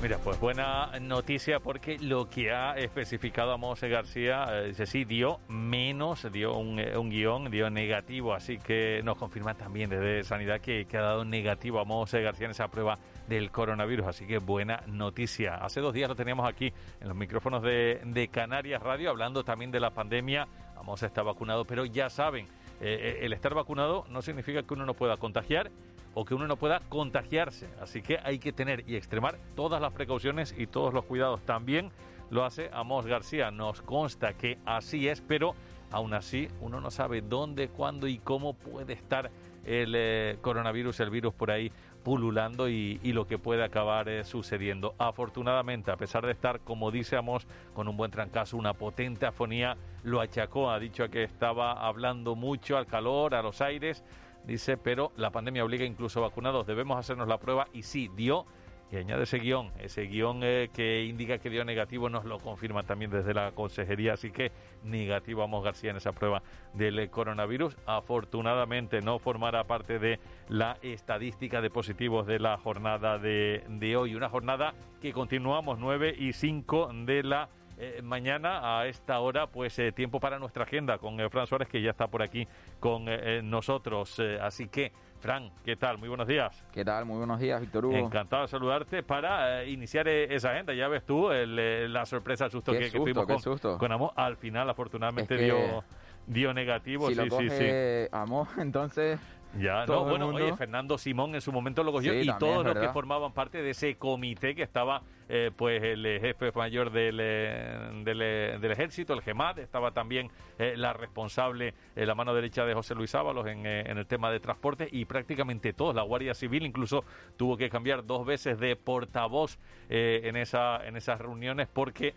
Mira, 0.00 0.16
pues 0.18 0.38
buena 0.38 0.92
noticia 1.00 1.58
porque 1.58 1.98
lo 1.98 2.30
que 2.30 2.52
ha 2.52 2.76
especificado 2.76 3.50
Amos 3.50 3.80
García, 3.80 4.46
eh, 4.48 4.68
dice 4.68 4.86
sí, 4.86 5.04
dio 5.04 5.40
menos, 5.48 6.30
dio 6.30 6.56
un, 6.56 6.78
eh, 6.78 6.96
un, 6.96 7.10
guion, 7.10 7.50
dio 7.50 7.68
negativo, 7.68 8.32
así 8.32 8.58
que 8.58 9.00
nos 9.02 9.16
confirma 9.16 9.54
también 9.54 9.90
desde 9.90 10.22
Sanidad 10.22 10.60
que, 10.60 10.86
ha 10.92 11.00
dado 11.00 11.24
negativo 11.24 11.80
a 11.80 11.82
Amos 11.82 12.12
García 12.12 12.44
en 12.44 12.52
esa 12.52 12.68
prueba 12.68 12.96
del 13.26 13.50
coronavirus, 13.50 14.06
así 14.06 14.24
que 14.24 14.38
buena 14.38 14.84
noticia. 14.86 15.56
Hace 15.56 15.80
dos 15.80 15.92
días 15.92 16.08
lo 16.08 16.14
teníamos 16.14 16.48
aquí 16.48 16.72
en 17.00 17.08
los 17.08 17.16
micrófonos 17.16 17.64
de, 17.64 18.30
Canarias 18.30 18.80
Radio, 18.80 19.10
hablando 19.10 19.42
también 19.42 19.72
de 19.72 19.80
la 19.80 19.90
pandemia. 19.90 20.46
Amos 20.76 21.02
está 21.02 21.24
vacunado, 21.24 21.64
pero 21.64 21.84
ya 21.84 22.08
saben, 22.08 22.46
eh, 22.80 23.18
el 23.22 23.32
estar 23.32 23.52
vacunado 23.52 24.06
no 24.10 24.22
significa 24.22 24.62
que 24.62 24.74
uno 24.74 24.86
no 24.86 24.94
pueda 24.94 25.16
contagiar 25.16 25.72
o 26.14 26.24
que 26.24 26.34
uno 26.34 26.46
no 26.46 26.56
pueda 26.56 26.80
contagiarse. 26.88 27.68
Así 27.80 28.02
que 28.02 28.18
hay 28.22 28.38
que 28.38 28.52
tener 28.52 28.84
y 28.88 28.96
extremar 28.96 29.38
todas 29.54 29.80
las 29.80 29.92
precauciones 29.92 30.54
y 30.56 30.66
todos 30.66 30.92
los 30.92 31.04
cuidados. 31.04 31.40
También 31.42 31.90
lo 32.30 32.44
hace 32.44 32.70
Amos 32.72 33.06
García. 33.06 33.50
Nos 33.50 33.82
consta 33.82 34.34
que 34.34 34.58
así 34.64 35.08
es, 35.08 35.20
pero 35.20 35.54
aún 35.90 36.14
así 36.14 36.48
uno 36.60 36.80
no 36.80 36.90
sabe 36.90 37.22
dónde, 37.22 37.68
cuándo 37.68 38.06
y 38.06 38.18
cómo 38.18 38.54
puede 38.54 38.92
estar 38.92 39.30
el 39.64 39.94
eh, 39.94 40.38
coronavirus, 40.40 41.00
el 41.00 41.10
virus 41.10 41.34
por 41.34 41.50
ahí 41.50 41.70
pululando 42.02 42.68
y, 42.70 42.98
lo 43.12 43.26
que 43.26 43.38
puede 43.38 43.62
acabar 43.62 44.08
eh, 44.08 44.24
sucediendo. 44.24 44.94
Afortunadamente, 44.98 45.90
a 45.90 45.96
pesar 45.96 46.24
de 46.24 46.32
estar, 46.32 46.60
como 46.60 46.90
dice 46.90 47.16
Amos, 47.16 47.46
con 47.74 47.86
un 47.86 47.96
buen 47.96 48.10
trancazo, 48.10 48.56
una 48.56 48.72
potente 48.72 49.26
afonía, 49.26 49.76
lo 50.04 50.20
achacó, 50.20 50.70
ha 50.70 50.78
dicho 50.78 51.10
que 51.10 51.24
estaba 51.24 51.86
hablando 51.86 52.34
mucho 52.34 52.78
al 52.78 52.86
calor, 52.86 53.34
a 53.34 53.42
los 53.42 53.60
aires, 53.60 54.02
dice, 54.48 54.76
pero 54.76 55.12
la 55.16 55.30
pandemia 55.30 55.64
obliga 55.64 55.84
incluso 55.84 56.18
a 56.18 56.28
vacunados, 56.28 56.66
debemos 56.66 56.98
hacernos 56.98 57.28
la 57.28 57.38
prueba 57.38 57.68
y 57.72 57.82
sí, 57.82 58.10
dio 58.16 58.46
y 58.90 58.96
añade 58.96 59.24
ese 59.24 59.38
guion, 59.38 59.70
ese 59.78 60.02
guion 60.04 60.40
eh, 60.42 60.70
que 60.72 61.04
indica 61.04 61.38
que 61.38 61.50
dio 61.50 61.62
negativo, 61.64 62.08
nos 62.08 62.24
lo 62.24 62.38
confirma 62.38 62.84
también 62.84 63.10
desde 63.10 63.34
la 63.34 63.52
consejería, 63.52 64.14
así 64.14 64.30
que 64.30 64.50
negativo 64.82 65.42
Amos 65.42 65.62
García 65.62 65.90
en 65.90 65.98
esa 65.98 66.12
prueba 66.12 66.42
del 66.72 66.98
eh, 66.98 67.10
coronavirus. 67.10 67.76
Afortunadamente 67.84 69.02
no 69.02 69.18
formará 69.18 69.64
parte 69.64 69.98
de 69.98 70.20
la 70.48 70.78
estadística 70.80 71.60
de 71.60 71.68
positivos 71.68 72.26
de 72.26 72.38
la 72.38 72.56
jornada 72.56 73.18
de, 73.18 73.62
de 73.68 73.96
hoy, 73.96 74.14
una 74.14 74.30
jornada 74.30 74.72
que 75.02 75.12
continuamos 75.12 75.78
9 75.78 76.14
y 76.18 76.32
5 76.32 76.90
de 77.04 77.22
la 77.24 77.50
eh, 77.80 78.02
mañana 78.02 78.80
a 78.80 78.86
esta 78.86 79.20
hora, 79.20 79.46
pues 79.46 79.78
eh, 79.78 79.92
tiempo 79.92 80.18
para 80.18 80.40
nuestra 80.40 80.64
agenda 80.64 80.98
con 80.98 81.20
eh, 81.20 81.30
Fran 81.30 81.46
Suárez, 81.46 81.68
que 81.68 81.80
ya 81.80 81.90
está 81.90 82.08
por 82.08 82.22
aquí 82.22 82.48
con 82.80 83.06
nosotros. 83.48 84.20
así 84.42 84.68
que, 84.68 84.92
Fran, 85.20 85.50
¿qué 85.64 85.76
tal? 85.76 85.98
Muy 85.98 86.08
buenos 86.08 86.26
días. 86.26 86.64
¿Qué 86.72 86.84
tal? 86.84 87.04
Muy 87.04 87.18
buenos 87.18 87.38
días, 87.38 87.60
Víctor 87.60 87.86
Hugo. 87.86 87.96
Encantado 87.96 88.42
de 88.42 88.48
saludarte 88.48 89.02
para 89.02 89.64
iniciar 89.64 90.08
esa 90.08 90.50
agenda. 90.50 90.74
Ya 90.74 90.88
ves 90.88 91.04
tú 91.04 91.28
la 91.30 92.04
sorpresa, 92.04 92.46
el 92.46 92.50
susto 92.50 92.72
que, 92.72 92.90
tuvimos 92.90 93.26
con, 93.26 93.78
con 93.78 93.92
Amo. 93.92 94.12
Al 94.16 94.36
final, 94.36 94.68
afortunadamente, 94.68 95.36
dio, 95.36 95.84
dio 96.26 96.52
negativo. 96.52 97.08
Si 97.08 97.14
sí, 97.14 97.28
lo 97.28 97.38
sí, 97.38 97.48
sí. 97.48 97.66
Amo, 98.10 98.48
entonces... 98.58 99.20
Ya, 99.56 99.86
no, 99.86 100.04
bueno, 100.04 100.28
oye, 100.28 100.54
Fernando 100.56 100.98
Simón 100.98 101.34
en 101.34 101.40
su 101.40 101.52
momento 101.52 101.82
lo 101.82 101.90
cogió 101.90 102.12
sí, 102.12 102.28
y 102.28 102.38
todos 102.38 102.64
los 102.66 102.76
que 102.76 102.88
formaban 102.90 103.32
parte 103.32 103.62
de 103.62 103.70
ese 103.70 103.96
comité 103.96 104.54
que 104.54 104.62
estaba, 104.62 105.02
eh, 105.30 105.50
pues 105.54 105.82
el 105.82 106.04
jefe 106.20 106.50
mayor 106.52 106.90
del, 106.90 107.18
del, 107.18 108.18
del, 108.60 108.70
ejército, 108.70 109.12
el 109.12 109.20
GEMAT, 109.20 109.58
estaba 109.58 109.90
también 109.90 110.30
eh, 110.58 110.74
la 110.74 110.94
responsable, 110.94 111.74
eh, 111.94 112.06
la 112.06 112.14
mano 112.14 112.32
derecha 112.32 112.64
de 112.64 112.72
José 112.72 112.94
Luis 112.94 113.14
Ábalos 113.14 113.46
en, 113.46 113.66
en, 113.66 113.98
el 113.98 114.06
tema 114.06 114.30
de 114.30 114.40
transporte 114.40 114.88
y 114.90 115.04
prácticamente 115.04 115.74
todos, 115.74 115.94
la 115.94 116.02
Guardia 116.02 116.32
Civil 116.32 116.64
incluso 116.64 117.04
tuvo 117.36 117.58
que 117.58 117.68
cambiar 117.68 118.06
dos 118.06 118.24
veces 118.24 118.58
de 118.58 118.74
portavoz 118.76 119.58
en, 119.90 120.36
esa, 120.36 120.86
en 120.86 120.96
esas 120.96 121.20
reuniones 121.20 121.68
porque 121.72 122.14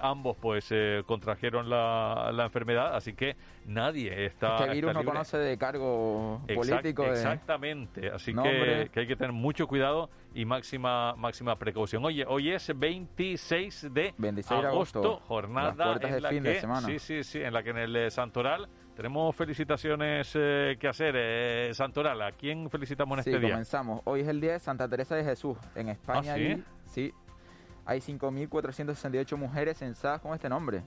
ambos 0.00 0.36
pues 0.36 0.72
contrajeron 1.06 1.70
la, 1.70 2.30
la, 2.32 2.44
enfermedad, 2.44 2.94
así 2.94 3.14
que 3.14 3.36
nadie 3.64 4.26
está... 4.26 4.56
Este 4.56 4.74
virus 4.74 4.90
está 4.90 5.02
no 5.02 5.08
conoce 5.08 5.38
de 5.38 5.56
cargo 5.56 6.42
político. 6.54 7.04
Exactamente, 7.06 8.10
así 8.10 8.34
que, 8.34 8.90
que, 8.92 9.00
hay 9.00 9.06
que 9.06 9.16
tener 9.16 9.32
mucho 9.32 9.66
cuidado 9.66 10.10
y 10.34 10.44
máxima 10.44 11.14
máxima 11.16 11.56
precaución. 11.56 12.04
Oye, 12.04 12.24
hoy 12.26 12.50
es 12.52 12.70
26 12.76 13.88
de 13.92 14.14
26 14.18 14.60
de 14.62 14.66
agosto, 14.66 14.98
agosto, 14.98 15.24
jornada 15.26 15.98
en 16.02 16.22
la 16.22 16.28
fin 16.28 16.42
que 16.42 16.48
de 16.50 16.60
semana. 16.60 16.86
sí, 16.86 16.98
sí, 16.98 17.24
sí, 17.24 17.40
en 17.40 17.52
la 17.54 17.62
que 17.62 17.70
en 17.70 17.78
el 17.78 18.10
Santoral 18.10 18.68
tenemos 18.96 19.34
felicitaciones 19.34 20.32
eh, 20.34 20.76
que 20.78 20.88
hacer. 20.88 21.14
Eh, 21.16 21.70
Santoral, 21.74 22.20
¿a 22.22 22.32
quién 22.32 22.68
felicitamos 22.70 23.18
en 23.18 23.24
sí, 23.24 23.30
este 23.30 23.40
día? 23.40 23.50
comenzamos. 23.50 24.00
Hoy 24.04 24.20
es 24.20 24.28
el 24.28 24.40
día 24.40 24.52
de 24.52 24.58
Santa 24.60 24.88
Teresa 24.88 25.16
de 25.16 25.24
Jesús. 25.24 25.56
En 25.74 25.88
España 25.88 26.34
¿Ah, 26.34 26.36
sí? 26.36 26.42
hay, 26.42 26.64
sí, 26.86 27.12
hay 27.86 28.00
5.468 28.00 29.36
mujeres 29.36 29.78
censadas 29.78 30.20
con 30.20 30.34
este 30.34 30.48
nombre. 30.48 30.82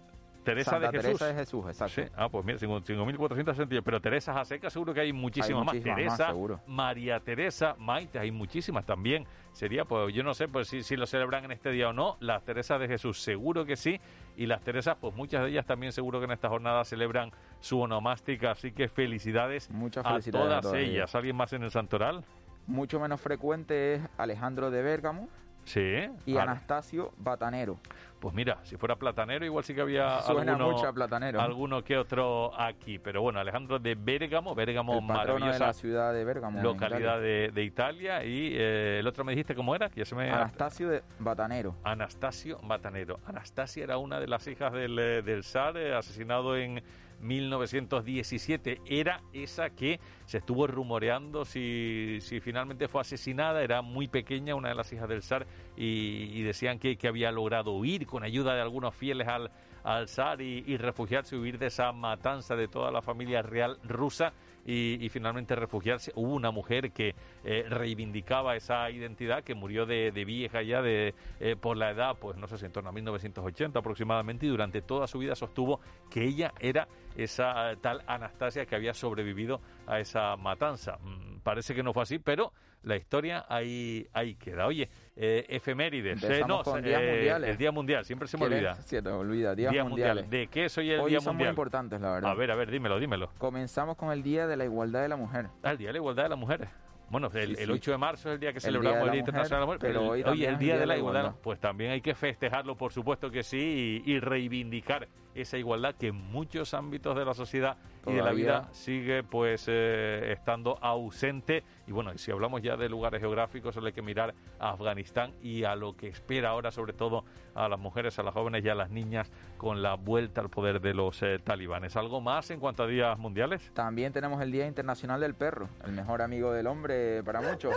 Teresa 0.52 0.72
Santa 0.72 0.92
de 0.92 0.98
Jesús. 0.98 1.20
Teresa 1.20 1.28
de 1.28 1.34
Jesús, 1.40 1.66
exacto. 1.68 2.02
Sí. 2.02 2.08
Ah, 2.16 2.30
pues 2.30 2.46
mira, 2.46 2.58
5.460, 2.58 3.82
pero 3.84 4.00
Teresa 4.02 4.34
Jaseca 4.34 4.70
seguro 4.70 4.94
que 4.94 5.02
hay 5.02 5.14
muchísimas 5.14 5.60
Hay 5.62 5.66
más. 5.66 5.76
muchísimas 5.76 5.98
más, 6.08 6.18
Teresa. 6.18 6.62
María 6.68 7.20
Teresa, 7.20 7.76
Maite, 7.78 8.20
hay 8.20 8.32
muchísimas 8.32 8.86
también. 8.86 9.26
Sería, 9.52 9.86
pues 9.86 10.14
yo 10.14 10.24
no 10.24 10.34
sé 10.34 10.48
pues 10.48 10.68
si, 10.68 10.84
si 10.84 10.96
lo 10.96 11.06
celebran 11.06 11.46
en 11.46 11.52
este 11.52 11.72
día 11.72 11.90
o 11.90 11.94
no. 11.94 12.18
Las 12.20 12.44
Teresas 12.44 12.80
de 12.80 12.88
Jesús, 12.88 13.20
seguro 13.20 13.66
que 13.66 13.76
sí. 13.76 14.00
Y 14.36 14.46
las 14.46 14.62
Teresas, 14.62 14.98
pues 15.02 15.16
muchas 15.16 15.44
de 15.44 15.50
ellas 15.50 15.66
también 15.66 15.92
seguro 15.92 16.20
que 16.20 16.26
en 16.26 16.32
esta 16.32 16.48
jornada 16.50 16.86
celebran 16.86 17.32
su 17.60 17.80
onomástica. 17.82 18.52
Así 18.52 18.72
que 18.72 18.88
felicidades, 18.88 19.70
Muchas 19.72 20.06
a 20.06 20.10
felicidades 20.10 20.46
a 20.46 20.50
todas 20.50 20.62
todas 20.62 20.78
ellas. 20.78 20.90
ellas. 20.94 21.16
¿Alguien 21.16 21.36
más 21.36 21.54
en 21.54 21.64
el 21.64 21.72
Santoral? 21.72 22.24
Mucho 22.68 23.00
menos 23.00 23.20
frecuente 23.20 23.96
es 23.96 24.02
Alejandro 24.18 24.70
de 24.72 24.82
Bérgamo. 24.84 25.28
Sí. 25.68 26.08
Y 26.26 26.38
Anastasio 26.38 27.12
Batanero. 27.18 27.78
Pues 28.20 28.34
mira, 28.34 28.58
si 28.64 28.78
fuera 28.78 28.96
platanero, 28.96 29.46
igual 29.46 29.64
sí 29.64 29.76
que 29.76 29.82
había 29.82 30.22
Suena 30.22 30.54
alguno, 30.54 30.72
mucho 30.72 30.88
a 30.88 30.94
platanero. 30.94 31.40
alguno 31.40 31.84
que 31.84 31.98
otro 31.98 32.52
aquí. 32.60 32.98
Pero 32.98 33.22
bueno, 33.22 33.40
Alejandro 33.40 33.78
de 33.78 33.94
Bérgamo, 33.94 34.56
Bérgamo, 34.56 34.94
el 34.94 35.06
patrono 35.06 35.34
de 35.34 35.40
maravillosa 35.42 35.68
la 35.68 35.74
ciudad 35.74 36.14
de 36.14 36.26
Bérgamo. 36.26 36.62
localidad 36.64 37.20
de, 37.20 37.52
de 37.54 37.64
Italia. 37.64 38.24
Y 38.24 38.54
eh, 38.56 39.00
el 39.00 39.08
otro 39.08 39.24
me 39.24 39.34
dijiste 39.34 39.54
cómo 39.54 39.76
era, 39.76 39.90
que 39.90 40.00
ya 40.00 40.06
se 40.06 40.16
me... 40.16 40.32
Anastasio 40.32 40.90
de 40.90 41.04
Batanero. 41.20 41.76
Anastasio 41.84 42.58
Batanero. 42.64 43.20
Anastasia 43.28 43.84
era 43.84 43.98
una 43.98 44.20
de 44.20 44.28
las 44.28 44.48
hijas 44.48 44.74
del, 44.74 44.98
eh, 44.98 45.22
del 45.22 45.44
zar, 45.44 45.78
eh, 45.78 45.94
asesinado 45.94 46.58
en 46.58 46.82
1917. 47.20 48.82
Era 48.86 49.22
esa 49.34 49.70
que 49.70 50.00
se 50.26 50.38
estuvo 50.38 50.68
rumoreando 50.68 51.46
si, 51.46 52.20
si 52.22 52.40
finalmente 52.40 52.88
fue 52.88 53.02
asesinada. 53.02 53.64
Era 53.64 53.82
muy 53.82 54.08
pequeña, 54.08 54.56
una 54.56 54.70
de 54.70 54.76
las 54.76 54.92
hijas 54.94 55.10
del 55.10 55.24
zar, 55.24 55.48
y, 55.76 56.42
decían 56.44 56.80
que, 56.80 56.98
que 56.98 57.08
había 57.08 57.32
logrado 57.32 57.72
huir 57.72 58.06
con 58.06 58.24
ayuda 58.24 58.56
de 58.56 58.62
algunos 58.62 58.96
fieles 58.96 59.28
al, 59.28 59.52
al 59.84 60.08
zar 60.08 60.42
y, 60.42 60.64
y 60.66 60.78
refugiarse, 60.78 61.38
huir 61.38 61.58
de 61.58 61.68
esa 61.68 61.92
matanza 61.92 62.56
de 62.56 62.68
toda 62.68 62.92
la 62.92 63.02
familia 63.02 63.42
real 63.42 63.80
rusa. 63.84 64.34
Y, 64.70 65.08
finalmente 65.10 65.56
refugiarse. 65.56 66.12
Hubo 66.16 66.34
una 66.34 66.52
mujer 66.52 66.92
que 66.92 67.16
eh, 67.46 67.64
reivindicaba 67.70 68.58
esa 68.58 68.92
identidad, 68.92 69.42
que 69.44 69.56
murió 69.56 69.86
de, 69.86 70.12
de 70.12 70.26
vieja 70.26 70.62
ya 70.62 70.82
de, 70.82 71.16
eh, 71.40 71.56
por 71.56 71.78
la 71.78 71.92
edad, 71.92 72.18
pues 72.20 72.38
no 72.38 72.48
sé 72.48 72.58
si 72.58 72.66
en 72.66 72.74
torno 72.74 72.90
a 72.90 72.94
1980 72.94 73.80
aproximadamente, 73.80 74.46
y 74.46 74.50
durante 74.50 74.82
toda 74.82 75.08
su 75.08 75.20
vida 75.20 75.36
sostuvo 75.36 75.80
que 76.12 76.26
ella 76.26 76.54
era 76.60 76.90
esa 77.16 77.72
eh, 77.72 77.78
tal 77.78 78.04
Anastasia 78.08 78.66
que 78.66 78.76
había 78.76 78.94
sobrevivido 78.94 79.62
a 79.88 80.00
esa 80.00 80.36
matanza. 80.36 80.98
Mm, 81.02 81.40
parece 81.40 81.74
que 81.74 81.82
no 81.82 81.94
fue 81.94 82.04
así, 82.04 82.20
pero 82.20 82.52
la 82.84 82.96
historia 82.96 83.46
ahí, 83.50 84.08
ahí 84.14 84.36
queda. 84.36 84.68
Oye, 84.68 84.90
eh, 85.20 85.46
efemérides. 85.50 86.24
eh, 86.24 86.44
no, 86.48 86.62
con 86.64 86.80
eh, 86.80 86.88
días 86.90 87.02
mundiales. 87.02 87.50
El 87.50 87.58
Día 87.58 87.72
Mundial, 87.72 88.06
siempre 88.06 88.28
se 88.28 88.38
me 88.38 88.48
¿Qué 88.48 88.54
olvida. 88.56 88.76
Se 88.76 89.02
te 89.02 89.10
olvida. 89.10 89.56
Días 89.56 89.72
Día 89.72 89.84
mundiales. 89.84 90.24
Mundial. 90.26 90.42
¿De 90.42 90.48
qué 90.48 90.66
es 90.66 90.78
hoy 90.78 90.92
el 90.92 91.00
Hoy 91.00 91.10
Día 91.12 91.20
son 91.20 91.36
muy 91.36 91.40
Mundial? 91.46 91.50
importantes, 91.54 92.00
la 92.02 92.12
verdad. 92.12 92.32
A 92.32 92.34
ver, 92.36 92.52
a 92.52 92.56
ver, 92.56 92.70
dímelo, 92.72 93.00
dímelo. 93.00 93.30
Comenzamos 93.38 93.98
con 93.98 94.12
el 94.12 94.22
Día 94.24 94.46
de 94.48 94.56
la 94.58 94.66
Igualdad 94.66 95.02
de 95.02 95.10
la 95.10 95.16
Mujer. 95.18 95.48
Ah, 95.64 95.72
el 95.72 95.78
Día 95.78 95.88
de 95.88 95.94
la 95.94 96.00
Igualdad 96.00 96.24
de 96.24 96.30
las 96.30 96.40
Mujeres. 96.40 96.70
Bueno, 97.10 97.28
el, 97.34 97.56
Sí, 97.56 97.64
el 97.64 97.68
sí. 97.70 97.72
8 97.74 97.92
de 97.92 97.98
marzo 97.98 98.30
es 98.30 98.34
el 98.36 98.40
día 98.42 98.52
que 98.52 98.58
El 98.58 98.62
celebramos 98.64 99.00
el 99.00 99.06
la 99.08 99.12
Día 99.14 99.22
Mujer, 99.22 99.30
Internacional 99.30 99.60
de 99.60 99.62
la 99.62 99.66
Mujer, 99.66 99.80
pero 99.80 100.08
hoy 100.12 100.20
el- 100.20 100.26
también 100.26 100.50
el 100.50 100.54
es 100.56 100.60
Día 100.60 100.78
de 100.78 100.86
la 100.86 100.98
Igualdad. 100.98 101.36
Pues 101.42 101.60
también 101.60 101.92
hay 101.92 102.02
que 102.02 102.14
festejarlo, 102.14 102.76
por 102.76 102.92
supuesto 102.92 103.32
que 103.32 103.44
sí, 103.44 104.04
y, 104.06 104.12
y 104.12 104.20
reivindicar 104.20 105.08
esa 105.42 105.58
igualdad 105.58 105.96
que 105.96 106.08
en 106.08 106.16
muchos 106.16 106.74
ámbitos 106.74 107.16
de 107.16 107.26
la 107.26 107.34
sociedad 107.34 107.78
y 108.06 108.14
de 108.14 108.22
la 108.22 108.32
vida 108.32 108.70
sigue 108.72 109.24
pues 109.24 109.66
eh, 109.68 110.32
estando 110.32 110.78
ausente. 110.82 111.64
Y 111.88 111.92
bueno, 111.92 112.18
si 112.18 112.32
hablamos 112.32 112.62
ya 112.62 112.78
de 112.78 112.88
lugares 112.90 113.20
geográficos, 113.20 113.76
solo 113.76 113.88
hay 113.88 113.94
que 113.94 114.02
mirar 114.02 114.34
a 114.60 114.72
Afganistán 114.72 115.34
y 115.42 115.64
a 115.64 115.76
lo 115.76 115.96
que 115.96 116.08
espera 116.08 116.50
ahora, 116.50 116.72
sobre 116.72 116.94
todo 116.94 117.26
a 117.54 117.68
las 117.68 117.80
mujeres, 117.80 118.18
a 118.20 118.24
las 118.24 118.34
jóvenes 118.34 118.64
y 118.64 118.70
a 118.70 118.76
las 118.76 118.90
niñas 118.90 119.30
con 119.58 119.82
la 119.82 119.96
vuelta 119.96 120.42
al 120.42 120.50
poder 120.50 120.80
de 120.80 120.94
los 120.94 121.22
eh, 121.22 121.40
talibanes. 121.44 121.96
¿Algo 121.96 122.22
más 122.22 122.50
en 122.52 122.60
cuanto 122.60 122.84
a 122.84 122.88
días 122.88 123.18
mundiales? 123.18 123.72
También 123.74 124.14
tenemos 124.14 124.42
el 124.42 124.52
Día 124.52 124.68
Internacional 124.68 125.20
del 125.20 125.34
Perro, 125.34 125.70
el 125.84 125.92
mejor 125.92 126.22
amigo 126.22 126.54
del 126.54 126.68
hombre 126.68 127.24
para 127.24 127.42
muchos. 127.42 127.76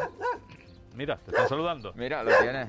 Mira, 0.95 1.17
te 1.17 1.31
están 1.31 1.49
saludando. 1.49 1.93
Mira, 1.95 2.23
lo 2.23 2.31
tienes. 2.41 2.69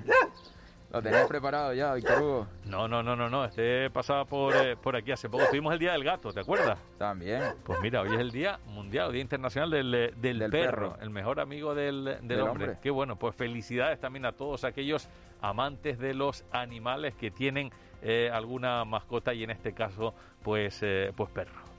Lo 0.92 1.02
tenés 1.02 1.26
preparado 1.26 1.74
ya, 1.74 1.94
Víctor 1.94 2.22
Hugo. 2.22 2.48
No, 2.66 2.88
no, 2.88 3.02
no, 3.02 3.16
no, 3.16 3.30
no. 3.30 3.46
Este 3.46 3.90
pasaba 3.90 4.26
por, 4.26 4.54
eh, 4.56 4.76
por 4.76 4.96
aquí 4.96 5.12
hace 5.12 5.30
poco. 5.30 5.46
Tuvimos 5.50 5.72
el 5.72 5.80
Día 5.80 5.94
del 5.94 6.04
Gato, 6.04 6.34
¿te 6.34 6.42
acuerdas? 6.42 6.78
También. 6.98 7.42
Pues 7.64 7.80
mira, 7.82 8.02
hoy 8.02 8.14
es 8.14 8.20
el 8.20 8.32
Día 8.32 8.60
Mundial, 8.68 9.12
Día 9.14 9.22
Internacional 9.22 9.70
del, 9.72 9.94
eh, 9.96 10.14
del, 10.18 10.40
Del 10.40 10.52
perro, 10.52 10.92
perro. 10.92 11.02
el 11.04 11.10
mejor 11.10 11.40
amigo 11.40 11.74
del, 11.74 12.04
del 12.04 12.28
Del 12.28 12.42
hombre. 12.42 12.66
hombre. 12.66 12.80
Qué 12.84 12.90
bueno, 12.90 13.16
pues 13.16 13.36
felicidades 13.36 14.00
también 14.02 14.26
a 14.26 14.34
todos 14.34 14.66
aquellos 14.66 15.08
amantes 15.42 15.98
de 15.98 16.14
los 16.14 16.44
animales 16.52 17.16
que 17.16 17.32
tienen 17.32 17.72
eh, 18.02 18.30
alguna 18.34 18.84
mascota 18.84 19.34
y 19.34 19.44
en 19.44 19.52
este 19.52 19.74
caso, 19.74 20.14
pues, 20.44 20.80
eh, 20.82 21.14
pues 21.16 21.30
perro. 21.32 21.71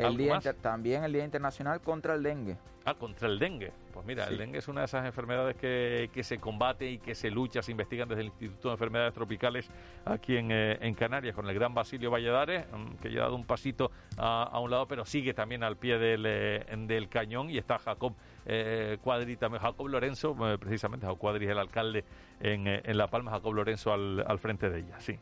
El 0.00 0.06
¿Algo 0.06 0.18
día 0.18 0.34
inter- 0.34 0.56
también 0.56 1.04
el 1.04 1.12
Día 1.12 1.24
Internacional 1.24 1.80
contra 1.80 2.14
el 2.14 2.22
Dengue. 2.22 2.56
Ah, 2.86 2.94
contra 2.94 3.28
el 3.28 3.38
dengue. 3.38 3.72
Pues 3.92 4.06
mira, 4.06 4.24
el 4.26 4.38
dengue 4.38 4.56
es 4.58 4.66
una 4.66 4.80
de 4.80 4.86
esas 4.86 5.04
enfermedades 5.04 5.54
que, 5.56 6.08
que 6.14 6.24
se 6.24 6.38
combate 6.38 6.90
y 6.90 6.98
que 6.98 7.14
se 7.14 7.30
lucha, 7.30 7.60
se 7.60 7.72
investigan 7.72 8.08
desde 8.08 8.22
el 8.22 8.28
Instituto 8.28 8.68
de 8.68 8.74
Enfermedades 8.74 9.12
Tropicales 9.12 9.70
aquí 10.06 10.38
en, 10.38 10.50
eh, 10.50 10.78
en 10.80 10.94
Canarias, 10.94 11.34
con 11.36 11.46
el 11.46 11.54
gran 11.54 11.74
Basilio 11.74 12.10
Valladares, 12.10 12.64
mm, 12.72 12.94
que 13.02 13.12
ya 13.12 13.20
ha 13.20 13.22
dado 13.24 13.36
un 13.36 13.44
pasito 13.44 13.90
a, 14.16 14.44
a 14.44 14.58
un 14.60 14.70
lado, 14.70 14.88
pero 14.88 15.04
sigue 15.04 15.34
también 15.34 15.62
al 15.62 15.76
pie 15.76 15.98
del, 15.98 16.24
eh, 16.26 16.64
del 16.86 17.10
cañón. 17.10 17.50
Y 17.50 17.58
está 17.58 17.78
Jacob 17.78 18.14
eh, 18.46 18.96
Cuadri 19.02 19.36
también, 19.36 19.62
Jacob 19.62 19.86
Lorenzo, 19.86 20.34
eh, 20.50 20.56
precisamente, 20.58 21.04
Jacob 21.04 21.18
Cuadri 21.18 21.44
es 21.44 21.50
el 21.52 21.58
alcalde 21.58 22.04
en, 22.40 22.66
eh, 22.66 22.80
en 22.82 22.96
La 22.96 23.08
Palma, 23.08 23.30
Jacob 23.32 23.52
Lorenzo 23.52 23.92
al, 23.92 24.24
al 24.26 24.38
frente 24.38 24.70
de 24.70 24.78
ella, 24.80 24.98
sí. 25.00 25.18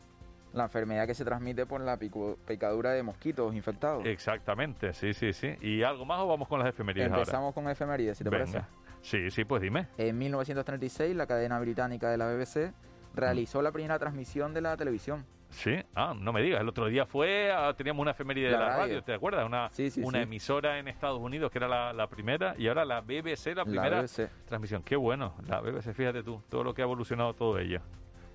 La 0.53 0.63
enfermedad 0.63 1.05
que 1.05 1.13
se 1.13 1.23
transmite 1.23 1.65
por 1.67 1.79
la 1.81 1.97
picadura 1.97 2.91
de 2.91 3.03
mosquitos 3.03 3.53
infectados. 3.53 4.03
Exactamente, 4.05 4.93
sí, 4.93 5.13
sí, 5.13 5.31
sí. 5.31 5.55
¿Y 5.61 5.83
algo 5.83 6.05
más 6.05 6.19
o 6.19 6.27
vamos 6.27 6.47
con 6.47 6.59
las 6.59 6.69
efemérides 6.69 7.07
ahora? 7.09 7.19
Empezamos 7.19 7.53
con 7.53 7.69
efemérides, 7.69 8.17
si 8.17 8.23
te 8.23 8.29
Venga. 8.31 8.45
parece. 8.45 8.65
Sí, 9.01 9.29
sí, 9.29 9.45
pues 9.45 9.61
dime. 9.61 9.87
En 9.97 10.17
1936, 10.17 11.15
la 11.15 11.27
cadena 11.27 11.59
británica 11.59 12.09
de 12.09 12.17
la 12.17 12.27
BBC 12.33 12.73
realizó 13.13 13.61
la 13.61 13.71
primera 13.71 13.99
transmisión 13.99 14.53
de 14.53 14.61
la 14.61 14.75
televisión. 14.75 15.23
Sí, 15.51 15.75
ah, 15.95 16.13
no 16.15 16.31
me 16.31 16.41
digas, 16.43 16.61
el 16.61 16.69
otro 16.69 16.85
día 16.87 17.05
fue, 17.07 17.51
ah, 17.51 17.73
teníamos 17.75 18.01
una 18.03 18.11
efeméride 18.11 18.47
de 18.47 18.51
La 18.51 18.59
la 18.59 18.65
radio, 18.69 18.79
radio. 18.81 19.03
¿te 19.03 19.13
acuerdas? 19.15 19.45
Una, 19.45 19.69
Sí, 19.71 19.89
sí, 19.89 20.01
una 20.03 20.19
sí. 20.19 20.23
emisora 20.23 20.77
en 20.77 20.87
Estados 20.87 21.19
Unidos 21.19 21.51
que 21.51 21.57
era 21.57 21.67
la, 21.67 21.91
la 21.93 22.07
primera 22.07 22.53
y 22.57 22.67
ahora 22.67 22.85
la 22.85 23.01
BBC, 23.01 23.47
la 23.47 23.55
La 23.55 23.65
primera 23.65 24.01
BBC. 24.01 24.29
transmisión. 24.45 24.83
Qué 24.83 24.95
bueno, 24.95 25.33
la 25.47 25.59
BBC, 25.61 25.93
fíjate 25.93 26.21
tú, 26.23 26.41
todo 26.49 26.63
lo 26.63 26.73
que 26.73 26.81
ha 26.81 26.85
evolucionado 26.85 27.33
todo 27.33 27.57
ella. 27.57 27.81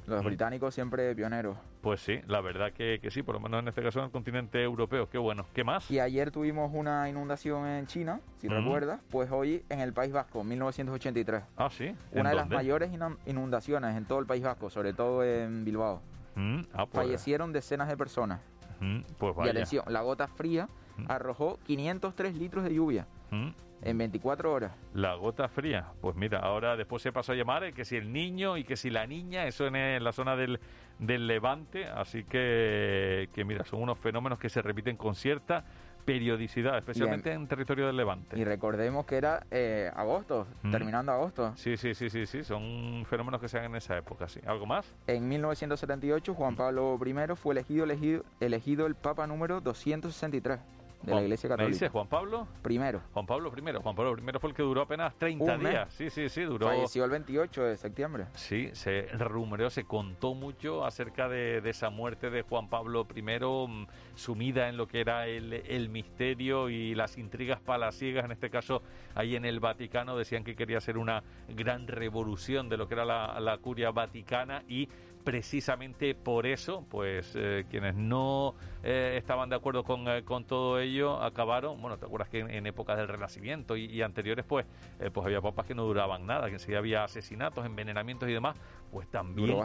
Los 0.06 0.22
Mm. 0.22 0.26
británicos 0.26 0.74
siempre 0.74 1.14
pioneros. 1.14 1.56
Pues 1.80 2.00
sí, 2.00 2.20
la 2.26 2.40
verdad 2.40 2.72
que, 2.72 2.98
que 3.00 3.10
sí, 3.10 3.22
por 3.22 3.34
lo 3.34 3.40
menos 3.40 3.60
en 3.62 3.68
este 3.68 3.82
caso 3.82 4.00
en 4.00 4.06
el 4.06 4.10
continente 4.10 4.62
europeo, 4.62 5.08
qué 5.08 5.16
bueno. 5.18 5.46
¿Qué 5.54 5.64
más? 5.64 5.90
Y 5.90 5.98
ayer 6.00 6.30
tuvimos 6.30 6.70
una 6.74 7.08
inundación 7.08 7.66
en 7.66 7.86
China, 7.86 8.20
si 8.38 8.48
Mm. 8.48 8.52
recuerdas, 8.52 9.00
pues 9.10 9.30
hoy 9.30 9.64
en 9.70 9.80
el 9.80 9.92
País 9.92 10.12
Vasco, 10.12 10.44
1983. 10.44 11.42
Ah, 11.56 11.70
sí. 11.70 11.86
¿En 12.12 12.20
Una 12.20 12.30
de 12.30 12.36
las 12.36 12.48
mayores 12.48 12.90
inu- 12.92 13.16
inundaciones 13.26 13.96
en 13.96 14.04
todo 14.04 14.18
el 14.18 14.26
País 14.26 14.42
Vasco, 14.42 14.68
sobre 14.70 14.92
todo 14.92 15.24
en 15.24 15.64
Bilbao. 15.64 16.02
Mm, 16.34 16.60
ah, 16.74 16.86
pues, 16.86 17.04
Fallecieron 17.06 17.52
decenas 17.52 17.88
de 17.88 17.96
personas. 17.96 18.40
mm, 18.80 19.00
pues 19.18 19.34
Y 19.34 19.38
vaya. 19.38 19.50
atención, 19.52 19.84
la 19.88 20.02
gota 20.02 20.26
fría 20.28 20.68
arrojó 21.08 21.58
503 21.64 22.34
litros 22.36 22.62
de 22.64 22.74
lluvia 22.74 23.06
Mm. 23.30 23.50
En 23.82 23.98
24 23.98 24.52
horas. 24.52 24.72
La 24.94 25.14
gota 25.14 25.48
fría. 25.48 25.86
Pues 26.00 26.16
mira, 26.16 26.38
ahora 26.40 26.76
después 26.76 27.02
se 27.02 27.12
pasó 27.12 27.32
a 27.32 27.34
llamar 27.34 27.64
eh, 27.64 27.72
que 27.72 27.84
si 27.84 27.96
el 27.96 28.12
niño 28.12 28.56
y 28.56 28.64
que 28.64 28.76
si 28.76 28.90
la 28.90 29.06
niña, 29.06 29.46
eso 29.46 29.66
en, 29.66 29.76
eh, 29.76 30.00
la 30.00 30.12
zona 30.12 30.36
del, 30.36 30.58
del 30.98 31.26
Levante. 31.26 31.86
Así 31.86 32.24
que, 32.24 33.28
que 33.32 33.44
mira, 33.44 33.64
son 33.64 33.82
unos 33.82 33.98
fenómenos 33.98 34.38
que 34.38 34.48
se 34.48 34.62
repiten 34.62 34.96
con 34.96 35.14
cierta 35.14 35.64
periodicidad, 36.04 36.76
especialmente 36.78 37.32
en, 37.32 37.46
territorio 37.46 37.86
del 37.86 37.96
Levante. 37.96 38.38
Y 38.38 38.44
recordemos 38.44 39.06
que 39.06 39.16
era 39.16 39.46
eh, 39.50 39.90
agosto, 39.94 40.46
Mm. 40.62 40.70
terminando 40.70 41.12
agosto. 41.12 41.52
Sí, 41.56 41.76
sí, 41.76 41.94
sí, 41.94 42.10
sí, 42.10 42.26
sí, 42.26 42.44
son 42.44 43.04
fenómenos 43.08 43.40
que 43.40 43.48
se 43.48 43.56
dan 43.58 43.66
en 43.66 43.76
esa 43.76 43.96
época, 43.96 44.28
sí. 44.28 44.40
¿Algo 44.46 44.66
más? 44.66 44.94
En 45.06 45.28
1978, 45.28 46.34
Juan 46.34 46.56
Pablo 46.56 46.98
I 47.04 47.34
fue 47.36 47.54
elegido, 47.54 47.84
elegido, 47.84 48.24
elegido 48.40 48.86
el 48.86 48.94
Papa 48.94 49.26
número 49.26 49.60
263 49.60 50.60
de 51.04 51.14
la 51.14 51.22
Iglesia 51.22 51.48
¿Me 51.48 51.52
Católica. 51.56 51.72
dice 51.74 51.88
Juan 51.88 52.06
Pablo? 52.08 52.48
Primero. 52.62 53.02
Juan 53.12 53.26
Pablo 53.26 53.52
I. 53.56 53.72
Juan 53.82 53.94
Pablo 53.94 54.16
I 54.18 54.38
fue 54.38 54.50
el 54.50 54.56
que 54.56 54.62
duró 54.62 54.82
apenas 54.82 55.14
30 55.18 55.44
Un 55.56 55.62
mes. 55.62 55.70
días. 55.72 55.92
Sí, 55.92 56.10
sí, 56.10 56.28
sí, 56.28 56.42
duró. 56.42 56.66
Falleció 56.68 57.04
el 57.04 57.10
28 57.10 57.62
de 57.64 57.76
septiembre. 57.76 58.26
Sí, 58.34 58.70
se 58.72 59.02
rumoreó, 59.12 59.70
se 59.70 59.84
contó 59.84 60.34
mucho 60.34 60.84
acerca 60.84 61.28
de, 61.28 61.60
de 61.60 61.70
esa 61.70 61.90
muerte 61.90 62.30
de 62.30 62.42
Juan 62.42 62.68
Pablo 62.68 63.06
I, 63.14 63.22
mm, 63.22 63.86
sumida 64.14 64.68
en 64.68 64.76
lo 64.76 64.86
que 64.86 65.00
era 65.00 65.26
el, 65.26 65.52
el 65.52 65.88
misterio 65.88 66.68
y 66.68 66.94
las 66.94 67.18
intrigas 67.18 67.60
palaciegas, 67.60 68.24
en 68.24 68.32
este 68.32 68.50
caso 68.50 68.82
ahí 69.14 69.36
en 69.36 69.44
el 69.44 69.60
Vaticano, 69.60 70.16
decían 70.16 70.44
que 70.44 70.56
quería 70.56 70.78
hacer 70.78 70.98
una 70.98 71.22
gran 71.48 71.86
revolución 71.86 72.68
de 72.68 72.76
lo 72.76 72.88
que 72.88 72.94
era 72.94 73.04
la, 73.04 73.38
la 73.40 73.58
curia 73.58 73.90
vaticana 73.90 74.62
y 74.68 74.88
precisamente 75.24 76.14
por 76.14 76.46
eso, 76.46 76.84
pues 76.90 77.32
eh, 77.34 77.64
quienes 77.70 77.94
no 77.94 78.54
eh, 78.82 79.14
estaban 79.16 79.48
de 79.48 79.56
acuerdo 79.56 79.82
con, 79.82 80.06
eh, 80.06 80.22
con 80.22 80.44
todo 80.44 80.78
ello 80.78 81.22
acabaron, 81.22 81.80
bueno, 81.80 81.96
te 81.96 82.04
acuerdas 82.04 82.28
que 82.28 82.40
en, 82.40 82.50
en 82.50 82.66
épocas 82.66 82.98
del 82.98 83.08
Renacimiento 83.08 83.76
y, 83.76 83.86
y 83.86 84.02
anteriores, 84.02 84.44
pues, 84.44 84.66
pues 85.12 85.26
había 85.26 85.40
papas 85.40 85.66
que 85.66 85.74
no 85.74 85.84
duraban 85.84 86.26
nada, 86.26 86.46
que 86.48 86.54
enseguida 86.54 86.78
había 86.78 87.04
asesinatos, 87.04 87.64
envenenamientos 87.64 88.28
y 88.28 88.32
demás, 88.32 88.56
pues 88.92 89.08
también 89.08 89.58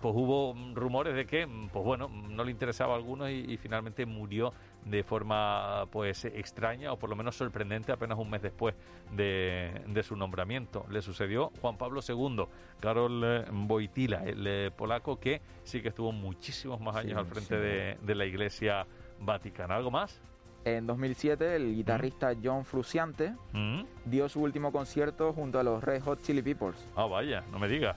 pues 0.00 0.14
hubo 0.14 0.54
rumores 0.74 1.14
de 1.14 1.26
que, 1.26 1.48
pues 1.72 1.84
bueno, 1.84 2.08
no 2.08 2.44
le 2.44 2.50
interesaba 2.50 2.92
a 2.94 2.96
algunos 2.96 3.30
y, 3.30 3.52
y 3.52 3.56
finalmente 3.56 4.04
murió 4.04 4.52
de 4.84 5.02
forma 5.04 5.84
pues 5.90 6.24
extraña 6.24 6.92
o 6.92 6.98
por 6.98 7.10
lo 7.10 7.16
menos 7.16 7.36
sorprendente 7.36 7.92
apenas 7.92 8.18
un 8.18 8.30
mes 8.30 8.42
después 8.42 8.74
de, 9.12 9.82
de 9.86 10.02
su 10.02 10.16
nombramiento. 10.16 10.86
Le 10.90 11.02
sucedió 11.02 11.50
Juan 11.60 11.76
Pablo 11.76 12.00
II, 12.06 12.44
Karol 12.80 13.44
Wojtyla, 13.68 14.24
el 14.24 14.46
eh, 14.46 14.70
polaco 14.74 15.18
que 15.20 15.40
sí 15.64 15.82
que 15.82 15.88
estuvo 15.88 16.12
muchísimos 16.12 16.80
más 16.80 16.96
años 16.96 17.12
Sí, 17.12 17.18
al 17.18 17.26
frente 17.26 17.56
sí. 17.56 17.60
de, 17.62 17.98
de 18.00 18.14
la 18.14 18.24
Iglesia 18.24 18.86
Vaticana. 19.20 19.76
¿Algo 19.76 19.90
más? 19.90 20.20
En 20.64 20.86
2007, 20.86 21.56
el 21.56 21.74
guitarrista 21.74 22.32
John 22.42 22.64
Frusciante 22.64 23.34
Mm. 23.52 23.82
dio 24.04 24.28
su 24.28 24.42
último 24.42 24.72
concierto 24.72 25.32
junto 25.32 25.58
a 25.58 25.62
los 25.62 25.82
Red 25.82 26.02
Hot 26.02 26.22
Chili 26.22 26.42
Peppers. 26.42 26.78
Ah, 26.96 27.06
vaya, 27.06 27.42
no 27.50 27.58
me 27.58 27.66
digas. 27.68 27.96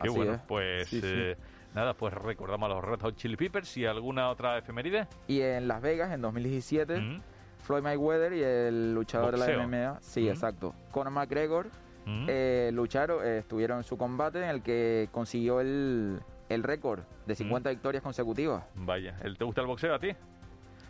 Qué 0.00 0.08
bueno, 0.08 0.40
pues 0.48 0.92
eh, 0.92 1.36
nada, 1.74 1.94
pues 1.94 2.14
recordamos 2.14 2.70
a 2.70 2.74
los 2.74 2.84
Red 2.84 3.00
Hot 3.00 3.16
Chili 3.16 3.36
Peppers 3.36 3.76
y 3.76 3.86
alguna 3.86 4.30
otra 4.30 4.58
efeméride. 4.58 5.06
Y 5.28 5.40
en 5.40 5.68
Las 5.68 5.80
Vegas, 5.82 6.12
en 6.12 6.20
2017, 6.22 7.20
Floyd 7.58 7.82
Mayweather 7.82 8.32
y 8.32 8.42
el 8.42 8.94
luchador 8.94 9.36
de 9.36 9.46
la 9.46 9.66
MMA, 9.66 10.00
sí, 10.00 10.28
exacto, 10.28 10.74
Conor 10.90 11.12
McGregor, 11.12 11.68
eh, 12.06 12.70
lucharon, 12.72 13.24
eh, 13.24 13.38
estuvieron 13.38 13.78
en 13.78 13.84
su 13.84 13.96
combate 13.96 14.42
en 14.42 14.50
el 14.50 14.62
que 14.62 15.08
consiguió 15.12 15.60
el, 15.60 16.20
el 16.48 16.62
récord 16.62 17.00
de 17.26 17.34
50 17.34 17.70
victorias 17.70 18.02
consecutivas. 18.02 18.64
Vaya, 18.74 19.16
¿te 19.16 19.44
gusta 19.44 19.60
el 19.60 19.66
boxeo 19.68 19.94
a 19.94 19.98
ti? 19.98 20.08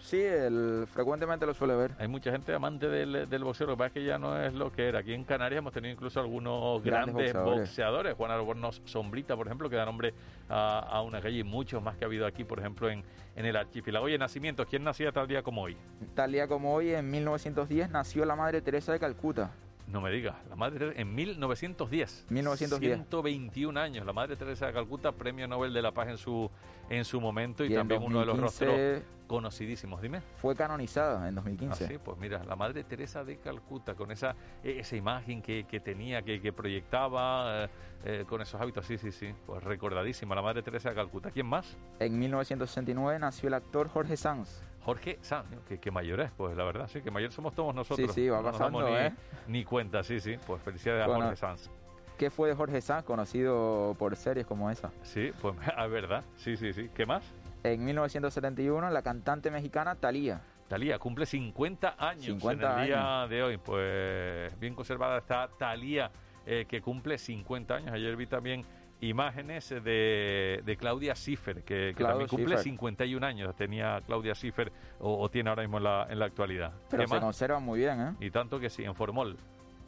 Sí, 0.02 0.20
el, 0.20 0.84
frecuentemente 0.88 1.46
lo 1.46 1.54
suele 1.54 1.74
ver. 1.74 1.92
Hay 1.98 2.08
mucha 2.08 2.32
gente 2.32 2.52
amante 2.52 2.88
del, 2.88 3.28
del 3.28 3.44
boxeo, 3.44 3.68
lo 3.68 3.74
que 3.74 3.78
pasa 3.78 3.86
es 3.86 3.92
que 3.92 4.04
ya 4.04 4.18
no 4.18 4.36
es 4.36 4.52
lo 4.52 4.72
que 4.72 4.88
era. 4.88 4.98
Aquí 4.98 5.14
en 5.14 5.24
Canarias 5.24 5.60
hemos 5.60 5.72
tenido 5.72 5.94
incluso 5.94 6.20
algunos 6.20 6.82
grandes, 6.82 7.32
boxeadores. 7.32 8.14
Juan 8.14 8.32
Albornoz 8.32 8.82
Sombrita, 8.84 9.36
por 9.36 9.46
ejemplo, 9.46 9.70
que 9.70 9.76
da 9.76 9.86
nombre 9.86 10.12
a, 10.48 11.00
una 11.02 11.20
calle 11.20 11.38
y 11.38 11.44
muchos 11.44 11.82
más 11.82 11.96
que 11.96 12.04
ha 12.04 12.08
habido 12.08 12.26
aquí, 12.26 12.44
por 12.44 12.58
ejemplo, 12.58 12.90
en, 12.90 13.04
en 13.36 13.46
el 13.46 13.56
archipiélago. 13.56 14.06
Oye, 14.06 14.18
nacimientos, 14.18 14.66
¿quién 14.66 14.82
nacía 14.82 15.12
tal 15.12 15.28
día 15.28 15.42
como 15.42 15.62
hoy? 15.62 15.76
Tal 16.14 16.32
día 16.32 16.48
como 16.48 16.74
hoy, 16.74 16.92
en 16.92 17.08
1910, 17.08 17.90
nació 17.90 18.24
la 18.24 18.34
Madre 18.34 18.60
Teresa 18.60 18.92
de 18.92 18.98
Calcuta. 18.98 19.52
No 19.88 20.00
me 20.00 20.10
digas, 20.10 20.36
la 20.48 20.56
Madre 20.56 20.78
Teresa 20.78 21.00
en 21.00 21.14
1910. 21.14 22.26
1910. 22.30 22.94
121 22.94 23.78
años, 23.80 24.06
la 24.06 24.12
Madre 24.12 24.36
Teresa 24.36 24.66
de 24.66 24.72
Calcuta, 24.72 25.12
Premio 25.12 25.46
Nobel 25.46 25.72
de 25.72 25.82
la 25.82 25.92
Paz 25.92 26.08
en 26.08 26.18
su 26.18 26.50
en 26.88 27.04
su 27.04 27.20
momento 27.20 27.64
y, 27.64 27.74
también 27.74 28.02
uno 28.02 28.20
de 28.20 28.26
los 28.26 28.38
rostros 28.38 29.02
conocidísimos. 29.26 30.02
Dime. 30.02 30.20
Fue 30.36 30.54
canonizada 30.54 31.26
en 31.26 31.34
2015. 31.34 31.84
Ah, 31.84 31.88
sí, 31.88 31.98
pues 32.02 32.18
mira, 32.18 32.44
la 32.44 32.54
Madre 32.54 32.84
Teresa 32.84 33.24
de 33.24 33.38
Calcuta, 33.38 33.94
con 33.94 34.10
esa 34.10 34.36
e, 34.62 34.78
esa 34.78 34.94
imagen 34.94 35.40
que, 35.40 35.64
que 35.64 35.80
tenía, 35.80 36.20
que, 36.22 36.40
que 36.40 36.52
proyectaba, 36.52 37.64
eh, 37.64 37.68
eh, 38.04 38.24
con 38.28 38.42
esos 38.42 38.60
hábitos, 38.60 38.84
sí, 38.84 38.98
sí, 38.98 39.10
sí, 39.10 39.32
pues 39.46 39.62
recordadísima, 39.62 40.34
la 40.34 40.42
Madre 40.42 40.62
Teresa 40.62 40.90
de 40.90 40.96
Calcuta. 40.96 41.30
¿Quién 41.30 41.46
más? 41.46 41.78
En 41.98 42.18
1969 42.18 43.18
nació 43.18 43.48
el 43.48 43.54
actor 43.54 43.88
Jorge 43.88 44.18
Sanz. 44.18 44.62
Jorge 44.84 45.18
Sanz, 45.20 45.46
que, 45.68 45.78
que, 45.78 45.90
mayor 45.90 46.20
es, 46.20 46.30
pues 46.32 46.56
la 46.56 46.64
verdad, 46.64 46.88
sí, 46.88 47.02
que 47.02 47.10
mayor 47.10 47.30
somos 47.32 47.54
todos 47.54 47.74
nosotros. 47.74 48.12
Sí, 48.14 48.22
sí, 48.22 48.28
va 48.28 48.42
pasando, 48.42 48.86
¿eh? 48.98 49.12
Ni, 49.46 49.64
cuenta, 49.64 50.02
sí, 50.02 50.18
sí, 50.20 50.36
pues 50.46 50.60
felicidades 50.62 51.04
a 51.04 51.06
Jorge 51.06 51.36
Sanz. 51.36 51.70
¿Qué 52.18 52.30
fue 52.30 52.48
de 52.48 52.54
Jorge 52.54 52.80
Sanz, 52.80 53.04
conocido 53.04 53.94
por 53.98 54.16
series 54.16 54.46
como 54.46 54.70
esa? 54.70 54.90
Sí, 55.02 55.32
pues 55.40 55.56
es 55.56 55.90
verdad, 55.90 56.24
sí, 56.36 56.56
sí, 56.56 56.72
sí. 56.72 56.90
¿Qué 56.94 57.06
más? 57.06 57.24
En 57.64 57.84
1971, 57.84 58.90
la 58.90 59.02
cantante 59.02 59.50
mexicana 59.50 59.94
Thalía. 59.94 60.40
Thalía 60.68 60.98
cumple 60.98 61.26
50 61.26 61.96
años 61.98 62.24
50 62.24 62.72
en 62.72 62.78
el 62.78 62.86
día 62.86 63.26
de 63.28 63.42
hoy. 63.42 63.56
Pues 63.58 64.58
bien 64.58 64.74
conservada 64.74 65.18
está 65.18 65.48
Thalía, 65.58 66.10
eh, 66.44 66.64
que 66.68 66.80
cumple 66.80 67.18
50 67.18 67.74
años. 67.74 67.92
Ayer 67.92 68.16
vi 68.16 68.26
también 68.26 68.64
imágenes 69.02 69.68
de, 69.68 70.62
de 70.64 70.76
Claudia 70.76 71.14
Schiffer, 71.14 71.62
que, 71.64 71.94
también 71.98 72.28
cumple 72.28 72.56
51 72.58 73.26
años. 73.26 73.54
Tenía 73.56 74.00
Claudia 74.06 74.34
Schiffer 74.34 74.72
o, 75.00 75.28
tiene 75.28 75.50
ahora 75.50 75.62
mismo 75.62 75.78
en 75.78 75.84
la, 75.84 76.06
en 76.08 76.18
la 76.18 76.26
actualidad. 76.26 76.72
Pero 76.88 77.06
se 77.06 77.20
conserva 77.20 77.58
muy 77.58 77.80
bien, 77.80 78.00
¿eh? 78.00 78.14
Y 78.20 78.30
tanto 78.30 78.58
que 78.60 78.70
sí, 78.70 78.84
en 78.84 78.94
Formol. 78.94 79.36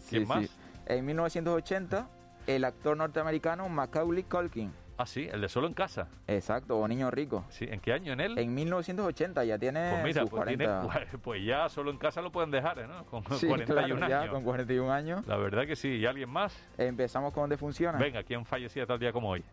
¿Quién 0.09 0.27
más? 0.27 0.51
En 0.87 1.05
1980, 1.07 2.09
el 2.47 2.65
actor 2.65 2.97
norteamericano 2.97 3.69
Macaulay 3.69 4.25
Culkin 4.25 4.73
Ah, 4.97 5.07
sí, 5.07 5.29
el 5.33 5.41
de 5.41 5.49
Solo 5.49 5.67
en 5.67 5.75
Casa. 5.75 6.09
Exacto, 6.29 6.79
o 6.79 6.87
Niño 6.87 7.11
Rico. 7.11 7.45
Sí, 7.49 7.67
¿en 7.69 7.81
qué 7.81 7.93
año 7.93 8.13
en 8.13 8.21
él? 8.21 8.39
En 8.39 8.55
1980, 8.55 9.45
ya 9.45 9.59
tiene 9.59 9.91
pues 9.91 10.05
mira, 10.05 10.21
sus 10.23 10.31
pues, 10.31 10.45
40. 10.45 10.91
pues, 11.23 11.45
ya 11.45 11.69
Solo 11.69 11.91
en 11.91 11.99
Casa 11.99 12.23
lo 12.23 12.31
pueden 12.31 12.51
dejar, 12.53 12.79
¿eh? 12.79 12.87
¿no? 12.87 13.05
Con 13.07 13.23
41 13.47 14.05
años. 14.07 14.29
con 14.31 14.45
41 14.45 14.93
años. 14.93 15.27
La 15.27 15.37
verdad 15.37 15.67
que 15.67 15.75
sí. 15.75 15.89
¿Y 15.89 16.07
alguien 16.07 16.31
más? 16.31 16.57
Empezamos 16.79 17.33
con 17.33 17.43
dónde 17.45 17.57
funciona. 17.57 17.99
Venga, 17.99 18.23
¿quién 18.23 18.45
fallecía 18.45 18.87
tal 18.87 18.99
día 19.01 19.13
como 19.13 19.31
hoy? 19.31 19.45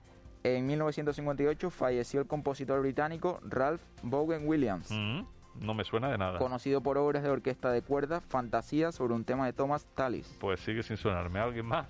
En 0.43 0.65
1958 0.68 1.69
falleció 1.69 2.22
el 2.22 2.27
compositor 2.27 2.80
británico 2.81 3.39
Ralph 3.43 3.81
Vaughan 4.03 4.47
Williams. 4.47 4.89
Mm, 4.91 5.22
no 5.59 5.73
me 5.73 5.84
suena 5.84 6.09
de 6.09 6.18
nada. 6.18 6.39
Conocido 6.39 6.81
por 6.81 6.97
obras 6.97 7.23
de 7.23 7.30
orquesta 7.30 7.72
de 7.72 7.81
cuerdas, 7.81 8.23
fantasía 8.27 8.91
sobre 8.91 9.13
un 9.13 9.23
tema 9.23 9.45
de 9.45 9.53
Thomas 9.53 9.85
Tallis. 9.95 10.38
Pues 10.39 10.59
sigue 10.59 10.84
sin 10.84 10.97
sonarme. 10.97 11.39
¿Alguien 11.39 11.65
más? 11.65 11.88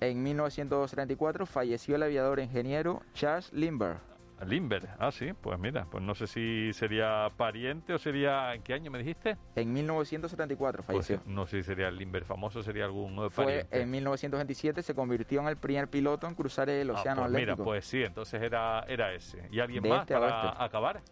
En 0.00 0.22
1934 0.22 1.44
falleció 1.44 1.96
el 1.96 2.02
aviador 2.02 2.40
ingeniero 2.40 3.02
Charles 3.12 3.52
Lindbergh. 3.52 4.00
Lindbergh, 4.46 4.88
ah 4.98 5.12
sí, 5.12 5.34
pues 5.38 5.58
mira, 5.58 5.84
pues 5.90 6.02
no 6.02 6.14
sé 6.14 6.26
si 6.26 6.72
sería 6.72 7.28
pariente 7.36 7.92
o 7.92 7.98
sería, 7.98 8.54
¿en 8.54 8.62
qué 8.62 8.72
año 8.72 8.90
me 8.90 8.96
dijiste? 8.96 9.36
En 9.54 9.70
1974 9.70 10.82
pues 10.82 11.06
falleció. 11.06 11.22
no 11.26 11.44
sé 11.44 11.58
si 11.58 11.64
sería 11.64 11.90
Lindbergh 11.90 12.24
famoso, 12.24 12.62
sería 12.62 12.86
algún 12.86 13.16
pariente. 13.28 13.66
Fue 13.68 13.82
en 13.82 13.90
1927 13.90 14.82
se 14.82 14.94
convirtió 14.94 15.42
en 15.42 15.48
el 15.48 15.58
primer 15.58 15.88
piloto 15.88 16.26
en 16.26 16.34
cruzar 16.34 16.70
el 16.70 16.88
ah, 16.88 16.94
Océano 16.94 17.20
pues 17.20 17.26
Atlántico. 17.26 17.56
Mira, 17.56 17.64
pues 17.64 17.84
sí, 17.84 18.02
entonces 18.02 18.40
era, 18.40 18.86
era 18.88 19.12
ese. 19.12 19.46
¿Y 19.50 19.60
alguien 19.60 19.86
más 19.86 20.00
este 20.02 20.14
para 20.14 20.64
acabar? 20.64 21.02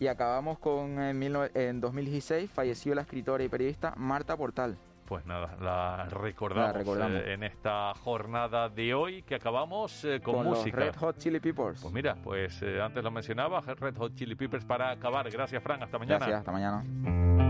Y 0.00 0.06
acabamos 0.06 0.58
con, 0.58 0.98
en, 0.98 1.22
en 1.54 1.80
2016 1.82 2.50
falleció 2.50 2.94
la 2.94 3.02
escritora 3.02 3.44
y 3.44 3.48
periodista 3.50 3.92
Marta 3.96 4.34
Portal. 4.34 4.78
Pues 5.12 5.26
nada, 5.26 5.54
la 5.60 6.06
recordamos, 6.06 7.20
eh, 7.20 7.34
en 7.34 7.42
esta 7.42 7.92
jornada 7.96 8.70
de 8.70 8.94
hoy 8.94 9.22
que 9.24 9.34
acabamos 9.34 10.06
eh, 10.06 10.22
con, 10.22 10.42
música. 10.42 10.78
Red 10.78 10.96
Hot 10.96 11.18
Chili 11.18 11.38
Peppers. 11.38 11.82
Pues 11.82 11.92
mira, 11.92 12.14
pues 12.14 12.62
eh, 12.62 12.80
antes 12.80 13.04
lo 13.04 13.10
mencionaba, 13.10 13.60
Red 13.60 13.94
Hot 13.98 14.14
Chili 14.14 14.34
Peppers 14.36 14.64
para 14.64 14.90
acabar. 14.90 15.30
Gracias, 15.30 15.62
Fran. 15.62 15.82
Hasta 15.82 15.98
mañana. 15.98 16.16
Gracias, 16.16 16.38
hasta 16.38 16.52
mañana. 16.52 17.41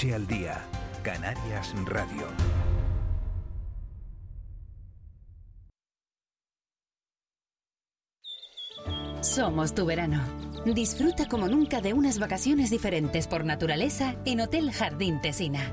Al 0.00 0.26
día. 0.26 0.58
Canarias 1.04 1.72
Radio. 1.84 2.26
Somos 9.20 9.74
tu 9.74 9.86
verano. 9.86 10.24
Disfruta 10.64 11.28
como 11.28 11.46
nunca 11.46 11.80
de 11.80 11.92
unas 11.92 12.18
vacaciones 12.18 12.70
diferentes 12.70 13.28
por 13.28 13.44
naturaleza 13.44 14.16
en 14.24 14.40
Hotel 14.40 14.72
Jardín 14.72 15.20
Tesina. 15.20 15.72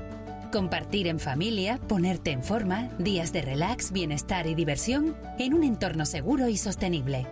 Compartir 0.52 1.08
en 1.08 1.18
familia, 1.18 1.80
ponerte 1.88 2.30
en 2.30 2.44
forma, 2.44 2.90
días 2.98 3.32
de 3.32 3.42
relax, 3.42 3.90
bienestar 3.90 4.46
y 4.46 4.54
diversión 4.54 5.16
en 5.38 5.54
un 5.54 5.64
entorno 5.64 6.06
seguro 6.06 6.48
y 6.48 6.56
sostenible. 6.56 7.26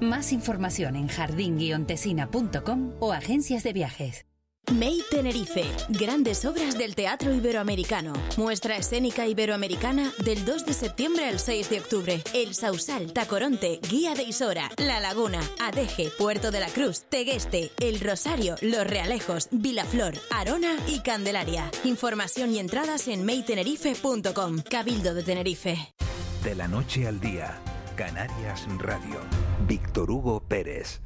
Más 0.00 0.32
información 0.32 0.94
en 0.94 1.08
jardín-tesina.com 1.08 2.92
o 3.00 3.12
agencias 3.12 3.64
de 3.64 3.72
viajes. 3.72 4.27
May 4.72 5.02
Tenerife, 5.10 5.64
grandes 5.88 6.44
obras 6.44 6.76
del 6.76 6.94
teatro 6.94 7.32
iberoamericano. 7.32 8.12
Muestra 8.36 8.76
escénica 8.76 9.26
iberoamericana 9.26 10.12
del 10.22 10.44
2 10.44 10.66
de 10.66 10.72
septiembre 10.74 11.26
al 11.26 11.38
6 11.38 11.70
de 11.70 11.80
octubre. 11.80 12.22
El 12.34 12.54
Sausal, 12.54 13.12
Tacoronte, 13.12 13.80
Guía 13.88 14.14
de 14.14 14.24
Isora, 14.24 14.70
La 14.76 15.00
Laguna, 15.00 15.40
Adeje, 15.58 16.10
Puerto 16.18 16.50
de 16.50 16.60
la 16.60 16.68
Cruz, 16.68 17.04
Tegueste, 17.08 17.70
El 17.80 18.00
Rosario, 18.00 18.56
Los 18.60 18.86
Realejos, 18.86 19.48
Vilaflor, 19.50 20.14
Arona 20.30 20.76
y 20.86 21.00
Candelaria. 21.00 21.70
Información 21.84 22.52
y 22.52 22.58
entradas 22.58 23.08
en 23.08 23.24
maytenerife.com. 23.24 24.58
Cabildo 24.68 25.14
de 25.14 25.22
Tenerife. 25.22 25.94
De 26.44 26.54
la 26.54 26.68
noche 26.68 27.06
al 27.06 27.20
día, 27.20 27.58
Canarias 27.96 28.66
Radio. 28.78 29.20
Víctor 29.66 30.10
Hugo 30.10 30.40
Pérez. 30.40 31.00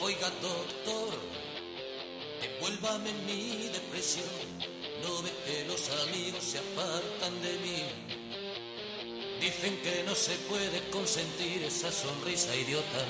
Oiga, 0.00 0.30
doctor, 0.42 1.18
envuélvame 2.42 3.10
en 3.10 3.26
mi 3.26 3.68
depresión. 3.68 4.28
No 5.02 5.22
ve 5.22 5.30
que 5.46 5.64
los 5.64 5.88
amigos 6.06 6.44
se 6.44 6.58
apartan 6.58 7.40
de 7.40 7.52
mí. 7.58 7.82
Dicen 9.40 9.80
que 9.82 10.02
no 10.04 10.14
se 10.14 10.34
puede 10.50 10.80
consentir 10.90 11.62
esa 11.62 11.90
sonrisa 11.90 12.54
idiota. 12.54 13.04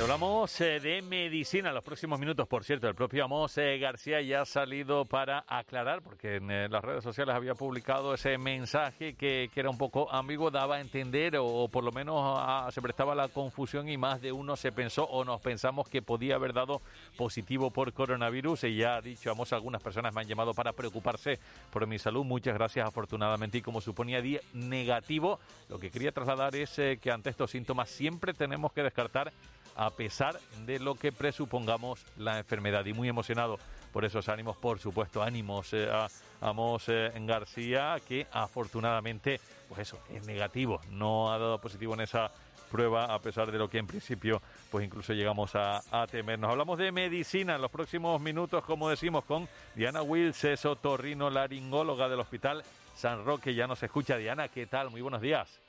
Hablamos 0.00 0.60
eh, 0.60 0.80
de 0.80 1.02
medicina 1.02 1.72
los 1.72 1.84
próximos 1.84 2.18
minutos, 2.18 2.48
por 2.48 2.64
cierto. 2.64 2.88
El 2.88 2.96
propio 2.96 3.24
Amos 3.24 3.56
eh, 3.58 3.78
García 3.78 4.20
ya 4.20 4.42
ha 4.42 4.44
salido 4.44 5.04
para 5.04 5.44
aclarar, 5.46 6.02
porque 6.02 6.36
en 6.36 6.50
eh, 6.50 6.68
las 6.68 6.82
redes 6.82 7.04
sociales 7.04 7.34
había 7.34 7.54
publicado 7.54 8.12
ese 8.12 8.36
mensaje 8.36 9.14
que, 9.14 9.48
era 9.54 9.70
un 9.70 9.78
poco 9.78 10.12
ambiguo, 10.12 10.50
daba 10.50 10.76
a 10.76 10.80
entender, 10.80 11.36
o, 11.38 11.68
por 11.68 11.84
lo 11.84 11.92
menos 11.92 12.16
ah, 12.20 12.68
se 12.72 12.82
prestaba 12.82 13.14
la 13.14 13.28
confusión 13.28 13.88
y 13.88 13.96
más 13.96 14.20
de 14.20 14.32
uno 14.32 14.56
se 14.56 14.72
pensó 14.72 15.04
o 15.04 15.24
nos 15.24 15.40
pensamos 15.40 15.88
que 15.88 16.02
podía 16.02 16.34
haber 16.34 16.52
dado 16.52 16.82
positivo 17.16 17.70
por 17.70 17.92
coronavirus. 17.92 18.64
Y 18.64 18.76
ya 18.78 18.96
ha 18.96 19.00
dicho 19.00 19.30
Amos, 19.30 19.52
algunas 19.52 19.80
personas 19.80 20.12
me 20.12 20.22
han 20.22 20.26
llamado 20.26 20.54
para 20.54 20.72
preocuparse 20.72 21.38
por 21.70 21.86
mi 21.86 22.00
salud. 22.00 22.24
Muchas 22.24 22.54
gracias, 22.54 22.86
afortunadamente. 22.86 23.58
Y 23.58 23.62
como 23.62 23.80
suponía 23.80 24.20
negativo, 24.54 25.38
lo 25.68 25.78
que 25.78 25.92
quería 25.92 26.10
trasladar 26.10 26.56
es 26.56 26.74
que 27.00 27.10
ante 27.12 27.30
estos 27.30 27.52
síntomas 27.52 27.88
siempre 27.88 28.34
tenemos 28.34 28.72
que 28.72 28.82
descartar 28.82 29.32
a 29.76 29.90
pesar 29.90 30.38
de 30.66 30.78
lo 30.78 30.94
que 30.94 31.12
presupongamos 31.12 32.04
la 32.16 32.38
enfermedad. 32.38 32.84
Y 32.86 32.92
muy 32.92 33.08
emocionado 33.08 33.58
por 33.92 34.04
esos 34.04 34.28
ánimos, 34.28 34.56
por 34.56 34.78
supuesto, 34.78 35.22
ánimos 35.22 35.72
eh, 35.72 35.88
a 35.90 36.08
Amos 36.40 36.88
eh, 36.88 37.12
García, 37.20 37.96
que 38.06 38.26
afortunadamente, 38.32 39.40
pues 39.68 39.80
eso, 39.80 39.98
es 40.10 40.26
negativo, 40.26 40.80
no 40.90 41.32
ha 41.32 41.38
dado 41.38 41.60
positivo 41.60 41.94
en 41.94 42.00
esa 42.00 42.30
prueba, 42.70 43.04
a 43.04 43.20
pesar 43.20 43.52
de 43.52 43.58
lo 43.58 43.70
que 43.70 43.78
en 43.78 43.86
principio, 43.86 44.42
pues 44.68 44.84
incluso 44.84 45.12
llegamos 45.12 45.52
a, 45.54 45.80
temer. 46.10 46.40
Nos 46.40 46.50
Hablamos 46.50 46.76
de 46.76 46.90
medicina 46.90 47.54
en 47.54 47.62
los 47.62 47.70
próximos 47.70 48.20
minutos, 48.20 48.64
como 48.64 48.88
decimos, 48.90 49.24
con 49.24 49.48
Diana 49.76 50.02
Wills, 50.02 50.44
torrino 50.82 51.30
laringóloga 51.30 52.08
del 52.08 52.18
Hospital 52.18 52.64
San 52.96 53.24
Roque. 53.24 53.54
Ya 53.54 53.68
nos 53.68 53.80
escucha 53.82 54.16
Diana, 54.16 54.48
¿qué 54.48 54.66
tal? 54.66 54.90
Muy 54.90 55.02
buenos 55.02 55.20
días. 55.20 55.63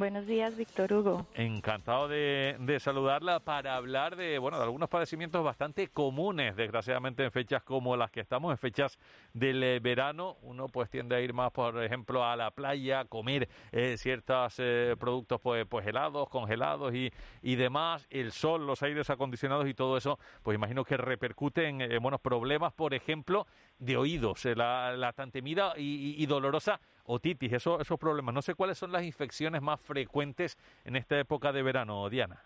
Buenos 0.00 0.26
días, 0.26 0.56
Víctor 0.56 0.94
Hugo. 0.94 1.26
Encantado 1.34 2.08
de, 2.08 2.78
saludarla 2.80 3.40
para 3.40 3.76
hablar 3.76 4.16
de, 4.16 4.38
bueno, 4.38 4.56
de 4.56 4.64
algunos 4.64 4.88
padecimientos 4.88 5.44
bastante 5.44 5.88
comunes, 5.88 6.56
desgraciadamente 6.56 7.22
en 7.22 7.30
fechas 7.30 7.62
como 7.62 7.94
las 7.98 8.10
que 8.10 8.20
estamos, 8.20 8.50
en 8.50 8.56
fechas 8.56 8.98
del 9.34 9.62
eh, 9.62 9.78
verano. 9.78 10.38
Uno 10.40 10.68
pues 10.68 10.88
tiende 10.88 11.16
a 11.16 11.20
ir 11.20 11.34
más, 11.34 11.52
por 11.52 11.84
ejemplo, 11.84 12.24
a 12.24 12.34
la 12.34 12.50
playa, 12.50 13.04
comer 13.04 13.50
eh, 13.72 13.98
ciertos 13.98 14.54
eh, 14.56 14.96
productos 14.98 15.38
pues, 15.38 15.66
pues 15.68 15.86
helados, 15.86 16.30
congelados 16.30 16.94
y, 16.94 17.12
y 17.42 17.56
demás. 17.56 18.06
El 18.08 18.32
sol, 18.32 18.66
los 18.66 18.82
aires 18.82 19.10
acondicionados 19.10 19.68
y 19.68 19.74
todo 19.74 19.98
eso, 19.98 20.18
pues 20.42 20.54
imagino 20.54 20.82
que 20.82 20.96
repercute 20.96 21.68
en, 21.68 22.00
buenos 22.00 22.22
problemas, 22.22 22.72
por 22.72 22.94
ejemplo, 22.94 23.46
de 23.78 23.98
oídos, 23.98 24.46
la, 24.46 24.96
la 24.96 25.12
tan 25.12 25.30
temida 25.30 25.74
y 25.76 26.24
dolorosa 26.24 26.80
otitis, 27.10 27.52
eso, 27.52 27.80
esos 27.80 27.98
problemas. 27.98 28.34
No 28.34 28.42
sé 28.42 28.54
cuáles 28.54 28.78
son 28.78 28.92
las 28.92 29.02
infecciones 29.02 29.62
más 29.62 29.80
frecuentes 29.80 30.56
en 30.84 30.96
esta 30.96 31.18
época 31.18 31.52
de 31.52 31.62
verano, 31.62 32.08
Diana. 32.08 32.40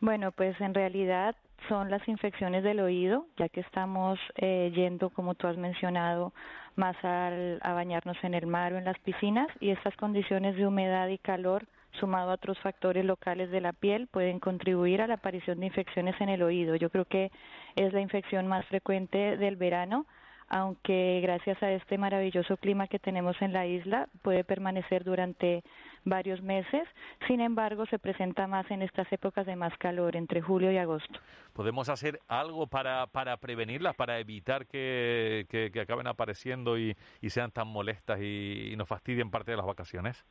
Bueno, 0.00 0.30
pues 0.30 0.60
en 0.60 0.74
realidad 0.74 1.34
son 1.68 1.90
las 1.90 2.06
infecciones 2.06 2.62
del 2.62 2.80
oído, 2.80 3.26
ya 3.38 3.48
que 3.48 3.60
estamos 3.60 4.18
eh, 4.36 4.70
yendo, 4.74 5.08
como 5.10 5.34
tú 5.34 5.46
has 5.46 5.56
mencionado, 5.56 6.34
más 6.76 6.96
a 7.02 7.72
bañarnos 7.72 8.16
en 8.22 8.34
el 8.34 8.46
mar 8.46 8.74
o 8.74 8.78
en 8.78 8.84
las 8.84 8.98
piscinas 8.98 9.48
y 9.60 9.70
estas 9.70 9.96
condiciones 9.96 10.56
de 10.56 10.66
humedad 10.66 11.08
y 11.08 11.16
calor 11.16 11.66
sumado 11.98 12.30
a 12.30 12.34
otros 12.34 12.58
factores 12.58 13.06
locales 13.06 13.50
de 13.50 13.62
la 13.62 13.72
piel 13.72 14.06
pueden 14.08 14.38
contribuir 14.38 15.00
a 15.00 15.06
la 15.06 15.14
aparición 15.14 15.60
de 15.60 15.66
infecciones 15.66 16.20
en 16.20 16.28
el 16.28 16.42
oído. 16.42 16.76
Yo 16.76 16.90
creo 16.90 17.06
que 17.06 17.30
es 17.74 17.92
la 17.94 18.00
infección 18.00 18.46
más 18.46 18.66
frecuente 18.66 19.38
del 19.38 19.56
verano 19.56 20.04
aunque 20.48 21.20
gracias 21.22 21.62
a 21.62 21.72
este 21.72 21.98
maravilloso 21.98 22.56
clima 22.56 22.86
que 22.86 22.98
tenemos 22.98 23.40
en 23.40 23.52
la 23.52 23.66
isla 23.66 24.08
puede 24.22 24.44
permanecer 24.44 25.04
durante 25.04 25.62
varios 26.04 26.40
meses, 26.40 26.88
sin 27.26 27.40
embargo 27.40 27.84
se 27.86 27.98
presenta 27.98 28.46
más 28.46 28.70
en 28.70 28.82
estas 28.82 29.12
épocas 29.12 29.44
de 29.44 29.56
más 29.56 29.76
calor, 29.78 30.16
entre 30.16 30.40
julio 30.40 30.70
y 30.70 30.78
agosto. 30.78 31.18
¿Podemos 31.52 31.88
hacer 31.88 32.20
algo 32.28 32.68
para, 32.68 33.06
para 33.08 33.36
prevenirlas, 33.38 33.94
para 33.96 34.18
evitar 34.18 34.66
que, 34.66 35.46
que, 35.48 35.80
acaben 35.80 36.06
apareciendo 36.06 36.78
y, 36.78 36.96
y, 37.20 37.30
sean 37.30 37.50
tan 37.50 37.68
molestas 37.68 38.20
y, 38.20 38.74
nos 38.76 38.88
fastidien 38.88 39.30
parte 39.30 39.50
de 39.50 39.56
las 39.56 39.66
vacaciones? 39.66 40.24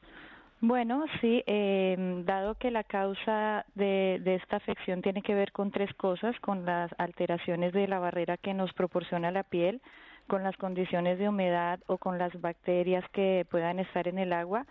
Bueno, 0.61 1.03
sí, 1.19 1.43
eh, 1.45 2.23
dado 2.25 2.55
que 2.55 2.71
la 2.71 2.83
causa 2.83 3.65
de, 3.75 4.21
de, 4.23 4.35
esta 4.35 4.55
afección 4.55 5.01
tiene 5.01 5.21
que 5.21 5.35
ver 5.35 5.51
con 5.51 5.71
tres 5.71 5.93
cosas, 5.95 6.39
con 6.39 6.65
las 6.65 6.89
alteraciones 6.97 7.73
de 7.73 7.87
la 7.87 7.99
barrera 7.99 8.37
que 8.37 8.53
nos 8.53 8.71
proporciona 8.73 9.31
la 9.31 9.43
piel, 9.43 9.81
con 10.27 10.43
las 10.43 10.57
condiciones 10.57 11.19
de 11.19 11.29
humedad 11.29 11.79
o 11.87 11.97
con 11.97 12.17
las 12.17 12.39
bacterias 12.41 13.03
que 13.11 13.45
puedan 13.49 13.79
estar 13.79 14.07
en 14.07 14.19
el 14.19 14.33
agua, 14.33 14.65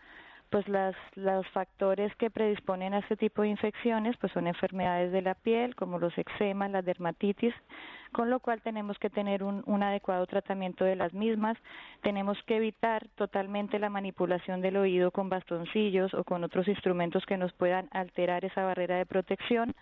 pues 0.50 0.68
las, 0.68 0.94
los 1.16 1.44
factores 1.49 2.15
que 2.15 2.31
predisponen 2.31 2.94
a 2.94 2.99
este 2.99 3.16
tipo 3.16 3.42
de 3.42 3.49
infecciones 3.49 4.16
pues 4.18 4.33
son 4.33 4.47
enfermedades 4.47 5.10
de 5.10 5.20
la 5.20 5.34
piel 5.34 5.74
como 5.74 5.99
los 5.99 6.16
eczemas, 6.16 6.70
la 6.70 6.81
dermatitis, 6.81 7.52
con 8.12 8.31
lo 8.31 8.39
cual 8.39 8.62
tenemos 8.62 8.97
que 9.00 9.10
tener 9.10 9.42
un, 9.42 9.65
un, 9.66 9.83
adecuado 9.83 10.26
tratamiento 10.26 10.84
de 10.84 10.94
las 10.94 11.12
mismas. 11.12 11.58
Tenemos 12.02 12.41
que 12.44 12.57
evitar 12.57 13.08
totalmente 13.16 13.81
la 13.81 13.91
manipulación 13.91 14.60
del 14.60 14.76
oído 14.76 15.10
con 15.10 15.28
bastoncillos 15.28 16.15
o 16.15 16.23
con 16.23 16.44
otros 16.44 16.68
instrumentos 16.68 17.26
que 17.26 17.36
nos 17.36 17.52
puedan 17.52 17.89
alterar 17.91 18.44
esa 18.44 18.62
barrera 18.62 18.97
de 18.97 19.07
protección 19.07 19.74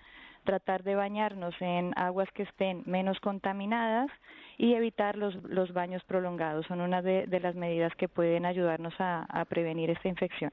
tratar 0.44 0.82
de 0.82 0.94
bañarnos 0.94 1.54
en 1.60 1.92
aguas 1.96 2.28
que 2.32 2.44
estén 2.44 2.82
menos 2.86 3.20
contaminadas 3.20 4.10
y 4.58 4.74
evitar 4.74 5.16
los, 5.16 5.34
los 5.44 5.72
baños 5.72 6.02
prolongados. 6.04 6.66
Son 6.66 6.80
una 6.80 7.02
de, 7.02 7.26
las 7.40 7.54
medidas 7.54 7.94
que 7.96 8.08
pueden 8.08 8.46
ayudarnos 8.46 8.94
a 8.98 9.44
prevenir 9.48 9.90
esta 9.90 10.08
infección. 10.08 10.52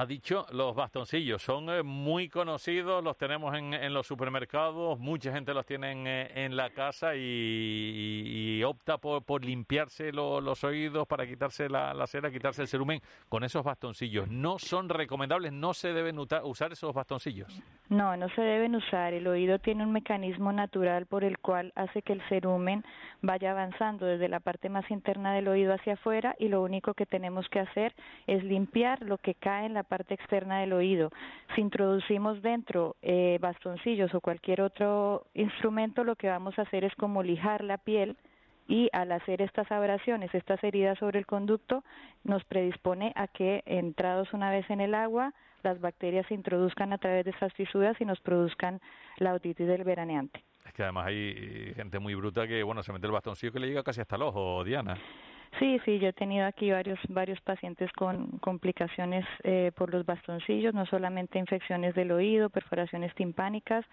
Ha 0.00 0.06
dicho, 0.06 0.46
los 0.52 0.74
bastoncillos 0.74 1.42
son 1.42 1.68
eh, 1.68 1.82
muy 1.82 2.30
conocidos, 2.30 3.04
los 3.04 3.18
tenemos 3.18 3.54
en, 3.54 3.74
en, 3.74 3.92
los 3.92 4.06
supermercados, 4.06 4.98
mucha 4.98 5.30
gente 5.30 5.52
los 5.52 5.66
tiene 5.66 5.92
en, 5.92 6.06
eh, 6.06 6.48
la 6.48 6.70
casa 6.70 7.14
y, 7.14 8.62
opta 8.64 8.96
por, 8.96 9.22
por 9.24 9.44
limpiarse 9.44 10.10
los 10.10 10.64
oídos 10.64 11.06
para 11.06 11.26
quitarse 11.26 11.68
la, 11.68 11.92
la, 11.92 12.06
cera, 12.06 12.30
quitarse 12.30 12.62
el 12.62 12.68
cerumen 12.68 13.02
con 13.28 13.44
esos 13.44 13.62
bastoncillos. 13.62 14.26
¿No 14.30 14.58
son 14.58 14.88
recomendables? 14.88 15.52
¿No 15.52 15.74
se 15.74 15.92
deben 15.92 16.18
usar 16.18 16.72
esos 16.72 16.94
bastoncillos? 16.94 17.62
No, 17.90 18.16
no 18.16 18.30
se 18.30 18.40
deben 18.40 18.76
usar. 18.76 19.12
El 19.12 19.26
oído 19.26 19.58
tiene 19.58 19.84
un 19.84 19.92
mecanismo 19.92 20.50
natural 20.50 21.04
por 21.04 21.24
el 21.24 21.36
cual 21.38 21.74
hace 21.76 22.00
que 22.00 22.14
el 22.14 22.22
cerumen 22.30 22.84
vaya 23.20 23.50
avanzando 23.50 24.06
desde 24.06 24.28
la 24.28 24.40
parte 24.40 24.70
más 24.70 24.90
interna 24.90 25.34
del 25.34 25.48
oído 25.48 25.74
hacia 25.74 25.94
afuera 25.94 26.36
y 26.38 26.48
lo 26.48 26.62
único 26.62 26.94
que 26.94 27.04
tenemos 27.04 27.46
que 27.50 27.60
hacer 27.60 27.94
es 28.26 28.42
limpiar 28.44 29.02
lo 29.02 29.18
que 29.18 29.34
cae 29.34 29.66
en 29.66 29.74
la 29.74 29.89
parte 29.90 30.14
externa 30.14 30.60
del 30.60 30.72
oído. 30.72 31.10
Si 31.54 31.60
introducimos 31.60 32.40
dentro 32.42 32.96
eh, 33.02 33.38
bastoncillos 33.40 34.14
o 34.14 34.20
cualquier 34.20 34.62
otro 34.62 35.26
instrumento, 35.34 36.04
lo 36.04 36.14
que 36.14 36.28
vamos 36.28 36.56
a 36.58 36.62
hacer 36.62 36.84
es 36.84 36.94
como 36.94 37.24
lijar 37.24 37.64
la 37.64 37.76
piel 37.76 38.16
y 38.68 38.88
al 38.92 39.10
hacer 39.10 39.42
estas 39.42 39.70
abrasiones, 39.72 40.32
estas 40.32 40.62
heridas 40.62 40.96
sobre 40.98 41.18
el 41.18 41.26
conducto, 41.26 41.82
nos 42.22 42.44
predispone 42.44 43.12
a 43.16 43.26
que 43.26 43.64
entrados 43.66 44.32
una 44.32 44.50
vez 44.52 44.70
en 44.70 44.80
el 44.80 44.94
agua, 44.94 45.34
las 45.64 45.80
bacterias 45.80 46.24
se 46.28 46.34
introduzcan 46.34 46.92
a 46.92 46.98
través 46.98 47.24
de 47.24 47.32
esas 47.32 47.52
fisuras 47.54 48.00
y 48.00 48.04
nos 48.04 48.20
produzcan 48.20 48.80
la 49.18 49.34
otitis 49.34 49.66
del 49.66 49.82
veraneante. 49.82 50.44
Es 50.64 50.72
que 50.72 50.84
además 50.84 51.08
hay 51.08 51.72
gente 51.74 51.98
muy 51.98 52.14
bruta 52.14 52.46
que, 52.46 52.62
bueno, 52.62 52.84
se 52.84 52.92
mete 52.92 53.06
el 53.06 53.12
bastoncillo 53.12 53.52
que 53.52 53.58
le 53.58 53.66
llega 53.66 53.82
casi 53.82 54.00
hasta 54.00 54.14
el 54.14 54.22
ojo, 54.22 54.62
Diana. 54.62 54.96
Sí, 55.58 55.80
sí, 55.84 55.98
yo 55.98 56.08
he 56.08 56.12
tenido 56.12 56.46
aquí 56.46 56.70
varios 56.70 56.98
varios 57.08 57.40
pacientes 57.40 57.90
con 57.92 58.38
complicaciones 58.38 59.26
eh, 59.42 59.72
por 59.74 59.92
los 59.92 60.06
bastoncillos, 60.06 60.74
no 60.74 60.86
solamente 60.86 61.38
infecciones 61.38 61.94
del 61.94 62.12
oído, 62.12 62.50
perforaciones 62.50 63.14
timpánicas, 63.14 63.84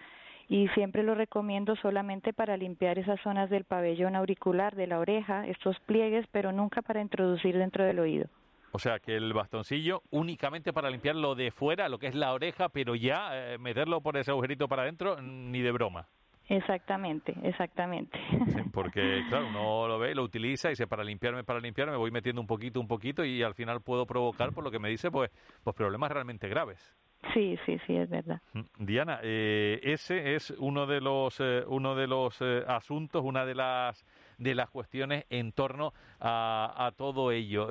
y 0.48 0.68
siempre 0.68 1.02
lo 1.02 1.14
recomiendo 1.14 1.76
solamente 1.76 2.32
para 2.32 2.56
limpiar 2.56 2.98
esas 2.98 3.20
zonas 3.20 3.50
del 3.50 3.64
pabellón 3.64 4.16
auricular, 4.16 4.74
de 4.76 4.86
la 4.86 4.98
oreja, 4.98 5.46
estos 5.46 5.78
pliegues, 5.80 6.26
pero 6.32 6.52
nunca 6.52 6.80
para 6.80 7.02
introducir 7.02 7.58
dentro 7.58 7.84
del 7.84 7.98
oído. 7.98 8.28
O 8.72 8.78
sea, 8.78 8.98
que 8.98 9.16
el 9.16 9.32
bastoncillo 9.32 10.02
únicamente 10.10 10.72
para 10.72 10.90
limpiar 10.90 11.16
lo 11.16 11.34
de 11.34 11.50
fuera, 11.50 11.88
lo 11.88 11.98
que 11.98 12.06
es 12.06 12.14
la 12.14 12.32
oreja, 12.32 12.68
pero 12.68 12.94
ya 12.94 13.30
eh, 13.32 13.58
meterlo 13.58 14.00
por 14.00 14.16
ese 14.16 14.30
agujerito 14.30 14.68
para 14.68 14.82
adentro, 14.82 15.20
ni 15.20 15.60
de 15.60 15.72
broma. 15.72 16.06
Exactamente, 16.48 17.34
exactamente. 17.42 18.18
porque, 18.72 19.22
claro, 19.28 19.48
uno 19.48 19.86
lo 19.86 19.98
ve, 19.98 20.14
lo 20.14 20.22
utiliza 20.22 20.68
y 20.68 20.72
dice, 20.72 20.86
para 20.86 21.04
limpiarme, 21.04 21.44
para 21.44 21.60
limpiarme, 21.60 21.96
voy 21.96 22.10
metiendo 22.10 22.40
un 22.40 22.46
poquito, 22.46 22.80
un 22.80 22.88
poquito 22.88 23.24
y 23.24 23.42
al 23.42 23.54
final 23.54 23.82
puedo 23.82 24.06
provocar, 24.06 24.52
por 24.52 24.64
lo 24.64 24.70
que 24.70 24.78
me 24.78 24.88
dice, 24.88 25.10
pues, 25.10 25.30
pues 25.62 25.76
problemas 25.76 26.10
realmente 26.10 26.48
graves. 26.48 26.96
Sí, 27.34 27.58
sí, 27.66 27.78
sí, 27.86 27.96
es 27.96 28.08
verdad. 28.08 28.40
Mm, 28.54 28.60
Diana, 28.78 29.20
eh, 29.22 29.80
ese 29.82 30.34
es 30.34 30.50
uno 30.52 30.86
de 30.86 31.00
los 31.00 31.40
eh, 31.40 31.64
uno 31.66 31.94
de 31.94 32.06
los 32.06 32.40
eh, 32.40 32.62
asuntos, 32.66 33.22
una 33.24 33.44
de 33.44 33.54
las 33.54 34.06
de 34.38 34.54
las 34.54 34.70
cuestiones 34.70 35.24
en 35.30 35.52
torno 35.52 35.92
a, 36.20 36.92
todo 36.96 37.32
ello. 37.32 37.68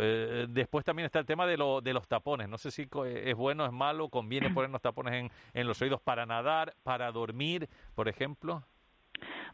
después 0.47 0.85
también 0.85 1.05
está 1.05 1.19
el 1.19 1.25
tema 1.25 1.47
de, 1.47 1.57
de 1.83 1.93
los 1.93 2.07
tapones. 2.07 2.47
No 2.47 2.57
sé 2.57 2.71
si 2.71 2.87
es 3.05 3.35
bueno, 3.35 3.65
es 3.65 3.71
malo, 3.71 4.09
conviene 4.09 4.49
ponernos 4.49 4.81
tapones 4.81 5.31
en, 5.53 5.67
los 5.67 5.81
oídos 5.81 6.01
para 6.01 6.25
nadar, 6.25 6.73
para 6.83 7.11
dormir, 7.11 7.67
por 7.95 8.07
ejemplo. 8.07 8.63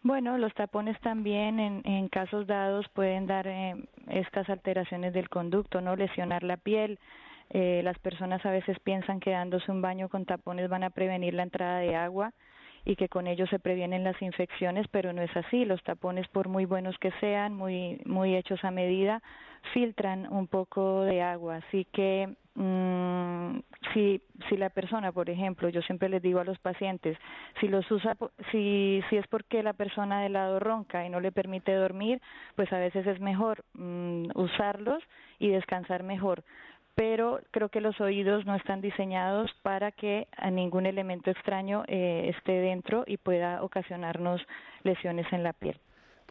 Bueno, 0.01 0.37
los 0.37 0.53
tapones 0.53 0.99
también 0.99 1.59
en, 1.59 2.09
casos 2.09 2.45
dados 2.45 2.85
pueden 2.89 3.25
dar 3.25 3.47
estas 4.09 4.49
alteraciones 4.49 5.13
del 5.13 5.29
conducto, 5.29 5.79
no 5.79 5.95
lesionar 5.95 6.43
la 6.43 6.57
piel. 6.57 6.99
Eh, 7.49 7.81
las 7.83 7.97
personas 7.99 8.45
a 8.45 8.51
veces 8.51 8.79
piensan 8.79 9.19
que 9.19 9.31
dándose 9.31 9.71
un 9.71 9.81
baño 9.81 10.09
con 10.09 10.25
tapones 10.25 10.69
van 10.69 10.83
a 10.83 10.89
prevenir 10.89 11.33
la 11.35 11.43
entrada 11.43 11.79
de 11.79 11.95
agua 11.95 12.33
y 12.85 12.95
que 12.95 13.09
con 13.09 13.27
ello 13.27 13.47
se 13.47 13.59
previenen 13.59 14.03
las 14.03 14.21
infecciones, 14.21 14.87
pero 14.89 15.13
no 15.13 15.21
es 15.21 15.35
así. 15.37 15.65
Los 15.65 15.81
tapones, 15.83 16.27
por 16.27 16.49
muy 16.49 16.65
buenos 16.65 16.97
que 16.99 17.11
sean, 17.19 17.53
muy, 17.55 18.01
muy 18.05 18.35
hechos 18.35 18.63
a 18.63 18.71
medida, 18.71 19.21
filtran 19.73 20.31
un 20.31 20.47
poco 20.47 21.03
de 21.03 21.21
agua. 21.21 21.57
Así 21.57 21.85
que 21.93 22.35
mm, 22.55 23.59
si, 23.93 24.21
si 24.49 24.57
la 24.57 24.69
persona, 24.69 25.13
por 25.13 25.29
ejemplo, 25.29 25.69
yo 25.69 25.81
siempre 25.81 26.09
les 26.09 26.21
digo 26.21 26.39
a 26.39 26.43
los 26.43 26.59
pacientes, 26.59 27.17
si 27.61 27.69
los 27.69 27.89
usa, 27.89 28.17
si, 28.51 29.01
si 29.09 29.15
es 29.17 29.27
porque 29.27 29.63
la 29.63 29.73
persona 29.73 30.21
de 30.21 30.29
lado 30.29 30.59
ronca 30.59 31.05
y 31.05 31.09
no 31.09 31.21
le 31.21 31.31
permite 31.31 31.73
dormir, 31.73 32.21
pues 32.55 32.71
a 32.73 32.79
veces 32.79 33.07
es 33.07 33.19
mejor 33.21 33.63
mm, 33.73 34.31
usarlos 34.35 35.01
y 35.39 35.49
descansar 35.49 36.03
mejor 36.03 36.43
pero 36.95 37.41
creo 37.51 37.69
que 37.69 37.81
los 37.81 37.99
oídos 37.99 38.45
no 38.45 38.55
están 38.55 38.81
diseñados 38.81 39.51
para 39.61 39.91
que 39.91 40.27
ningún 40.51 40.85
elemento 40.85 41.31
extraño 41.31 41.83
eh, 41.87 42.31
esté 42.35 42.53
dentro 42.53 43.03
y 43.07 43.17
pueda 43.17 43.63
ocasionarnos 43.63 44.41
lesiones 44.83 45.31
en 45.31 45.43
la 45.43 45.53
piel. 45.53 45.79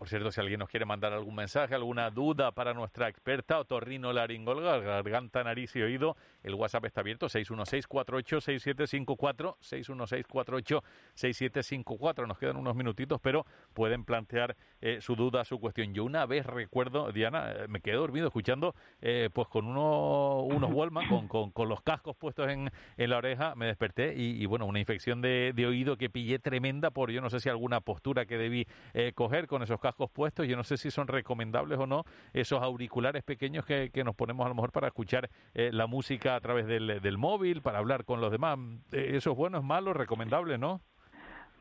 Por 0.02 0.08
cierto, 0.08 0.32
si 0.32 0.40
alguien 0.40 0.58
nos 0.58 0.68
quiere 0.68 0.84
mandar 0.84 1.12
algún 1.12 1.36
mensaje, 1.36 1.76
alguna 1.76 2.10
duda 2.10 2.50
para 2.50 2.74
nuestra 2.74 3.08
experta 3.08 3.60
otorrino 3.60 4.12
laringóloga, 4.12 4.78
garganta, 4.78 5.44
nariz 5.44 5.76
y 5.76 5.82
oído, 5.82 6.16
el 6.42 6.54
WhatsApp 6.54 6.86
está 6.86 7.00
abierto 7.00 7.26
616-486754, 7.26 9.56
616-486754. 9.60 12.26
Nos 12.26 12.38
quedan 12.38 12.56
unos 12.56 12.74
minutitos, 12.74 13.20
pero 13.20 13.44
pueden 13.72 14.04
plantear 14.04 14.56
eh, 14.80 15.00
su 15.00 15.16
duda, 15.16 15.44
su 15.44 15.60
cuestión. 15.60 15.94
Yo 15.94 16.04
una 16.04 16.26
vez 16.26 16.44
recuerdo, 16.46 17.12
Diana, 17.12 17.52
eh, 17.52 17.68
me 17.68 17.80
quedé 17.80 17.96
dormido 17.96 18.26
escuchando 18.26 18.74
eh, 19.00 19.30
pues 19.32 19.46
con 19.48 19.66
uno, 19.66 20.40
unos 20.40 20.72
Wallman, 20.72 21.08
con, 21.08 21.28
con, 21.28 21.50
con, 21.50 21.68
los 21.68 21.82
cascos 21.82 22.16
puestos 22.16 22.48
en, 22.48 22.70
en 22.96 23.10
la 23.10 23.18
oreja, 23.18 23.54
me 23.54 23.66
desperté 23.66 24.14
y, 24.16 24.44
bueno, 24.46 24.66
una 24.66 24.80
infección 24.80 25.22
de, 25.22 25.52
de, 25.54 25.66
oído 25.66 25.96
que 25.96 26.10
pillé 26.10 26.38
tremenda 26.38 26.90
por 26.90 27.10
yo 27.10 27.20
no 27.20 27.30
sé 27.30 27.40
si 27.40 27.48
alguna 27.48 27.80
postura 27.80 28.26
que 28.26 28.36
debí 28.36 28.66
coger 29.14 29.46
con 29.46 29.62
esos 29.62 29.80
cascos 29.80 30.10
puestos. 30.10 30.46
Yo 30.46 30.56
no 30.56 30.64
sé 30.64 30.76
si 30.76 30.90
son 30.90 31.06
recomendables 31.06 31.78
o 31.78 31.86
no 31.86 32.04
esos 32.32 32.60
auriculares 32.62 33.22
pequeños 33.22 33.64
que, 33.64 33.90
nos 34.04 34.16
ponemos 34.16 34.44
a 34.44 34.48
lo 34.48 34.54
mejor 34.54 34.72
para 34.72 34.88
escuchar 34.88 35.30
la 35.54 35.86
música 35.86 36.31
a 36.36 36.40
través 36.40 36.66
del, 36.66 37.00
del, 37.00 37.18
móvil, 37.18 37.62
para 37.62 37.78
hablar 37.78 38.04
con 38.04 38.20
los 38.20 38.30
demás. 38.30 38.58
Eh, 38.92 39.12
¿Eso 39.14 39.32
es 39.32 39.36
bueno, 39.36 39.58
es 39.58 39.64
malo, 39.64 39.92
recomendable, 39.92 40.58
no? 40.58 40.80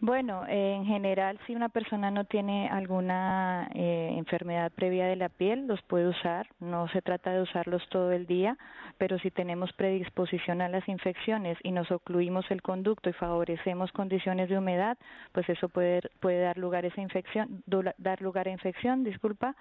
Bueno, 0.04 0.46
en 0.48 0.84
general, 0.86 1.40
si 1.46 1.54
una 1.54 1.70
persona 1.70 2.10
no 2.10 2.26
tiene 2.26 2.68
alguna 2.70 3.70
eh, 3.76 4.16
enfermedad 4.18 4.72
previa 4.72 5.06
de 5.06 5.16
la 5.16 5.30
piel, 5.30 5.68
los 5.68 5.80
puede 5.84 6.08
usar. 6.08 6.48
No 6.60 6.88
se 6.88 7.04
trata 7.04 7.32
de 7.32 7.44
usarlos 7.44 7.88
todo 7.90 8.12
el 8.12 8.26
día, 8.26 8.58
pero 8.98 9.20
si 9.20 9.30
tenemos 9.30 9.72
predisposición 9.74 10.60
a 10.62 10.70
las 10.70 10.90
infecciones 10.90 11.60
y 11.62 11.72
nos 11.72 11.92
ocluimos 11.92 12.50
el 12.50 12.64
conducto 12.64 13.12
y 13.12 13.14
favorecemos 13.14 13.92
condiciones 13.92 14.50
de 14.50 14.58
humedad, 14.58 14.98
pues 15.34 15.48
eso 15.50 15.70
puede, 15.70 16.02
puede 16.20 16.42
dar 16.42 16.58
lugar 16.58 16.84
a 16.84 16.88
esa 16.88 17.02
infección, 17.02 17.64
dar 17.68 18.22
lugar 18.24 18.48
a 18.48 18.52
infección, 18.52 19.04
disculpa. 19.04 19.56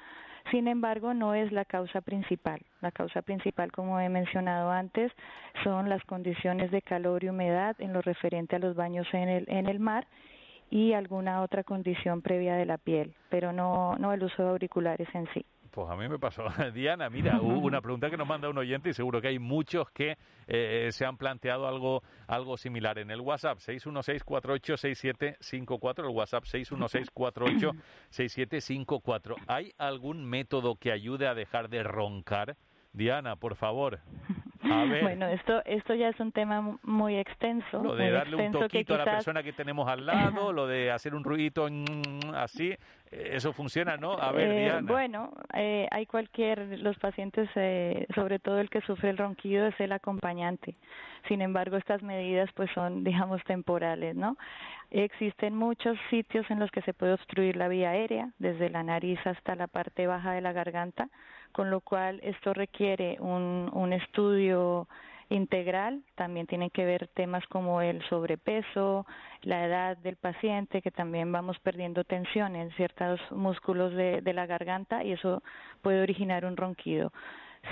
Sin 0.51 0.69
embargo, 0.69 1.15
no 1.15 1.35
es 1.35 1.53
la 1.53 1.65
causa 1.65 2.01
principal. 2.01 2.61
La 2.81 2.91
causa 2.91 3.23
principal, 3.23 3.73
como 3.73 4.01
he 4.01 4.09
mencionado 4.09 4.71
antes, 4.71 5.13
son 5.65 5.89
las 5.89 6.03
condiciones 6.05 6.71
de 6.71 6.83
calor 6.83 7.25
y 7.25 7.29
humedad 7.29 7.77
en 7.79 7.93
lo 7.93 8.01
referente 8.03 8.57
a 8.57 8.59
los 8.59 8.75
baños 8.75 9.07
en 9.13 9.29
el, 9.29 9.45
en 9.49 9.67
el 9.69 9.81
mar 9.81 10.07
y 10.71 10.93
alguna 10.93 11.43
otra 11.43 11.65
condición 11.65 12.23
previa 12.23 12.55
de 12.55 12.65
la 12.65 12.79
piel, 12.79 13.15
pero 13.29 13.53
no, 13.53 13.97
no 13.97 14.13
el 14.13 14.23
uso 14.23 14.43
de 14.43 14.51
auriculares 14.51 15.09
en 15.15 15.27
sí. 15.35 15.45
Pues 15.71 15.89
a 15.89 15.97
mí 15.97 16.07
me 16.09 16.19
pasó. 16.19 16.45
Diana, 16.75 17.09
mira, 17.11 17.41
una 17.41 17.81
pregunta 17.83 18.11
que 18.11 18.17
nos 18.17 18.27
manda 18.27 18.49
un 18.49 18.59
oyente 18.59 18.91
y 18.91 18.93
seguro 18.93 19.21
que 19.21 19.29
hay 19.29 19.39
muchos 19.39 19.89
que 19.91 20.19
eh, 20.49 20.89
se 20.91 21.05
han 21.05 21.17
planteado 21.17 21.69
algo, 21.69 22.03
algo 22.27 22.57
similar. 22.57 22.99
En 22.99 23.09
el 23.11 23.21
WhatsApp 23.21 23.59
616-486754, 23.59 26.01
el 26.01 26.09
WhatsApp 26.15 26.43
616-486754, 26.45 29.37
¿hay 29.47 29.73
algún 29.79 30.25
método 30.25 30.75
que 30.77 30.91
ayude 30.91 31.29
a 31.29 31.35
dejar 31.35 31.69
de 31.69 31.85
roncar? 31.85 32.57
Diana, 32.93 33.37
por 33.37 33.55
favor. 33.55 34.01
Bueno, 35.03 35.27
esto, 35.29 35.63
esto 35.65 35.95
ya 35.95 36.09
es 36.09 36.21
un 36.21 36.33
tema 36.33 36.79
muy 36.83 37.17
extenso. 37.17 37.83
Lo 37.83 37.95
de 37.95 38.11
darle 38.11 38.37
un 38.37 38.53
toquito 38.53 38.95
a 38.95 38.99
la 38.99 39.05
persona 39.05 39.43
que 39.43 39.53
tenemos 39.53 39.89
al 39.89 40.07
lado, 40.07 40.53
lo 40.53 40.67
de 40.67 40.91
hacer 40.91 41.15
un 41.15 41.25
ruidito 41.25 41.69
así, 42.35 42.71
eh, 43.11 43.31
eso 43.33 43.53
funciona, 43.53 43.97
¿no? 43.97 44.13
A 44.13 44.33
ver, 44.33 44.51
eh, 44.51 44.61
Diana. 44.63 44.93
Bueno, 44.93 45.33
eh, 45.55 45.89
hay 45.91 46.07
cualquier, 46.07 46.79
los 46.79 46.97
pacientes, 46.99 47.49
eh, 47.55 48.07
sobre 48.15 48.39
todo 48.39 48.61
el 48.61 48.71
que 48.71 48.81
sufre 48.83 49.11
el 49.11 49.19
ronquido, 49.19 49.67
es 49.67 49.79
el 49.81 49.93
acompañante. 49.93 50.77
Sin 51.29 51.43
embargo, 51.43 51.77
estas 51.77 52.03
medidas 52.03 52.49
pues 52.55 52.71
son, 52.75 53.05
digamos, 53.05 53.43
temporales, 53.45 54.15
¿no? 54.15 54.37
Existen 54.91 55.55
muchos 55.55 55.97
sitios 56.09 56.51
en 56.51 56.59
los 56.59 56.71
que 56.71 56.83
se 56.83 56.95
puede 56.95 57.13
obstruir 57.13 57.57
la 57.57 57.69
vía 57.69 57.91
aérea, 57.91 58.31
desde 58.39 58.71
la 58.71 58.83
nariz 58.83 59.19
hasta 59.25 59.55
la 59.55 59.67
parte 59.67 60.07
baja 60.07 60.33
de 60.33 60.41
la 60.41 60.53
garganta 60.53 61.09
con 61.53 61.71
lo 61.71 61.81
cual 61.81 62.21
esto 62.23 62.53
requiere 62.55 63.17
un, 63.21 63.93
estudio 63.93 64.89
integral, 65.29 66.03
también 66.15 66.47
tienen 66.47 66.71
que 66.71 66.85
ver 66.85 67.09
temas 67.09 67.45
como 67.47 67.83
el 67.83 68.03
sobrepeso, 68.09 69.07
la 69.43 69.67
edad 69.67 69.97
del 69.99 70.17
paciente, 70.17 70.83
que 70.83 70.91
también 70.91 71.31
vamos 71.31 71.59
perdiendo 71.61 72.05
tensión 72.05 72.57
en 72.57 72.71
ciertos 72.73 73.21
músculos 73.31 73.93
de, 73.95 74.21
de 74.21 74.33
la 74.33 74.47
garganta 74.47 75.05
y 75.05 75.13
eso 75.13 75.43
puede 75.83 76.03
originar 76.03 76.45
un 76.45 76.57
ronquido. 76.57 77.13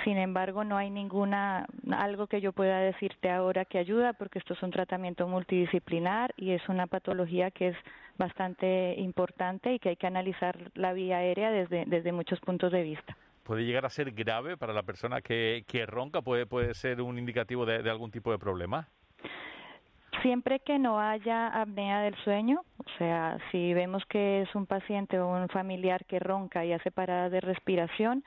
Sin 0.03 0.17
embargo, 0.17 0.63
no 0.63 0.77
hay 0.77 0.89
ninguna 0.89 1.65
algo 1.91 2.27
que 2.27 2.41
yo 2.41 2.53
pueda 2.53 2.79
decirte 2.79 3.29
ahora 3.29 3.65
que 3.65 3.79
ayuda 3.79 4.13
porque 4.13 4.39
esto 4.39 4.53
es 4.53 4.61
un 4.61 4.71
tratamiento 4.71 5.27
multidisciplinar 5.27 6.33
y 6.37 6.51
es 6.51 6.67
una 6.69 6.87
patología 6.87 7.51
que 7.51 7.69
es 7.69 7.77
bastante 8.17 8.95
importante 8.97 9.73
y 9.73 9.79
que 9.79 9.89
hay 9.89 9.95
que 9.95 10.07
analizar 10.07 10.57
la 10.75 10.93
vía 10.93 11.17
aérea 11.17 11.51
desde, 11.51 11.85
desde 11.87 12.11
muchos 12.11 12.39
puntos 12.39 12.71
de 12.71 12.83
vista 12.83 13.17
puede 13.49 13.65
llegar 13.65 13.83
a 13.83 13.89
ser 13.89 14.11
grave 14.11 14.57
para 14.57 14.73
la 14.73 14.83
persona 14.83 15.21
que, 15.21 15.63
que 15.65 15.87
ronca, 15.87 16.21
puede, 16.21 16.71
ser 16.75 17.01
un 17.01 17.17
indicativo 17.17 17.65
de, 17.65 17.89
algún 17.89 18.11
tipo 18.11 18.31
de 18.31 18.37
problema. 18.37 18.87
Siempre 20.21 20.59
que 20.59 20.77
no 20.77 20.99
haya 20.99 21.47
apnea 21.47 22.01
del 22.01 22.13
sueño, 22.17 22.61
o 22.77 22.97
sea, 22.99 23.39
si 23.49 23.73
vemos 23.73 24.05
que 24.05 24.43
es 24.43 24.53
un 24.53 24.67
paciente 24.67 25.19
o 25.19 25.29
un 25.29 25.49
familiar 25.49 26.05
que 26.05 26.19
ronca 26.19 26.63
y 26.63 26.73
hace 26.73 26.91
paradas 26.91 27.31
de 27.31 27.41
respiración, 27.41 28.23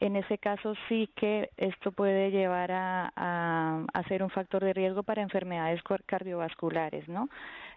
en 0.00 0.16
ese 0.16 0.36
caso 0.36 0.74
sí 0.86 1.08
que 1.16 1.48
esto 1.56 1.90
puede 1.90 2.30
llevar 2.30 2.72
a, 2.72 3.10
a, 3.16 3.86
a 3.94 4.02
ser 4.02 4.22
un 4.22 4.28
factor 4.28 4.62
de 4.62 4.74
riesgo 4.74 5.02
para 5.02 5.22
enfermedades 5.22 5.80
cardiovasculares, 6.04 7.08
¿no? 7.08 7.30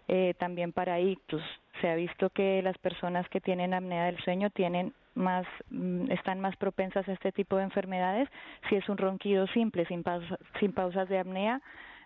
Eh, 0.08 0.34
también 0.38 0.72
para 0.72 1.00
ictus. 1.00 1.42
Se 1.80 1.88
ha 1.88 1.94
visto 1.94 2.28
que 2.28 2.60
las 2.60 2.76
personas 2.76 3.26
que 3.30 3.40
tienen 3.40 3.72
apnea 3.72 4.04
del 4.04 4.18
sueño 4.18 4.50
tienen 4.50 4.92
más 5.16 5.46
mm, 5.70 6.10
están 6.10 6.40
más 6.40 6.56
propensas 6.56 7.08
a 7.08 7.12
este 7.12 7.32
tipo 7.32 7.56
de 7.56 7.64
enfermedades 7.64 8.28
si 8.68 8.76
es 8.76 8.88
un 8.88 8.98
ronquido 8.98 9.46
simple 9.48 9.86
sin, 9.86 10.04
sin 10.60 10.72
pausas 10.72 11.08
de 11.08 11.18
apnea 11.18 11.60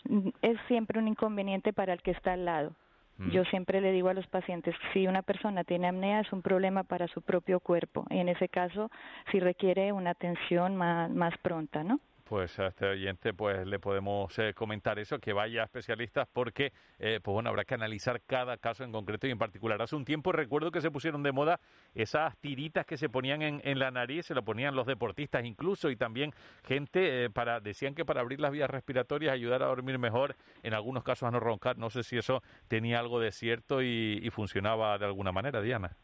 mm, 0.09 0.29
es 0.43 0.59
siempre 0.69 0.99
un 0.99 1.09
inconveniente 1.09 1.73
para 1.73 1.93
el 1.93 2.03
que 2.03 2.13
está 2.13 2.33
al 2.33 2.45
lado 2.45 2.73
mm. 3.19 3.31
yo 3.31 3.45
siempre 3.47 3.81
le 3.81 3.93
digo 3.93 4.09
a 4.09 4.15
los 4.15 4.27
pacientes, 4.27 4.75
si 4.93 5.07
una 5.07 5.23
persona 5.23 5.65
tiene 5.65 5.89
apnea 5.89 6.21
es 6.21 6.33
un 6.33 6.43
problema 6.43 6.85
para 6.85 7.09
su 7.09 7.21
propio 7.23 7.61
cuerpo. 7.61 8.07
Y 8.11 8.19
en 8.19 8.29
ese 8.29 8.49
caso, 8.49 8.91
si 9.31 9.41
requiere 9.41 9.93
una 9.93 10.11
atención 10.11 10.77
más, 10.77 11.11
más 11.11 11.37
pronta, 11.39 11.85
¿no? 11.85 12.01
Pues 12.31 12.61
a 12.61 12.69
este 12.69 12.87
oyente 12.87 13.35
pues 13.35 13.67
le 13.67 13.81
podemos 13.81 14.39
eh, 14.39 14.55
comentar 14.55 15.01
eso, 15.01 15.19
que 15.19 15.33
vaya 15.33 15.63
a 15.63 15.65
especialistas 15.65 16.29
porque 16.33 16.73
eh, 17.01 17.19
pues 17.21 17.33
bueno, 17.33 17.51
habrá 17.51 17.65
que 17.65 17.75
analizar 17.75 18.23
cada 18.25 18.57
caso 18.57 18.85
en 18.85 18.93
concreto 18.93 19.27
y 19.27 19.33
en 19.33 19.39
particular. 19.39 19.83
Hace 19.83 19.97
un 19.97 20.05
tiempo 20.05 20.31
recuerdo 20.31 20.71
que 20.71 20.81
se 20.81 20.93
pusieron 20.93 21.25
de 21.25 21.33
moda 21.33 21.59
esas 21.93 22.39
tiritas 22.39 22.87
que 22.87 22.97
se 22.97 23.09
ponían 23.09 23.43
en, 23.43 23.61
en 23.65 23.81
la 23.81 23.91
nariz, 23.91 24.27
se 24.27 24.37
lo 24.37 24.45
ponían 24.45 24.77
los 24.77 24.87
deportistas 24.87 25.45
incluso 25.45 25.91
y 25.91 25.97
también 25.97 26.33
gente 26.63 27.25
eh, 27.25 27.31
para, 27.31 27.59
decían 27.59 27.97
que 27.97 28.05
para 28.05 28.21
abrir 28.21 28.39
las 28.39 28.53
vías 28.53 28.71
respiratorias, 28.71 29.35
ayudar 29.35 29.65
a 29.65 29.67
dormir 29.67 29.99
mejor, 29.99 30.37
en 30.63 30.73
algunos 30.73 31.03
casos 31.03 31.27
a 31.27 31.33
no 31.33 31.41
roncar. 31.41 31.79
No 31.79 31.91
sé 31.91 32.05
si 32.05 32.17
eso 32.17 32.45
tenía 32.69 33.01
algo 33.01 33.19
de 33.19 33.33
cierto 33.33 33.83
y 33.83 34.31
funcionaba 34.31 34.97
de 34.99 35.07
alguna 35.07 35.33
manera, 35.33 35.61
Diana. 35.61 35.97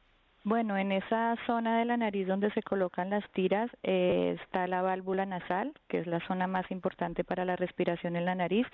Bueno, 0.46 0.76
en 0.76 0.92
esa 0.92 1.34
zona 1.44 1.80
de 1.80 1.84
la 1.84 1.96
nariz 1.96 2.28
donde 2.28 2.52
se 2.52 2.62
colocan 2.62 3.10
las 3.10 3.28
tiras 3.32 3.68
eh, 3.82 4.38
está 4.40 4.68
la 4.68 4.80
válvula 4.80 5.26
nasal, 5.26 5.74
que 5.88 5.98
es 5.98 6.06
la 6.06 6.20
zona 6.28 6.46
más 6.46 6.70
importante 6.70 7.24
para 7.24 7.44
la 7.44 7.56
respiración 7.56 8.14
en 8.14 8.26
la 8.26 8.36
nariz. 8.36 8.64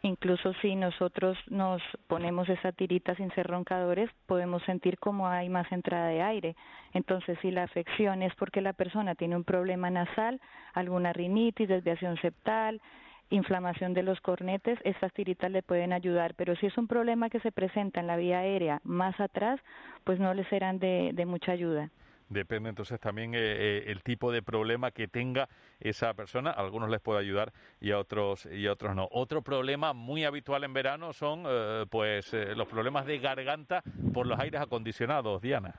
Incluso 0.00 0.54
si 0.62 0.74
nosotros 0.74 1.36
nos 1.50 1.82
ponemos 2.06 2.48
esa 2.48 2.72
tirita 2.72 3.14
sin 3.14 3.30
ser 3.34 3.46
roncadores, 3.46 4.08
podemos 4.24 4.62
sentir 4.62 4.98
como 4.98 5.28
hay 5.28 5.50
más 5.50 5.70
entrada 5.70 6.08
de 6.08 6.22
aire. 6.22 6.56
Entonces, 6.94 7.38
si 7.42 7.50
la 7.50 7.64
afección 7.64 8.22
es 8.22 8.34
porque 8.36 8.62
la 8.62 8.72
persona 8.72 9.14
tiene 9.14 9.36
un 9.36 9.44
problema 9.44 9.90
nasal, 9.90 10.40
alguna 10.72 11.12
rinitis, 11.12 11.68
desviación 11.68 12.16
septal, 12.22 12.80
inflamación 13.30 13.94
de 13.94 14.02
los 14.02 14.20
cornetes, 14.20 14.78
estas 14.84 15.12
tiritas 15.12 15.50
le 15.50 15.62
pueden 15.62 15.92
ayudar, 15.92 16.34
pero 16.34 16.56
si 16.56 16.66
es 16.66 16.78
un 16.78 16.86
problema 16.86 17.30
que 17.30 17.40
se 17.40 17.52
presenta 17.52 18.00
en 18.00 18.06
la 18.06 18.16
vía 18.16 18.40
aérea 18.40 18.80
más 18.84 19.18
atrás, 19.20 19.60
pues 20.04 20.18
no 20.18 20.34
le 20.34 20.44
serán 20.44 20.78
de, 20.78 21.24
mucha 21.26 21.52
ayuda. 21.52 21.90
Depende 22.30 22.68
entonces 22.68 23.00
también 23.00 23.34
eh, 23.34 23.38
eh, 23.40 23.84
el 23.86 24.02
tipo 24.02 24.30
de 24.30 24.42
problema 24.42 24.90
que 24.90 25.08
tenga 25.08 25.48
esa 25.80 26.12
persona. 26.12 26.50
A 26.50 26.60
algunos 26.60 26.90
les 26.90 27.00
puede 27.00 27.20
ayudar 27.20 27.52
y 27.80 27.90
a 27.92 27.98
otros 27.98 28.44
y 28.46 28.66
a 28.66 28.72
otros 28.72 28.94
no. 28.94 29.08
Otro 29.10 29.40
problema 29.40 29.94
muy 29.94 30.24
habitual 30.24 30.64
en 30.64 30.74
verano 30.74 31.14
son 31.14 31.44
eh, 31.46 31.86
pues 31.90 32.34
los 32.34 32.68
problemas 32.68 33.06
de 33.06 33.18
garganta 33.18 33.82
por 34.12 34.26
los 34.26 34.38
aires 34.38 34.60
acondicionados. 34.60 35.40
Diana. 35.40 35.74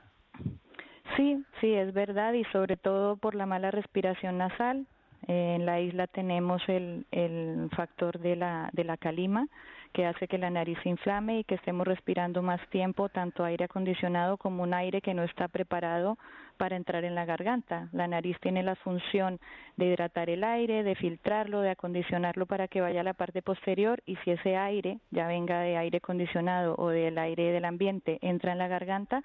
Sí, 1.16 1.44
sí, 1.60 1.72
es 1.72 1.92
verdad 1.92 2.32
y 2.32 2.44
sobre 2.44 2.76
todo 2.76 3.16
por 3.16 3.34
la 3.34 3.46
mala 3.46 3.70
respiración 3.70 4.38
nasal, 4.38 4.86
en 5.26 5.66
la 5.66 5.80
isla 5.80 6.06
tenemos 6.06 6.62
el, 6.68 7.06
el 7.10 7.68
factor 7.76 8.18
de 8.18 8.36
la, 8.36 8.70
de 8.72 8.84
la 8.84 8.96
calima, 8.96 9.46
que 9.92 10.06
hace 10.06 10.28
que 10.28 10.38
la 10.38 10.50
nariz 10.50 10.78
se 10.82 10.88
inflame 10.88 11.40
y 11.40 11.44
que 11.44 11.56
estemos 11.56 11.86
respirando 11.86 12.42
más 12.42 12.60
tiempo 12.70 13.08
tanto 13.08 13.44
aire 13.44 13.64
acondicionado 13.64 14.36
como 14.36 14.62
un 14.62 14.72
aire 14.72 15.00
que 15.00 15.14
no 15.14 15.24
está 15.24 15.48
preparado 15.48 16.16
para 16.56 16.76
entrar 16.76 17.04
en 17.04 17.14
la 17.14 17.24
garganta. 17.24 17.88
La 17.92 18.06
nariz 18.06 18.36
tiene 18.40 18.62
la 18.62 18.76
función 18.76 19.40
de 19.76 19.86
hidratar 19.86 20.30
el 20.30 20.44
aire, 20.44 20.84
de 20.84 20.94
filtrarlo, 20.94 21.60
de 21.60 21.70
acondicionarlo 21.70 22.46
para 22.46 22.68
que 22.68 22.80
vaya 22.80 23.00
a 23.00 23.04
la 23.04 23.14
parte 23.14 23.42
posterior 23.42 24.00
y 24.06 24.16
si 24.16 24.30
ese 24.30 24.56
aire, 24.56 24.98
ya 25.10 25.26
venga 25.26 25.60
de 25.60 25.76
aire 25.76 25.98
acondicionado 25.98 26.76
o 26.78 26.88
del 26.90 27.18
aire 27.18 27.50
del 27.50 27.64
ambiente, 27.64 28.18
entra 28.22 28.52
en 28.52 28.58
la 28.58 28.68
garganta, 28.68 29.22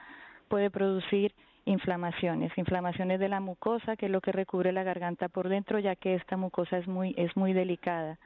puede 0.48 0.72
producir 0.72 1.34
inflamaciones, 1.66 2.52
inflamaciones 2.58 3.20
de 3.20 3.30
la 3.30 3.40
mucosa, 3.40 3.96
que 3.96 4.06
es 4.06 4.12
lo 4.12 4.22
que 4.22 4.32
recubre 4.32 4.72
la 4.72 4.84
garganta 4.84 5.28
por 5.30 5.50
dentro, 5.50 5.80
ya 5.80 5.96
que 5.96 6.16
esta 6.16 6.38
mucosa 6.38 6.78
es 6.78 6.88
muy, 6.88 7.14
es 7.18 7.36
muy 7.36 7.54
delicada. 7.54 8.18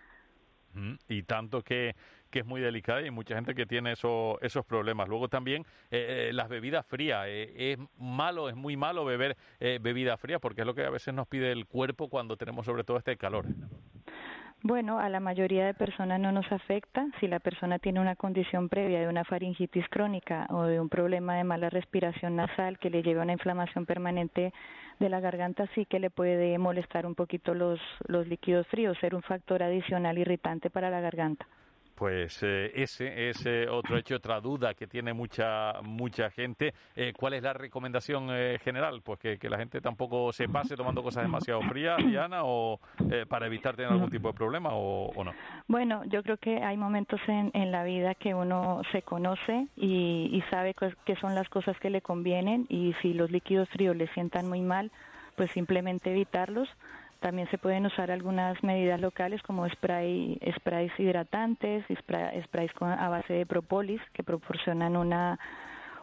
Y 1.08 1.24
tanto 1.24 1.61
que, 1.61 1.95
que 2.30 2.40
es 2.40 2.45
muy 2.45 2.61
delicada 2.61 3.06
y 3.06 3.11
mucha 3.11 3.35
gente 3.35 3.56
que 3.56 3.66
tiene 3.66 3.93
eso, 3.93 4.40
esos 4.42 4.66
problemas. 4.66 5.08
Luego 5.08 5.27
también 5.27 5.64
eh, 5.92 6.30
eh, 6.30 6.34
las 6.34 6.48
bebidas 6.48 6.85
frías. 6.85 7.26
Eh, 7.27 7.74
es 7.74 7.80
malo, 7.98 8.50
es 8.50 8.56
muy 8.56 8.77
malo 8.77 9.03
beber 9.03 9.35
bebidas 9.59 10.19
frías 10.19 10.40
porque 10.40 10.61
es 10.61 10.68
lo 10.68 10.76
que 10.76 10.85
a 10.85 10.90
veces 10.90 11.14
nos 11.14 11.27
pide 11.27 11.51
el 11.51 11.66
cuerpo 11.66 12.08
cuando 12.08 12.38
tenemos 12.38 12.66
sobre 12.66 12.84
todo 12.84 12.98
este 12.98 13.18
calor. 13.18 13.45
Bueno, 14.61 14.99
a 14.99 15.07
la 15.07 15.21
mayoría 15.21 15.65
de 15.65 15.73
personas 15.73 16.19
no 16.19 16.33
nos 16.33 16.51
afecta. 16.51 17.07
Si 17.21 17.27
la 17.27 17.39
persona 17.39 17.79
tiene 17.79 18.01
una 18.01 18.17
condición 18.17 18.67
previa 18.67 18.99
de 18.99 19.07
una 19.07 19.23
faringitis 19.23 19.88
crónica 19.88 20.47
o 20.49 20.63
de 20.63 20.81
un 20.81 20.89
problema 20.89 21.35
de 21.35 21.45
mala 21.45 21.69
respiración 21.69 22.35
nasal 22.35 22.77
que 22.77 22.89
le 22.89 23.01
lleve 23.01 23.21
a 23.21 23.23
una 23.23 23.31
inflamación 23.31 23.85
permanente 23.85 24.51
de 24.99 25.09
la 25.09 25.21
garganta, 25.21 25.65
sí 25.75 25.85
que 25.85 25.99
le 25.99 26.09
puede 26.09 26.57
molestar 26.57 27.05
un 27.05 27.15
poquito 27.15 27.53
los, 27.53 27.79
los 28.07 28.27
líquidos 28.27 28.67
fríos, 28.67 28.97
ser 28.99 29.15
un 29.15 29.21
factor 29.21 29.63
adicional 29.63 30.17
irritante 30.17 30.69
para 30.69 30.89
la 30.89 30.99
garganta. 30.99 31.47
Pues 32.00 32.42
eh, 32.44 32.72
ese 32.76 33.30
es 33.30 33.45
eh, 33.45 33.68
otro 33.69 33.98
hecho, 33.98 34.16
otra 34.16 34.40
duda 34.40 34.74
que 34.74 34.88
tiene 34.88 35.11
mucha 35.11 35.74
mucha 35.84 36.30
gente. 36.30 36.74
Eh, 36.95 37.11
¿Cuál 37.11 37.34
es 37.34 37.44
la 37.44 37.52
recomendación 37.52 38.30
general? 38.64 39.02
Pues 39.03 39.19
que, 39.19 39.50
la 39.50 39.58
gente 39.58 39.82
tampoco 39.82 40.32
se 40.32 40.48
pase 40.48 40.78
tomando 40.78 41.03
cosas 41.03 41.24
demasiado 41.24 41.61
frías, 41.64 41.98
Diana, 42.08 42.45
o 42.45 42.80
para 43.28 43.48
evitar 43.48 43.76
tener 43.76 43.92
algún 43.92 44.10
tipo 44.10 44.30
de 44.30 44.34
problema 44.34 44.69
o, 44.72 45.24
no. 45.26 45.34
Bueno, 45.68 46.06
yo 46.06 46.24
creo 46.24 46.38
que 46.38 46.64
hay 46.64 46.78
momentos 46.78 47.19
en, 47.28 47.52
en 47.53 47.69
la 47.69 47.84
vida 47.84 48.16
que 48.16 48.34
uno 48.34 48.82
se 48.94 49.02
conoce 49.02 49.68
y, 49.76 50.30
y 50.32 50.42
sabe 50.50 50.74
qué 51.03 51.18
son 51.18 51.36
las 51.36 51.50
cosas 51.50 51.78
que 51.82 51.90
le 51.90 52.02
convienen 52.02 52.66
y 52.69 52.94
si 53.02 53.14
los 53.14 53.30
líquidos 53.30 53.68
fríos 53.68 53.98
le 53.98 54.08
sientan 54.14 54.48
muy 54.48 54.61
mal, 54.61 54.90
pues 55.36 55.52
simplemente 55.52 56.11
evitarlos 56.11 56.69
también 57.19 57.49
se 57.49 57.57
pueden 57.57 57.85
usar 57.85 58.11
algunas 58.11 58.61
medidas 58.64 58.99
locales 58.99 59.41
como 59.43 59.67
spray, 59.69 60.39
sprays 60.56 60.91
hidratantes, 60.98 61.83
sprays 62.01 62.72
a 62.81 63.09
base 63.09 63.33
de 63.33 63.45
propolis 63.45 64.01
que 64.14 64.23
proporcionan 64.23 64.95
una 64.95 65.39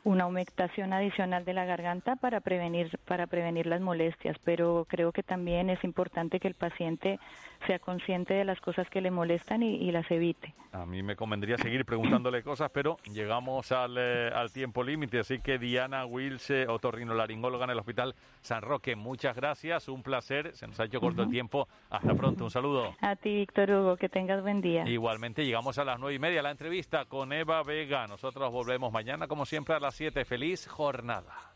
una 0.07 0.25
humectación 0.25 0.93
adicional 0.93 1.45
de 1.45 1.53
la 1.53 1.65
garganta 1.65 2.15
para 2.15 2.39
prevenir 2.41 2.97
para 3.07 3.27
prevenir 3.27 3.67
las 3.67 3.81
molestias, 3.81 4.37
pero 4.45 4.87
creo 4.89 5.11
que 5.11 5.25
también 5.25 5.69
es 5.69 5.83
importante 5.83 6.39
que 6.39 6.47
el 6.47 6.55
paciente 6.55 7.19
sea 7.67 7.81
consciente 7.81 8.33
de 8.35 8.45
las 8.45 8.61
cosas 8.61 8.89
que 8.89 9.01
le 9.01 9.11
molestan 9.11 9.65
y, 9.65 9.91
las 9.91 10.09
evite. 10.11 10.55
A 10.73 10.85
mí 10.87 11.03
me 11.03 11.17
convendría 11.17 11.57
seguir 11.57 11.85
preguntándole 11.85 12.43
cosas, 12.43 12.71
pero 12.73 12.99
llegamos 13.11 13.73
al, 13.73 13.97
eh, 13.99 14.31
al 14.33 14.53
tiempo 14.53 14.85
límite, 14.85 15.19
así 15.19 15.41
que 15.41 15.59
Diana 15.59 16.05
Wills, 16.05 16.53
otorrinolaringóloga 16.69 17.65
en 17.65 17.71
el 17.71 17.79
Hospital 17.79 18.15
San 18.43 18.63
Roque, 18.63 18.95
muchas 18.95 19.35
gracias, 19.35 19.89
un 19.89 20.03
placer, 20.03 20.55
se 20.55 20.69
nos 20.69 20.79
ha 20.79 20.85
hecho 20.85 21.01
corto 21.01 21.23
el 21.23 21.31
tiempo, 21.31 21.67
hasta 21.91 22.15
pronto, 22.15 22.45
un 22.45 22.51
saludo. 22.51 22.95
A 23.01 23.17
ti, 23.17 23.35
Víctor 23.35 23.71
Hugo, 23.71 23.97
que 23.97 24.09
tengas 24.09 24.43
buen 24.43 24.61
día. 24.61 24.87
Igualmente, 24.87 25.45
llegamos 25.45 25.79
a 25.79 25.85
las 25.85 25.99
nueve 25.99 26.15
y 26.15 26.19
media, 26.21 26.43
la 26.43 26.51
entrevista 26.51 27.07
con 27.07 27.33
Eva 27.33 27.63
Vega, 27.65 28.07
nosotros 28.07 28.53
volvemos 28.53 28.93
mañana, 28.93 29.27
como 29.27 29.47
siempre, 29.47 29.75
a 29.75 29.81
las 29.81 29.96
siete, 29.97 30.27
feliz 30.27 30.67
jornada. 30.69 31.56